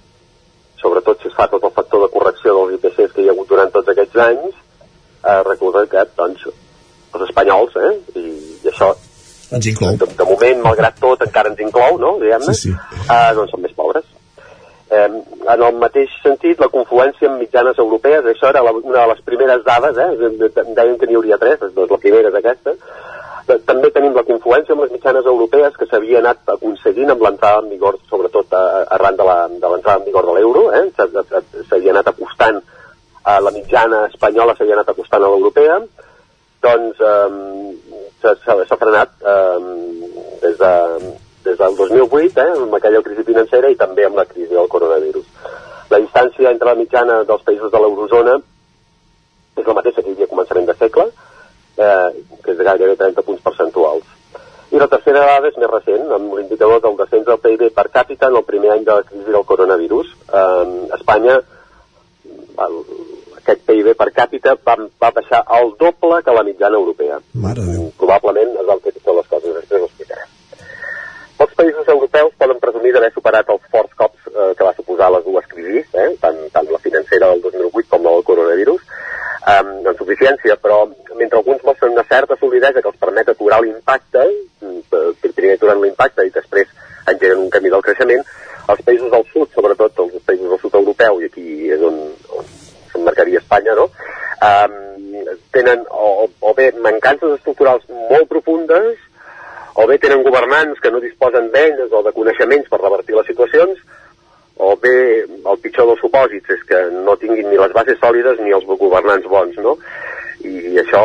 sobretot 0.82 1.22
si 1.22 1.28
es 1.28 1.34
fa 1.34 1.48
tot 1.48 1.64
el 1.64 1.72
factor 1.72 2.02
de 2.02 2.12
correcció 2.16 2.54
dels 2.56 2.74
IPCs 2.78 3.14
que 3.14 3.22
hi 3.22 3.30
ha 3.30 3.32
hagut 3.32 3.48
durant 3.50 3.72
tots 3.72 3.88
aquests 3.90 4.16
anys, 4.16 4.54
eh, 5.24 5.42
recorda 5.46 5.86
que 5.88 6.04
doncs, 6.18 6.46
els 7.14 7.24
espanyols, 7.30 7.76
eh, 7.76 7.94
i, 8.16 8.26
i 8.64 8.68
això 8.70 8.94
Ens 9.52 9.66
inclou. 9.66 9.98
de, 9.98 10.06
de 10.06 10.24
moment, 10.26 10.62
malgrat 10.62 11.00
tot, 11.00 11.22
encara 11.22 11.50
ens 11.50 11.60
inclou, 11.60 11.98
no?, 11.98 12.20
diguem-ne, 12.20 12.54
Sí, 12.54 12.70
sí. 12.70 12.76
eh, 13.10 13.34
doncs 13.36 13.52
són 13.52 13.62
més 13.62 13.74
pobres. 13.74 14.06
Eh, 14.90 15.06
en 15.06 15.62
el 15.62 15.76
mateix 15.78 16.10
sentit, 16.24 16.58
la 16.60 16.68
confluència 16.74 17.30
amb 17.30 17.38
mitjanes 17.44 17.78
europees, 17.78 18.26
això 18.26 18.50
era 18.50 18.64
la, 18.66 18.72
una 18.74 19.04
de 19.04 19.08
les 19.12 19.20
primeres 19.28 19.62
dades, 19.68 19.98
eh? 20.02 20.64
deien 20.74 20.98
que 20.98 21.06
n'hi 21.06 21.16
hauria 21.20 21.38
tres, 21.38 21.60
doncs 21.76 21.92
la 21.94 22.00
primera 22.02 22.32
és 22.32 22.38
aquesta, 22.40 22.74
també 23.70 23.90
tenim 23.94 24.14
la 24.18 24.24
confluència 24.26 24.74
amb 24.74 24.84
les 24.86 24.92
mitjanes 24.94 25.26
europees 25.30 25.78
que 25.78 25.86
s'havia 25.90 26.20
anat 26.24 26.50
aconseguint 26.56 27.10
amb 27.14 27.22
l'entrada 27.26 27.62
en 27.64 27.70
vigor, 27.70 28.00
sobretot 28.10 28.52
arran 28.58 29.16
de 29.18 29.26
l'entrada 29.30 29.98
en 30.00 30.06
vigor 30.10 30.26
de 30.26 30.36
l'euro, 30.40 30.66
eh? 30.74 30.84
S'ha- 30.98 31.08
s'ha- 31.30 31.44
s'havia 31.70 31.94
anat 31.96 32.10
acostant 32.14 32.60
a 33.30 33.40
la 33.46 33.52
mitjana 33.52 34.04
espanyola, 34.10 34.56
s'havia 34.58 34.74
anat 34.80 34.90
acostant 34.94 35.22
a 35.26 35.30
l'europea, 35.30 35.80
doncs 36.66 37.02
eh, 37.14 38.36
s'ha 38.44 38.78
frenat 38.82 39.14
eh, 39.22 39.58
des, 40.42 40.58
de, 40.58 40.74
des 41.44 41.58
del 41.58 41.76
2008, 41.76 42.42
eh, 42.42 42.62
amb 42.64 42.76
aquella 42.76 43.02
crisi 43.06 43.24
financera 43.24 43.72
i 43.72 43.78
també 43.80 44.06
amb 44.06 44.20
la 44.20 44.26
crisi 44.26 44.54
del 44.54 44.68
coronavirus. 44.68 45.26
La 45.90 46.00
distància 46.00 46.52
entre 46.52 46.70
la 46.70 46.78
mitjana 46.78 47.24
dels 47.24 47.44
països 47.48 47.72
de 47.72 47.82
l'eurozona 47.82 48.38
és 49.58 49.66
la 49.66 49.76
mateixa 49.78 50.02
que 50.02 50.10
hi 50.10 50.16
havia 50.18 50.30
a 50.30 50.34
començament 50.34 50.68
de 50.70 50.76
segle, 50.80 51.10
eh, 51.78 52.10
que 52.44 52.52
és 52.54 52.58
de 52.58 52.68
gairebé 52.68 52.96
30 52.96 53.26
punts 53.28 53.42
percentuals. 53.42 54.06
I 54.70 54.78
la 54.78 54.88
tercera 54.88 55.24
dada 55.26 55.50
és 55.50 55.58
més 55.58 55.72
recent, 55.72 56.12
amb 56.14 56.36
l'indicador 56.38 56.82
del 56.84 56.98
descens 57.00 57.26
del 57.26 57.40
PIB 57.42 57.72
per 57.74 57.88
càpita 57.90 58.30
en 58.30 58.38
el 58.38 58.46
primer 58.46 58.76
any 58.76 58.84
de 58.86 59.00
la 59.00 59.06
crisi 59.08 59.32
del 59.32 59.48
coronavirus. 59.52 60.12
Eh, 60.30 60.66
Espanya, 61.00 61.40
el, 62.66 62.78
aquest 63.40 63.66
PIB 63.66 63.96
per 63.98 64.12
càpita 64.14 64.54
va, 64.68 64.76
va 65.02 65.10
baixar 65.16 65.42
al 65.58 65.74
doble 65.80 66.22
que 66.26 66.36
la 66.36 66.46
mitjana 66.46 66.78
europea. 66.78 67.18
Mare 67.34 67.66
Déu. 67.66 67.90
Probablement 67.98 68.54
és 68.62 68.70
el 68.76 68.84
que 68.84 68.94
pitjor 68.94 69.18
les 69.18 69.32
coses, 69.32 69.56
després. 69.58 69.89
Pocs 71.40 71.56
països 71.56 71.88
europeus 71.88 72.34
poden 72.36 72.58
presumir 72.60 72.92
d'haver 72.92 73.14
superat 73.16 73.48
els 73.54 73.68
forts 73.72 73.94
cops 74.02 74.26
eh, 74.28 74.52
que 74.60 74.66
va 74.68 74.74
suposar 74.76 75.08
les 75.14 75.24
dues 75.24 75.46
crisis, 75.48 75.86
eh, 75.96 76.10
tant, 76.20 76.36
tant 76.52 76.68
la 76.68 76.82
financera 76.84 77.30
del 77.32 77.46
2008 77.46 77.88
com 77.94 78.04
la 78.04 78.16
del 78.18 78.26
coronavirus, 78.28 78.82
eh, 79.48 79.62
en 79.62 79.96
suficiència, 80.02 80.58
però 80.60 80.82
mentre 81.16 81.40
alguns 81.40 81.64
mostren 81.64 81.96
una 81.96 82.04
certa 82.12 82.36
solidesa 82.42 82.84
que 82.84 82.92
els 82.92 83.00
permet 83.06 83.32
aturar 83.32 83.62
l'impacte, 83.64 84.28
eh, 84.28 85.32
primer 85.40 85.56
aturen 85.56 85.80
l'impacte 85.80 86.28
i 86.28 86.36
després 86.36 86.68
engeguen 87.08 87.46
un 87.46 87.50
camí 87.56 87.72
del 87.72 87.88
creixement, 87.88 88.28
els 88.70 88.86
països 88.86 89.10
del 89.16 89.26
sud, 89.32 89.48
sobretot 89.56 90.04
els 90.04 90.20
països 90.28 90.52
del 90.52 90.60
sud 90.60 90.76
europeu, 90.76 91.22
i 91.24 91.32
aquí 91.32 91.72
és 91.72 91.82
on, 91.88 92.02
on 92.36 92.50
s'emmarcaria 92.92 93.40
Espanya, 93.40 93.80
no? 93.80 93.88
Um, 94.44 94.76
tenen 95.56 95.88
o, 95.88 96.28
o 96.28 96.54
bé 96.56 96.70
mancances 96.84 97.40
estructurals 97.40 97.88
molt 98.12 98.28
profundes 98.32 99.00
o 99.80 99.88
bé 99.88 99.98
tenen 99.98 100.26
governants 100.26 100.82
que 100.84 100.92
no 100.92 101.00
disposen 101.00 101.50
d'eines 101.54 101.94
o 101.96 102.04
de 102.04 102.12
coneixements 102.12 102.68
per 102.68 102.82
revertir 102.82 103.16
les 103.16 103.28
situacions 103.32 103.80
o 104.60 104.74
bé 104.76 104.96
el 105.24 105.60
pitjor 105.64 105.88
dels 105.88 106.02
supòsits 106.04 106.52
és 106.56 106.64
que 106.68 106.80
no 107.06 107.16
tinguin 107.22 107.48
ni 107.48 107.60
les 107.62 107.72
bases 107.76 108.00
sòlides 108.04 108.42
ni 108.44 108.52
els 108.52 108.66
governants 108.68 109.28
bons, 109.32 109.56
no? 109.64 109.78
I 110.44 110.76
això 110.82 111.04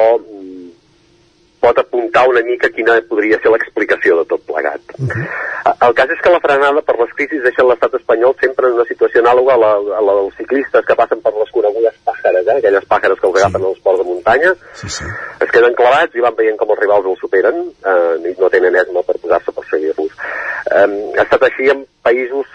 pot 1.65 1.79
apuntar 1.81 2.27
una 2.29 2.43
mica 2.45 2.69
quina 2.77 2.99
podria 3.09 3.39
ser 3.41 3.51
l'explicació 3.55 4.21
de 4.21 4.25
tot 4.35 4.45
plegat. 4.47 4.95
A- 5.65 5.77
El 5.89 5.95
cas 5.97 6.11
és 6.13 6.21
que 6.25 6.31
la 6.33 6.41
frenada 6.45 6.81
per 6.85 6.95
les 7.01 7.13
crisis 7.17 7.43
deixa 7.45 7.65
l'estat 7.65 7.95
espanyol 7.99 8.35
sempre 8.41 8.69
en 8.69 8.75
una 8.79 8.85
situació 8.89 9.21
anàloga 9.25 9.55
a 9.55 9.61
la, 9.63 9.73
a 9.99 10.03
la 10.05 10.15
dels 10.21 10.37
ciclistes 10.41 10.85
que 10.87 10.97
passen 10.97 11.21
per 11.25 11.33
les 11.37 11.51
conegudes 11.57 11.97
pàjares, 12.09 12.47
eh? 12.47 12.57
aquelles 12.61 12.87
pàjares 12.89 13.21
que 13.21 13.29
els 13.31 13.39
agafen 13.41 13.65
als 13.71 13.81
ports 13.85 14.01
de 14.03 14.07
muntanya, 14.11 14.53
Sí, 14.81 14.89
sí. 14.99 15.05
es 15.45 15.51
queden 15.55 15.75
clavats 15.79 16.15
i 16.17 16.25
van 16.25 16.37
veient 16.37 16.57
com 16.61 16.71
els 16.75 16.81
rivals 16.85 17.09
els 17.13 17.21
superen 17.25 17.63
eh, 17.65 18.15
i 18.31 18.35
no 18.41 18.51
tenen 18.53 18.77
esma 18.85 19.03
per 19.09 19.17
posar-se 19.23 19.53
per 19.57 19.65
seguir-los. 19.71 20.13
Eh, 20.73 20.87
ha 21.19 21.25
estat 21.27 21.49
així 21.49 21.69
en 21.73 21.85
països 22.05 22.47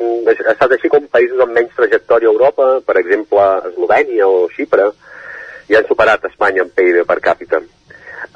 mm, 0.00 0.26
ha 0.28 0.52
estat 0.54 0.74
així 0.78 0.90
com 0.92 1.06
països 1.12 1.40
amb 1.42 1.54
menys 1.58 1.74
trajectòria 1.78 2.30
a 2.30 2.34
Europa, 2.34 2.68
per 2.86 2.98
exemple 3.02 3.46
Eslovènia 3.70 4.26
o 4.30 4.46
Xipre, 4.56 4.90
i 5.70 5.74
han 5.78 5.86
superat 5.88 6.24
Espanya 6.30 6.62
en 6.66 6.70
PIB 6.70 7.02
per 7.08 7.18
càpita. 7.24 7.62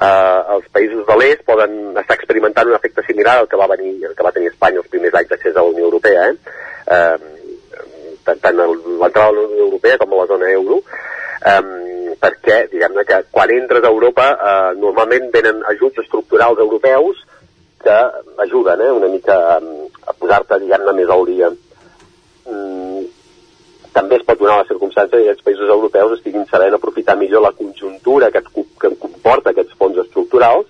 Uh, 0.01 0.55
els 0.55 0.69
països 0.73 1.03
de 1.05 1.15
l'est 1.19 1.43
poden 1.45 1.75
estar 2.01 2.15
experimentant 2.17 2.65
un 2.71 2.73
efecte 2.73 3.03
similar 3.05 3.35
al 3.37 3.47
que 3.49 3.59
va, 3.59 3.67
venir, 3.69 3.99
el 4.07 4.15
que 4.17 4.25
va 4.25 4.31
tenir 4.33 4.49
Espanya 4.49 4.81
els 4.81 4.89
primers 4.89 5.13
anys 5.19 5.29
d'accés 5.29 5.53
a 5.53 5.61
la 5.61 5.73
Unió 5.75 5.85
Europea, 5.91 6.23
eh? 6.31 6.55
Uh, 6.89 8.15
tant, 8.25 8.39
tant 8.41 8.57
l'entrada 8.57 9.27
a 9.27 9.35
la 9.35 9.43
Unió 9.45 9.67
Europea 9.67 9.99
com 10.01 10.15
a 10.15 10.23
la 10.23 10.25
zona 10.31 10.49
euro, 10.55 10.79
um, 11.51 11.69
perquè, 12.21 12.57
diguem-ne, 12.71 13.05
que 13.05 13.21
quan 13.29 13.53
entres 13.53 13.85
a 13.85 13.93
Europa 13.93 14.27
uh, 14.33 14.71
normalment 14.79 15.29
venen 15.33 15.61
ajuts 15.75 16.01
estructurals 16.03 16.59
europeus 16.65 17.21
que 17.81 17.97
ajuden 18.41 18.81
eh, 18.81 18.91
una 18.93 19.07
mica 19.09 19.37
a, 19.55 19.59
a 19.61 20.13
posar-te, 20.17 20.59
diguem-ne, 20.65 20.97
més 20.97 21.13
al 21.13 21.25
dia. 21.29 21.49
Mm, 22.49 23.00
també 23.93 24.17
es 24.17 24.25
pot 24.27 24.39
donar 24.39 24.59
la 24.61 24.67
circumstància 24.69 25.17
que 25.17 25.25
aquests 25.25 25.45
països 25.47 25.69
europeus 25.69 26.17
estiguin 26.17 26.45
sabent 26.49 26.77
aprofitar 26.77 27.17
millor 27.19 27.43
la 27.45 27.53
conjuntura 27.57 28.31
que, 28.31 28.43
que 28.81 28.93
comporta 28.99 29.51
aquests 29.51 29.75
fons 29.79 29.99
estructurals, 30.05 30.67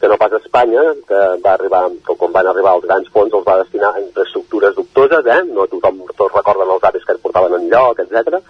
que 0.00 0.08
no 0.08 0.16
pas 0.16 0.32
Espanya, 0.38 0.82
que 1.08 1.18
va 1.44 1.52
arribar, 1.52 1.82
que 2.06 2.16
quan 2.16 2.32
van 2.32 2.48
arribar 2.48 2.76
els 2.78 2.86
grans 2.86 3.10
fons 3.12 3.34
els 3.36 3.44
va 3.44 3.58
destinar 3.60 3.92
a 3.92 4.00
infraestructures 4.00 4.76
dubtoses, 4.76 5.26
eh? 5.26 5.42
no 5.52 5.66
tothom 5.68 6.00
tots 6.14 6.32
recorden 6.32 6.72
els 6.76 6.86
avis 6.88 7.04
que 7.04 7.16
es 7.16 7.20
portaven 7.20 7.58
en 7.58 7.68
lloc, 7.72 8.00
etc 8.00 8.40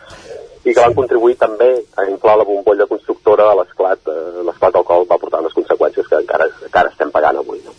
i 0.65 0.75
que 0.75 0.81
van 0.81 0.95
contribuir 0.95 1.37
també 1.41 1.71
a 1.97 2.05
inflar 2.11 2.37
la 2.37 2.45
bombolla 2.45 2.87
constructora 2.89 3.47
de 3.49 3.55
l'esclat, 3.61 4.01
eh, 4.13 4.43
l'esclat 4.45 4.75
del 4.75 4.85
qual 4.85 5.07
va 5.09 5.19
portar 5.19 5.41
unes 5.41 5.57
conseqüències 5.57 6.09
que 6.09 6.21
encara, 6.21 6.49
encara 6.67 6.93
estem 6.93 7.11
pagant 7.11 7.39
avui. 7.41 7.63
No? 7.65 7.73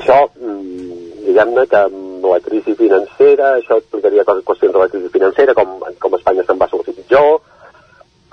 Això, 0.00 0.18
mm, 0.38 1.05
diguem-ne 1.26 1.66
que 1.70 1.82
amb 1.88 2.24
la 2.30 2.38
crisi 2.44 2.74
financera, 2.78 3.56
això 3.56 3.80
explicaria 3.80 4.24
coses, 4.24 4.44
qüestions 4.46 4.74
de 4.74 4.82
la 4.82 4.88
crisi 4.92 5.10
financera, 5.12 5.54
com, 5.58 5.76
com 6.02 6.16
Espanya 6.18 6.44
se'n 6.46 6.60
va 6.60 6.70
sortir 6.70 6.94
pitjor, 6.96 7.40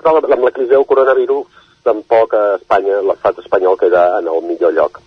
però 0.00 0.20
amb 0.20 0.46
la 0.46 0.54
crisi 0.54 0.70
del 0.72 0.86
coronavirus 0.86 1.62
tampoc 1.84 2.34
a 2.38 2.44
Espanya, 2.60 3.00
l'estat 3.08 3.40
espanyol 3.42 3.78
queda 3.80 4.06
en 4.18 4.30
el 4.32 4.46
millor 4.48 4.72
lloc. 4.76 5.00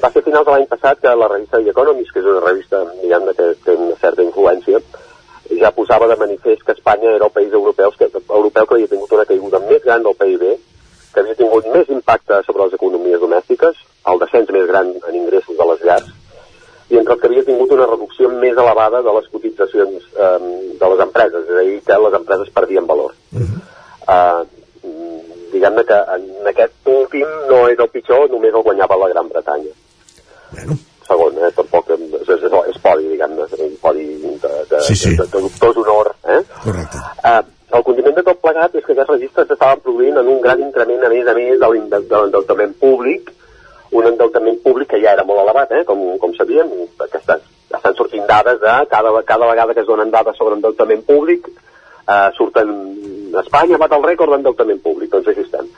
Va 0.00 0.10
ser 0.10 0.22
a 0.22 0.26
finals 0.26 0.46
de 0.46 0.54
l'any 0.54 0.66
passat 0.70 1.00
que 1.02 1.12
la 1.18 1.28
revista 1.28 1.60
The 1.60 1.74
Economist, 1.74 2.12
que 2.14 2.22
és 2.22 2.30
una 2.32 2.42
revista 2.46 2.82
diguem 3.02 3.28
que 3.28 3.48
té 3.66 3.76
una 3.76 3.98
certa 4.00 4.24
influència, 4.24 4.80
ja 5.60 5.72
posava 5.76 6.08
de 6.08 6.16
manifest 6.16 6.64
que 6.64 6.76
Espanya 6.78 7.14
era 7.16 7.26
el 7.26 7.34
país 7.34 7.52
europeu 7.52 7.92
que, 7.98 8.08
europeu 8.14 8.66
que 8.66 8.76
havia 8.76 8.90
tingut 8.90 9.12
una 9.18 9.26
caiguda 9.28 9.60
més 9.66 9.82
gran 9.84 10.06
del 10.06 10.16
PIB, 10.16 10.46
que 11.12 11.20
havia 11.20 11.38
tingut 11.38 11.66
més 11.74 11.90
impacte 11.90 12.40
sobre 12.46 12.64
les 12.64 12.78
economies 12.78 13.20
domèstiques, 13.20 13.84
el 14.12 14.22
descens 14.24 14.54
més 14.56 14.66
gran 14.70 14.94
en 14.94 15.20
ingressos 15.20 15.58
de 15.58 15.68
les 15.72 15.84
llars, 15.88 16.10
entre 16.98 17.14
els 17.14 17.20
que 17.20 17.28
havia 17.28 17.44
tingut 17.46 17.72
una 17.76 17.86
reducció 17.86 18.28
més 18.32 18.56
elevada 18.58 19.02
de 19.06 19.12
les 19.16 19.28
cotitzacions 19.32 20.06
eh, 20.16 20.38
de 20.80 20.90
les 20.92 21.02
empreses, 21.06 21.44
és 21.46 21.60
a 21.60 21.66
dir, 21.68 21.76
que 21.86 21.98
les 22.04 22.16
empreses 22.18 22.50
perdien 22.56 22.86
valor. 22.86 23.14
Uh 23.32 23.44
-huh. 23.44 23.60
uh, 24.14 24.46
Diguem-ne 25.52 25.84
que 25.84 25.98
en 26.14 26.46
aquest 26.46 26.72
últim 26.86 27.26
no 27.48 27.68
és 27.68 27.78
el 27.78 27.88
pitjor, 27.88 28.30
només 28.30 28.54
el 28.54 28.62
guanyava 28.62 28.96
la 28.96 29.08
Gran 29.08 29.28
Bretanya. 29.28 29.72
Bueno. 30.52 30.76
Segon, 31.06 31.38
eh? 31.38 31.50
tampoc 31.56 31.90
és, 31.90 32.00
és, 32.20 32.28
és, 32.28 32.52
és 32.70 32.78
podi, 32.78 33.08
diguem-ne, 33.08 33.46
un 33.66 33.76
podi 33.82 34.06
de, 34.42 34.52
de, 34.70 34.80
Sí, 34.80 34.94
sí. 34.94 35.10
de, 35.10 35.24
de, 35.24 35.30
de 35.32 35.40
dubtós 35.40 35.76
honor. 35.76 36.14
Eh? 36.22 36.42
Correcte. 36.62 36.98
Uh, 37.24 37.42
el 37.76 37.82
condiment 37.82 38.14
de 38.14 38.22
tot 38.22 38.40
plegat 38.42 38.74
és 38.74 38.84
que 38.84 38.94
aquests 38.94 39.12
registres 39.12 39.46
s'estaven 39.50 39.82
produint 39.84 40.16
en 40.22 40.28
un 40.28 40.40
gran 40.40 40.62
increment, 40.62 41.04
a 41.04 41.10
més 41.12 41.26
a 41.26 41.34
més, 41.34 41.58
de 41.60 42.16
l'endeutament 42.22 42.74
públic, 42.78 43.30
un 43.92 44.06
endeutament 44.06 44.60
públic 44.62 44.92
que 44.92 45.00
ja 45.02 45.14
era 45.16 45.24
molt 45.26 45.42
elevat, 45.42 45.72
eh? 45.78 45.84
com, 45.88 46.02
com 46.22 46.34
sabíem, 46.36 46.70
perquè 46.98 47.20
estan, 47.20 47.42
estan 47.70 47.96
sortint 47.98 48.26
dades 48.28 48.60
de 48.62 48.76
cada, 48.90 49.14
cada 49.26 49.50
vegada 49.50 49.74
que 49.74 49.82
es 49.84 49.88
donen 49.88 50.12
dades 50.14 50.38
sobre 50.38 50.58
endeutament 50.58 51.02
públic, 51.06 51.48
eh, 52.06 52.28
surten 52.36 52.76
Espanya 53.40 53.78
bat 53.78 53.92
el 53.94 54.02
rècord 54.02 54.34
d'endeutament 54.34 54.80
públic, 54.82 55.10
doncs 55.10 55.30
així 55.30 55.44
estem. 55.46 55.68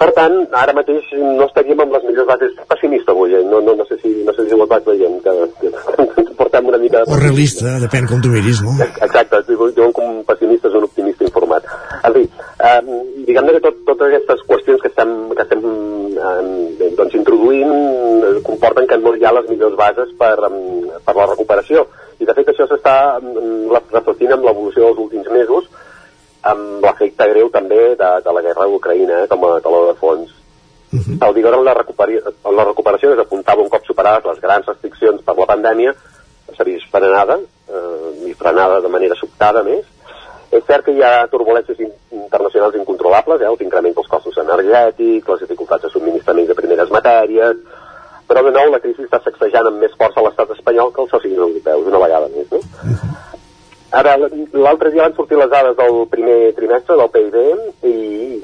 Per 0.00 0.08
tant, 0.16 0.36
ara 0.56 0.72
mateix 0.72 1.10
no 1.12 1.44
estaríem 1.44 1.80
amb 1.84 1.92
les 1.92 2.04
millors 2.08 2.28
bases 2.28 2.54
pessimista 2.70 3.12
avui, 3.12 3.34
eh? 3.36 3.42
no, 3.44 3.58
no, 3.60 3.74
no, 3.76 3.84
sé 3.84 3.98
si, 4.00 4.12
no 4.24 4.32
sé 4.32 4.46
si 4.48 4.56
ho 4.56 4.66
vaig 4.70 4.86
veient, 4.86 5.18
que, 5.26 5.34
que, 5.60 5.72
que 6.16 6.34
portem 6.38 6.70
una 6.70 6.78
mica... 6.80 7.02
O 7.04 7.18
realista, 7.20 7.74
depèn 7.82 8.08
com 8.08 8.22
tu 8.24 8.30
miris, 8.32 8.62
no? 8.64 8.78
Exacte, 8.80 9.42
diuen 9.50 9.92
que 9.92 10.06
un 10.06 10.22
pessimista 10.30 10.70
és 10.70 10.78
un 10.78 10.86
optimista 10.88 11.26
informat. 11.28 11.68
En 12.08 12.14
fi, 12.16 12.22
eh, 12.24 12.80
diguem-ne 13.26 13.56
que 13.56 13.62
tot, 13.66 13.80
totes 13.88 14.08
aquestes 14.08 14.44
qüestions 14.48 14.80
que 14.80 14.88
estem, 14.88 15.10
que 15.36 15.44
estem 15.44 15.64
eh, 16.16 16.90
doncs, 16.96 17.16
introduint 17.18 17.74
eh, 17.74 18.32
comporten 18.46 18.88
que 18.88 18.98
no 19.02 19.12
hi 19.16 19.26
ha 19.26 19.34
les 19.36 19.50
millors 19.52 19.76
bases 19.76 20.14
per, 20.20 20.36
per 21.04 21.16
la 21.18 21.28
recuperació. 21.32 21.84
I 22.20 22.28
de 22.28 22.36
fet 22.36 22.52
això 22.52 22.66
s'està 22.68 22.96
reflectint 23.20 24.36
amb 24.36 24.48
l'evolució 24.48 24.88
dels 24.88 25.04
últims 25.06 25.28
mesos, 25.34 25.68
amb 26.42 26.84
l'efecte 26.84 27.28
greu 27.34 27.50
també 27.52 27.80
de, 28.00 28.10
de 28.24 28.32
la 28.36 28.44
guerra 28.44 28.68
d'Ucraïna 28.68 29.24
eh, 29.24 29.30
com 29.30 29.44
a 29.48 29.58
taló 29.64 29.86
de 29.90 29.96
fons. 30.00 30.36
El 30.90 31.34
vigor 31.36 31.54
en 31.54 31.64
la, 31.64 31.74
recuperació, 31.76 32.32
en 32.32 32.56
la 32.56 32.64
recuperació 32.66 33.12
es 33.14 33.20
apuntava 33.22 33.62
un 33.62 33.68
cop 33.70 33.84
superades 33.86 34.26
les 34.26 34.40
grans 34.42 34.66
restriccions 34.66 35.22
per 35.22 35.36
la 35.38 35.46
pandèmia, 35.52 35.92
s'ha 36.56 36.66
vist 36.66 36.88
frenada, 36.90 37.36
eh, 37.68 38.30
i 38.30 38.34
frenada 38.34 38.80
de 38.80 38.90
manera 38.90 39.18
sobtada 39.20 39.62
més. 39.66 39.84
És 40.50 40.64
cert 40.66 40.84
que 40.86 40.94
hi 40.96 41.02
ha 41.06 41.28
turbulències 41.30 41.78
in 41.78 41.92
internacionals 42.30 42.76
incontrolables, 42.78 43.40
eh, 43.40 43.50
els 43.50 43.60
increments 43.60 43.96
dels 43.96 44.08
costos 44.08 44.38
energètics, 44.38 45.28
les 45.28 45.40
dificultats 45.44 45.82
de 45.82 45.90
subministrament 45.90 46.46
de 46.46 46.54
primeres 46.58 46.90
matèries, 46.94 47.56
però 48.30 48.42
de 48.46 48.52
nou 48.54 48.70
la 48.70 48.78
crisi 48.82 49.02
està 49.02 49.18
sacsejant 49.24 49.66
amb 49.66 49.82
més 49.82 49.94
força 49.98 50.22
l'estat 50.22 50.52
espanyol 50.54 50.92
que 50.94 51.02
els 51.02 51.10
socis 51.10 51.36
europeus, 51.36 51.88
una 51.90 52.02
vegada 52.04 52.28
més. 52.34 52.50
No? 52.54 52.60
Ara, 54.00 54.14
l'altre 54.54 54.92
dia 54.94 55.02
van 55.02 55.16
sortir 55.16 55.38
les 55.40 55.50
dades 55.50 55.74
del 55.76 55.96
primer 56.10 56.52
trimestre 56.54 56.94
del 56.96 57.10
PIB 57.10 57.38
i 57.90 57.94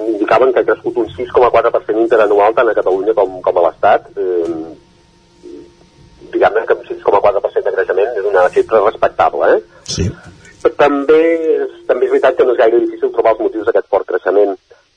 indicaven 0.08 0.50
que 0.52 0.64
ha 0.64 0.66
crescut 0.66 0.98
un 1.04 1.06
6,4% 1.14 2.02
interanual 2.02 2.56
tant 2.56 2.72
a 2.72 2.74
Catalunya 2.74 3.14
com, 3.14 3.38
com 3.44 3.60
a 3.60 3.68
l'Estat. 3.68 4.10
Eh, 4.18 4.56
Diguem-ne 6.32 6.66
que 6.66 6.74
un 6.74 6.82
6,4% 6.88 7.62
de 7.62 7.76
creixement 7.76 8.18
és 8.18 8.26
una 8.26 8.48
xifra 8.50 8.82
respectable, 8.82 9.52
eh? 9.54 9.84
Sí. 9.86 10.10
També, 10.74 11.22
també 11.86 12.06
és 12.06 12.12
veritat 12.12 12.36
que 12.36 12.44
no 12.46 12.54
és 12.54 12.58
gaire 12.58 12.80
difícil 12.82 13.12
trobar 13.14 13.36
els 13.36 13.44
motius 13.44 13.66
d'aquest 13.68 13.88
fort 13.92 14.06
creixement. 14.08 14.56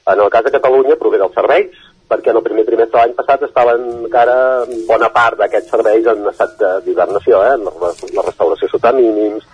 En 0.10 0.22
el 0.24 0.30
cas 0.34 0.46
de 0.46 0.54
Catalunya 0.56 0.98
prové 0.98 1.20
dels 1.22 1.36
serveis, 1.38 1.76
perquè 2.10 2.32
en 2.32 2.40
el 2.40 2.46
primer 2.46 2.66
trimestre 2.66 2.98
de 2.98 3.04
l'any 3.04 3.16
passat 3.18 3.44
estaven 3.46 3.84
encara 4.06 4.66
bona 4.88 5.12
part 5.14 5.38
d'aquests 5.38 5.70
serveis 5.76 6.08
en 6.10 6.26
estat 6.32 6.56
d'hibernació, 6.86 7.44
eh? 7.46 7.58
la, 7.62 7.94
la 8.18 8.26
restauració 8.26 8.72
sota 8.72 8.94
mínims, 8.98 9.46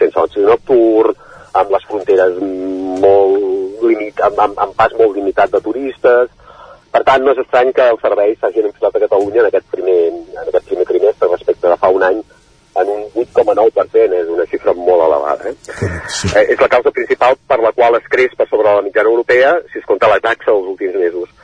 sense 0.00 0.22
oci 0.22 0.46
nocturn, 0.46 1.12
amb 1.58 1.74
les 1.74 1.84
fronteres 1.90 2.40
molt 3.04 3.84
limit, 3.84 4.24
amb, 4.24 4.40
amb, 4.46 4.64
amb 4.64 4.76
pas 4.78 4.94
molt 4.96 5.16
limitat 5.18 5.52
de 5.52 5.60
turistes. 5.64 6.32
Per 6.88 7.04
tant, 7.04 7.24
no 7.24 7.34
és 7.34 7.44
estrany 7.44 7.74
que 7.76 7.90
els 7.92 8.00
serveis 8.00 8.40
s'hagin 8.40 8.70
enfilat 8.70 8.96
a 8.96 9.04
Catalunya 9.04 9.44
en 9.44 9.50
aquest 9.50 9.68
primer, 9.74 10.00
en 10.16 10.44
aquest 10.46 10.70
primer 10.70 10.88
trimestre 10.88 11.28
respecte 11.34 11.68
de 11.68 11.76
fa 11.76 11.92
un 11.92 12.08
any 12.08 12.22
en 12.82 12.92
un 12.94 13.02
8,9%, 13.24 14.14
és 14.20 14.30
una 14.34 14.46
xifra 14.50 14.74
molt 14.76 15.04
elevada. 15.08 15.50
Eh? 15.50 15.54
Sí. 16.08 16.30
Eh, 16.34 16.44
és 16.54 16.60
la 16.60 16.70
causa 16.72 16.92
principal 16.94 17.36
per 17.48 17.60
la 17.62 17.72
qual 17.76 17.98
es 17.98 18.06
creix 18.12 18.34
per 18.38 18.48
sobre 18.48 18.70
la 18.70 18.84
mitjana 18.84 19.10
europea 19.10 19.56
si 19.72 19.82
es 19.82 19.86
compta 19.86 20.10
la 20.10 20.20
taxa 20.20 20.50
dels 20.52 20.72
últims 20.74 20.96
mesos. 20.96 21.34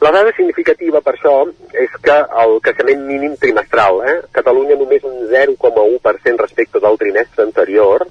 La 0.00 0.12
dada 0.14 0.30
significativa 0.36 1.00
per 1.02 1.16
això 1.16 1.34
és 1.74 1.94
que 2.02 2.16
el 2.42 2.60
creixement 2.62 3.00
mínim 3.08 3.34
trimestral, 3.40 3.98
eh? 4.06 4.18
Catalunya 4.30 4.76
només 4.78 5.02
un 5.02 5.24
0,1% 5.26 6.44
respecte 6.44 6.78
del 6.84 6.98
trimestre 7.00 7.48
anterior, 7.48 8.06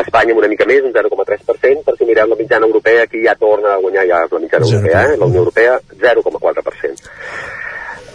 Espanya 0.00 0.34
una 0.38 0.48
mica 0.48 0.64
més, 0.64 0.84
un 0.86 0.94
0,3%, 0.94 1.84
per 1.84 1.96
si 1.98 2.06
mirem 2.08 2.30
la 2.30 2.38
mitjana 2.38 2.66
europea, 2.66 3.04
aquí 3.04 3.24
ja 3.24 3.34
torna 3.36 3.74
a 3.74 3.80
guanyar 3.82 4.06
ja 4.08 4.22
la 4.30 4.40
mitjana 4.40 4.64
europea, 4.64 5.02
eh? 5.10 5.16
la 5.18 5.26
Unió 5.26 5.42
Europea, 5.44 5.80
0,4%. 5.98 7.10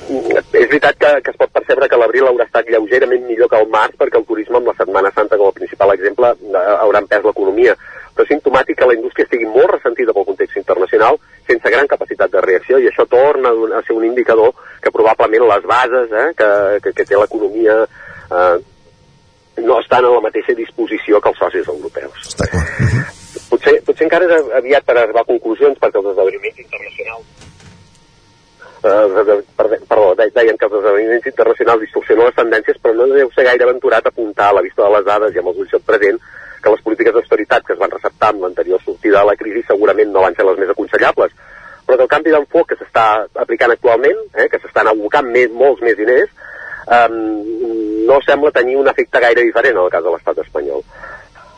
És 0.05 0.67
veritat 0.69 0.97
que, 1.01 1.11
que 1.25 1.31
es 1.33 1.37
pot 1.39 1.51
percebre 1.53 1.87
que 1.89 1.97
l'abril 1.97 2.27
haurà 2.29 2.45
estat 2.45 2.67
lleugerament 2.69 3.23
millor 3.25 3.49
que 3.49 3.57
el 3.57 3.69
març 3.73 3.95
perquè 3.97 4.19
el 4.19 4.27
turisme 4.29 4.59
amb 4.59 4.69
la 4.69 4.75
Setmana 4.77 5.11
Santa 5.15 5.39
com 5.39 5.49
a 5.49 5.55
principal 5.55 5.93
exemple 5.95 6.29
eh, 6.35 6.65
haurà 6.75 7.01
empès 7.01 7.25
l'economia 7.25 7.73
però 8.15 8.23
és 8.23 8.29
simptomàtic 8.31 8.77
que 8.79 8.87
la 8.87 8.95
indústria 8.95 9.25
estigui 9.25 9.49
molt 9.49 9.73
ressentida 9.73 10.13
pel 10.15 10.27
context 10.27 10.59
internacional 10.61 11.17
sense 11.49 11.71
gran 11.73 11.89
capacitat 11.89 12.31
de 12.35 12.43
reacció 12.45 12.79
i 12.79 12.87
això 12.91 13.07
torna 13.09 13.49
a 13.49 13.79
a 13.79 13.81
ser 13.87 13.97
un 13.97 14.05
indicador 14.05 14.53
que 14.81 14.93
probablement 14.93 15.49
les 15.49 15.65
bases 15.73 16.13
eh, 16.13 16.29
que, 16.37 16.51
que, 16.83 16.93
que 16.99 17.07
té 17.09 17.17
l'economia 17.17 17.81
eh, 17.85 18.55
no 19.65 19.79
estan 19.79 20.05
en 20.05 20.13
la 20.13 20.21
mateixa 20.21 20.53
disposició 20.53 21.21
que 21.21 21.31
els 21.31 21.39
socis 21.39 21.67
europeus. 21.71 22.29
Està 22.33 22.47
clar. 22.51 22.63
Potser, 23.49 23.77
potser 23.87 24.05
encara 24.05 24.27
és 24.27 24.53
aviat 24.59 24.85
per 24.85 24.97
arribar 24.99 25.23
a 25.23 25.31
conclusions 25.31 25.79
perquè 25.79 26.01
els 26.01 26.11
esdeveniments 26.11 26.63
internacionals 26.67 27.54
eh, 28.85 29.43
per- 29.57 29.79
perdó, 29.89 30.15
de- 30.15 30.31
deien 30.35 30.57
que 30.57 30.65
els 30.65 30.77
esdeveniments 30.79 31.27
internacionals 31.27 31.81
distorsionen 31.81 32.25
les 32.25 32.35
tendències, 32.35 32.77
però 32.81 32.93
no 32.95 33.07
deu 33.07 33.31
ser 33.31 33.45
gaire 33.45 33.63
aventurat 33.63 34.05
apuntar 34.07 34.49
a 34.49 34.53
la 34.59 34.61
vista 34.61 34.83
de 34.83 34.91
les 34.95 35.05
dades 35.05 35.35
i 35.35 35.39
amb 35.39 35.49
els 35.51 35.57
ulls 35.63 35.73
al 35.73 35.81
present 35.81 36.19
que 36.61 36.71
les 36.71 36.81
polítiques 36.81 37.13
d'austeritat 37.13 37.65
que 37.65 37.73
es 37.73 37.79
van 37.79 37.91
receptar 37.91 38.29
amb 38.29 38.41
l'anterior 38.43 38.81
sortida 38.81 39.19
de 39.19 39.25
la 39.25 39.35
crisi 39.35 39.61
segurament 39.67 40.11
no 40.11 40.21
van 40.21 40.35
ser 40.35 40.45
les 40.45 40.57
més 40.57 40.69
aconsellables, 40.69 41.31
però 41.85 42.01
el 42.01 42.07
canvi 42.09 42.31
d'enfoc 42.31 42.69
que 42.69 42.77
s'està 42.79 43.27
aplicant 43.35 43.71
actualment, 43.71 44.17
eh, 44.33 44.47
que 44.49 44.59
s'estan 44.59 44.87
abocant 44.87 45.27
més, 45.29 45.51
molts 45.51 45.81
més 45.81 45.97
diners, 45.97 46.29
eh, 46.89 47.07
no 47.09 48.19
sembla 48.25 48.51
tenir 48.51 48.77
un 48.77 48.87
efecte 48.87 49.19
gaire 49.19 49.43
diferent 49.43 49.77
en 49.77 49.83
el 49.83 49.89
cas 49.93 50.03
de 50.03 50.09
l'estat 50.11 50.37
espanyol. 50.45 50.81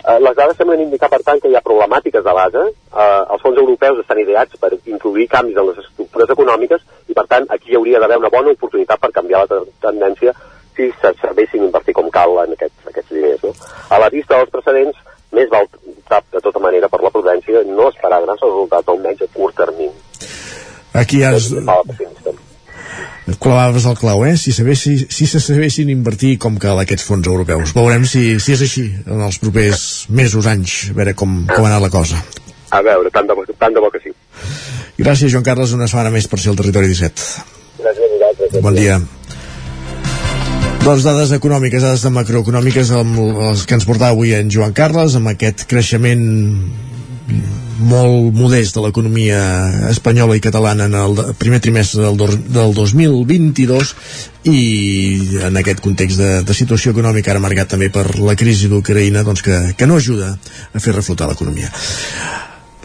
Eh, 0.07 0.19
les 0.23 0.35
dades 0.37 0.55
semblen 0.55 0.79
indicar, 0.85 1.09
per 1.11 1.19
tant, 1.27 1.39
que 1.43 1.49
hi 1.51 1.55
ha 1.57 1.63
problemàtiques 1.65 2.23
de 2.23 2.33
base. 2.37 2.61
Eh, 2.71 3.23
els 3.33 3.41
fons 3.43 3.57
europeus 3.59 3.99
estan 4.03 4.21
ideats 4.23 4.55
per 4.61 4.71
introduir 4.77 5.27
canvis 5.33 5.57
en 5.59 5.67
les 5.67 5.81
estructures 5.83 6.31
econòmiques 6.37 6.85
i, 7.09 7.13
per 7.17 7.25
tant, 7.27 7.47
aquí 7.51 7.73
hi 7.73 7.79
hauria 7.79 7.99
d'haver 7.99 8.21
una 8.21 8.31
bona 8.31 8.53
oportunitat 8.55 9.01
per 9.03 9.11
canviar 9.19 9.43
la 9.43 9.51
te- 9.51 9.75
tendència 9.83 10.33
si 10.77 10.87
se 11.01 11.13
serveixin 11.19 11.65
invertir 11.65 11.95
com 11.97 12.09
cal 12.13 12.37
en 12.45 12.55
aquests, 12.55 12.87
aquests 12.87 13.11
diners. 13.17 13.43
No? 13.43 13.53
A 13.89 13.99
la 13.99 14.09
vista 14.13 14.37
dels 14.37 14.53
precedents, 14.53 14.95
més 15.35 15.49
val 15.51 15.67
optar 15.67 16.21
de 16.31 16.39
tota 16.39 16.61
manera 16.63 16.87
per 16.87 17.01
la 17.03 17.11
prudència 17.11 17.65
no 17.67 17.89
esperar 17.91 18.21
grans 18.23 18.43
resultats, 18.45 18.87
almenys 18.87 19.25
a 19.25 19.31
curt 19.33 19.57
termini. 19.59 19.91
Aquí 20.93 21.19
ja 21.19 21.35
es... 21.35 21.51
clavaves 23.43 23.85
el 23.89 23.97
clau, 23.99 24.23
eh? 24.25 24.35
Si, 24.39 24.51
sabessi, 24.55 24.97
si 25.09 25.27
se 25.27 25.39
sabessin 25.43 25.89
invertir 25.93 26.37
com 26.41 26.55
cal 26.61 26.79
aquests 26.83 27.05
fons 27.07 27.27
europeus. 27.27 27.73
Veurem 27.75 28.05
si, 28.07 28.39
si 28.39 28.55
és 28.55 28.63
així 28.65 28.85
en 29.05 29.21
els 29.25 29.37
propers 29.43 30.05
mesos, 30.09 30.47
anys, 30.47 30.77
a 30.91 30.97
veure 30.97 31.13
com, 31.19 31.41
com 31.49 31.65
ha 31.65 31.71
anat 31.73 31.85
la 31.87 31.91
cosa. 31.93 32.21
A 32.71 32.81
veure, 32.83 33.11
tant 33.15 33.27
de, 33.29 33.35
bo- 33.37 33.45
tant 33.59 33.75
de 33.75 33.79
bo 33.83 33.91
que 33.93 34.01
sí. 34.03 34.11
Gràcies, 34.97 35.31
Joan 35.31 35.43
Carles, 35.45 35.71
una 35.75 35.87
setmana 35.87 36.09
més 36.11 36.27
per 36.27 36.39
ser 36.41 36.51
el 36.51 36.57
Territori 36.59 36.89
17. 36.91 37.27
Gràcies 37.83 38.03
a 38.07 38.11
vosaltres. 38.15 38.61
Bon 38.65 38.75
dia. 38.75 38.97
Doncs 40.87 41.03
dades 41.03 41.31
econòmiques, 41.35 41.83
dades 41.83 42.03
de 42.05 42.11
macroeconòmiques 42.15 42.91
amb 42.95 43.17
les 43.19 43.65
que 43.67 43.75
ens 43.75 43.85
portava 43.87 44.13
avui 44.15 44.31
en 44.37 44.47
Joan 44.53 44.71
Carles, 44.77 45.17
amb 45.19 45.27
aquest 45.33 45.65
creixement 45.67 46.23
molt 47.79 48.35
modest 48.35 48.75
de 48.77 48.83
l'economia 48.83 49.39
espanyola 49.91 50.37
i 50.37 50.43
catalana 50.43 50.87
en 50.89 50.95
el 50.97 51.21
primer 51.39 51.59
trimestre 51.63 52.03
del, 52.03 52.17
dos, 52.17 52.35
del 52.49 52.73
2022 52.75 53.93
i 54.49 54.59
en 55.47 55.59
aquest 55.59 55.81
context 55.83 56.21
de, 56.21 56.31
de 56.47 56.57
situació 56.57 56.93
econòmica 56.95 57.33
ara 57.33 57.43
marcat 57.43 57.73
també 57.75 57.91
per 57.93 58.07
la 58.19 58.35
crisi 58.39 58.69
d'Ucraïna 58.71 59.23
doncs 59.27 59.45
que, 59.45 59.61
que 59.77 59.87
no 59.89 59.97
ajuda 60.01 60.33
a 60.33 60.83
fer 60.83 60.95
reflotar 60.95 61.29
l'economia. 61.31 61.71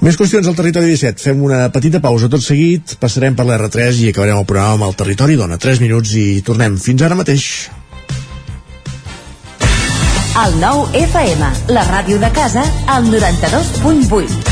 Més 0.03 0.17
qüestions 0.19 0.49
al 0.51 0.57
Territori 0.59 0.91
17. 0.91 1.23
Fem 1.23 1.45
una 1.47 1.69
petita 1.71 2.01
pausa 2.03 2.27
tot 2.31 2.43
seguit, 2.43 2.97
passarem 2.99 3.37
per 3.39 3.47
l'R3 3.47 4.01
i 4.03 4.09
acabarem 4.11 4.41
el 4.41 4.49
programa 4.49 4.81
amb 4.81 4.89
el 4.89 4.97
Territori 4.99 5.39
Dona. 5.39 5.61
3 5.63 5.79
minuts 5.85 6.17
i 6.19 6.27
tornem 6.43 6.75
fins 6.83 7.07
ara 7.07 7.19
mateix. 7.19 7.47
El 10.43 10.55
nou 10.59 10.87
FM, 10.97 11.53
la 11.77 11.85
ràdio 11.87 12.19
de 12.19 12.33
casa, 12.35 12.65
al 12.89 13.07
92.8. 13.13 14.52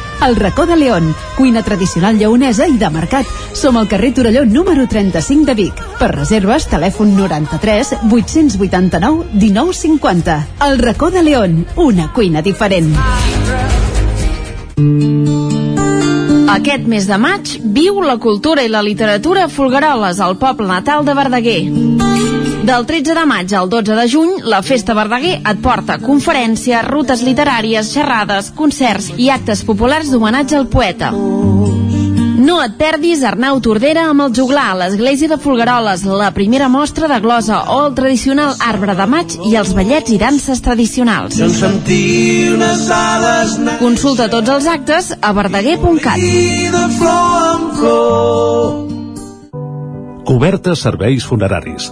El 0.21 0.35
racó 0.35 0.67
de 0.67 0.75
León, 0.75 1.15
cuina 1.35 1.63
tradicional 1.63 2.17
lleonesa 2.17 2.67
i 2.67 2.77
de 2.77 2.89
mercat. 2.93 3.25
Som 3.57 3.77
al 3.77 3.87
carrer 3.89 4.13
Torelló 4.13 4.45
número 4.45 4.87
35 4.87 5.45
de 5.45 5.55
Vic. 5.57 5.81
Per 5.97 6.11
reserves, 6.13 6.67
telèfon 6.69 7.15
93 7.17 7.95
889 8.11 9.25
1950. 9.33 10.37
El 10.67 10.77
racó 10.77 11.09
de 11.09 11.23
León, 11.23 11.65
una 11.75 12.11
cuina 12.13 12.41
diferent. 12.41 12.93
Aquest 16.51 16.85
mes 16.85 17.07
de 17.07 17.17
maig 17.17 17.57
viu 17.63 18.01
la 18.05 18.19
cultura 18.21 18.61
i 18.61 18.69
la 18.69 18.83
literatura 18.85 19.45
a 19.45 19.49
Folgueroles, 19.49 20.19
al 20.19 20.37
poble 20.37 20.67
natal 20.67 21.05
de 21.05 21.17
Verdaguer. 21.17 22.40
Del 22.61 22.85
13 22.85 23.15
de 23.15 23.25
maig 23.25 23.53
al 23.57 23.69
12 23.69 23.95
de 23.97 24.07
juny, 24.07 24.31
la 24.45 24.61
Festa 24.61 24.93
Verdaguer 24.93 25.39
et 25.39 25.61
porta 25.63 25.97
conferències, 25.97 26.83
rutes 26.85 27.23
literàries, 27.25 27.89
xerrades, 27.89 28.51
concerts 28.53 29.07
i 29.17 29.31
actes 29.33 29.63
populars 29.65 30.11
d'homenatge 30.13 30.59
al 30.59 30.67
poeta. 30.69 31.09
No 32.41 32.59
et 32.61 32.75
perdis 32.77 33.23
Arnau 33.25 33.59
Tordera 33.65 34.03
amb 34.09 34.27
el 34.27 34.35
juglar 34.37 34.67
a 34.71 34.75
l'església 34.77 35.29
de 35.29 35.39
Folgueroles, 35.41 36.03
la 36.05 36.29
primera 36.35 36.69
mostra 36.69 37.09
de 37.09 37.19
glosa 37.21 37.63
o 37.73 37.79
el 37.87 37.95
tradicional 37.97 38.53
arbre 38.65 38.95
de 38.97 39.07
maig 39.09 39.35
i 39.49 39.55
els 39.57 39.73
ballets 39.77 40.13
i 40.13 40.19
danses 40.21 40.61
tradicionals. 40.61 41.37
Consulta 43.81 44.29
tots 44.29 44.53
els 44.57 44.69
actes 44.69 45.15
a 45.19 45.33
verdaguer.cat. 45.37 46.17
Cobertes 50.31 50.85
serveis 50.87 51.25
funeraris. 51.25 51.91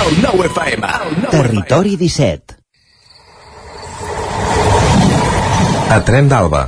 El 0.00 0.22
9 0.22 0.46
FM. 0.46 0.88
Territori 1.30 1.96
17. 1.96 2.56
A 5.90 5.98
Tren 6.08 6.30
d'Alba. 6.30 6.62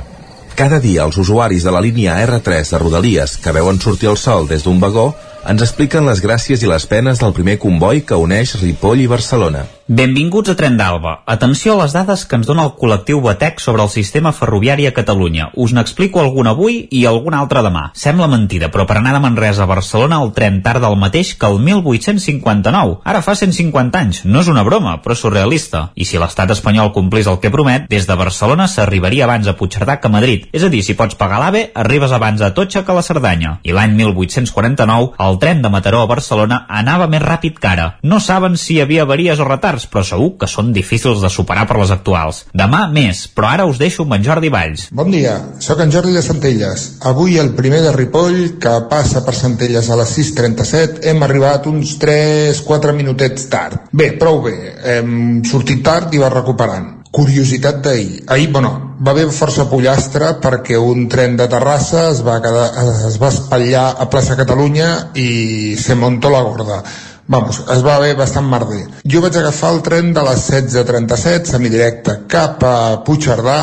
Cada 0.53 0.77
dia 0.83 1.07
els 1.07 1.17
usuaris 1.17 1.65
de 1.65 1.73
la 1.73 1.81
línia 1.81 2.19
R3 2.27 2.75
de 2.75 2.81
Rodalies 2.83 3.37
que 3.41 3.55
veuen 3.55 3.81
sortir 3.81 4.11
el 4.11 4.19
sol 4.21 4.45
des 4.51 4.67
d'un 4.67 4.77
vagó 4.83 5.07
ens 5.49 5.63
expliquen 5.65 6.05
les 6.07 6.21
gràcies 6.23 6.63
i 6.63 6.69
les 6.69 6.85
penes 6.87 7.19
del 7.19 7.33
primer 7.35 7.57
comboi 7.59 8.03
que 8.07 8.19
uneix 8.19 8.55
Ripoll 8.61 9.03
i 9.03 9.09
Barcelona. 9.11 9.65
Benvinguts 9.83 10.47
a 10.47 10.55
Tren 10.55 10.77
d'Alba. 10.79 11.17
Atenció 11.27 11.73
a 11.73 11.81
les 11.81 11.91
dades 11.91 12.21
que 12.23 12.37
ens 12.39 12.47
dona 12.47 12.63
el 12.63 12.71
col·lectiu 12.79 13.19
Batec 13.19 13.59
sobre 13.59 13.83
el 13.83 13.89
sistema 13.91 14.31
ferroviari 14.31 14.85
a 14.87 14.93
Catalunya. 14.95 15.49
Us 15.59 15.73
n'explico 15.75 16.21
alguna 16.21 16.53
avui 16.55 16.77
i 16.87 17.01
alguna 17.05 17.41
altra 17.43 17.59
demà. 17.65 17.89
Sembla 17.91 18.29
mentida, 18.31 18.69
però 18.71 18.85
per 18.87 19.01
anar 19.01 19.11
de 19.17 19.19
Manresa 19.25 19.65
a 19.65 19.67
Barcelona 19.67 20.21
el 20.23 20.31
tren 20.31 20.61
tarda 20.63 20.87
el 20.87 20.95
mateix 21.01 21.33
que 21.35 21.49
el 21.51 21.59
1859. 21.59 23.01
Ara 23.03 23.21
fa 23.21 23.35
150 23.35 23.99
anys. 23.99 24.21
No 24.23 24.39
és 24.39 24.47
una 24.47 24.63
broma, 24.63 24.95
però 25.03 25.17
surrealista. 25.19 25.89
I 25.99 26.07
si 26.07 26.21
l'estat 26.21 26.55
espanyol 26.55 26.93
complís 26.95 27.27
el 27.27 27.41
que 27.43 27.51
promet, 27.51 27.89
des 27.91 28.07
de 28.07 28.15
Barcelona 28.15 28.69
s'arribaria 28.71 29.27
abans 29.27 29.51
a 29.51 29.57
Puigcerdà 29.59 29.99
que 29.99 30.07
a 30.07 30.15
Madrid. 30.15 30.47
És 30.53 30.63
a 30.63 30.71
dir, 30.71 30.79
si 30.87 30.95
pots 30.95 31.19
pagar 31.19 31.41
l'AVE, 31.43 31.65
arribes 31.75 32.15
abans 32.15 32.39
a 32.39 32.53
Totxa 32.55 32.85
que 32.85 32.95
a 32.95 32.95
la 32.95 33.03
Cerdanya. 33.03 33.57
I 33.67 33.75
l'any 33.75 33.99
1849, 33.99 35.11
el 35.19 35.32
tren 35.41 35.61
de 35.63 35.69
Mataró 35.73 36.01
a 36.03 36.09
Barcelona 36.09 36.63
anava 36.69 37.07
més 37.11 37.21
ràpid 37.23 37.59
que 37.59 37.69
ara. 37.69 37.87
No 38.03 38.19
saben 38.23 38.57
si 38.57 38.75
hi 38.75 38.81
havia 38.83 39.03
avaries 39.07 39.39
o 39.39 39.47
retards, 39.47 39.85
però 39.91 40.03
segur 40.07 40.33
que 40.39 40.49
són 40.49 40.71
difícils 40.75 41.21
de 41.23 41.31
superar 41.33 41.65
per 41.69 41.77
les 41.79 41.93
actuals. 41.95 42.43
Demà 42.53 42.85
més, 42.91 43.25
però 43.27 43.51
ara 43.51 43.67
us 43.69 43.81
deixo 43.81 44.05
amb 44.07 44.17
en 44.17 44.25
Jordi 44.25 44.51
Valls. 44.53 44.87
Bon 44.91 45.11
dia, 45.11 45.35
sóc 45.63 45.83
en 45.83 45.93
Jordi 45.93 46.15
de 46.15 46.25
Centelles. 46.25 46.87
Avui 47.11 47.37
el 47.41 47.53
primer 47.57 47.83
de 47.85 47.93
Ripoll, 47.95 48.57
que 48.63 48.73
passa 48.89 49.23
per 49.25 49.35
Centelles 49.37 49.89
a 49.89 49.99
les 49.99 50.17
6.37, 50.17 51.03
hem 51.11 51.23
arribat 51.27 51.69
uns 51.71 51.97
3-4 52.01 52.97
minutets 52.97 53.47
tard. 53.53 53.87
Bé, 53.91 54.13
prou 54.19 54.41
bé, 54.47 54.57
hem 54.97 55.15
sortit 55.47 55.83
tard 55.85 56.13
i 56.13 56.21
va 56.21 56.33
recuperant. 56.33 57.02
Curiositat 57.13 57.83
d'ahir. 57.85 58.23
Ahir, 58.33 58.49
bueno, 58.51 58.97
va 59.05 59.11
haver 59.11 59.27
força 59.29 59.67
pollastre 59.69 60.31
perquè 60.41 60.79
un 60.81 61.07
tren 61.11 61.35
de 61.37 61.45
Terrassa 61.51 62.07
es 62.09 62.23
va, 62.25 62.39
quedar, 62.41 62.69
es 63.07 63.19
va 63.21 63.29
espatllar 63.29 63.83
a 64.01 64.07
plaça 64.09 64.37
Catalunya 64.39 64.87
i 65.13 65.75
se 65.77 65.93
montó 65.93 66.31
la 66.33 66.41
gorda. 66.41 66.81
Vamos, 67.27 67.61
es 67.71 67.83
va 67.85 67.95
haver 67.95 68.15
bastant 68.17 68.49
merder. 68.49 68.87
Jo 69.05 69.21
vaig 69.21 69.37
agafar 69.39 69.75
el 69.75 69.83
tren 69.85 70.09
de 70.15 70.23
les 70.25 70.47
16.37, 70.49 71.51
semidirecte, 71.53 72.15
cap 72.33 72.65
a 72.65 72.77
Puigcerdà, 73.05 73.59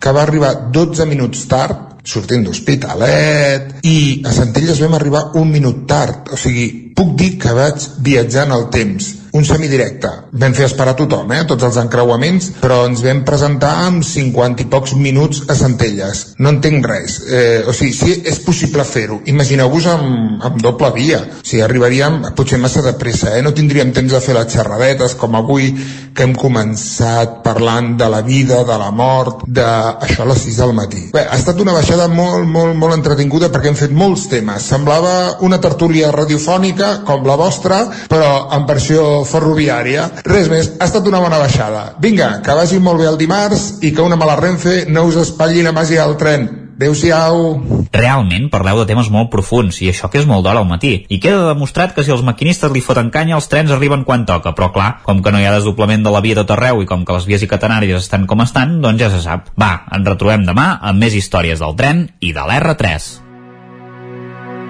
que 0.00 0.12
va 0.12 0.22
arribar 0.24 0.54
12 0.72 1.06
minuts 1.10 1.44
tard, 1.50 2.00
sortint 2.04 2.44
d'Hospitalet, 2.44 3.84
i 3.84 3.98
a 4.24 4.32
Centelles 4.32 4.80
vam 4.80 4.96
arribar 4.96 5.26
un 5.40 5.52
minut 5.52 5.84
tard. 5.88 6.32
O 6.32 6.40
sigui, 6.40 6.66
puc 6.96 7.14
dir 7.20 7.34
que 7.40 7.52
vaig 7.52 7.86
viatjar 8.08 8.48
en 8.48 8.56
el 8.58 8.66
temps. 8.72 9.12
Un 9.34 9.44
semidirecte. 9.44 10.10
Vam 10.38 10.54
fer 10.54 10.68
esperar 10.68 10.94
tothom, 10.94 11.32
eh, 11.34 11.42
tots 11.50 11.66
els 11.66 11.76
encreuaments, 11.82 12.52
però 12.60 12.84
ens 12.86 13.02
vam 13.02 13.24
presentar 13.26 13.72
amb 13.86 14.04
50 14.06 14.62
i 14.62 14.68
pocs 14.70 14.94
minuts 14.94 15.42
a 15.48 15.56
Centelles. 15.58 16.36
No 16.38 16.52
entenc 16.54 16.86
res. 16.86 17.18
Eh, 17.26 17.64
o 17.66 17.72
sigui, 17.72 17.92
sí, 17.92 18.22
és 18.24 18.38
possible 18.38 18.84
fer-ho. 18.84 19.20
Imagineu-vos 19.26 19.86
amb, 19.90 20.44
amb 20.44 20.62
doble 20.62 20.92
via. 20.94 21.18
O 21.40 21.42
sigui, 21.42 21.64
arribaríem 21.66 22.20
potser 22.36 22.60
massa 22.62 22.82
de 22.82 22.94
pressa, 22.94 23.36
eh? 23.36 23.42
no 23.42 23.52
tindríem 23.52 23.90
temps 23.92 24.12
de 24.12 24.20
fer 24.22 24.38
les 24.38 24.52
xerradetes 24.54 25.16
com 25.18 25.34
avui, 25.34 25.74
que 26.14 26.22
hem 26.22 26.34
començat 26.38 27.40
parlant 27.42 27.96
de 27.98 28.08
la 28.08 28.22
vida, 28.22 28.62
de 28.62 28.78
la 28.78 28.92
mort, 28.94 29.42
de 29.46 29.64
això 29.66 30.22
a 30.22 30.28
les 30.30 30.44
6 30.46 30.60
del 30.62 30.72
matí. 30.78 31.02
Bé, 31.12 31.24
ha 31.26 31.34
estat 31.34 31.58
una 31.60 31.74
baixada 31.74 32.06
molt, 32.08 32.46
molt, 32.46 32.76
molt 32.78 32.94
entretinguda 32.94 33.50
perquè 33.50 33.72
hem 33.72 33.78
fet 33.78 33.90
molts 33.90 34.28
temes. 34.30 34.62
Semblava 34.62 35.40
una 35.42 35.58
tertúlia 35.58 36.12
radiofònica 36.14 37.00
com 37.08 37.26
la 37.26 37.36
vostra, 37.40 37.82
però 38.08 38.30
en 38.54 38.66
versió 38.70 39.23
ferroviària. 39.28 40.08
Res 40.26 40.50
més, 40.52 40.74
ha 40.78 40.88
estat 40.88 41.06
una 41.10 41.22
bona 41.22 41.40
baixada. 41.42 41.94
Vinga, 42.02 42.38
que 42.44 42.58
vagi 42.58 42.80
molt 42.82 43.02
bé 43.02 43.08
el 43.10 43.20
dimarts 43.20 43.80
i 43.82 43.94
que 43.94 44.04
una 44.04 44.18
mala 44.20 44.36
Renfe 44.40 44.84
no 44.90 45.06
us 45.08 45.20
espatllin 45.22 45.70
a 45.70 45.74
masi 45.76 45.98
al 46.00 46.18
tren. 46.20 46.64
Adéu-siau. 46.74 47.62
Realment 47.94 48.48
parleu 48.50 48.80
de 48.80 48.86
temes 48.88 49.06
molt 49.14 49.30
profuns 49.30 49.78
i 49.84 49.92
això 49.92 50.10
que 50.10 50.18
és 50.18 50.26
molt 50.26 50.42
d'hora 50.42 50.64
al 50.64 50.68
matí. 50.68 51.04
I 51.06 51.20
queda 51.22 51.46
demostrat 51.52 51.94
que 51.94 52.02
si 52.02 52.10
els 52.10 52.24
maquinistes 52.26 52.72
li 52.74 52.82
foten 52.82 53.12
canya 53.14 53.36
els 53.38 53.46
trens 53.48 53.70
arriben 53.70 54.02
quan 54.02 54.26
toca, 54.26 54.52
però 54.58 54.72
clar, 54.74 54.90
com 55.06 55.22
que 55.22 55.30
no 55.30 55.38
hi 55.38 55.46
ha 55.46 55.54
desdoblament 55.54 56.02
de 56.02 56.10
la 56.10 56.22
via 56.24 56.40
tot 56.40 56.50
arreu 56.50 56.82
i 56.82 56.90
com 56.90 57.06
que 57.06 57.14
les 57.14 57.28
vies 57.30 57.46
i 57.46 57.50
catenàries 57.50 58.02
estan 58.02 58.26
com 58.26 58.42
estan, 58.42 58.80
doncs 58.82 59.06
ja 59.06 59.12
se 59.14 59.22
sap. 59.22 59.52
Va, 59.60 59.84
ens 59.94 60.08
retrobem 60.10 60.46
demà 60.48 60.72
amb 60.82 60.98
més 60.98 61.14
històries 61.14 61.62
del 61.62 61.78
tren 61.78 62.08
i 62.18 62.34
de 62.34 62.42
l'R3. 62.42 63.10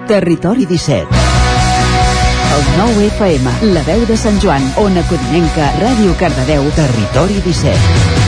Territori 0.05 0.69
17 0.69 1.64
El 2.55 2.63
9 2.77 3.07
FM, 3.07 3.51
la 3.73 3.81
veu 3.83 4.05
de 4.07 4.15
Sant 4.15 4.37
Joan, 4.39 4.63
Ona 4.79 5.03
Codinenca, 5.09 5.73
Ràdio 5.81 6.15
Cardedeu, 6.21 6.69
Territori 6.79 7.41
17 7.49 8.24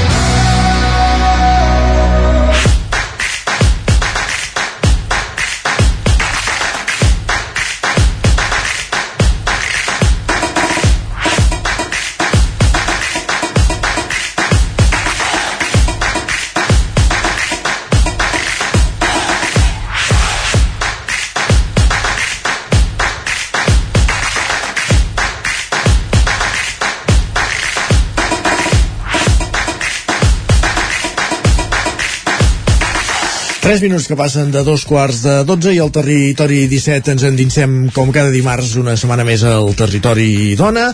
3 33.67 33.81
minuts 33.83 34.05
que 34.07 34.15
passen 34.15 34.47
de 34.47 34.61
dos 34.63 34.85
quarts 34.87 35.25
de 35.25 35.31
12 35.43 35.73
i 35.75 35.79
al 35.83 35.89
territori 35.91 36.61
17 36.71 37.11
ens 37.17 37.23
endinsem 37.27 37.71
com 37.91 38.13
cada 38.15 38.31
dimarts 38.31 38.77
una 38.79 38.93
setmana 38.95 39.25
més 39.27 39.41
al 39.43 39.73
territori 39.75 40.55
dona. 40.55 40.85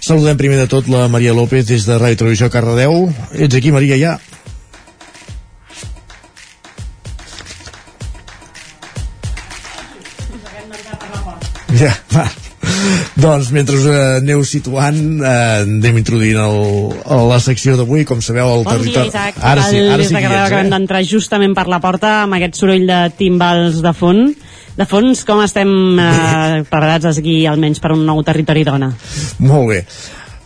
Saludem 0.00 0.38
primer 0.40 0.56
de 0.62 0.64
tot 0.64 0.88
la 0.88 1.10
Maria 1.12 1.34
López 1.36 1.66
des 1.68 1.84
de 1.84 1.98
Ràdio 2.00 2.22
Televisió 2.22 2.48
Cardedeu. 2.48 3.12
Ets 3.36 3.58
aquí, 3.60 3.68
Maria, 3.68 4.00
ja? 4.00 4.16
Ja, 11.76 11.92
va. 12.16 12.30
Doncs 13.22 13.50
mentre 13.54 13.76
us 13.78 13.86
eh, 13.88 13.98
aneu 14.20 14.44
situant 14.48 15.00
eh, 15.20 15.34
anem 15.62 16.00
introduint 16.02 16.40
el, 16.44 16.58
la 17.30 17.40
secció 17.42 17.76
d'avui 17.78 18.06
com 18.08 18.22
sabeu 18.24 18.48
el 18.54 18.64
Bon 18.66 18.72
dia, 18.72 18.78
territori 18.78 19.12
Isaac. 19.12 19.42
ara 19.42 19.66
sí, 19.68 19.82
ara 19.82 20.06
sí 20.06 20.16
que 20.16 20.24
acabem 20.26 20.66
ets, 20.66 20.70
eh? 20.70 20.72
d'entrar 20.76 21.04
justament 21.08 21.56
per 21.58 21.68
la 21.70 21.82
porta 21.84 22.22
amb 22.22 22.38
aquest 22.38 22.58
soroll 22.60 22.88
de 22.88 23.04
timbals 23.18 23.82
de 23.84 23.94
fons. 23.96 24.48
De 24.72 24.86
fons, 24.88 25.20
com 25.28 25.42
estem 25.44 25.68
eh, 26.00 26.62
preparats 26.64 27.04
aquí, 27.10 27.42
almenys 27.44 27.82
per 27.82 27.90
un 27.92 28.06
nou 28.08 28.22
territori 28.24 28.64
dona? 28.64 28.88
molt 29.44 29.68
bé 29.68 29.82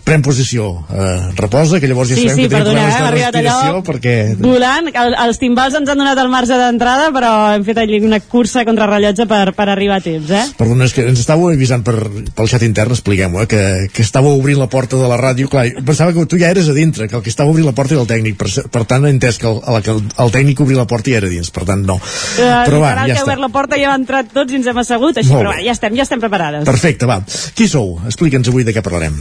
pren 0.07 0.23
posició, 0.23 0.69
eh, 0.87 1.33
reposa, 1.35 1.81
que 1.83 1.89
llavors 1.91 2.13
ja 2.13 2.17
Sí, 2.17 2.29
sabem 2.29 2.37
sí, 2.37 2.43
que 2.47 2.51
tenim 2.53 2.67
problemes 2.69 2.95
eh, 2.95 3.03
de 3.03 3.11
respiració 3.11 3.71
allò 3.73 3.81
perquè 3.87 4.15
Volant, 4.39 4.91
el, 4.93 5.17
els 5.27 5.41
timbals 5.43 5.75
ens 5.75 5.91
han 5.91 5.99
donat 5.99 6.21
el 6.23 6.31
marge 6.31 6.59
d'entrada, 6.61 7.09
però 7.15 7.33
hem 7.57 7.65
fet 7.67 7.81
allí 7.83 7.99
una 8.07 8.21
cursa 8.23 8.63
contra 8.69 8.87
rellotge 8.87 9.27
per, 9.27 9.51
per 9.57 9.67
arribar 9.73 9.99
a 9.99 10.05
temps, 10.05 10.31
eh? 10.31 10.45
Perdona, 10.61 10.87
és 10.87 10.95
que 10.95 11.09
ens 11.11 11.23
estàveu 11.25 11.51
avisant 11.51 11.83
per, 11.87 11.97
pel 12.39 12.51
xat 12.53 12.63
intern, 12.69 12.95
expliquem-ho, 12.95 13.43
eh, 13.43 13.49
que, 13.51 13.63
que 13.91 14.05
estàveu 14.07 14.39
obrint 14.39 14.61
la 14.63 14.69
porta 14.71 15.01
de 15.01 15.11
la 15.11 15.19
ràdio, 15.19 15.51
clar, 15.51 15.67
pensava 15.87 16.15
que 16.15 16.27
tu 16.31 16.39
ja 16.39 16.53
eres 16.55 16.71
a 16.71 16.77
dintre, 16.77 17.09
que 17.11 17.19
el 17.19 17.25
que 17.27 17.33
estava 17.35 17.51
obrint 17.51 17.67
la 17.67 17.75
porta 17.75 17.97
era 17.97 18.05
el 18.05 18.11
tècnic, 18.11 18.39
per, 18.39 18.53
per 18.71 18.85
tant 18.87 19.09
he 19.09 19.15
entès 19.17 19.41
que 19.43 19.51
el, 19.51 19.59
el, 19.67 19.81
el, 19.97 20.05
el 20.23 20.35
tècnic 20.37 20.63
obrir 20.63 20.79
la 20.79 20.87
porta 20.87 21.11
ja 21.11 21.19
era 21.19 21.33
dins, 21.33 21.51
per 21.51 21.67
tant 21.67 21.83
no. 21.89 21.99
Eh, 22.39 22.47
Però 22.69 22.79
va, 22.79 22.95
ja 23.01 23.09
que 23.11 23.19
està. 23.19 23.27
obert 23.27 23.43
la 23.43 23.51
porta 23.59 23.81
i 23.81 23.83
hem 23.89 23.97
entrat 24.05 24.31
tots 24.31 24.55
i 24.55 24.61
ens 24.61 24.71
hem 24.71 24.85
assegut, 24.85 25.19
així, 25.19 25.35
Molt 25.35 25.43
però 25.43 25.57
va, 25.57 25.65
ja 25.67 25.75
estem, 25.75 25.99
ja 25.99 26.07
estem 26.07 26.23
preparades. 26.23 26.63
Perfecte, 26.69 27.11
va. 27.11 27.19
Qui 27.59 27.67
sou? 27.71 27.97
Explica'ns 28.07 28.55
avui 28.55 28.67
de 28.69 28.77
què 28.77 28.87
parlarem. 28.87 29.19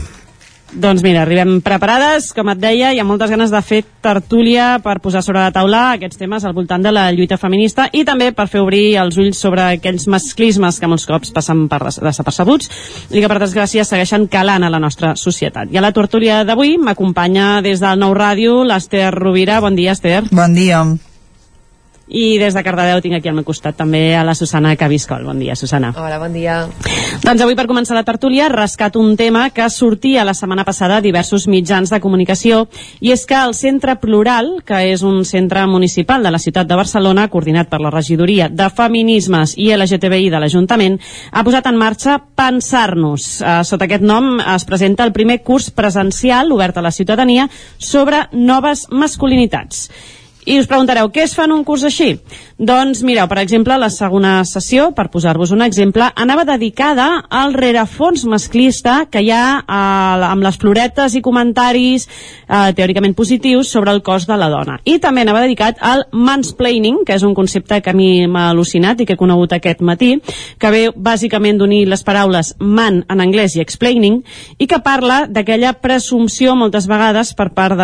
Doncs 0.72 1.00
mira, 1.06 1.22
arribem 1.22 1.60
preparades, 1.64 2.32
com 2.34 2.48
et 2.50 2.58
deia, 2.58 2.90
hi 2.92 2.98
ha 2.98 3.04
moltes 3.06 3.30
ganes 3.30 3.52
de 3.54 3.60
fer 3.64 3.78
tertúlia 4.02 4.80
per 4.82 4.96
posar 5.00 5.22
sobre 5.22 5.38
la 5.40 5.52
taula 5.54 5.92
aquests 5.94 6.18
temes 6.18 6.44
al 6.44 6.52
voltant 6.58 6.82
de 6.82 6.90
la 6.92 7.04
lluita 7.14 7.38
feminista 7.38 7.86
i 7.94 8.02
també 8.04 8.32
per 8.34 8.48
fer 8.50 8.60
obrir 8.60 8.96
els 9.00 9.16
ulls 9.16 9.38
sobre 9.40 9.62
aquells 9.78 10.08
masclismes 10.10 10.80
que 10.82 10.90
molts 10.90 11.06
cops 11.06 11.30
passen 11.32 11.64
per 11.70 11.80
des- 11.86 12.00
desapercebuts 12.02 12.68
i 13.14 13.22
que 13.22 13.30
per 13.30 13.38
desgràcia 13.40 13.86
segueixen 13.86 14.26
calant 14.28 14.66
a 14.66 14.70
la 14.74 14.82
nostra 14.82 15.14
societat. 15.16 15.70
I 15.72 15.78
a 15.78 15.86
la 15.86 15.94
tertúlia 15.96 16.42
d'avui 16.44 16.76
m'acompanya 16.82 17.62
des 17.62 17.80
del 17.80 17.98
Nou 18.02 18.12
Ràdio 18.18 18.64
l'Ester 18.66 19.12
Rovira. 19.14 19.60
Bon 19.62 19.74
dia, 19.78 19.92
Ester. 19.94 20.24
Bon 20.32 20.52
dia. 20.52 20.82
I 22.08 22.38
des 22.38 22.54
de 22.54 22.62
Cardedeu 22.62 23.00
tinc 23.02 23.16
aquí 23.18 23.28
al 23.28 23.34
meu 23.34 23.44
costat 23.44 23.74
també 23.74 24.14
a 24.14 24.22
la 24.24 24.36
Susana 24.38 24.76
Cabiscol. 24.78 25.24
Bon 25.26 25.38
dia, 25.38 25.56
Susana. 25.58 25.90
Hola, 25.98 26.20
bon 26.22 26.32
dia. 26.32 26.60
Doncs 27.24 27.42
avui 27.42 27.56
per 27.58 27.66
començar 27.66 27.96
la 27.96 28.04
tertúlia 28.06 28.46
rescat 28.52 28.94
un 28.96 29.16
tema 29.18 29.48
que 29.50 29.66
sortia 29.70 30.24
la 30.24 30.34
setmana 30.34 30.64
passada 30.64 30.98
a 30.98 31.02
diversos 31.02 31.48
mitjans 31.50 31.90
de 31.90 31.98
comunicació 32.00 32.66
i 33.00 33.10
és 33.10 33.24
que 33.26 33.34
el 33.34 33.54
Centre 33.58 33.96
Plural, 33.98 34.52
que 34.66 34.84
és 34.92 35.02
un 35.02 35.24
centre 35.26 35.64
municipal 35.66 36.22
de 36.22 36.30
la 36.30 36.38
ciutat 36.38 36.68
de 36.70 36.78
Barcelona 36.78 37.26
coordinat 37.32 37.70
per 37.72 37.80
la 37.82 37.90
regidoria 37.90 38.48
de 38.48 38.68
Feminismes 38.70 39.56
i 39.58 39.72
LGTBI 39.74 40.30
de 40.30 40.42
l'Ajuntament, 40.42 41.00
ha 41.32 41.42
posat 41.42 41.66
en 41.66 41.80
marxa 41.80 42.20
Pensar-nos. 42.36 43.40
Eh, 43.40 43.56
sota 43.64 43.88
aquest 43.88 44.04
nom 44.06 44.36
es 44.38 44.66
presenta 44.68 45.02
el 45.02 45.14
primer 45.16 45.40
curs 45.42 45.72
presencial 45.74 46.52
obert 46.52 46.78
a 46.78 46.84
la 46.84 46.94
ciutadania 46.94 47.48
sobre 47.78 48.28
noves 48.32 48.86
masculinitats. 48.90 49.88
I 50.46 50.60
us 50.60 50.68
preguntareu, 50.70 51.08
què 51.10 51.24
es 51.26 51.32
fa 51.34 51.48
en 51.48 51.56
un 51.56 51.64
curs 51.66 51.82
així? 51.88 52.12
Doncs 52.56 53.00
mireu, 53.02 53.26
per 53.26 53.40
exemple, 53.42 53.74
la 53.82 53.88
segona 53.90 54.44
sessió, 54.46 54.92
per 54.94 55.08
posar-vos 55.10 55.50
un 55.50 55.64
exemple, 55.64 56.06
anava 56.14 56.44
dedicada 56.46 57.08
al 57.34 57.54
rerefons 57.56 58.22
masclista 58.30 59.08
que 59.10 59.24
hi 59.26 59.32
ha 59.34 59.40
eh, 59.58 60.26
amb 60.28 60.46
les 60.46 60.54
floretes 60.62 61.16
i 61.18 61.22
comentaris 61.24 62.06
eh, 62.06 62.70
teòricament 62.78 63.16
positius 63.18 63.72
sobre 63.74 63.90
el 63.90 64.04
cos 64.06 64.28
de 64.28 64.36
la 64.38 64.46
dona. 64.52 64.76
I 64.86 65.00
també 65.02 65.24
anava 65.24 65.40
dedicat 65.42 65.82
al 65.82 66.04
mansplaining, 66.12 67.00
que 67.08 67.16
és 67.18 67.24
un 67.26 67.34
concepte 67.34 67.80
que 67.82 67.90
a 67.90 67.98
mi 67.98 68.28
m'ha 68.30 68.44
al·lucinat 68.52 69.02
i 69.02 69.06
que 69.08 69.16
he 69.16 69.20
conegut 69.20 69.56
aquest 69.56 69.82
matí, 69.82 70.12
que 70.62 70.70
ve 70.70 70.84
bàsicament 70.94 71.58
d'unir 71.58 71.88
les 71.90 72.06
paraules 72.06 72.52
man 72.60 73.02
en 73.10 73.24
anglès 73.24 73.56
i 73.58 73.64
explaining, 73.64 74.22
i 74.62 74.70
que 74.70 74.78
parla 74.78 75.24
d'aquella 75.26 75.74
presumpció 75.82 76.54
moltes 76.54 76.86
vegades 76.86 77.34
per 77.34 77.50
part 77.58 77.74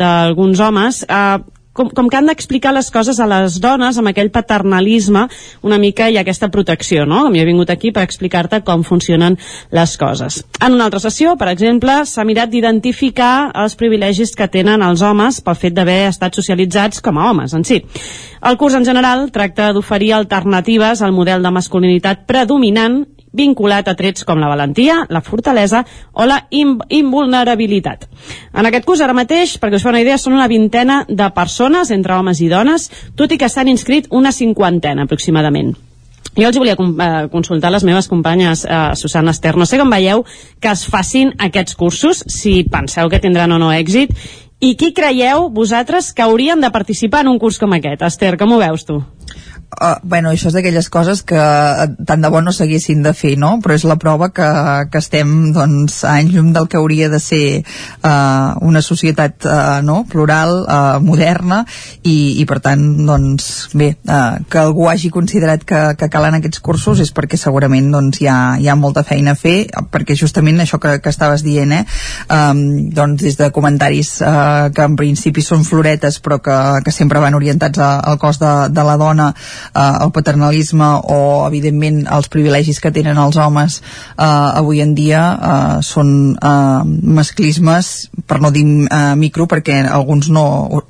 d'alguns 0.00 0.64
homes 0.64 1.04
eh, 1.04 1.36
com, 1.76 1.90
com 1.94 2.08
que 2.10 2.18
han 2.18 2.30
d'explicar 2.30 2.72
les 2.74 2.90
coses 2.90 3.20
a 3.20 3.28
les 3.30 3.60
dones 3.62 3.98
amb 4.00 4.10
aquell 4.10 4.32
paternalisme 4.34 5.26
una 5.66 5.78
mica 5.78 6.08
i 6.10 6.18
aquesta 6.18 6.48
protecció, 6.52 7.04
no? 7.06 7.22
Com 7.26 7.36
jo 7.36 7.44
he 7.44 7.48
vingut 7.48 7.70
aquí 7.70 7.92
per 7.94 8.06
explicar-te 8.06 8.62
com 8.66 8.84
funcionen 8.86 9.38
les 9.76 9.96
coses. 10.00 10.40
En 10.60 10.76
una 10.76 10.88
altra 10.88 11.02
sessió, 11.02 11.36
per 11.36 11.50
exemple, 11.52 12.00
s'ha 12.08 12.24
mirat 12.26 12.50
d'identificar 12.52 13.50
els 13.64 13.76
privilegis 13.78 14.34
que 14.36 14.48
tenen 14.48 14.82
els 14.82 15.04
homes 15.04 15.42
pel 15.44 15.58
fet 15.60 15.76
d'haver 15.76 16.06
estat 16.10 16.36
socialitzats 16.38 17.04
com 17.04 17.18
a 17.18 17.30
homes 17.30 17.54
en 17.56 17.66
si. 17.68 17.82
El 18.46 18.56
curs 18.60 18.76
en 18.78 18.84
general 18.86 19.28
tracta 19.34 19.72
d'oferir 19.74 20.14
alternatives 20.16 21.02
al 21.02 21.12
model 21.12 21.42
de 21.42 21.52
masculinitat 21.52 22.26
predominant 22.28 23.04
vinculat 23.36 23.88
a 23.88 23.96
trets 23.98 24.24
com 24.26 24.40
la 24.40 24.50
valentia, 24.50 25.02
la 25.12 25.22
fortalesa 25.22 25.84
o 26.12 26.26
la 26.26 26.42
in 26.50 26.76
invulnerabilitat. 26.88 28.06
En 28.54 28.66
aquest 28.66 28.86
curs, 28.88 29.02
ara 29.04 29.16
mateix, 29.16 29.56
perquè 29.60 29.78
us 29.78 29.86
fa 29.86 29.92
una 29.92 30.02
idea, 30.02 30.18
són 30.18 30.36
una 30.36 30.48
vintena 30.48 31.04
de 31.08 31.30
persones, 31.36 31.92
entre 31.94 32.16
homes 32.16 32.40
i 32.40 32.48
dones, 32.52 32.90
tot 33.16 33.32
i 33.32 33.38
que 33.38 33.50
s'han 33.52 33.68
inscrit 33.72 34.08
una 34.10 34.32
cinquantena 34.32 35.06
aproximadament. 35.06 35.76
Jo 36.36 36.50
els 36.50 36.58
volia 36.60 36.76
eh, 36.76 37.28
consultar 37.32 37.70
les 37.72 37.84
meves 37.84 38.08
companyes, 38.12 38.66
eh, 38.68 38.80
Susana 38.94 39.32
Ester, 39.32 39.54
no 39.56 39.64
sé 39.64 39.78
com 39.80 39.92
veieu 39.92 40.24
que 40.60 40.68
es 40.68 40.84
facin 40.84 41.32
aquests 41.40 41.76
cursos, 41.80 42.24
si 42.28 42.58
penseu 42.68 43.08
que 43.08 43.20
tindran 43.22 43.56
o 43.56 43.60
no 43.62 43.72
èxit, 43.72 44.12
i 44.60 44.74
qui 44.76 44.92
creieu 44.96 45.48
vosaltres 45.52 46.12
que 46.12 46.24
haurien 46.24 46.60
de 46.60 46.70
participar 46.72 47.24
en 47.24 47.32
un 47.32 47.38
curs 47.40 47.58
com 47.60 47.72
aquest? 47.76 48.04
Ester, 48.04 48.36
com 48.40 48.52
ho 48.52 48.60
veus 48.60 48.84
tu? 48.88 49.02
Uh, 49.74 49.98
bueno, 50.02 50.30
això 50.30 50.50
és 50.50 50.56
d'aquelles 50.56 50.88
coses 50.92 51.22
que 51.26 51.36
uh, 51.38 51.86
tant 52.06 52.22
de 52.22 52.30
bo 52.32 52.40
no 52.44 52.52
s'haguessin 52.54 53.02
de 53.04 53.12
fer, 53.16 53.34
no? 53.40 53.56
Però 53.62 53.76
és 53.76 53.84
la 53.88 53.98
prova 54.00 54.30
que, 54.34 54.48
que 54.92 55.00
estem, 55.02 55.52
doncs, 55.56 56.02
anys 56.08 56.34
llum 56.34 56.52
del 56.54 56.68
que 56.70 56.78
hauria 56.80 57.08
de 57.12 57.20
ser 57.22 57.42
uh, 57.60 58.56
una 58.66 58.82
societat, 58.82 59.46
uh, 59.46 59.80
no?, 59.86 60.02
plural, 60.10 60.62
uh, 60.64 60.98
moderna, 61.02 61.62
i, 62.02 62.38
i 62.40 62.46
per 62.48 62.60
tant, 62.64 62.84
doncs, 63.08 63.48
bé, 63.76 63.92
uh, 64.08 64.38
que 64.50 64.62
algú 64.62 64.88
hagi 64.90 65.10
considerat 65.14 65.66
que, 65.66 65.82
que 65.98 66.10
calen 66.12 66.38
aquests 66.38 66.62
cursos 66.64 67.02
és 67.04 67.12
perquè 67.14 67.38
segurament, 67.40 67.90
doncs, 67.94 68.20
hi 68.22 68.30
ha, 68.30 68.38
hi 68.60 68.70
ha 68.70 68.78
molta 68.78 69.04
feina 69.06 69.34
a 69.34 69.40
fer, 69.40 69.56
perquè 69.92 70.16
justament 70.18 70.62
això 70.62 70.80
que, 70.82 70.98
que 71.02 71.12
estaves 71.12 71.44
dient, 71.46 71.74
eh, 71.76 71.84
um, 72.32 72.62
doncs, 72.94 73.22
des 73.26 73.38
de 73.38 73.50
comentaris 73.54 74.16
uh, 74.22 74.68
que 74.74 74.84
en 74.86 74.96
principi 74.98 75.42
són 75.44 75.64
floretes, 75.66 76.20
però 76.24 76.38
que, 76.42 76.56
que 76.84 76.94
sempre 76.94 77.20
van 77.22 77.36
orientats 77.38 77.80
a, 77.82 77.96
al 78.00 78.20
cos 78.22 78.40
de, 78.42 78.52
de 78.72 78.84
la 78.86 78.96
dona, 79.00 79.32
eh, 79.74 80.04
el 80.04 80.12
paternalisme 80.14 80.88
o, 81.02 81.18
evidentment, 81.48 82.04
els 82.12 82.30
privilegis 82.32 82.80
que 82.82 82.92
tenen 82.94 83.18
els 83.20 83.38
homes 83.40 83.80
eh, 83.80 84.24
avui 84.26 84.82
en 84.84 84.94
dia 84.96 85.22
eh, 85.34 85.76
són 85.86 86.10
eh, 86.36 86.82
masclismes, 87.16 87.92
per 88.26 88.40
no 88.42 88.50
dir 88.54 88.64
eh, 88.66 89.14
micro, 89.18 89.46
perquè 89.50 89.82
alguns 89.86 90.30
no 90.32 90.46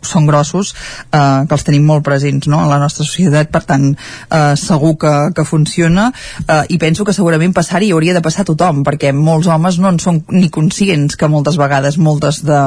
són 0.07 0.27
grossos, 0.28 0.75
eh, 1.11 1.45
que 1.47 1.57
els 1.57 1.67
tenim 1.67 1.86
molt 1.86 2.05
presents 2.07 2.49
no? 2.51 2.62
en 2.65 2.73
la 2.73 2.81
nostra 2.83 3.07
societat, 3.07 3.51
per 3.53 3.65
tant, 3.69 3.91
eh, 3.93 4.55
segur 4.61 4.97
que, 5.01 5.15
que 5.36 5.47
funciona, 5.49 6.09
eh, 6.47 6.62
i 6.75 6.81
penso 6.83 7.05
que 7.05 7.15
segurament 7.17 7.55
passar-hi 7.57 7.93
hauria 7.93 8.17
de 8.17 8.25
passar 8.25 8.45
a 8.45 8.51
tothom, 8.51 8.83
perquè 8.86 9.12
molts 9.17 9.49
homes 9.53 9.81
no 9.83 9.93
en 9.93 10.01
són 10.03 10.23
ni 10.35 10.51
conscients 10.53 11.17
que 11.17 11.31
moltes 11.31 11.59
vegades 11.61 11.99
moltes 11.99 12.43
de, 12.47 12.61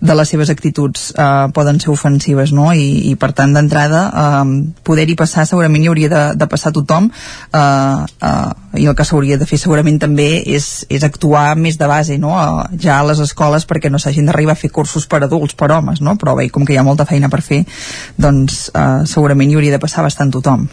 de 0.00 0.16
les 0.18 0.32
seves 0.32 0.50
actituds 0.52 1.10
eh, 1.16 1.48
poden 1.54 1.80
ser 1.82 1.92
ofensives, 1.92 2.52
no? 2.56 2.70
I, 2.72 3.12
i 3.12 3.16
per 3.20 3.32
tant, 3.36 3.54
d'entrada, 3.56 4.04
eh, 4.08 4.52
poder-hi 4.86 5.16
passar 5.18 5.41
segurament 5.48 5.84
hi 5.84 5.90
hauria 5.90 6.10
de, 6.12 6.22
de 6.38 6.48
passar 6.50 6.72
tothom 6.74 7.08
eh, 7.10 7.60
eh, 8.28 8.82
i 8.82 8.86
el 8.88 8.96
que 8.98 9.06
s'hauria 9.08 9.38
de 9.40 9.48
fer 9.48 9.60
segurament 9.60 10.00
també 10.02 10.28
és, 10.42 10.68
és 10.90 11.04
actuar 11.06 11.52
més 11.56 11.78
de 11.80 11.88
base 11.90 12.18
no? 12.22 12.34
eh, 12.36 12.78
ja 12.82 12.98
a 13.00 13.08
les 13.08 13.22
escoles 13.24 13.66
perquè 13.68 13.90
no 13.92 14.00
s'hagin 14.02 14.28
d'arribar 14.30 14.56
a 14.56 14.62
fer 14.62 14.72
cursos 14.74 15.06
per 15.06 15.22
adults, 15.24 15.56
per 15.58 15.70
homes 15.72 16.00
no? 16.00 16.16
però 16.20 16.36
bé, 16.38 16.48
com 16.50 16.66
que 16.66 16.76
hi 16.76 16.80
ha 16.80 16.86
molta 16.86 17.08
feina 17.08 17.32
per 17.32 17.42
fer 17.44 17.64
doncs 18.16 18.68
eh, 18.74 19.02
segurament 19.08 19.50
hi 19.50 19.60
hauria 19.60 19.76
de 19.78 19.82
passar 19.82 20.06
bastant 20.06 20.32
tothom 20.32 20.68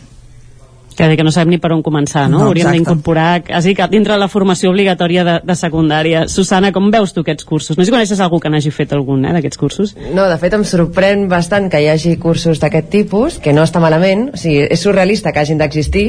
que, 1.08 1.16
que 1.16 1.24
no 1.24 1.32
sabem 1.32 1.54
ni 1.56 1.60
per 1.62 1.72
on 1.72 1.82
començar, 1.86 2.26
no? 2.28 2.42
no 2.42 2.50
Hauríem 2.50 2.74
d'incorporar 2.76 3.42
quasi 3.48 3.74
que 3.78 3.88
dintre 3.92 4.18
de 4.18 4.20
la 4.20 4.28
formació 4.32 4.74
obligatòria 4.74 5.24
de, 5.24 5.36
de 5.48 5.56
secundària. 5.56 6.26
Susana, 6.28 6.74
com 6.76 6.92
veus 6.92 7.16
tu 7.16 7.24
aquests 7.24 7.48
cursos? 7.48 7.78
No 7.78 7.84
sé 7.84 7.90
si 7.90 7.96
coneixes 7.96 8.20
algú 8.24 8.42
que 8.44 8.52
n'hagi 8.52 8.74
fet 8.76 8.94
algun, 8.98 9.24
eh, 9.26 9.34
d'aquests 9.38 9.62
cursos? 9.62 9.96
No, 10.12 10.28
de 10.30 10.38
fet 10.42 10.58
em 10.58 10.66
sorprèn 10.68 11.28
bastant 11.32 11.70
que 11.72 11.82
hi 11.82 11.90
hagi 11.94 12.18
cursos 12.20 12.60
d'aquest 12.60 12.92
tipus, 12.92 13.40
que 13.40 13.56
no 13.56 13.64
està 13.64 13.82
malament, 13.84 14.30
o 14.34 14.40
sigui, 14.40 14.66
és 14.68 14.84
surrealista 14.84 15.32
que 15.32 15.44
hagin 15.46 15.62
d'existir, 15.62 16.08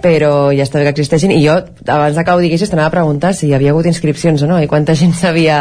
però 0.00 0.48
ja 0.54 0.64
està 0.64 0.80
bé 0.80 0.88
que 0.88 0.94
existeixin 0.96 1.32
i 1.34 1.42
jo, 1.44 1.56
abans 1.84 2.16
de 2.16 2.24
que 2.24 2.32
ho 2.32 2.40
diguessis, 2.40 2.72
t'anava 2.72 2.88
a 2.92 2.96
preguntar 2.96 3.34
si 3.36 3.50
hi 3.50 3.54
havia 3.56 3.72
hagut 3.74 3.88
inscripcions 3.88 4.44
o 4.44 4.50
no 4.50 4.60
i 4.62 4.68
quanta 4.70 4.96
gent 4.96 5.14
s'havia 5.16 5.60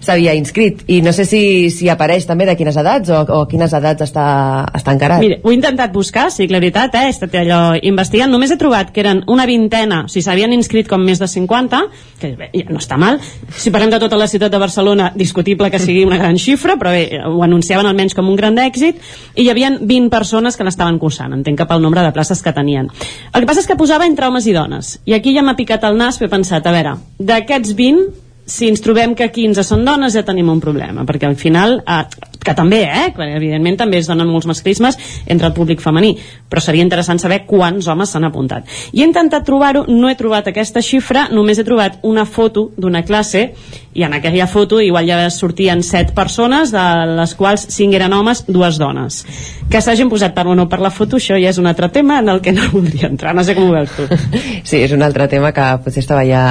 s'havia 0.00 0.34
inscrit. 0.38 0.84
I 0.88 1.00
no 1.02 1.12
sé 1.12 1.24
si, 1.28 1.70
si 1.74 1.88
apareix 1.90 2.26
també 2.28 2.46
de 2.48 2.56
quines 2.58 2.76
edats 2.78 3.10
o, 3.10 3.22
o 3.22 3.40
quines 3.50 3.72
edats 3.74 4.04
està, 4.06 4.26
està 4.74 4.94
encarat. 4.94 5.22
Mira, 5.22 5.40
ho 5.42 5.52
he 5.52 5.56
intentat 5.56 5.92
buscar, 5.94 6.28
sí, 6.34 6.48
la 6.50 6.60
veritat 6.62 6.94
eh, 6.98 7.06
he 7.08 7.14
estat 7.14 7.34
allò 7.40 7.60
investigant, 7.82 8.30
només 8.32 8.52
he 8.54 8.58
trobat 8.60 8.92
que 8.94 9.02
eren 9.02 9.24
una 9.30 9.46
vintena, 9.48 10.04
o 10.06 10.12
sigui, 10.12 10.24
s'havien 10.26 10.54
inscrit 10.54 10.88
com 10.90 11.02
més 11.04 11.20
de 11.22 11.28
50 11.28 11.82
que 12.18 12.32
bé, 12.38 12.50
ja 12.54 12.66
no 12.70 12.80
està 12.82 12.98
mal. 13.00 13.20
Si 13.56 13.72
parlem 13.74 13.92
de 13.92 14.00
tota 14.02 14.18
la 14.18 14.28
ciutat 14.30 14.52
de 14.52 14.60
Barcelona 14.60 15.10
discutible 15.16 15.70
que 15.70 15.80
sigui 15.82 16.04
una 16.06 16.18
gran 16.20 16.38
xifra 16.38 16.78
però 16.78 16.92
bé, 16.94 17.20
ho 17.26 17.42
anunciaven 17.46 17.86
almenys 17.86 18.16
com 18.18 18.28
un 18.30 18.38
gran 18.38 18.58
èxit 18.62 18.98
i 19.36 19.46
hi 19.46 19.50
havia 19.52 19.70
20 19.78 20.10
persones 20.12 20.56
que 20.56 20.66
l'estaven 20.66 20.98
cursant 21.02 21.34
entenc 21.36 21.58
que 21.58 21.68
pel 21.68 21.82
nombre 21.82 22.02
de 22.04 22.12
places 22.14 22.42
que 22.42 22.54
tenien. 22.54 22.90
El 23.32 23.42
que 23.42 23.50
passa 23.50 23.62
és 23.64 23.70
que 23.70 23.78
posava 23.78 24.06
entre 24.06 24.28
homes 24.28 24.46
i 24.46 24.56
dones 24.56 24.96
i 25.06 25.16
aquí 25.16 25.34
ja 25.36 25.44
m'ha 25.46 25.56
picat 25.58 25.84
el 25.88 25.98
nas, 25.98 26.20
he 26.20 26.30
pensat, 26.30 26.66
a 26.66 26.74
veure 26.74 26.96
d'aquests 27.18 27.76
20 27.78 28.27
si 28.48 28.70
ens 28.72 28.82
trobem 28.84 29.14
que 29.14 29.28
15 29.30 29.64
són 29.66 29.84
dones 29.84 30.16
ja 30.16 30.24
tenim 30.26 30.48
un 30.48 30.60
problema, 30.64 31.04
perquè 31.08 31.28
al 31.28 31.36
final 31.36 31.82
eh, 31.84 32.02
que 32.42 32.54
també, 32.56 32.82
eh, 32.88 33.12
evidentment 33.36 33.76
també 33.84 34.00
es 34.00 34.08
donen 34.08 34.30
molts 34.30 34.48
masclismes 34.48 34.98
entre 35.26 35.50
el 35.50 35.56
públic 35.56 35.84
femení 35.84 36.16
però 36.48 36.62
seria 36.64 36.84
interessant 36.84 37.20
saber 37.20 37.42
quants 37.46 37.86
homes 37.88 38.12
s'han 38.12 38.26
apuntat. 38.28 38.68
I 38.92 39.02
he 39.02 39.06
intentat 39.06 39.44
trobar-ho, 39.46 39.84
no 39.88 40.08
he 40.08 40.16
trobat 40.18 40.48
aquesta 40.48 40.82
xifra, 40.84 41.26
només 41.32 41.60
he 41.60 41.66
trobat 41.66 42.00
una 42.08 42.24
foto 42.24 42.70
d'una 42.76 43.04
classe 43.04 43.50
i 43.98 44.04
en 44.06 44.14
aquella 44.16 44.46
foto 44.46 44.80
igual 44.80 45.08
ja 45.08 45.18
sortien 45.34 45.82
7 45.82 46.14
persones 46.16 46.72
de 46.72 46.84
les 47.18 47.34
quals 47.36 47.66
5 47.74 47.98
eren 47.98 48.14
homes, 48.16 48.44
dues 48.48 48.78
dones. 48.80 49.20
Que 49.68 49.82
s'hagin 49.84 50.08
posat 50.08 50.34
per 50.36 50.46
o 50.48 50.54
no 50.56 50.68
per 50.70 50.80
la 50.80 50.92
foto 50.94 51.18
això 51.18 51.36
ja 51.36 51.52
és 51.52 51.60
un 51.60 51.68
altre 51.68 51.90
tema 51.92 52.20
en 52.22 52.32
el 52.32 52.40
que 52.40 52.54
no 52.56 52.70
voldria 52.72 53.10
entrar 53.10 53.34
no 53.36 53.44
sé 53.44 53.56
com 53.58 53.68
ho 53.68 53.76
veus 53.76 53.92
tu. 53.96 54.08
Sí, 54.68 54.80
és 54.82 54.92
un 54.92 55.02
altre 55.02 55.28
tema 55.28 55.52
que 55.52 55.66
potser 55.84 56.02
estava 56.02 56.24
ja 56.26 56.42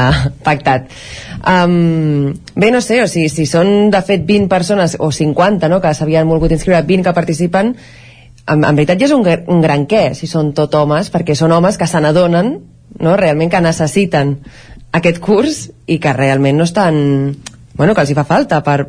pactat 0.46 0.92
Um, 1.46 2.34
bé, 2.56 2.72
no 2.74 2.82
sé, 2.82 3.02
o 3.04 3.08
sigui, 3.08 3.30
si 3.30 3.46
són 3.46 3.92
de 3.94 4.02
fet 4.02 4.26
20 4.26 4.50
persones 4.50 4.96
o 5.00 5.12
50 5.14 5.70
no, 5.70 5.80
que 5.84 5.94
s'havien 5.94 6.28
volgut 6.30 6.56
inscriure, 6.56 6.82
20 6.82 7.06
que 7.06 7.14
participen, 7.14 7.76
en, 8.48 8.64
en 8.64 8.80
veritat 8.80 9.00
ja 9.00 9.10
és 9.10 9.14
un, 9.16 9.22
un 9.24 9.62
gran 9.62 9.86
què, 9.90 10.10
si 10.18 10.30
són 10.30 10.54
tot 10.58 10.74
homes, 10.80 11.12
perquè 11.14 11.36
són 11.38 11.54
homes 11.54 11.78
que 11.78 11.88
se 11.88 12.02
n'adonen 12.02 12.56
no, 13.00 13.16
realment 13.20 13.54
que 13.54 13.62
necessiten 13.62 14.38
aquest 14.98 15.22
curs 15.22 15.68
i 15.86 16.00
que 16.02 16.16
realment 16.16 16.58
no 16.58 16.66
estan 16.66 16.98
bueno, 17.78 17.94
que 17.94 18.02
els 18.02 18.10
hi 18.10 18.18
fa 18.18 18.26
falta 18.26 18.64
per, 18.66 18.88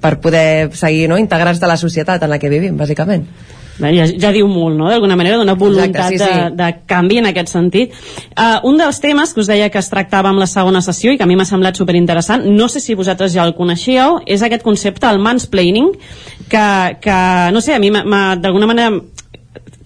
per 0.00 0.14
poder 0.24 0.70
seguir 0.72 1.10
no, 1.10 1.18
integrats 1.20 1.60
de 1.60 1.68
la 1.68 1.76
societat 1.76 2.22
en 2.24 2.32
la 2.32 2.38
que 2.40 2.48
vivim, 2.48 2.78
bàsicament 2.80 3.26
ja, 3.80 4.06
ja 4.20 4.32
diu 4.34 4.48
molt, 4.50 4.76
no?, 4.78 4.88
d'alguna 4.90 5.16
manera, 5.16 5.38
d'una 5.40 5.56
voluntat 5.58 5.88
Exacte, 5.90 6.18
sí, 6.18 6.24
sí. 6.24 6.40
De, 6.50 6.56
de 6.58 6.68
canvi 6.90 7.20
en 7.20 7.30
aquest 7.30 7.52
sentit. 7.52 7.94
Uh, 8.34 8.58
un 8.68 8.80
dels 8.80 9.00
temes 9.00 9.34
que 9.34 9.42
us 9.42 9.50
deia 9.50 9.70
que 9.72 9.80
es 9.80 9.90
tractava 9.92 10.32
amb 10.32 10.42
la 10.42 10.48
segona 10.50 10.82
sessió 10.84 11.14
i 11.14 11.20
que 11.20 11.26
a 11.26 11.30
mi 11.30 11.38
m'ha 11.38 11.48
semblat 11.48 11.80
superinteressant, 11.80 12.44
no 12.46 12.68
sé 12.68 12.82
si 12.84 12.98
vosaltres 12.98 13.32
ja 13.34 13.46
el 13.48 13.54
coneixíeu, 13.58 14.20
és 14.26 14.44
aquest 14.44 14.66
concepte, 14.66 15.08
el 15.08 15.22
mansplaining, 15.22 15.92
que, 16.50 16.66
que 17.00 17.16
no 17.54 17.64
sé, 17.64 17.74
a 17.76 17.82
mi 17.82 17.90
d'alguna 17.90 18.68
manera 18.70 18.92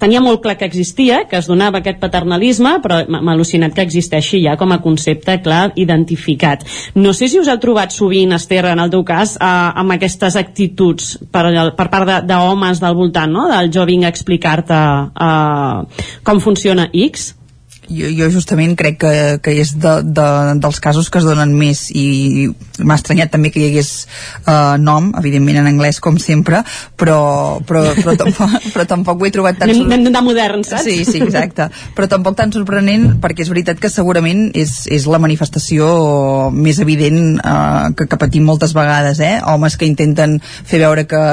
tenia 0.04 0.20
molt 0.20 0.42
clar 0.44 0.56
que 0.60 0.68
existia, 0.68 1.24
que 1.30 1.38
es 1.40 1.48
donava 1.48 1.80
aquest 1.80 2.00
paternalisme, 2.02 2.76
però 2.84 3.00
m'ha 3.08 3.34
al·lucinat 3.34 3.74
que 3.76 3.84
existeixi 3.86 4.42
ja 4.44 4.58
com 4.60 4.74
a 4.74 4.80
concepte 4.84 5.38
clar 5.44 5.70
identificat. 5.80 6.66
No 6.94 7.14
sé 7.16 7.30
si 7.32 7.40
us 7.40 7.48
heu 7.48 7.60
trobat 7.62 7.94
sovint, 7.94 8.34
Esther, 8.36 8.64
en 8.72 8.82
el 8.84 8.92
teu 8.92 9.04
cas, 9.06 9.36
eh, 9.38 9.52
amb 9.82 9.96
aquestes 9.96 10.36
actituds 10.40 11.14
per, 11.32 11.46
per 11.78 11.88
part 11.92 12.26
d'homes 12.28 12.80
de, 12.80 12.86
del 12.86 12.98
voltant, 12.98 13.32
no? 13.32 13.48
del 13.52 13.72
jo 13.72 13.86
vinc 13.88 14.04
a 14.04 14.12
explicar-te 14.12 14.82
eh, 15.28 16.04
com 16.26 16.44
funciona 16.44 16.90
X? 16.92 17.32
jo, 17.88 18.08
jo 18.16 18.28
justament 18.32 18.74
crec 18.78 18.98
que, 19.02 19.12
que 19.44 19.54
és 19.60 19.74
de, 19.80 19.94
de, 20.04 20.26
dels 20.62 20.80
casos 20.82 21.10
que 21.10 21.20
es 21.20 21.26
donen 21.26 21.54
més 21.56 21.86
i 21.92 22.48
m'ha 22.82 22.96
estranyat 22.98 23.30
també 23.34 23.50
que 23.54 23.60
hi 23.62 23.68
hagués 23.70 23.90
uh, 24.46 24.74
nom, 24.80 25.12
evidentment 25.20 25.60
en 25.60 25.68
anglès 25.70 26.00
com 26.02 26.18
sempre, 26.18 26.62
però, 26.98 27.60
però, 27.66 27.84
però, 27.98 28.16
tampoc, 28.22 28.56
però 28.74 28.86
tampoc 28.90 29.22
ho 29.22 29.28
he 29.28 29.32
trobat 29.34 29.60
tan... 29.60 29.70
Anem 29.74 30.06
d'anar 30.08 30.24
moderns, 30.26 30.72
saps? 30.72 30.86
Sí, 30.86 31.04
sí, 31.06 31.22
exacte. 31.22 31.68
Però 31.94 32.08
tampoc 32.10 32.38
tan 32.38 32.52
sorprenent 32.54 33.20
perquè 33.22 33.44
és 33.44 33.52
veritat 33.52 33.80
que 33.82 33.92
segurament 33.92 34.48
és, 34.58 34.84
és 34.90 35.06
la 35.10 35.20
manifestació 35.22 36.50
més 36.54 36.80
evident 36.82 37.38
uh, 37.38 37.92
que, 37.94 38.08
que 38.10 38.20
patim 38.20 38.46
moltes 38.48 38.74
vegades, 38.76 39.22
eh? 39.22 39.38
Homes 39.54 39.78
que 39.78 39.88
intenten 39.88 40.40
fer 40.42 40.82
veure 40.82 41.06
que, 41.10 41.24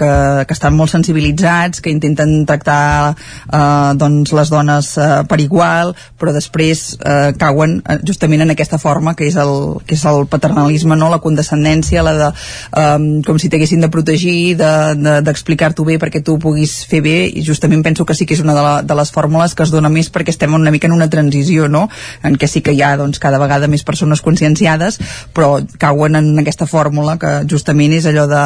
que, 0.00 0.12
que 0.48 0.56
estan 0.56 0.76
molt 0.78 0.94
sensibilitzats, 0.94 1.82
que 1.84 1.92
intenten 1.92 2.46
tractar 2.48 3.12
uh, 3.12 3.92
doncs 3.98 4.32
les 4.36 4.52
dones 4.52 4.94
uh, 4.96 5.22
per 5.28 5.40
igual, 5.42 5.92
però 6.18 6.32
després 6.34 6.96
eh, 6.98 7.32
cauen 7.38 7.78
eh, 7.82 7.98
justament 8.06 8.42
en 8.44 8.52
aquesta 8.54 8.78
forma 8.78 9.14
que 9.18 9.26
és 9.28 9.36
el, 9.40 9.52
que 9.86 9.96
és 9.98 10.04
el 10.08 10.26
paternalisme, 10.30 10.77
no? 10.84 11.08
la 11.10 11.20
condescendència, 11.22 12.02
la 12.04 12.14
de, 12.18 12.28
eh, 12.76 13.22
com 13.26 13.38
si 13.40 13.50
t'haguessin 13.50 13.82
de 13.84 13.90
protegir, 13.92 14.56
d'explicar-t'ho 14.58 15.84
de, 15.84 15.86
de, 15.86 15.94
bé 15.94 15.98
perquè 16.02 16.22
tu 16.24 16.38
puguis 16.42 16.74
fer 16.88 17.00
bé, 17.04 17.16
i 17.28 17.44
justament 17.46 17.82
penso 17.84 18.04
que 18.04 18.14
sí 18.14 18.26
que 18.26 18.36
és 18.36 18.42
una 18.44 18.54
de, 18.56 18.62
la, 18.64 18.74
de 18.82 18.98
les 18.98 19.12
fórmules 19.14 19.54
que 19.54 19.64
es 19.66 19.72
dona 19.74 19.90
més 19.92 20.10
perquè 20.12 20.34
estem 20.34 20.54
una 20.54 20.72
mica 20.74 20.88
en 20.88 20.96
una 20.96 21.08
transició, 21.10 21.68
no? 21.68 21.88
en 22.22 22.36
què 22.38 22.48
sí 22.50 22.62
que 22.64 22.74
hi 22.76 22.82
ha 22.82 22.94
doncs, 23.00 23.20
cada 23.22 23.40
vegada 23.40 23.68
més 23.68 23.84
persones 23.86 24.22
conscienciades, 24.24 25.00
però 25.34 25.58
cauen 25.78 26.18
en 26.18 26.30
aquesta 26.42 26.68
fórmula 26.68 27.16
que 27.20 27.32
justament 27.50 27.94
és 27.96 28.06
allò 28.10 28.26
de 28.30 28.42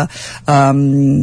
um, 0.53 0.83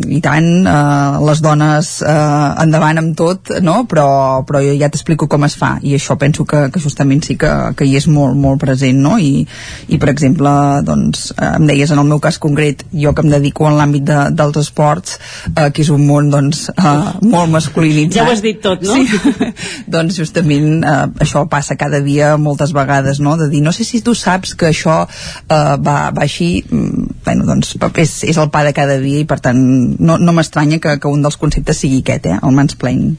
i 0.10 0.20
tant, 0.24 0.50
uh, 0.68 1.20
les 1.26 1.44
dones 1.46 1.92
uh, 2.04 2.56
endavant 2.64 3.02
amb 3.02 3.16
tot, 3.18 3.54
no? 3.66 3.84
però, 3.90 4.10
però 4.48 4.62
jo 4.64 4.76
ja 4.80 4.90
t'explico 4.92 5.30
com 5.32 5.46
es 5.48 5.58
fa, 5.60 5.76
i 5.82 5.96
això 5.98 6.18
penso 6.20 6.46
que, 6.50 6.68
que 6.74 6.82
justament 6.84 7.24
sí 7.26 7.38
que, 7.40 7.52
que 7.78 7.88
hi 7.88 7.96
és 8.00 8.10
molt, 8.12 8.38
molt 8.40 8.62
present 8.62 9.00
no? 9.00 9.18
I, 9.20 9.46
i 9.90 10.00
per 10.02 10.12
exemple 10.14 10.52
doncs, 10.86 10.99
em 11.00 11.68
deies 11.70 11.92
en 11.94 12.02
el 12.02 12.08
meu 12.10 12.20
cas 12.24 12.40
concret 12.42 12.84
jo 12.92 13.14
que 13.16 13.26
em 13.26 13.32
dedico 13.32 13.68
en 13.70 13.78
l'àmbit 13.80 14.06
de, 14.08 14.20
dels 14.38 14.60
esports 14.62 15.18
eh, 15.54 15.70
que 15.74 15.84
és 15.84 15.92
un 15.94 16.06
món 16.08 16.30
doncs, 16.34 16.68
eh, 16.74 16.94
molt 17.22 17.52
masculinitzat 17.54 18.20
ja 18.20 18.28
ho 18.28 18.34
has 18.34 18.44
dit 18.46 18.62
tot, 18.64 18.84
no? 18.86 18.98
Sí. 18.98 19.52
doncs 19.96 20.20
justament 20.22 20.84
eh, 20.84 20.98
això 21.26 21.46
passa 21.52 21.78
cada 21.80 22.02
dia 22.06 22.36
moltes 22.38 22.74
vegades 22.76 23.22
no? 23.24 23.38
de 23.40 23.50
dir 23.52 23.64
no 23.66 23.74
sé 23.76 23.88
si 23.88 24.04
tu 24.06 24.16
saps 24.18 24.56
que 24.60 24.70
això 24.74 25.02
eh, 25.06 25.76
va, 25.80 25.98
va 26.16 26.26
així 26.26 26.52
mm, 26.64 27.20
bueno, 27.26 27.48
doncs, 27.50 27.76
és, 27.96 28.16
és 28.30 28.38
el 28.38 28.52
pa 28.54 28.64
de 28.68 28.76
cada 28.76 29.00
dia 29.02 29.24
i 29.24 29.28
per 29.30 29.40
tant 29.44 29.60
no, 29.60 30.18
no 30.18 30.36
m'estranya 30.36 30.82
que, 30.84 30.98
que 31.02 31.12
un 31.12 31.26
dels 31.26 31.40
conceptes 31.40 31.84
sigui 31.86 32.04
aquest, 32.04 32.30
eh, 32.30 32.40
el 32.44 32.56
mansplaining 32.56 33.18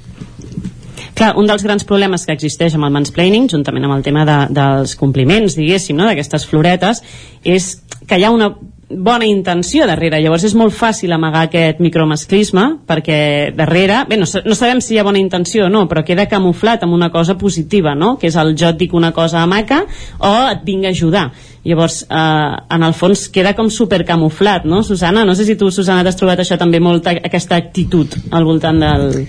Clar, 1.14 1.34
un 1.40 1.48
dels 1.48 1.64
grans 1.66 1.86
problemes 1.89 2.26
que 2.26 2.34
existeix 2.36 2.74
amb 2.76 2.89
el 2.89 2.94
mansplaining, 2.94 3.48
juntament 3.52 3.86
amb 3.86 3.98
el 3.98 4.05
tema 4.06 4.26
de, 4.28 4.40
dels 4.56 4.97
compliments, 5.00 5.56
diguéssim, 5.58 5.98
no? 5.98 6.08
d'aquestes 6.08 6.47
floretes, 6.48 7.02
és 7.44 7.72
que 8.08 8.18
hi 8.18 8.24
ha 8.26 8.34
una 8.34 8.55
bona 8.90 9.24
intenció 9.24 9.86
darrere, 9.86 10.18
llavors 10.18 10.42
és 10.48 10.55
molt 10.58 10.74
fàcil 10.74 11.12
amagar 11.14 11.44
aquest 11.47 11.78
micromasclisme 11.82 12.64
perquè 12.89 13.52
darrere, 13.55 14.00
bé, 14.08 14.18
no, 14.18 14.26
no 14.26 14.56
sabem 14.58 14.80
si 14.82 14.97
hi 14.97 14.98
ha 14.98 15.05
bona 15.06 15.20
intenció 15.20 15.68
o 15.68 15.70
no, 15.70 15.84
però 15.89 16.02
queda 16.06 16.26
camuflat 16.28 16.82
amb 16.82 16.97
una 16.97 17.10
cosa 17.14 17.36
positiva, 17.39 17.94
no? 17.94 18.16
que 18.18 18.26
és 18.26 18.39
el 18.40 18.56
jo 18.58 18.72
et 18.72 18.80
dic 18.80 18.94
una 18.98 19.12
cosa 19.14 19.44
maca 19.47 19.84
o 20.18 20.32
et 20.50 20.66
vinc 20.66 20.89
a 20.89 20.90
ajudar 20.90 21.28
llavors 21.62 22.02
eh, 22.02 22.56
en 22.74 22.89
el 22.89 22.97
fons 22.97 23.28
queda 23.30 23.55
com 23.55 23.70
super 23.70 24.02
camuflat, 24.08 24.66
no 24.66 24.82
Susana? 24.82 25.24
No 25.24 25.36
sé 25.39 25.47
si 25.47 25.55
tu, 25.60 25.70
Susana, 25.70 26.02
t'has 26.02 26.18
trobat 26.18 26.42
això 26.42 26.58
també 26.58 26.82
molta 26.82 27.14
aquesta 27.14 27.60
actitud 27.60 28.18
al 28.32 28.48
voltant 28.48 28.82
del, 28.82 29.24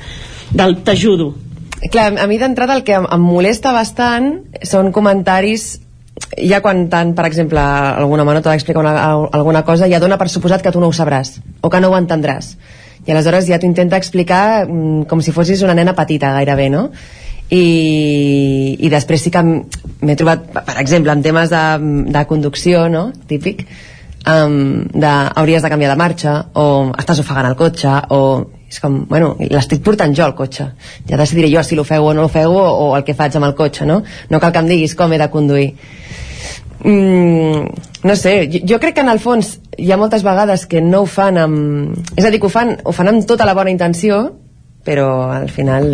del 0.57 0.77
t'ajudo 0.81 1.33
Clar, 1.89 2.11
a 2.21 2.27
mi 2.29 2.37
d'entrada 2.37 2.75
el 2.77 2.83
que 2.85 2.93
em, 2.93 3.07
em 3.09 3.23
molesta 3.25 3.71
bastant 3.73 4.35
són 4.67 4.91
comentaris 4.93 5.79
ja 6.37 6.61
quan 6.61 6.85
tant, 6.91 7.15
per 7.17 7.25
exemple, 7.25 7.61
alguna 7.61 8.23
home 8.23 8.35
no 8.35 8.43
t'ha 8.43 8.53
d'explicar 8.53 8.83
alguna 9.33 9.63
cosa, 9.65 9.89
ja 9.89 9.99
dona 9.99 10.19
per 10.21 10.29
suposat 10.29 10.61
que 10.61 10.71
tu 10.71 10.79
no 10.79 10.91
ho 10.91 10.93
sabràs, 10.93 11.39
o 11.61 11.69
que 11.69 11.81
no 11.81 11.89
ho 11.91 11.97
entendràs. 11.97 12.55
I 13.07 13.11
aleshores 13.11 13.47
ja 13.49 13.57
t'ho 13.59 13.65
intenta 13.65 13.97
explicar 13.97 14.67
mm, 14.67 15.07
com 15.09 15.21
si 15.21 15.33
fossis 15.33 15.63
una 15.65 15.73
nena 15.73 15.95
petita, 15.97 16.35
gairebé, 16.37 16.69
no? 16.69 16.89
I, 17.51 18.77
i 18.79 18.89
després 18.93 19.25
sí 19.25 19.31
que 19.33 19.41
m'he 19.43 20.15
trobat, 20.15 20.45
per 20.53 20.77
exemple, 20.79 21.11
en 21.11 21.23
temes 21.25 21.49
de, 21.51 21.63
de 22.13 22.25
conducció, 22.29 22.85
no?, 22.93 23.09
típic, 23.27 23.65
um, 24.29 24.85
de 24.93 25.11
hauries 25.35 25.65
de 25.65 25.71
canviar 25.73 25.91
de 25.91 25.99
marxa, 25.99 26.37
o 26.53 26.91
estàs 27.01 27.23
ofegant 27.25 27.49
el 27.49 27.57
cotxe, 27.59 27.97
o 28.13 28.21
és 28.71 28.79
com, 28.79 29.01
bueno, 29.09 29.33
l'estic 29.51 29.83
portant 29.83 30.15
jo 30.15 30.23
al 30.25 30.35
cotxe 30.37 30.69
ja 31.09 31.19
decidiré 31.19 31.51
jo 31.51 31.63
si 31.63 31.75
l'ofego 31.75 32.11
o 32.11 32.15
no 32.15 32.23
l'ofego 32.23 32.55
o, 32.55 32.87
o 32.87 32.95
el 32.95 33.03
que 33.03 33.17
faig 33.17 33.35
amb 33.35 33.49
el 33.49 33.55
cotxe, 33.57 33.85
no? 33.85 34.01
No 34.29 34.39
cal 34.39 34.53
que 34.55 34.63
em 34.63 34.71
diguis 34.71 34.95
com 34.95 35.11
he 35.11 35.19
de 35.19 35.27
conduir 35.33 35.67
mm, 36.85 37.65
no 38.07 38.15
sé, 38.15 38.35
jo, 38.53 38.63
jo 38.67 38.79
crec 38.79 38.95
que 38.95 39.05
en 39.05 39.11
el 39.11 39.19
fons 39.19 39.57
hi 39.77 39.91
ha 39.91 39.99
moltes 39.99 40.23
vegades 40.23 40.65
que 40.71 40.81
no 40.81 41.03
ho 41.03 41.09
fan 41.09 41.37
amb... 41.41 41.99
És 42.15 42.25
a 42.25 42.31
dir, 42.31 42.39
que 42.39 42.47
ho 42.47 42.53
fan, 42.53 42.77
ho 42.83 42.95
fan 42.95 43.11
amb 43.11 43.27
tota 43.27 43.45
la 43.45 43.55
bona 43.57 43.73
intenció, 43.73 44.23
però 44.87 45.07
al 45.35 45.49
final 45.53 45.91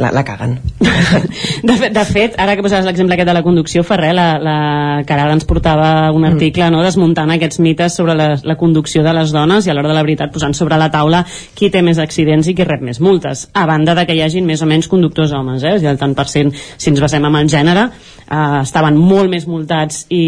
la, 0.00 0.10
la 0.12 0.24
caguen. 0.24 0.58
De, 1.60 1.74
fet, 1.76 1.92
de 1.92 2.02
fet, 2.08 2.36
ara 2.40 2.54
que 2.56 2.62
posaves 2.64 2.86
l'exemple 2.88 3.14
aquest 3.14 3.28
de 3.28 3.34
la 3.36 3.42
conducció, 3.44 3.82
Ferrer, 3.84 4.12
la, 4.16 4.26
la 4.40 4.54
Caral 5.06 5.34
ens 5.34 5.44
portava 5.44 6.08
un 6.10 6.22
mm. 6.22 6.28
article 6.30 6.64
mm. 6.64 6.72
no, 6.72 6.80
desmuntant 6.84 7.32
aquests 7.34 7.60
mites 7.60 7.96
sobre 7.98 8.14
la, 8.16 8.30
la 8.42 8.56
conducció 8.60 9.02
de 9.04 9.12
les 9.16 9.34
dones 9.34 9.66
i 9.66 9.72
a 9.72 9.76
l'hora 9.76 9.90
de 9.92 9.96
la 9.98 10.04
veritat 10.06 10.32
posant 10.32 10.56
sobre 10.56 10.78
la 10.80 10.88
taula 10.92 11.20
qui 11.54 11.68
té 11.70 11.82
més 11.84 12.00
accidents 12.00 12.48
i 12.48 12.54
qui 12.56 12.64
rep 12.66 12.84
més 12.86 13.00
multes, 13.04 13.46
a 13.52 13.66
banda 13.68 13.94
de 13.98 14.06
que 14.08 14.16
hi 14.16 14.22
hagin 14.24 14.48
més 14.48 14.62
o 14.64 14.68
menys 14.70 14.88
conductors 14.88 15.34
homes, 15.36 15.66
eh? 15.66 15.76
el 15.90 16.00
tant 16.00 16.16
per 16.16 16.26
cent, 16.32 16.52
si 16.54 16.90
ens 16.92 17.02
basem 17.04 17.28
en 17.28 17.38
el 17.42 17.52
gènere, 17.52 17.86
eh, 18.30 18.60
estaven 18.62 18.96
molt 18.96 19.30
més 19.32 19.46
multats 19.50 20.04
i, 20.08 20.24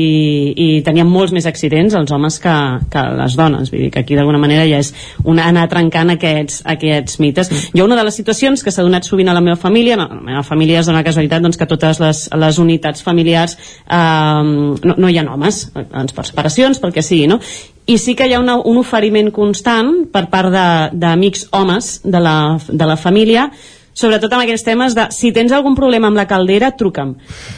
i 0.53 0.69
tenien 0.85 1.09
molts 1.09 1.33
més 1.33 1.49
accidents 1.49 1.97
els 1.99 2.13
homes 2.13 2.39
que, 2.43 2.57
que 2.93 3.07
les 3.23 3.39
dones, 3.39 3.73
vull 3.73 3.87
dir 3.87 3.91
que 3.95 4.03
aquí 4.05 4.19
d'alguna 4.19 4.41
manera 4.43 4.67
ja 4.69 4.83
és 4.83 4.93
una, 5.25 5.47
anar 5.49 5.69
trencant 5.73 6.13
aquests, 6.17 6.63
aquests 6.77 7.21
mites. 7.23 7.51
Mm. 7.51 7.79
Jo 7.79 7.89
una 7.89 7.99
de 7.99 8.07
les 8.09 8.19
situacions 8.19 8.63
que 8.63 8.75
s'ha 8.75 8.85
donat 8.85 9.09
sovint 9.09 9.31
a 9.31 9.37
la 9.37 9.45
meva 9.45 9.59
família, 9.63 9.97
no, 9.99 10.09
la 10.11 10.21
meva 10.27 10.43
família 10.47 10.83
és 10.83 10.91
una 10.91 11.05
casualitat 11.07 11.45
doncs, 11.45 11.59
que 11.61 11.69
totes 11.71 12.01
les, 12.03 12.25
les 12.45 12.59
unitats 12.63 13.05
familiars 13.07 13.57
eh, 13.57 13.99
no, 14.43 14.97
no 14.97 15.11
hi 15.11 15.21
ha 15.21 15.27
homes, 15.31 15.65
doncs, 15.75 16.17
per 16.17 16.27
separacions, 16.29 16.83
pel 16.83 16.95
que 16.95 17.07
sigui, 17.07 17.29
no? 17.31 17.41
i 17.87 17.99
sí 17.99 18.15
que 18.19 18.29
hi 18.29 18.35
ha 18.37 18.41
una, 18.43 18.59
un 18.59 18.79
oferiment 18.79 19.31
constant 19.35 20.05
per 20.13 20.27
part 20.31 20.53
d'amics 20.95 21.49
homes 21.53 21.97
de 22.05 22.21
la, 22.23 22.37
de 22.69 22.91
la 22.91 22.99
família 23.01 23.49
sobretot 23.93 24.33
amb 24.33 24.45
aquests 24.45 24.65
temes 24.65 24.95
de 24.97 25.09
si 25.13 25.33
tens 25.37 25.53
algun 25.53 25.75
problema 25.77 26.09
amb 26.09 26.17
la 26.17 26.27
caldera, 26.29 26.73
truca'm 26.79 27.15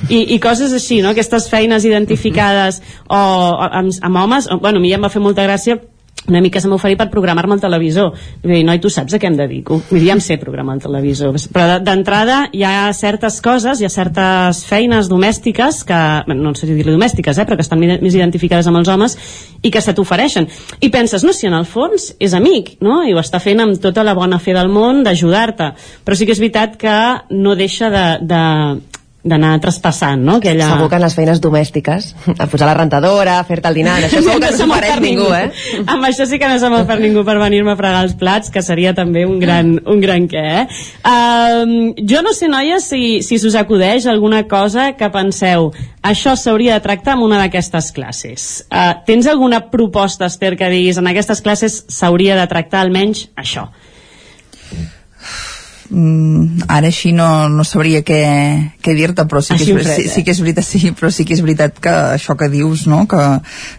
i, 0.08 0.34
i 0.34 0.38
coses 0.42 0.74
així, 0.74 1.00
no? 1.04 1.12
aquestes 1.12 1.48
feines 1.52 1.86
identificades 1.86 2.80
o, 3.06 3.18
o 3.18 3.68
amb, 3.68 3.92
amb 4.02 4.22
homes, 4.24 4.48
o, 4.50 4.58
bueno, 4.62 4.80
a 4.80 4.84
mi 4.84 4.90
ja 4.90 4.98
em 4.98 5.06
va 5.06 5.12
fer 5.12 5.22
molta 5.22 5.46
gràcia 5.46 5.78
una 6.28 6.40
mica 6.40 6.60
se 6.60 6.68
m'oferir 6.68 6.96
per 6.96 7.10
programar-me 7.12 7.56
al 7.56 7.60
televisor. 7.60 8.14
I 8.42 8.48
dir, 8.48 8.60
noi, 8.64 8.80
tu 8.80 8.90
saps 8.90 9.14
a 9.14 9.20
què 9.20 9.28
em 9.28 9.36
dedico? 9.36 9.80
Ja 9.90 10.14
em 10.14 10.22
sé 10.24 10.38
programar 10.40 10.78
el 10.78 10.82
televisor. 10.84 11.36
Però 11.52 11.78
d'entrada 11.84 12.44
hi 12.52 12.64
ha 12.64 12.92
certes 12.96 13.40
coses 13.44 13.80
hi 13.80 13.88
ha 13.88 13.92
certes 13.92 14.64
feines 14.68 15.10
domèstiques 15.12 15.82
que, 15.84 16.00
no 16.32 16.54
sé 16.56 16.68
dir-li 16.70 16.94
domèstiques 16.94 17.38
eh, 17.38 17.44
però 17.44 17.58
que 17.58 17.66
estan 17.66 17.82
més 17.82 18.16
identificades 18.16 18.68
amb 18.70 18.80
els 18.80 18.88
homes 18.88 19.18
i 19.62 19.72
que 19.74 19.82
se 19.84 19.94
t'ofereixen. 19.96 20.48
I 20.80 20.90
penses, 20.94 21.24
no, 21.24 21.34
si 21.36 21.48
en 21.50 21.58
el 21.58 21.68
fons 21.68 22.14
és 22.18 22.34
amic 22.36 22.76
no? 22.84 23.02
i 23.04 23.12
ho 23.12 23.20
està 23.20 23.40
fent 23.42 23.60
amb 23.60 23.80
tota 23.82 24.04
la 24.06 24.16
bona 24.16 24.40
fe 24.40 24.56
del 24.56 24.72
món 24.72 25.04
d'ajudar-te. 25.04 25.72
Però 26.04 26.16
sí 26.16 26.26
que 26.26 26.36
és 26.36 26.40
veritat 26.40 26.78
que 26.80 26.98
no 27.36 27.56
deixa 27.58 27.92
de, 27.92 28.06
de 28.24 28.42
d'anar 29.24 29.54
traspassant, 29.64 30.20
no? 30.20 30.36
Aquella... 30.38 30.68
Segur 30.74 30.90
que 30.92 30.98
en 31.00 31.04
les 31.06 31.14
feines 31.16 31.40
domèstiques, 31.40 32.10
a 32.36 32.46
posar 32.50 32.68
la 32.68 32.76
rentadora, 32.76 33.38
a 33.40 33.46
fer-te 33.48 33.70
el 33.72 33.78
dinar, 33.80 33.96
això 34.04 34.20
segur 34.20 34.36
que 34.36 34.50
no 34.50 34.58
s'ho 34.58 34.66
mereix 34.68 35.00
ningú, 35.00 35.30
eh? 35.32 35.48
Amb 35.80 36.04
això 36.10 36.26
sí 36.28 36.38
que 36.40 36.50
no 36.50 36.58
se 36.60 36.68
m'ofereix 36.72 37.02
ningú 37.06 37.24
per 37.24 37.38
venir-me 37.40 37.72
a 37.72 37.78
fregar 37.80 38.04
els 38.04 38.12
plats, 38.20 38.52
que 38.52 38.62
seria 38.62 38.92
també 38.96 39.24
un 39.24 39.38
gran, 39.40 39.78
un 39.90 40.02
gran 40.04 40.28
què, 40.28 40.44
eh? 40.60 40.66
Um, 41.08 41.94
jo 42.04 42.20
no 42.26 42.34
sé, 42.36 42.50
noies, 42.52 42.90
si, 42.92 43.22
si 43.24 43.40
us 43.40 43.56
acudeix 43.56 44.06
alguna 44.12 44.44
cosa 44.50 44.90
que 44.98 45.08
penseu 45.14 45.70
això 46.04 46.36
s'hauria 46.36 46.76
de 46.76 46.84
tractar 46.84 47.16
en 47.16 47.24
una 47.24 47.40
d'aquestes 47.40 47.88
classes. 47.96 48.48
Uh, 48.68 48.92
tens 49.08 49.26
alguna 49.30 49.64
proposta, 49.72 50.28
Esther, 50.28 50.52
que 50.60 50.68
diguis 50.68 51.00
en 51.00 51.08
aquestes 51.08 51.40
classes 51.40 51.80
s'hauria 51.88 52.36
de 52.36 52.44
tractar 52.50 52.84
almenys 52.84 53.30
això? 53.40 53.70
Mm, 55.94 56.66
ara 56.68 56.90
així 56.90 57.12
no, 57.14 57.48
no 57.48 57.64
sabria 57.66 58.02
què, 58.06 58.20
què 58.82 58.94
dir-te 58.96 59.24
però 59.30 59.42
sí 59.44 59.56
que, 59.58 59.76
és, 59.78 59.88
sí, 59.88 60.06
sí 60.10 60.24
que 60.26 60.34
és 60.34 60.40
veritat 60.42 60.66
sí, 60.66 60.80
però 60.96 61.10
sí 61.14 61.26
que 61.26 61.36
és 61.36 61.42
veritat 61.44 61.78
que 61.82 61.92
això 62.16 62.36
que 62.38 62.50
dius 62.52 62.86
no? 62.90 63.04
que, 63.10 63.22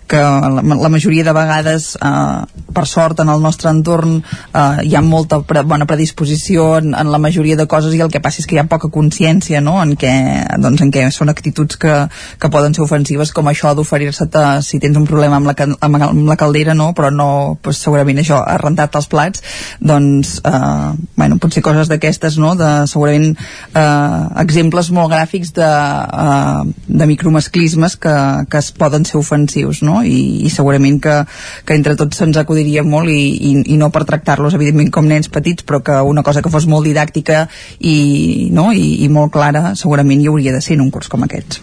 que 0.10 0.22
la, 0.22 0.64
la 0.64 0.92
majoria 0.92 1.26
de 1.28 1.36
vegades 1.36 1.92
eh, 2.00 2.64
per 2.76 2.86
sort 2.90 3.22
en 3.24 3.32
el 3.34 3.44
nostre 3.44 3.72
entorn 3.74 4.18
eh, 4.22 4.86
hi 4.88 4.96
ha 4.96 5.04
molta 5.06 5.42
pre, 5.48 5.66
bona 5.68 5.88
predisposició 5.90 6.70
en, 6.80 6.94
en 6.98 7.12
la 7.12 7.22
majoria 7.22 7.60
de 7.60 7.68
coses 7.72 7.96
i 7.96 8.02
el 8.06 8.14
que 8.14 8.24
passa 8.24 8.42
és 8.42 8.50
que 8.50 8.58
hi 8.58 8.62
ha 8.64 8.68
poca 8.72 8.92
consciència 8.94 9.62
no? 9.64 9.78
en, 9.84 9.96
què, 10.00 10.14
doncs, 10.62 10.86
en 10.86 10.94
què 10.96 11.08
són 11.16 11.34
actituds 11.34 11.80
que, 11.82 11.98
que 12.40 12.54
poden 12.54 12.78
ser 12.78 12.86
ofensives 12.86 13.34
com 13.36 13.52
això 13.52 13.76
d'oferir-se 13.76 14.30
si 14.66 14.80
tens 14.82 14.98
un 14.98 15.08
problema 15.08 15.40
amb 15.42 15.52
la, 15.52 15.56
amb, 15.86 16.02
amb 16.10 16.30
la 16.30 16.40
caldera 16.40 16.76
no? 16.78 16.92
però 16.98 17.12
no 17.12 17.30
pues, 17.62 17.82
segurament 17.84 18.24
això 18.24 18.42
ha 18.42 18.58
rentat 18.62 18.96
els 18.96 19.10
plats 19.12 19.44
doncs 19.80 20.40
eh, 20.46 20.94
bueno, 21.16 21.38
potser 21.42 21.64
coses 21.66 21.90
d'aquestes 22.06 22.38
no? 22.38 22.54
de 22.56 22.86
segurament 22.90 23.34
eh, 23.34 24.42
exemples 24.42 24.92
molt 24.94 25.12
gràfics 25.12 25.54
de, 25.56 25.66
eh, 25.66 26.74
de 26.88 27.08
micromasclismes 27.10 27.98
que, 27.98 28.16
que 28.50 28.62
es 28.62 28.72
poden 28.76 29.06
ser 29.06 29.18
ofensius 29.20 29.82
no? 29.86 30.02
I, 30.06 30.46
i 30.46 30.52
segurament 30.54 31.02
que, 31.02 31.18
que 31.66 31.78
entre 31.78 31.96
tots 32.00 32.22
se'ns 32.22 32.38
acudiria 32.38 32.86
molt 32.86 33.10
i, 33.10 33.22
i, 33.34 33.54
i 33.74 33.80
no 33.82 33.90
per 33.94 34.06
tractar-los 34.06 34.58
evidentment 34.58 34.92
com 34.94 35.10
nens 35.10 35.32
petits 35.32 35.66
però 35.66 35.82
que 35.86 35.98
una 36.06 36.24
cosa 36.24 36.44
que 36.46 36.54
fos 36.54 36.68
molt 36.70 36.86
didàctica 36.86 37.48
i, 37.80 38.50
no? 38.54 38.72
I, 38.72 39.02
i 39.06 39.10
molt 39.10 39.34
clara 39.34 39.74
segurament 39.76 40.22
hi 40.22 40.30
hauria 40.30 40.54
de 40.54 40.62
ser 40.62 40.78
en 40.78 40.86
un 40.86 40.94
curs 40.94 41.10
com 41.10 41.26
aquests 41.26 41.62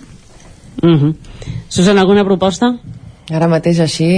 mm 0.83 0.99
-hmm. 0.99 1.15
Susana, 1.69 2.01
alguna 2.01 2.25
proposta? 2.25 2.75
Ara 3.31 3.49
mateix 3.49 3.81
així... 3.81 4.11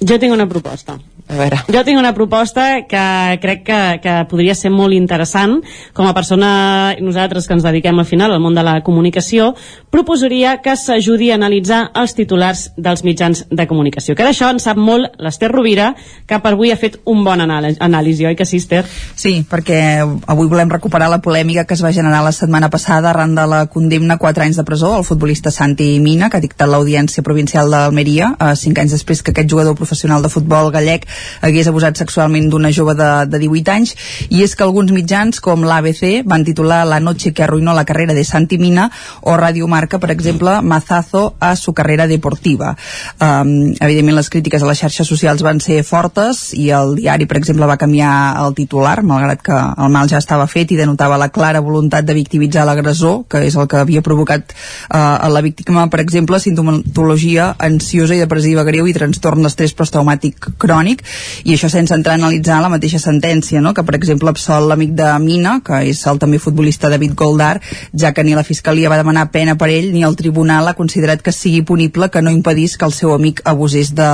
Jo 0.00 0.18
tinc 0.18 0.32
una 0.32 0.48
proposta. 0.48 0.98
A 1.30 1.36
veure. 1.38 1.60
Jo 1.70 1.84
tinc 1.86 1.98
una 2.00 2.10
proposta 2.10 2.86
que 2.90 3.02
crec 3.42 3.62
que, 3.62 3.80
que 4.02 4.14
podria 4.30 4.56
ser 4.58 4.72
molt 4.74 4.96
interessant. 4.96 5.60
Com 5.94 6.08
a 6.08 6.14
persona, 6.16 6.96
nosaltres 6.98 7.46
que 7.46 7.54
ens 7.54 7.62
dediquem 7.62 8.00
al 8.02 8.08
final 8.08 8.34
al 8.34 8.42
món 8.42 8.56
de 8.56 8.64
la 8.66 8.80
comunicació, 8.82 9.52
proposaria 9.94 10.56
que 10.64 10.74
s'ajudi 10.74 11.30
a 11.30 11.36
analitzar 11.38 11.84
els 11.94 12.16
titulars 12.18 12.64
dels 12.76 13.04
mitjans 13.06 13.44
de 13.46 13.66
comunicació. 13.70 14.16
Que 14.18 14.26
d'això 14.26 14.48
en 14.50 14.58
sap 14.62 14.80
molt 14.80 15.20
l'Ester 15.22 15.52
Rovira, 15.52 15.92
que 16.26 16.40
per 16.42 16.54
avui 16.56 16.72
ha 16.74 16.78
fet 16.80 16.98
un 17.06 17.22
bon 17.26 17.44
anàlisi, 17.44 18.26
oi 18.26 18.34
que 18.34 18.48
sí, 18.48 18.58
Esther? 18.58 18.82
Sí, 19.14 19.36
perquè 19.46 20.02
avui 20.02 20.50
volem 20.50 20.72
recuperar 20.72 21.12
la 21.12 21.20
polèmica 21.22 21.64
que 21.64 21.78
es 21.78 21.84
va 21.84 21.94
generar 21.94 22.24
la 22.26 22.34
setmana 22.34 22.72
passada 22.74 23.12
arran 23.12 23.36
de 23.38 23.46
la 23.46 23.62
condemna 23.70 24.18
a 24.18 24.22
4 24.22 24.48
anys 24.48 24.58
de 24.58 24.66
presó 24.66 24.96
al 24.96 25.06
futbolista 25.06 25.54
Santi 25.54 25.92
Mina, 26.02 26.30
que 26.30 26.40
ha 26.40 26.44
dictat 26.44 26.70
l'Audiència 26.70 27.22
Provincial 27.22 27.70
d'Almeria, 27.70 28.34
eh, 28.34 28.52
5 28.56 28.82
anys 28.82 28.98
després 28.98 29.22
que 29.22 29.30
aquest 29.30 29.50
jugador 29.50 29.78
professional 29.90 30.22
de 30.22 30.30
futbol 30.30 30.70
gallec 30.70 31.06
hagués 31.42 31.66
abusat 31.66 31.98
sexualment 31.98 32.46
d'una 32.50 32.70
jove 32.70 32.94
de, 32.94 33.10
de 33.26 33.42
18 33.42 33.74
anys 33.74 33.94
i 34.30 34.44
és 34.46 34.54
que 34.54 34.62
alguns 34.62 34.92
mitjans 34.94 35.42
com 35.42 35.66
l'ABC 35.66 36.22
van 36.30 36.46
titular 36.46 36.84
La 36.86 37.00
noche 37.00 37.32
que 37.34 37.42
arruinó 37.42 37.74
la 37.74 37.84
carrera 37.84 38.14
de 38.14 38.24
Santi 38.24 38.58
Mina 38.58 38.90
o 39.22 39.36
Radio 39.36 39.66
Marca, 39.66 39.98
per 39.98 40.10
exemple, 40.10 40.60
Mazazo 40.62 41.34
a 41.40 41.56
su 41.56 41.72
carrera 41.72 42.06
deportiva. 42.06 42.76
Um, 43.20 43.72
evidentment 43.80 44.16
les 44.16 44.30
crítiques 44.30 44.62
a 44.62 44.68
les 44.68 44.80
xarxes 44.80 45.08
socials 45.08 45.42
van 45.42 45.60
ser 45.60 45.82
fortes 45.86 46.50
i 46.54 46.70
el 46.74 46.94
diari, 46.98 47.26
per 47.26 47.38
exemple, 47.40 47.66
va 47.66 47.78
canviar 47.80 48.12
el 48.44 48.54
titular, 48.54 49.00
malgrat 49.06 49.42
que 49.42 49.56
el 49.56 49.92
mal 49.92 50.10
ja 50.10 50.20
estava 50.22 50.46
fet 50.50 50.72
i 50.72 50.78
denotava 50.78 51.18
la 51.20 51.30
clara 51.34 51.62
voluntat 51.64 52.06
de 52.06 52.16
victimitzar 52.16 52.66
l'agressor, 52.68 53.24
que 53.30 53.42
és 53.46 53.56
el 53.56 53.68
que 53.70 53.80
havia 53.80 54.04
provocat 54.06 54.54
uh, 54.54 55.26
a 55.26 55.30
la 55.32 55.42
víctima, 55.44 55.86
per 55.90 56.02
exemple, 56.04 56.40
sintomatologia 56.40 57.54
ansiosa 57.58 58.16
i 58.16 58.22
depressiva 58.22 58.64
greu 58.66 58.88
i 58.88 58.96
trastorn 58.96 59.46
d'estrès 59.46 59.74
posttraumàtic 59.80 60.52
crònic 60.60 61.02
i 61.44 61.56
això 61.56 61.70
sense 61.72 61.96
entrar 61.96 62.16
a 62.16 62.20
analitzar 62.20 62.60
la 62.62 62.70
mateixa 62.72 63.00
sentència, 63.02 63.60
no? 63.64 63.74
que 63.74 63.84
per 63.86 63.96
exemple 63.98 64.30
absol 64.30 64.68
l'amic 64.68 64.94
de 64.98 65.08
Mina, 65.24 65.58
que 65.64 65.82
és 65.90 66.02
el 66.10 66.20
també 66.20 66.38
futbolista 66.38 66.90
David 66.92 67.16
Goldar, 67.18 67.56
ja 67.96 68.12
que 68.12 68.24
ni 68.24 68.36
la 68.36 68.44
Fiscalia 68.46 68.90
va 68.92 69.00
demanar 69.00 69.30
pena 69.32 69.56
per 69.60 69.70
ell 69.72 69.90
ni 69.94 70.04
el 70.06 70.16
Tribunal 70.16 70.68
ha 70.68 70.76
considerat 70.78 71.22
que 71.22 71.32
sigui 71.32 71.62
punible 71.66 72.10
que 72.10 72.22
no 72.22 72.32
impedís 72.34 72.76
que 72.76 72.86
el 72.88 72.94
seu 72.96 73.14
amic 73.14 73.42
abusés 73.44 73.94
de, 73.94 74.10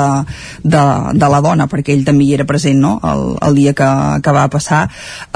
de, 0.63 0.83
de 1.15 1.31
la 1.33 1.41
dona, 1.45 1.69
perquè 1.71 1.95
ell 1.95 2.05
també 2.07 2.27
hi 2.27 2.35
era 2.39 2.47
present 2.49 2.81
no? 2.81 2.97
el, 3.03 3.25
el 3.49 3.59
dia 3.61 3.75
que, 3.77 3.89
que 4.23 4.35
va 4.35 4.47
passar. 4.53 4.87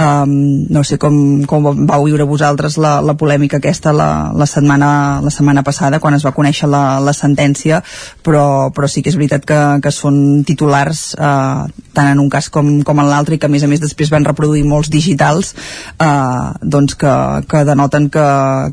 Um, 0.01 0.67
no 0.71 0.85
sé 0.87 0.99
com, 1.01 1.17
com 1.51 1.71
vau 1.87 2.07
viure 2.07 2.27
vosaltres 2.29 2.79
la, 2.81 2.99
la 3.05 3.17
polèmica 3.19 3.61
aquesta 3.61 3.93
la, 3.97 4.11
la, 4.37 4.47
setmana, 4.47 5.21
la 5.25 5.33
setmana 5.35 5.65
passada 5.67 6.01
quan 6.01 6.17
es 6.17 6.27
va 6.27 6.35
conèixer 6.37 6.69
la, 6.71 7.01
la 7.03 7.15
sentència, 7.17 7.83
però, 8.25 8.71
però 8.75 8.89
sí 8.91 9.03
que 9.03 9.13
és 9.13 9.19
veritat 9.19 9.47
que, 9.49 9.61
que 9.85 9.95
són 9.95 10.20
titulars 10.47 11.11
uh, 11.19 11.69
tant 11.95 12.11
en 12.13 12.21
un 12.23 12.29
cas 12.31 12.49
com, 12.53 12.69
com 12.87 13.01
en 13.03 13.09
l'altre 13.11 13.37
i 13.37 13.41
que 13.41 13.49
a 13.49 13.53
més 13.53 13.65
a 13.67 13.69
més 13.71 13.83
després 13.83 14.11
van 14.13 14.27
reproduir 14.27 14.63
molts 14.69 14.91
digitals 14.93 15.53
uh, 16.01 16.53
doncs 16.63 16.97
que, 17.01 17.13
que 17.51 17.63
denoten 17.69 18.09
que, 18.13 18.27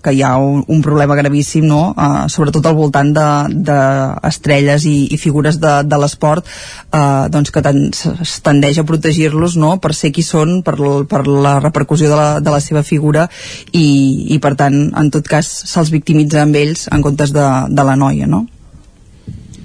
que 0.04 0.14
hi 0.14 0.24
ha 0.26 0.36
un, 0.42 0.64
un 0.68 0.84
problema 0.86 1.18
gravíssim 1.20 1.68
no? 1.68 1.94
uh, 1.94 2.26
sobretot 2.32 2.66
al 2.66 2.78
voltant 2.78 3.14
d'estrelles 3.16 4.84
de, 4.84 4.90
de 4.90 4.96
i, 4.96 5.16
i 5.16 5.22
figures 5.22 5.60
de, 5.62 5.74
de 5.88 6.02
l'esport 6.02 6.46
uh, 6.48 7.28
doncs 7.34 7.54
que 7.54 7.64
ten, 7.66 7.88
es 7.94 8.38
tendeix 8.46 8.82
a 8.82 8.88
protegir-los 8.88 9.58
no? 9.62 9.78
per 9.84 9.94
ser 9.98 10.14
qui 10.16 10.26
són, 10.26 10.62
per, 10.66 10.78
per 11.10 11.24
la 11.28 11.58
repercussió 11.64 12.12
de 12.12 12.20
la, 12.20 12.30
de 12.44 12.54
la 12.54 12.62
seva 12.64 12.86
figura 12.86 13.28
i, 13.72 13.88
i 14.36 14.42
per 14.44 14.56
tant 14.60 14.78
en 14.94 15.14
tot 15.14 15.28
cas 15.28 15.50
se'ls 15.68 15.94
victimitza 15.94 16.44
amb 16.44 16.60
ells 16.60 16.88
en 16.94 17.04
comptes 17.06 17.34
de, 17.36 17.48
de 17.72 17.88
la 17.88 17.98
noia 18.00 18.30
no? 18.30 18.46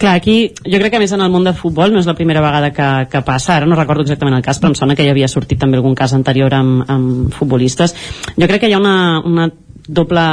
Clar, 0.02 0.16
aquí 0.18 0.50
jo 0.66 0.81
crec 0.81 0.97
que 0.97 0.98
més 0.98 1.12
en 1.14 1.20
el 1.22 1.31
món 1.31 1.44
de 1.47 1.52
futbol 1.55 1.92
no 1.94 2.00
és 2.02 2.08
la 2.10 2.16
primera 2.18 2.40
vegada 2.42 2.72
que, 2.74 2.86
que 3.06 3.20
passa, 3.22 3.52
ara 3.55 3.68
no 3.70 3.76
recordo 3.78 4.02
exactament 4.02 4.34
el 4.34 4.42
cas, 4.42 4.58
però 4.58 4.72
em 4.72 4.74
sona 4.74 4.97
que 4.98 5.05
ja 5.06 5.12
havia 5.14 5.28
sortit 5.31 5.60
també 5.62 5.78
algun 5.78 5.94
cas 5.94 6.10
anterior 6.16 6.50
amb, 6.58 6.81
amb 6.90 7.36
futbolistes. 7.36 7.94
Jo 8.34 8.48
crec 8.50 8.64
que 8.64 8.70
hi 8.72 8.74
ha 8.74 8.81
una, 8.82 8.97
una 9.22 9.47
doble, 9.86 10.24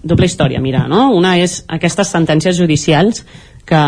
doble 0.00 0.30
història, 0.30 0.62
mira, 0.64 0.86
no? 0.88 1.10
Una 1.12 1.34
és 1.42 1.58
aquestes 1.76 2.08
sentències 2.16 2.56
judicials 2.56 3.20
que 3.68 3.82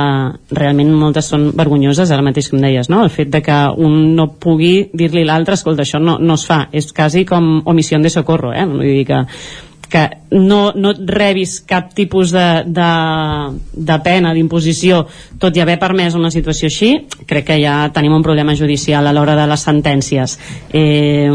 realment 0.60 0.92
moltes 0.92 1.32
són 1.32 1.48
vergonyoses, 1.56 2.12
ara 2.12 2.26
mateix 2.26 2.50
com 2.52 2.60
deies, 2.60 2.92
no? 2.92 3.00
El 3.06 3.08
fet 3.08 3.32
de 3.32 3.40
que 3.40 3.62
un 3.80 3.96
no 4.20 4.28
pugui 4.44 4.90
dir-li 4.92 5.24
l'altre, 5.24 5.56
escolta, 5.56 5.88
això 5.88 6.02
no, 6.04 6.18
no 6.20 6.36
es 6.36 6.44
fa, 6.44 6.66
és 6.68 6.92
quasi 6.92 7.24
com 7.24 7.62
omissió 7.64 7.96
de 8.04 8.12
socorro, 8.12 8.52
eh? 8.52 8.68
Vull 8.68 8.84
dir 8.84 9.08
que 9.08 9.24
que 9.90 10.04
no, 10.30 10.72
no 10.78 10.92
rebis 10.94 11.58
cap 11.66 11.90
tipus 11.94 12.30
de, 12.30 12.62
de, 12.64 12.90
de 13.74 13.96
pena, 14.04 14.32
d'imposició, 14.32 15.02
tot 15.42 15.56
i 15.58 15.62
haver 15.64 15.76
permès 15.82 16.14
una 16.16 16.30
situació 16.30 16.70
així, 16.70 16.92
crec 17.26 17.48
que 17.50 17.58
ja 17.60 17.74
tenim 17.92 18.14
un 18.14 18.24
problema 18.24 18.54
judicial 18.56 19.06
a 19.06 19.12
l'hora 19.12 19.34
de 19.36 19.48
les 19.50 19.66
sentències 19.66 20.36
eh, 20.70 21.28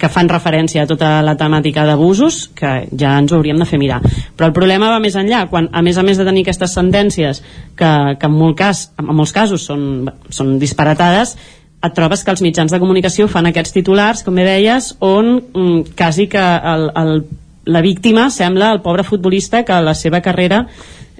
que 0.00 0.10
fan 0.10 0.32
referència 0.32 0.86
a 0.86 0.90
tota 0.90 1.12
la 1.26 1.36
temàtica 1.38 1.84
d'abusos, 1.86 2.48
que 2.56 2.72
ja 2.96 3.14
ens 3.20 3.36
hauríem 3.36 3.60
de 3.60 3.68
fer 3.68 3.78
mirar. 3.78 4.00
Però 4.34 4.48
el 4.48 4.56
problema 4.56 4.90
va 4.90 5.02
més 5.04 5.18
enllà, 5.20 5.44
quan 5.52 5.68
a 5.70 5.84
més 5.84 6.00
a 6.00 6.06
més 6.06 6.18
de 6.18 6.26
tenir 6.26 6.46
aquestes 6.48 6.74
sentències 6.74 7.44
que, 7.76 7.92
que 8.16 8.26
en, 8.26 8.36
molt 8.36 8.56
cas, 8.58 8.88
en 8.98 9.12
molts 9.12 9.36
casos 9.36 9.68
són, 9.68 10.08
són 10.32 10.56
disparatades, 10.62 11.36
et 11.80 11.94
trobes 11.96 12.22
que 12.24 12.32
els 12.32 12.42
mitjans 12.44 12.72
de 12.72 12.80
comunicació 12.80 13.26
fan 13.28 13.48
aquests 13.48 13.72
titulars, 13.72 14.24
com 14.24 14.36
bé 14.36 14.44
deies, 14.44 14.92
on 15.00 15.38
mm, 15.40 15.94
quasi 15.96 16.26
que 16.32 16.40
el, 16.40 16.90
el 17.02 17.22
la 17.64 17.80
víctima 17.80 18.30
sembla 18.30 18.72
el 18.72 18.80
pobre 18.80 19.04
futbolista 19.04 19.64
que 19.64 19.80
la 19.82 19.94
seva 19.94 20.20
carrera 20.20 20.66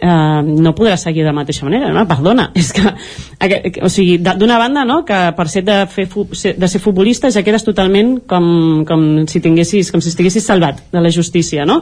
eh, 0.00 0.42
no 0.44 0.74
podrà 0.74 0.96
seguir 0.96 1.24
de 1.24 1.30
la 1.30 1.36
mateixa 1.36 1.66
manera 1.68 1.92
no? 1.92 2.06
perdona, 2.08 2.50
és 2.54 2.72
que 2.72 2.84
o 3.40 3.88
sigui, 3.88 4.18
d'una 4.20 4.58
banda 4.60 4.84
no, 4.84 5.00
que 5.08 5.18
per 5.36 5.46
ser 5.48 5.62
de, 5.64 5.78
fer, 5.88 6.06
de 6.10 6.68
ser 6.68 6.80
futbolista 6.82 7.30
ja 7.32 7.42
quedes 7.46 7.64
totalment 7.64 8.18
com, 8.28 8.84
com 8.88 9.06
si 9.30 9.40
tinguessis 9.40 9.90
com 9.92 10.02
si 10.04 10.12
estiguessis 10.12 10.44
salvat 10.44 10.82
de 10.92 11.00
la 11.00 11.12
justícia 11.14 11.64
no? 11.64 11.80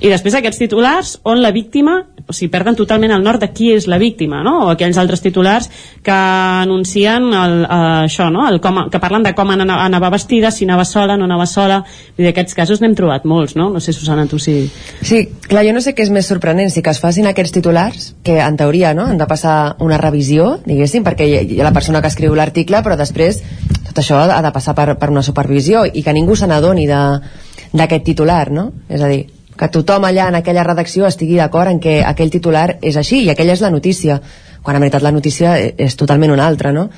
i 0.00 0.10
després 0.12 0.36
aquests 0.36 0.60
titulars 0.60 1.14
on 1.24 1.40
la 1.40 1.52
víctima 1.54 1.96
o 2.28 2.36
sigui, 2.36 2.50
perden 2.52 2.76
totalment 2.76 3.14
el 3.16 3.24
nord 3.24 3.40
de 3.40 3.48
qui 3.56 3.72
és 3.72 3.88
la 3.88 3.96
víctima 3.98 4.42
no? 4.44 4.66
o 4.66 4.68
aquells 4.74 5.00
altres 5.00 5.24
titulars 5.24 5.70
que 6.04 6.12
anuncien 6.12 7.30
el, 7.32 7.56
eh, 7.64 7.80
això, 8.04 8.28
no? 8.34 8.44
el 8.48 8.60
com, 8.60 8.84
que 8.92 9.00
parlen 9.00 9.24
de 9.24 9.32
com 9.38 9.54
anava, 9.54 9.80
anava 9.86 10.12
vestida, 10.12 10.52
si 10.52 10.68
anava 10.68 10.84
sola, 10.84 11.16
no 11.16 11.24
anava 11.24 11.48
sola 11.48 11.80
i 12.18 12.26
d'aquests 12.26 12.58
casos 12.58 12.84
n'hem 12.84 12.96
trobat 12.98 13.24
molts 13.24 13.56
no? 13.56 13.70
no 13.72 13.80
sé 13.80 13.96
Susana, 13.96 14.28
tu 14.28 14.38
sí 14.38 14.58
Sí, 15.00 15.24
clar, 15.48 15.64
jo 15.66 15.72
no 15.72 15.80
sé 15.80 15.94
què 15.96 16.04
és 16.04 16.10
més 16.12 16.26
sorprenent 16.28 16.70
si 16.72 16.82
que 16.84 16.92
es 16.92 17.00
facin 17.00 17.28
aquests 17.30 17.54
titulars, 17.54 18.08
que 18.26 18.38
en 18.42 18.56
teoria 18.60 18.92
no, 18.96 19.06
han 19.08 19.20
de 19.20 19.26
passar 19.30 19.76
una 19.84 19.98
revisió, 20.00 20.56
diguéssim, 20.66 20.97
perquè 21.06 21.26
hi 21.26 21.60
ha 21.60 21.66
la 21.66 21.74
persona 21.74 22.02
que 22.02 22.10
escriu 22.12 22.34
l'article, 22.34 22.82
però 22.84 22.96
després 22.98 23.42
tot 23.86 24.02
això 24.02 24.20
ha 24.24 24.42
de 24.44 24.52
passar 24.52 24.74
per, 24.78 24.92
per 25.00 25.10
una 25.10 25.24
supervisió 25.26 25.84
i 25.86 26.04
que 26.04 26.14
ningú 26.14 26.36
se 26.36 26.46
n'adoni 26.46 26.86
d'aquest 26.88 28.04
titular, 28.04 28.50
no? 28.52 28.70
És 28.88 29.02
a 29.02 29.10
dir, 29.10 29.26
que 29.58 29.68
tothom 29.74 30.06
allà 30.06 30.28
en 30.30 30.38
aquella 30.38 30.64
redacció 30.66 31.08
estigui 31.08 31.38
d'acord 31.40 31.72
en 31.72 31.80
que 31.82 31.98
aquell 32.06 32.30
titular 32.30 32.78
és 32.80 32.96
així 32.96 33.24
i 33.24 33.30
aquella 33.32 33.56
és 33.56 33.64
la 33.64 33.72
notícia, 33.74 34.20
quan 34.62 34.76
en 34.76 34.84
veritat 34.84 35.02
la 35.02 35.14
notícia 35.14 35.56
e, 35.58 35.72
és 35.76 35.96
totalment 35.98 36.34
una 36.34 36.46
altra, 36.46 36.72
no? 36.72 36.88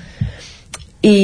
I, 1.01 1.17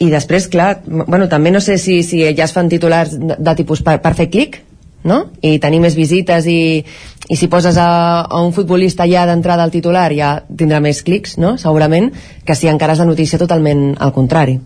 i 0.00 0.08
després, 0.12 0.48
clar, 0.52 0.70
bueno, 0.86 1.28
també 1.28 1.52
no 1.52 1.60
sé 1.60 1.76
si, 1.78 2.00
si 2.02 2.22
ja 2.24 2.46
es 2.46 2.56
fan 2.56 2.70
titulars 2.72 3.18
de, 3.18 3.36
de 3.36 3.56
tipus 3.58 3.84
per, 3.84 3.98
per 4.04 4.14
fer 4.16 4.30
clic, 4.32 4.62
no? 5.06 5.22
i 5.40 5.56
tenir 5.62 5.80
més 5.80 5.96
visites 5.98 6.46
i, 6.50 6.84
i 7.28 7.38
si 7.38 7.48
poses 7.52 7.78
a, 7.80 7.88
a 8.28 8.42
un 8.44 8.52
futbolista 8.52 9.06
ja 9.08 9.26
d'entrada 9.26 9.64
al 9.64 9.74
titular 9.74 10.10
ja 10.14 10.36
tindrà 10.46 10.82
més 10.84 11.02
clics, 11.06 11.38
no? 11.38 11.56
segurament, 11.58 12.12
que 12.44 12.58
si 12.58 12.68
encara 12.72 12.96
és 12.96 13.02
la 13.02 13.08
notícia 13.08 13.40
totalment 13.40 13.94
al 13.98 14.12
contrari. 14.12 14.60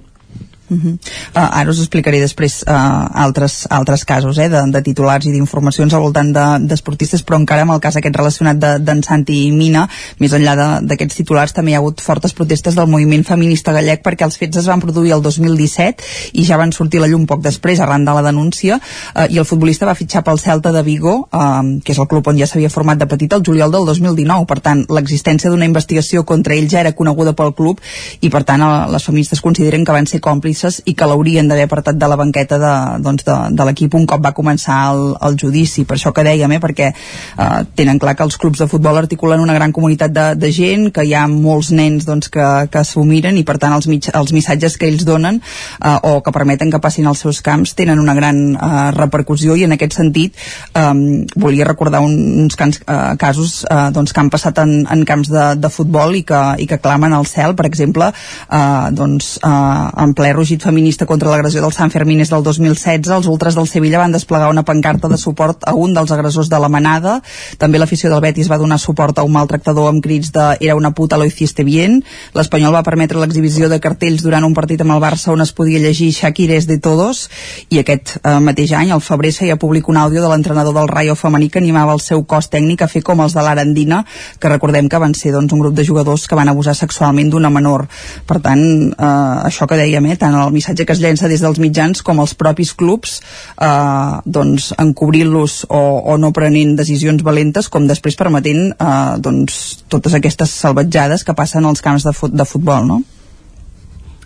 Uh 0.71 0.79
-huh. 0.79 0.93
uh, 1.35 1.59
ara 1.59 1.71
us 1.71 1.81
explicaré 1.81 2.21
després 2.21 2.63
uh, 2.63 3.09
altres, 3.13 3.67
altres 3.71 4.05
casos 4.05 4.39
eh, 4.39 4.49
de, 4.49 4.63
de 4.71 4.83
titulars 4.83 5.27
i 5.27 5.33
d'informacions 5.33 5.93
al 5.95 6.01
voltant 6.01 6.31
d'esportistes, 6.63 7.21
de, 7.21 7.27
però 7.27 7.41
encara 7.41 7.63
amb 7.63 7.73
el 7.73 7.81
cas 7.81 7.97
aquest 7.97 8.17
relacionat 8.17 8.57
d'en 8.57 9.01
de, 9.01 9.03
Santi 9.03 9.51
Mina, 9.51 9.89
més 10.21 10.33
enllà 10.33 10.81
d'aquests 10.83 11.17
titulars 11.17 11.53
també 11.53 11.73
hi 11.73 11.75
ha 11.75 11.79
hagut 11.79 12.01
fortes 12.01 12.33
protestes 12.33 12.77
del 12.77 12.87
moviment 12.87 13.25
feminista 13.25 13.73
gallec 13.73 14.03
perquè 14.03 14.25
els 14.25 14.39
fets 14.39 14.57
es 14.57 14.67
van 14.67 14.81
produir 14.81 15.13
el 15.13 15.23
2017 15.23 16.05
i 16.35 16.45
ja 16.45 16.57
van 16.57 16.73
sortir 16.73 17.01
la 17.01 17.09
llum 17.09 17.27
poc 17.27 17.43
després 17.43 17.81
arran 17.81 18.05
de 18.05 18.13
la 18.15 18.23
denúncia 18.23 18.79
uh, 18.79 19.27
i 19.29 19.39
el 19.39 19.45
futbolista 19.45 19.87
va 19.87 19.95
fitxar 19.95 20.23
pel 20.23 20.39
Celta 20.39 20.71
de 20.73 20.83
Vigo, 20.83 21.29
uh, 21.33 21.81
que 21.85 21.93
és 21.93 21.99
el 21.99 22.07
club 22.07 22.29
on 22.29 22.39
ja 22.39 22.47
s'havia 22.47 22.71
format 22.71 22.99
de 22.99 23.07
petit 23.07 23.33
el 23.33 23.43
juliol 23.43 23.73
del 23.73 23.87
2019, 23.87 24.47
per 24.47 24.61
tant 24.61 24.85
l'existència 24.89 25.51
d'una 25.51 25.67
investigació 25.67 26.25
contra 26.25 26.55
ell 26.55 26.71
ja 26.71 26.81
era 26.81 26.93
coneguda 26.93 27.35
pel 27.35 27.55
club 27.55 27.81
i 28.21 28.31
per 28.31 28.45
tant 28.45 28.63
uh, 28.63 28.87
les 28.93 29.05
feministes 29.05 29.41
consideren 29.41 29.85
que 29.85 29.93
van 29.93 30.07
ser 30.07 30.21
còmplices 30.21 30.60
còmplices 30.61 30.83
i 30.87 30.95
que 30.95 31.07
l'haurien 31.07 31.49
d'haver 31.49 31.65
apartat 31.65 31.97
de 31.97 32.09
la 32.09 32.17
banqueta 32.17 32.59
de, 32.59 33.03
doncs 33.03 33.25
de, 33.25 33.37
de 33.57 33.65
l'equip 33.65 33.95
un 33.95 34.07
cop 34.07 34.23
va 34.25 34.33
començar 34.33 34.93
el, 34.93 35.17
el 35.27 35.37
judici, 35.39 35.85
per 35.85 35.97
això 35.97 36.13
que 36.13 36.25
dèiem, 36.25 36.53
eh, 36.53 36.61
perquè 36.61 36.91
eh, 36.93 37.65
tenen 37.77 37.99
clar 37.99 38.17
que 38.17 38.25
els 38.25 38.37
clubs 38.37 38.59
de 38.59 38.69
futbol 38.69 38.97
articulen 38.97 39.41
una 39.41 39.55
gran 39.55 39.73
comunitat 39.73 40.13
de, 40.13 40.27
de 40.37 40.53
gent, 40.53 40.91
que 40.93 41.05
hi 41.05 41.15
ha 41.15 41.27
molts 41.29 41.71
nens 41.73 42.05
doncs, 42.07 42.29
que, 42.29 42.47
que 42.71 42.85
s'ho 42.85 43.05
miren 43.05 43.39
i 43.39 43.45
per 43.45 43.59
tant 43.59 43.75
els, 43.75 43.89
mig, 43.89 44.11
els 44.13 44.33
missatges 44.33 44.77
que 44.77 44.89
ells 44.89 45.05
donen 45.05 45.41
eh, 45.41 45.97
o 46.03 46.21
que 46.23 46.35
permeten 46.35 46.71
que 46.71 46.81
passin 46.81 47.07
als 47.07 47.25
seus 47.25 47.41
camps 47.43 47.75
tenen 47.79 48.01
una 48.01 48.15
gran 48.15 48.41
eh, 48.55 48.91
repercussió. 48.97 49.57
I 49.57 49.67
en 49.67 49.77
aquest 49.77 49.97
sentit 49.97 50.37
eh, 50.75 51.27
volia 51.37 51.69
recordar 51.69 52.03
un, 52.05 52.17
uns 52.45 52.59
cans, 52.59 52.81
eh, 52.87 53.17
casos 53.21 53.65
eh, 53.69 53.89
doncs, 53.95 54.13
que 54.13 54.23
han 54.23 54.33
passat 54.33 54.61
en, 54.63 54.85
en 54.91 55.05
camps 55.09 55.31
de, 55.33 55.47
de 55.61 55.73
futbol 55.73 56.17
i 56.19 56.25
que, 56.27 56.41
i 56.61 56.69
que 56.71 56.81
clamen 56.83 57.15
al 57.17 57.29
cel, 57.31 57.57
per 57.57 57.67
exemple 57.69 58.11
eh, 58.11 58.91
doncs, 58.97 59.37
eh, 59.47 60.03
en 60.05 60.15
ple 60.17 60.33
rugit 60.51 60.65
feminista 60.65 61.07
contra 61.07 61.31
l'agressió 61.31 61.61
del 61.63 61.71
Sant 61.71 61.93
Fermín 61.95 62.19
és 62.25 62.31
del 62.33 62.43
2016, 62.43 63.07
els 63.15 63.27
ultres 63.31 63.55
del 63.55 63.69
Sevilla 63.71 64.01
van 64.01 64.11
desplegar 64.11 64.49
una 64.51 64.65
pancarta 64.67 65.07
de 65.07 65.17
suport 65.17 65.63
a 65.63 65.77
un 65.79 65.95
dels 65.95 66.11
agressors 66.11 66.49
de 66.51 66.59
la 66.59 66.69
manada. 66.69 67.21
També 67.57 67.79
l'afició 67.79 68.11
del 68.11 68.23
Betis 68.25 68.51
va 68.51 68.59
donar 68.59 68.81
suport 68.83 69.21
a 69.21 69.23
un 69.23 69.31
maltractador 69.31 69.87
amb 69.87 70.03
crits 70.03 70.33
de 70.35 70.57
«Era 70.59 70.75
una 70.75 70.91
puta, 70.91 71.17
lo 71.17 71.25
hiciste 71.25 71.63
bien». 71.63 72.01
L'Espanyol 72.35 72.75
va 72.75 72.83
permetre 72.83 73.21
l'exhibició 73.21 73.69
de 73.71 73.79
cartells 73.79 74.25
durant 74.27 74.43
un 74.43 74.57
partit 74.57 74.83
amb 74.83 74.97
el 74.97 75.03
Barça 75.05 75.31
on 75.31 75.45
es 75.45 75.53
podia 75.53 75.79
llegir 75.79 76.11
«Shakira 76.11 76.59
de 76.67 76.79
todos» 76.83 77.29
i 77.71 77.79
aquest 77.79 78.17
eh, 78.25 78.41
mateix 78.43 78.73
any, 78.75 78.91
al 78.91 79.05
febrer, 79.07 79.31
feia 79.31 79.55
públic 79.55 79.87
un 79.87 80.01
àudio 80.03 80.25
de 80.25 80.33
l'entrenador 80.33 80.75
del 80.75 80.91
Rayo 80.91 81.15
femení 81.15 81.47
que 81.49 81.63
animava 81.63 81.95
el 81.95 82.03
seu 82.03 82.25
cos 82.27 82.51
tècnic 82.51 82.83
a 82.83 82.91
fer 82.91 83.05
com 83.07 83.23
els 83.23 83.39
de 83.39 83.47
l'Arandina, 83.47 84.03
que 84.41 84.51
recordem 84.51 84.89
que 84.91 84.99
van 84.99 85.15
ser 85.15 85.31
doncs, 85.31 85.55
un 85.55 85.63
grup 85.63 85.79
de 85.79 85.87
jugadors 85.87 86.27
que 86.27 86.35
van 86.35 86.51
abusar 86.51 86.75
sexualment 86.75 87.31
d'una 87.31 87.55
menor. 87.55 87.87
Per 88.27 88.41
tant, 88.43 88.67
eh, 88.91 89.47
això 89.47 89.71
que 89.71 89.79
dèiem, 89.79 90.11
eh, 90.11 90.19
tant 90.19 90.40
el 90.45 90.55
missatge 90.55 90.87
que 90.87 90.97
es 90.97 91.03
llença 91.03 91.29
des 91.31 91.43
dels 91.45 91.61
mitjans 91.63 92.03
com 92.07 92.21
els 92.23 92.35
propis 92.39 92.73
clubs 92.75 93.21
eh, 93.21 94.17
doncs 94.25 94.73
encobrint-los 94.79 95.61
o, 95.69 95.83
o 96.13 96.19
no 96.19 96.33
prenent 96.37 96.77
decisions 96.81 97.25
valentes 97.27 97.69
com 97.69 97.89
després 97.91 98.19
permetent 98.19 98.73
eh, 98.73 99.15
doncs, 99.23 99.85
totes 99.93 100.17
aquestes 100.19 100.53
salvatjades 100.65 101.25
que 101.25 101.37
passen 101.37 101.67
als 101.67 101.85
camps 101.85 102.07
de, 102.07 102.17
fut 102.17 102.35
de 102.35 102.49
futbol 102.49 102.87
no? 102.87 103.03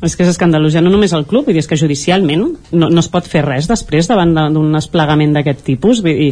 És 0.03 0.17
que 0.17 0.25
és 0.25 0.31
escandalós, 0.33 0.73
ja 0.75 0.83
no 0.83 0.91
només 0.93 1.13
el 1.17 1.25
club, 1.29 1.47
vull 1.47 1.55
dir, 1.55 1.63
és 1.63 1.69
que 1.71 1.79
judicialment 1.79 2.43
no, 2.75 2.89
no 2.91 3.01
es 3.01 3.09
pot 3.13 3.27
fer 3.31 3.45
res 3.47 3.69
després 3.71 4.09
davant 4.11 4.35
d'un 4.35 4.75
desplegament 4.75 5.33
d'aquest 5.37 5.63
tipus. 5.67 6.03
Vull 6.05 6.19
dir, 6.19 6.31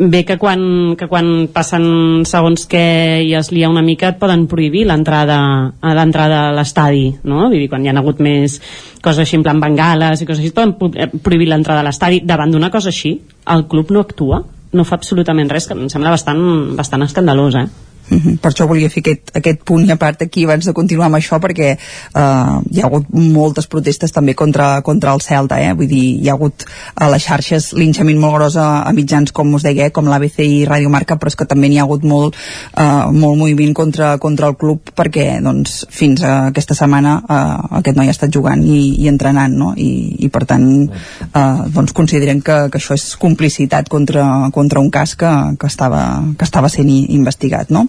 bé 0.00 0.24
que 0.26 0.38
quan, 0.40 0.96
que 0.98 1.08
quan 1.10 1.48
passen 1.54 2.24
segons 2.28 2.66
què 2.70 3.22
i 3.26 3.34
es 3.38 3.52
lia 3.52 3.70
una 3.70 3.84
mica 3.86 4.14
et 4.14 4.20
poden 4.22 4.46
prohibir 4.50 4.86
l'entrada 4.88 5.38
a 5.76 5.94
l'entrada 5.98 6.46
a 6.48 6.52
l'estadi, 6.56 7.10
no? 7.28 7.46
Vull 7.46 7.60
dir, 7.60 7.70
quan 7.72 7.84
hi 7.84 7.92
ha 7.92 7.96
hagut 8.00 8.22
més 8.24 8.58
coses 9.04 9.22
així 9.26 9.38
en 9.38 9.46
plan 9.46 9.60
bengales 9.62 10.22
i 10.22 10.28
coses 10.28 10.42
així, 10.42 10.54
poden 10.56 10.94
eh, 10.96 11.10
prohibir 11.22 11.50
l'entrada 11.52 11.84
a 11.84 11.86
l'estadi. 11.86 12.24
Davant 12.26 12.54
d'una 12.54 12.72
cosa 12.74 12.90
així, 12.94 13.18
el 13.52 13.66
club 13.70 13.92
no 13.94 14.02
actua, 14.02 14.42
no 14.76 14.84
fa 14.84 14.98
absolutament 14.98 15.52
res, 15.52 15.68
que 15.68 15.76
em 15.76 15.86
sembla 15.92 16.14
bastant, 16.16 16.42
bastant 16.78 17.06
escandalós, 17.06 17.60
eh? 17.60 17.68
Mm 18.08 18.18
-hmm. 18.18 18.38
Per 18.38 18.50
això 18.52 18.66
volia 18.68 18.88
fer 18.88 19.02
aquest, 19.02 19.30
aquest 19.34 19.64
punt 19.64 19.86
i 19.86 19.90
a 19.90 19.96
part 19.96 20.22
aquí 20.22 20.44
abans 20.44 20.64
de 20.64 20.72
continuar 20.72 21.06
amb 21.06 21.16
això 21.16 21.40
perquè 21.40 21.70
eh, 21.72 22.56
hi 22.70 22.80
ha 22.80 22.86
hagut 22.86 23.06
moltes 23.10 23.66
protestes 23.66 24.12
també 24.12 24.34
contra, 24.34 24.80
contra 24.82 25.12
el 25.12 25.20
Celta 25.20 25.60
eh? 25.60 25.72
vull 25.72 25.88
dir, 25.88 26.22
hi 26.22 26.28
ha 26.28 26.34
hagut 26.34 26.64
a 26.94 27.08
les 27.10 27.24
xarxes 27.24 27.72
linxament 27.72 28.18
molt 28.18 28.34
gros 28.34 28.56
a, 28.56 28.82
a 28.82 28.92
mitjans 28.92 29.32
com 29.32 29.54
us 29.54 29.62
deia, 29.62 29.86
eh? 29.86 29.90
com 29.90 30.06
l'ABC 30.06 30.38
i 30.38 30.64
Radio 30.64 30.88
Marca 30.88 31.16
però 31.16 31.26
és 31.26 31.36
que 31.36 31.44
també 31.44 31.68
n'hi 31.68 31.78
ha 31.78 31.82
hagut 31.82 32.04
molt, 32.04 32.36
eh, 32.76 33.10
molt 33.10 33.38
moviment 33.38 33.74
contra, 33.74 34.18
contra 34.18 34.46
el 34.46 34.56
club 34.56 34.90
perquè 34.94 35.40
doncs, 35.42 35.86
fins 35.90 36.22
a 36.22 36.46
aquesta 36.46 36.74
setmana 36.74 37.22
eh, 37.28 37.78
aquest 37.80 37.96
noi 37.96 38.06
ha 38.06 38.14
estat 38.14 38.30
jugant 38.30 38.62
i, 38.62 39.02
i 39.02 39.08
entrenant 39.08 39.52
no? 39.52 39.72
I, 39.76 40.16
i 40.20 40.28
per 40.28 40.44
tant 40.44 40.66
eh, 40.86 41.58
doncs 41.74 41.92
considerem 41.92 42.40
que, 42.40 42.68
que 42.70 42.78
això 42.78 42.94
és 42.94 43.16
complicitat 43.16 43.88
contra, 43.88 44.50
contra 44.52 44.80
un 44.80 44.90
cas 44.90 45.16
que, 45.16 45.32
que, 45.58 45.66
estava, 45.66 46.22
que 46.38 46.44
estava 46.44 46.68
sent 46.68 46.88
investigat 46.88 47.70
no? 47.70 47.88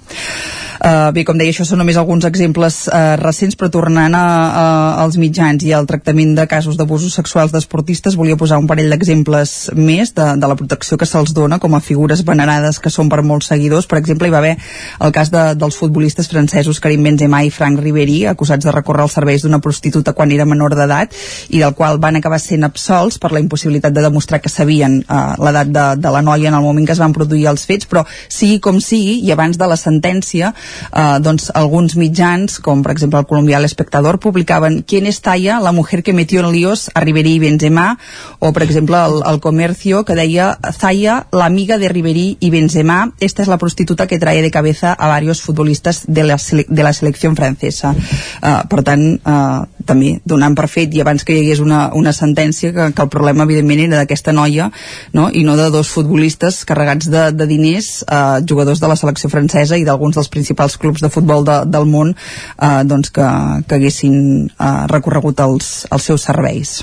Uh, 0.77 1.10
bé, 1.10 1.24
com 1.26 1.38
deia, 1.40 1.50
això 1.50 1.66
són 1.66 1.80
només 1.82 1.98
alguns 1.98 2.26
exemples 2.27 2.84
uh, 2.92 3.16
recents, 3.18 3.56
però 3.58 3.72
tornant 3.74 4.14
a, 4.14 4.19
a, 4.22 4.66
als 5.02 5.16
mitjans 5.18 5.64
i 5.66 5.72
al 5.74 5.88
tractament 5.90 6.36
de 6.38 6.45
casos 6.50 6.77
d'abusos 6.77 7.16
sexuals 7.18 7.52
d'esportistes, 7.52 8.14
volia 8.16 8.38
posar 8.38 8.60
un 8.61 8.68
parell 8.69 8.94
d'exemples 8.94 9.56
més 9.74 10.14
de, 10.14 10.27
de 10.38 10.50
la 10.50 10.58
protecció 10.60 11.00
que 11.02 11.08
se'ls 11.10 11.34
dona 11.34 11.58
com 11.58 11.74
a 11.74 11.82
figures 11.82 12.22
venerades 12.27 12.77
que 12.80 12.92
són 12.94 13.10
per 13.10 13.24
molts 13.26 13.50
seguidors. 13.50 13.88
Per 13.90 13.98
exemple, 13.98 14.30
hi 14.30 14.36
va 14.36 14.42
haver 14.44 14.53
el 15.02 15.16
cas 15.16 15.32
de, 15.34 15.44
dels 15.58 15.80
futbolistes 15.82 16.30
francesos 16.30 16.80
Karim 16.84 17.10
Benzema 17.10 17.42
i 17.42 17.50
Frank 17.53 17.82
Ribéry, 17.82 18.19
acusats 18.30 18.69
de 18.69 18.76
recórrer 18.76 19.08
als 19.08 19.18
serveis 19.18 19.48
d'una 19.48 19.61
prostituta 19.64 20.14
quan 20.14 20.32
era 20.36 20.45
menor 20.45 20.77
d'edat 20.77 21.18
i 21.50 21.64
del 21.64 21.74
qual 21.74 21.98
van 21.98 22.22
acabar 22.22 22.40
sent 22.44 22.68
absolts 22.68 23.18
per 23.18 23.34
la 23.34 23.42
impossibilitat 23.42 23.98
de 23.98 24.06
demostrar 24.06 24.44
que 24.45 24.53
sabien 24.53 25.02
uh, 25.02 25.34
l'edat 25.42 25.74
de, 25.74 25.90
de 26.06 26.14
la 26.14 26.22
noia 26.22 26.53
en 26.53 26.60
el 26.61 26.66
moment 26.69 26.86
que 26.86 26.94
es 26.94 27.02
van 27.02 27.18
produir 27.18 27.48
els 27.50 27.66
fets, 27.66 27.90
però 27.90 28.06
sigui 28.30 28.61
com 28.61 28.77
sigui, 28.84 29.24
i 29.26 29.34
abans 29.34 29.58
de 29.58 29.66
la 29.66 29.76
sentència, 29.76 29.97
eh, 30.01 31.17
doncs 31.22 31.50
alguns 31.53 31.98
mitjans, 31.98 32.59
com 32.64 32.84
per 32.84 32.93
exemple 32.95 33.19
el 33.19 33.27
colombià 33.30 33.61
L'Espectador, 33.61 34.19
publicaven 34.19 34.84
¿Quién 34.88 35.08
es 35.08 35.22
Talla, 35.22 35.59
la 35.59 35.72
mujer 35.72 36.03
que 36.03 36.14
metió 36.14 36.42
en 36.42 36.51
líos 36.51 36.90
a 36.93 37.01
Ribery 37.01 37.35
i 37.35 37.40
Benzema? 37.40 37.98
O, 38.40 38.53
per 38.53 38.64
exemple, 38.64 38.98
el, 38.98 39.22
el 39.26 39.40
Comercio, 39.40 40.03
que 40.06 40.16
deia 40.16 40.58
Zaya, 40.74 41.27
la 41.32 41.45
amiga 41.45 41.77
de 41.77 41.90
Ribery 41.90 42.38
i 42.40 42.50
Benzema, 42.50 43.14
esta 43.19 43.42
es 43.42 43.48
la 43.48 43.58
prostituta 43.58 44.08
que 44.08 44.19
trae 44.19 44.42
de 44.42 44.51
cabeza 44.51 44.93
a 44.93 45.08
varios 45.08 45.42
futbolistas 45.42 46.03
de 46.08 46.24
la, 46.24 46.38
de 46.38 46.84
la 46.84 46.93
selecció 46.93 47.34
francesa. 47.35 47.93
Uh, 48.42 48.67
per 48.69 48.84
tant, 48.85 49.03
uh, 49.26 49.66
també 49.88 50.17
donant 50.26 50.56
per 50.58 50.67
fet, 50.72 50.93
i 50.93 51.01
abans 51.01 51.24
que 51.26 51.35
hi 51.35 51.42
hagués 51.45 51.61
una, 51.64 51.88
una 51.98 52.14
sentència, 52.14 52.74
que, 52.76 52.92
que 52.93 53.06
el 53.06 53.11
problema, 53.14 53.48
evidentment, 53.48 53.85
era 53.88 54.01
d'aquesta 54.01 54.34
noia, 54.35 54.69
no? 55.14 55.30
i 55.32 55.43
no 55.48 55.58
de 55.58 55.69
dos 55.74 55.90
futbolistes 55.93 56.64
carregats 56.67 57.09
de, 57.11 57.30
de 57.34 57.48
diners, 57.50 58.03
uh, 58.08 58.43
jugadors 58.48 58.84
de 58.84 58.92
la 58.92 59.00
selecció 59.00 59.32
francesa 59.34 59.80
i 59.80 59.86
d'alguns 59.88 60.19
dels 60.19 60.30
principals 60.33 60.77
clubs 60.82 61.03
de 61.03 61.11
futbol 61.14 61.48
de, 61.48 61.61
del 61.72 61.88
món 61.90 62.14
eh, 62.14 62.83
doncs 62.88 63.14
que, 63.16 63.32
que 63.67 63.80
haguessin 63.80 64.19
eh, 64.51 64.69
recorregut 64.91 65.41
els, 65.48 65.74
els 65.91 66.11
seus 66.11 66.27
serveis 66.30 66.77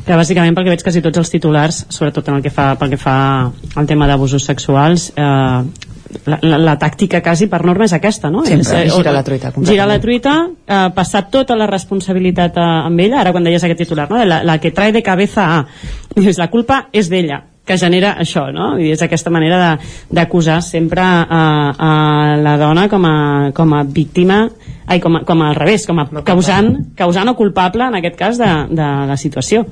que 0.00 0.16
bàsicament 0.16 0.56
perquè 0.56 0.72
veig 0.72 0.82
quasi 0.86 1.02
tots 1.04 1.20
els 1.20 1.30
titulars 1.30 1.84
sobretot 1.92 2.30
en 2.30 2.40
el 2.40 2.44
que 2.46 2.52
fa, 2.54 2.72
pel 2.80 2.94
que 2.94 3.00
fa 3.00 3.16
al 3.50 3.90
tema 3.90 4.08
d'abusos 4.08 4.46
sexuals 4.48 5.10
eh, 5.12 5.88
la, 6.26 6.38
la, 6.42 6.58
la 6.58 6.76
tàctica 6.78 7.20
quasi 7.22 7.46
per 7.50 7.60
norma 7.66 7.86
és 7.86 7.94
aquesta, 7.94 8.30
no? 8.32 8.42
Sempre, 8.46 8.66
és, 8.66 8.90
eh, 8.90 8.96
girar 8.96 9.14
la 9.14 9.22
truita. 9.26 9.52
Girar 9.66 9.86
la 9.88 9.98
truita, 10.02 10.34
eh, 10.66 10.80
passar 10.96 11.26
tota 11.30 11.56
la 11.58 11.68
responsabilitat 11.70 12.58
a, 12.58 12.68
amb 12.88 13.04
ella, 13.04 13.20
ara 13.20 13.34
quan 13.34 13.46
deies 13.46 13.62
aquest 13.64 13.84
titular, 13.84 14.08
no? 14.10 14.18
La, 14.24 14.42
la 14.46 14.58
que 14.58 14.72
trae 14.74 14.92
de 14.96 15.04
cabeza 15.06 15.46
a... 15.58 15.62
Dius, 16.16 16.40
la 16.40 16.50
culpa 16.50 16.88
és 16.92 17.10
d'ella 17.12 17.44
que 17.70 17.78
genera 17.78 18.16
això, 18.18 18.48
no? 18.50 18.72
I 18.82 18.90
és 18.96 19.02
aquesta 19.06 19.30
manera 19.30 19.76
d'acusar 20.10 20.58
sempre 20.66 21.04
a, 21.04 21.42
a 21.70 21.92
la 22.42 22.56
dona 22.58 22.88
com 22.90 23.06
a, 23.06 23.16
com 23.54 23.76
a 23.78 23.84
víctima, 23.86 24.42
ai, 24.90 24.98
com, 24.98 25.20
a, 25.20 25.24
com 25.28 25.44
a, 25.44 25.52
al 25.52 25.58
revés, 25.60 25.86
com 25.86 26.02
a 26.02 26.08
causant, 26.26 26.72
causant 26.98 27.30
o 27.30 27.36
culpable, 27.38 27.86
en 27.86 28.00
aquest 28.00 28.18
cas, 28.18 28.42
de, 28.42 28.50
de 28.74 28.90
la 29.06 29.18
situació. 29.20 29.68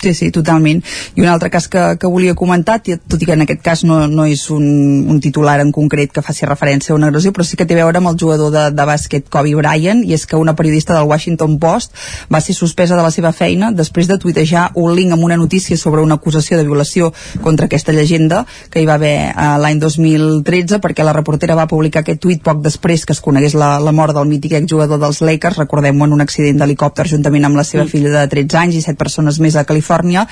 Sí, 0.00 0.14
sí, 0.14 0.30
totalment. 0.30 0.80
I 1.14 1.20
un 1.20 1.28
altre 1.28 1.50
cas 1.52 1.66
que, 1.68 1.80
que 2.00 2.08
volia 2.08 2.32
comentar, 2.32 2.78
tot 2.80 3.20
i 3.20 3.26
que 3.28 3.34
en 3.36 3.44
aquest 3.44 3.60
cas 3.60 3.82
no, 3.84 4.06
no 4.08 4.24
és 4.24 4.46
un, 4.48 4.64
un 5.12 5.18
titular 5.20 5.58
en 5.60 5.74
concret 5.76 6.14
que 6.14 6.22
faci 6.24 6.46
referència 6.48 6.94
a 6.94 6.96
una 6.96 7.10
agressió, 7.10 7.34
però 7.36 7.44
sí 7.44 7.58
que 7.60 7.66
té 7.68 7.76
a 7.76 7.82
veure 7.82 8.00
amb 8.00 8.08
el 8.08 8.16
jugador 8.16 8.48
de, 8.54 8.62
de 8.72 8.86
bàsquet 8.88 9.28
Kobe 9.28 9.52
Bryant, 9.58 10.00
i 10.08 10.16
és 10.16 10.24
que 10.24 10.40
una 10.40 10.54
periodista 10.56 10.96
del 10.96 11.04
Washington 11.10 11.58
Post 11.60 11.92
va 12.32 12.40
ser 12.40 12.56
suspesa 12.56 12.96
de 12.96 13.04
la 13.04 13.10
seva 13.12 13.34
feina 13.36 13.68
després 13.76 14.08
de 14.08 14.16
tuitejar 14.22 14.70
un 14.80 14.94
link 14.96 15.12
amb 15.12 15.26
una 15.26 15.36
notícia 15.36 15.76
sobre 15.76 16.00
una 16.00 16.16
acusació 16.16 16.56
de 16.56 16.64
violació 16.64 17.12
contra 17.44 17.68
aquesta 17.68 17.92
llegenda 17.92 18.46
que 18.72 18.80
hi 18.80 18.88
va 18.88 18.96
haver 18.96 19.12
eh, 19.28 19.52
l'any 19.60 19.84
2013 19.84 20.80
perquè 20.80 21.04
la 21.04 21.12
reportera 21.12 21.58
va 21.60 21.68
publicar 21.68 22.06
aquest 22.06 22.24
tuit 22.24 22.40
poc 22.40 22.64
després 22.64 23.04
que 23.04 23.12
es 23.12 23.20
conegués 23.20 23.52
la, 23.52 23.74
la 23.76 23.92
mort 23.92 24.16
del 24.16 24.32
mític 24.32 24.56
exjugador 24.62 25.02
dels 25.04 25.20
Lakers, 25.20 25.60
recordem-ho 25.60 26.08
en 26.08 26.16
un 26.16 26.24
accident 26.24 26.64
d'helicòpter 26.64 27.10
juntament 27.12 27.50
amb 27.50 27.60
la 27.60 27.68
seva 27.68 27.84
mm. 27.84 27.92
filla 27.92 28.16
de 28.16 28.26
13 28.32 28.62
anys 28.64 28.80
i 28.80 28.84
set 28.88 28.96
persones 28.96 29.36
més 29.44 29.60
a 29.60 29.68
Califòrnia 29.68 29.89
Califòrnia 29.90 30.26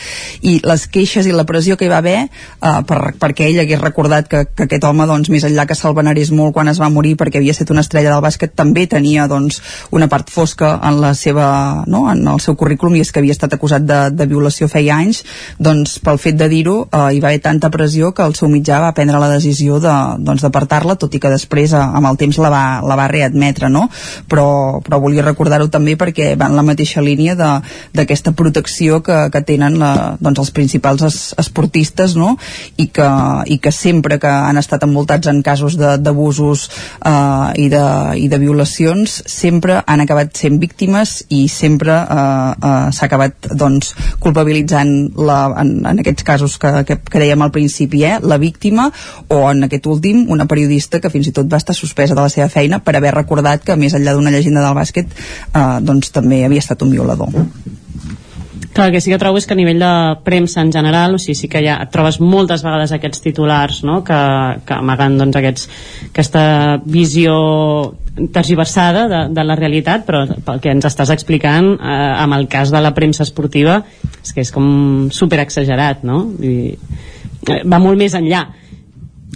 i 0.47 0.59
les 0.65 0.87
queixes 0.93 1.27
i 1.27 1.35
la 1.35 1.47
pressió 1.49 1.77
que 1.77 1.87
hi 1.87 1.91
va 1.91 1.99
haver 1.99 2.19
eh, 2.23 2.81
per, 2.87 2.99
perquè 3.19 3.49
ell 3.49 3.61
hagués 3.65 3.81
recordat 3.83 4.29
que, 4.31 4.45
que 4.55 4.67
aquest 4.69 4.85
home, 4.85 5.07
doncs, 5.11 5.31
més 5.33 5.45
enllà 5.45 5.67
que 5.67 5.77
se'l 5.79 5.97
venerés 5.97 6.31
molt 6.31 6.55
quan 6.55 6.69
es 6.71 6.81
va 6.81 6.91
morir 6.93 7.17
perquè 7.19 7.41
havia 7.41 7.55
estat 7.55 7.73
una 7.75 7.83
estrella 7.85 8.13
del 8.13 8.23
bàsquet, 8.25 8.55
també 8.55 8.87
tenia 8.87 9.27
doncs, 9.29 9.61
una 9.91 10.09
part 10.09 10.31
fosca 10.31 10.77
en 10.85 11.01
la 11.03 11.15
seva 11.19 11.85
no? 11.87 12.07
en 12.13 12.27
el 12.27 12.41
seu 12.45 12.57
currículum 12.57 12.97
i 12.97 13.03
és 13.03 13.13
que 13.13 13.23
havia 13.23 13.35
estat 13.35 13.57
acusat 13.57 13.87
de, 13.87 14.01
de 14.15 14.29
violació 14.31 14.69
feia 14.71 14.99
anys 14.99 15.25
doncs 15.59 15.99
pel 16.05 16.21
fet 16.23 16.39
de 16.39 16.49
dir-ho 16.51 16.79
eh, 16.87 17.05
hi 17.17 17.23
va 17.25 17.33
haver 17.33 17.43
tanta 17.45 17.73
pressió 17.75 18.13
que 18.15 18.27
el 18.27 18.37
seu 18.39 18.51
mitjà 18.53 18.81
va 18.85 18.95
prendre 18.97 19.21
la 19.21 19.31
decisió 19.33 19.81
de, 19.83 19.97
doncs, 20.23 20.45
d'apartar-la 20.47 20.99
tot 21.01 21.15
i 21.15 21.23
que 21.23 21.33
després 21.33 21.75
eh, 21.75 21.83
amb 21.83 22.11
el 22.13 22.21
temps 22.21 22.39
la 22.43 22.53
va, 22.53 22.65
la 22.85 22.99
va 22.99 23.09
readmetre 23.11 23.71
no? 23.73 23.89
però, 24.31 24.49
però 24.85 25.03
volia 25.03 25.27
recordar-ho 25.27 25.69
també 25.73 25.97
perquè 25.99 26.35
va 26.39 26.49
en 26.49 26.57
la 26.59 26.67
mateixa 26.67 27.03
línia 27.05 27.35
d'aquesta 27.39 28.33
protecció 28.37 29.03
que, 29.05 29.19
que 29.33 29.43
tenen 29.49 29.79
la, 29.81 29.93
doncs 30.21 30.43
els 30.45 30.53
principals 30.55 31.05
es, 31.09 31.19
esportistes 31.41 32.17
no? 32.21 32.35
I, 32.77 32.89
que, 32.95 33.09
i 33.55 33.59
que 33.63 33.73
sempre 33.75 34.19
que 34.21 34.31
han 34.31 34.61
estat 34.61 34.85
envoltats 34.87 35.31
en 35.31 35.41
casos 35.47 35.79
d'abusos 35.79 36.69
eh, 36.69 37.65
i, 37.65 37.69
de, 37.73 37.85
i 38.21 38.29
de 38.31 38.41
violacions 38.43 39.19
sempre 39.29 39.81
han 39.87 40.05
acabat 40.05 40.37
sent 40.37 40.59
víctimes 40.63 41.23
i 41.35 41.47
sempre 41.53 41.95
eh, 41.95 42.53
eh, 42.71 42.89
s'ha 42.95 43.09
acabat 43.09 43.51
doncs, 43.59 43.95
culpabilitzant 44.23 44.95
la, 45.17 45.41
en, 45.63 45.75
en 45.89 46.05
aquests 46.05 46.27
casos 46.27 46.59
que, 46.61 46.73
que, 46.89 46.99
que 47.01 47.23
dèiem 47.23 47.45
al 47.45 47.55
principi 47.55 48.05
eh, 48.09 48.19
la 48.23 48.41
víctima 48.43 48.91
o 49.29 49.43
en 49.51 49.67
aquest 49.69 49.89
últim 49.91 50.27
una 50.29 50.49
periodista 50.51 51.01
que 51.01 51.13
fins 51.15 51.31
i 51.31 51.35
tot 51.37 51.51
va 51.51 51.63
estar 51.63 51.77
suspesa 51.77 52.17
de 52.17 52.23
la 52.25 52.33
seva 52.33 52.51
feina 52.53 52.83
per 52.85 52.97
haver 52.99 53.15
recordat 53.17 53.65
que 53.65 53.79
més 53.81 53.97
enllà 53.97 54.17
d'una 54.17 54.35
llegenda 54.35 54.65
del 54.65 54.79
bàsquet 54.79 55.13
eh, 55.13 55.67
doncs 55.83 56.15
també 56.15 56.45
havia 56.45 56.65
estat 56.65 56.85
un 56.87 56.95
violador 56.95 57.35
Clar, 58.79 58.91
el 58.91 58.93
que 58.95 59.01
sí 59.03 59.11
que 59.11 59.19
trobo 59.19 59.41
és 59.41 59.47
que 59.51 59.57
a 59.57 59.59
nivell 59.59 59.81
de 59.83 59.93
premsa 60.23 60.63
en 60.63 60.69
general, 60.71 61.17
o 61.17 61.19
sigui, 61.19 61.35
sí 61.35 61.49
que 61.51 61.59
ja 61.65 61.81
et 61.83 61.89
trobes 61.91 62.21
moltes 62.23 62.63
vegades 62.63 62.93
aquests 62.95 63.25
titulars 63.25 63.81
no? 63.83 63.97
que, 64.07 64.19
que 64.63 64.77
amaguen 64.77 65.17
doncs, 65.19 65.35
aquests, 65.41 65.65
aquesta 66.13 66.45
visió 66.87 67.35
tergiversada 68.37 69.09
de, 69.11 69.25
de 69.35 69.47
la 69.49 69.57
realitat, 69.59 70.05
però 70.07 70.21
pel 70.47 70.63
que 70.63 70.71
ens 70.71 70.87
estàs 70.87 71.11
explicant, 71.11 71.73
eh, 71.75 71.99
amb 72.23 72.39
el 72.39 72.47
cas 72.47 72.71
de 72.71 72.85
la 72.85 72.95
premsa 72.95 73.27
esportiva, 73.27 73.81
és 74.23 74.31
que 74.31 74.47
és 74.47 74.55
com 74.55 74.71
super 75.11 75.43
exagerat, 75.43 76.07
no? 76.07 76.29
I, 76.39 76.55
eh, 77.51 77.61
va 77.67 77.83
molt 77.83 77.99
més 77.99 78.15
enllà 78.15 78.45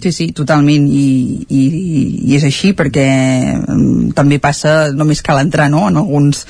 Sí, 0.03 0.11
sí, 0.11 0.25
totalment 0.35 0.83
i, 0.91 1.45
i, 1.47 1.59
i 2.27 2.33
és 2.35 2.43
així 2.43 2.73
perquè 2.75 3.03
um, 3.71 4.09
també 4.11 4.35
passa, 4.43 4.89
només 4.91 5.21
cal 5.23 5.37
entrar 5.39 5.69
no? 5.71 5.85
en 5.87 6.01
alguns 6.01 6.41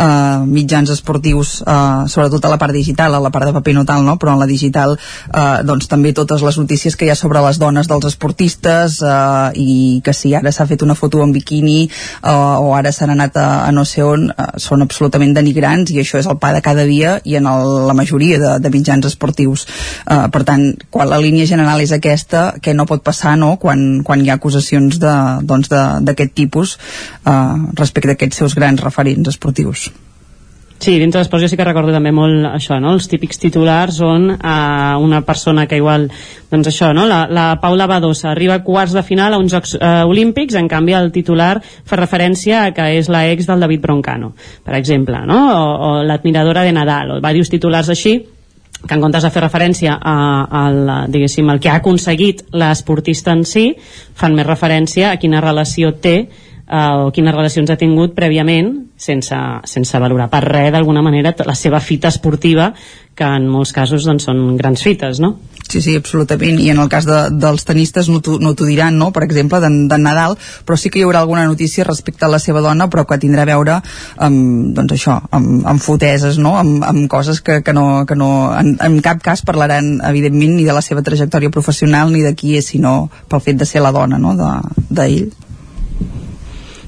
uh, 0.00 0.46
mitjans 0.48 0.88
esportius 0.94 1.58
uh, 1.60 2.08
sobretot 2.08 2.46
a 2.48 2.52
la 2.54 2.56
part 2.56 2.72
digital, 2.72 3.12
a 3.12 3.20
la 3.20 3.28
part 3.34 3.50
de 3.50 3.52
paper 3.52 3.74
no 3.76 3.82
tal, 3.84 4.06
no? 4.06 4.14
però 4.16 4.32
en 4.32 4.40
la 4.40 4.48
digital 4.48 4.94
uh, 4.96 5.60
doncs 5.60 5.90
també 5.92 6.14
totes 6.16 6.40
les 6.40 6.56
notícies 6.56 6.96
que 6.96 7.04
hi 7.04 7.10
ha 7.12 7.18
sobre 7.18 7.42
les 7.44 7.60
dones 7.60 7.90
dels 7.90 8.08
esportistes 8.08 8.96
uh, 9.04 9.52
i 9.60 10.00
que 10.00 10.16
si 10.16 10.32
ara 10.32 10.48
s'ha 10.48 10.64
fet 10.70 10.86
una 10.88 10.96
foto 10.96 11.20
en 11.20 11.36
biquini 11.36 11.82
uh, 11.84 12.64
o 12.64 12.72
ara 12.78 12.94
s'han 12.96 13.12
anat 13.12 13.36
a, 13.36 13.46
a 13.66 13.76
no 13.76 13.84
sé 13.84 14.06
on 14.08 14.30
uh, 14.30 14.48
són 14.56 14.86
absolutament 14.86 15.36
denigrants 15.36 15.92
i 15.92 16.00
això 16.00 16.16
és 16.22 16.30
el 16.32 16.40
pa 16.40 16.54
de 16.56 16.64
cada 16.64 16.88
dia 16.88 17.18
i 17.28 17.36
en 17.36 17.52
el, 17.52 17.76
la 17.92 17.98
majoria 18.00 18.40
de, 18.40 18.56
de 18.56 18.72
mitjans 18.72 19.12
esportius 19.12 19.68
uh, 20.08 20.32
per 20.32 20.46
tant, 20.48 20.70
quan 20.88 21.12
la 21.12 21.20
línia 21.20 21.44
general 21.44 21.84
és 21.84 21.92
aquesta, 21.92 22.54
que 22.56 22.72
no 22.72 22.88
pot 22.88 23.01
passar 23.04 23.36
no? 23.40 23.56
quan, 23.62 24.02
quan 24.06 24.22
hi 24.22 24.30
ha 24.30 24.38
acusacions 24.38 25.00
d'aquest 25.02 25.48
doncs 25.48 25.72
de, 25.72 26.28
tipus 26.32 26.78
eh, 27.26 27.58
respecte 27.78 28.14
a 28.14 28.18
aquests 28.18 28.42
seus 28.44 28.56
grans 28.58 28.82
referents 28.82 29.34
esportius. 29.34 29.90
Sí, 30.82 30.96
dintre 30.98 31.20
d'esports 31.20 31.44
jo 31.44 31.48
sí 31.52 31.54
que 31.54 31.62
recordo 31.62 31.92
també 31.94 32.10
molt 32.10 32.42
això, 32.48 32.80
no? 32.82 32.96
els 32.96 33.04
típics 33.06 33.38
titulars 33.38 34.00
on 34.02 34.32
eh, 34.34 34.96
una 34.98 35.20
persona 35.22 35.68
que 35.70 35.78
igual, 35.78 36.08
doncs 36.50 36.72
això, 36.72 36.88
no? 36.90 37.04
la, 37.06 37.20
la 37.30 37.44
Paula 37.62 37.86
Badosa 37.86 38.32
arriba 38.32 38.56
a 38.58 38.64
quarts 38.66 38.96
de 38.96 39.04
final 39.06 39.36
a 39.36 39.38
uns 39.38 39.54
Jocs 39.54 39.76
eh, 39.78 39.92
Olímpics, 40.10 40.58
en 40.58 40.66
canvi 40.66 40.96
el 40.98 41.12
titular 41.14 41.52
fa 41.62 42.00
referència 42.00 42.64
a 42.64 42.74
que 42.74 42.88
és 42.96 43.06
la 43.14 43.28
ex 43.30 43.46
del 43.46 43.62
David 43.62 43.84
Broncano, 43.86 44.32
per 44.66 44.74
exemple, 44.74 45.22
no? 45.22 45.38
o, 45.54 45.62
o 45.86 45.92
l'admiradora 46.02 46.66
de 46.66 46.74
Nadal, 46.74 47.14
o 47.14 47.20
diversos 47.22 47.54
titulars 47.54 47.94
així, 47.94 48.18
que 48.86 48.94
en 48.94 49.02
comptes 49.02 49.22
de 49.22 49.30
fer 49.30 49.42
referència 49.44 49.94
a, 49.94 50.14
a, 50.42 50.62
a 50.66 50.96
diguéssim, 51.10 51.50
el 51.52 51.60
que 51.62 51.70
ha 51.70 51.78
aconseguit 51.80 52.42
l'esportista 52.56 53.34
en 53.36 53.44
si, 53.48 53.68
fan 54.18 54.34
més 54.34 54.48
referència 54.48 55.12
a 55.12 55.20
quina 55.22 55.42
relació 55.44 55.94
té 56.02 56.16
eh, 56.68 57.06
o 57.06 57.10
quines 57.14 57.34
relacions 57.34 57.70
ha 57.70 57.78
tingut 57.80 58.14
prèviament 58.16 58.74
sense, 59.02 59.38
sense 59.66 59.98
valorar 59.98 60.28
per 60.30 60.44
res 60.46 60.72
d'alguna 60.72 61.02
manera 61.02 61.34
la 61.46 61.56
seva 61.58 61.80
fita 61.80 62.08
esportiva 62.12 62.72
que 63.14 63.24
en 63.28 63.48
molts 63.50 63.74
casos 63.76 64.06
doncs, 64.08 64.24
són 64.24 64.56
grans 64.56 64.82
fites, 64.82 65.20
no? 65.20 65.34
Sí, 65.68 65.80
sí, 65.84 65.94
absolutament, 65.96 66.58
i 66.60 66.70
en 66.72 66.80
el 66.82 66.88
cas 66.92 67.06
de, 67.08 67.18
dels 67.40 67.64
tenistes 67.68 68.08
no 68.08 68.20
t'ho 68.20 68.66
diran, 68.68 68.96
no? 68.98 69.10
per 69.12 69.22
exemple, 69.26 69.60
de, 69.62 69.68
de 69.88 69.98
Nadal, 70.00 70.36
però 70.68 70.76
sí 70.80 70.90
que 70.92 71.00
hi 71.00 71.04
haurà 71.06 71.22
alguna 71.22 71.44
notícia 71.48 71.84
respecte 71.84 72.26
a 72.26 72.30
la 72.32 72.40
seva 72.42 72.60
dona, 72.64 72.88
però 72.92 73.04
que 73.08 73.20
tindrà 73.20 73.44
a 73.44 73.50
veure 73.52 73.78
amb, 74.16 74.72
doncs 74.76 74.96
això, 74.96 75.18
amb, 75.30 75.62
amb 75.68 75.84
foteses, 75.84 76.40
no? 76.40 76.56
amb, 76.60 76.84
amb 76.88 77.06
coses 77.12 77.40
que, 77.44 77.60
que 77.64 77.76
no, 77.76 78.04
que 78.08 78.16
no 78.16 78.30
en, 78.56 78.74
en 78.80 78.98
cap 79.04 79.22
cas 79.24 79.44
parlaran, 79.48 79.94
evidentment, 80.08 80.56
ni 80.56 80.68
de 80.68 80.76
la 80.76 80.84
seva 80.84 81.04
trajectòria 81.04 81.52
professional 81.52 82.12
ni 82.12 82.24
de 82.24 82.34
qui 82.36 82.56
és, 82.58 82.72
sinó 82.72 83.10
pel 83.28 83.44
fet 83.44 83.60
de 83.60 83.68
ser 83.68 83.84
la 83.84 83.92
dona 83.92 84.20
no? 84.20 84.36
d'ell. 84.36 85.22
De, 85.28 85.41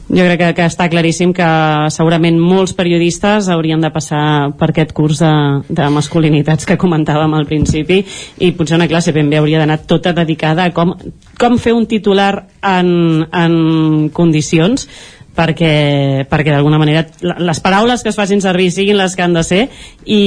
jo 0.08 0.24
crec 0.26 0.38
que, 0.40 0.50
que 0.58 0.66
està 0.68 0.86
claríssim 0.92 1.32
que 1.36 1.48
segurament 1.94 2.36
molts 2.40 2.74
periodistes 2.76 3.48
haurien 3.48 3.80
de 3.80 3.90
passar 3.94 4.52
per 4.58 4.68
aquest 4.70 4.92
curs 4.96 5.22
de, 5.22 5.32
de 5.68 5.88
masculinitats 5.94 6.68
que 6.68 6.78
comentàvem 6.80 7.34
al 7.34 7.48
principi 7.48 8.02
i 8.44 8.52
potser 8.52 8.76
una 8.76 8.88
classe 8.90 9.14
ben 9.16 9.32
bé 9.32 9.40
hauria 9.40 9.62
d'anar 9.62 9.80
tota 9.88 10.12
dedicada 10.12 10.68
a 10.68 10.74
com, 10.76 10.92
com 11.40 11.58
fer 11.58 11.72
un 11.72 11.88
titular 11.88 12.44
en, 12.60 13.24
en 13.32 14.08
condicions 14.12 14.88
perquè, 15.34 16.28
perquè 16.30 16.52
d'alguna 16.52 16.78
manera 16.78 17.06
les 17.42 17.60
paraules 17.64 18.04
que 18.04 18.12
es 18.12 18.18
facin 18.18 18.44
servir 18.44 18.70
siguin 18.70 19.00
les 19.00 19.16
que 19.16 19.24
han 19.24 19.34
de 19.34 19.42
ser 19.46 19.62
i, 20.04 20.22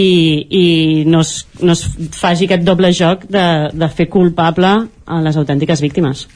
i 0.50 0.66
no, 1.08 1.22
es, 1.22 1.48
no 1.62 1.78
es 1.78 1.86
faci 2.18 2.50
aquest 2.50 2.66
doble 2.68 2.92
joc 2.92 3.28
de, 3.32 3.48
de 3.74 3.90
fer 3.94 4.10
culpable 4.12 4.74
a 5.08 5.22
les 5.24 5.38
autèntiques 5.40 5.82
víctimes. 5.86 6.28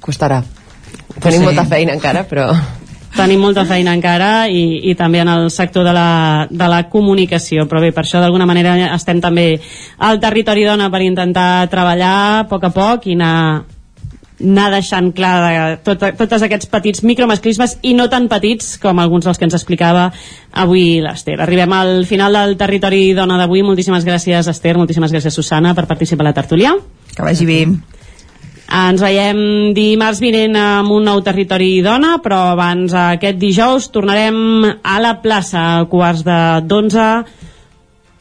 Costarà. 0.00 0.42
Tenim 1.20 1.42
sí. 1.42 1.46
molta 1.46 1.66
feina 1.68 1.94
encara, 1.94 2.24
però... 2.28 2.48
Tenim 3.14 3.38
molta 3.38 3.62
feina 3.62 3.92
encara 3.94 4.48
i, 4.50 4.90
i 4.90 4.96
també 4.98 5.20
en 5.22 5.28
el 5.30 5.44
sector 5.54 5.84
de 5.86 5.92
la, 5.94 6.48
de 6.50 6.66
la 6.70 6.80
comunicació, 6.90 7.68
però 7.70 7.78
bé, 7.84 7.92
per 7.94 8.02
això 8.02 8.18
d'alguna 8.18 8.48
manera 8.50 8.74
estem 8.96 9.20
també 9.22 9.60
al 10.02 10.18
territori 10.18 10.66
dona 10.66 10.90
per 10.90 11.04
intentar 11.06 11.68
treballar 11.70 12.16
a 12.40 12.42
poc 12.50 12.66
a 12.66 12.72
poc 12.74 13.06
i 13.06 13.14
anar, 13.14 13.62
anar 14.42 14.66
deixant 14.74 15.12
clar 15.14 15.32
de 15.44 15.78
tot, 15.86 16.04
tots 16.18 16.42
aquests 16.42 16.66
petits 16.72 17.04
micromasclismes 17.06 17.78
i 17.86 17.94
no 17.94 18.08
tan 18.10 18.26
petits 18.32 18.74
com 18.82 18.98
alguns 18.98 19.30
dels 19.30 19.38
que 19.38 19.46
ens 19.46 19.54
explicava 19.54 20.08
avui 20.50 20.98
l'Ester. 21.04 21.38
Arribem 21.38 21.78
al 21.78 22.08
final 22.10 22.34
del 22.34 22.58
territori 22.58 23.12
dona 23.14 23.38
d'avui. 23.38 23.62
Moltíssimes 23.62 24.02
gràcies, 24.02 24.50
Esther, 24.50 24.74
moltíssimes 24.74 25.14
gràcies, 25.14 25.38
Susana, 25.38 25.74
per 25.78 25.86
participar 25.86 26.26
a 26.26 26.32
la 26.32 26.38
tertúlia. 26.42 26.74
Que 27.14 27.22
vagi 27.22 27.46
bé. 27.46 27.60
Ens 28.64 29.02
veiem 29.04 29.38
dimarts 29.76 30.20
vinent 30.24 30.56
amb 30.56 30.92
un 30.94 31.04
nou 31.04 31.20
territori 31.24 31.82
dona, 31.84 32.16
però 32.24 32.54
abans 32.54 32.94
aquest 32.96 33.38
dijous 33.38 33.90
tornarem 33.92 34.64
a 34.82 34.96
la 35.04 35.18
plaça 35.22 35.64
a 35.74 35.84
quarts 35.90 36.24
de 36.24 36.38
12 36.64 37.08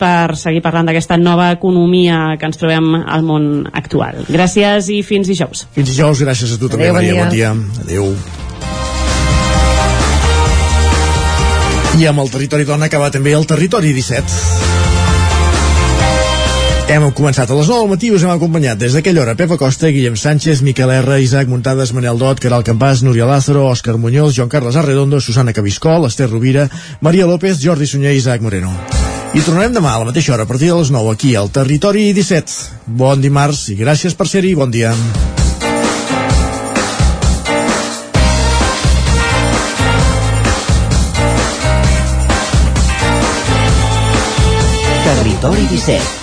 per 0.04 0.36
seguir 0.36 0.62
parlant 0.66 0.90
d'aquesta 0.90 1.18
nova 1.18 1.52
economia 1.56 2.36
que 2.40 2.50
ens 2.50 2.60
trobem 2.60 2.92
al 3.02 3.24
món 3.24 3.68
actual. 3.72 4.26
Gràcies 4.28 4.92
i 4.92 5.02
fins 5.08 5.32
dijous. 5.32 5.68
Fins 5.74 5.90
dijous, 5.94 6.26
gràcies 6.28 6.56
a 6.56 6.60
tu 6.60 6.68
també, 6.68 6.92
Adéu, 6.92 7.00
Maria. 7.00 7.20
Bon 7.24 7.32
dia. 7.32 7.54
Bon 7.54 7.86
dia. 7.88 7.88
Adéu. 7.88 8.42
I 11.94 12.08
amb 12.10 12.24
el 12.24 12.32
territori 12.34 12.66
dona 12.66 12.90
acaba 12.90 13.12
també 13.14 13.36
el 13.38 13.46
territori 13.46 13.94
17. 13.94 14.83
Hem 16.84 17.03
començat 17.16 17.48
a 17.48 17.56
les 17.56 17.70
9 17.72 17.80
del 17.80 17.92
matí 17.94 18.10
us 18.12 18.24
hem 18.26 18.32
acompanyat 18.34 18.78
des 18.78 18.92
d'aquella 18.94 19.22
hora 19.24 19.36
Pepa 19.40 19.56
Costa, 19.58 19.88
Guillem 19.88 20.18
Sánchez, 20.20 20.62
Miquel 20.62 20.92
R, 20.92 21.20
Isaac 21.24 21.48
Muntades, 21.48 21.94
Manel 21.95 22.20
Dot, 22.20 22.42
Caral 22.44 22.66
Campàs, 22.68 23.06
Núria 23.08 23.26
Lázaro, 23.26 23.64
Òscar 23.70 23.95
Muñoz, 23.98 24.36
Joan 24.36 24.50
Carles 24.52 24.76
Arredondo, 24.76 25.22
Susana 25.22 25.53
Cabiscol, 25.53 26.06
Esther 26.08 26.30
Rovira, 26.30 26.68
Maria 27.00 27.26
López, 27.26 27.62
Jordi 27.64 27.88
Sunyer 27.88 28.12
i 28.12 28.20
Isaac 28.20 28.42
Moreno. 28.44 28.74
I 29.34 29.42
tornarem 29.42 29.74
demà 29.74 29.94
a 29.95 30.02
la 30.03 30.10
mateixa 30.12 30.34
hora, 30.34 30.44
a 30.44 30.50
partir 30.50 30.74
de 30.74 30.76
les 30.82 30.92
9, 30.92 31.14
aquí 31.16 31.36
al 31.36 31.50
Territori 31.56 32.12
17. 32.14 32.52
Bon 32.86 33.22
dimarts 33.22 33.70
i 33.72 33.78
gràcies 33.80 34.14
per 34.14 34.28
ser-hi. 34.28 34.52
Bon 34.53 34.70
dia. 34.70 34.92
Territori 45.08 45.66
17 45.72 46.23